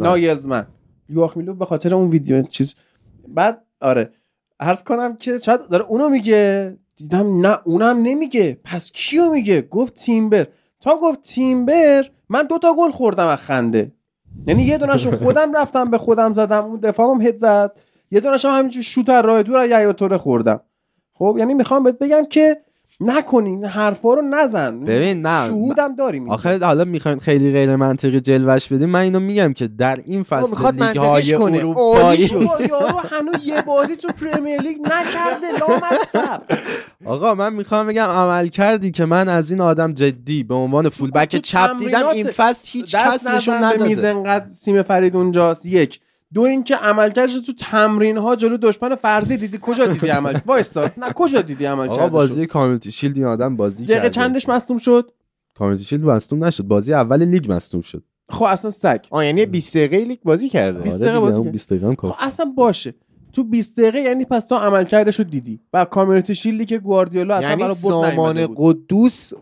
ناگلزمن. 0.00 0.66
یواخیم 1.08 1.42
لو 1.42 1.54
به 1.54 1.64
خاطر 1.64 1.94
اون 1.94 2.10
ویدیو 2.10 2.42
چیز. 2.42 2.74
بعد 3.28 3.62
آره. 3.80 4.10
عرض 4.60 4.84
کنم 4.84 5.16
که 5.16 5.38
شاید 5.38 5.68
داره 5.68 5.84
اونو 5.84 6.08
میگه. 6.08 6.76
دیدم 6.96 7.40
نه 7.46 7.58
اونم 7.64 7.96
نمیگه. 8.02 8.60
پس 8.64 8.92
کیو 8.92 9.32
میگه؟ 9.32 9.62
گفت 9.62 9.94
تیمبر. 9.94 10.46
تا 10.80 10.98
گفت 11.02 11.22
تیمبر 11.22 12.10
من 12.28 12.46
دوتا 12.46 12.74
گل 12.78 12.90
خوردم 12.90 13.26
از 13.26 13.38
خنده. 13.38 13.92
یعنی 14.46 14.62
یه 14.62 14.78
دونشو 14.78 15.16
خودم 15.16 15.56
رفتم 15.56 15.90
به 15.90 15.98
خودم 15.98 16.32
زدم 16.32 16.64
اون 16.64 16.80
دفاعم 16.80 17.22
هد 17.22 17.36
زد. 17.36 17.72
یه 18.10 18.20
دونشم 18.20 18.48
همینجور 18.48 18.82
شوت 18.82 19.08
از 19.08 19.24
راه 19.24 19.42
دور 19.42 19.58
از 19.58 19.70
یحیی 19.70 19.92
توره 19.92 20.18
خوردم. 20.18 20.60
خب 21.14 21.36
یعنی 21.38 21.54
می‌خوام 21.54 21.82
بهت 21.82 21.98
بگم 21.98 22.24
که 22.24 22.56
نکنین 23.00 23.64
حرفا 23.64 24.14
رو 24.14 24.22
نزن. 24.22 24.80
ببین 24.80 25.22
نه 25.22 25.46
شهودم 25.46 25.96
داریم. 25.96 26.30
آخه 26.30 26.58
حالا 26.58 26.84
می‌خواین 26.84 27.18
خیلی 27.18 27.52
غیر 27.52 27.76
منطقی 27.76 28.20
جلوش 28.20 28.72
بدیم 28.72 28.90
من 28.90 29.00
اینو 29.00 29.20
میگم 29.20 29.52
که 29.52 29.66
در 29.66 29.98
این 30.06 30.22
فصل 30.22 30.72
لیگ 30.72 30.96
های 30.96 31.36
کنه. 31.36 31.58
اروپایی 31.58 32.30
یارو 32.70 32.98
هنوز 32.98 33.46
یه 33.46 33.62
بازی 33.62 33.96
تو 33.96 34.08
پرمیر 34.08 34.60
لیگ 34.60 34.76
نکرده 34.80 35.46
لامصب. 35.60 36.42
آقا 37.04 37.34
من 37.34 37.52
می‌خوام 37.52 37.86
بگم 37.86 38.08
عمل 38.08 38.48
کردی 38.48 38.90
که 38.90 39.04
من 39.04 39.28
از 39.28 39.50
این 39.50 39.60
آدم 39.60 39.92
جدی 39.92 40.42
به 40.42 40.54
عنوان 40.54 40.88
فولبک 40.88 41.32
تو 41.32 41.38
چپ 41.38 41.78
دیدم 41.78 42.08
این 42.08 42.30
فصل 42.30 42.68
هیچ 42.72 42.96
کس 42.96 43.26
نشون 43.26 43.60
به 43.60 43.82
میز 43.82 43.98
نداده 43.98 44.18
انقدر 44.18 44.46
سیم 44.46 44.82
فرید 44.82 45.16
اونجاست. 45.16 45.66
یک. 45.66 46.00
دو 46.34 46.42
اینکه 46.42 46.76
عملکردش 46.76 47.34
تو 47.34 47.52
تمرین 47.52 48.16
ها 48.18 48.36
جلو 48.36 48.56
دشمن 48.56 48.94
فرضی 48.94 49.36
دیدی. 49.36 49.58
کجا 49.62 49.86
دیدی 49.86 50.08
عمل 50.08 50.38
وایسا 50.46 50.90
نه 50.96 51.12
کجا 51.12 51.42
دیدی 51.42 51.64
عمل 51.64 51.88
آقا 51.88 52.08
بازی 52.08 52.46
کامیونیتی 52.46 52.92
شیلد 52.92 53.16
این 53.16 53.26
آدم 53.26 53.56
بازی 53.56 53.84
دقیقه 53.84 53.98
کرده. 54.00 54.10
چندش 54.10 54.48
مصدوم 54.48 54.78
شد؟ 54.78 55.12
کامیونیتی 55.54 55.84
شیلد 55.84 56.04
مصدوم 56.04 56.44
نشد. 56.44 56.62
بازی 56.64 56.94
اول 56.94 57.24
لیگ 57.24 57.52
مصدوم 57.52 57.80
شد. 57.80 58.02
خب 58.28 58.44
اصلا 58.44 58.70
سگ. 58.70 58.98
آه 59.10 59.26
یعنی 59.26 59.46
20 59.46 59.76
دقیقه 59.76 60.04
لیگ 60.04 60.18
بازی 60.24 60.48
کرده. 60.48 60.80
20 60.80 60.96
آره 60.96 61.04
دقیقه 61.04 61.12
دیگه، 61.18 61.20
بازی 61.20 61.34
اون 61.36 61.44
کرد. 61.44 61.52
20 61.52 61.70
دقیقه 61.70 61.86
هم 61.86 61.94
خب. 61.94 62.14
اصلا 62.18 62.46
باشه. 62.56 62.94
تو 63.36 63.44
20 63.44 63.80
دقیقه 63.80 63.98
یعنی 64.00 64.24
پس 64.24 64.44
تو 64.44 64.54
عملکردش 64.54 65.18
رو 65.18 65.24
دیدی. 65.24 65.60
و 65.72 65.84
کامیونیتی 65.84 66.34
شیلدی 66.34 66.64
که 66.64 66.78
گواردیولا 66.78 67.34
اصلا 67.34 67.48
یعنی 67.48 67.62
برای 67.62 67.74
برد 67.82 67.92
سامان. 67.92 68.48
قدوس 68.56 69.32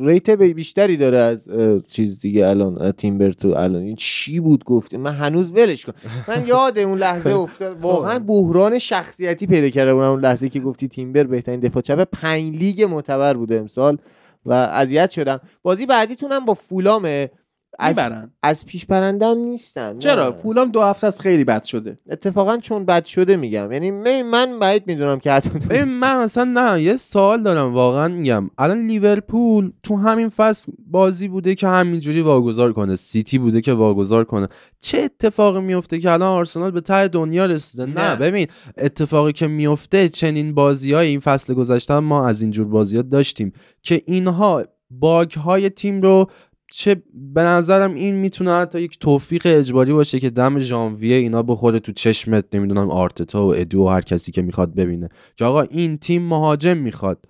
ریت 0.00 0.30
بیشتری 0.30 0.96
داره 0.96 1.18
از 1.18 1.48
چیز 1.88 2.18
دیگه 2.18 2.46
الان 2.46 2.92
تیمبرتو 2.92 3.48
الان. 3.48 3.82
این 3.82 3.96
چی 3.96 4.40
بود 4.40 4.64
گفته 4.64 4.98
من 4.98 5.12
هنوز 5.14 5.52
ولش 5.52 5.86
کن. 5.86 5.92
من 6.28 6.46
یاد 6.54 6.78
اون 6.78 6.98
لحظه 6.98 7.30
افتاد. 7.30 7.80
واقعا 7.80 8.18
بحران 8.18 8.78
شخصیتی 8.78 9.46
پیدا 9.46 9.68
کرده 9.68 9.94
بودم. 9.94 10.06
اون 10.06 10.20
لحظه 10.20 10.48
که 10.48 10.60
گفتی 10.60 10.88
تیمبر 10.88 11.24
بهترین 11.24 11.60
دفاع 11.60 11.82
چپ 11.82 12.08
پنج 12.12 12.56
لیگ 12.56 12.82
معتبر 12.82 13.34
بوده 13.34 13.56
امسال 13.56 13.98
و 14.46 14.52
اذیت 14.52 15.10
شدم. 15.10 15.40
بازی 15.62 15.86
بعدیتونم 15.86 16.44
با 16.44 16.54
فولامه. 16.54 17.30
از, 17.78 17.98
می‌برن. 17.98 18.30
از 18.42 18.66
پیش 18.66 18.86
برندم 18.86 19.38
نیستن 19.38 19.98
چرا؟ 19.98 20.28
نه. 20.28 20.34
فولام 20.34 20.70
دو 20.70 20.82
هفته 20.82 21.06
از 21.06 21.20
خیلی 21.20 21.44
بد 21.44 21.64
شده. 21.64 21.96
اتفاقا 22.10 22.56
چون 22.56 22.84
بد 22.84 23.04
شده 23.04 23.36
میگم. 23.36 23.72
یعنی 23.72 23.90
من- 23.90 24.22
من 24.22 24.58
بعید 24.58 24.82
می‌دونم 24.86 25.18
که 25.18 25.40
ببین 25.70 25.84
من 25.84 26.16
اصلا 26.16 26.44
نه 26.44 26.82
یه 26.82 26.96
سوال 26.96 27.42
دارم 27.42 27.74
واقعا 27.74 28.08
میگم. 28.08 28.50
الان 28.58 28.86
لیورپول 28.86 29.72
تو 29.82 29.96
همین 29.96 30.28
فصل 30.28 30.72
بازی 30.86 31.28
بوده 31.28 31.54
که 31.54 31.68
همینجوری 31.68 32.20
واگذار 32.20 32.72
کنه. 32.72 32.96
سیتی 32.96 33.38
بوده 33.38 33.60
که 33.60 33.72
واگذار 33.72 34.24
کنه. 34.24 34.48
چه 34.80 34.98
اتفاقی 34.98 35.60
میفته 35.60 35.98
که 35.98 36.10
الان 36.10 36.28
آرسنال 36.28 36.70
به 36.70 36.80
ته 36.80 37.08
دنیا 37.08 37.46
رسیده؟ 37.46 37.86
نه, 37.86 38.10
نه. 38.10 38.16
ببین 38.16 38.46
اتفاقی 38.78 39.32
که 39.32 39.46
میفته 39.46 40.08
چنین 40.08 40.54
بازی 40.54 40.92
های 40.92 41.08
این 41.08 41.20
فصل 41.20 41.54
گذشته 41.54 41.98
ما 41.98 42.28
از 42.28 42.42
اینجور 42.42 42.66
بازی 42.66 42.96
ها 42.96 43.02
داشتیم 43.02 43.52
که 43.82 44.02
اینها 44.06 44.64
باگ 44.90 45.32
های 45.32 45.70
تیم 45.70 46.02
رو 46.02 46.30
چه 46.76 47.02
به 47.14 47.42
نظرم 47.42 47.94
این 47.94 48.14
می‌تونه 48.14 48.52
حتی 48.52 48.80
یک 48.80 48.98
توفیق 48.98 49.42
اجباری 49.44 49.92
باشه 49.92 50.20
که 50.20 50.30
دم 50.30 50.58
ژانویه 50.58 51.16
اینا 51.16 51.42
بخوره 51.42 51.78
تو 51.78 51.92
چشمت 51.92 52.44
نمی‌دونم 52.52 52.90
آرتتا 52.90 53.46
و 53.46 53.54
ادو 53.54 53.80
و 53.80 53.88
هر 53.88 54.00
کسی 54.00 54.32
که 54.32 54.42
می‌خواد 54.42 54.74
ببینه. 54.74 55.08
که 55.36 55.44
آقا 55.44 55.60
این 55.60 55.98
تیم 55.98 56.22
مهاجم 56.22 56.76
می‌خواد. 56.76 57.24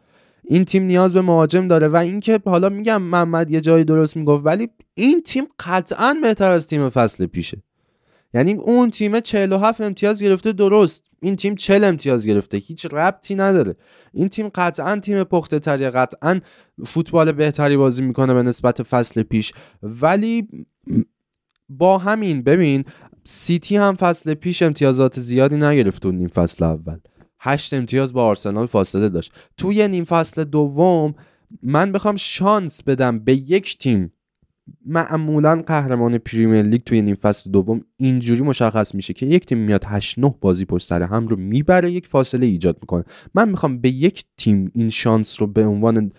این 0.45 0.65
تیم 0.65 0.83
نیاز 0.83 1.15
به 1.15 1.23
مهاجم 1.23 1.69
داره 1.69 1.89
و 1.89 1.97
اینکه 1.97 2.41
حالا 2.45 2.69
میگم 2.69 3.03
محمد 3.03 3.51
یه 3.51 3.61
جایی 3.61 3.85
درست 3.85 4.17
می‌گفت 4.17 4.47
ولی 4.47 4.69
این 4.95 5.23
تیم 5.23 5.45
قطعا 5.67 6.17
بهتر 6.23 6.53
از 6.53 6.67
تیم 6.67 6.89
فصل 6.89 7.27
پیشه. 7.27 7.63
یعنی 8.35 8.53
اون 8.55 8.91
تیم 8.91 9.21
47 9.21 9.81
امتیاز 9.81 10.23
گرفته 10.23 10.53
درست. 10.53 11.05
این 11.23 11.37
تیم 11.37 11.55
40 11.55 11.85
امتیاز 11.85 12.27
گرفته. 12.27 12.57
هیچ 12.57 12.87
ربطی 12.87 13.35
نداره. 13.35 13.77
این 14.13 14.29
تیم 14.29 14.49
قطعا 14.49 14.97
تیم 14.97 15.25
پخته 15.25 15.59
تری 15.59 15.91
قطعا 15.91 16.41
فوتبال 16.85 17.33
بهتری 17.33 17.77
بازی 17.77 18.03
می‌کنه 18.03 18.35
به 18.35 18.43
نسبت 18.43 18.83
فصل 18.83 19.23
پیش. 19.23 19.53
ولی 19.83 20.49
با 21.69 21.99
همین 21.99 22.43
ببین 22.43 22.85
سیتی 23.25 23.77
هم 23.77 23.97
فصل 23.97 24.35
پیش 24.35 24.63
امتیازات 24.63 25.21
زیادی 25.21 25.57
نگرفت 25.57 26.07
نیم 26.07 26.29
فصل 26.29 26.65
اول. 26.65 26.99
هشت 27.41 27.75
امتیاز 27.75 28.13
با 28.13 28.25
آرسنال 28.25 28.67
فاصله 28.67 29.09
داشت. 29.09 29.33
توی 29.57 29.89
نیم 29.89 30.05
فصل 30.05 30.45
دوم 30.45 31.15
من 31.63 31.93
بخوام 31.93 32.17
شانس 32.17 32.83
بدم 32.83 33.19
به 33.19 33.35
یک 33.35 33.79
تیم 33.79 34.13
معمولا 34.87 35.63
قهرمان 35.67 36.19
پریمیر 36.19 36.63
لیگ 36.63 36.83
توی 36.83 37.03
نیم 37.03 37.15
فصل 37.15 37.51
دوم 37.51 37.85
اینجوری 37.97 38.43
مشخص 38.43 38.95
میشه 38.95 39.13
که 39.13 39.27
یک 39.27 39.47
تیم 39.47 39.59
میاد 39.59 39.85
8 39.85 40.19
9 40.19 40.35
بازی 40.41 40.65
پشت 40.65 40.87
سر 40.87 41.03
هم 41.03 41.29
رو 41.29 41.37
می‌بره 41.37 41.93
یک 41.93 42.07
فاصله 42.07 42.47
ایجاد 42.47 42.79
می‌کنه. 42.81 43.05
من 43.35 43.49
می‌خوام 43.49 43.79
به 43.79 43.89
یک 43.91 44.25
تیم 44.37 44.71
این 44.75 44.91
شانس 44.91 45.41
رو 45.41 45.47
به 45.47 45.67
عنوان 45.67 46.13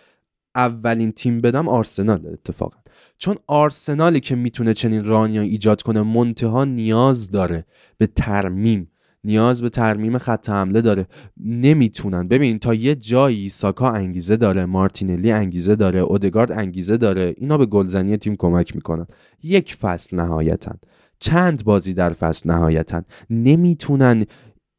اولین 0.55 1.11
تیم 1.11 1.41
بدم 1.41 1.67
آرسنال 1.67 2.27
اتفاقا. 2.27 2.77
چون 3.17 3.35
آرسنالی 3.47 4.19
که 4.19 4.35
می‌تونه 4.35 4.73
چنین 4.73 5.05
رانیا 5.05 5.41
ایجاد 5.41 5.81
کنه 5.81 6.01
منتها 6.01 6.65
نیاز 6.65 7.31
داره 7.31 7.65
به 7.97 8.07
ترمیم 8.07 8.91
نیاز 9.25 9.61
به 9.61 9.69
ترمیم 9.69 10.17
خط 10.17 10.49
حمله 10.49 10.81
داره. 10.81 11.07
نمی‌تونن. 11.45 12.27
ببین 12.27 12.59
تا 12.59 12.73
یه 12.73 12.95
جایی 12.95 13.49
ساکا 13.49 13.89
انگیزه 13.89 14.37
داره 14.37 14.65
مارتینلی 14.65 15.31
انگیزه 15.31 15.75
داره 15.75 15.99
اودگارد 15.99 16.51
انگیزه 16.51 16.97
داره 16.97 17.35
اینا 17.37 17.57
به 17.57 17.65
گلزنی 17.65 18.17
تیم 18.17 18.35
کمک 18.35 18.75
می‌کنن. 18.75 19.07
یک 19.43 19.75
فصل 19.75 20.17
نهایتا. 20.17 20.75
چند 21.19 21.63
بازی 21.63 21.93
در 21.93 22.13
فصل 22.13 22.51
نهایتا. 22.51 23.01
نمی‌تونن 23.29 24.25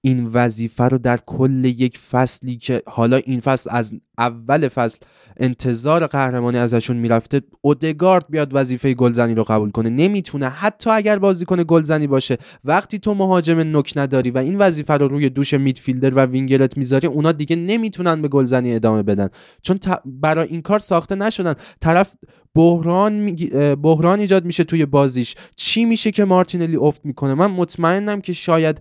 این 0.00 0.26
وظیفه 0.26 0.84
رو 0.84 0.98
در 0.98 1.18
کل 1.26 1.64
یک 1.64 1.98
فصلی 1.98 2.56
که 2.56 2.82
حالا 2.86 3.16
این 3.16 3.40
فصل 3.40 3.70
از 3.72 3.94
اول 4.18 4.68
فصل 4.68 4.98
انتظار 5.36 6.06
قهرمانی 6.06 6.58
ازشون 6.58 6.96
می‌رفته 6.96 7.40
اودگارد 7.60 8.24
بیاد 8.30 8.50
وظیفه 8.52 8.94
گلزنی 8.94 9.34
رو 9.34 9.44
قبول 9.44 9.70
کنه. 9.70 9.90
نمی‌تونه. 9.90 10.48
حتی 10.48 10.90
اگر 10.90 11.18
بازیکن 11.18 11.62
گلزنی 11.62 12.06
باشه. 12.06 12.38
وقتی 12.64 12.98
تو 12.98 13.14
مهاجم 13.14 13.58
نوک 13.58 13.92
نداری 13.96 14.30
و 14.30 14.38
این 14.38 14.58
وظیفه 14.58 14.94
رو 14.94 15.08
روی 15.08 15.28
دوش 15.28 15.54
میدفیلدر 15.54 16.14
و 16.14 16.26
وینگرت 16.26 16.76
می‌ذاری 16.76 17.06
اونا 17.06 17.32
دیگه 17.32 17.56
نمی‌تونن 17.56 18.22
به 18.22 18.28
گلزنی 18.28 18.74
ادامه 18.74 19.02
بدن. 19.02 19.28
چون 19.62 19.78
برای 20.04 20.48
این 20.48 20.62
کار 20.62 20.78
ساخته 20.78 21.14
نشدن. 21.14 21.54
طرف 21.80 22.14
بحران 22.54 23.36
بحران 23.74 24.20
ایجاد 24.20 24.44
میشه 24.44 24.64
توی 24.64 24.86
بازیش. 24.86 25.34
چی 25.56 25.84
میشه 25.84 26.10
که 26.10 26.24
مارتینلی 26.24 26.76
افت 26.76 27.04
می‌کنه؟ 27.04 27.34
من 27.34 27.50
مطمئنم 27.50 28.20
که 28.20 28.32
شاید 28.32 28.80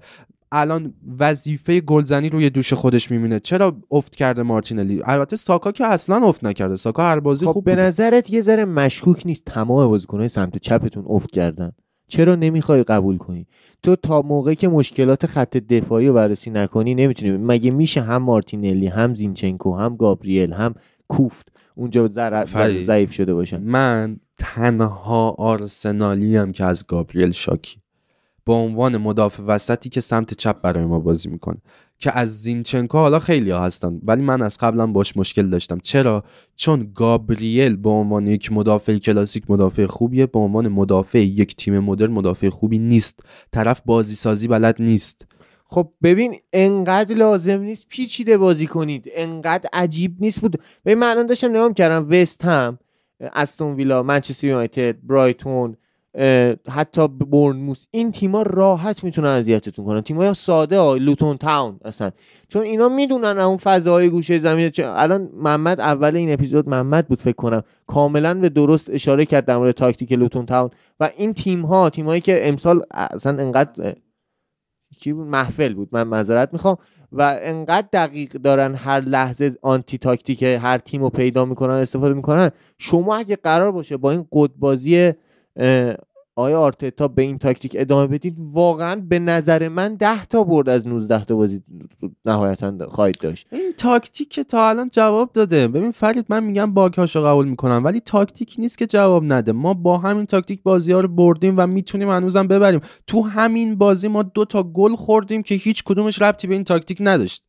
الان 0.51 0.93
وظیفه 1.19 1.81
گلزنی 1.81 2.29
روی 2.29 2.49
دوش 2.49 2.73
خودش 2.73 3.11
می‌بینه 3.11 3.39
چرا 3.39 3.77
افت 3.91 4.15
کرده 4.15 4.43
مارتینلی؟ 4.43 5.01
البته 5.05 5.35
ساکا 5.35 5.71
که 5.71 5.85
اصلا 5.85 6.27
افت 6.27 6.43
نکرده. 6.43 6.75
ساکا 6.75 7.03
هر 7.03 7.19
بازی 7.19 7.45
خب 7.45 7.51
خوب 7.51 7.63
به 7.63 7.71
بوده. 7.71 7.83
نظرت 7.83 8.33
یه 8.33 8.41
ذره 8.41 8.65
مشکوک 8.65 9.21
نیست 9.25 9.45
تمام 9.45 9.87
بازیکنهای 9.87 10.29
سمت 10.29 10.57
چپتون 10.57 11.05
افت 11.07 11.31
کردن؟ 11.31 11.71
چرا 12.07 12.35
نمی‌خوای 12.35 12.83
قبول 12.83 13.17
کنی؟ 13.17 13.47
تو 13.83 13.95
تا 13.95 14.21
موقعی 14.21 14.55
که 14.55 14.67
مشکلات 14.67 15.25
خط 15.25 15.57
دفاعی 15.57 16.07
رو 16.07 16.13
بررسی 16.13 16.49
نکنی 16.49 16.95
نمی‌تونی. 16.95 17.37
مگه 17.37 17.71
میشه 17.71 18.01
هم 18.01 18.23
مارتینلی 18.23 18.87
هم 18.87 19.15
زینچنکو 19.15 19.75
هم 19.75 19.95
گابریل 19.95 20.53
هم 20.53 20.73
کوفت 21.07 21.51
اونجا. 21.75 22.07
ضعیف 22.87 23.11
شده 23.11 23.33
باشن؟ 23.33 23.61
من 23.61 24.17
تنها 24.37 25.29
آرسنالی 25.29 26.37
هم 26.37 26.51
که 26.51 26.65
از 26.65 26.87
گابریل 26.87 27.31
شاکی. 27.31 27.77
به 28.45 28.53
عنوان 28.53 28.97
مدافع 28.97 29.43
وسطی 29.43 29.89
که 29.89 30.01
سمت 30.01 30.33
چپ 30.33 30.61
برای 30.61 30.85
ما 30.85 30.99
بازی 30.99 31.29
می‌کنه. 31.29 31.57
که 31.99 32.17
از 32.17 32.41
زینچنکو 32.41 32.97
حالا 32.97 33.19
خیلی 33.19 33.51
ها 33.51 33.65
هستن 33.65 33.99
ولی 34.03 34.21
من 34.21 34.41
از 34.41 34.57
قبلا 34.57 34.87
باش 34.87 35.17
مشکل 35.17 35.49
داشتم. 35.49 35.79
چرا؟ 35.79 36.23
چون 36.55 36.91
گابریل 36.95 37.75
به 37.75 37.89
عنوان 37.89 38.27
یک 38.27 38.51
مدافع 38.51 38.97
کلاسیک 38.97 39.43
مدافع 39.49 39.85
خوبیه 39.85 40.25
به 40.25 40.39
عنوان 40.39 40.67
مدافع 40.67 41.19
یک 41.19 41.55
تیم 41.55 41.79
مدرن 41.79 42.11
مدافع 42.11 42.49
خوبی 42.49 42.79
نیست. 42.79 43.25
طرف 43.51 43.81
بازی 43.85 44.15
سازی 44.15 44.47
بلد 44.47 44.75
نیست. 44.79 45.25
خب 45.65 45.91
ببین 46.03 46.35
انقدر 46.53 47.15
لازم 47.15 47.59
نیست 47.59 47.89
پیچیده 47.89 48.37
بازی 48.37 48.67
کنید. 48.67 49.05
انقدر 49.15 49.69
عجیب 49.73 50.15
نیست 50.19 50.39
فوت 50.39 50.53
ببین 50.85 50.97
من 50.97 51.09
الان 51.09 51.25
داشتم 51.25 51.49
نگاه 51.49 51.73
کردم 51.73 52.07
وست 52.09 52.45
هم 52.45 52.79
استون 53.19 53.75
ویلا 53.75 54.03
منچستر 54.03 54.47
یونایتد 54.47 54.95
برایتون 55.03 55.77
حتی 56.69 57.07
بورنموس 57.07 57.85
این 57.91 58.11
تیما 58.11 58.41
راحت 58.41 59.03
می‌تونن 59.03 59.27
اذیتتون 59.27 59.85
کنن. 59.85 60.01
تیمای 60.01 60.33
ساده 60.33 60.79
ها 60.79 60.95
لوتون 60.95 61.37
تاون 61.37 61.79
اصلا 61.85 62.11
چون 62.47 62.61
اینا 62.61 62.89
می‌دونن 62.89 63.39
اون 63.39 63.57
فضاهای 63.57 64.09
گوشه 64.09 64.39
زمین 64.39 64.71
الان 64.79 65.29
محمد 65.33 65.79
اول 65.79 66.15
این 66.15 66.33
اپیزود 66.33 66.69
محمد 66.69 67.07
بود 67.07 67.21
فکر 67.21 67.35
کنم. 67.35 67.63
کاملا 67.87 68.33
به 68.33 68.49
درست 68.49 68.89
اشاره 68.89 69.25
کرد 69.25 69.45
در 69.45 69.57
مورد 69.57 69.71
تاکتیک 69.71 70.11
لوتون 70.11 70.45
تاون. 70.45 70.69
و 70.99 71.09
این 71.17 71.33
تیم 71.33 71.65
ها 71.65 71.89
تیم 71.89 72.05
هایی 72.05 72.21
که 72.21 72.49
امسال 72.49 72.81
اصلا 72.91 73.43
انقدر 73.43 73.95
کی 74.97 75.13
بود؟ 75.13 75.27
محفل 75.27 75.73
بود. 75.73 75.89
من 75.91 76.03
معذرت 76.07 76.53
می‌خوام. 76.53 76.77
و 77.11 77.37
انقدر 77.41 77.87
دقیق 77.93 78.31
دارن 78.31 78.75
هر 78.75 79.01
لحظه 79.01 79.55
anti 79.61 79.97
تاکتیک 79.97 80.43
هر 80.43 80.77
تیم 80.77 81.01
رو 81.01 81.09
پیدا 81.09 81.45
می‌کنن 81.45 81.73
استفاده 81.73 82.13
می‌کنن. 82.13 82.51
شما 82.77 83.15
اگه 83.15 83.35
قرار 83.35 83.71
باشه 83.71 83.97
با 83.97 84.11
این 84.11 84.25
قدبازی‌های 84.31 86.59
آرتتا 86.59 87.07
به 87.07 87.21
این 87.21 87.37
تاکتیک 87.37 87.75
ادامه 87.79 88.07
بدید. 88.07 88.37
واقعا 88.39 89.01
به 89.09 89.19
نظر 89.19 89.67
من 89.67 89.95
10 89.95 90.25
تا 90.25 90.43
برد 90.43 90.69
از 90.69 90.87
19 90.87 91.25
تا 91.25 91.35
بازی 91.35 91.63
نهایتا 92.25 92.89
خواهید 92.89 93.17
داشت. 93.21 93.47
این 93.51 93.73
تاکتیک 93.77 94.29
که 94.29 94.43
تا 94.43 94.69
الان 94.69 94.89
جواب 94.89 95.31
داده. 95.31 95.67
ببین 95.67 95.91
فرید 95.91 96.25
من 96.29 96.43
میگم 96.43 96.73
bug 96.73 96.95
هاشو 96.95 97.25
قبول 97.25 97.47
می‌کنم 97.47 97.81
ولی 97.85 97.99
تاکتیک 97.99 98.55
نیست 98.57 98.77
که 98.77 98.85
جواب 98.85 99.23
نده. 99.23 99.51
ما 99.51 99.73
با 99.73 99.97
همین 99.97 100.25
تاکتیک 100.25 100.63
بازی 100.63 100.91
ها 100.91 100.99
رو 100.99 101.07
بردیم 101.07 101.53
و 101.57 101.67
می‌تونیم 101.67 102.09
هنوزم 102.09 102.47
ببریم. 102.47 102.81
تو 103.07 103.21
همین 103.21 103.75
بازی 103.75 104.07
ما 104.07 104.23
دو 104.23 104.45
تا 104.45 104.63
گل 104.63 104.95
خوردیم 104.95 105.43
که 105.43 105.55
هیچ 105.55 105.83
کدومش 105.83 106.21
ربطی 106.21 106.47
به 106.47 106.53
این 106.53 106.63
تاکتیک 106.63 106.97
نداشت. 107.01 107.43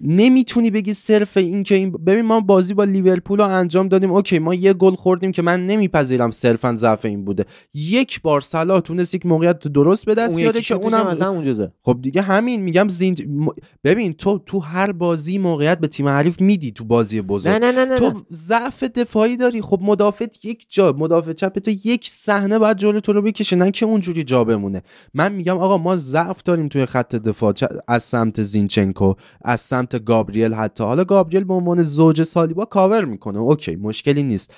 نمی‌تونی 0.00 0.70
بگی 0.70 0.94
صرف 0.94 1.36
این 1.36 1.62
که 1.62 1.74
این 1.74 1.90
ببین 1.92 2.24
ما 2.24 2.40
بازی 2.40 2.74
با 2.74 2.84
لیورپول 2.84 3.38
رو 3.38 3.44
انجام 3.48 3.88
دادیم. 3.88 4.12
OK 4.12 4.38
ما 4.38 4.54
یه 4.54 4.72
گل 4.72 4.94
خوردیم 4.94 5.32
که 5.32 5.42
من 5.42 5.66
نمیپذیرم 5.66 6.30
صرفا 6.30 6.74
ضعف 6.76 7.04
این 7.04 7.24
بوده. 7.24 7.44
یک 7.74 8.22
بار 8.22 8.40
صلاح 8.40 8.80
تونست 8.80 9.14
یک 9.14 9.26
موقعیت 9.26 9.58
درست 9.68 10.06
به 10.06 10.14
دست 10.14 10.36
بیاره 10.36 10.60
که 10.60 10.74
اونم 10.74 11.06
از 11.06 11.22
جزه. 11.44 11.72
خب 11.82 11.98
دیگه 12.02 12.22
همین 12.22 12.62
میگم 12.62 12.88
زینج 12.88 13.22
م- 13.22 13.48
ببین 13.84 14.12
تو 14.12 14.38
تو 14.38 14.58
هر 14.58 14.92
بازی 14.92 15.38
موقعیت 15.38 15.78
به 15.78 15.88
تیم 15.88 16.08
حریف 16.08 16.40
میدی 16.40 16.70
تو 16.70 16.84
بازی 16.84 17.20
بزرگ. 17.20 17.52
نه 17.52 17.58
نه 17.58 17.72
نه 17.72 17.84
نه, 17.84 17.96
تو. 17.96 18.12
ضعف 18.32 18.82
دفاعی 18.84 19.36
داری. 19.36 19.62
خب 19.62 19.78
مدافع 19.82 20.26
یک 20.44 20.66
جا 20.68 20.92
مدافع 20.98 21.32
چپ 21.32 21.58
تو 21.58 21.70
یک 21.84 22.08
صحنه 22.08 22.58
باید 22.58 22.76
جلو 22.76 23.00
تو 23.00 23.12
رو 23.12 23.22
بکشه 23.22 23.56
نه 23.56 23.70
که 23.70 23.86
اونجوری 23.86 24.24
جا 24.24 24.44
بمونه. 24.44 24.82
من 25.14 25.32
میگم 25.32 25.58
آقا 25.58 25.78
ما 25.78 25.96
ضعف 25.96 26.42
داریم 26.42 26.68
توی 26.68 26.86
خط 26.86 27.16
دفاع 27.16 27.54
از 27.88 28.02
سمت 28.02 28.42
زینچنکو 28.42 29.14
از 29.42 29.60
سمت 29.74 30.04
گابریل 30.04 30.54
حتی. 30.54 30.84
حالا 30.84 31.04
گابریل 31.04 31.44
به 31.44 31.54
عنوان 31.54 31.82
زوج 31.82 32.22
سالیبا 32.22 32.64
کاور 32.64 33.04
می‌کنه. 33.04 33.38
OK 33.38 33.76
مشکلی 33.76 34.22
نیست. 34.22 34.54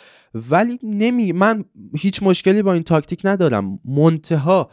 ولی 0.50 0.78
نمی 0.82 1.32
من 1.32 1.64
هیچ 1.98 2.22
مشکلی 2.22 2.62
با 2.62 2.72
این 2.72 2.82
تاکتیک 2.82 3.20
ندارم. 3.24 3.78
منتها 3.84 4.70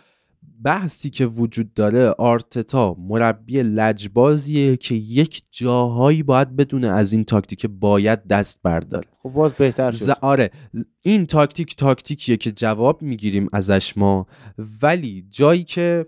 بحثی 0.63 1.09
که 1.09 1.25
وجود 1.25 1.73
داره 1.73 2.09
آرتتا 2.09 2.95
مربی 2.99 3.61
لجبازیه 3.61 4.77
که 4.77 4.95
یک 4.95 5.43
جاهایی 5.51 6.23
باید 6.23 6.55
بدونه 6.55 6.87
از 6.87 7.13
این 7.13 7.23
تاکتیک 7.23 7.65
باید 7.65 8.27
دست 8.27 8.59
برداره. 8.63 9.07
خب 9.19 9.29
باز 9.29 9.53
بهتر 9.53 9.91
شد. 9.91 10.05
ز... 10.05 10.09
آره 10.09 10.51
این 11.01 11.25
تاکتیک 11.25 11.75
تاکتیکیه 11.75 12.37
که 12.37 12.51
جواب 12.51 13.01
می‌گیریم 13.01 13.49
ازش 13.53 13.97
ما. 13.97 14.27
ولی 14.81 15.25
جایی 15.29 15.63
که 15.63 16.05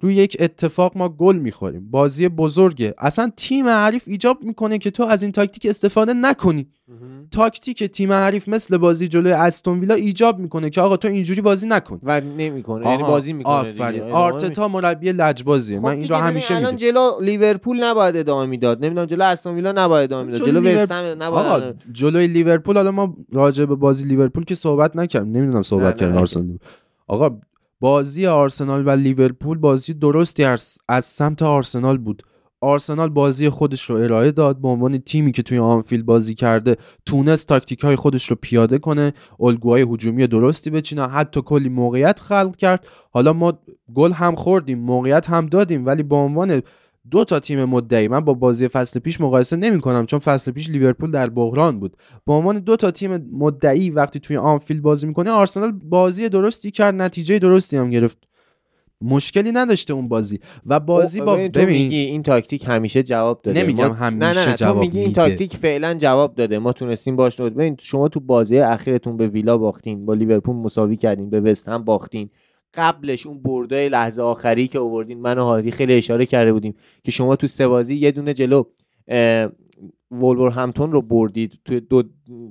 روی 0.00 0.14
یک 0.14 0.36
اتفاق 0.40 0.92
ما 0.96 1.08
گل 1.08 1.36
می‌خوریم. 1.36 1.90
بازی 1.90 2.28
بزرگه. 2.28 2.94
اصلا 2.98 3.32
تیم 3.36 3.68
حریف 3.68 4.04
ایجاب 4.06 4.38
می‌کنه 4.42 4.78
که 4.78 4.90
تو 4.90 5.02
از 5.02 5.22
این 5.22 5.32
تاکتیک 5.32 5.66
استفاده 5.66 6.12
نکنی. 6.12 6.68
تاکتیک 7.30 7.84
تیم 7.84 8.12
حریف 8.12 8.48
مثل 8.48 8.76
بازی 8.76 9.08
جلوی 9.08 9.32
استون 9.32 9.80
ویلا 9.80 9.94
ایجاب 9.94 10.38
می‌کنه 10.38 10.70
که 10.70 10.80
آقا 10.80 10.96
تو 10.96 11.08
اینجوری 11.08 11.40
بازی 11.40 11.68
نکن. 11.68 12.00
و 12.02 12.20
نمی‌کنه. 12.20 12.90
یعنی 12.90 13.02
بازی 13.02 13.32
می‌کنه 13.32 13.54
آفرین. 13.54 14.02
آرتتا 14.02 14.68
مربی 14.68 15.12
لجبازیه. 15.12 15.80
من 15.80 15.90
این 15.90 16.08
رو 16.08 16.16
همیشه 16.16 16.46
خب 16.46 16.60
الان 16.60 16.74
میگم. 16.74 16.86
جلو 16.86 17.20
لیورپول 17.20 17.84
نباید 17.84 18.16
ادامه 18.16 18.46
می‌داد. 18.46 18.84
نمی‌دونم 18.84 19.06
جلو 19.06 19.24
استون 19.24 19.54
ویلا 19.54 19.72
نباید 19.72 20.12
ادامه 20.12 20.30
می‌داد. 20.30 20.48
جلو 20.48 20.60
وستهم 20.60 21.22
آقا 21.22 21.56
نباید 21.56 21.74
جلوی 21.92 22.26
لیورپول 22.26 22.76
حالا 22.76 22.90
ما 22.90 23.16
راجع 23.32 23.64
به 23.64 23.74
بازی 23.74 24.04
لیورپول 24.04 24.44
که 24.44 24.54
صحبت 24.54 24.96
نکردیم. 24.96 25.36
نمی‌دونم 25.36 25.62
صحبت 25.62 26.02
نه. 26.02 26.18
آرسنال. 26.18 26.58
آقا 27.06 27.38
بازی 27.80 28.26
آرسنال 28.26 28.86
و 28.86 28.90
لیورپول 28.90 29.58
بازی 29.58 29.94
درستی 29.94 30.44
از, 30.44 30.78
سمت 31.02 31.42
آرسنال 31.42 31.98
بود. 31.98 32.22
آرسنال 32.60 33.08
بازی 33.08 33.48
خودش 33.48 33.90
رو 33.90 33.96
ارائه 33.96 34.32
داد 34.32 34.60
به 34.60 34.68
عنوان 34.68 34.98
تیمی 34.98 35.32
که 35.32 35.42
توی 35.42 35.58
آنفیلد 35.58 36.06
بازی 36.06 36.34
کرده 36.34 36.76
تونست 37.06 37.48
تاکتیک 37.48 37.80
های 37.80 37.96
خودش 37.96 38.30
رو 38.30 38.36
پیاده 38.40 38.78
کنه 38.78 39.12
الگوهای 39.40 39.82
هجومی 39.82 40.26
درستی 40.26 40.70
بچینه 40.70 41.08
حتی 41.08 41.42
کلی 41.42 41.68
موقعیت 41.68 42.20
خلق 42.20 42.56
کرد. 42.56 42.86
حالا 43.10 43.32
ما 43.32 43.58
گل 43.94 44.12
هم 44.12 44.34
خوردیم 44.34 44.78
موقعیت 44.78 45.30
هم 45.30 45.46
دادیم 45.46 45.86
ولی 45.86 46.02
به 46.02 46.16
عنوان 46.16 46.62
دو 47.10 47.24
تا 47.24 47.40
تیم 47.40 47.64
مدعی. 47.64 48.08
من 48.08 48.20
با 48.20 48.34
بازی 48.34 48.68
فصل 48.68 49.00
پیش 49.00 49.20
مقایسه 49.20 49.56
نمی 49.56 49.80
کنم 49.80 50.06
چون 50.06 50.18
فصل 50.18 50.50
پیش 50.50 50.70
لیورپول 50.70 51.10
در 51.10 51.30
بحران 51.30 51.80
بود. 51.80 51.96
به 52.26 52.32
عنوان 52.32 52.58
دو 52.58 52.76
تا 52.76 52.90
تیم 52.90 53.16
مدعی 53.32 53.90
وقتی 53.90 54.20
توی 54.20 54.36
آنفیلد 54.36 54.82
بازی 54.82 55.06
می‌کنه 55.06 55.30
آرسنال 55.30 55.72
بازی 55.72 56.28
درستی 56.28 56.70
کرد 56.70 56.94
نتیجه 56.94 57.38
درستی 57.38 57.76
هم 57.76 57.90
گرفت. 57.90 58.18
مشکلی 59.00 59.52
نداشته 59.52 59.92
اون 59.92 60.08
بازی. 60.08 60.40
و 60.66 60.80
بازی 60.80 61.20
با 61.20 61.34
ببین 61.34 61.52
تو 61.52 61.66
میگی 61.66 61.96
این 61.96 62.22
تاکتیک 62.22 62.64
همیشه 62.68 63.02
جواب 63.02 63.40
داده. 63.42 63.62
نمیگم 63.62 63.86
ما- 63.86 63.94
همیشه 63.94 64.26
نه 64.32 64.38
نه 64.38 64.46
نه 64.48 64.54
جواب 64.56 64.74
تو 64.74 64.80
میگی 64.80 64.98
این 64.98 65.08
میده. 65.08 65.28
تاکتیک 65.28 65.56
فعلا 65.56 65.94
جواب 65.94 66.34
داده. 66.34 66.58
ما 66.58 66.72
تونستیم 66.72 67.16
باش 67.16 67.40
ببین 67.40 67.76
شما 67.80 68.08
تو 68.08 68.20
بازی 68.20 68.58
اخیرتون 68.58 69.16
به 69.16 69.28
ویلا 69.28 69.58
باختین 69.58 70.06
با 70.06 70.14
لیورپول 70.14 70.56
مساوی 70.56 70.96
کردین 70.96 71.30
به 71.30 71.40
وست 71.40 71.68
هم 71.68 71.84
باختین. 71.84 72.30
قبلش 72.76 73.26
اون 73.26 73.42
بردای 73.42 73.88
لحظه 73.88 74.22
آخری 74.22 74.68
که 74.68 74.78
آوردین 74.78 75.20
من 75.20 75.38
و 75.38 75.42
هادی 75.42 75.70
خیلی 75.70 75.94
اشاره 75.94 76.26
کرده 76.26 76.52
بودیم 76.52 76.74
که 77.04 77.10
شما 77.10 77.36
تو 77.36 77.46
سه 77.46 77.68
بازی 77.68 77.96
یه 77.96 78.10
دونه 78.10 78.34
جلو 78.34 78.62
وولور 80.10 80.50
همتون 80.50 80.92
رو 80.92 81.02
بردید. 81.02 81.58
توی 81.64 81.80
دو 81.80 82.02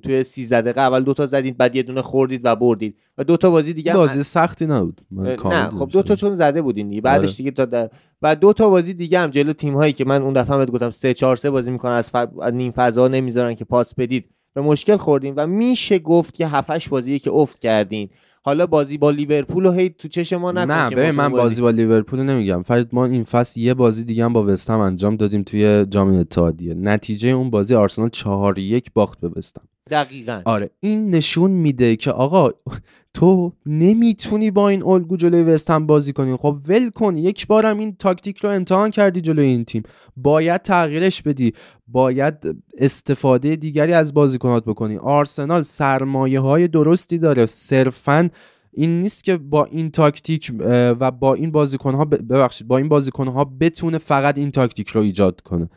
توی 0.04 0.24
13 0.24 0.62
دقیقه 0.62 0.82
اول 0.82 1.04
دو 1.04 1.14
تا 1.14 1.26
زدید 1.26 1.58
بعد 1.58 1.76
یه 1.76 1.84
دونه 1.84 2.02
خوردید 2.02 2.42
و 2.44 2.56
بردید. 2.56 2.96
و 3.18 3.24
دو 3.24 3.38
تا 3.38 3.50
بازی 3.50 3.74
دیگه 3.74 3.92
هم 3.92 3.98
بازی 3.98 4.24
سختی 4.24 4.66
نبود. 4.66 5.02
من 5.12 5.24
نه 5.46 5.70
خب 5.70 5.90
دو 5.92 6.04
تا. 6.04 6.16
چون 6.16 6.36
زده 6.36 6.62
بودین 6.62 6.90
دیگه. 6.90 7.02
بعدش 7.02 7.30
آره. 7.30 7.38
دیگه 7.38 7.52
تا 7.52 7.66
در... 7.66 7.90
و 8.22 8.36
دو 8.36 8.54
تا 8.54 8.70
بازی 8.70 8.94
دیگه 8.94 9.20
هم 9.20 9.30
جلو 9.30 9.54
تیم 9.54 9.74
هایی 9.74 9.94
که 9.94 10.06
من 10.06 10.22
اون 10.22 10.34
دفعه 10.34 10.58
بهت 10.58 10.72
گفتم 10.72 10.92
3 10.92 11.14
4 11.14 11.36
3 11.36 11.50
بازی 11.50 11.72
می‌کنن 11.72 11.92
از, 11.92 12.10
ف... 12.10 12.16
از 12.42 12.54
نیم 12.54 12.72
فضا 12.72 13.08
نمی‌ذارن 13.08 13.56
که 13.56 13.66
پاس 13.66 13.96
بدید. 13.96 14.26
به 14.54 14.62
مشکل 14.62 14.98
خوردین 14.98 15.34
و 15.36 15.48
میشه 15.48 16.00
گفت 16.00 16.34
که 16.34 16.48
7 16.48 16.70
8 16.70 16.90
بازی 16.90 17.20
که 17.20 17.32
افت 17.32 17.60
کردین. 17.60 18.10
حالا 18.46 18.66
بازی 18.68 18.98
با 18.98 19.12
لیورپول 19.12 19.66
رو 19.66 19.72
هی 19.72 19.90
تو 19.90 20.08
چش 20.08 20.34
ما 20.34 20.52
نکن 20.52 20.72
نه 20.72 20.90
که 20.90 21.12
من 21.12 21.30
بازی 21.30 21.62
با 21.62 21.70
لیورپول 21.70 22.20
نمیگم. 22.24 22.64
فرید 22.64 22.88
ما 22.92 23.06
این 23.06 23.24
فصل 23.24 23.60
یه 23.60 23.74
بازی 23.74 24.04
دیگه 24.06 24.26
هم 24.26 24.34
با 24.34 24.44
وستهم 24.44 24.80
انجام 24.80 25.16
دادیم 25.16 25.44
توی 25.44 25.86
جام 25.86 26.08
اتحادیه. 26.14 26.74
نتیجه 26.74 27.30
اون 27.30 27.50
بازی 27.50 27.76
آرسنال 27.76 28.10
چهار 28.10 28.58
یک 28.58 28.94
باخت 28.94 29.20
به 29.20 29.30
وستهم 29.36 29.68
دقیقاً. 29.92 30.42
آره 30.46 30.70
این 30.80 31.10
نشون 31.10 31.52
میده 31.52 31.96
که 31.96 32.12
آقا 32.12 32.50
تو 33.16 33.54
نمی‌تونی 33.66 34.52
با 34.52 34.70
این 34.70 34.84
الگو 34.84 35.18
جلوی 35.18 35.44
وستهم 35.44 35.88
بازی 35.88 36.14
کنی. 36.14 36.36
خب 36.36 36.58
ول 36.68 36.90
کن. 36.90 37.18
یک 37.18 37.48
بارم 37.48 37.80
این 37.80 37.96
تاکتیک 38.00 38.38
رو 38.38 38.50
امتحان 38.50 38.90
کردی 38.90 39.22
جلوی 39.22 39.46
این 39.46 39.66
تیم. 39.66 39.84
باید 40.18 40.62
تغییرش 40.62 41.22
بدی. 41.22 41.54
باید 41.88 42.36
استفاده 42.78 43.56
دیگری 43.56 43.94
از 43.94 44.14
بازیکنات 44.14 44.66
بکنی. 44.66 44.98
آرسنال 44.98 45.62
سرمایه 45.62 46.40
های 46.40 46.68
درستی 46.68 47.18
داره. 47.18 47.46
صرفا 47.46 48.30
این 48.74 49.02
نیست 49.02 49.24
که 49.24 49.38
با 49.38 49.66
این 49.66 49.92
تاکتیک 49.92 50.52
و 51.00 51.12
با 51.12 51.34
این 51.34 51.52
بازیکن 51.52 51.96
ها 51.96 52.06
ببخشید 52.06 52.68
با 52.68 52.78
این 52.78 52.90
بازیکن 52.90 53.28
ها 53.28 53.46
بتونه 53.60 53.98
فقط 53.98 54.38
این 54.38 54.52
تاکتیک 54.52 54.90
رو 54.90 55.02
ایجاد 55.02 55.42
کنه. 55.42 55.70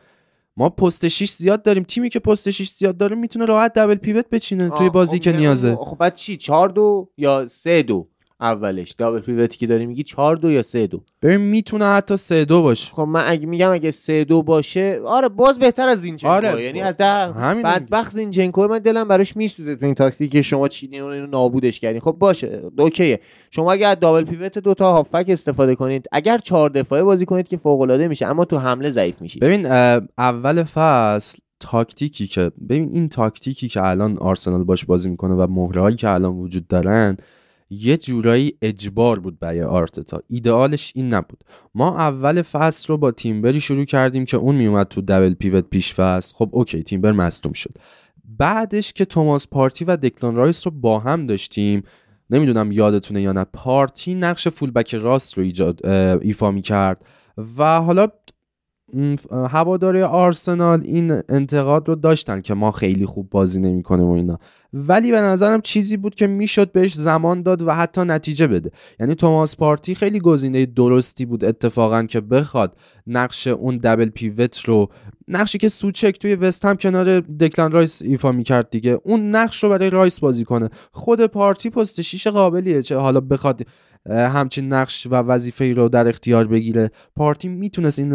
ما 0.58 0.68
پست 0.68 1.08
6 1.08 1.30
زیاد 1.30 1.62
داریم. 1.62 1.82
تیمی 1.82 2.08
که 2.08 2.18
پست 2.18 2.50
6 2.50 2.70
زیاد 2.70 2.96
داره 2.96 3.16
می‌تونه 3.16 3.44
راحت 3.44 3.72
double 3.74 3.94
pivot 3.94 4.30
بچینه 4.30 4.68
توی 4.68 4.90
بازی 4.90 5.16
خب 5.18 5.22
که 5.22 5.32
نیازه. 5.32 5.76
خب 5.76 5.96
بعد 5.98 6.14
چی؟ 6.14 6.36
4 6.36 6.68
دو 6.68 7.08
یا 7.16 7.48
3 7.48 7.82
دو؟ 7.82 8.08
اولش. 8.40 8.90
double 8.90 9.20
pivot 9.20 9.52
ی 9.52 9.58
که 9.58 9.66
داری 9.66 9.86
میگی 9.86 10.02
4 10.02 10.36
دو 10.36 10.50
یا 10.50 10.62
3 10.62 10.86
دو؟ 10.86 11.02
ببین 11.22 11.36
می‌تونه 11.36 11.84
حتی 11.84 12.16
3 12.16 12.44
2 12.44 12.62
باشه. 12.62 12.92
خب 12.92 13.02
من 13.02 13.22
اگه 13.26 13.46
میگم 13.46 13.72
اگه 13.72 13.90
3 13.90 14.24
دو 14.24 14.42
باشه 14.42 15.00
آره 15.04 15.28
باز 15.28 15.58
بهتر 15.58 15.88
از 15.88 16.00
زینچنکو 16.00 16.32
آره. 16.32 16.62
یعنی 16.62 16.80
از 16.80 16.96
در 16.96 17.32
بدبخت 17.54 18.12
زینچنکو 18.12 18.68
من 18.68 18.78
دلم 18.78 19.08
براش 19.08 19.36
میسوزه 19.36 19.76
تو 19.76 19.86
این 19.86 19.94
تاکتیک 19.94 20.32
که 20.32 20.42
شما 20.42 20.68
اون 20.82 21.12
اینو 21.12 21.26
نابودش 21.26 21.80
کردین. 21.80 22.00
خب 22.00 22.16
باشه 22.18 22.62
okay 22.78 23.06
ه. 23.06 23.20
شما 23.50 23.72
اگر 23.72 23.90
از 23.90 24.00
double 24.00 24.24
pivot 24.24 24.58
دو 24.58 24.74
تا 24.74 24.92
هافبک 24.92 25.24
استفاده 25.28 25.74
کنید 25.74 26.06
اگر 26.12 26.38
چهار 26.38 26.70
دفاعه 26.70 27.02
بازی 27.02 27.26
کنید 27.26 27.48
که 27.48 27.56
فوق 27.56 27.80
العاده 27.80 28.08
میشه 28.08 28.26
اما 28.26 28.44
تو 28.44 28.58
حمله 28.58 28.90
ضعیف 28.90 29.22
میشید. 29.22 29.42
ببین 29.42 29.66
اول 30.18 30.62
فصل 30.62 31.38
تاکتیکی 31.60 32.26
که 32.26 32.50
ببین 32.68 32.90
این 32.92 33.08
تاکتیکی 33.08 33.68
که 33.68 33.84
الان 33.84 34.18
آرسنال 34.18 34.64
باش 34.64 34.84
بازی 34.84 35.10
می‌کنه 35.10 35.34
و 35.34 35.46
مهره‌هایی 35.50 35.96
که 35.96 36.10
الان 36.10 36.34
وجود 36.34 36.66
دارن 36.66 37.16
یه 37.70 37.96
جورایی 37.96 38.52
اجبار 38.62 39.18
بود 39.18 39.38
برای 39.38 39.62
آرتتا. 39.62 40.22
ایدئالش 40.28 40.92
این 40.94 41.14
نبود. 41.14 41.44
ما 41.74 41.96
اول 41.98 42.42
فصل 42.42 42.88
رو 42.88 42.96
با 42.96 43.10
تیمبری 43.10 43.60
شروع 43.60 43.84
کردیم 43.84 44.24
که 44.24 44.36
اون 44.36 44.54
میومد 44.54 44.88
تو 44.88 45.00
double 45.00 45.34
pivot 45.34 45.64
پیش 45.70 45.94
فصل. 45.94 46.34
خب 46.34 46.50
okay 46.52 46.82
تیمبر 46.82 47.12
مصدوم 47.12 47.52
شد. 47.52 47.74
بعدش 48.38 48.92
که 48.92 49.04
توماس 49.04 49.48
پارتی 49.48 49.84
و 49.84 49.96
دکلان 49.96 50.34
رایس 50.34 50.66
رو 50.66 50.72
با 50.72 50.98
هم 50.98 51.26
داشتیم 51.26 51.82
نمی‌دونم 52.30 52.72
یادتونه 52.72 53.22
یا 53.22 53.32
نه 53.32 53.44
پارتی 53.44 54.14
نقش 54.14 54.48
fullback 54.48 54.94
راست 54.94 55.38
رو 55.38 55.44
ایفا 56.22 56.50
می‌کرد 56.50 57.04
و 57.58 57.80
حالا 57.80 58.08
هواداری 59.30 60.02
آرسنال 60.02 60.82
این 60.84 61.22
انتقاد 61.28 61.88
رو 61.88 61.94
داشتن 61.94 62.40
که 62.40 62.54
ما 62.54 62.70
خیلی 62.70 63.06
خوب 63.06 63.30
بازی 63.30 63.60
نمی‌کنیم 63.60 64.06
و 64.06 64.12
اینا. 64.12 64.38
ولی 64.72 65.10
به 65.10 65.20
نظرم 65.20 65.60
چیزی 65.60 65.96
بود 65.96 66.14
که 66.14 66.26
می‌شد 66.26 66.72
بهش 66.72 66.94
زمان 66.94 67.42
داد 67.42 67.62
و 67.62 67.72
حتی 67.72 68.00
نتیجه 68.00 68.46
بده. 68.46 68.70
یعنی 69.00 69.14
توماس 69.14 69.56
پارتی 69.56 69.94
خیلی 69.94 70.20
گزینه 70.20 70.66
درستی 70.66 71.24
بود 71.24 71.44
اتفاقا 71.44 72.02
که 72.02 72.20
بخواد 72.20 72.76
نقش 73.06 73.46
اون 73.46 73.76
double 73.76 74.08
pivot 74.08 74.60
رو 74.60 74.88
نقشی 75.28 75.58
که 75.58 75.68
سوچک 75.68 76.18
توی 76.18 76.34
وست 76.34 76.64
هم 76.64 76.76
کنار 76.76 77.20
دکلان 77.20 77.72
رایس 77.72 78.02
ایفا 78.02 78.32
می‌کرد 78.32 78.70
دیگه. 78.70 79.00
اون 79.04 79.30
نقش 79.30 79.64
رو 79.64 79.70
برای 79.70 79.90
رایس 79.90 80.20
بازی 80.20 80.44
کنه. 80.44 80.70
خود 80.92 81.26
پارتی 81.26 81.70
پست 81.70 82.00
شیش 82.00 82.26
قابلیه 82.26 82.82
چه 82.82 82.96
حالا 82.96 83.20
بخواد 83.20 83.62
همچین 84.06 84.72
نقش 84.72 85.06
و 85.06 85.14
وظیفه 85.14 85.64
ای 85.64 85.74
رو 85.74 85.88
در 85.88 86.08
اختیار 86.08 86.46
بگیره. 86.46 86.90
پارتی 87.16 87.48
می‌تونست 87.48 87.98
این 87.98 88.12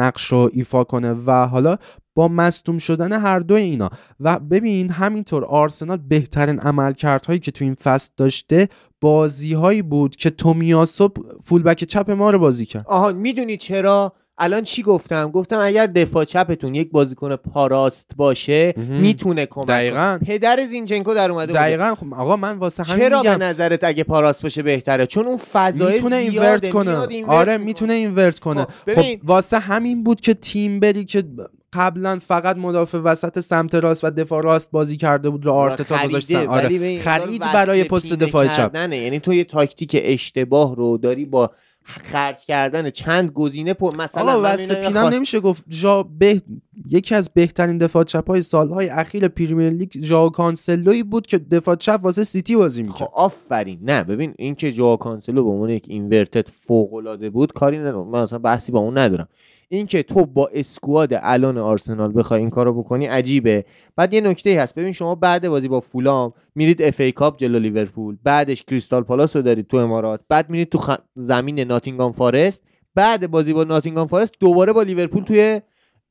نقش 0.00 0.26
رو 0.26 0.50
ایفا 0.52 0.84
کنه 0.84 1.12
و 1.12 1.46
حالا 1.46 1.76
با 2.14 2.28
مصدوم 2.28 2.78
شدن 2.78 3.12
هر 3.12 3.38
دو 3.38 3.54
اینا. 3.54 3.90
و 4.20 4.38
ببین 4.38 4.90
همینطور 4.90 5.44
آرسنال 5.44 5.96
بهترین 6.08 6.60
عملکردهایی 6.60 7.40
که 7.40 7.50
تو 7.50 7.64
این 7.64 7.74
فصل 7.74 8.10
داشته 8.16 8.68
بازی 9.00 9.54
هایی 9.54 9.82
بود 9.82 10.16
که 10.16 10.30
تومیاسو 10.30 11.08
فولبک 11.42 11.84
چپ 11.84 12.10
ما 12.10 12.30
رو 12.30 12.38
بازی 12.38 12.66
کرد. 12.66 12.84
آها 12.86 13.12
می‌دونی 13.12 13.56
چرا؟ 13.56 14.12
الان 14.38 14.62
چی 14.62 14.82
گفتم؟ 14.82 15.30
گفتم 15.30 15.58
اگر 15.62 15.86
دفاع 15.86 16.24
چپتون 16.24 16.74
یک 16.74 16.90
بازیکن 16.90 17.36
پاراست 17.36 18.10
باشه 18.16 18.74
می‌تونه 18.76 19.46
کمک 19.46 19.68
دقیقاً. 19.68 20.18
پدر 20.26 20.64
زینچنکو 20.64 21.14
در 21.14 21.30
اومده 21.30 21.52
دقیقاً. 21.52 21.94
خب 21.94 22.14
آقا 22.14 22.36
من 22.36 22.58
واسه 22.58 22.82
همین 22.82 23.08
چرا 23.08 23.22
به 23.22 23.36
نظرت 23.36 23.84
اگه 23.84 24.04
پاراست 24.04 24.42
باشه 24.42 24.62
بهتره؟ 24.62 25.06
چون 25.06 25.26
اون 25.26 25.36
فضای 25.52 25.92
می‌تونه 25.94 26.16
اینورت 26.16 26.70
کنه. 26.70 26.96
آره. 27.26 27.58
می‌تونه 27.58 27.92
اینورت 27.92 28.38
کنه. 28.38 28.66
خب،. 28.86 29.02
خب 29.02 29.02
واسه 29.24 29.58
همین 29.58 30.04
بود 30.04 30.20
که 30.20 30.34
تیم 30.34 30.80
بری 30.80 31.04
که 31.04 31.24
قبلا 31.72 32.18
فقط 32.22 32.56
مدافع 32.56 32.98
وسط 32.98 33.40
سمت 33.40 33.74
راست 33.74 34.04
و 34.04 34.10
دفاع 34.10 34.42
راست 34.42 34.70
بازی 34.70 34.96
کرده 34.96 35.30
بود 35.30 35.46
رو 35.46 35.52
آرتتا 35.52 36.04
گذاشتن. 36.04 36.46
آره. 36.46 36.98
خرید 36.98 37.42
برای 37.42 37.84
پست 37.84 38.12
دفاع 38.12 38.46
چپ. 38.46 38.56
کردنه. 38.56 38.96
یعنی 38.96 39.20
تو 39.20 39.34
یه 39.34 39.44
تاکتیک 39.44 40.00
اشتباه 40.02 40.76
رو 40.76 40.98
داری 40.98 41.24
با 41.24 41.50
خرج 41.84 42.44
کردن 42.44 42.90
چند 42.90 43.30
گزینه 43.30 43.74
پر 43.74 43.96
مثلا 43.96 44.40
وصل 44.44 44.74
پینم 44.74 45.10
خا- 45.10 45.12
نمیشه 45.12 45.40
گفت 45.40 45.64
جا 45.68 46.02
به... 46.02 46.42
یکی 46.90 47.14
از 47.14 47.30
بهترین 47.34 47.78
دفاع 47.78 48.04
چپ 48.04 48.30
های 48.30 48.42
سالهای 48.42 48.88
اخیر 48.88 49.28
پریمیر 49.28 49.70
لیگ 49.70 49.90
ژائو 50.00 50.30
کانسلوی 50.30 51.02
بود 51.02 51.26
که 51.26 51.38
دفاع 51.38 51.76
چپ 51.76 52.00
واسه 52.02 52.24
سیتی 52.24 52.56
بازی 52.56 52.82
خب 52.82 52.88
می‌کرد 52.88 53.08
آفرین. 53.12 53.78
نه 53.82 54.04
ببین 54.04 54.34
این 54.38 54.54
که 54.54 54.72
ژائو 54.72 54.96
کانسلو 54.96 55.44
به 55.44 55.50
عنوان 55.50 55.70
یک 55.70 55.84
inverted 55.88 56.48
فوق 56.48 56.94
العاده 56.94 57.30
بود 57.30 57.52
کاری 57.52 57.78
ندارم. 57.78 58.08
من 58.08 58.20
اصلا 58.20 58.38
بحثی 58.38 58.72
با 58.72 58.80
اون 58.80 58.98
ندارم. 58.98 59.28
این 59.72 59.86
که 59.86 60.02
تو 60.02 60.26
با 60.26 60.50
squad 60.54 61.08
الان 61.12 61.58
آرسنال 61.58 62.12
بخوای 62.18 62.40
این 62.40 62.50
کارو 62.50 62.82
بکنی 62.82 63.06
عجیبه. 63.06 63.64
بعد 63.96 64.14
یه 64.14 64.20
نکته 64.20 64.60
هست. 64.60 64.74
ببین 64.74 64.92
شما 64.92 65.14
بعد 65.14 65.48
بازی 65.48 65.68
با 65.68 65.80
فولام 65.80 66.32
میرید 66.54 66.82
FA 66.82 67.00
Cup 67.00 67.36
جلو 67.36 67.58
لیورپول. 67.58 68.16
بعدش 68.24 68.62
کریستال 68.62 69.02
پالاس 69.02 69.36
رو 69.36 69.42
دارید 69.42 69.66
تو 69.66 69.76
امارات. 69.76 70.20
بعد 70.28 70.50
میرید 70.50 70.68
تو 70.68 70.78
خ... 70.78 70.90
زمین 71.14 71.60
ناتینگام 71.60 72.12
فارست 72.12 72.62
بعد 72.94 73.30
بازی 73.30 73.52
با 73.52 73.64
ناتینگام 73.64 74.06
فارست 74.06 74.32
دوباره 74.40 74.72
با 74.72 74.82
لیورپول 74.82 75.24
توی 75.24 75.60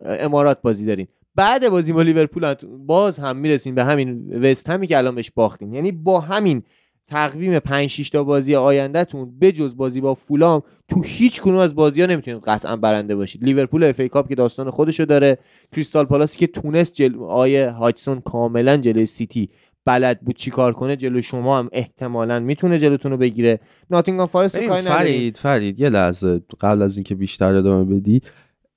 امارات 0.05 0.61
بازی 0.61 0.85
دارین. 0.85 1.07
بعد 1.35 1.69
بازی 1.69 1.93
با 1.93 2.01
لیورپول 2.01 2.53
باز 2.79 3.19
هم 3.19 3.37
می‌رسین 3.37 3.75
به 3.75 3.83
همین 3.83 4.33
وست 4.43 4.69
همی 4.69 4.87
که 4.87 4.97
الان 4.97 5.15
بهش 5.15 5.31
باختین. 5.31 5.73
یعنی 5.73 5.91
با 5.91 6.19
همین 6.19 6.63
تقویم 7.07 7.59
5 7.59 7.89
6 7.89 8.09
تا 8.09 8.23
بازی 8.23 8.55
آیندهتون 8.55 9.39
بجز 9.41 9.75
بازی 9.75 10.01
با 10.01 10.15
فولام 10.15 10.61
تو 10.87 11.01
هیچ 11.03 11.41
کنون 11.41 11.57
از 11.57 11.75
بازی 11.75 12.01
ها 12.01 12.07
نمی‌تونید 12.07 12.43
قطعا 12.43 12.75
برنده 12.75 13.15
باشید. 13.15 13.43
لیورپول 13.43 13.83
اف 13.83 13.99
ای 13.99 14.09
کاپ 14.09 14.29
که 14.29 14.35
داستان 14.35 14.69
خودشو 14.69 15.05
داره 15.05 15.37
کریستال 15.71 16.05
پالاسی 16.05 16.39
که 16.39 16.47
تونست 16.47 16.93
جل 16.93 17.15
آیه 17.23 17.69
هایتسون 17.69 18.19
کاملا 18.19 18.77
جلوی 18.77 19.05
سیتی 19.05 19.49
بلد 19.85 20.21
بود 20.21 20.35
چیکار 20.35 20.73
کنه 20.73 20.95
جلو 20.95 21.21
شما 21.21 21.59
هم 21.59 21.69
احتمالا 21.71 22.39
می‌تونه 22.39 22.79
جلوتون 22.79 23.11
رو 23.11 23.17
بگیره. 23.17 23.59
ناتینگهام 23.89 24.27
فارست 24.27 24.55
رو 24.55 24.67
کاری. 24.67 24.81
فرید 24.81 25.37
فرید 25.37 25.79
یه 25.79 25.89
لحظه. 25.89 26.41
قبل 26.61 26.81
از 26.81 26.97
اینکه 26.97 27.15
بیشتر 27.15 27.53
ادامه 27.53 27.95
بدی 27.95 28.21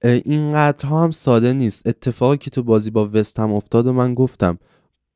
اینقدر 0.04 0.88
هم 0.88 1.10
ساده 1.10 1.52
نیست. 1.52 1.86
اتفاقی 1.86 2.36
که 2.36 2.50
تو 2.50 2.62
بازی 2.62 2.90
با 2.90 3.10
وست 3.12 3.40
هم 3.40 3.52
افتاد 3.52 3.86
و 3.86 3.92
من 3.92 4.14
گفتم 4.14 4.58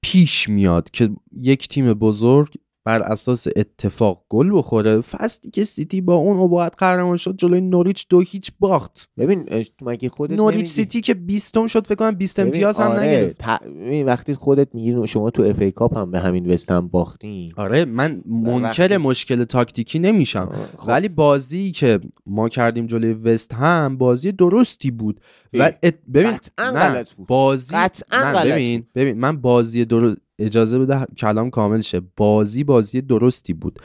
پیش 0.02 0.48
میاد 0.48 0.90
که 0.90 1.10
یک 1.40 1.68
تیم 1.68 1.94
بزرگ 1.94 2.54
بر 2.88 3.02
اساس 3.02 3.46
اتفاق 3.56 4.24
گل 4.28 4.50
بخوره. 4.58 5.00
فصلی 5.00 5.50
که 5.50 5.64
سیتی 5.64 6.00
با 6.00 6.14
اون 6.14 6.36
ابهت 6.36 6.72
قهرمان 6.78 7.16
شد 7.16 7.34
جلوی 7.36 7.60
نوریچ 7.60 8.06
دو 8.10 8.20
هیچ 8.20 8.50
باخت. 8.58 9.08
ببین 9.18 9.64
مگه 9.82 10.08
خودت 10.08 10.32
نوریچ 10.36 10.54
نمیگی؟ 10.56 10.70
سیتی 10.70 11.00
که 11.00 11.14
20 11.14 11.68
شد 11.68 11.86
فکر 11.86 11.94
کنم 11.94 12.10
20 12.10 12.40
ببین، 12.40 12.46
امتیاز 12.54 12.80
هم 12.80 12.90
آره، 12.90 13.00
نگرفت. 13.02 13.36
ت- 13.38 13.62
ببین، 13.62 14.06
وقتی 14.06 14.34
خودت 14.34 14.74
میگی 14.74 15.06
شما 15.06 15.30
تو 15.30 15.42
FA 15.42 15.60
Cup 15.60 15.96
هم 15.98 16.10
به 16.10 16.20
همین 16.20 16.50
وست 16.52 16.70
هم 16.70 16.88
باختین. 16.88 17.52
آره 17.56 17.84
من 17.84 18.22
منکر 18.26 18.82
وقتی- 18.82 18.96
مشکل 18.96 19.44
تاکتیکی 19.44 19.98
نمیشم. 19.98 20.52
خب، 20.78 20.88
ولی 20.88 21.08
بازی 21.08 21.72
که 21.72 22.00
ما 22.26 22.48
کردیم 22.48 22.86
جلوی 22.86 23.12
وست 23.12 23.54
هم 23.54 23.98
بازی 23.98 24.32
درستی 24.32 24.90
بود. 24.90 25.20
و 25.54 25.72
ات- 25.82 25.94
ببین 26.14 26.30
نه 26.58 26.70
غلط 26.72 27.12
بود. 27.12 27.26
بازی 27.26 27.76
قطعاً 27.76 28.32
نه 28.32 28.44
ببین 28.52 28.86
ببین 28.94 29.18
من 29.18 29.36
بازی 29.40 29.84
درست 29.84 30.16
اجازه 30.38 30.78
بده 30.78 31.06
کلام 31.18 31.50
کامل 31.50 31.80
شه. 31.80 32.00
بازی 32.16 32.64
بازی 32.64 33.00
درستی 33.00 33.52
بود. 33.52 33.78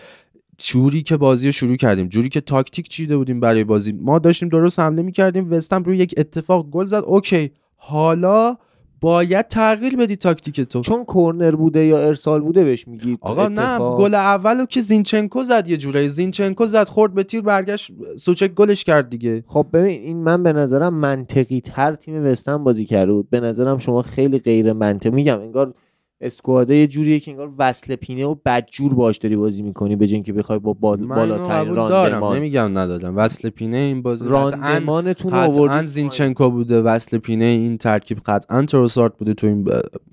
جوری 0.58 1.02
که 1.02 1.18
بازی 1.18 1.46
رو 1.46 1.52
شروع 1.52 1.76
کردیم 1.76 2.08
جوری 2.08 2.30
که 2.30 2.42
تاکتیک 2.42 2.90
چیده 2.90 3.18
بودیم 3.18 3.40
برای 3.40 3.64
بازی. 3.64 3.92
ما 3.92 4.20
داشتیم 4.20 4.50
درست 4.50 4.80
حمله 4.80 5.02
می‌کردیم 5.02 5.52
وست 5.52 5.71
هم 5.71 5.84
روی 5.84 5.98
یک 5.98 6.14
اتفاق 6.18 6.70
گل 6.70 6.86
زد. 6.86 7.04
okay. 7.06 7.52
حالا 7.76 8.58
باید 9.02 9.48
تغییر 9.48 9.96
بدی 9.96 10.16
تاکتیک 10.16 10.62
تو. 10.62 10.82
چون 10.82 11.06
کورنر 11.06 11.56
بوده 11.56 11.86
یا 11.86 12.00
ارسال 12.00 12.42
بوده 12.42 12.64
بهش 12.64 12.88
میگی 12.88 13.18
آقا 13.22 13.48
نه 13.48 13.70
اتفاق. 13.70 14.02
گل 14.02 14.16
اولو 14.16 14.66
که 14.66 14.82
زینچنکو 14.82 15.44
زد 15.44 15.68
یه 15.68 15.78
جورایی. 15.78 16.10
زینچنکو 16.10 16.66
زد 16.66 16.88
خورد 16.88 17.14
به 17.14 17.24
تیر 17.24 17.42
برگشت 17.42 17.92
سوچک 18.16 18.54
گلش 18.54 18.84
کرد 18.84 19.10
دیگه. 19.10 19.44
خب 19.48 19.68
ببین 19.74 20.02
این 20.02 20.18
من 20.18 20.44
به 20.44 20.54
نظرم 20.54 20.94
منطقی 20.94 21.62
تر 21.62 21.96
تیم 21.96 22.26
وستن 22.26 22.64
بازی 22.64 22.86
کرده 22.86 23.12
بود. 23.14 23.30
به 23.30 23.40
نظرم 23.40 23.78
شما 23.78 24.02
خیلی 24.02 24.40
غیر 24.40 24.74
منطقی 24.74 25.10
میگم 25.10 25.40
انگار 25.40 25.74
اسکواده 26.26 26.76
یه 26.76 26.88
جوریه 26.88 27.20
که 27.20 27.32
انگار 27.32 27.52
وصل 27.58 27.96
پینه 27.96 28.26
و 28.26 28.36
بدجور 28.46 28.94
باش 28.94 29.18
داری 29.18 29.36
بازی 29.36 29.62
می‌کنی 29.62 29.96
به 29.96 30.06
اینکه 30.06 30.34
بخوای 30.34 30.60
با 30.60 30.74
بال... 30.74 30.98
بالاترین 30.98 31.76
راندمان 31.76 32.38
نمیگم 32.38 32.78
ندادم. 32.78 33.18
وصل 33.18 33.50
پینه 33.50 33.78
این 33.78 34.02
بازی 34.02 34.28
راندمانتون 34.28 35.34
آوردید 35.34 35.86
زینچنکو 35.86 36.50
بوده 36.50 36.82
وصل 36.82 37.18
پینه 37.18 37.46
این 37.46 37.78
ترکیب 37.78 38.20
قطعا 38.26 38.66
تروسارت 38.66 39.18
بوده 39.18 39.34
تو 39.34 39.48
این 39.48 39.68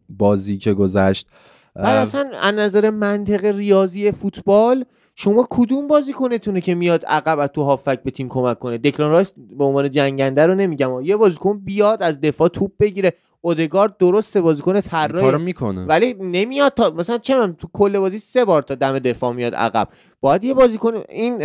بازی 0.08 0.58
که 0.58 0.72
گذشت. 0.72 1.28
بعد 1.74 1.96
اصلا 1.96 2.30
از 2.42 2.54
نظر 2.54 2.90
منطق 2.90 3.44
ریاضی 3.44 4.12
فوتبال 4.12 4.84
شما 5.14 5.46
کدوم 5.50 5.86
بازیکنتونه 5.86 6.60
که 6.60 6.74
میاد 6.74 7.04
عقب 7.04 7.38
از 7.38 7.48
تو 7.54 7.62
هافک 7.62 8.02
به 8.02 8.10
تیم 8.10 8.28
کمک 8.28 8.58
کنه؟ 8.58 8.78
دکلان 8.78 9.10
رایس 9.10 9.34
به 9.58 9.64
عنوان 9.64 9.90
جنگنده 9.90 10.46
رو 10.46 10.54
نمیگم. 10.54 11.00
یه 11.02 11.16
بازیکن 11.16 11.58
بیاد 11.58 12.02
از 12.02 12.20
دفاع 12.20 12.48
توپ 12.48 12.70
بگیره. 12.80 13.12
اودگارد 13.40 13.96
درسته 13.96 14.40
بازیکن 14.40 14.74
این 14.74 14.82
کارو 14.82 15.20
طراحی 15.20 15.44
می‌کنه. 15.44 15.84
ولی 15.84 16.14
نمیاد 16.14 16.74
تا 16.74 16.90
مثلا 16.90 17.18
چه 17.18 17.36
من 17.36 17.54
تو 17.54 17.68
کل 17.72 17.98
بازی 17.98 18.18
سه 18.18 18.44
بار 18.44 18.62
تا 18.62 18.74
دم 18.74 18.98
دفاع 18.98 19.32
میاد 19.32 19.54
عقب. 19.54 19.88
باید 20.20 20.44
یه 20.44 20.54
بازیکن 20.54 21.02
این 21.08 21.38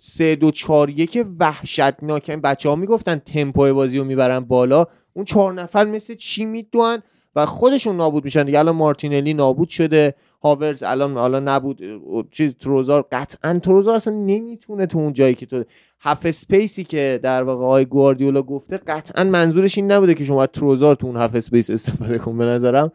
سه 0.00 0.36
دو 0.36 0.50
چهار 0.50 0.90
یک 0.90 1.26
وحشتناک. 1.40 2.30
بچه 2.30 2.68
ها 2.68 2.76
می‌گفتن 2.76 3.16
تمپو 3.16 3.74
بازی 3.74 3.98
رو 3.98 4.04
می‌برن 4.04 4.40
بالا. 4.40 4.86
اون 5.12 5.24
چهار 5.24 5.52
نفر 5.52 5.84
مثل 5.84 6.14
چی 6.14 6.44
میدوان؟ 6.44 7.02
و 7.36 7.46
خودشون 7.46 7.96
نابود 7.96 8.24
میشن 8.24 8.44
دیگه. 8.44 8.58
الان 8.58 8.76
مارتینلی 8.76 9.34
نابود 9.34 9.68
شده. 9.68 10.14
هاورتز 10.42 10.82
الان 10.82 11.16
الان 11.16 11.48
نبود 11.48 11.80
چیز 12.30 12.56
تروزار 12.56 13.06
قطعا 13.12 13.58
تروزار 13.58 13.96
اصلا 13.96 14.14
نمی‌تونه 14.14 14.86
تو 14.86 14.98
اون 14.98 15.12
جایی 15.12 15.34
که 15.34 15.46
تو 15.46 15.64
half 16.00 16.26
space 16.26 16.74
ی 16.74 16.84
که 16.84 17.20
در 17.22 17.42
واقع 17.42 17.64
آقای 17.64 17.84
گواردیولا 17.84 18.42
گفته 18.42 18.76
قطعا 18.76 19.24
منظورش 19.24 19.78
این 19.78 19.92
نبوده 19.92 20.14
که 20.14 20.24
شما 20.24 20.46
تروزار 20.46 20.94
تو 20.94 21.06
اون 21.06 21.16
half 21.16 21.34
space 21.34 21.70
استفاده 21.70 22.18
کن 22.18 22.38
به 22.38 22.44
نظرم 22.44 22.92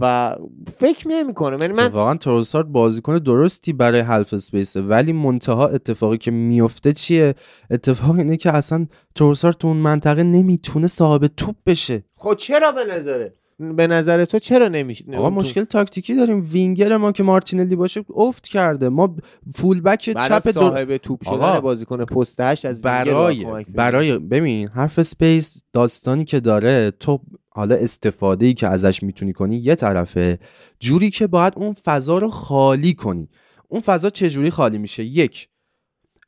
و 0.00 0.36
فکر 0.76 1.08
نمی‌کنم. 1.08 1.58
یعنی 1.60 1.72
من 1.72 1.86
واقعا 1.86 2.14
تروسارت 2.14 2.66
بازیکن 2.66 3.18
درستی 3.18 3.72
برای 3.72 4.00
half 4.00 4.34
space 4.34 4.72
ه 4.72 4.80
ولی 4.80 5.12
منتها 5.12 5.68
اتفاقی 5.68 6.18
که 6.18 6.30
میفته 6.30 6.92
چیه؟ 6.92 7.34
اتفاق 7.70 8.16
اینه 8.16 8.36
که 8.36 8.52
اصلا 8.52 8.86
تروسارت 9.14 9.58
تو 9.58 9.68
اون 9.68 9.76
منطقه 9.76 10.22
نمی‌تونه 10.22 10.86
صاحب 10.86 11.26
توپ 11.26 11.54
بشه. 11.66 12.04
خب 12.16 12.34
چرا 12.34 12.72
به 12.72 12.84
نظره 12.84 13.34
به 13.60 13.86
نظر 13.86 14.24
تو 14.24 14.38
چرا 14.38 14.68
نمیشه 14.68 15.04
آقا 15.16 15.30
مشکل 15.30 15.64
تاکتیکی 15.64 16.16
داریم. 16.16 16.48
وینگر 16.52 16.96
ما 16.96 17.12
که 17.12 17.22
مارتینلی 17.22 17.76
باشه 17.76 18.04
افت 18.16 18.48
کرده. 18.48 18.88
ما 18.88 19.16
فول 19.54 19.80
بک 19.80 20.00
چپ 20.00 20.14
در... 20.14 20.52
صاحب 20.52 20.96
توپ 20.96 21.24
شدن 21.24 21.60
بازیکن 21.60 22.04
پست 22.04 22.40
از 22.40 22.82
برای. 22.82 23.64
برای 23.74 24.18
ببین 24.18 24.68
حرف 24.68 24.98
اسپیس 24.98 25.62
داستانی 25.72 26.24
که 26.24 26.40
داره 26.40 26.90
تو 26.90 27.20
حالا 27.50 27.74
استفاده 27.74 28.46
ای 28.46 28.54
که 28.54 28.68
ازش 28.68 29.02
می‌تونی 29.02 29.32
کنی 29.32 29.56
یه 29.56 29.74
طرفه. 29.74 30.38
جوری 30.80 31.10
که 31.10 31.26
باید 31.26 31.52
اون 31.56 31.72
فضا 31.72 32.18
رو 32.18 32.28
خالی 32.28 32.94
کنی. 32.94 33.28
اون 33.68 33.80
فضا 33.80 34.10
چه 34.10 34.30
جوری 34.30 34.50
خالی 34.50 34.78
میشه؟ 34.78 35.04
یک 35.04 35.48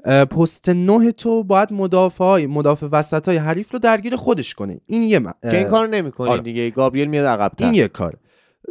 پست 0.05 0.69
نه 0.69 1.13
تو 1.13 1.45
باید 1.45 1.73
مدافع 1.73 2.25
های 2.25 2.47
مدافع 2.47 2.87
وسط 2.93 3.29
های 3.29 3.37
حریف 3.37 3.73
رو 3.73 3.79
درگیر 3.79 4.17
خودش 4.17 4.55
کنه 4.55 4.81
این 4.87 5.03
یه 5.03 5.19
م- 5.19 5.33
که 5.43 5.59
این 5.59 5.69
کار 5.69 5.89
نمی‌کنی 5.89 6.31
آره. 6.31 6.43
دیگه. 6.43 6.71
گابریل 6.71 7.09
میاد 7.09 7.27
عقب 7.27 7.53
این 7.59 7.75
یک 7.75 7.93
کار. 7.93 8.15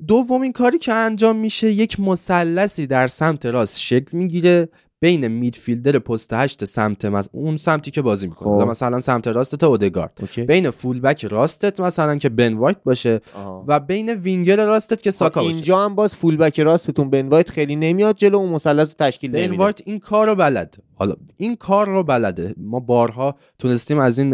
دومین 0.08 0.54
کاری 0.54 0.78
که 0.78 0.94
انجام 0.94 1.36
میشه 1.36 1.72
یک 1.72 2.00
مثلثی 2.00 2.88
در 2.88 3.08
سمت 3.08 3.46
راست 3.46 3.80
شکل 3.80 4.18
می‌گیره. 4.18 4.70
بین 5.02 5.28
midfielder 5.28 6.00
پست 6.00 6.34
هشت 6.34 6.66
سمت 6.66 7.06
مس... 7.06 7.30
اون 7.32 7.58
سمتی 7.58 7.92
که 7.92 8.02
بازی 8.02 8.28
می‌کنه. 8.28 8.66
خب. 8.66 8.70
مثلا 8.70 9.00
سمت 9.00 9.28
راستت 9.28 9.64
اودگارد. 9.64 10.18
okay. 10.22 10.42
بین 10.44 10.70
fullback 10.70 11.26
راستت 11.26 11.80
مثلا 11.80 12.16
که 12.18 12.30
بن 12.30 12.54
وایت 12.54 12.78
باشه 12.84 13.22
آها. 13.36 13.66
و 13.68 13.80
بین 13.80 14.10
وینگر 14.10 14.66
راستت 14.66 15.02
که 15.02 15.12
خب 15.12 15.18
ساکا 15.18 15.42
باشه. 15.42 15.54
اینجا 15.54 15.86
هم 15.86 15.96
باز 15.96 16.16
fullback 16.16 16.60
راستتون 16.60 17.10
بن 17.10 17.28
وایت 17.28 17.50
خیلی 17.50 17.76
نمیاد 17.76 18.16
جلو 18.16 18.38
اون 18.38 18.50
مثلث 18.50 18.96
تشکیل 18.96 19.32
بن 19.32 19.56
وایت 19.56 19.82
این 19.86 20.00
کار 20.00 20.28
رو 20.28 20.36
بلد. 20.36 20.76
حالا 20.96 21.16
این 21.38 21.56
کار 21.56 21.88
رو 21.90 22.04
بلده. 22.04 22.56
ما 22.58 22.80
بارها 22.80 23.36
تونستیم 23.60 24.00
از 24.00 24.20
این 24.20 24.34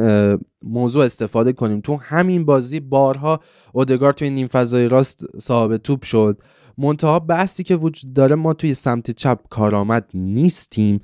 موضوع 0.63 1.05
استفاده 1.05 1.53
کنیم. 1.53 1.81
تو 1.81 1.95
همین 1.95 2.45
بازی 2.45 2.79
بارها 2.79 3.39
اودگار 3.73 4.13
توی 4.13 4.29
نیم 4.29 4.47
فضای 4.47 4.87
راست 4.87 5.25
صاحب 5.37 5.77
توپ 5.77 6.03
شد. 6.03 6.41
منتها 6.77 7.19
بحثی 7.19 7.63
که 7.63 7.75
وجود 7.75 8.13
داره 8.13 8.35
ما 8.35 8.53
توی 8.53 8.73
سمت 8.73 9.11
چپ 9.11 9.39
کارآمد 9.49 10.09
نیستیم 10.13 11.01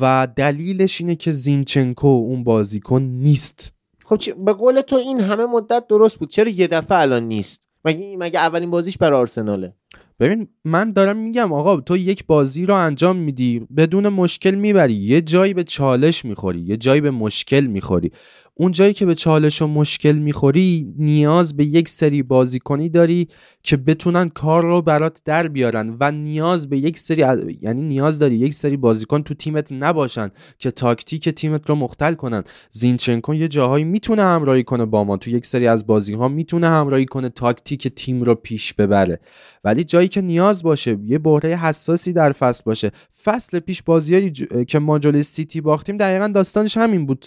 و 0.00 0.28
دلیلش 0.36 1.00
اینه 1.00 1.14
که 1.14 1.30
زینچنکو 1.30 2.06
اون 2.06 2.44
بازیکن 2.44 3.02
نیست. 3.02 3.72
خب 4.04 4.16
چه- 4.16 4.34
به 4.34 4.52
قول 4.52 4.80
تو 4.80 4.96
این 4.96 5.20
همه 5.20 5.46
مدت 5.46 5.86
درست 5.88 6.18
بود. 6.18 6.30
چرا 6.30 6.48
یه 6.48 6.66
دفعه 6.66 6.98
الان 6.98 7.22
نیست؟ 7.22 7.62
مگه 7.84 8.16
مگه 8.16 8.40
اولین 8.40 8.70
بازیش 8.70 8.98
برای 8.98 9.20
آرسناله؟ 9.20 9.74
ببین 10.20 10.48
من 10.64 10.92
دارم 10.92 11.16
میگم 11.16 11.52
آقا 11.52 11.80
تو 11.80 11.96
یک 11.96 12.26
بازی 12.26 12.66
رو 12.66 12.74
انجام 12.74 13.16
میدی 13.16 13.66
بدون 13.76 14.08
مشکل 14.08 14.54
می‌بری. 14.54 14.94
یه 14.94 15.20
جایی 15.20 15.54
به 15.54 15.64
چالش 15.64 16.24
می‌خوری 16.24 16.60
یه 16.60 16.76
جایی 16.76 17.00
به 17.00 17.10
مشکل 17.10 17.66
می‌خوری. 17.66 18.12
اون 18.60 18.72
جایی 18.72 18.94
که 18.94 19.06
به 19.06 19.14
چالش 19.14 19.62
و 19.62 19.66
مشکل 19.66 20.12
می‌خوری 20.12 20.94
نیاز 20.98 21.56
به 21.56 21.64
یک 21.64 21.88
سری 21.88 22.22
بازیکنی 22.22 22.88
داری 22.88 23.28
که 23.62 23.76
بتونن 23.76 24.28
کار 24.28 24.62
رو 24.62 24.82
برات 24.82 25.22
در 25.24 25.48
بیارن 25.48 25.96
و 26.00 26.12
نیاز 26.12 26.68
به 26.68 26.78
یک 26.78 26.98
سری 26.98 27.24
یعنی 27.62 27.82
نیاز 27.82 28.18
داری 28.18 28.36
یک 28.36 28.54
سری 28.54 28.76
بازیکن 28.76 29.22
تو 29.22 29.34
تیمت 29.34 29.72
نباشن 29.72 30.30
که 30.58 30.70
تاکتیک 30.70 31.28
تیمت 31.28 31.68
رو 31.68 31.74
مختل 31.74 32.14
کنن. 32.14 32.44
زینچنکو 32.70 33.34
یه 33.34 33.48
جاهایی 33.48 33.84
می‌تونه 33.84 34.22
همراهی 34.22 34.62
کنه 34.62 34.84
با 34.84 35.04
ما. 35.04 35.16
تو 35.16 35.30
یک 35.30 35.46
سری 35.46 35.66
از 35.66 35.86
بازی 35.86 36.14
ها 36.14 36.28
می‌تونه 36.28 36.68
همراهی 36.68 37.06
کنه 37.06 37.28
تاکتیک 37.28 37.88
تیم 37.88 38.22
رو 38.22 38.34
پیش 38.34 38.74
ببره. 38.74 39.20
ولی 39.64 39.84
جایی 39.84 40.08
که 40.08 40.20
نیاز 40.20 40.62
باشه 40.62 40.98
یه 41.04 41.18
برهه 41.18 41.56
حساسی 41.56 42.12
در 42.12 42.32
فصل 42.32 42.62
باشه. 42.66 42.90
فصل 43.24 43.58
پیش 43.58 43.82
بازیایی 43.82 44.30
ج... 44.30 44.44
که 44.68 44.78
ما 44.78 44.98
جلوی 44.98 45.22
سیتی 45.22 45.60
باختیم 45.60 45.96
دقیقا 45.96 46.28
داستانش 46.28 46.76
همین 46.76 47.06
بود. 47.06 47.26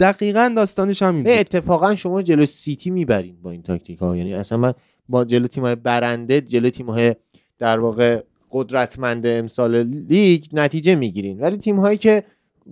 دقیقا 0.00 0.52
داستانش 0.56 1.02
همین 1.02 1.22
بود. 1.22 1.32
اتفاقا 1.32 1.94
شما 1.94 2.22
جلو 2.22 2.46
سیتی 2.46 2.90
می‌برین 2.90 3.36
با 3.42 3.50
این 3.50 3.62
تاکتیک 3.62 3.98
ها 3.98 4.16
یعنی 4.16 4.34
اصلا 4.34 4.58
من 4.58 4.74
با 5.08 5.24
جلو 5.24 5.46
تیم 5.46 5.64
های 5.64 5.74
برنده 5.74 6.40
جلو 6.40 6.70
تیم 6.70 6.90
های 6.90 7.14
در 7.58 7.78
واقع 7.78 8.22
قدرتمند 8.50 9.26
امسال 9.26 9.82
لیگ 9.82 10.44
نتیجه 10.52 10.94
می‌گیرین. 10.94 11.40
ولی 11.40 11.56
تیم 11.56 11.80
هایی 11.80 11.98
که 11.98 12.24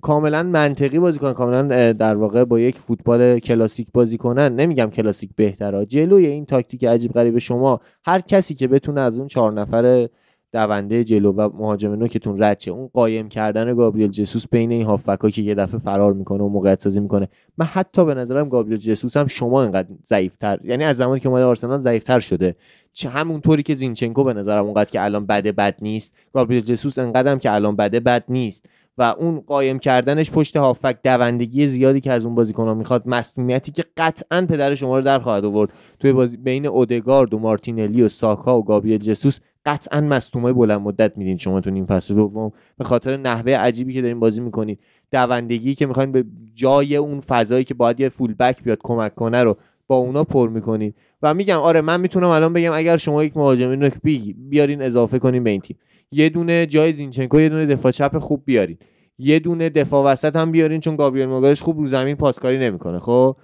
کاملا 0.02 0.42
منطقی 0.42 0.98
بازی 0.98 1.18
کنن 1.18 1.32
کاملا 1.32 1.92
در 1.92 2.14
واقع 2.14 2.44
با 2.44 2.60
یک 2.60 2.78
فوتبال 2.78 3.38
کلاسیک 3.38 3.86
بازی 3.92 4.18
کنن 4.18 4.56
نمیگم 4.56 4.90
کلاسیک 4.90 5.30
بهتره. 5.36 5.86
جلوی 5.86 6.26
این 6.26 6.46
تاکتیک 6.46 6.84
عجیب 6.84 7.12
غریب 7.12 7.38
شما 7.38 7.80
هر 8.04 8.20
کسی 8.20 8.54
که 8.54 8.68
بتونه 8.68 9.00
از 9.00 9.18
اون 9.18 9.26
چهار 9.26 9.52
نفر 9.52 10.08
دونده 10.54 11.04
جلو 11.04 11.32
و 11.32 11.48
مهاجم 11.58 11.92
نوکتون 11.92 12.42
رد 12.42 12.60
شه. 12.60 12.70
اون 12.70 12.90
قایم 12.92 13.28
کردن 13.28 13.74
گابریل 13.74 14.10
جسوس 14.10 14.48
بین 14.48 14.72
این 14.72 14.84
هافبکا 14.84 15.30
که 15.30 15.42
یه 15.42 15.54
دفعه 15.54 15.80
فرار 15.80 16.12
می‌کنه 16.12 16.42
و 16.42 16.48
موقعیت 16.48 16.82
سازی 16.82 17.00
می‌کنه. 17.00 17.28
من 17.58 17.66
حتی 17.66 18.04
به 18.04 18.14
نظرم 18.14 18.48
گابریل 18.48 18.78
جسوس 18.78 19.16
هم 19.16 19.26
شما 19.26 19.62
انقدر 19.62 19.88
ضعیفتر 20.06 20.60
یعنی 20.64 20.84
از 20.84 20.96
زمانی 20.96 21.20
که 21.20 21.28
اومده 21.28 21.44
آرسنال 21.44 21.78
ضعیفتر 21.78 22.20
شده. 22.20 22.56
چه 22.92 23.08
همونطوری 23.08 23.62
که 23.62 23.74
زینچنکو 23.74 24.24
به 24.24 24.32
نظرم 24.32 24.64
اونقدر 24.64 24.90
که 24.90 25.04
الان 25.04 25.26
بده 25.26 25.52
بد 25.52 25.76
نیست. 25.82 26.14
گابریل 26.32 26.60
جسوس 26.60 26.98
انقدر 26.98 27.32
هم 27.32 27.38
که 27.38 27.52
الان 27.52 27.76
بده 27.76 28.00
بد 28.00 28.24
نیست. 28.28 28.66
و 28.98 29.02
اون 29.02 29.40
قایم 29.40 29.78
کردنش 29.78 30.30
پشت 30.30 30.56
هافک 30.56 30.96
دوندگی 31.04 31.68
زیادی 31.68 32.00
که 32.00 32.12
از 32.12 32.24
اون 32.24 32.34
بازیکن‌ها 32.34 32.74
می‌خواد 32.74 33.02
مسئولیتی 33.08 33.72
که 33.72 33.84
قطعا 33.96 34.46
پدر 34.48 34.74
شما 34.74 34.98
رو 34.98 35.04
در 35.04 35.18
خواهد 35.18 35.44
آورد. 35.44 35.70
توی 36.00 36.12
بازی 36.12 36.36
بین 36.36 36.66
اودگارد 36.66 37.34
و 37.34 37.38
مارتینلی 37.38 38.02
و 38.02 38.08
ساکا 38.08 38.58
و 38.58 38.64
گابریل 38.64 38.98
جسوس 38.98 39.38
قطعا 39.66 40.00
مصدومای 40.00 40.52
بلند 40.52 40.80
مدت 40.80 41.18
میدین 41.18 41.36
شما 41.36 41.60
تو 41.60 41.70
نیم 41.70 41.86
فصل 41.86 42.14
دوم. 42.14 42.52
به 42.78 42.84
خاطر 42.84 43.16
نحوه 43.16 43.52
عجیبی 43.52 43.94
که 43.94 44.02
دارین 44.02 44.20
بازی 44.20 44.40
می‌کنید 44.40 44.80
دوندگی 45.12 45.74
که 45.74 45.86
می‌خواین 45.86 46.12
به 46.12 46.24
جای 46.54 46.96
اون 46.96 47.20
فضایی 47.20 47.64
که 47.64 47.74
باید 47.74 48.00
یه 48.00 48.08
فول 48.08 48.34
بک 48.34 48.62
بیاد 48.62 48.78
کمک 48.82 49.14
کنه 49.14 49.42
رو 49.42 49.56
با 49.86 49.96
اونا 49.96 50.24
پر 50.24 50.48
می‌کنید 50.48 50.94
و 51.22 51.34
میگم 51.34 51.58
آره 51.58 51.80
من 51.80 52.00
می‌تونم 52.00 52.28
الان 52.28 52.52
بگم 52.52 52.72
اگر 52.74 52.96
شما 52.96 53.24
یک 53.24 53.36
مهاجم 53.36 53.70
نوک 53.70 53.94
بی 54.02 54.32
بیارین 54.32 54.82
اضافه 54.82 55.18
کنین 55.18 55.44
به 55.44 55.50
این 55.50 55.60
تیم. 55.60 55.78
یه 56.12 56.28
دونه 56.28 56.66
جای 56.66 56.92
زینچنکو 56.92 57.40
یه 57.40 57.48
دونه 57.48 57.66
دفاع 57.66 57.92
چپ 57.92 58.18
خوب 58.18 58.42
بیارین. 58.44 58.78
یه 59.18 59.38
دونه 59.38 59.70
دفاع 59.70 60.12
وسط 60.12 60.36
هم 60.36 60.52
بیارین 60.52 60.80
چون 60.80 60.96
گابریل 60.96 61.26
ماگارش 61.26 61.62
خوب 61.62 61.78
رو 61.78 61.86
زمین 61.86 62.16
پاسکاری 62.16 62.58
نمی‌کنه 62.58 62.98
خب؟ 62.98 63.36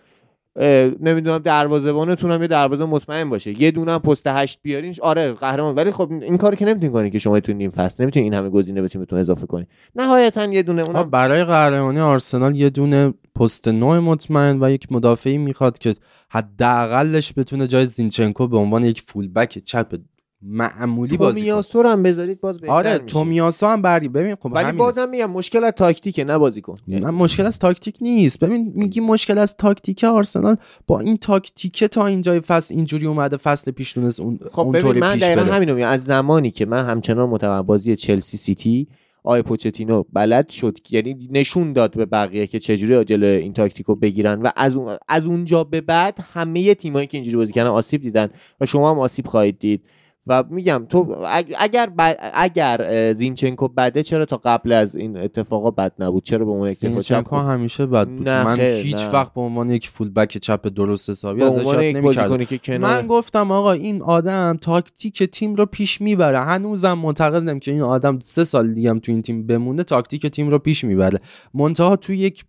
نمی‌دونم 1.00 1.38
دروازه‌بانتون 1.38 2.32
هم 2.32 2.42
یه 2.42 2.48
دروازه 2.48 2.84
مطمئن 2.84 3.30
باشه. 3.30 3.62
یه 3.62 3.70
دونه 3.70 3.98
پست 3.98 4.26
هشت 4.26 4.58
بیارین. 4.62 4.94
آره 5.02 5.32
قهرمان. 5.32 5.74
ولی 5.74 5.90
خب 5.90 6.12
این 6.12 6.38
کاری 6.38 6.56
که 6.56 6.64
نمی‌تونین 6.64 6.92
کنین 6.92 7.10
که 7.10 7.18
شما 7.18 7.40
تو 7.40 7.52
نیم 7.52 7.70
فصل. 7.70 8.02
نمی‌تونین 8.02 8.32
این 8.32 8.34
همه 8.34 8.50
گزینه 8.50 8.82
به 8.82 8.88
تیمتون 8.88 9.18
اضافه 9.18 9.46
کنین. 9.46 9.66
نهایتا 9.96 10.44
یه 10.44 10.62
دونه 10.62 10.82
اونم 10.82 11.10
برای 11.10 11.44
قهرمانی 11.44 12.00
آرسنال 12.00 12.56
یه 12.56 12.70
دونه 12.70 13.14
پست 13.34 13.68
نه 13.68 14.00
مطمئن 14.00 14.62
و 14.62 14.70
یک 14.70 14.92
مدافعی 14.92 15.38
می‌خواد 15.38 15.78
که 15.78 15.94
حداقلش 16.30 17.32
بتونه 17.36 17.66
جای 17.66 17.86
زینچنکو 17.86 18.46
به 18.46 18.56
عنوان 18.56 18.84
یک 18.84 19.02
فولبک 19.02 19.58
چپ 19.58 19.94
معمولی 20.42 21.16
بازی 21.16 21.40
تومیاسو 21.40 21.82
هم 21.82 22.02
بذارید 22.02 22.40
باز 22.40 22.58
بهتر 22.58 22.72
آره. 22.72 22.98
تومیاسو 22.98 23.66
هم 23.66 23.82
برگی 23.82 24.08
ببین 24.08 24.34
خب 24.34 24.52
ولی. 24.52 24.72
بازم 24.72 25.08
میگم 25.08 25.30
مشکل 25.30 25.64
از 25.64 25.72
تاکتیکه 25.72 26.24
نه 26.24 26.38
بازیکن 26.38 26.76
من 26.88 27.10
مشکل 27.10 27.46
از 27.46 27.58
تاکتیک 27.58 27.98
نیست. 28.00 28.38
ببین 28.38 28.72
میگی 28.74 29.00
مشکل 29.00 29.38
از 29.38 29.56
تاکتیک 29.56 30.04
آرسنال. 30.04 30.56
با 30.86 31.00
این 31.00 31.16
تاکتیک 31.16 31.84
تا 31.84 32.06
اینجای 32.06 32.40
فصل 32.40 32.74
اینجوری 32.74 33.06
اومده 33.06 33.36
فصل 33.36 33.70
پیش 33.70 33.92
تونست 33.92 34.20
اون 34.20 34.38
خب 34.52 34.60
اونطوری 34.60 34.88
ببین 34.88 35.02
من 35.02 35.12
پیش 35.12 35.22
دقیقا 35.22 35.42
همینو 35.42 35.74
میگم. 35.74 35.88
از 35.88 36.04
زمانی 36.04 36.50
که 36.50 36.66
من 36.66 36.84
همچنان 36.84 37.28
متوجه 37.28 37.66
بازی 37.66 37.96
چلسی 37.96 38.36
سیتی 38.36 38.88
آقای 39.24 39.42
پوچتینو 39.42 40.04
بلد 40.12 40.48
شد. 40.48 40.78
یعنی 40.90 41.28
نشون 41.32 41.72
داد 41.72 41.96
به 41.96 42.06
بقیه 42.06 42.46
که 42.46 42.58
چجوری 42.58 43.04
جلو 43.04 43.26
این 43.26 43.52
تاکتیکو 43.52 43.94
بگیرن 43.94 44.42
و 44.42 44.50
از 44.56 44.76
اون 44.76 44.96
از 45.08 45.26
اونجا 45.26 45.64
به 45.64 45.80
بعد 45.80 46.18
همه 46.32 46.74
تیمایی 46.74 47.06
که 47.06 47.16
اینجوری 47.16 47.36
بازی 47.36 47.52
کردن 47.52 47.70
آسیب 47.70 48.02
دیدن 48.02 48.28
و 48.60 48.66
شما 48.66 48.90
هم 48.90 48.98
آسیب 48.98 49.26
خواهید 49.26 49.58
دید. 49.58 49.82
و 50.26 50.44
میگم 50.50 50.86
تو 50.88 51.16
اگ- 51.24 51.54
اگر 51.58 51.90
ب- 51.98 52.30
اگر 52.34 53.12
زینچنکو 53.12 53.68
بده 53.68 54.02
چرا 54.02 54.24
تا 54.24 54.40
قبل 54.44 54.72
از 54.72 54.94
این 54.94 55.16
اتفاقا 55.16 55.70
بد 55.70 55.92
نبود؟ 55.98 56.22
چرا 56.22 56.44
به 56.44 56.52
دفاع 56.52 56.68
چپ 56.68 56.74
زینچنکو 56.74 57.36
همیشه 57.36 57.86
بد 57.86 58.08
بود. 58.08 58.28
نه 58.28 58.44
من 58.44 58.56
خیر، 58.56 58.84
هیچ 58.84 58.96
نه. 58.96 59.10
وقت 59.10 59.34
به 59.34 59.40
عنوان 59.40 59.70
یک 59.70 59.88
فولبک 59.88 60.38
چپ 60.38 60.68
درست 60.68 61.10
حسابی 61.10 61.42
ازش 61.42 61.66
نمی‌کردم. 61.74 62.78
من 62.78 63.06
گفتم 63.06 63.50
آقا 63.52 63.72
این 63.72 64.02
آدم 64.02 64.58
تاکتیک 64.62 65.22
تیم 65.22 65.54
رو 65.54 65.66
پیش 65.66 66.00
می‌بره. 66.00 66.40
هنوزم 66.40 66.92
معتقدم 66.92 67.58
که 67.58 67.70
این 67.70 67.82
آدم 67.82 68.18
سه 68.22 68.44
سال 68.44 68.74
دیگه 68.74 68.90
هم 68.90 68.98
تو 68.98 69.12
این 69.12 69.22
تیم 69.22 69.46
بمونه 69.46 69.82
تاکتیک 69.82 70.26
تیم 70.26 70.50
رو 70.50 70.58
پیش 70.58 70.84
می‌بره. 70.84 71.20
منتها 71.54 71.96
تو 71.96 72.12
یک 72.12 72.44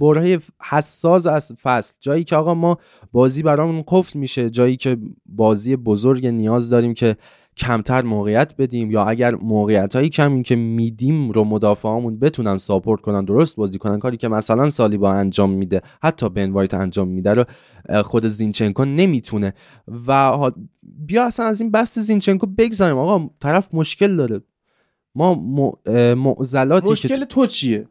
برهه 0.00 0.38
حساس 0.70 1.26
از 1.26 1.52
فصل 1.62 1.94
جایی 2.00 2.24
که 2.24 2.36
آقا 2.36 2.54
ما 2.54 2.78
بازی 3.12 3.42
برامون 3.42 3.84
قفل 3.88 4.18
میشه 4.18 4.50
جایی 4.50 4.76
که 4.76 4.96
بازی 5.26 5.76
بزرگ 5.76 6.26
نیاز 6.26 6.70
داریم 6.70 6.91
که 6.94 7.16
کمتر 7.56 8.02
موقعیت 8.02 8.56
بدیم 8.56 8.90
یا 8.90 9.04
اگر 9.04 9.34
موقعیت 9.34 9.96
هایی 9.96 10.08
کمی 10.08 10.42
که 10.42 10.56
میدیم 10.56 11.30
رو 11.30 11.44
مدافعامون 11.44 12.18
بتونن 12.18 12.56
ساپورت 12.56 13.00
کنن 13.00 13.24
درست 13.24 13.56
بازی 13.56 13.78
کنن 13.78 13.98
کاری 13.98 14.16
که 14.16 14.28
مثلا 14.28 14.70
سالیبا 14.70 15.12
انجام 15.12 15.50
میده 15.50 15.82
حتی 16.02 16.28
بن 16.28 16.50
وایت 16.50 16.74
انجام 16.74 17.08
میده 17.08 17.34
رو 17.34 17.44
خود 18.02 18.26
زینچنکو 18.26 18.84
نمی‌تونه. 18.84 19.54
و 20.08 20.50
بیا 20.82 21.26
اصلا 21.26 21.46
از 21.46 21.60
این 21.60 21.70
بحث 21.70 21.98
زینچنکو 21.98 22.46
بگذاریم. 22.46 22.98
آقا 22.98 23.30
طرف 23.40 23.74
مشکل 23.74 24.16
داره. 24.16 24.40
ما 25.14 25.34
معضلاتی 26.14 26.90
مشکل 26.90 27.24
تو 27.24 27.46
چیه؟ 27.46 27.88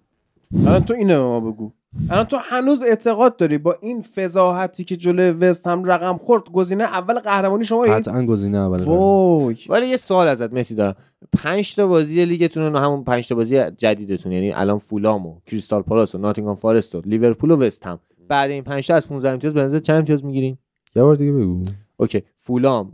الان 0.66 0.84
تو 0.84 0.94
اینو 0.94 1.24
ما 1.24 1.52
بگو. 1.52 1.72
الان 2.10 2.26
تو 2.26 2.38
هنوز 2.38 2.84
اعتقاد 2.84 3.36
داری 3.38 3.58
با 3.58 3.76
این 3.82 4.02
فضاحتی 4.02 4.84
که 4.84 4.96
جلوی 4.96 5.30
وست 5.30 5.68
هم 5.68 5.86
رقم 5.86 6.18
خورد 6.18 6.44
گزینه 6.44 6.84
اول 6.84 7.20
قهرمانی 7.20 7.66
شما 7.66 7.82
قطعا 7.82 8.26
گزینه 8.26 8.58
اول 8.58 8.84
وای. 8.84 9.58
ولی 9.70 9.88
یه 9.88 9.98
سوال 9.98 10.28
ازت 10.28 10.54
مهدی 10.54 10.76
دارم. 10.76 10.96
پنج 11.34 11.76
تا 11.76 11.88
بازی 11.88 12.26
لیگتون 12.26 12.76
و 12.76 12.80
همون 12.80 13.04
پنج 13.04 13.28
تا 13.28 13.36
بازی 13.36 13.62
جدیدتون 13.72 14.32
یعنی 14.32 14.52
الان 14.52 14.78
فولام 14.78 15.26
و 15.26 15.40
کریستال 15.46 15.82
پالاس 15.82 16.16
و 16.16 16.18
ناتینگهام 16.18 16.56
فارست 16.56 16.96
و 16.96 17.02
لیورپول 17.06 17.52
و 17.52 17.58
وست 17.58 17.86
هم. 17.86 18.00
بعد 18.28 18.52
این 18.52 18.64
پنج 18.64 18.88
تا 18.88 18.96
از 18.96 19.08
15 19.08 19.30
امتیاز 19.30 19.54
به 19.54 19.62
نظر 19.62 19.80
چند 19.80 19.98
امتیاز 19.98 20.26
می‌گیرین؟ 20.26 20.58
یه 20.96 21.04
بار 21.04 21.16
دیگه 21.16 21.32
بگو. 21.32 21.64
اوکی. 21.98 22.24
فولام 22.38 22.92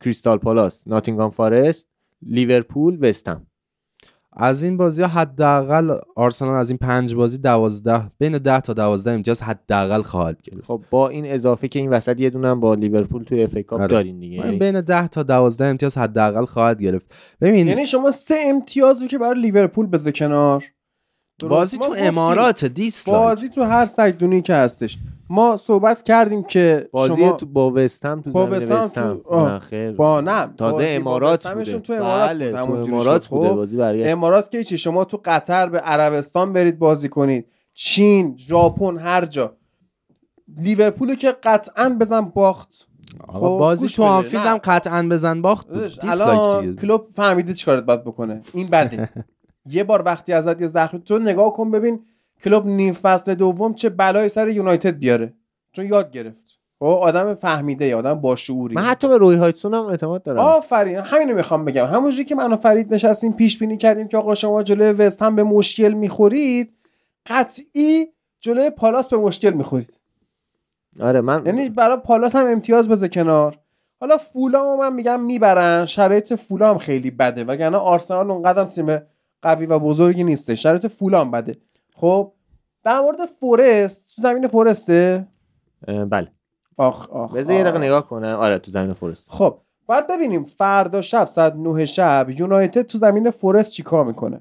کریستال 0.00 0.38
پالاس 0.38 0.88
ناتینگهام 0.88 1.30
فارست 1.30 1.88
لیورپول 2.22 2.98
وست 3.08 3.28
هم. 3.28 3.46
از 4.38 4.62
این 4.62 4.76
بازی 4.76 5.02
ها 5.02 5.08
حداقل 5.08 5.98
آرسنال 6.16 6.58
از 6.58 6.70
این 6.70 6.78
پنج 6.78 7.14
بازی 7.14 7.38
دوازده 7.38 8.10
بین 8.18 8.38
ده 8.38 8.60
تا 8.60 8.72
دوازده 8.72 9.10
امتیاز 9.10 9.42
حداقل 9.42 10.02
خواهد 10.02 10.42
گرفت. 10.42 10.64
خب 10.64 10.84
با 10.90 11.08
این 11.08 11.26
اضافه 11.26 11.68
که 11.68 11.78
این 11.78 11.90
وسط 11.90 12.20
یه 12.20 12.30
دونه 12.30 12.54
با 12.54 12.74
لیورپول 12.74 13.22
توی 13.22 13.42
FA 13.42 13.58
Cup 13.58 13.80
آره. 13.80 13.90
دارین 13.90 14.18
دیگه. 14.18 14.38
من 14.38 14.44
یعنی 14.44 14.58
بین 14.58 14.80
ده 14.80 15.08
تا 15.08 15.22
دوازده 15.22 15.64
امتیاز 15.64 15.98
حداقل 15.98 16.44
خواهد 16.44 16.82
گرفت. 16.82 17.06
ببین 17.40 17.68
یعنی 17.68 17.86
شما 17.86 18.10
سه 18.10 18.34
امتیاز 18.46 19.02
رو 19.02 19.08
که 19.08 19.18
برای 19.18 19.40
لیورپول 19.40 19.86
بذار 19.86 20.12
کنار؟ 20.12 20.64
بازی 21.48 21.78
تو 21.78 21.94
امارات 21.98 22.64
dislike 22.64 23.22
بازی 23.22 23.48
تو 23.48 23.62
هر 23.62 23.86
سگدونی 23.86 24.42
که 24.42 24.54
هستش. 24.54 24.98
ما 25.30 25.56
صحبت 25.56 26.02
کردیم 26.02 26.42
که 26.42 26.88
بازی 26.92 27.16
شما 27.22 27.32
تو 27.32 27.46
با 27.46 27.70
وستهم 27.70 28.20
تو 28.22 28.30
با 28.30 28.46
وستهم 28.50 29.14
تو- 29.16 29.22
آه. 29.28 29.52
نه 29.52 29.58
خیر. 29.58 29.92
با 29.92 30.20
نه 30.20 30.54
تازه 30.58 30.84
امارات 30.88 31.48
بوده. 31.54 31.78
تو 31.78 31.92
امارات 31.92 32.28
بله 32.30 32.50
تو 32.50 32.72
امارات. 32.72 33.26
بوده 33.28 33.48
خب؟ 33.48 33.54
بازی 33.54 33.76
برگشت. 33.76 34.08
امارات 34.12 34.50
که 34.50 34.64
چی؟ 34.64 34.78
شما 34.78 35.04
تو 35.04 35.20
قطر 35.24 35.68
به 35.68 35.78
عربستان 35.78 36.52
برید 36.52 36.78
بازی 36.78 37.08
کنید. 37.08 37.46
چین 37.74 38.36
ژاپن 38.36 38.98
هر 38.98 39.24
جا. 39.26 39.56
لیورپول 40.56 41.14
که 41.14 41.32
قطعا 41.42 41.96
بزن 42.00 42.20
باخت. 42.20 42.88
آقا 43.28 43.38
خب، 43.54 43.58
بازی 43.58 43.88
تو. 43.88 44.02
آنفیلد. 44.02 44.46
هم 44.46 44.56
قطعا 44.58 45.08
بزن 45.10 45.42
باخت. 45.42 45.66
الان 46.02 46.76
کلوب 46.76 47.06
فهمیده 47.12 47.54
چیکارت 47.54 47.84
باید 47.84 48.04
بکنه. 48.04 48.42
این 48.54 48.66
بده. 48.66 49.08
یه 49.70 49.84
بار 49.84 50.02
وقتی 50.06 50.32
ازت 50.32 50.60
یه 50.60 50.66
زخم 50.66 50.98
تو 50.98 51.18
نگاه 51.18 51.52
کن 51.52 51.70
ببین 51.70 52.00
کلوب 52.44 52.66
نیم 52.66 52.92
فصل 52.92 53.34
دوم 53.34 53.74
چه 53.74 53.88
بلایی 53.88 54.28
سر 54.28 54.48
یونایتد 54.48 54.98
بیاره؟ 54.98 55.32
چون 55.72 55.86
یاد 55.86 56.10
گرفت. 56.10 56.58
خب 56.78 56.84
آدم 56.84 57.34
فهمیده 57.34 57.84
ای 57.84 57.94
آدم 57.94 58.14
با 58.14 58.36
شعوری. 58.36 58.74
من 58.74 58.82
حتی 58.82 59.08
به 59.08 59.16
روی 59.16 59.36
هایتسون 59.36 59.74
هم 59.74 59.84
اعتماد 59.84 60.22
دارم. 60.22 60.38
آفرین 60.38 60.96
همینو 60.96 61.34
می‌خوام 61.34 61.64
بگم. 61.64 61.86
همونجوری 61.86 62.24
که 62.24 62.34
من 62.34 62.52
و 62.52 62.56
فرید 62.56 62.94
نشستیم 62.94 63.32
پیش 63.32 63.58
بینی 63.58 63.76
کردیم 63.76 64.08
که 64.08 64.16
آقا 64.16 64.34
شما 64.34 64.62
جلوی 64.62 64.92
وست 64.92 65.22
هم 65.22 65.36
به 65.36 65.42
مشکل 65.42 65.92
می‌خورید 65.92 66.72
قطعی 67.26 68.06
جلوی 68.40 68.70
پالاس 68.70 69.08
به 69.08 69.16
مشکل 69.16 69.50
می‌خورید. 69.50 69.92
آره 71.00 71.20
من 71.20 71.46
یعنی 71.46 71.68
برای 71.68 71.96
پالاس 71.96 72.36
هم 72.36 72.46
امتیاز 72.46 72.88
بذار 72.88 73.08
کنار. 73.08 73.58
حالا 74.00 74.16
فولام 74.16 74.78
من 74.78 74.92
میگم 74.92 75.20
می‌برن. 75.20 75.86
شرایط 75.86 76.34
فولام 76.34 76.78
خیلی 76.78 77.10
بده. 77.10 77.44
وگرنه 77.44 77.76
آرسنال 77.76 78.30
اونقدر 78.30 78.64
تیم 78.64 79.02
قوی 79.42 79.66
و 79.66 79.78
بزرگی 79.78 80.24
نیسته 80.24 80.54
شرایط 80.54 80.86
فولام 80.86 81.30
بده. 81.30 81.52
خب 82.00 82.32
در 82.84 83.00
مورد 83.00 83.26
فورست 83.26 84.06
تو 84.16 84.22
زمین 84.22 84.48
فورسته؟ 84.48 85.28
بله. 86.10 86.32
آخ 86.76 87.10
آخ 87.10 87.34
بذار 87.34 87.56
یه. 87.56 87.62
دقیقه 87.62 87.78
نگاه 87.78 88.08
کنه. 88.08 88.34
آره 88.34 88.58
تو 88.58 88.70
زمین 88.70 88.92
فورست. 88.92 89.30
خب 89.30 89.58
باید 89.86 90.06
ببینیم 90.06 90.44
فردا 90.44 91.00
شب 91.00 91.28
ساعت 91.28 91.54
9 91.54 91.84
شب 91.84 92.26
یونایتد 92.38 92.82
تو 92.82 92.98
زمین 92.98 93.30
فورست 93.30 93.72
چیکار 93.72 94.04
می‌کنه؟ 94.04 94.40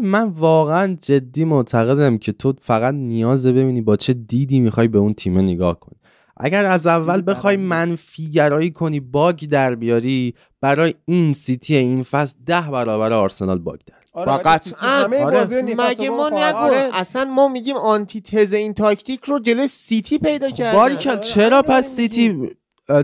من 0.00 0.28
واقعا 0.28 0.96
جدی 1.00 1.44
معتقدم 1.44 2.18
که 2.18 2.32
تو 2.32 2.52
فقط 2.60 2.94
نیاز 2.94 3.46
ببینی 3.46 3.80
با 3.80 3.96
چه 3.96 4.12
دیدی 4.12 4.60
می‌خوای 4.60 4.88
به 4.88 4.98
اون 4.98 5.14
تیم 5.14 5.38
نگاه 5.38 5.80
کنی 5.80 5.96
اگر 6.36 6.64
از 6.64 6.86
اول 6.86 7.22
بخوای. 7.26 7.56
منفی 7.56 8.30
گرایی 8.30 8.70
کنی 8.70 9.00
باگ 9.00 9.44
در 9.44 9.74
بیاری 9.74 10.34
برای 10.60 10.94
این 11.04 11.32
سیتی 11.32 11.76
این 11.76 12.02
فصل 12.02 12.38
ده 12.46 12.70
برابر 12.70 13.12
آرسنال 13.12 13.58
bug 13.58 13.80
در. 13.86 13.94
آره 14.18 14.26
با 14.26 14.38
قطعاً. 14.38 15.04
آره. 15.04 15.62
مگه 15.62 16.10
ما 16.10 16.28
نگو 16.28 16.56
آره. 16.56 16.90
اصلا 16.92 17.24
ما 17.24 17.48
میگیم 17.48 17.76
آنتی 17.76 18.20
تز 18.20 18.52
این 18.52 18.74
تاکتیک 18.74 19.24
رو 19.24 19.38
جلوی 19.38 19.66
سیتی 19.66 20.18
پیدا 20.18 20.50
کردن 20.50 20.72
باریکل 20.78 21.10
آره، 21.10 21.20
چرا 21.20 21.58
همین 21.58 21.62
پس 21.62 21.88
سیتی 21.88 22.50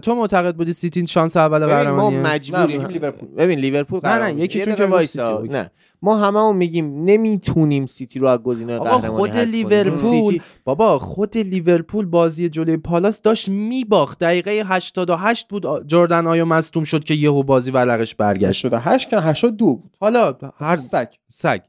تو 0.02 0.14
معتقد 0.14 0.54
بودی 0.56 0.72
سیتی 0.72 1.06
شانس 1.06 1.36
اول 1.36 1.58
ببین 1.58 1.72
ما 1.72 1.78
قهرمانیه 1.78 2.18
نه، 2.18 2.34
مجبوریم. 2.34 2.82
ببین 3.38 3.58
لیورپول 3.58 4.00
نه، 4.04 4.18
نه، 4.18 4.32
دقیقه 4.46 4.74
جلو 4.74 4.86
وایسا. 4.90 5.42
نه 5.42 5.70
ما 6.04 6.16
هممون 6.16 6.56
میگیم 6.56 7.04
نمی‌تونیم 7.04 7.86
سیتی 7.86 8.18
رو 8.18 8.28
از 8.28 8.38
گزینه 8.38 8.78
قهرمانی 8.78 9.08
خود. 9.08 9.30
لیورپول. 9.30 10.40
بابا 10.64 10.98
خود 10.98 11.36
لیورپول 11.36 12.06
بازی 12.06 12.48
جلوی 12.48 12.76
پالاس 12.76 13.22
داشت 13.22 13.48
میباخت. 13.48 14.18
دقیقه 14.18 14.50
88 14.50 15.48
بود 15.48 15.86
جردن 15.86 16.26
آیو 16.26 16.44
مصدوم 16.44 16.84
شد 16.84 17.04
که 17.04 17.14
یهو 17.14 17.42
بازی 17.42 17.70
ورقش 17.70 18.14
برگشت. 18.14 18.60
شده 18.60 18.78
8 18.78 19.08
که 19.08 19.16
82 19.16 19.66
بود. 19.66 19.96
حالا 20.00 20.36
هر 20.58 20.76
سگ 20.76 21.08
سگ. 21.28 21.60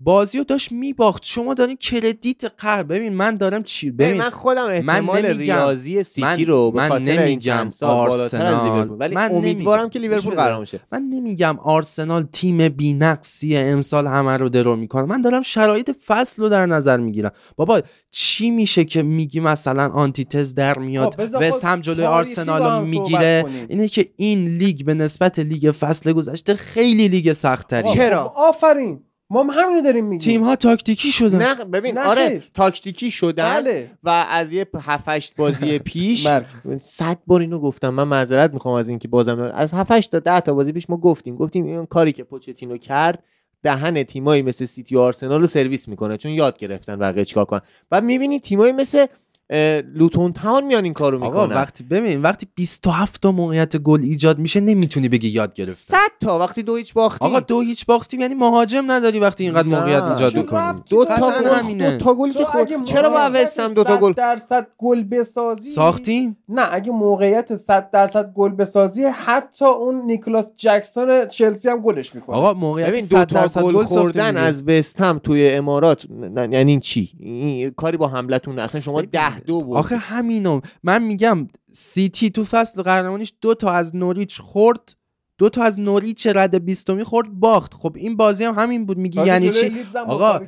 بازی 0.00 0.38
رو 0.38 0.44
داشت 0.44 0.72
میباخت 0.72 1.24
شما 1.24 1.54
دارین 1.54 1.76
credit 1.76 2.44
قهر 2.58 2.82
ببین 2.82 3.14
من 3.14 3.36
دارم 3.36 3.62
چی 3.62 3.90
ببین 3.90 4.16
من 4.16 4.30
خودم 4.30 4.64
احتمال 4.66 5.26
نمیگم- 5.26 5.54
ریاضی 5.54 6.02
سیتی 6.02 6.26
من- 6.26 6.44
رو 6.44 6.70
به 6.70 6.88
من 6.88 7.02
نمیگم 7.02 7.68
آرسنال. 7.82 8.90
ولی 8.98 9.14
من 9.14 9.32
امیدوارم 9.32 9.80
نمیگم. 9.80 9.90
که 9.92 9.98
لیورپول 9.98 10.24
گوش 10.24 10.32
بده. 10.34 10.42
قهرمان 10.42 10.64
شه 10.64 10.80
من 10.92 11.02
نمیگم 11.02 11.58
آرسنال 11.58 12.22
تیم 12.32 12.68
بی‌نقصیه 12.68 13.60
امسال 13.60 14.06
همه 14.06 14.36
رو 14.36 14.48
درو 14.48 14.76
می‌کنه 14.76 15.04
من 15.04 15.22
دارم 15.22 15.42
شرایط 15.42 15.90
فصل 16.06 16.42
رو 16.42 16.48
در 16.48 16.66
نظر 16.66 16.96
می‌گیرم 16.96 17.32
بابا 17.56 17.80
چی 18.10 18.50
میشه 18.50 18.84
که 18.84 19.02
میگی 19.02 19.40
مثلا 19.40 19.88
آنتی‌تز 19.88 20.54
در 20.54 20.78
میاد 20.78 21.14
وست 21.40 21.64
هم 21.64 21.80
جلوی 21.80 22.04
آرسنال 22.04 22.62
رو 22.62 22.86
می‌گیره. 22.86 23.44
اینه 23.68 23.88
که 23.88 24.08
این 24.16 24.48
لیگ 24.48 24.84
به 24.84 24.94
نسبت 24.94 25.38
لیگ 25.38 25.70
فصل 25.70 26.12
گذشته 26.12 26.54
خیلی 26.54 27.08
لیگ 27.08 27.32
سخت‌تریه 27.32 27.94
چرا؟ 27.94 28.32
آفرین 28.36 29.00
ما 29.30 29.42
هم 29.42 29.50
همینو 29.50 29.82
داریم 29.82 30.04
میگیم. 30.04 30.32
تیم 30.32 30.44
ها 30.44 30.56
تاکتیکی 30.56 31.12
شدن. 31.12 31.38
نه 31.38 31.64
ببین 31.64 31.98
نه 31.98 32.06
آره 32.06 32.28
خیر. 32.28 32.50
تاکتیکی 32.54 33.10
شدن 33.10 33.54
بله. 33.54 33.90
و 34.02 34.26
از 34.30 34.52
یه 34.52 34.66
7 34.80 35.04
8 35.06 35.36
بازی 35.36 35.78
پیش. 35.90 36.28
صد 36.80 37.18
بار 37.26 37.40
اینو 37.40 37.58
گفتم. 37.58 37.90
من 37.90 38.04
معذرت 38.04 38.52
می‌خوام 38.54 38.74
از 38.74 38.88
اینکه 38.88 39.08
بازم 39.08 39.40
از 39.40 39.74
7 39.74 39.92
8 39.92 40.10
تا 40.10 40.18
10 40.18 40.40
تا 40.40 40.54
بازی 40.54 40.72
پیش 40.72 40.90
ما 40.90 40.96
گفتیم. 40.96 41.36
گفتیم 41.36 41.64
این 41.64 41.86
کاری 41.86 42.12
که 42.12 42.24
پوچتینو 42.24 42.78
کرد 42.78 43.22
دهن 43.62 44.02
تیمایی 44.02 44.42
مثل 44.42 44.64
سیتی 44.64 44.96
و 44.96 45.00
آرسنال 45.00 45.40
رو 45.40 45.46
سرویس 45.46 45.88
می‌کنه. 45.88 46.16
چون 46.16 46.32
یاد 46.32 46.58
گرفتن 46.58 46.96
بقیه 46.96 47.24
چیکار 47.24 47.44
کنن. 47.44 47.60
و 47.90 48.00
می‌بینی 48.00 48.40
تیمایی 48.40 48.72
مثل 48.72 49.06
لوتون 49.94 50.32
تاون 50.32 50.64
میان 50.64 50.84
این 50.84 50.92
کارو 50.92 51.24
آقا 51.24 51.42
می‌کنن. 51.42 51.56
وقتی 51.56 51.84
ببین 51.84 52.22
وقتی 52.22 52.46
27 52.54 53.22
تا 53.22 53.32
موقعیت 53.32 53.76
گل 53.76 54.02
ایجاد 54.02 54.38
میشه 54.38 54.60
نمی‌تونی 54.60 55.08
بگی 55.08 55.28
یاد 55.28 55.54
گرفتن 55.54 55.96
100 55.96 55.98
تا 56.20 56.38
وقتی 56.38 56.62
دو 56.62 56.76
هیچ 56.76 56.94
باختیم. 56.94 57.28
آقا 57.28 57.40
دو 57.40 57.60
هیچ 57.60 57.86
باختیم 57.86 58.20
یعنی 58.20 58.34
مهاجم 58.34 58.90
نداری 58.90 59.18
وقتی 59.18 59.44
اینقدر 59.44 59.68
نه. 59.68 59.78
موقعیت 59.78 60.02
ایجاد 60.02 60.36
می‌کنی 60.36 60.82
دو 60.90 61.04
تا 61.04 61.32
گل. 61.42 61.78
دو 61.78 61.96
تا 61.98 62.14
گل 62.14 62.32
که 62.32 62.44
خود 62.44 62.84
چرا 62.84 63.10
با 63.10 63.30
وستم 63.34 63.74
دو 63.74 63.84
تا 63.84 63.94
100 63.94 64.00
گل؟ 64.00 64.12
درصد 64.12 64.66
گل 64.78 65.02
بسازی 65.02 65.70
ساختیم 65.70 66.36
نه 66.48 66.62
اگه 66.70 66.92
موقعیت 66.92 67.56
100 67.56 67.90
درصد 67.90 68.32
گل 68.32 68.48
بسازی 68.48 69.04
حتی 69.04 69.64
اون 69.64 70.06
نیکلاس 70.06 70.46
جکسون 70.56 71.26
چلسی 71.26 71.68
هم 71.68 71.80
گلش 71.80 72.14
می‌کنه. 72.14 72.36
آقا 72.36 72.54
موقعیت 72.54 72.88
ببین 72.88 73.02
100 73.02 73.16
دو 73.16 73.24
تا 73.24 73.40
درصد 73.40 73.62
گل 73.62 73.84
خوردن. 73.84 74.36
از 74.36 74.68
وست 74.68 75.00
هم 75.00 75.18
توی 75.18 75.50
امارات 75.50 76.06
یعنی 76.36 76.80
چی؟ 76.80 77.72
کاری 77.76 77.96
با 77.96 78.08
حملتون 78.08 78.58
اصلا 78.58 78.80
شما 78.80 78.96
ببین، 78.96 79.10
ده 79.12 79.37
دو 79.46 79.62
بود. 79.62 79.76
آخه 79.76 79.96
همینو. 79.96 80.60
من 80.82 81.02
میگم 81.02 81.48
سیتی 81.72 82.30
تو 82.30 82.44
فصل 82.44 82.82
قهرمانیش 82.82 83.32
دو 83.40 83.54
تا 83.54 83.72
از 83.72 83.96
نوریچ 83.96 84.40
خورد. 84.40 84.94
دو 85.38 85.48
تا 85.48 85.62
از 85.62 85.80
نوریچ 85.80 86.26
رد 86.26 86.64
بیستمی 86.64 87.04
خورد 87.04 87.28
باخت. 87.32 87.74
خب 87.74 87.92
این 87.96 88.16
بازی 88.16 88.44
هم 88.44 88.54
همین 88.58 88.86
بود 88.86 88.98
میگی 88.98 89.20
یعنی 89.26 89.50
چی؟ 89.50 89.66
آقا، 90.06 90.38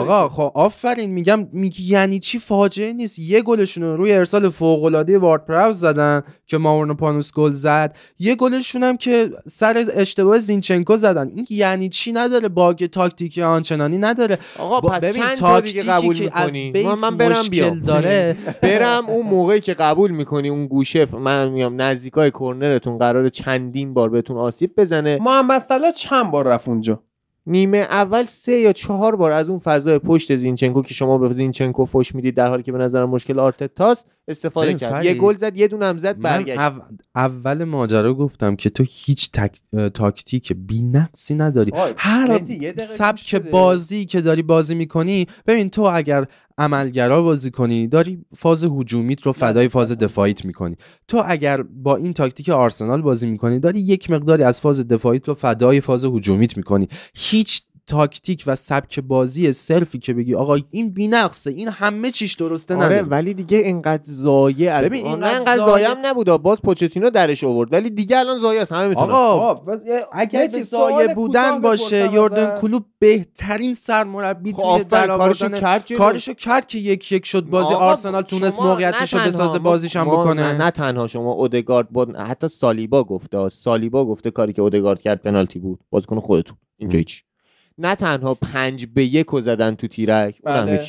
آقا 0.00 0.28
خب 0.28 0.52
آفرین 0.54 1.10
میگم 1.10 1.48
میگی 1.52 1.84
یعنی 1.84 2.18
چی؟ 2.18 2.38
فاجعه 2.38 2.92
نیست. 2.92 3.18
یه 3.18 3.42
گلشون 3.42 3.84
رو 3.84 3.96
روی 3.96 4.12
ارسال 4.12 4.48
فوق 4.48 4.84
العاده 4.84 5.18
وارد 5.18 5.44
پراوز 5.46 5.76
زدن 5.78 6.22
که 6.46 6.58
ماورنو 6.58 6.94
پانوس 6.94 7.32
گل 7.32 7.52
زد. 7.52 7.96
یه 8.18 8.34
گلشون 8.34 8.82
هم 8.82 8.96
که 8.96 9.30
سر 9.46 9.84
اشتباه 9.94 10.38
زینچنکو 10.38 10.96
زدن. 10.96 11.28
این 11.36 11.46
یعنی 11.50 11.88
چی 11.88 12.12
نداره؟ 12.12 12.48
باگ 12.48 12.86
تاکتیکی 12.86 13.42
آنچنانی 13.42 13.98
نداره. 13.98 14.38
آقا 14.58 14.80
با- 14.80 14.88
پس 14.88 15.00
ببین 15.00 15.22
چند 15.22 15.36
تا 15.36 15.60
دیگه 15.60 15.82
تاکتیکی 15.82 15.88
قبول 15.90 16.16
که 16.16 16.30
از 16.38 16.52
می‌کنی؟ 16.52 16.70
بیس 16.84 17.04
من 17.04 17.16
برم 17.16 17.38
مشکل 17.38 17.80
داره. 17.80 18.36
برم 18.62 19.06
اون 19.06 19.26
موقعی 19.26 19.60
که 19.60 19.74
قبول 19.74 20.10
می‌کنی 20.10 20.48
اون 20.48 20.66
گوشه 20.66 21.06
ف- 21.06 21.14
من 21.14 21.48
میام 21.48 21.82
نزدیکای 21.82 22.30
کرنرتون 22.30 22.98
قرار 22.98 23.28
چندین 23.28 23.94
بار 23.94 24.07
بهتون 24.10 24.36
آسیب 24.36 24.70
بزنه. 24.76 25.18
محمد 25.22 25.62
صلاح 25.62 25.92
چند 25.92 26.30
بار 26.30 26.46
رفت 26.46 26.68
اونجا؟ 26.68 27.02
نیمه 27.46 27.78
اول 27.78 28.24
سه 28.24 28.52
یا 28.52 28.72
چهار 28.72 29.16
بار 29.16 29.32
از 29.32 29.48
اون 29.48 29.58
فضای 29.58 29.98
پشت 29.98 30.36
زینچنکو 30.36 30.82
که 30.82 30.94
شما 30.94 31.18
به 31.18 31.32
زینچنکو 31.32 31.84
فوش 31.84 32.14
می‌دید 32.14 32.34
در 32.34 32.46
حالی 32.46 32.62
که 32.62 32.72
به 32.72 32.78
نظرم 32.78 33.10
مشکل 33.10 33.38
آرتتاست 33.38 34.06
استفاده 34.28 34.74
کرد. 34.74 35.04
یه 35.04 35.14
گل 35.14 35.36
زد 35.36 35.56
یه 35.56 35.68
دونه 35.68 35.86
هم 35.86 35.98
زد 35.98 36.16
من 36.16 36.22
برگشت. 36.22 36.60
او- 36.60 36.72
اول 37.14 37.64
ماجرا 37.64 38.14
گفتم 38.14 38.56
که 38.56 38.70
تو 38.70 38.84
هیچ 38.88 39.30
تک... 39.32 39.58
تاکتیک 39.94 40.52
بی‌نقصی 40.52 41.34
نداری. 41.34 41.72
هر 41.96 42.42
سبک. 42.78 43.34
بازی 43.34 44.04
که 44.04 44.20
داری 44.20 44.42
بازی 44.42 44.74
می‌کنی 44.74 45.26
ببین 45.46 45.70
تو 45.70 45.82
اگر 45.82 46.26
عملگرا 46.58 47.22
بازی 47.22 47.50
کنی 47.50 47.86
داری 47.86 48.24
فاز 48.36 48.64
هجومیت 48.64 49.22
رو 49.22 49.32
فدای 49.32 49.68
فاز 49.68 49.92
دفاعیت 49.92 50.44
می‌کنی. 50.44 50.76
تو 51.08 51.22
اگر 51.26 51.62
با 51.62 51.96
این 51.96 52.12
تاکتیک 52.12 52.48
آرسنال 52.48 53.02
بازی 53.02 53.26
می‌کنی 53.26 53.60
داری 53.60 53.80
یک 53.80 54.10
مقداری 54.10 54.42
از 54.42 54.60
فاز 54.60 54.88
دفاعیت 54.88 55.28
رو 55.28 55.34
فدای 55.34 55.80
فاز 55.80 56.04
هجومیت 56.04 56.56
می‌کنی. 56.56 56.88
هیچ 57.14 57.62
تاکتیک 57.88 58.44
و 58.46 58.54
سبک 58.54 59.00
بازی 59.00 59.52
سلفی 59.52 59.98
که 59.98 60.14
بگی 60.14 60.34
آقا 60.34 60.56
این 60.70 60.90
بی‌نقصه 60.90 61.50
این 61.50 61.68
همه 61.68 62.10
چیش 62.10 62.34
درسته 62.34 62.74
آره 62.74 62.84
نداره. 62.84 63.02
ولی 63.02 63.34
دیگه 63.34 63.58
اینقدر 63.58 64.02
زایه 64.04 64.70
از 64.70 64.84
ببین، 64.84 65.06
اینقدر 65.06 65.34
اینقدر 65.34 65.66
زایه- 65.66 65.88
هم 65.88 65.96
نبود 66.02 66.26
باز 66.26 66.62
پوچتینو 66.62 67.10
درش 67.10 67.44
آورد. 67.44 67.72
ولی 67.72 67.90
دیگه 67.90 68.18
الان 68.18 68.38
زایه 68.38 68.62
است 68.62 68.72
همه 68.72 68.88
می‌تونن. 68.88 69.10
آقا 69.10 69.76
چیز 70.52 70.68
سوال 70.68 70.92
زایه 70.92 71.14
بودن 71.14 71.60
باشه 71.60 72.12
یوردن. 72.12 72.60
کلوب 72.60 72.84
بهترین 72.98 73.74
سرمربی 73.74 74.52
خب 74.52 74.82
توی 74.82 74.84
کارشو 74.84 75.44
آوردن 75.44 75.60
کرد. 75.60 75.92
کارشو 75.92 76.32
کرد 76.32 76.66
که 76.66 76.78
یک 76.78 77.12
یک 77.12 77.26
شد 77.26 77.44
بازی 77.44 77.74
آرسنال 77.74 78.22
تونست 78.22 78.56
شما 78.56 78.66
موقعیتش 78.66 79.14
رو 79.14 79.20
بسازه 79.20 79.58
بازیش 79.58 79.96
هم 79.96 80.04
بکنه. 80.04 80.52
نه, 80.52 80.64
نه 80.64 80.70
تنها 80.70 81.06
شما 81.06 81.32
اودگارد 81.32 81.90
با 81.90 82.06
حتی 82.28 82.48
سالیبا 82.48 83.04
گفته 83.04 83.48
سالیبا 83.48 84.04
گفته 84.04 84.30
کاری 84.30 84.52
که 84.52 84.62
اودگارد 84.62 85.00
کرد 85.00 85.22
پنالتی 85.22 85.58
بود. 85.58 85.80
بازیکن 85.90 86.20
خودتون 86.20 86.56
اینجا 86.78 86.98
هیچ 86.98 87.24
نه 87.78 87.94
تنها 87.94 88.34
پنج 88.34 88.86
به 88.86 89.04
یک 89.04 89.26
رو 89.26 89.40
زدن 89.40 89.74
تو 89.74 89.86
تیرک 89.86 90.42
بله. 90.44 90.84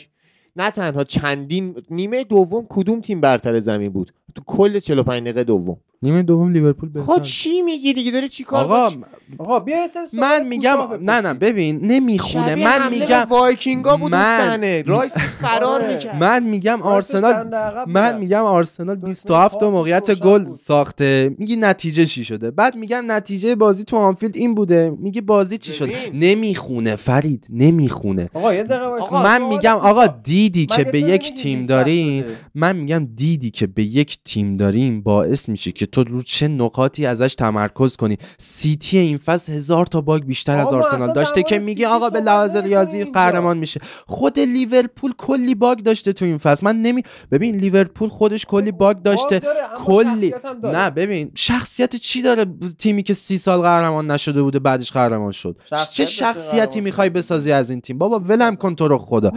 نه 0.55 0.71
تنها 0.71 1.03
چندین 1.03 1.75
نیمه 1.89 2.23
دوم 2.23 2.65
کدوم 2.69 3.01
تیم 3.01 3.21
برتر 3.21 3.59
زمین 3.59 3.89
بود؟ 3.89 4.13
تو 4.35 4.41
کل 4.45 4.79
45 4.79 5.23
دقیقه 5.23 5.43
دوم. 5.43 5.77
نیمه 6.01 6.23
دوم 6.23 6.51
لیورپول 6.51 6.89
بهتر 6.89 7.19
چی 7.19 7.61
میگی 7.61 7.93
دیگه 7.93 8.11
داری 8.11 8.29
چی 8.29 8.43
کار 8.43 8.63
آقا 8.65 8.89
آقا 9.37 9.59
بیا 9.59 9.75
من 10.13 10.47
میگم 10.47 10.77
نه 11.01 11.21
نه. 11.21 11.33
ببین 11.33 11.79
نمی‌خونه 11.85 12.55
من 12.55 12.89
میگم 12.89 13.25
وایکینگا 13.29 13.97
بود 13.97 14.11
سنه 14.11 14.83
رایس 14.87 15.17
فرار 15.17 15.81
آره. 15.81 15.93
می‌کرد 15.93 16.15
من 16.15 16.43
میگم 16.43 16.81
آرسنال 16.81 17.47
من. 17.87 18.17
میگم 18.17 18.43
آرسنال 18.43 18.95
دکمه 18.95 19.05
27 19.09 19.59
تا 19.59 19.71
موقعیت 19.71 20.19
گل. 20.19 20.45
ساخته 20.45 21.35
میگی 21.37 21.55
نتیجه 21.55 22.05
چی 22.05 22.23
شده 22.25 22.51
بعد 22.51 22.75
میگم 22.75 23.03
نتیجه 23.07 23.55
بازی 23.55 23.83
تو 23.83 23.97
آنفیلد 23.97 24.35
این 24.35 24.55
بوده 24.55 24.93
میگی 24.99 25.21
بازی 25.21 25.57
چی 25.57 25.73
شده. 25.73 25.93
نمی‌خونه 26.13 26.95
فرید 26.95 27.45
نمی‌خونه 27.49 28.29
آقا 28.33 28.53
یه 28.53 28.63
دقیقه. 28.63 29.21
من 29.23 29.41
میگم. 29.47 29.75
آقا 29.75 30.07
دیدی 30.07 30.65
که 30.65 30.83
به 30.83 30.99
یک 30.99 31.35
تیم 31.35 31.63
داریم؟ 31.63 32.23
من 32.55 32.75
میگم 32.75 33.07
دیدی 33.15 33.49
که 33.51 33.67
به 33.67 33.83
یک 33.83 34.17
تیم 34.25 34.57
داریم 34.57 35.01
باعث 35.01 35.49
میشه 35.49 35.71
که 35.71 35.88
تو 35.91 36.03
رو 36.03 36.23
چه 36.23 36.47
نقاطی 36.47 37.05
ازش 37.05 37.35
تمرکز 37.35 37.95
کنی؟ 37.95 38.17
سیتی 38.37 38.97
این 38.97 39.17
فصل 39.17 39.53
هزار 39.53 39.85
تا 39.85 40.01
bug 40.01 40.23
بیشتر 40.23 40.57
از 40.57 40.73
آرسنال 40.73 41.13
داشته 41.13 41.43
که 41.43 41.59
میگه 41.59 41.87
آقا 41.87 42.09
به 42.09 42.19
لحاظ 42.21 42.55
ریاضی. 42.55 43.03
قهرمان 43.03 43.57
میشه. 43.57 43.81
خود 44.07 44.39
لیورپول 44.39 45.13
کلی 45.17 45.55
bug 45.55 45.77
داشته 45.77 46.13
تو 46.13 46.25
این 46.25 46.37
فصل. 46.37 46.65
من 46.65 46.81
نمی 46.81 47.03
ببین 47.31 47.55
لیورپول 47.55 48.09
خودش 48.09 48.45
کلی 48.45 48.71
bug 48.71 48.97
داشته. 48.97 49.41
کلی. 49.85 50.33
نه 50.63 50.89
ببین 50.89 51.31
شخصیت 51.35 51.95
چی 51.95 52.21
داره 52.21 52.45
تیمی 52.77 53.03
که 53.03 53.13
سی 53.13 53.37
سال 53.37 53.61
قهرمان 53.61 54.11
نشده 54.11 54.41
بوده 54.41 54.59
بعدش 54.59 54.91
قهرمان 54.91 55.31
شد؟ 55.31 55.57
شخصیت 55.69 55.89
چه 55.89 56.05
شخصیتی 56.05 56.81
می‌خوای. 56.81 57.09
بسازی 57.09 57.51
از 57.51 57.69
این 57.69 57.81
تیم؟ 57.81 57.97
بابا 57.97 58.19
ولم 58.19 58.55
کن 58.55 58.75
تو 58.75 58.87
رو 58.87 58.97
خدا. 58.97 59.31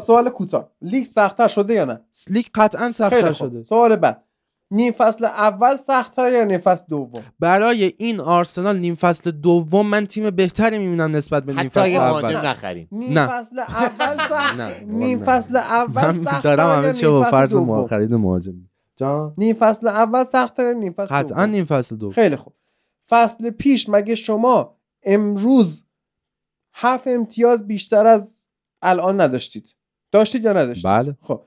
سوال 0.00 0.30
کوتاه. 0.30 0.70
لیگ 0.82 1.04
سختتر 1.04 1.48
شده 1.48 1.74
یا 1.74 1.84
نه؟ 1.84 2.00
لیگ 2.30 2.46
قطعا 2.54 2.90
سختتر 2.90 3.32
شده. 3.32 3.64
سوال 3.64 3.96
بعد. 3.96 4.25
نیم 4.70 4.92
فصل 4.92 5.24
اول 5.24 5.76
سختتر 5.76 6.32
یا 6.32 6.44
نیم 6.44 6.58
فصل 6.58 6.84
دوم؟ 6.88 7.24
برای 7.40 7.92
این 7.98 8.20
آرسنال 8.20 8.78
نیم 8.78 8.94
فصل 8.94 9.30
دوم 9.30 9.86
من 9.86 10.06
تیم 10.06 10.30
بهتری 10.30 10.78
می‌بینم 10.78 11.16
نسبت 11.16 11.42
به 11.44 11.52
نیم 11.52 11.60
حتی 11.60 11.68
فصل 11.68 11.80
اگه 11.80 12.00
اول. 12.02 12.10
مهاجم 12.10 12.36
اول 12.36 12.48
نخریم. 12.48 12.88
نیم. 12.92 13.26
فصل 13.26 13.58
اول 13.58 14.18
سخت 14.30 14.58
نه، 14.58 14.84
نیم. 14.86 15.24
فصل 15.24 15.56
اول 15.56 16.06
من 16.06 16.14
سختتر 16.14 16.54
دارم 16.56 16.82
همه 16.82 16.92
چی 16.92 17.06
با 17.06 17.24
فرض 17.24 17.56
خرید 17.90 18.14
مهاجم. 18.14 18.54
جان؟ 18.96 19.34
نیم 19.38 19.56
فصل 19.58 19.88
اول 19.88 20.24
سختتر 20.24 20.62
یا 20.62 20.72
نیم 20.72 20.92
فصل 20.92 21.14
قطعا 21.14 21.46
نیم 21.46 21.64
فصل 21.64 21.96
دوم. 21.96 22.12
خیلی 22.12 22.36
خوب. 22.36 22.52
فصل 23.08 23.50
پیش 23.50 23.88
مگه 23.88 24.14
شما 24.14 24.76
امروز 25.02 25.84
هفت 26.74 27.08
امتیاز 27.08 27.66
بیشتر 27.66 28.06
از 28.06 28.38
الان 28.82 29.20
نداشتید؟ 29.20 29.74
داشتید 30.12 30.44
یا 30.44 30.52
نداشتید؟ 30.52 30.84
بله. 30.84 31.16
خب. 31.22 31.42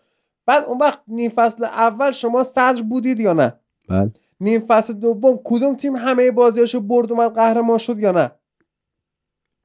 بعد 0.49 0.63
اون 0.63 0.77
وقت 0.77 0.99
نیم 1.07 1.31
فصل 1.35 1.63
اول 1.63 2.11
شما 2.11 2.43
صدر 2.43 2.81
بودید 2.81 3.19
یا 3.19 3.33
نه؟ 3.33 3.53
بله. 3.89 4.11
نیم 4.41 4.61
فصل 4.67 4.93
دوم 4.93 5.39
کدوم 5.43 5.75
تیم 5.75 5.95
همه 5.95 6.31
بازیاشو 6.31 6.79
برد 6.79 7.11
اومد 7.11 7.35
قهرمان 7.35 7.77
شد 7.77 7.99
یا 7.99 8.11
نه؟ 8.11 8.31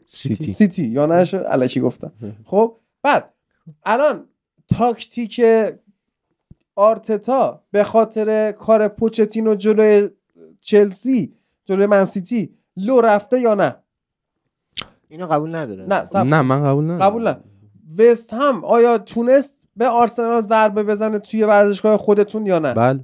سیتی. 0.06 0.52
سیتی. 0.52 0.84
یا 0.84 1.06
نه؟ 1.06 1.24
الکی 1.46 1.80
گفتم. 1.80 2.12
خب 2.46 2.76
بعد 3.02 3.34
الان 3.84 4.28
تاکتیک 4.68 5.42
آرتتا 6.76 7.62
به 7.70 7.84
خاطر 7.84 8.52
کار 8.52 8.88
پوچتینو 8.88 9.54
جلوی 9.54 10.10
چلسی 10.60 11.34
جلوی 11.64 11.86
منسیتی 11.86 12.54
لو 12.76 13.00
رفته 13.00 13.40
یا 13.40 13.54
نه؟ 13.54 13.76
اینو 15.08 15.26
قبول 15.26 15.54
نداره. 15.54 15.86
نه 15.86 16.24
نه 16.24 16.42
من 16.42 16.64
قبول 16.64 16.84
ندارم. 16.84 17.02
قبول 17.02 17.22
نه. 17.22 17.40
وست 17.98 18.34
هم 18.34 18.64
آیا 18.64 18.98
تونست 18.98 19.63
به 19.76 19.88
آرسنال 19.88 20.40
ضربه 20.40 20.82
بزنه 20.82 21.18
توی 21.18 21.44
ورزشگاه 21.44 21.96
خودتون 21.96 22.46
یا 22.46 22.58
نه؟ 22.58 22.74
بله. 22.74 23.00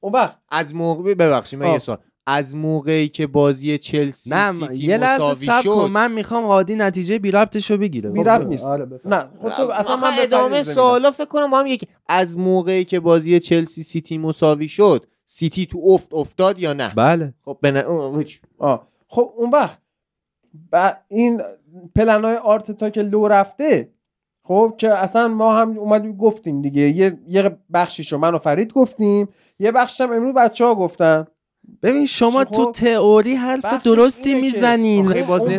اون 0.00 0.12
وقت. 0.12 0.38
از 0.48 0.74
موقع 0.74 1.14
ببخشید 1.14 1.58
من 1.58 1.66
یه 1.66 1.72
آه. 1.72 1.78
سوال. 1.78 1.98
از 2.26 2.56
موقعی 2.56 3.08
که 3.08 3.26
بازی 3.26 3.78
چلسی 3.78 4.30
نه 4.30 4.52
سیتی 4.52 4.86
یه 4.86 4.98
لحظه 4.98 5.30
مساوی 5.30 5.46
صبر 5.46 5.52
کن. 5.52 5.62
شد 5.62 5.90
من 5.90 6.12
می‌خوام 6.12 6.44
عادی 6.44 6.76
نتیجه 6.76 7.18
بی 7.18 7.30
ربطش 7.30 7.70
رو 7.70 7.76
بگیره. 7.78 8.10
بی 8.10 8.20
خب، 8.20 8.28
ربط 8.28 8.46
نیست. 8.46 8.64
آره،. 8.64 9.00
نه. 9.04 9.28
خب 9.42 9.48
تو 9.48 9.70
اصلا 9.70 9.96
من 9.96 10.16
به 10.16 10.22
ادامه. 10.22 10.62
سوالا 10.62 11.10
فکر 11.10 11.24
کنم 11.24 11.50
با 11.50 11.58
هم 11.58 11.66
یکی 11.66 11.88
از 12.08 12.38
موقعی 12.38 12.84
که 12.84 13.00
بازی 13.00 13.40
چلسی 13.40 13.82
سیتی 13.82 14.18
مساوی 14.18 14.68
شد 14.68 15.06
سیتی 15.24 15.66
تو 15.66 15.80
افت 15.86 16.14
افتاد 16.14 16.58
یا 16.58 16.72
نه؟ 16.72 16.92
بله. 16.96 17.34
خب 17.44 17.66
هیچ. 18.18 18.40
آه. 18.58 18.88
خب 19.08 19.32
اون 19.36 19.50
وقت 19.50 19.78
و 20.72 20.96
این 21.08 21.42
پلن 21.96 22.24
های 22.24 22.36
آرتتا 22.36 22.90
که 22.90 23.02
لو 23.02 23.28
رفته 23.28 23.88
خب 24.50 24.74
که 24.78 24.90
اصلا 24.94 25.28
ما 25.28 25.56
هم 25.56 25.78
اومدیم 25.78 26.16
گفتیم 26.16 26.62
دیگه. 26.62 26.82
یه, 26.82 27.18
یه 27.28 27.56
بخشیشو 27.74 28.18
من 28.18 28.34
و 28.34 28.38
فرید 28.38 28.72
گفتیم. 28.72 29.28
یه 29.58 29.72
بخشش 29.72 30.00
هم 30.00 30.12
امروز 30.12 30.34
بچه 30.34 30.64
ها 30.64 30.74
گفتن. 30.74 31.26
ببین 31.82 32.06
شما 32.06 32.44
خب، 32.44 32.44
تو 32.44 32.72
تئوری 32.72 33.34
حرف 33.34 33.82
درستی 33.82 34.34
می‌زنین. 34.34 35.06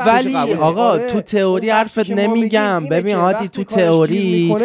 ولی. 0.07 0.35
آقا 0.53 0.89
آره، 0.89 1.07
تو 1.07 1.21
تئوری 1.21 1.69
حرفت 1.69 2.09
نمیگم. 2.09 2.85
ببین 2.91 3.15
عادی 3.15 3.47
تو 3.47 3.63
تئوری 3.63 4.55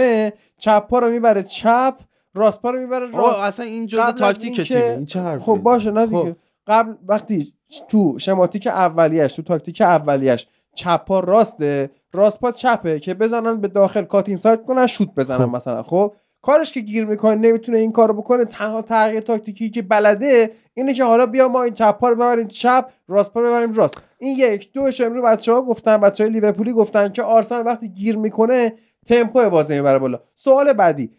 چپ 0.59 0.89
پا 0.89 0.99
رو 0.99 1.11
می‌بره 1.11 1.43
چپ 1.43 1.95
راست 2.35 2.63
پا 2.63 2.71
رو 2.71 2.81
می‌بره 2.81 3.09
آقا 3.09 3.29
راست. 3.29 3.41
اصلا 3.41 3.67
این 3.67 3.87
جزء 3.87 4.13
تاکتیک 4.13 4.61
تیمه 4.61 4.85
این 4.85 5.07
چه 5.07 5.21
حرفی 5.21 5.45
خب 5.45 5.55
باشه 5.55 5.91
نه 5.91 6.07
دیگه. 6.07 6.19
خب. 6.19 6.37
قبل 6.67 6.93
وقتی 7.09 7.53
تو 7.89 8.19
شماتیک 8.19 8.67
اولیش 8.67 9.33
تو 9.33 9.43
تاکتیک 9.43 9.81
اولیش 9.81 10.47
چپ 10.75 11.05
پا 11.05 11.21
راسته 11.21 11.91
راست 12.13 12.41
پا 12.41 12.53
چپه 12.53 13.01
که 13.01 13.15
بزنن 13.15 13.61
به 13.61 13.69
داخل 13.69 14.05
cut 14.05 14.29
inside 14.29 14.63
کنن 14.65 14.87
شوت 14.87 15.15
بزنن 15.15 15.47
خب. 15.47 15.57
مثلا. 15.57 15.83
خب 15.83 16.13
کارش 16.43 16.73
که 16.73 16.81
گیر 16.81 17.05
می‌کنه 17.05 17.35
نمی‌تونه 17.35 17.79
این 17.79 17.93
کارو 17.93 18.15
بکنه. 18.15 18.45
تنها 18.45 18.83
تغییر 18.83 19.21
تاکتیکی 19.21 19.71
که 19.71 19.83
بلده 19.83 20.51
اینه 20.75 20.95
که 20.95 21.05
حالا 21.05 21.27
بیا 21.27 21.49
ما 21.49 21.63
این 21.63 21.75
چپ 21.75 22.05
رو 22.05 22.15
ببریم 22.15 22.49
چپ 22.49 22.85
راست 23.09 23.33
پا 23.33 23.41
رو 23.41 23.47
ببریم 23.47 23.73
راست. 23.73 24.01
این 24.19 24.39
یک. 24.39 24.73
دومیش 24.73 25.01
امروز 25.01 25.25
بچه 25.25 25.53
ها 25.53 25.63
گفتن 25.63 25.97
بچه 25.97 26.25
های 26.25 26.33
لیورپولی 26.33 26.73
گفتن 26.73 27.09
که 27.09 27.23
آرسنال 27.23 27.67
وقتی 27.67 27.89
گیر 27.89 28.17
می‌کنه 28.17 28.73
تمپو 29.07 29.51
بازی 29.51 29.75
می‌بره 29.75 29.99
بالا. 29.99 30.21
سوال 30.35 30.73
بعدی. 30.73 31.11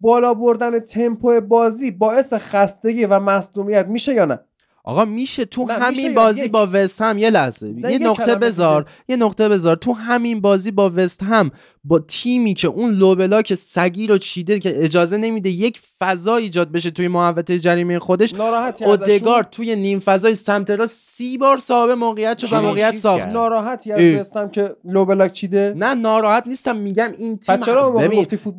بالا 0.00 0.34
بردن 0.34 0.78
تمپو 0.78 1.40
بازی 1.40 1.90
باعث 1.90 2.34
خستگی 2.34 3.04
و 3.06 3.20
مصدومیت 3.20 3.86
میشه 3.86 4.14
یا 4.14 4.24
نه؟ 4.24 4.40
آقا 4.86 5.04
میشه 5.04 5.44
تو 5.44 5.70
همین 5.70 6.14
بازی 6.14 6.44
یک؟ 6.44 6.50
با 6.50 6.68
وست 6.72 7.02
هم 7.02 7.18
یه 7.18 7.30
لحظه 7.30 7.68
یه 7.68 7.98
نقطه 7.98 8.34
بذار. 8.34 8.86
یه 9.08 9.16
نقطه 9.16 9.48
بذار 9.48 9.76
تو 9.76 9.92
همین 9.92 10.40
بازی 10.40 10.70
با 10.70 10.92
وست 10.94 11.22
هم 11.22 11.50
با 11.88 11.98
تیمی 11.98 12.54
که 12.54 12.68
اون 12.68 12.90
لوبلاک 12.90 13.54
سگی 13.54 14.06
رو 14.06 14.18
چیده 14.18 14.58
که 14.58 14.84
اجازه 14.84 15.16
نمیده 15.16 15.50
یک 15.50 15.80
فضا 15.98 16.36
ایجاد 16.36 16.72
بشه 16.72 16.90
توی 16.90 17.08
محوطه 17.08 17.58
جریمه 17.58 17.98
خودش 17.98 18.34
ناراحتی 18.34 18.84
اودگارد 18.84 19.50
توی 19.50 19.76
نیم 19.76 19.98
فضای 19.98 20.34
سمت 20.34 20.70
راست 20.70 20.96
سی 20.98 21.38
بار 21.38 21.58
صاحب 21.58 21.90
موقعیت 21.90 22.38
شد 22.38 22.52
و 22.52 22.60
موقعیت 22.60 22.94
ساخت. 22.96 23.26
ناراحتی 23.26 23.92
از 23.92 24.00
اه. 24.00 24.20
وستم 24.20 24.48
که 24.48 24.76
لو 24.84 25.04
بلاک 25.04 25.32
چیده 25.32 25.74
نه 25.76 25.94
ناراحت 25.94 26.46
نیستم 26.46 26.76
میگم 26.76 27.12
این 27.18 27.38
تیم 27.38 27.60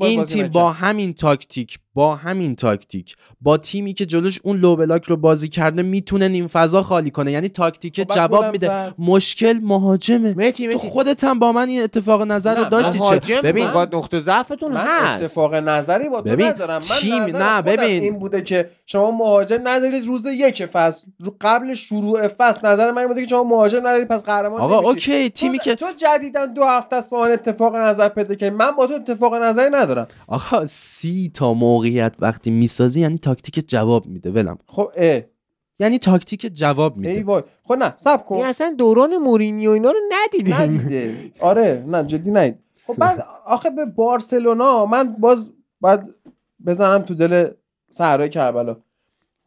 این 0.02 0.24
تیم؟ 0.24 0.48
با 0.48 0.72
همین 0.72 1.14
تاکتیک 1.14 1.80
با 1.94 2.16
همین 2.16 2.56
تاکتیک 2.56 3.16
با 3.42 3.58
تیمی 3.58 3.94
که 3.94 4.06
جلوش 4.06 4.40
اون 4.44 4.58
low 4.58 4.76
block 4.76 5.04
رو 5.04 5.18
بازی 5.18 5.50
کرده 5.50 5.82
می‌تونه 5.82 6.28
نیم 6.28 6.48
فضا 6.48 6.84
خالی 6.84 7.12
کنه 7.12 7.32
یعنی 7.32 7.50
تاکتیک 7.50 8.02
خب 8.04 8.16
جواب 8.16 8.46
میده. 8.46 8.94
مشکل 9.00 9.60
مهاجمه 9.64 10.52
تو 10.52 10.78
خودت 10.78 11.24
هم 11.24 11.40
با 11.40 11.52
من 11.52 11.70
این 11.70 11.82
اتفاق 11.82 12.22
نظر 12.22 12.56
رو 12.56 12.70
داشتی 12.70 13.00
مهاجم 13.18 13.42
ببین 13.42 13.66
نقطه 13.68 14.20
ضعفتون 14.20 14.72
من 14.72 14.86
هست. 14.88 15.22
اتفاق 15.24 15.56
نظری 15.56 16.10
با 16.10 16.22
تو 16.22 16.30
ببین، 16.30 16.46
ندارم. 16.48 16.74
من 16.74 16.80
تیم- 17.02 17.38
نه، 17.38 17.62
ببین. 17.62 18.04
این 18.04 18.20
بوده 18.20 18.42
که 18.42 18.70
شما 18.86 19.12
مهاجم 19.12 19.60
ندارید 19.68 20.06
روز 20.06 20.26
یک 20.26 20.66
فصل 20.66 21.08
رو 21.20 21.36
قبل 21.42 21.74
شروع 21.74 22.28
فصل. 22.28 22.68
نظر 22.68 22.92
من 22.92 23.08
بوده 23.08 23.22
که 23.22 23.28
شما 23.28 23.44
مهاجم 23.44 23.80
ندارید 23.80 24.08
پس 24.08 24.24
قهرمان 24.24 24.62
آقا 24.62 24.92
نمیشید. 24.92 25.14
okay 25.14 25.30
تیمی 25.30 25.60
که 25.60 25.76
تو 25.76 25.86
جدیدن 25.98 26.54
دو 26.54 26.64
هفته 26.64 26.96
است 26.96 27.12
با 27.12 27.20
من 27.22 27.32
اتفاق 27.32 27.76
نظر 27.76 28.10
پیدا 28.10 28.36
که 28.36 28.50
من 28.50 28.72
با 28.72 28.88
تو 28.88 28.94
اتفاق 28.94 29.36
نظری 29.36 29.70
ندارم. 29.70 30.08
آقا 30.28 30.66
سی 30.66 31.32
تا 31.34 31.54
موقعیت 31.54 32.14
وقتی 32.20 32.52
می‌سازی 32.52 33.02
یعنی 33.02 33.18
تاکتیک 33.18 33.70
جواب 33.70 34.06
میده. 34.06 34.32
ولم 34.32 34.58
خب 34.68 34.92
اه. 34.96 35.22
یعنی 35.80 36.00
تاکتیک 36.00 36.52
جواب 36.54 36.94
ای 36.94 37.00
میده 37.08 37.24
وای. 37.24 37.44
خب 37.64 37.74
نه 37.74 37.94
صبر 37.98 38.26
کن. 38.26 38.36
این 38.36 38.46
اصلا 38.46 38.76
دوران 38.78 39.18
مورینیو 39.18 39.72
اینا 39.72 39.92
رو 39.92 40.00
ندیدیم. 40.12 40.56
ندیده 40.56 41.16
آره 41.40 41.84
نه 41.88 42.04
جدی 42.04 42.32
ندید 42.32 42.60
خب 42.88 42.96
بعد 42.96 43.26
آخه 43.46 43.70
به 43.70 43.86
بارسلونا 43.86 44.86
من 44.86 45.14
باز 45.20 45.54
باید 45.82 46.00
بزنم 46.66 46.98
تو 47.02 47.14
دل 47.16 47.50
صحرای 47.90 48.30
کربلا. 48.30 48.76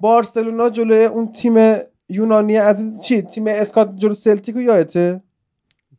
بارسلونا 0.00 0.70
جلوی 0.70 1.04
اون 1.04 1.32
تیم 1.32 1.76
یونانی 2.08 2.56
عزیز 2.56 3.00
چی؟ 3.00 3.22
تیم 3.22 3.44
اسکات 3.46 3.96
جلو 3.96 4.14
سلتیکو 4.14 4.60
یادته 4.60 5.22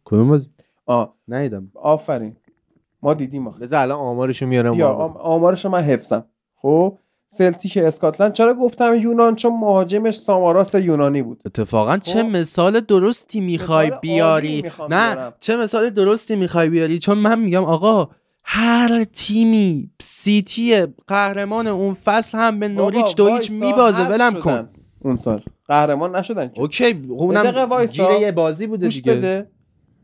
کدوم 0.06 0.30
بازی؟ 0.30 0.50
آه 0.86 1.14
ندیدم. 1.28 1.72
آفرین. 1.76 2.36
ما 3.02 3.14
دیدیم 3.14 3.48
آخه. 3.48 3.60
بذار 3.60 3.82
الان 3.82 4.00
آمارشو 4.00 4.46
میارم 4.48 4.74
بیا 4.76 4.94
با- 4.94 5.04
آم- 5.06 5.18
آمارش 5.18 5.66
رو 5.66 5.72
من 5.72 5.82
حفظم. 5.82 6.26
خب؟ 6.56 6.98
سلتیک 7.34 7.78
اسکاتلند. 7.78 8.34
چرا 8.34 8.54
گفتم 8.54 8.94
یونان؟ 9.00 9.36
چون 9.36 9.60
مهاجمش 9.60 10.16
ساماراس 10.16 10.76
یونانی 10.76 11.22
بود. 11.22 11.42
اتفاقا 11.46 11.98
چه 11.98 12.24
خب. 12.24 12.30
مثال 12.30 12.80
درستی 12.80 13.42
می‌خوای 13.42 13.92
بیاری. 14.02 14.62
نه 14.90 15.16
بیارم. 15.16 15.34
چه 15.40 15.56
مثال 15.56 15.90
درستی 15.90 16.36
می‌خوای 16.36 16.70
بیاری؟ 16.70 17.00
چون 17.00 17.18
من 17.18 17.40
میگم 17.40 17.64
آقا 17.64 18.10
هر 18.44 19.04
تیمی 19.04 19.92
سیتی 20.02 20.86
قهرمان 21.08 21.68
اون 21.68 21.94
فصل 21.94 22.38
هم 22.38 22.60
به 22.60 22.68
نوریچ 22.68 23.02
بابا، 23.02 23.14
دو 23.14 23.28
هیچ 23.28 23.52
وایسا، 23.52 23.66
میبازه 23.66 24.08
ولم 24.08 24.34
کن. 24.34 24.70
اون 25.00 25.18
سال. 25.18 25.44
قهرمان 25.68 26.16
نشدن 26.16 26.48
که. 26.48 26.62
okay 26.62 27.06
اونم 27.10 27.70
وایسا. 27.70 28.12
گیر 28.12 28.22
یه 28.22 28.32
بازی 28.32 28.68
بوده 28.68 28.88
دیگه. 28.88 29.14
بده. 29.14 29.52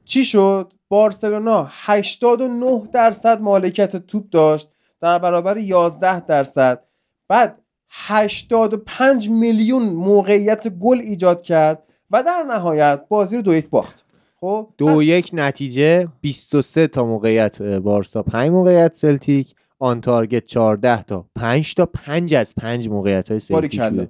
چی 0.06 0.25
شد؟ 0.25 0.73
بارسلونا 0.89 1.67
89 1.72 2.81
درصد 2.93 3.41
مالکیت 3.41 3.95
توپ 3.95 4.30
داشت. 4.30 4.69
در 5.01 5.19
برابر 5.19 5.57
11 5.57 6.19
درصد. 6.19 6.86
بعد 7.27 7.61
85 7.89 9.30
میلیون 9.30 9.83
موقعیت 9.83 10.67
گل 10.67 10.99
ایجاد 10.99 11.41
کرد 11.41 11.83
و 12.11 12.23
در 12.23 12.43
نهایت 12.43 13.01
بازی 13.09 13.35
رو 13.35 13.41
دو 13.41 13.56
یک 13.56 13.69
باخت. 13.69 14.06
خب 14.39 14.67
دو 14.77 15.03
یک 15.03 15.30
نتیجه 15.33 16.07
23 16.22 16.88
تا 16.88 17.06
موقعیت 17.06 17.61
بارسا 17.61 18.23
5 18.23 18.49
موقعیت 18.49 18.93
سلتیک 18.95 19.56
on 19.80 20.01
target 20.01 20.45
14 20.45 21.03
تا 21.03 21.25
5 21.35 21.75
تا 21.75 21.85
5 21.85 22.33
از 22.33 22.56
5 22.56 22.89
موقعیت 22.89 23.30
های 23.30 23.39
سلتیک 23.39 23.53
باریکلا. 23.53 23.89
بوده 23.89 24.09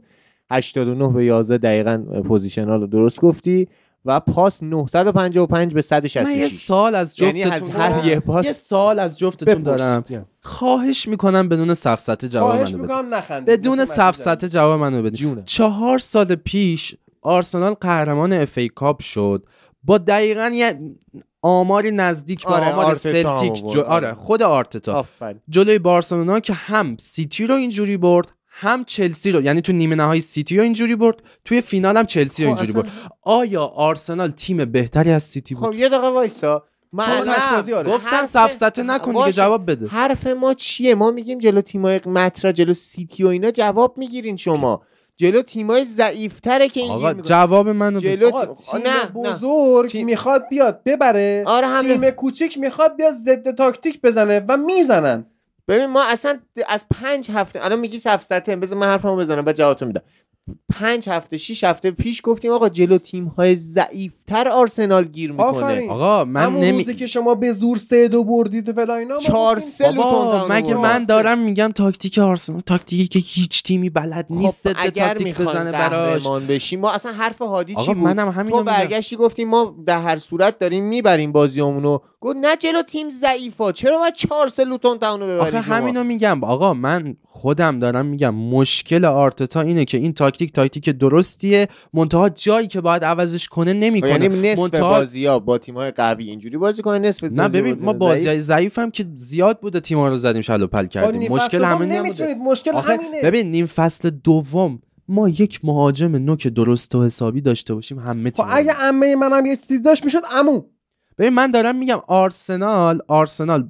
89 0.51 1.09
به 1.09 1.25
11 1.25 1.57
دقیقا 1.57 2.21
possession 2.27 2.81
رو 2.81 2.87
درست 2.87 3.21
گفتی. 3.21 3.67
و 4.07 4.19
پاس 4.19 4.63
955 4.63 5.37
به 5.37 5.51
من 5.53 5.61
یه 5.75 5.81
166 5.81 6.51
سوال 6.51 6.95
از 6.95 7.21
یعنی 7.21 7.43
جفتتون 7.43 7.53
از 7.53 7.69
هر 7.69 7.89
دارم. 7.89 8.07
یه 8.07 8.19
پاس 8.19 8.45
یه 8.45 8.53
سوال 8.53 8.99
از 8.99 9.17
جفتتون. 9.17 9.63
دارم. 9.63 10.03
خواهش 10.41 11.07
می‌کنم 11.07 11.49
بدون 11.49 11.73
سفسطه 11.73 12.27
جواب 12.27 12.51
خواهش 12.51 12.69
منو 12.73 12.83
بده 12.83 12.93
می‌کنم 12.93 13.13
نخندید. 13.13 13.59
بدون 13.59 13.81
مثل 13.81 13.93
سفسطه 13.93 14.49
جواب 14.49 14.79
منو 14.79 15.09
جونه 15.09 15.43
چهار 15.45 15.99
سال 15.99 16.35
پیش 16.35 16.95
آرسنال 17.21 17.73
قهرمان 17.73 18.33
FA 18.33 18.57
Cup 18.57 19.01
شد. 19.01 19.45
با 19.83 19.97
دقیقا 19.97 20.51
یه 20.53 20.79
آماری 21.41 21.91
نزدیک 21.91 22.45
به 22.45 22.53
آره، 22.53 22.73
آمار 22.73 22.93
سلتیک. 22.93 23.65
جو... 23.73 23.81
آره 23.81 24.13
خود 24.13 24.43
آرتتا. 24.43 24.93
آفرین. 24.93 25.41
جلوی 25.49 25.79
بارسلونا 25.79 26.39
که 26.39 26.53
هم 26.53 26.97
سیتی 26.99 27.47
رو 27.47 27.55
اینجوری 27.55 27.97
برد 27.97 28.27
هم 28.59 28.83
چلسی 28.85 29.31
رو 29.31 29.41
یعنی 29.41 29.61
تو 29.61 29.73
نیمه 29.73 29.95
نهایی 29.95 30.21
سیتی 30.21 30.57
رو 30.57 30.63
اینجوری 30.63 30.95
برد 30.95 31.15
توی 31.45 31.61
فینال 31.61 31.97
هم 31.97 32.05
چلسی 32.05 32.45
رو 32.45 32.49
خب 32.55 32.57
اینجوری 32.57 32.79
اصلا- 32.79 32.91
برد 33.01 33.11
آیا 33.21 33.63
آرسنال 33.65 34.29
تیم 34.31 34.65
بهتری 34.65 35.11
از 35.11 35.23
سیتی 35.23 35.55
بود؟ 35.55 35.65
خب 35.65 35.73
یه 35.73 35.89
دقیقه 35.89 36.07
وایسا. 36.07 36.63
من 36.93 37.29
آره. 37.73 37.89
گفتم 37.91 38.09
حرف- 38.15 38.29
سفسطه 38.29 38.83
نکن 38.83 39.11
دیگه 39.11 39.13
باشه. 39.23 39.31
جواب 39.33 39.71
بده. 39.71 39.87
حرف 39.87 40.27
ما 40.27 40.53
چیه؟ 40.53 40.95
ما 40.95 41.11
میگیم 41.11 41.39
جلو 41.39 41.61
تیمای 41.61 41.99
مطرح 42.05 42.51
جلو 42.51 42.73
سیتی 42.73 43.23
و 43.23 43.27
اینا 43.27 43.51
جواب 43.51 43.97
می‌گیرین 43.97 44.35
شما. 44.35 44.81
جلو 45.17 45.41
تیمای 45.41 45.85
ضعیفتره 45.85 46.69
که 46.69 46.79
این 46.79 46.91
آقا 46.91 47.13
گیر 47.13 47.21
جواب 47.23 47.69
منو 47.69 47.99
جلو 47.99 48.27
آقا 48.27 48.45
تی- 48.45 48.71
تیم 48.71 48.81
نه، 48.81 48.93
نه. 49.03 49.33
بزرگ 49.33 49.89
تیم- 49.89 50.05
می‌خواد 50.05 50.43
بیاد 50.49 50.81
ببره. 50.85 51.43
آره. 51.47 51.81
تیم 51.81 52.09
کوچیک 52.09 52.57
می‌خواد 52.57 52.95
بیاد 52.95 53.13
ضد 53.13 53.55
تاکتیک 53.55 54.01
بزنه 54.01 54.45
و 54.47 54.57
می‌زنن. 54.57 55.25
ببین 55.67 55.85
ما 55.85 56.03
اصلا 56.03 56.39
از 56.67 56.85
پنج 57.01 57.31
هفته 57.31 57.65
الان 57.65 57.79
میگی 57.79 57.99
سفسطه 57.99 58.55
بذار 58.55 58.77
من 58.77 58.87
حرفمو 58.87 59.15
بزنم 59.15 59.41
بعد 59.41 59.55
جوابتو 59.55 59.85
میدم. 59.85 60.01
پنج 60.79 61.09
هفته 61.09 61.37
شیش 61.37 61.63
هفته 61.63 61.91
پیش 61.91 62.21
گفتیم 62.23 62.51
آقا 62.51 62.69
جلو 62.69 62.97
تیم 62.97 63.25
های 63.25 63.55
ضعیفتر 63.55 64.47
آرسنال 64.47 65.03
گیر 65.03 65.31
می‌کنه. 65.31 65.47
آفرین. 65.47 65.89
آقا 65.89 66.25
من 66.25 66.53
نمی 66.53 66.77
روزی 66.77 66.95
که 66.95 67.05
شما 67.05 67.35
به 67.35 67.51
زور 67.51 67.77
سه 67.77 68.07
دو 68.07 68.23
بردید 68.23 68.69
و 68.69 68.73
فلان 68.73 68.95
اینا 68.95 69.17
چهار 69.17 69.59
سه 69.59 69.87
لوتون 69.87 70.03
بابا 70.03 70.37
تاون 70.37 70.51
مگه 70.51 70.73
من. 70.73 71.03
دارم 71.03 71.39
میگم 71.39 71.71
تاکتیک 71.75 72.19
آرسنال 72.19 72.61
تاکتیکی 72.61 73.07
که 73.07 73.19
هیچ 73.19 73.63
تیمی 73.63 73.89
بلد 73.89 74.25
نیست 74.29 74.73
خب 74.73 74.79
اگر 74.79 75.13
تاکتیک 75.13 75.41
بزنه 75.41 75.71
براش. 75.71 76.27
بشیم 76.27 76.79
ما 76.79 76.91
اصلا 76.91 77.11
حرف 77.11 77.41
هادی 77.41 77.75
چی 77.75 77.93
بود؟ 77.93 78.03
منم 78.03 78.29
همین 78.29 78.51
تو 78.51 78.63
برگشتی 78.63 79.15
گفتیم 79.15 79.49
ما 79.49 79.75
در 79.85 80.01
هر 80.01 80.17
صورت 80.17 80.59
داریم 80.59 80.83
می‌بریم 80.83 81.31
بازیامونو. 81.31 81.99
گفت 82.19 82.37
نه 82.41 82.55
جلو 82.55 82.81
تیم 82.81 83.09
ضعیفا 83.09 83.71
چرا 83.71 83.97
باید 83.97 84.13
چهار 84.13 84.49
سه 84.49 84.65
لوتون 84.65 84.97
تاون 84.97 85.19
رو 85.19 85.25
ببری 85.25 85.39
آخه؟ 85.39 85.59
همینو 85.59 86.03
میگم. 86.03 86.43
آقا 86.43 86.73
من 86.73 87.15
خودم 87.23 87.79
دارم 87.79 88.05
میگم 88.05 88.35
مشکل 88.35 89.05
آرتتا 89.05 89.61
اینه 89.61 89.85
که 89.85 89.97
این 89.97 90.13
تاکتیک 90.13 90.53
تاکتیک 90.53 90.89
درستیه. 90.89 91.67
منتها 91.93 92.29
جایی 92.29 92.67
که 92.67 92.81
باید 92.81 93.03
عوضش 93.03 93.47
کنه 93.47 93.73
نمی‌کنه. 93.73 94.11
یعنی 94.11 94.27
نصف 94.27 94.59
منتها 94.59 94.89
بازی 94.89 95.25
ها 95.25 95.39
با 95.39 95.57
تیم 95.57 95.75
های 95.75 95.91
قوی 95.91 96.29
اینجوری 96.29 96.57
بازی 96.57 96.81
کنه 96.81 96.99
نصف 96.99 97.23
نه 97.23 97.47
ببین 97.47 97.77
ما. 97.81 97.93
بازی 97.93 98.27
های 98.27 98.41
ضعیف 98.41 98.79
هم 98.79 98.91
که 98.91 99.05
زیاد 99.15 99.59
بوده 99.59 99.79
تیم‌ها 99.79 100.07
رو 100.07 100.17
زدیم 100.17 100.41
شلو 100.41 100.67
پل 100.67 100.83
با 100.83 100.87
کردیم. 100.87 101.31
مشکل 101.31 101.63
همین 101.63 101.91
نمی‌تونید. 101.91 102.37
مشکل 102.37 102.75
همینه. 102.75 103.21
ببین 103.21 103.51
نیم 103.51 103.65
فصل 103.65 104.09
دوم 104.09 104.81
ما 105.07 105.29
یک 105.29 105.59
مهاجم 105.63 106.15
نوک 106.15 106.47
درست 106.47 106.95
و 106.95 107.05
حسابی 107.05 107.41
داشته 107.41 107.73
باشیم 107.73 107.99
همه 107.99 108.29
خب 108.29 108.35
تیم 108.35 108.45
اگه 108.49 108.73
عمه 108.73 109.15
منم 109.15 109.45
یه 109.45 109.55
چیزی 109.55 109.79
داشت 109.79 110.03
می‌شد 110.03 110.21
عمو. 110.31 110.61
ببین 111.17 111.33
من 111.33 111.51
دارم 111.51 111.75
میگم 111.75 111.99
آرسنال 112.07 113.01
آرسنال 113.07 113.69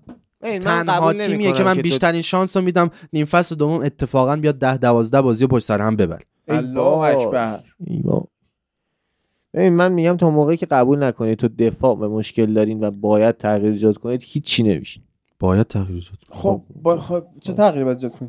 تنها 0.60 1.14
تیمیه 1.28 1.52
که 1.52 1.64
من 1.64 1.76
تو- 1.76 1.82
بیشترین 1.82 2.22
شانس 2.22 2.58
رو 2.58 2.64
میدم 2.64 2.90
نیم 3.14 3.26
فصل 3.26 3.56
دوم 3.56 3.82
اتفاقا 3.82 4.36
بیاد 4.36 4.56
ده 4.56 4.78
دوازده 4.78 5.22
بازی 5.22 5.44
رو 5.44 5.48
پشت 5.48 5.66
سر 5.66 5.82
هم 5.82 5.96
ببر 5.96 6.22
الله. 6.48 6.80
اکبر. 6.98 7.64
ببین 9.54 9.74
من 9.74 9.92
میگم 9.94 10.18
تا 10.18 10.30
موقعی 10.32 10.58
که 10.58 10.66
قبول 10.66 11.04
نکنید 11.04 11.38
تو 11.38 11.48
دفاع 11.48 11.96
به 11.96 12.08
مشکل 12.08 12.54
دارین 12.54 12.84
و 12.84 12.92
باید 12.92 13.38
تغییر 13.38 13.72
ایجاد 13.72 13.98
کنید 13.98 14.22
هیچی 14.24 14.64
نمیشه 14.64 15.02
باید 15.40 15.68
تغییر 15.68 15.96
ایجاد 15.96 16.18
خب 16.30 16.62
با 16.82 16.98
خب 16.98 17.24
چه 17.42 17.54
تغییری 17.54 17.86
باید 17.86 17.98
ایجاد 17.98 18.12
گفتی. 18.12 18.28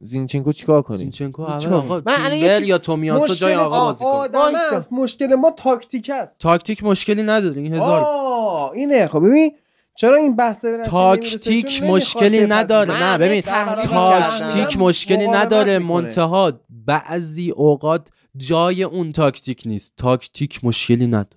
زینچنکو 0.00 0.52
چیکار 0.52 0.82
کنید 0.82 0.98
زینچنکو 1.00 1.42
اول 1.42 1.72
آقا 1.74 2.02
من 2.06 2.12
الان 2.18 2.32
یه 2.32 2.38
تیمبر 2.40 2.58
چیز- 2.58 2.68
یا 2.68 2.78
تومیاسو 2.78 3.34
جای 3.34 3.54
آقا 3.54 3.80
بازی 3.84 4.04
کن 4.04 4.10
آدم 4.10 4.38
وایسا. 4.40 4.76
است 4.76 4.92
مشکل 4.92 5.34
ما 5.34 5.50
تاکتیک 5.50 6.10
است. 6.14 6.40
تاکتیک 6.40 6.84
مشکلی 6.84 7.22
نداره 7.22 7.60
این 7.60 7.74
هزار. 7.74 8.00
آه 8.04 8.70
اینه. 8.72 9.06
خب 9.06 9.18
ببین 9.26 9.52
چرا 9.96 10.16
این 10.16 10.36
بحث 10.36 10.64
به؟ 10.64 10.82
تاکتیک 10.82 11.82
مشکلی. 11.82 12.46
نداره. 12.46 13.02
نه 13.02 13.18
ببین 13.18 13.40
تاکتیک. 13.40 14.78
مشکلی 14.78 15.28
نداره. 15.28 15.78
منتها 15.78 16.52
بعضی 16.86 17.50
اوقات 17.50 18.08
جای 18.36 18.82
اون 18.82 19.12
تاکتیک 19.12 19.62
نیست. 19.66 19.92
تاکتیک 19.96 20.64
مشکلی 20.64 21.06
نداره. 21.06 21.28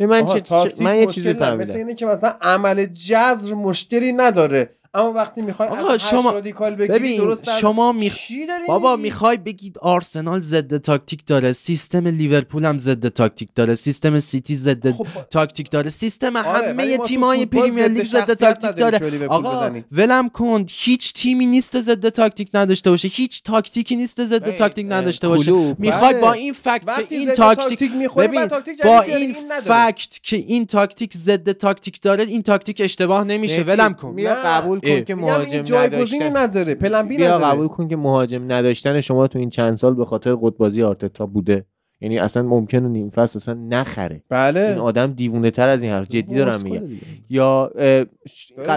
من 0.00 0.26
چه 0.26 0.42
من 0.80 0.96
یه 0.96 1.06
چیزی 1.06 1.30
نداره. 1.32 1.54
مثل 1.54 1.64
فهمیدم 1.64 1.78
اینه 1.86 1.94
که 1.94 2.06
مثلا 2.06 2.34
عمل 2.40 2.86
جذر 2.86 3.54
مشکلی 3.54 4.12
نداره. 4.12 4.70
اما 4.94 5.12
وقتی 5.12 5.42
می‌خوای 5.42 5.68
آقا، 5.68 5.98
شما- 5.98 6.30
رادیکال 6.30 6.74
بگیری 6.74 6.98
ببین، 6.98 7.16
درست 7.20 7.46
در- 7.46 7.58
شما 7.58 7.94
میخ- 7.98 8.14
چی 8.14 8.46
داری 8.46 8.66
بابا؟ 8.66 8.96
می‌خوای 8.96 9.36
بگید 9.36 9.78
آرسنال 9.78 10.40
ضد 10.40 10.76
تاکتیک 10.76 11.26
داره 11.26 11.52
سیستم 11.52 12.06
لیورپول 12.08 12.64
هم 12.64 12.78
ضد 12.78 13.08
تاکتیک 13.08 13.48
داره 13.54 13.74
سیستم 13.74 14.18
سیتی 14.18 14.56
ضد 14.56 14.90
خب، 14.90 15.06
تاکتیک 15.30 15.70
داره 15.70 15.90
سیستم 15.90 16.36
آره، 16.36 16.68
همه 16.68 16.98
تیمای 16.98 17.46
پریمیر 17.46 17.88
لیگ 17.88 18.02
ضد 18.04 18.32
تاکتیک 18.32 18.76
داره 18.76 19.26
آقا. 19.28 19.70
ولم 19.92 20.28
کن 20.28 20.66
هیچ 20.68 21.12
تیمی 21.14 21.46
نیست 21.46 21.80
ضد 21.80 22.08
تاکتیک 22.08 22.48
نداشته 22.54 22.90
باشه 22.90 23.08
هیچ 23.08 23.42
تاکتیکی 23.42 23.96
نیست 23.96 24.24
ضد 24.24 24.56
تاکتیک 24.56 24.86
نداشته 24.90 25.28
باشه. 25.28 25.52
می‌خوای 25.78 26.12
بله. 26.12 26.20
با 26.20 26.32
این 26.32 26.52
fact 26.52 27.08
که 27.08 27.14
این 27.16 27.34
تاکتیک 27.34 27.92
ببین 28.16 28.46
با 28.84 29.00
این. 29.00 29.36
fact 29.64 30.18
که 30.22 30.36
این 30.36 30.66
تاکتیک 30.66 31.16
ضد 31.16 31.52
تاکتیک 31.52 32.00
داره 32.00 32.24
این 32.24 32.42
تاکتیک 32.42 32.80
اشتباه 32.84 33.24
نمیشه 33.24 33.62
ولم 33.62 33.94
کن. 33.94 34.16
قبول. 34.44 34.81
کن 34.82 35.04
که 35.04 35.14
این 35.14 35.24
مهاجم 35.24 35.76
نداشتن. 35.76 36.36
نداره 36.36 36.74
پلن 36.74 37.08
بی 37.08 37.16
بیا 37.16 37.36
نداره. 37.36 37.44
قبول 37.44 37.68
کن 37.68 37.88
که 37.88 37.96
مهاجم 37.96 38.52
نداشتن 38.52 39.00
شما 39.00 39.26
تو 39.26 39.38
این 39.38 39.50
چند 39.50 39.74
سال 39.74 39.94
به 39.94 40.04
خاطر 40.04 40.34
قطبازی 40.42 40.82
آرتتا 40.82 41.26
بوده. 41.26 41.64
یعنی 42.00 42.18
اصلا 42.18 42.42
ممکنه 42.42 42.88
نیم 42.88 43.10
فصل 43.10 43.38
اصلا 43.38 43.54
نخره. 43.54 44.14
این 44.14 44.22
بله 44.28 44.74
آدم 44.76 45.06
دیوونه 45.12 45.50
تر 45.50 45.68
از 45.68 45.82
این 45.82 45.92
حرف 45.92 46.08
جدی 46.08 46.34
دارم 46.34 46.60
میگم. 46.62 46.82
یا 47.30 47.70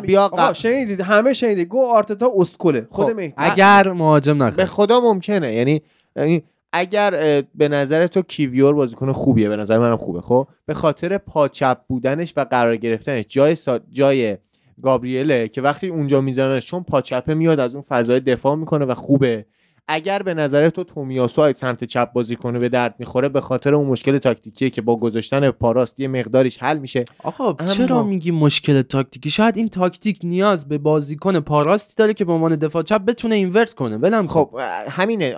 بیا 0.04 0.24
آقا 0.24 0.50
ق- 0.50 0.54
شنیدید 0.54 1.02
همه 1.02 1.34
شنیدید. 1.34 1.68
گو 1.68 1.86
آرتتا 1.86 2.32
اسکله. 2.36 2.88
خود 2.90 3.06
خب، 3.06 3.12
مهدی. 3.16 3.34
اگر 3.38 3.92
مهاجم 3.92 4.40
به 4.40 4.46
نخواد 4.46 4.66
خدا 4.68 5.00
ممکنه. 5.00 5.54
یعنی 5.54 5.82
یعنی 6.16 6.44
اگر 6.74 7.12
به 7.56 7.68
نظر 7.68 8.08
تو 8.08 8.22
کیویور 8.22 8.74
بازیکن 8.74 9.12
خوبیه 9.12 9.50
به 9.50 9.56
نظر 9.56 9.78
منم 9.78 9.98
خوبه 9.98 10.22
خب؟ 10.22 10.48
به 10.66 10.74
خاطر 10.74 11.18
پاچپ 11.18 11.78
بودنش 11.88 12.34
و 12.38 12.44
قرار 12.46 12.78
گرفتنش 12.78 13.26
جای 13.28 13.56
سا... 13.56 13.80
جای 13.92 14.38
گابریله 14.84 15.48
که 15.48 15.62
وقتی 15.62 15.88
اونجا 15.88 16.22
میذارنش 16.22 16.66
چون 16.66 16.84
پاچپه 16.84 17.34
میاد 17.34 17.60
از 17.60 17.74
اون 17.74 17.84
فضای 17.90 18.20
دفاع 18.20 18.56
می‌کنه 18.56 18.86
و 18.86 18.96
خوبه. 18.96 19.46
اگر 19.88 20.22
به 20.22 20.34
نظر 20.34 20.70
تو 20.70 20.84
تومیاسو 20.84 21.42
از 21.42 21.58
سمت 21.58 21.84
چپ 21.84 22.14
بازی 22.14 22.36
کنه 22.36 22.60
به 22.60 22.70
درد 22.70 22.96
می‌خوره 23.00 23.30
به 23.30 23.42
خاطر 23.42 23.76
اون 23.76 23.88
مشکل 23.88 24.18
تاکتیکیه 24.18 24.70
که 24.70 24.82
با 24.82 24.96
گذاشتن 24.96 25.52
پاراست 25.52 26.00
یه 26.00 26.08
مقداریش 26.08 26.58
حل 26.58 26.78
میشه. 26.78 27.06
آقا 27.24 27.56
اما- 27.60 27.74
چرا 27.74 28.04
میگی 28.04 28.32
مشکل 28.32 28.82
تاکتیکی؟ 28.82 29.30
شاید 29.30 29.58
این 29.58 29.70
تاکتیک 29.70 30.20
نیاز 30.24 30.68
به 30.68 30.78
بازیکن 30.78 31.40
پاراستی 31.40 31.94
داره 31.98 32.14
که 32.14 32.26
به 32.26 32.32
عنوان 32.32 32.56
دفاع 32.56 32.84
چپ 32.84 33.06
بتونه 33.06 33.36
اینورت 33.36 33.74
کنه. 33.74 33.98
ولم. 33.98 34.28
خب 34.28 34.60
همینه. 34.90 35.36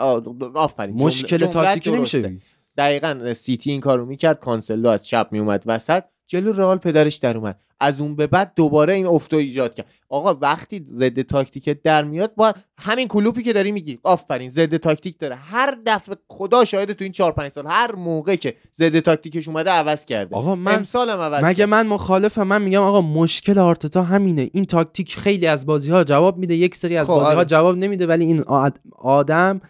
آفرین. 0.55 0.95
مشکل 0.95 1.37
جملت 1.37 1.53
تاکتیکی 1.53 1.91
نمیشه. 1.91 2.37
دقیقا 2.77 3.33
سیتی 3.33 3.71
این 3.71 3.81
کارو 3.81 4.05
می‌کرد 4.05 4.39
کانسلو 4.39 4.89
از 4.89 5.07
چپ 5.07 5.27
میومد 5.31 5.63
وسط 5.65 6.03
جلو 6.27 6.51
رئال 6.51 6.77
پدرش 6.77 7.15
در 7.15 7.37
اومد. 7.37 7.59
از 7.79 8.01
اون 8.01 8.15
به 8.15 8.27
بعد 8.27 8.51
دوباره 8.55 8.93
این 8.93 9.07
افتو 9.07 9.37
ایجاد 9.37 9.73
کرد. 9.73 9.85
آقا 10.09 10.33
وقتی 10.33 10.85
ضد 10.93 11.21
تاکتیک 11.21 11.69
در 11.83 12.03
میاد 12.03 12.35
با 12.35 12.53
همین 12.79 13.07
کلوپی 13.07 13.43
که 13.43 13.53
داری 13.53 13.71
میگی 13.71 13.99
آفرین 14.03 14.49
ضد 14.49 14.77
تاکتیک 14.77 15.19
داره. 15.19 15.35
هر 15.35 15.77
دفعه 15.85 16.15
خدا 16.27 16.65
شاهد 16.65 16.91
تو 16.91 17.03
این 17.03 17.11
4 17.11 17.31
5 17.31 17.51
سال 17.51 17.67
هر 17.67 17.95
موقع 17.95 18.35
که 18.35 18.53
ضد 18.75 18.99
تاکتیکش 18.99 19.47
اومده 19.47 19.71
عوض 19.71 20.05
کرده. 20.05 20.35
آقا 20.35 20.55
من 20.55 20.75
امسال 20.75 21.09
هم 21.09 21.19
عوض 21.19 21.43
مگه 21.43 21.53
کرد. 21.53 21.69
من 21.69 21.87
مخالفم؟ 21.87 22.43
من 22.43 22.61
میگم 22.61 22.81
آقا 22.81 23.01
مشکل 23.01 23.59
آرتتا 23.59 24.03
همینه. 24.03 24.49
این 24.53 24.65
تاکتیک 24.65 25.15
خیلی 25.17 25.47
از 25.47 25.65
بازی 25.65 25.91
ها 25.91 26.03
جواب 26.03 26.37
میده. 26.37 26.55
یک 26.55 26.75
سری 26.75 26.97
از 26.97 27.07
خب، 27.07 27.13
بازی 27.13 27.31
ها 27.31 27.37
آره. 27.37 27.45
جواب 27.45 27.77
نمیده 27.77 28.07
ولی 28.07 28.25
این 28.25 28.41
آد- 28.41 28.79
آدم 28.99 29.61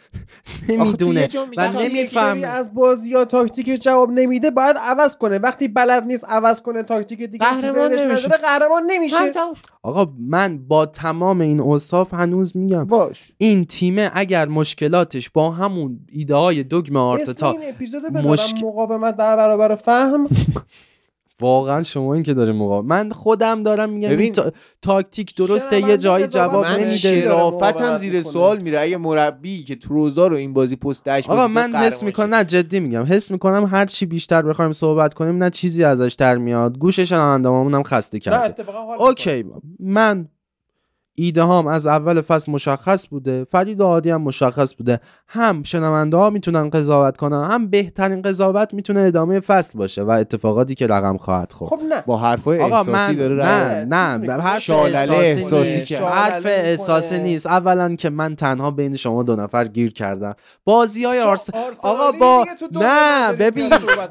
نمی‌دونه. 0.69 1.27
و 1.57 1.67
نمی‌فهمه 1.81 2.47
از 2.47 2.73
بازی 2.73 3.13
ها 3.13 3.25
تاکتیک 3.25 3.81
جواب 3.83 4.11
نمیده 4.11 4.51
باید 4.51 4.77
عوض 4.77 5.17
کنه. 5.17 5.37
وقتی 5.37 5.67
بلد 5.67 6.03
نیست 6.03 6.25
عوض 6.27 6.61
کنه 6.61 6.83
تاکتیک 6.83 7.19
دیگه. 7.23 7.45
قهرمان 7.45 7.96
نمیشه. 8.01 8.25
نداره، 8.25 8.41
قهرمان 8.41 8.83
نمیشه. 8.87 9.15
آقا 9.83 10.13
من 10.19 10.57
با 10.67 10.85
تمام 10.85 11.41
این 11.41 11.59
اوصاف 11.59 12.13
هنوز 12.13 12.57
میگم 12.57 12.83
باش 12.85 13.31
این 13.37 13.65
تیمه 13.65 14.11
اگر 14.13 14.45
مشکلاتش 14.47 15.29
با 15.29 15.49
همون 15.51 15.99
ایده 16.11 16.35
های 16.35 16.63
دوگم 16.63 16.95
اسم 16.95 16.97
آرتتا 16.97 17.51
این 17.51 17.61
اپیزود 17.69 18.03
بذارم 18.13 18.33
مشک- 18.33 18.63
مقاومت 18.63 19.17
در 19.17 19.35
برابر 19.35 19.75
فهم 19.75 20.27
واقعا 21.41 21.83
شما 21.83 22.13
این 22.13 22.23
که 22.23 22.33
داره 22.33 22.53
مقابل 22.53 22.87
من 22.87 23.11
خودم 23.11 23.63
دارم 23.63 23.89
میگم 23.89 24.09
ببین، 24.09 24.19
این 24.19 24.33
تا... 24.33 24.51
تاکتیک 24.81 25.35
درسته 25.35 25.89
یه 25.89 25.97
جایی 25.97 26.27
جواب 26.27 26.65
نمیده. 26.65 26.97
شرافتم 26.97 27.97
زیر 27.97 28.13
می‌کنه؟ 28.13 28.31
سوال 28.31 28.59
میره. 28.59 28.81
اگه 28.81 28.97
مربی 28.97 29.63
که 29.63 29.75
تروزا 29.75 30.27
رو 30.27 30.35
این 30.35 30.53
بازی 30.53 30.75
پست 30.75 31.05
داش 31.05 31.29
آقا 31.29 31.47
من 31.47 31.75
حس 31.75 32.03
می‌کنم 32.03 32.35
نه 32.35 32.43
جدی 32.43 32.79
میگم. 32.79 33.05
حس 33.05 33.31
می‌کنم 33.31 33.65
هر 33.65 33.85
چی 33.85 34.05
بیشتر 34.05 34.41
بخوایم 34.41 34.71
صحبت 34.71 35.13
کنیم 35.13 35.43
نه 35.43 35.49
چیزی 35.49 35.83
ازش 35.83 36.15
در 36.19 36.37
میاد. 36.37 36.77
گوش 36.77 36.99
شنوندهامون 36.99 37.73
هم 37.73 37.83
خسته 37.83 38.15
نه 38.15 38.19
کرده. 38.19 38.65
اوکی 38.99 39.45
من 39.79 40.27
ایده 41.19 41.43
هام 41.43 41.67
از 41.67 41.87
اول 41.87 42.21
فصل 42.21 42.51
مشخص 42.51 43.07
بوده 43.07 43.43
فرید 43.51 43.81
و 43.81 43.83
عادی 43.83 44.09
هم 44.09 44.21
مشخص 44.21 44.75
بوده 44.75 44.99
هم 45.27 45.63
شنونده 45.63 46.17
ها 46.17 46.29
می‌تونن 46.29 46.69
قضاوت 46.69 47.17
کنن 47.17 47.49
هم 47.51 47.67
بهترین 47.69 48.21
قضاوت 48.21 48.73
می‌تونه 48.73 48.99
ادامه 48.99 49.39
فصل 49.39 49.77
باشه 49.77 50.03
و 50.03 50.09
اتفاقاتی 50.09 50.75
که 50.75 50.87
رقم 50.87 51.17
خواهد 51.17 51.51
خورد 51.51 51.69
خب 51.71 51.85
نه 51.89 52.03
با 52.05 52.17
حرفای 52.17 52.59
آقا 52.59 52.77
احساسی 52.77 52.91
من 52.91 53.13
داره 53.15 53.35
نه 53.35 53.85
نه 53.85 54.13
چیز 54.13 54.21
می‌کنه. 54.21 54.41
حرف 54.43 54.61
شالله 54.61 54.97
احساسی 54.99 55.15
احساسی 55.25 55.73
نیست. 55.73 55.87
کرد. 55.87 56.03
حرف 56.03 56.45
احساسی. 56.45 57.19
نیست 57.19 57.47
اولا 57.47 57.95
که 57.95 58.09
من 58.09 58.35
تنها 58.35 58.71
بین 58.71 58.95
شما 58.95 59.23
دو 59.23 59.35
نفر 59.35 59.67
گیر 59.67 59.93
کردم 59.93 60.35
بازی 60.65 61.05
های 61.05 61.19
آرس 61.19 61.49
آقا 61.83 62.11
با 62.11 62.45
نه 62.71 63.33
ببین. 63.33 63.69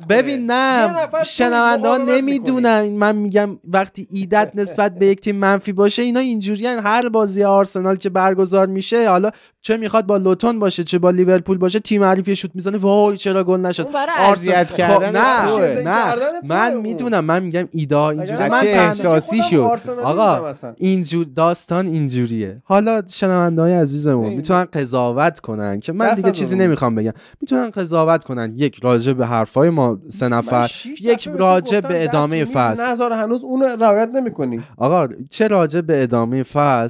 ببین 0.08 0.46
نه 0.50 0.94
شنونده 1.24 1.88
ها 1.88 1.96
نمی‌دونن 1.96 2.96
من 2.96 3.16
میگم 3.16 3.58
وقتی 3.64 4.06
ایدت 4.10 4.52
نسبت 4.60 4.98
به 4.98 5.06
یک 5.06 5.20
تیم 5.20 5.36
منفی 5.36 5.72
باشه 5.72 6.02
اینا 6.02 6.20
اینجوری 6.20 6.66
هر 6.96 7.08
بازی 7.08 7.44
آرسنال 7.44 7.96
که 7.96 8.10
برگزار 8.10 8.66
میشه 8.66 9.08
حالا 9.08 9.30
چه 9.60 9.76
می‌خواد 9.76 10.06
با 10.06 10.16
لوتون 10.16 10.58
باشه 10.58 10.84
چه 10.84 10.98
با 10.98 11.10
لیورپول 11.10 11.58
باشه 11.58 11.78
تیم 11.78 12.04
حریف 12.04 12.32
شوت 12.32 12.50
می‌زنه 12.54 12.78
وای 12.78 13.16
چرا 13.16 13.44
گل 13.44 13.60
نشد. 13.60 13.82
اون 13.82 13.92
برای 13.92 14.14
آرسن- 14.18 14.32
اذیت 14.32 14.70
خب، 14.70 14.76
کردن 14.76 15.16
نه 15.16 15.82
نه 15.82 16.40
من 16.48 16.76
می‌دونم 16.76 17.24
من 17.24 17.42
میگم 17.42 17.68
ایده 17.70 17.96
ها 17.96 18.10
اینجوری 18.10 18.48
من 18.48 18.52
احساسی 18.52 19.42
شد. 19.42 19.70
آقا. 20.04 20.52
اینجور 20.76 21.26
داستان 21.36 21.86
اینجوریه. 21.86 22.62
حالا 22.64 23.02
شنونده 23.08 23.62
های 23.62 23.72
عزیزمون. 23.72 24.32
می‌تونن 24.32 24.64
قضاوت 24.64 25.40
کنن 25.40 25.80
که 25.80 25.92
من 25.92 26.14
دیگه 26.14 26.30
چیزی. 26.30 26.56
نمی‌خوام 26.56 26.94
بگم. 26.94 27.12
می‌تونن 27.40 27.70
قضاوت 27.70 28.24
کنن. 28.24 28.52
یک 28.56 28.80
راجع 28.82 29.12
به 29.12 29.26
حرفای 29.26 29.70
ما 29.70 29.98
سه 30.08 30.28
نفر. 30.28 30.70
یک 31.00 31.28
راجع 31.38 31.80
به 31.80 32.04
ادامه 32.04 32.44
فصل. 32.44 32.88
نذار 32.88 33.12
هنوز 33.12 33.44
اون 33.44 33.60
رو 33.60 33.66
رعایت 33.66 34.08
نمی‌کنی. 34.14 34.62
آقا 34.76 35.08
چه 35.30 35.48
راجع 35.48 35.80
به 35.80 36.02
ادامه 36.02 36.42
فصل؟ 36.42 36.85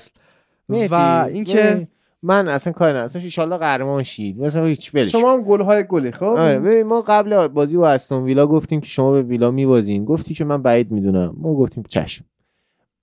و 0.68 0.72
مهدی، 0.72 1.34
اینکه 1.34 1.88
من 2.22 2.48
اصلا 2.48 2.72
کاری 2.72 2.90
ندارم. 2.90 3.04
اصلا 3.04 3.44
ان 3.44 3.56
قهرمان 3.56 4.02
شید. 4.02 4.40
مثلا 4.40 4.64
هیچ 4.64 4.94
ولش 4.94 5.12
شما 5.12 5.32
هم 5.32 5.42
گل 5.42 5.60
های 5.60 5.84
گلی 5.88 6.10
خب؟ 6.10 6.24
آره 6.24 6.58
ببین 6.58 6.82
ما 6.82 7.02
قبل 7.02 7.48
بازی 7.48 7.76
با 7.76 7.88
استون 7.90 8.24
ویلا 8.24 8.46
گفتیم 8.46 8.80
که 8.80 8.88
شما 8.88 9.12
به 9.12 9.22
ویلا 9.22 9.50
میبازین. 9.50 10.04
گفتی 10.04 10.34
که 10.34 10.44
من 10.44 10.62
بعید 10.62 10.90
می‌دونم. 10.90 11.34
ما 11.38 11.54
گفتیم 11.54 11.84
چشم. 11.88 12.24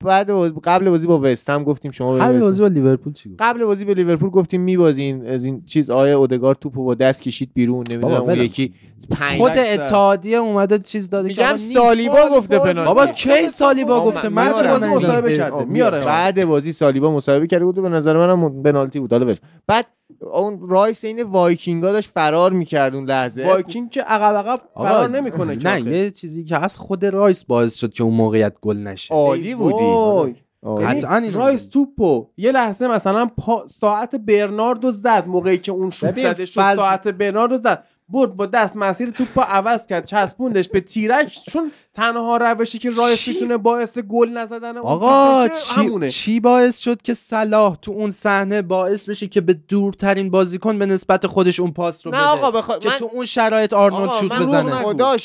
بعد 0.04 0.30
قبل 0.64 0.90
بازی 0.90 1.08
با 1.08 1.20
وستهم 1.24 1.64
گفتیم 1.64 1.92
شما 1.92 2.18
وست- 2.18 2.40
بازی 2.40 2.62
با 2.62 2.68
لیورپول 2.68 3.14
چی 3.14 3.30
گفت 3.30 3.42
قبل 3.42 3.66
بازی 3.66 3.86
به 3.86 3.94
لیورپول 3.94 4.30
گفتیم 4.30 4.62
میبازین 4.62 5.26
از 5.28 5.46
این 5.46 5.64
چیز 5.66 5.90
آیا 5.90 6.20
اودگار 6.20 6.56
توپو 6.56 6.84
با 6.86 6.96
دست 6.96 7.22
کشید 7.22 7.50
بیرون 7.54 7.84
نمی‌دونم 7.90 8.22
اون 8.22 8.34
یکی 8.40 8.74
پنج 9.10 9.38
خود. 9.38 9.52
اتحادیه 9.58 10.38
اومده 10.38 10.80
چیز 10.80 11.10
داده 11.10 11.34
که 11.34 11.42
میگم. 11.46 11.58
سالیبا 11.58 12.14
بازی- 12.16 12.36
گفته 12.36 12.60
پنالتی 12.60 12.86
بابا 12.86 13.06
کی 13.06 13.48
سالیبا 13.50 14.06
گفته 14.06 14.30
من 14.30 14.54
چرا 14.54 14.80
بازی. 14.80 14.86
مصاحبه؟ 14.96 15.36
کرده. 15.36 15.64
میاره. 15.66 16.06
بعد 16.06 16.46
بازی 16.46 16.74
سالیبا 16.74 17.12
مصاحبه 17.16 17.48
کرده 17.48 17.66
بود 17.66 17.76
به 17.82 17.90
نظر 17.90 18.18
منم 18.18 18.62
بنالتی 18.62 19.00
بود 19.00 19.12
حالا 19.12 19.26
بش 19.26 19.38
بعد 19.68 19.86
اون 20.20 20.60
رایس 20.70 21.04
این 21.06 21.24
وایکینگا 21.24 21.92
داشت 21.92 22.10
فرار 22.10 22.52
می‌کرد 22.54 22.96
اون 22.96 23.06
لحظه. 23.06 23.48
وایکینگ 23.48 23.90
که 23.90 24.02
عقب 24.02 24.36
عقب 24.36 24.62
آقا، 24.74 24.86
فرار 24.90 25.10
نمی‌کنه 25.10 25.56
نه 25.56 25.82
یه 25.82 26.12
چیزی 26.12 26.44
که 26.44 26.64
از 26.64 26.78
خود 26.78 27.06
رایس 27.06 27.44
باعث 27.46 27.76
شد 27.76 27.94
که 27.94 28.04
اون 28.04 28.14
موقعیت 28.14 28.54
گل 28.62 28.78
نشه. 28.78 29.14
عالی 29.14 29.56
بودی. 29.56 29.84
آره. 29.84 30.36
یعنی 30.82 31.00
قطعاً 31.00 31.30
رایس. 31.34 31.64
توپو 31.64 32.28
یه 32.38 32.52
لحظه 32.52 32.88
مثلا 32.88 33.26
پا 33.26 33.68
ساعت 33.68 34.16
برناردو 34.16 34.92
زد 34.92 35.24
موقعی 35.28 35.58
که 35.58 35.72
اون 35.72 35.90
شوت 35.90 36.46
شد 36.46 36.62
فض- 36.62 36.76
ساعت 36.76 37.08
برناردو 37.08 37.58
زد. 37.58 37.84
برد 38.10 38.36
با 38.36 38.46
دست 38.46 38.78
مسیر 38.78 39.10
توپو 39.10 39.42
عوض 39.42 39.88
کرد 39.88 40.06
چسبوندش 40.06 40.70
به 40.70 40.82
تیرک 40.82 41.38
چون 41.52 41.72
تنها 41.94 42.38
روشی 42.38 42.78
که 42.78 42.90
رایس؟ 42.90 43.28
می‌تونه 43.28 43.58
باعث 43.58 43.98
گل 43.98 44.30
نزدن 44.30 44.78
اون 44.78 44.92
آقا 44.92 45.48
توپ 45.48 45.58
چی, 45.58 45.82
همونه 45.82 46.10
چی 46.10 46.40
باعث 46.40 46.80
شد 46.80 47.02
که 47.02 47.14
صلاح 47.14 47.78
تو 47.82 47.92
اون 47.92 48.12
صحنه 48.12 48.62
باعث 48.62 49.10
بشه 49.10 49.28
که 49.28 49.42
به 49.42 49.54
دورترین 49.54 50.30
بازیکن 50.30 50.80
به 50.80 50.86
نسبت 50.86 51.28
خودش 51.28 51.60
اون 51.60 51.72
پاس 51.72 52.06
رو 52.06 52.12
نه 52.12 52.18
بده 52.18 52.28
آقا 52.28 52.52
بخوا... 52.52 52.80
که 52.80 52.90
من 52.90 52.96
تو 52.96 53.10
اون 53.14 53.26
شرایط 53.26 53.74
آرنولد 53.74 54.12
شوت 54.12 54.32
من 54.32 54.40
بزنه. 54.40 54.72
خدا 54.72 55.18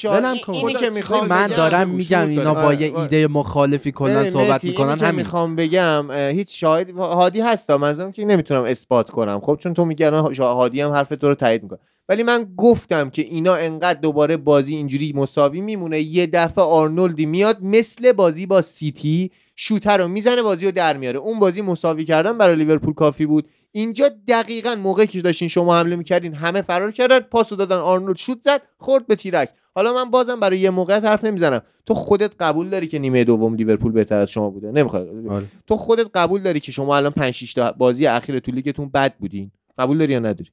کن. 0.46 0.52
اینی 0.52 0.74
که 0.74 0.90
می‌خوام 0.90 1.26
من 1.26 1.46
دارم 1.46 1.88
میگم 1.88 2.28
اینا. 2.28 2.54
با 2.54 2.74
یه. 2.74 2.98
ایده 2.98 3.26
مخالفی 3.26 3.92
کلا 3.92 4.24
صحبت 4.24 4.64
می‌کنن 4.64 4.98
همین 4.98 5.14
می‌خوام 5.14 5.56
بگم 5.56 6.10
هیچ 6.12 6.60
شاهد 6.60 6.90
هادی 6.98 7.40
هستا 7.40 7.78
منظورم 7.78 8.12
که 8.12 8.24
نمی‌تونم 8.24 8.62
اثبات 8.62 9.10
کنم 9.10 9.40
خب 9.40 9.56
چون 9.60 9.74
تو 9.74 9.84
میگی 9.84 10.04
الان 10.04 10.34
هادی 10.34 10.80
هم 10.80 10.92
حرف 10.92 11.08
تو 11.08 11.28
رو 11.28 11.34
تایید 11.34 11.62
می‌کنه 11.62 11.78
ولی 12.08 12.22
من 12.22 12.46
گفتم 12.56 13.10
که 13.10 13.22
اینا 13.22 13.54
انقدر 13.54 14.00
دوباره 14.00 14.36
بازی 14.36 14.74
اینجوری 14.74 15.12
مساوی 15.16 15.60
میمونه 15.60 16.00
یه 16.00 16.26
دفعه 16.26 16.64
آرنولدی 16.64 17.26
میاد 17.26 17.62
مثل 17.62 18.12
بازی 18.12 18.46
با 18.46 18.62
سیتی 18.62 19.30
شوتر 19.56 19.98
رو 19.98 20.08
می‌زنه 20.08 20.42
بازی 20.42 20.66
رو 20.66 20.72
در 20.72 20.96
میاره. 20.96 21.18
اون 21.18 21.38
بازی 21.38 21.62
مساوی 21.62 22.04
کردن 22.04 22.38
برای 22.38 22.56
لیورپول 22.56 22.94
کافی 22.94 23.26
بود. 23.26 23.48
اینجا 23.72 24.10
دقیقا 24.28 24.74
موقعی 24.74 25.06
که 25.06 25.22
داشتین 25.22 25.48
شما 25.48 25.78
حمله 25.78 25.96
می‌کردین 25.96 26.34
همه 26.34 26.62
فرار 26.62 26.92
کردن 26.92 27.20
پاسو 27.20 27.56
دادن 27.56 27.76
آرنولد 27.76 28.16
شوت 28.16 28.38
زد 28.42 28.62
خورد 28.78 29.06
به 29.06 29.14
تیرک. 29.14 29.48
حالا 29.74 29.92
من 29.92 30.10
بازم 30.10 30.40
برای 30.40 30.58
یه 30.58 30.70
موقعیت 30.70 31.04
حرف 31.04 31.24
نمی‌زنم. 31.24 31.62
تو 31.86 31.94
خودت 31.94 32.34
قبول 32.40 32.68
داری 32.68 32.86
که 32.86 32.98
نیمه 32.98 33.24
دوم 33.24 33.54
لیورپول 33.54 33.92
بهتر 33.92 34.20
از 34.20 34.30
شما 34.30 34.50
بوده؟ 34.50 34.72
نمی‌خواد 34.72 35.08
آره. 35.28 35.44
تو 35.66 35.76
خودت 35.76 36.06
قبول 36.14 36.42
داری 36.42 36.60
که 36.60 36.72
شما 36.72 36.96
الان 36.96 37.12
5 37.12 37.34
6 37.34 37.54
تا 37.54 37.72
بازی 37.72 38.06
اخیر 38.06 38.38
تو 38.38 38.52
لیگتون 38.52 38.88
بد 38.88 39.14
بودین؟ 39.18 39.50
قبول 39.78 39.98
داری 39.98 40.12
یا 40.12 40.18
نداری. 40.18 40.50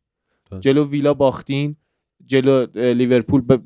جلو 0.59 0.89
ویلا 0.89 1.13
باختین 1.13 1.75
جلو 2.25 2.65
لیورپول 2.75 3.41
ب... 3.41 3.59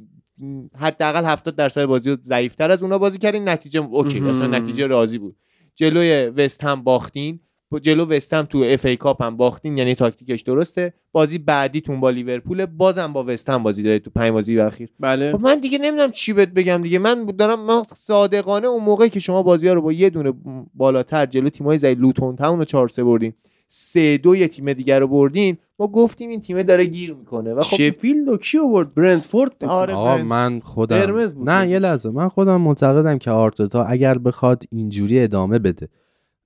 حداقل 0.78 1.26
70 1.26 1.56
درصد 1.56 1.86
بازی 1.86 2.10
رو 2.10 2.18
ضعیفتر 2.24 2.72
از 2.72 2.84
اونا 2.84 2.98
بازی 2.98 3.18
کردین. 3.18 3.50
نتیجه 3.50 3.80
OK. 3.80 4.20
اصلا 4.20 4.48
نتیجه 4.48 4.88
راضی 4.88 5.18
بود. 5.18 5.36
جلوی 5.76 6.26
وست 6.26 6.64
هم 6.64 6.84
باختین 6.84 7.40
با 7.72 7.80
جلو 7.80 8.06
وست 8.06 8.34
هم 8.34 8.46
تو 8.46 8.64
FA 8.68 8.86
Cup 8.86 9.22
هم 9.22 9.38
باختین 9.38 9.78
یعنی 9.78 9.96
تاکتیکش 9.96 10.42
درسته. 10.42 10.94
بازی 11.12 11.38
بعدیتون 11.38 12.00
با 12.00 12.10
لیورپول 12.10 12.66
بازم 12.66 13.14
با 13.14 13.24
وست 13.28 13.50
هم 13.50 13.64
بازی 13.64 13.84
دارید 13.84 14.02
تو 14.02 14.10
پنج 14.10 14.32
بازی 14.32 14.60
اخیر. 14.60 14.90
بله. 15.00 15.32
خب 15.32 15.40
من 15.40 15.60
دیگه 15.60 15.78
نمی‌دونم 15.78 16.12
چی 16.12 16.34
بهت 16.34 16.50
بگم 16.50 16.82
دیگه. 16.82 17.00
من 17.00 17.26
دارم 17.26 17.66
من 17.66 17.84
صادقانه 17.96 18.68
اون 18.68 18.84
موقعی 18.84 19.10
که 19.10 19.20
شما 19.20 19.44
بازی 19.44 19.68
ها 19.68 19.74
رو 19.74 19.82
با 19.82 19.94
یه 19.94 20.10
دونه 20.10 20.34
بالاتر 20.74 21.26
جلو 21.26 21.50
تیمای 21.50 21.78
زی 21.78 21.96
لوتون 21.96 22.36
تاون 22.36 22.60
رو 22.60 22.66
4 22.66 22.88
3 22.88 23.04
بردین. 23.04 23.34
سه 23.72 24.18
دو 24.18 24.36
یه 24.36 24.48
تیم 24.48 24.74
دیگر 24.74 25.00
رو 25.00 25.08
بردین 25.08 25.58
ما 25.80 25.88
گفتیم 25.88 26.30
این 26.30 26.42
تیمه 26.42 26.64
داره 26.64 26.86
گیر 26.86 27.14
می‌کنه. 27.14 27.54
و 27.54 27.62
خب 27.62 27.76
شفیلد 27.78 28.28
و 28.28 28.38
کی 28.38 28.58
آورد؟ 28.58 28.94
برنتفورد 28.94 29.52
بود. 29.60 29.70
آره 29.70 29.94
آقا 29.94 30.18
من- 30.18 30.22
من 30.24 30.60
خودم 30.60 31.28
بود. 31.34 31.50
نه 31.50 31.70
یه 31.70 31.80
لحظه. 31.80 32.10
من 32.10 32.30
خودم 32.30 32.62
معتقدم 32.62 33.18
که 33.18 33.32
آرتتا 33.32 33.84
اگر 33.84 34.18
بخواد 34.18 34.64
اینجوری 34.72 35.20
ادامه 35.20 35.60
بده. 35.60 35.90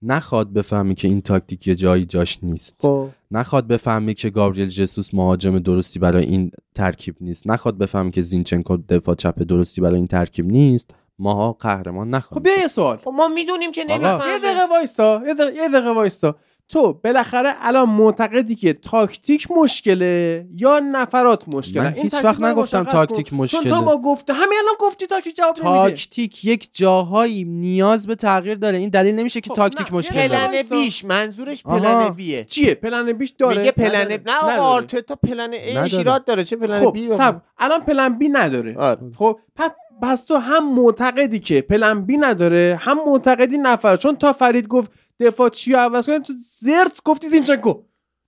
نخواد 0.02 0.54
بفهمه 0.54 0.94
که 0.94 1.08
این 1.08 1.22
تاکتیک 1.22 1.68
یه 1.68 1.76
جایی 1.76 2.06
جاش 2.06 2.40
نیست. 2.44 2.76
خب. 2.82 3.08
نخواد 3.32 3.68
بفهمه 3.68 4.14
که 4.14 4.30
گابریل 4.30 4.68
جسوس 4.68 5.14
مهاجم 5.14 5.60
درستی 5.60 6.00
برای 6.00 6.26
این 6.26 6.52
ترکیب 6.76 7.16
نیست. 7.22 7.48
نخواد 7.48 7.78
بفهمه 7.78 8.12
که 8.12 8.22
زینچنکو 8.22 8.78
دفاع 8.78 9.16
چپ 9.16 9.44
درستی 9.44 9.82
برای 9.82 9.96
این 9.96 10.08
ترکیب 10.08 10.46
نیست. 10.52 10.92
ماها 11.20 11.52
قهرمان 11.54 12.08
خب 12.08 12.16
نخواهیم 12.16 12.44
بیا 12.44 12.60
یه 12.62 12.68
سوال. 12.68 12.98
خب 12.98 13.12
ما 13.18 13.28
می‌دونیم 13.28 13.72
که 13.72 13.82
آقا. 13.82 14.28
یه 14.28 14.40
دقیقه 14.40 14.66
وایستا 14.72 15.22
یه 15.28 15.34
دقیقه, 15.34 15.56
یه 15.56 15.68
دقیقه 15.70 15.90
وایستا 15.92 16.36
تو 16.70 16.94
بالاخره 16.94 17.56
الان 17.60 17.90
معتقدی 17.90 18.56
که 18.56 18.74
تاکتیک 18.74 19.48
مشکله 19.52 20.46
یا 20.56 20.80
نفرات 20.80 21.48
مشکله 21.48 21.84
من 21.84 21.94
هیچ 21.94 22.14
وقت 22.14 22.42
نگفتم 22.42 22.84
تاکتیک 22.84 23.34
مشکله. 23.34 23.62
چون 23.62 23.72
تو 23.72 23.82
ما 23.82 23.98
گفته 23.98 24.34
همین 24.34 24.60
الان 24.64 24.76
گفتی 24.80 25.08
تاکتیک 25.08 25.36
جواب 25.36 25.56
نمیده 25.64 25.90
تاکتیک 25.90 26.46
یک 26.46 26.70
جاهایی 26.72 27.44
نیاز 27.44 28.08
به 28.08 28.16
تغییر 28.16 28.56
داره 28.56 28.78
این 28.78 28.90
دلیل 28.90 29.16
نمیشه 29.16 29.42
که 29.42 29.50
خب، 29.50 29.56
تاکتیک 29.56 29.94
مشکل 29.94 30.28
داره. 30.28 30.48
plan 30.48 30.64
B 30.70 30.82
ش 30.82 31.06
منظورش 31.06 31.66
آها. 31.66 31.80
plan 31.80 32.10
B 32.10 32.27
ه 32.27 32.44
چیه 32.44 32.76
plan 32.76 33.14
B 33.14 33.19
ش 33.19 33.30
داره 33.30 33.58
میگه 33.58 33.72
پلن؟ 33.72 34.20
نه. 34.26 34.60
آرتتا 34.60 35.16
plan 35.16 35.54
A 35.54 35.72
نداره. 35.72 35.98
ایراد 35.98 36.26
داره 36.26 36.44
چه 36.44 36.56
پلن 36.56 36.86
خب 36.86 36.94
B 36.94 37.10
سب 37.10 37.42
الان 37.58 37.80
plan 37.80 38.18
B 38.18 38.30
نداره 38.30 38.78
آره. 38.78 39.00
خب 39.18 39.40
پس 39.56 39.72
پس 40.02 40.22
تو 40.22 40.36
هم 40.36 40.74
معتقدی 40.74 41.40
که 41.40 41.62
plan 41.62 42.02
B 42.02 42.18
نداره 42.18 42.80
هم 42.82 42.98
معتقدی 43.08 43.58
نفر. 43.58 43.96
چون 43.96 44.16
تا 44.16 44.34
فرید 44.34 44.68
گفت 44.68 44.92
دفاع 45.20 45.50
چی 45.50 45.74
رو 45.74 45.80
عوض 45.80 46.06
کنیم 46.06 46.22
تو 46.22 46.34
زرت 46.60 47.04
گفتی 47.06 47.28
زینچنکو. 47.28 47.74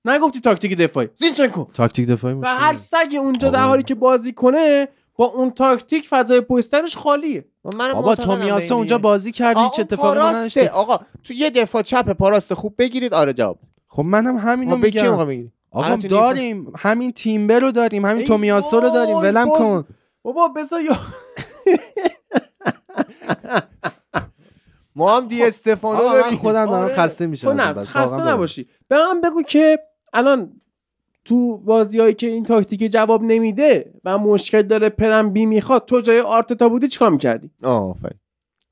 نگفتی 0.06 0.40
تاکتیک 0.40 0.78
دفاعی. 0.78 1.08
زینچنکو. 1.16 1.66
تاکتیک 1.74 2.08
دفاعی 2.08 2.36
و 2.36 2.46
هر. 2.46 2.74
سگی 2.74 3.18
اونجا 3.18 3.50
در 3.50 3.60
آقا. 3.60 3.68
حالی 3.68 3.84
که 3.84 3.96
بازی 3.96 4.34
کنه 4.34 4.88
با 5.16 5.26
اون 5.26 5.52
تاکتیک 5.52 6.08
فضای 6.08 6.42
پشتنش 6.42 6.98
خالیه. 6.98 7.46
من 7.78 7.94
بابا 7.94 8.16
به 8.16 8.24
تومیاسه 8.24 8.66
این 8.66 8.74
اونجا. 8.74 8.98
بازی 8.98 9.32
کردی 9.32 9.60
آقا 9.60 9.76
چه 9.76 9.82
اتفاقی. 9.82 10.20
نداشتیم 10.20 10.68
آقا 10.74 11.00
تو 11.24 11.34
یه 11.34 11.50
دفاع 11.50 11.82
چپ 11.82 12.10
پاراست 12.14 12.54
خوب 12.54 12.76
بگیرید. 12.78 13.14
آره 13.14 13.34
جواب. 13.34 13.60
خب 13.88 14.04
منم 14.04 14.38
همینو 14.38 14.76
کی 14.76 14.82
میگم. 14.82 15.50
آقا 15.72 15.98
تو 15.98 16.08
داریم. 16.08 16.74
همین 16.78 17.12
تیمبر 17.12 17.60
رو 17.60 17.72
داریم. 17.72 18.06
همین 18.06 18.26
تومیاسو 18.26 18.80
رو 18.80 18.90
داریم. 18.90 19.16
ولم 19.16 19.50
کن. 19.50 19.86
بابا 20.24 20.48
بذار 20.48 20.82
یا 20.82 20.98
ما 24.96 25.18
هم 25.18 25.28
دی 25.28 25.44
استفانو 25.44 25.98
آقا 26.00 26.10
من 26.14 26.22
داریم. 26.22 26.38
خودم 26.38 26.66
دارم 26.66 26.84
آره. 26.84 26.96
خسته 26.96 27.26
میشم 27.26 27.58
خب 27.58 27.62
نه. 27.62 27.86
خسته 27.86 28.28
نباشی. 28.28 28.68
به 28.88 28.98
من 28.98 29.22
بگو 29.22 29.42
که 29.42 29.80
الان 30.14 30.62
تو 31.26 31.58
بازیایی 31.58 32.14
که 32.14 32.28
این 32.28 32.46
تاکتیک 32.46 32.92
جواب 32.92 33.24
نمیده 33.24 33.94
و 34.04 34.18
مشکل 34.18 34.62
داره 34.62 34.90
پرم 34.90 35.34
بی 35.34 35.46
می‌خواد 35.46 35.86
تو 35.86 36.02
جای 36.02 36.20
آرتتا 36.20 36.70
بودی 36.70 36.88
چیکار 36.88 37.10
می‌کردی؟ 37.10 37.52
آفرین. 37.64 38.20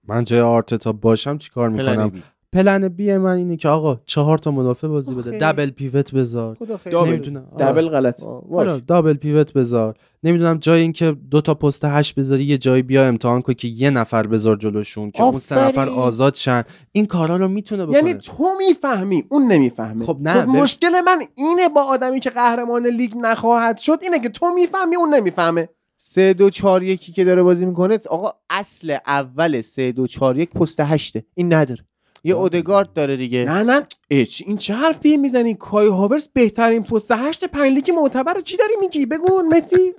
من 0.07 0.23
جای 0.23 0.41
آرتتا 0.41 0.91
باشم 0.91 1.37
چیکار 1.37 1.69
می‌کنم؟ 1.69 2.23
پلن 2.53 2.87
بی 2.87 3.17
من 3.17 3.35
اینه 3.35 3.57
که 3.57 3.69
آقا 3.69 3.99
چهار 4.05 4.37
تا 4.37 4.51
مدافع 4.51 4.87
بازی 4.87 5.13
بده. 5.15 5.39
دبل 5.39 5.69
پیوت 5.69 6.13
بذار 6.13 6.55
خدا 6.55 6.77
خیلی 6.77 6.93
دابل. 6.93 7.09
نمی‌دونم 7.09 7.47
آره. 7.55 7.65
دبل 7.65 7.89
غلط. 7.89 8.23
آره 8.51 8.79
دابل 8.79 9.13
پیوت 9.13 9.53
بذار 9.53 9.95
نمی‌دونم 10.23 10.57
جای 10.57 10.81
اینکه 10.81 11.15
دو 11.31 11.41
تا 11.41 11.53
پست 11.53 11.85
هشت 11.85 12.15
بذاری 12.15 12.43
یه 12.43 12.57
جایی 12.57 12.81
بیا 12.81 13.07
امتحان 13.07 13.41
کن 13.41 13.53
که 13.53 13.67
یه 13.67 13.89
نفر 13.89 14.27
بذار 14.27 14.55
جلوشون 14.55 15.11
که 15.11 15.23
اون 15.23 15.39
سه 15.39 15.67
نفر. 15.67 15.89
آزاد 15.89 16.35
شن 16.35 16.63
این 16.91 17.05
کارا 17.05 17.35
رو 17.35 17.47
می‌تونه 17.47 17.85
بکنه 17.85 17.97
یعنی 17.97 18.13
تو 18.13 18.45
می‌فهمی 18.57 19.23
اون 19.29 19.51
نمی‌فهمه 19.51 20.05
خب 20.05 20.17
نه، 20.21 20.41
ببین. 20.41 20.61
مشکل 20.61 21.01
من 21.05 21.21
اینه 21.35 21.69
با 21.69 21.83
آدمی 21.83 22.19
که 22.19 22.29
قهرمان 22.29 22.87
لیگ 22.87 23.13
نخواهد 23.21 23.77
شد 23.77 23.99
اینه 24.01 24.19
که 24.19 24.29
تو 24.29 24.53
می‌فهمی 24.55 24.95
اون 24.95 25.13
نمی‌فهمه 25.13 25.69
سه 25.97 26.33
دو 26.33 26.49
چهار 26.49 26.83
یکی 26.83 27.11
که 27.11 27.23
داره 27.23 27.43
بازی 27.43 27.65
می‌کنه 27.65 27.99
آقا 28.09 28.33
اصل 28.49 28.97
اول 29.07 29.61
سه 29.61 29.91
دو 29.91 30.07
چهار 30.07 30.37
یک 30.37 30.49
پست 30.49 30.79
هشته 30.79 31.25
این 31.35 31.53
نداره 31.53 31.85
یه 32.23 32.35
اودگارد 32.35 32.93
داره 32.93 33.17
دیگه. 33.17 33.45
نه 33.45 33.63
نه. 33.63 33.83
اه، 34.11 34.23
چی- 34.23 34.45
این 34.47 34.57
چه 34.57 34.73
حرفی 34.73 35.17
می‌زنی؟ 35.17 35.55
کای 35.55 35.87
هاورس 35.87 36.27
بهترین 36.27 36.83
پست 36.83 37.11
هشت 37.11 37.45
پنج 37.45 37.73
لیگ 37.73 37.91
معتبر 37.91 38.41
چی 38.41 38.57
داری 38.57 38.73
میگی؟ 38.81 39.05
بگو 39.05 39.41
متی؟ 39.51 39.93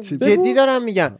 جدی. 0.00 0.54
دارم 0.54 0.82
میگم. 0.84 1.10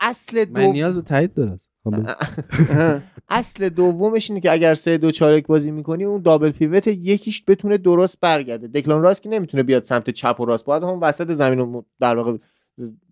اصل 0.00 0.44
من 0.50 0.66
دو 0.66 0.72
نیاز 0.72 0.96
به 0.96 1.02
تایید 1.02 1.34
دارم. 1.34 1.58
خب. 1.84 1.94
اصل 3.28 3.68
دومش 3.68 4.30
اینه 4.30 4.40
که 4.40 4.52
اگر 4.52 4.74
سه 4.74 4.98
دو 4.98 5.10
چهار 5.10 5.38
یک 5.38 5.46
بازی 5.46 5.70
می‌کنی 5.70 6.04
اون 6.04 6.22
دابل 6.22 6.50
پیوت 6.50 6.86
یکیش 6.86 7.42
بتونه 7.48 7.78
درست 7.78 8.18
برگرده. 8.20 8.68
دکلان 8.68 9.02
راست 9.02 9.22
که 9.22 9.28
نمی‌تونه 9.28 9.62
بیاد 9.62 9.84
سمت 9.84 10.10
چپ 10.10 10.36
و 10.40 10.44
راست. 10.44 10.64
باید 10.64 10.82
هم 10.82 10.98
وسط 11.00 11.30
زمین 11.30 11.58
رو 11.58 11.84
در 12.00 12.16
واقع 12.16 12.36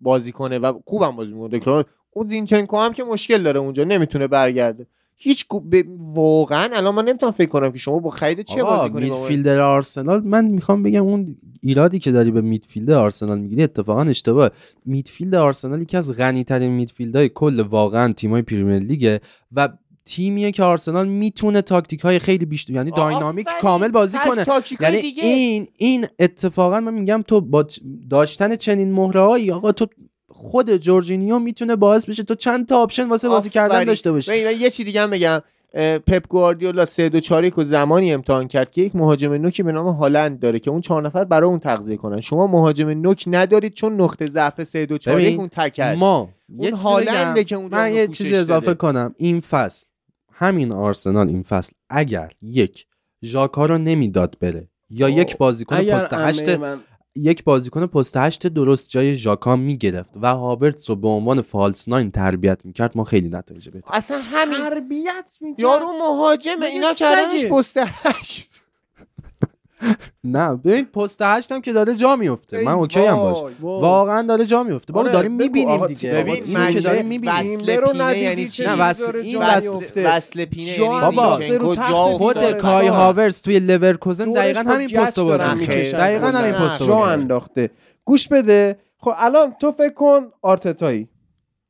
بازی 0.01 0.31
کنه 0.31 0.59
و 0.59 0.79
خوبم 0.87 1.11
بازی 1.11 1.33
می‌کنه. 1.33 1.59
دکلان 1.59 1.83
اون 2.11 2.27
زینچنکو 2.27 2.77
هم 2.77 2.93
که 2.93 3.03
مشکل 3.03 3.43
داره 3.43 3.59
اونجا. 3.59 3.83
نمی‌تونه 3.83 4.27
برگرده. 4.27 4.87
هیچ 5.23 5.45
کو- 5.47 5.59
ب- 5.59 6.17
واقعا 6.17 6.69
الان 6.73 6.95
من 6.95 7.05
نمی‌تونم 7.05 7.31
فکر 7.31 7.49
کنم 7.49 7.71
که 7.71 7.77
شما 7.77 7.99
با 7.99 8.09
خرید 8.09 8.41
چه 8.41 8.63
بازی 8.63 8.89
کنی 8.89 9.09
با 9.09 9.15
من؟ 9.15 9.21
midfielder 9.21 9.59
آرسنال 9.59 10.23
من 10.23 10.45
می‌خوام 10.45 10.83
بگم 10.83 11.03
اون 11.03 11.35
ایرادی 11.61 11.99
که 11.99 12.11
داری 12.11 12.31
به 12.31 12.41
midfield 12.41 12.91
آرسنال 12.91 13.39
می‌گیری 13.39 13.63
اتفاقا 13.63 14.01
اشتباه 14.03 14.49
midfield 14.85 15.35
آرسنال 15.35 15.81
یکی 15.81 15.97
از 15.97 16.11
غنی 16.11 16.43
ترین 16.43 16.71
midfield 16.71 17.17
های 17.17 17.29
کل 17.29 17.59
واقعا 17.59 18.13
تیمای 18.13 18.41
پریمیر 18.41 18.79
لیگه 18.79 19.21
و 19.51 19.69
تیمیه 20.05 20.51
که 20.51 20.63
آرسنال 20.63 21.07
می‌تونه 21.07 21.61
تاکتیک 21.61 21.99
های 21.99 22.19
خیلی 22.19 22.45
بیشتر 22.45 22.73
یعنی 22.73 22.91
dynamic. 22.91 23.47
کامل 23.61 23.91
بازی 23.91 24.17
کنه 24.25 24.43
یعنی 24.81 25.01
دیگه. 25.01 25.23
این 25.23 25.67
این 25.77 26.07
اتفاقا 26.19 26.79
من 26.79 26.93
میگم 26.93 27.23
تو 27.27 27.41
با 27.41 27.67
داشتن 28.09 28.55
چنین 28.55 28.91
مهره‌هایی 28.91 29.51
آقا 29.51 29.71
تو 29.71 29.87
خود 30.33 30.77
جورجینیو 30.77 31.39
می‌تونه 31.39 31.75
باعث 31.75 32.05
بشه 32.05 32.23
تو 32.23 32.35
چند 32.35 32.67
تا 32.67 32.81
option 32.81 33.09
واسه 33.09 33.29
بازی 33.29 33.49
کردن. 33.49 33.83
داشته 33.83 34.11
باشی 34.11 34.31
ببین، 34.31 34.45
من 34.45 34.59
یه 34.59 34.69
چی 34.69 34.83
دیگه 34.83 35.01
هم 35.01 35.09
بگم 35.09 35.41
پپ 36.07 36.27
گواردیولا 36.27 36.85
3 36.85 37.09
2 37.09 37.19
4 37.19 37.43
1 37.43 37.57
و 37.57 37.63
زمانی 37.63 38.13
امتحان 38.13 38.47
کرد 38.47 38.71
که 38.71 38.81
یک 38.81 38.95
مهاجم 38.95 39.33
نوکی 39.33 39.63
به 39.63 39.71
نام 39.71 39.87
هالند 39.87 40.39
داره 40.39 40.59
که 40.59 40.71
اون 40.71 40.81
چهار 40.81 41.01
نفر 41.01 41.23
برای 41.23 41.49
اون 41.49 41.59
تغذیه 41.59 41.97
کنن 41.97 42.21
شما 42.21 42.47
مهاجم 42.47 42.89
نوک 42.89 43.23
ندارید 43.27 43.73
چون 43.73 44.01
نقطه 44.01 44.27
ضعف 44.27 44.63
3 44.63 44.85
2 44.85 44.97
4 44.97 45.19
1 45.19 45.25
ببین، 45.25 45.39
اون 45.39 45.49
تک 45.49 45.79
است 45.79 45.99
ما 46.01 46.29
اون 46.57 46.73
هالنده. 46.73 47.43
که 47.43 47.55
اونجا 47.55 47.77
من 47.77 47.93
یه 47.93 48.07
چیزی 48.07 48.35
اضافه 48.35 48.65
داده. 48.65 48.77
کنم 48.77 49.15
این 49.17 49.39
فصل 49.39 49.85
همین 50.33 50.71
آرسنال 50.71 51.27
این 51.27 51.43
فصل 51.43 51.73
اگر 51.89 52.31
یک 52.41 52.85
ژاکا 53.23 53.65
رو 53.65 53.77
نمی‌داد 53.77 54.35
بره 54.39 54.67
یا 54.89 55.07
اوه. 55.07 55.17
یک 55.17 55.37
بازیکن 55.37 55.83
پست 55.83 56.13
عمه 56.13 56.23
هشت 56.23 56.49
من 56.49 56.79
یک 57.15 57.43
بازیکن 57.43 57.85
پست 57.85 58.17
هشت 58.17 58.47
درست 58.47 58.89
جای 58.89 59.15
ژاکا 59.15 59.55
می‌گرفت 59.55 60.09
و 60.21 60.27
هاورتس 60.27 60.89
رو 60.89 60.95
به 60.95 61.07
عنوان 61.07 61.41
false 61.41 61.89
nine 61.89 62.11
تربیت 62.11 62.59
می‌کرد. 62.63 62.91
ما 62.97 63.03
خیلی 63.03 63.29
نتایج 63.29 63.69
بهتر. 63.69 63.89
اصلا 63.93 64.21
همین 64.23 64.57
تربیت 64.57 65.37
می‌کرد. 65.41 65.59
یارو 65.59 65.87
مهاجمه. 65.99 66.65
اینا؟ 66.65 66.93
کردنش 66.93 67.45
پست 67.45 67.77
هشت. 67.77 68.50
نه 70.23 70.55
ببین 70.55 70.85
پست 70.85 71.21
هشت 71.21 71.51
هم 71.51 71.61
که 71.61 71.73
داره 71.73 71.95
جا 71.95 72.15
میفته 72.15 72.63
من 72.63 72.71
OK 72.71 72.99
ام 73.05 73.15
باهاش. 73.15 73.53
واقعا 73.61 74.21
داره 74.21 74.45
جا 74.45 74.63
میفته 74.63 74.93
بابا 74.93 75.03
آره، 75.05 75.13
داریم. 75.13 75.31
می‌بینیم 75.31 75.87
دیگه 75.87 76.11
ببین، 76.11 76.43
که 76.73 76.79
داریم 76.79 77.05
می‌بینیم 77.05 77.59
رو 77.59 78.15
یعنی 78.15 78.47
چی؟ 78.47 78.63
نه، 78.63 78.81
وصل- 78.81 79.03
داره 79.05 79.19
این 79.21 79.33
جا 79.33 79.39
وصل- 79.43 79.73
میفته. 79.73 80.15
وصل 80.15 80.45
پینه 80.45 80.79
یعنی 80.79 81.15
بابا، 81.15 81.39
خود. 82.17 82.51
کای 82.51 82.89
آقا. 82.89 82.97
هاورس 82.97 83.41
توی 83.41 83.59
لورکوزن 83.59 84.31
دقیقا 84.31 84.59
همین 84.61 84.87
گچ 84.87 84.95
پست 84.95 85.17
رو 85.17 85.29
دارن 85.29 85.45
بازی. 85.53 85.59
می‌کشن. 85.59 85.97
دقیقا. 85.97 86.27
همین 86.27 86.53
پست 86.53 86.81
رو 86.81 86.87
جا. 86.87 87.05
انداخته 87.05 87.69
گوش 88.05 88.27
بده 88.27 88.79
خب 88.97 89.11
الان 89.17 89.53
تو 89.59 89.71
فکر 89.71 89.93
کن 89.93 90.21
آرتتایی 90.41 91.07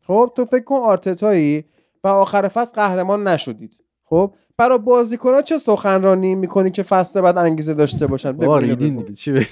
خب 0.08 0.32
تو 0.36 0.46
فکر 0.46 0.64
کن 0.64 0.76
آرتتایی 0.76 1.64
و 2.04 2.08
آخر 2.08 2.48
فصل 2.48 2.72
قهرمان 2.76 3.28
نشدید 3.28 3.78
خب 4.06 4.34
برای 4.62 4.78
بازیکن‌ها 4.78 5.42
چه 5.42 5.58
سخنرانی 5.58 6.36
می‌کنی 6.36 6.72
که 6.72 6.84
فصل 6.84 7.22
بعد 7.22 7.38
انگیزه 7.38 7.74
داشته 7.74 8.08
باشن؟ 8.08 8.32
بابا. 8.32 8.62
دیگه 8.62 9.14
چی؟ 9.14 9.48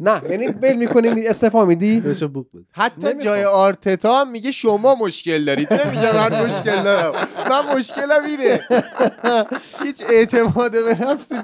نه 0.00 0.22
یعنی 0.30 0.46
ول 0.48 0.76
می‌کنیم 0.76 1.14
استفا 1.26 1.64
میدی. 1.64 2.02
حتی. 2.72 3.14
جای 3.14 3.44
آرتتا 3.44 4.20
هم 4.20 4.30
میگه 4.30 4.50
شما 4.50 4.94
مشکل 4.94 5.44
دارید. 5.44 5.72
نمیگه 5.72 6.14
من 6.14 6.46
مشکل 6.46 6.82
دارم. 6.82 7.28
من 7.50 7.76
مشکلم 7.76 8.22
اینه. 8.28 8.60
هیچ 9.82 10.02
اعتماد 10.10 10.72
به 10.72 11.02
نفسی 11.04 11.34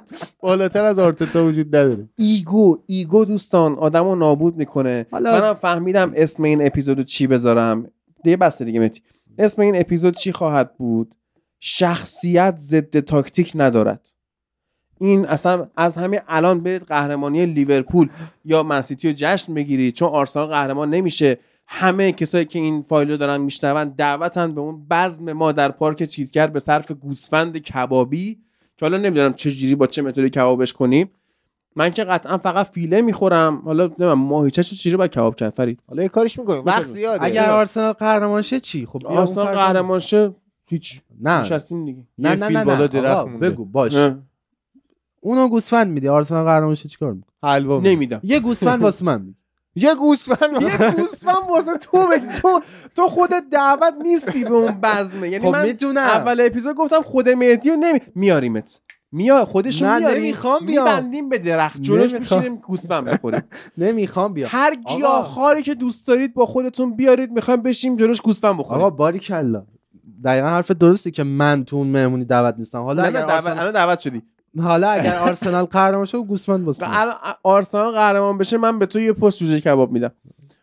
بالاتر 0.40 0.84
از 0.84 0.98
آرتتا 0.98 1.44
وجود 1.44 1.76
نداره. 1.76 2.08
ego 2.16 2.78
ego 2.86 3.24
دوستان 3.24 3.74
آدمو 3.78 4.14
نابود 4.14 4.56
می‌کنه. 4.56 5.06
حالا- 5.10 5.40
منم 5.40 5.54
فهمیدم 5.54 6.12
اسم 6.16 6.42
این 6.42 6.66
اپیزودو 6.66 7.02
چی 7.02 7.26
بذارم. 7.26 7.90
دیگه 8.24 8.36
بسته 8.36 8.64
دیگه 8.64 8.80
متی. 8.80 9.02
اسم 9.38 9.62
این 9.62 9.80
اپیزود 9.80 10.14
چی 10.14 10.32
خواهد 10.32 10.76
بود؟ 10.76 11.14
شخصیت 11.64 12.54
ضد 12.58 13.00
تاکتیک 13.00 13.52
ندارد. 13.54 14.00
این 15.00 15.26
اصلا 15.26 15.66
از 15.76 15.96
همین 15.96 16.20
الان 16.28 16.60
برید 16.60 16.82
قهرمانی 16.82 17.46
لیورپول 17.46 18.08
یا 18.44 18.62
منسیتی 18.62 19.08
رو 19.08 19.14
جشن 19.18 19.54
بگیرید 19.54 19.94
چون 19.94 20.08
آرسنال 20.08 20.46
قهرمان 20.46 20.90
نمیشه. 20.90 21.38
همه 21.66 22.12
کسایی 22.12 22.44
که 22.44 22.58
این 22.58 22.82
فایل 22.82 23.10
رو 23.10 23.16
دارن 23.16 23.40
میشنون 23.40 23.88
دعوتن 23.88 24.54
به 24.54 24.60
اون 24.60 24.86
بزم 24.90 25.32
ما 25.32 25.52
در 25.52 25.68
پارک 25.68 26.02
چیتگر 26.02 26.46
به 26.46 26.60
صرف 26.60 26.90
گوسفند 26.92 27.58
کبابی 27.58 28.38
که 28.76 28.86
حالا 28.86 28.98
نمی‌دونم 28.98 29.34
چه 29.34 29.50
جوری 29.50 29.74
با 29.74 29.86
چه 29.86 30.02
متدی 30.02 30.30
کبابش 30.30 30.72
کنیم. 30.72 31.10
من 31.76 31.90
که 31.90 32.04
قطعا 32.04 32.38
فقط 32.38 32.66
فیله 32.66 33.02
می‌خورم. 33.02 33.62
حالا 33.64 33.86
نمی‌دونم 33.86 34.18
ماهیچه 34.18 34.62
چه 34.62 34.76
چجوری 34.76 34.96
با 34.96 35.08
کباب 35.08 35.34
کرد؟ 35.34 35.52
فرید. 35.52 35.80
حالا 35.88 36.02
یه 36.02 36.08
کارش 36.08 36.38
می‌کنیم. 36.38 36.64
وقت 36.64 36.86
زیاده. 36.86 37.24
اگر 37.24 37.50
آرسنال 37.50 37.92
قهرمان 37.92 38.42
شه 38.42 38.60
چی؟ 38.60 38.86
خب 38.86 39.06
آرسنال 39.06 39.46
قهرمان 39.46 39.98
شه 39.98 40.34
هیچ 40.72 41.00
نه. 41.20 41.40
نشستیم 41.40 41.84
دیگه. 41.84 42.02
نه 42.18 42.34
نه 42.34 42.48
نه, 42.48 42.64
بالا. 42.64 42.86
درخت 42.86 43.28
مونده. 43.28 43.50
بگو 43.50 43.64
باش. 43.64 43.94
نه. 43.94 44.22
اونو 45.20 45.48
گوسفند 45.48 45.86
میدی 45.86 46.08
آرسنال 46.08 46.44
قهرمان 46.44 46.74
چیکار 46.74 47.12
می‌کنه؟ 47.12 47.32
حلوا 47.50 47.78
می‌ده. 47.80 47.90
نمیدم. 47.90 48.20
یه 48.22 48.40
گوسفند 48.40 48.82
واسه 48.82 49.04
من 49.04 49.20
میدی 49.20 49.36
یه 49.74 49.94
گوسفند 49.94 50.62
یه 50.62 50.90
گوسفند 50.96 51.50
واسه 51.50 51.78
تو 51.78 52.08
بگی 52.08 52.26
تو 52.26 52.60
تو 52.94 53.08
خودت 53.08 53.44
دعوت 53.50 53.94
نیستی 54.02 54.44
به 54.44 54.54
اون 54.54 54.80
بزمه. 54.82 55.28
یعنی 55.28 55.44
خب 55.44 55.50
من 55.50 55.66
می‌دونم. 55.66 55.98
اول 55.98 56.40
اپیزود 56.40 56.76
گفتم 56.76 57.02
خود 57.02 57.28
مهدی 57.28 57.70
رو 57.70 57.76
نمی 57.76 58.00
میاریمت. 58.14 58.80
میا 59.12 59.44
خودشون 59.44 59.88
نه، 59.88 59.98
میاریم. 59.98 60.22
نمی‌خوام 60.22 60.66
بیام. 60.66 60.84
میبندیم 60.84 61.28
به 61.28 61.38
درخت. 61.38 61.82
جلوش. 61.82 62.14
میشینیم 62.14 62.56
گوسفند 62.56 63.04
بخوریم 63.04 63.42
نمی‌خوام 63.78 64.32
بیا. 64.32 64.48
هر. 64.48 64.74
گیاهخواری 64.74 65.62
که 65.62 65.74
دوست 65.74 66.06
دارید 66.06 66.34
با 66.34 66.46
خودتون 66.46 66.96
بیارید 66.96 67.30
می‌خوایم 67.30 67.62
بشیم 67.62 67.96
جلوش 67.96 68.20
گوسفند 68.20 68.58
بخوریم. 68.58 68.84
آقا 68.84 68.90
باری 68.96 69.18
کلا 69.18 69.66
دقیقا 70.24 70.48
حرف 70.48 70.70
درستی 70.70 71.10
که 71.10 71.24
من 71.24 71.64
تو 71.64 71.76
اون 71.76 71.86
مهمونی 71.86 72.24
دعوت 72.24 72.54
نیستم. 72.58 72.82
حالا 72.82 73.02
اگر 73.02 73.26
دعوت 73.26 73.46
آرسنال 73.46 73.72
دعوت 73.72 74.00
شدی. 74.00 74.22
حالا 74.58 74.90
اگر 74.90 75.14
آرسنال 75.28 75.64
قهرمان 75.64 76.04
شه 76.04 76.18
گوسفند. 76.18 76.68
الان 76.82 77.14
آرسنال 77.42 77.92
قهرمان 77.92 78.38
بشه 78.38 78.58
من 78.58 78.78
به 78.78 78.86
تو 78.86 79.00
یه 79.00 79.12
پست 79.12 79.38
جوجه 79.38 79.60
کباب 79.60 79.92
میدم. 79.92 80.12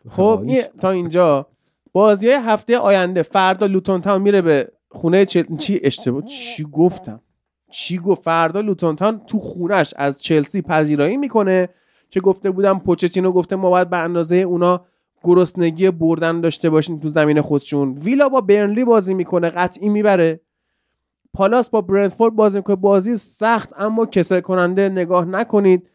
خب 0.08 0.44
تا 0.80 0.90
اینجا. 0.90 1.46
بازی 1.92 2.30
های 2.30 2.38
هفته 2.44 2.78
آینده 2.78 3.22
فردا 3.22 3.66
لوتون 3.66 4.00
تاون 4.00 4.22
میره 4.22 4.42
به 4.42 4.72
خونه 4.90 5.24
چل... 5.24 5.56
چی 5.56 5.80
اشتباه؟ 5.82 6.22
چی 6.22 6.66
گفتم؟ 6.72 7.20
چی 7.70 7.98
گفت؟ 7.98 8.22
فردا 8.22 8.60
لوتون 8.60 8.96
تاون 8.96 9.20
تو 9.26 9.38
خونش 9.38 9.94
از 9.96 10.22
چلسی 10.22 10.62
پذیرایی 10.62 11.16
می‌کنه 11.16 11.68
که 12.10 12.20
گفته 12.20 12.50
بودم 12.50 12.78
پوچتینو 12.78 13.32
گفته 13.32 13.56
ما 13.56 13.70
باید 13.70 13.90
به 13.90 13.98
اندازه 13.98 14.36
اونا 14.36 14.84
گرسنگی 15.24 15.90
برنده 15.90 16.40
داشته 16.40 16.70
باشیم 16.70 16.98
تو 16.98 17.08
زمین 17.08 17.40
خودشون. 17.40 17.98
ویلا 17.98 18.28
با 18.28 18.40
برنلی 18.40 18.84
بازی 18.84 19.14
می‌کنه 19.14 19.50
قطعی 19.50 19.88
می‌بره. 19.88 20.40
پالاس 21.34 21.70
با 21.70 21.80
برنتفورد 21.80 22.34
بازی 22.34 22.58
می‌کنه. 22.58 22.76
بازی 22.76 23.16
سخت 23.16 23.72
اما 23.78 24.06
کسل 24.06 24.40
کننده 24.40 24.88
نگاه 24.88 25.24
نکنید. 25.24 25.88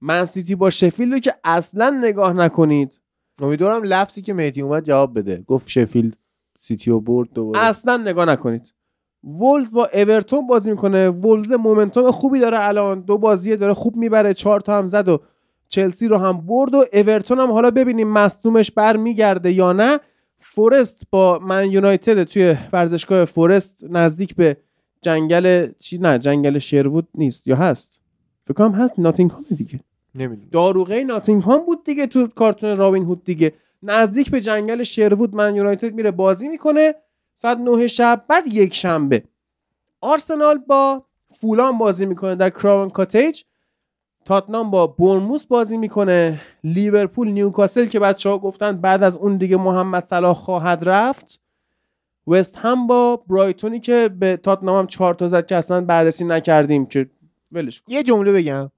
منسیتی 0.00 0.54
با 0.54 0.70
شفیلد 0.70 1.20
که 1.20 1.34
اصلا 1.44 1.90
نگاه 1.90 2.32
نکنید. 2.32 3.00
امیدوارم 3.42 3.82
لفظی 3.82 4.22
که 4.22 4.34
مهدی 4.34 4.62
اومد 4.62 4.84
جواب 4.84 5.18
بده. 5.18 5.44
گفت 5.46 5.68
شفیلد 5.68 6.16
سیتی 6.58 6.90
و 6.90 7.00
برد 7.00 7.28
دوباره. 7.34 7.64
اصلا 7.64 7.96
نگاه 7.96 8.24
نکنید. 8.24 8.72
وولز 9.24 9.72
با 9.72 9.88
اورتون 9.94 10.46
بازی 10.46 10.70
می‌کنه. 10.70 11.08
وولز 11.08 11.52
momentum 11.52 12.10
خوبی 12.10 12.40
داره 12.40 12.58
الان. 12.60 13.00
دو 13.00 13.18
بازیه 13.18 13.56
داره 13.56 13.74
خوب 13.74 13.96
می‌بره. 13.96 14.34
چهار 14.34 14.60
تا 14.60 14.78
هم 14.78 14.88
زد 14.88 15.08
و 15.08 15.20
چلسی 15.70 16.08
رو 16.08 16.18
هم 16.18 16.46
برد 16.46 16.74
و 16.74 16.84
اورتون 16.92 17.38
هم 17.38 17.50
حالا 17.50 17.70
ببینیم 17.70 18.08
مصدومش 18.08 18.70
بر 18.70 18.96
میگرده 18.96 19.52
یا 19.52 19.72
نه. 19.72 20.00
فورست 20.38 21.02
با 21.10 21.38
من 21.38 21.70
یونایتد 21.70 22.24
توی 22.24 22.56
ورزشگاه 22.72 23.24
فورست 23.24 23.84
نزدیک 23.90 24.36
به 24.36 24.56
جنگل 25.02 25.72
چی؟ 25.78 25.98
نه 25.98 26.18
جنگل 26.18 26.58
شیروود 26.58 27.08
نیست 27.14 27.46
یا 27.46 27.56
هست؟ 27.56 28.00
فکر 28.44 28.54
کنم 28.54 28.72
هست 28.72 28.98
ناتینگهام 28.98 29.44
دیگه. 29.56 29.80
نمی‌دونم. 30.14 30.48
داروغه 30.52 31.04
ناتینگهام 31.04 31.66
بود 31.66 31.84
دیگه 31.84 32.06
تو 32.06 32.26
کارتون 32.26 32.76
رابین 32.76 33.02
هود 33.04 33.24
دیگه. 33.24 33.52
نزدیک 33.82 34.30
به 34.30 34.40
جنگل 34.40 34.82
شیروود 34.82 35.34
من 35.34 35.54
یونایتد 35.56 35.94
میره 35.94 36.10
بازی 36.10 36.48
می‌کنه. 36.48 36.94
ساعت 37.34 37.58
9 37.58 37.86
شب 37.86 38.24
بعد 38.28 38.46
یک 38.46 38.74
شنبه. 38.74 39.22
آرسنال 40.00 40.58
با 40.58 41.04
فولان 41.40 41.78
بازی 41.78 42.06
می‌کنه 42.06 42.34
در 42.34 42.50
کراون 42.50 42.90
کاتیج. 42.90 43.42
تاتنام 44.24 44.70
با 44.70 44.86
برموس 44.86 45.46
بازی 45.46 45.76
می‌کنه. 45.76 46.40
لیورپول 46.64 47.28
نیوکاسل 47.28 47.86
که 47.86 48.00
بچه 48.00 48.28
ها 48.28 48.38
گفتن 48.38 48.76
بعد 48.76 49.02
از 49.02 49.16
اون 49.16 49.36
دیگه 49.36 49.56
محمد 49.56 50.04
صلاح 50.04 50.34
خواهد 50.34 50.88
رفت. 50.88 51.40
وست 52.26 52.56
هم 52.56 52.86
با 52.86 53.16
برایتونی 53.28 53.80
که 53.80 54.10
به 54.18 54.36
تاتنام 54.36 54.78
هم 54.78 54.86
چهار 54.86 55.14
تا 55.14 55.28
زد 55.28 55.46
که 55.46 55.56
اصلا 55.56 55.80
بررسی 55.80 56.24
نکردیم 56.24 56.86
که 56.86 57.10
ولش 57.52 57.80
کن. 57.80 57.92
یه 57.92 58.02
جمله 58.02 58.32
بگم. 58.32 58.70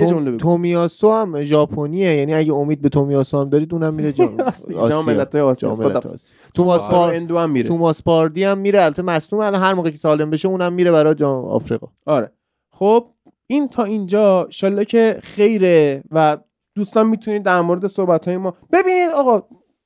یه 0.00 0.06
جمله 0.06 0.30
بگو. 0.30 0.36
تومیاسو 0.38 1.12
هم 1.12 1.42
ژاپنیه 1.42 2.14
یعنی 2.14 2.34
اگه 2.34 2.54
امید 2.54 2.82
به 2.82 2.88
تومیاسو 2.88 3.40
هم 3.40 3.48
دارید 3.48 3.74
اونم 3.74 3.94
میره 3.94 4.12
جام 4.18 4.40
آسیا. 4.40 4.88
توماس 6.54 6.80
آره، 6.80 6.90
پار 6.90 7.14
هم 7.14 7.50
میره. 7.50 7.68
توماس 7.68 8.02
پاردی 8.02 8.44
هم 8.44 8.58
میره. 8.58 8.82
البته 8.82 9.02
مصدوم 9.02 9.40
الان 9.40 9.62
هر 9.62 9.74
موقع 9.74 9.90
که 9.90 9.96
سالم 9.96 10.30
بشه 10.30 10.48
اونم 10.48 10.72
میره 10.72 10.90
برای 10.90 11.14
جام 11.14 11.44
آفریقا. 11.44 11.86
آره. 12.06 12.30
خب 12.70 13.06
این 13.46 13.68
تا 13.68 13.84
اینجا 13.84 14.46
شالله 14.50 14.84
که 14.84 15.20
خیره 15.22 16.02
و 16.10 16.38
دوستان 16.74 17.06
می‌تونید 17.06 17.42
در 17.42 17.60
مورد 17.60 17.86
صحبت 17.86 18.28
های 18.28 18.36
ما 18.36 18.54
ببینید. 18.72 19.10
آقا 19.14 19.42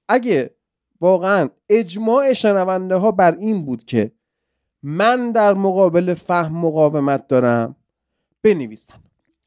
اگه 0.08 0.54
واقعا 1.00 1.48
اجماع 1.68 2.32
شنونده 2.32 2.96
ها 2.96 3.10
بر 3.10 3.36
این 3.36 3.64
بود 3.64 3.84
که 3.84 4.12
من 4.82 5.32
در 5.32 5.54
مقابل 5.54 6.14
فهم 6.14 6.52
مقاومت 6.52 7.28
دارم 7.28 7.76
بنویسن. 8.42 8.94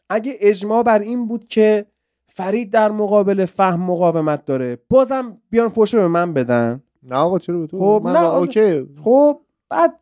اگه 0.09 0.37
اجماع 0.39 0.83
بر 0.83 0.99
این 0.99 1.27
بود 1.27 1.47
که 1.47 1.85
فرید 2.27 2.71
در 2.71 2.91
مقابل 2.91 3.45
فهم 3.45 3.79
مقاومت 3.79 4.45
داره 4.45 4.77
بازم 4.89 5.37
بیان 5.49 5.69
فوش 5.69 5.95
به 5.95 6.07
من 6.07 6.33
بدن. 6.33 6.83
نه 7.03 7.15
آقا 7.15 7.39
چرا 7.39 7.59
به 7.59 7.67
تو؟ 7.67 7.79
خب، 7.79 8.01
من 8.05 8.11
نه،. 8.11 8.25
اوکی. 8.25 8.85
خب 9.03 9.39
بعد 9.69 9.99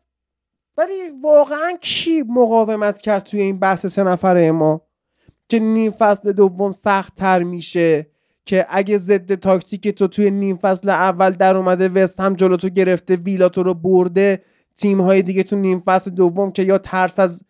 ولی 0.76 0.94
واقعا 1.22 1.72
کی 1.80 2.22
مقاومت 2.22 3.00
کرد 3.00 3.22
توی 3.22 3.40
این 3.40 3.58
بحث 3.58 3.86
سه 3.86 4.02
نفره 4.02 4.52
ما 4.52 4.80
که 5.48 5.58
نیم 5.58 5.90
فصل 5.90 6.32
دوم 6.32 6.72
سخت 6.72 7.14
تر 7.14 7.42
میشه 7.42 8.06
که 8.44 8.66
اگه 8.70 8.96
ضد 8.96 9.34
تاکتیک 9.34 9.88
تو 9.88 10.08
توی 10.08 10.30
نیم 10.30 10.56
فصل 10.56 10.88
اول 10.88 11.30
در 11.30 11.56
اومده 11.56 11.88
وست 11.88 12.20
هم 12.20 12.34
جلو 12.34 12.56
تو 12.56 12.68
گرفته 12.68 13.16
ویلا 13.16 13.48
تو 13.48 13.62
رو 13.62 13.74
برده 13.74 14.42
تیم 14.76 15.00
های 15.00 15.22
دیگه 15.22 15.42
تو 15.42 15.56
نیم 15.56 15.80
فصل 15.80 16.10
دوم 16.10 16.52
که 16.52 16.62
یا 16.62 16.78
ترس 16.78 17.18
از 17.18 17.44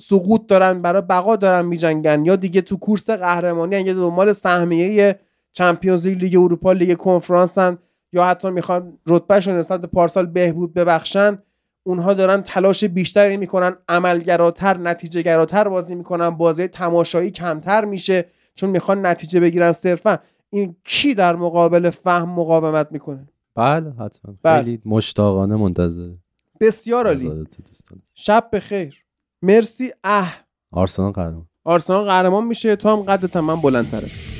سقوط 0.00 0.46
دارن 0.46 0.82
برای 0.82 1.02
بقا 1.02 1.36
دارن 1.36 1.66
میجنگن 1.66 2.24
یا 2.24 2.36
دیگه 2.36 2.60
تو 2.60 2.76
کورس 2.76 3.10
قهرمانی 3.10 3.80
یا 3.80 3.92
دنبال 3.92 4.32
سهمیه 4.32 5.20
Champions 5.52 6.06
League 6.06 6.22
لیگ 6.22 6.36
اروپا 6.36 6.72
لیگ 6.72 6.96
کنفرانسن 6.96 7.78
یا 8.12 8.24
حتی 8.24 8.50
می‌خوان 8.50 8.98
رتبهشون 9.06 9.58
نسبت 9.58 9.80
به 9.80 9.86
پارسال 9.86 10.26
بهبود 10.26 10.74
ببخشن 10.74 11.38
اونها 11.86 12.14
دارن 12.14 12.42
تلاش 12.42 12.84
بیشتری 12.84 13.36
می‌کنن 13.36 13.76
عملگراتر 13.88 14.78
نتیجه 14.78 15.22
گراتر 15.22 15.68
بازی 15.68 15.94
می‌کنن 15.94 16.30
بازی 16.30 16.68
تماشایی 16.68 17.30
کمتر 17.30 17.84
میشه 17.84 18.26
چون 18.54 18.70
می‌خوان 18.70 19.06
نتیجه 19.06 19.40
بگیرن 19.40 19.72
صرفا. 19.72 20.18
این 20.50 20.76
کی 20.84 21.14
در 21.14 21.36
مقابل 21.36 21.90
فهم 21.90 22.28
مقاومت 22.28 22.88
می‌کنه؟ 22.90 23.28
بله 23.54 23.90
حتما. 23.90 24.34
بله. 24.42 24.64
خیلی 24.64 24.80
مشتاقانه 24.84 25.56
منتظر. 25.56 26.10
بسیار 26.60 27.06
عالی. 27.06 27.44
شب 28.14 28.48
بخیر. 28.52 29.04
مرسی. 29.42 29.92
اه. 30.04 30.36
آرسنال 30.70 31.12
قهرمان. 31.12 31.46
آرسنال 31.64 32.04
قهرمان 32.04 32.44
میشه. 32.44 32.76
تو 32.76 32.88
هم 32.88 33.02
قدرت 33.02 33.36
هم 33.36 33.44
من 33.44 33.60
بلندتره. 33.60 34.35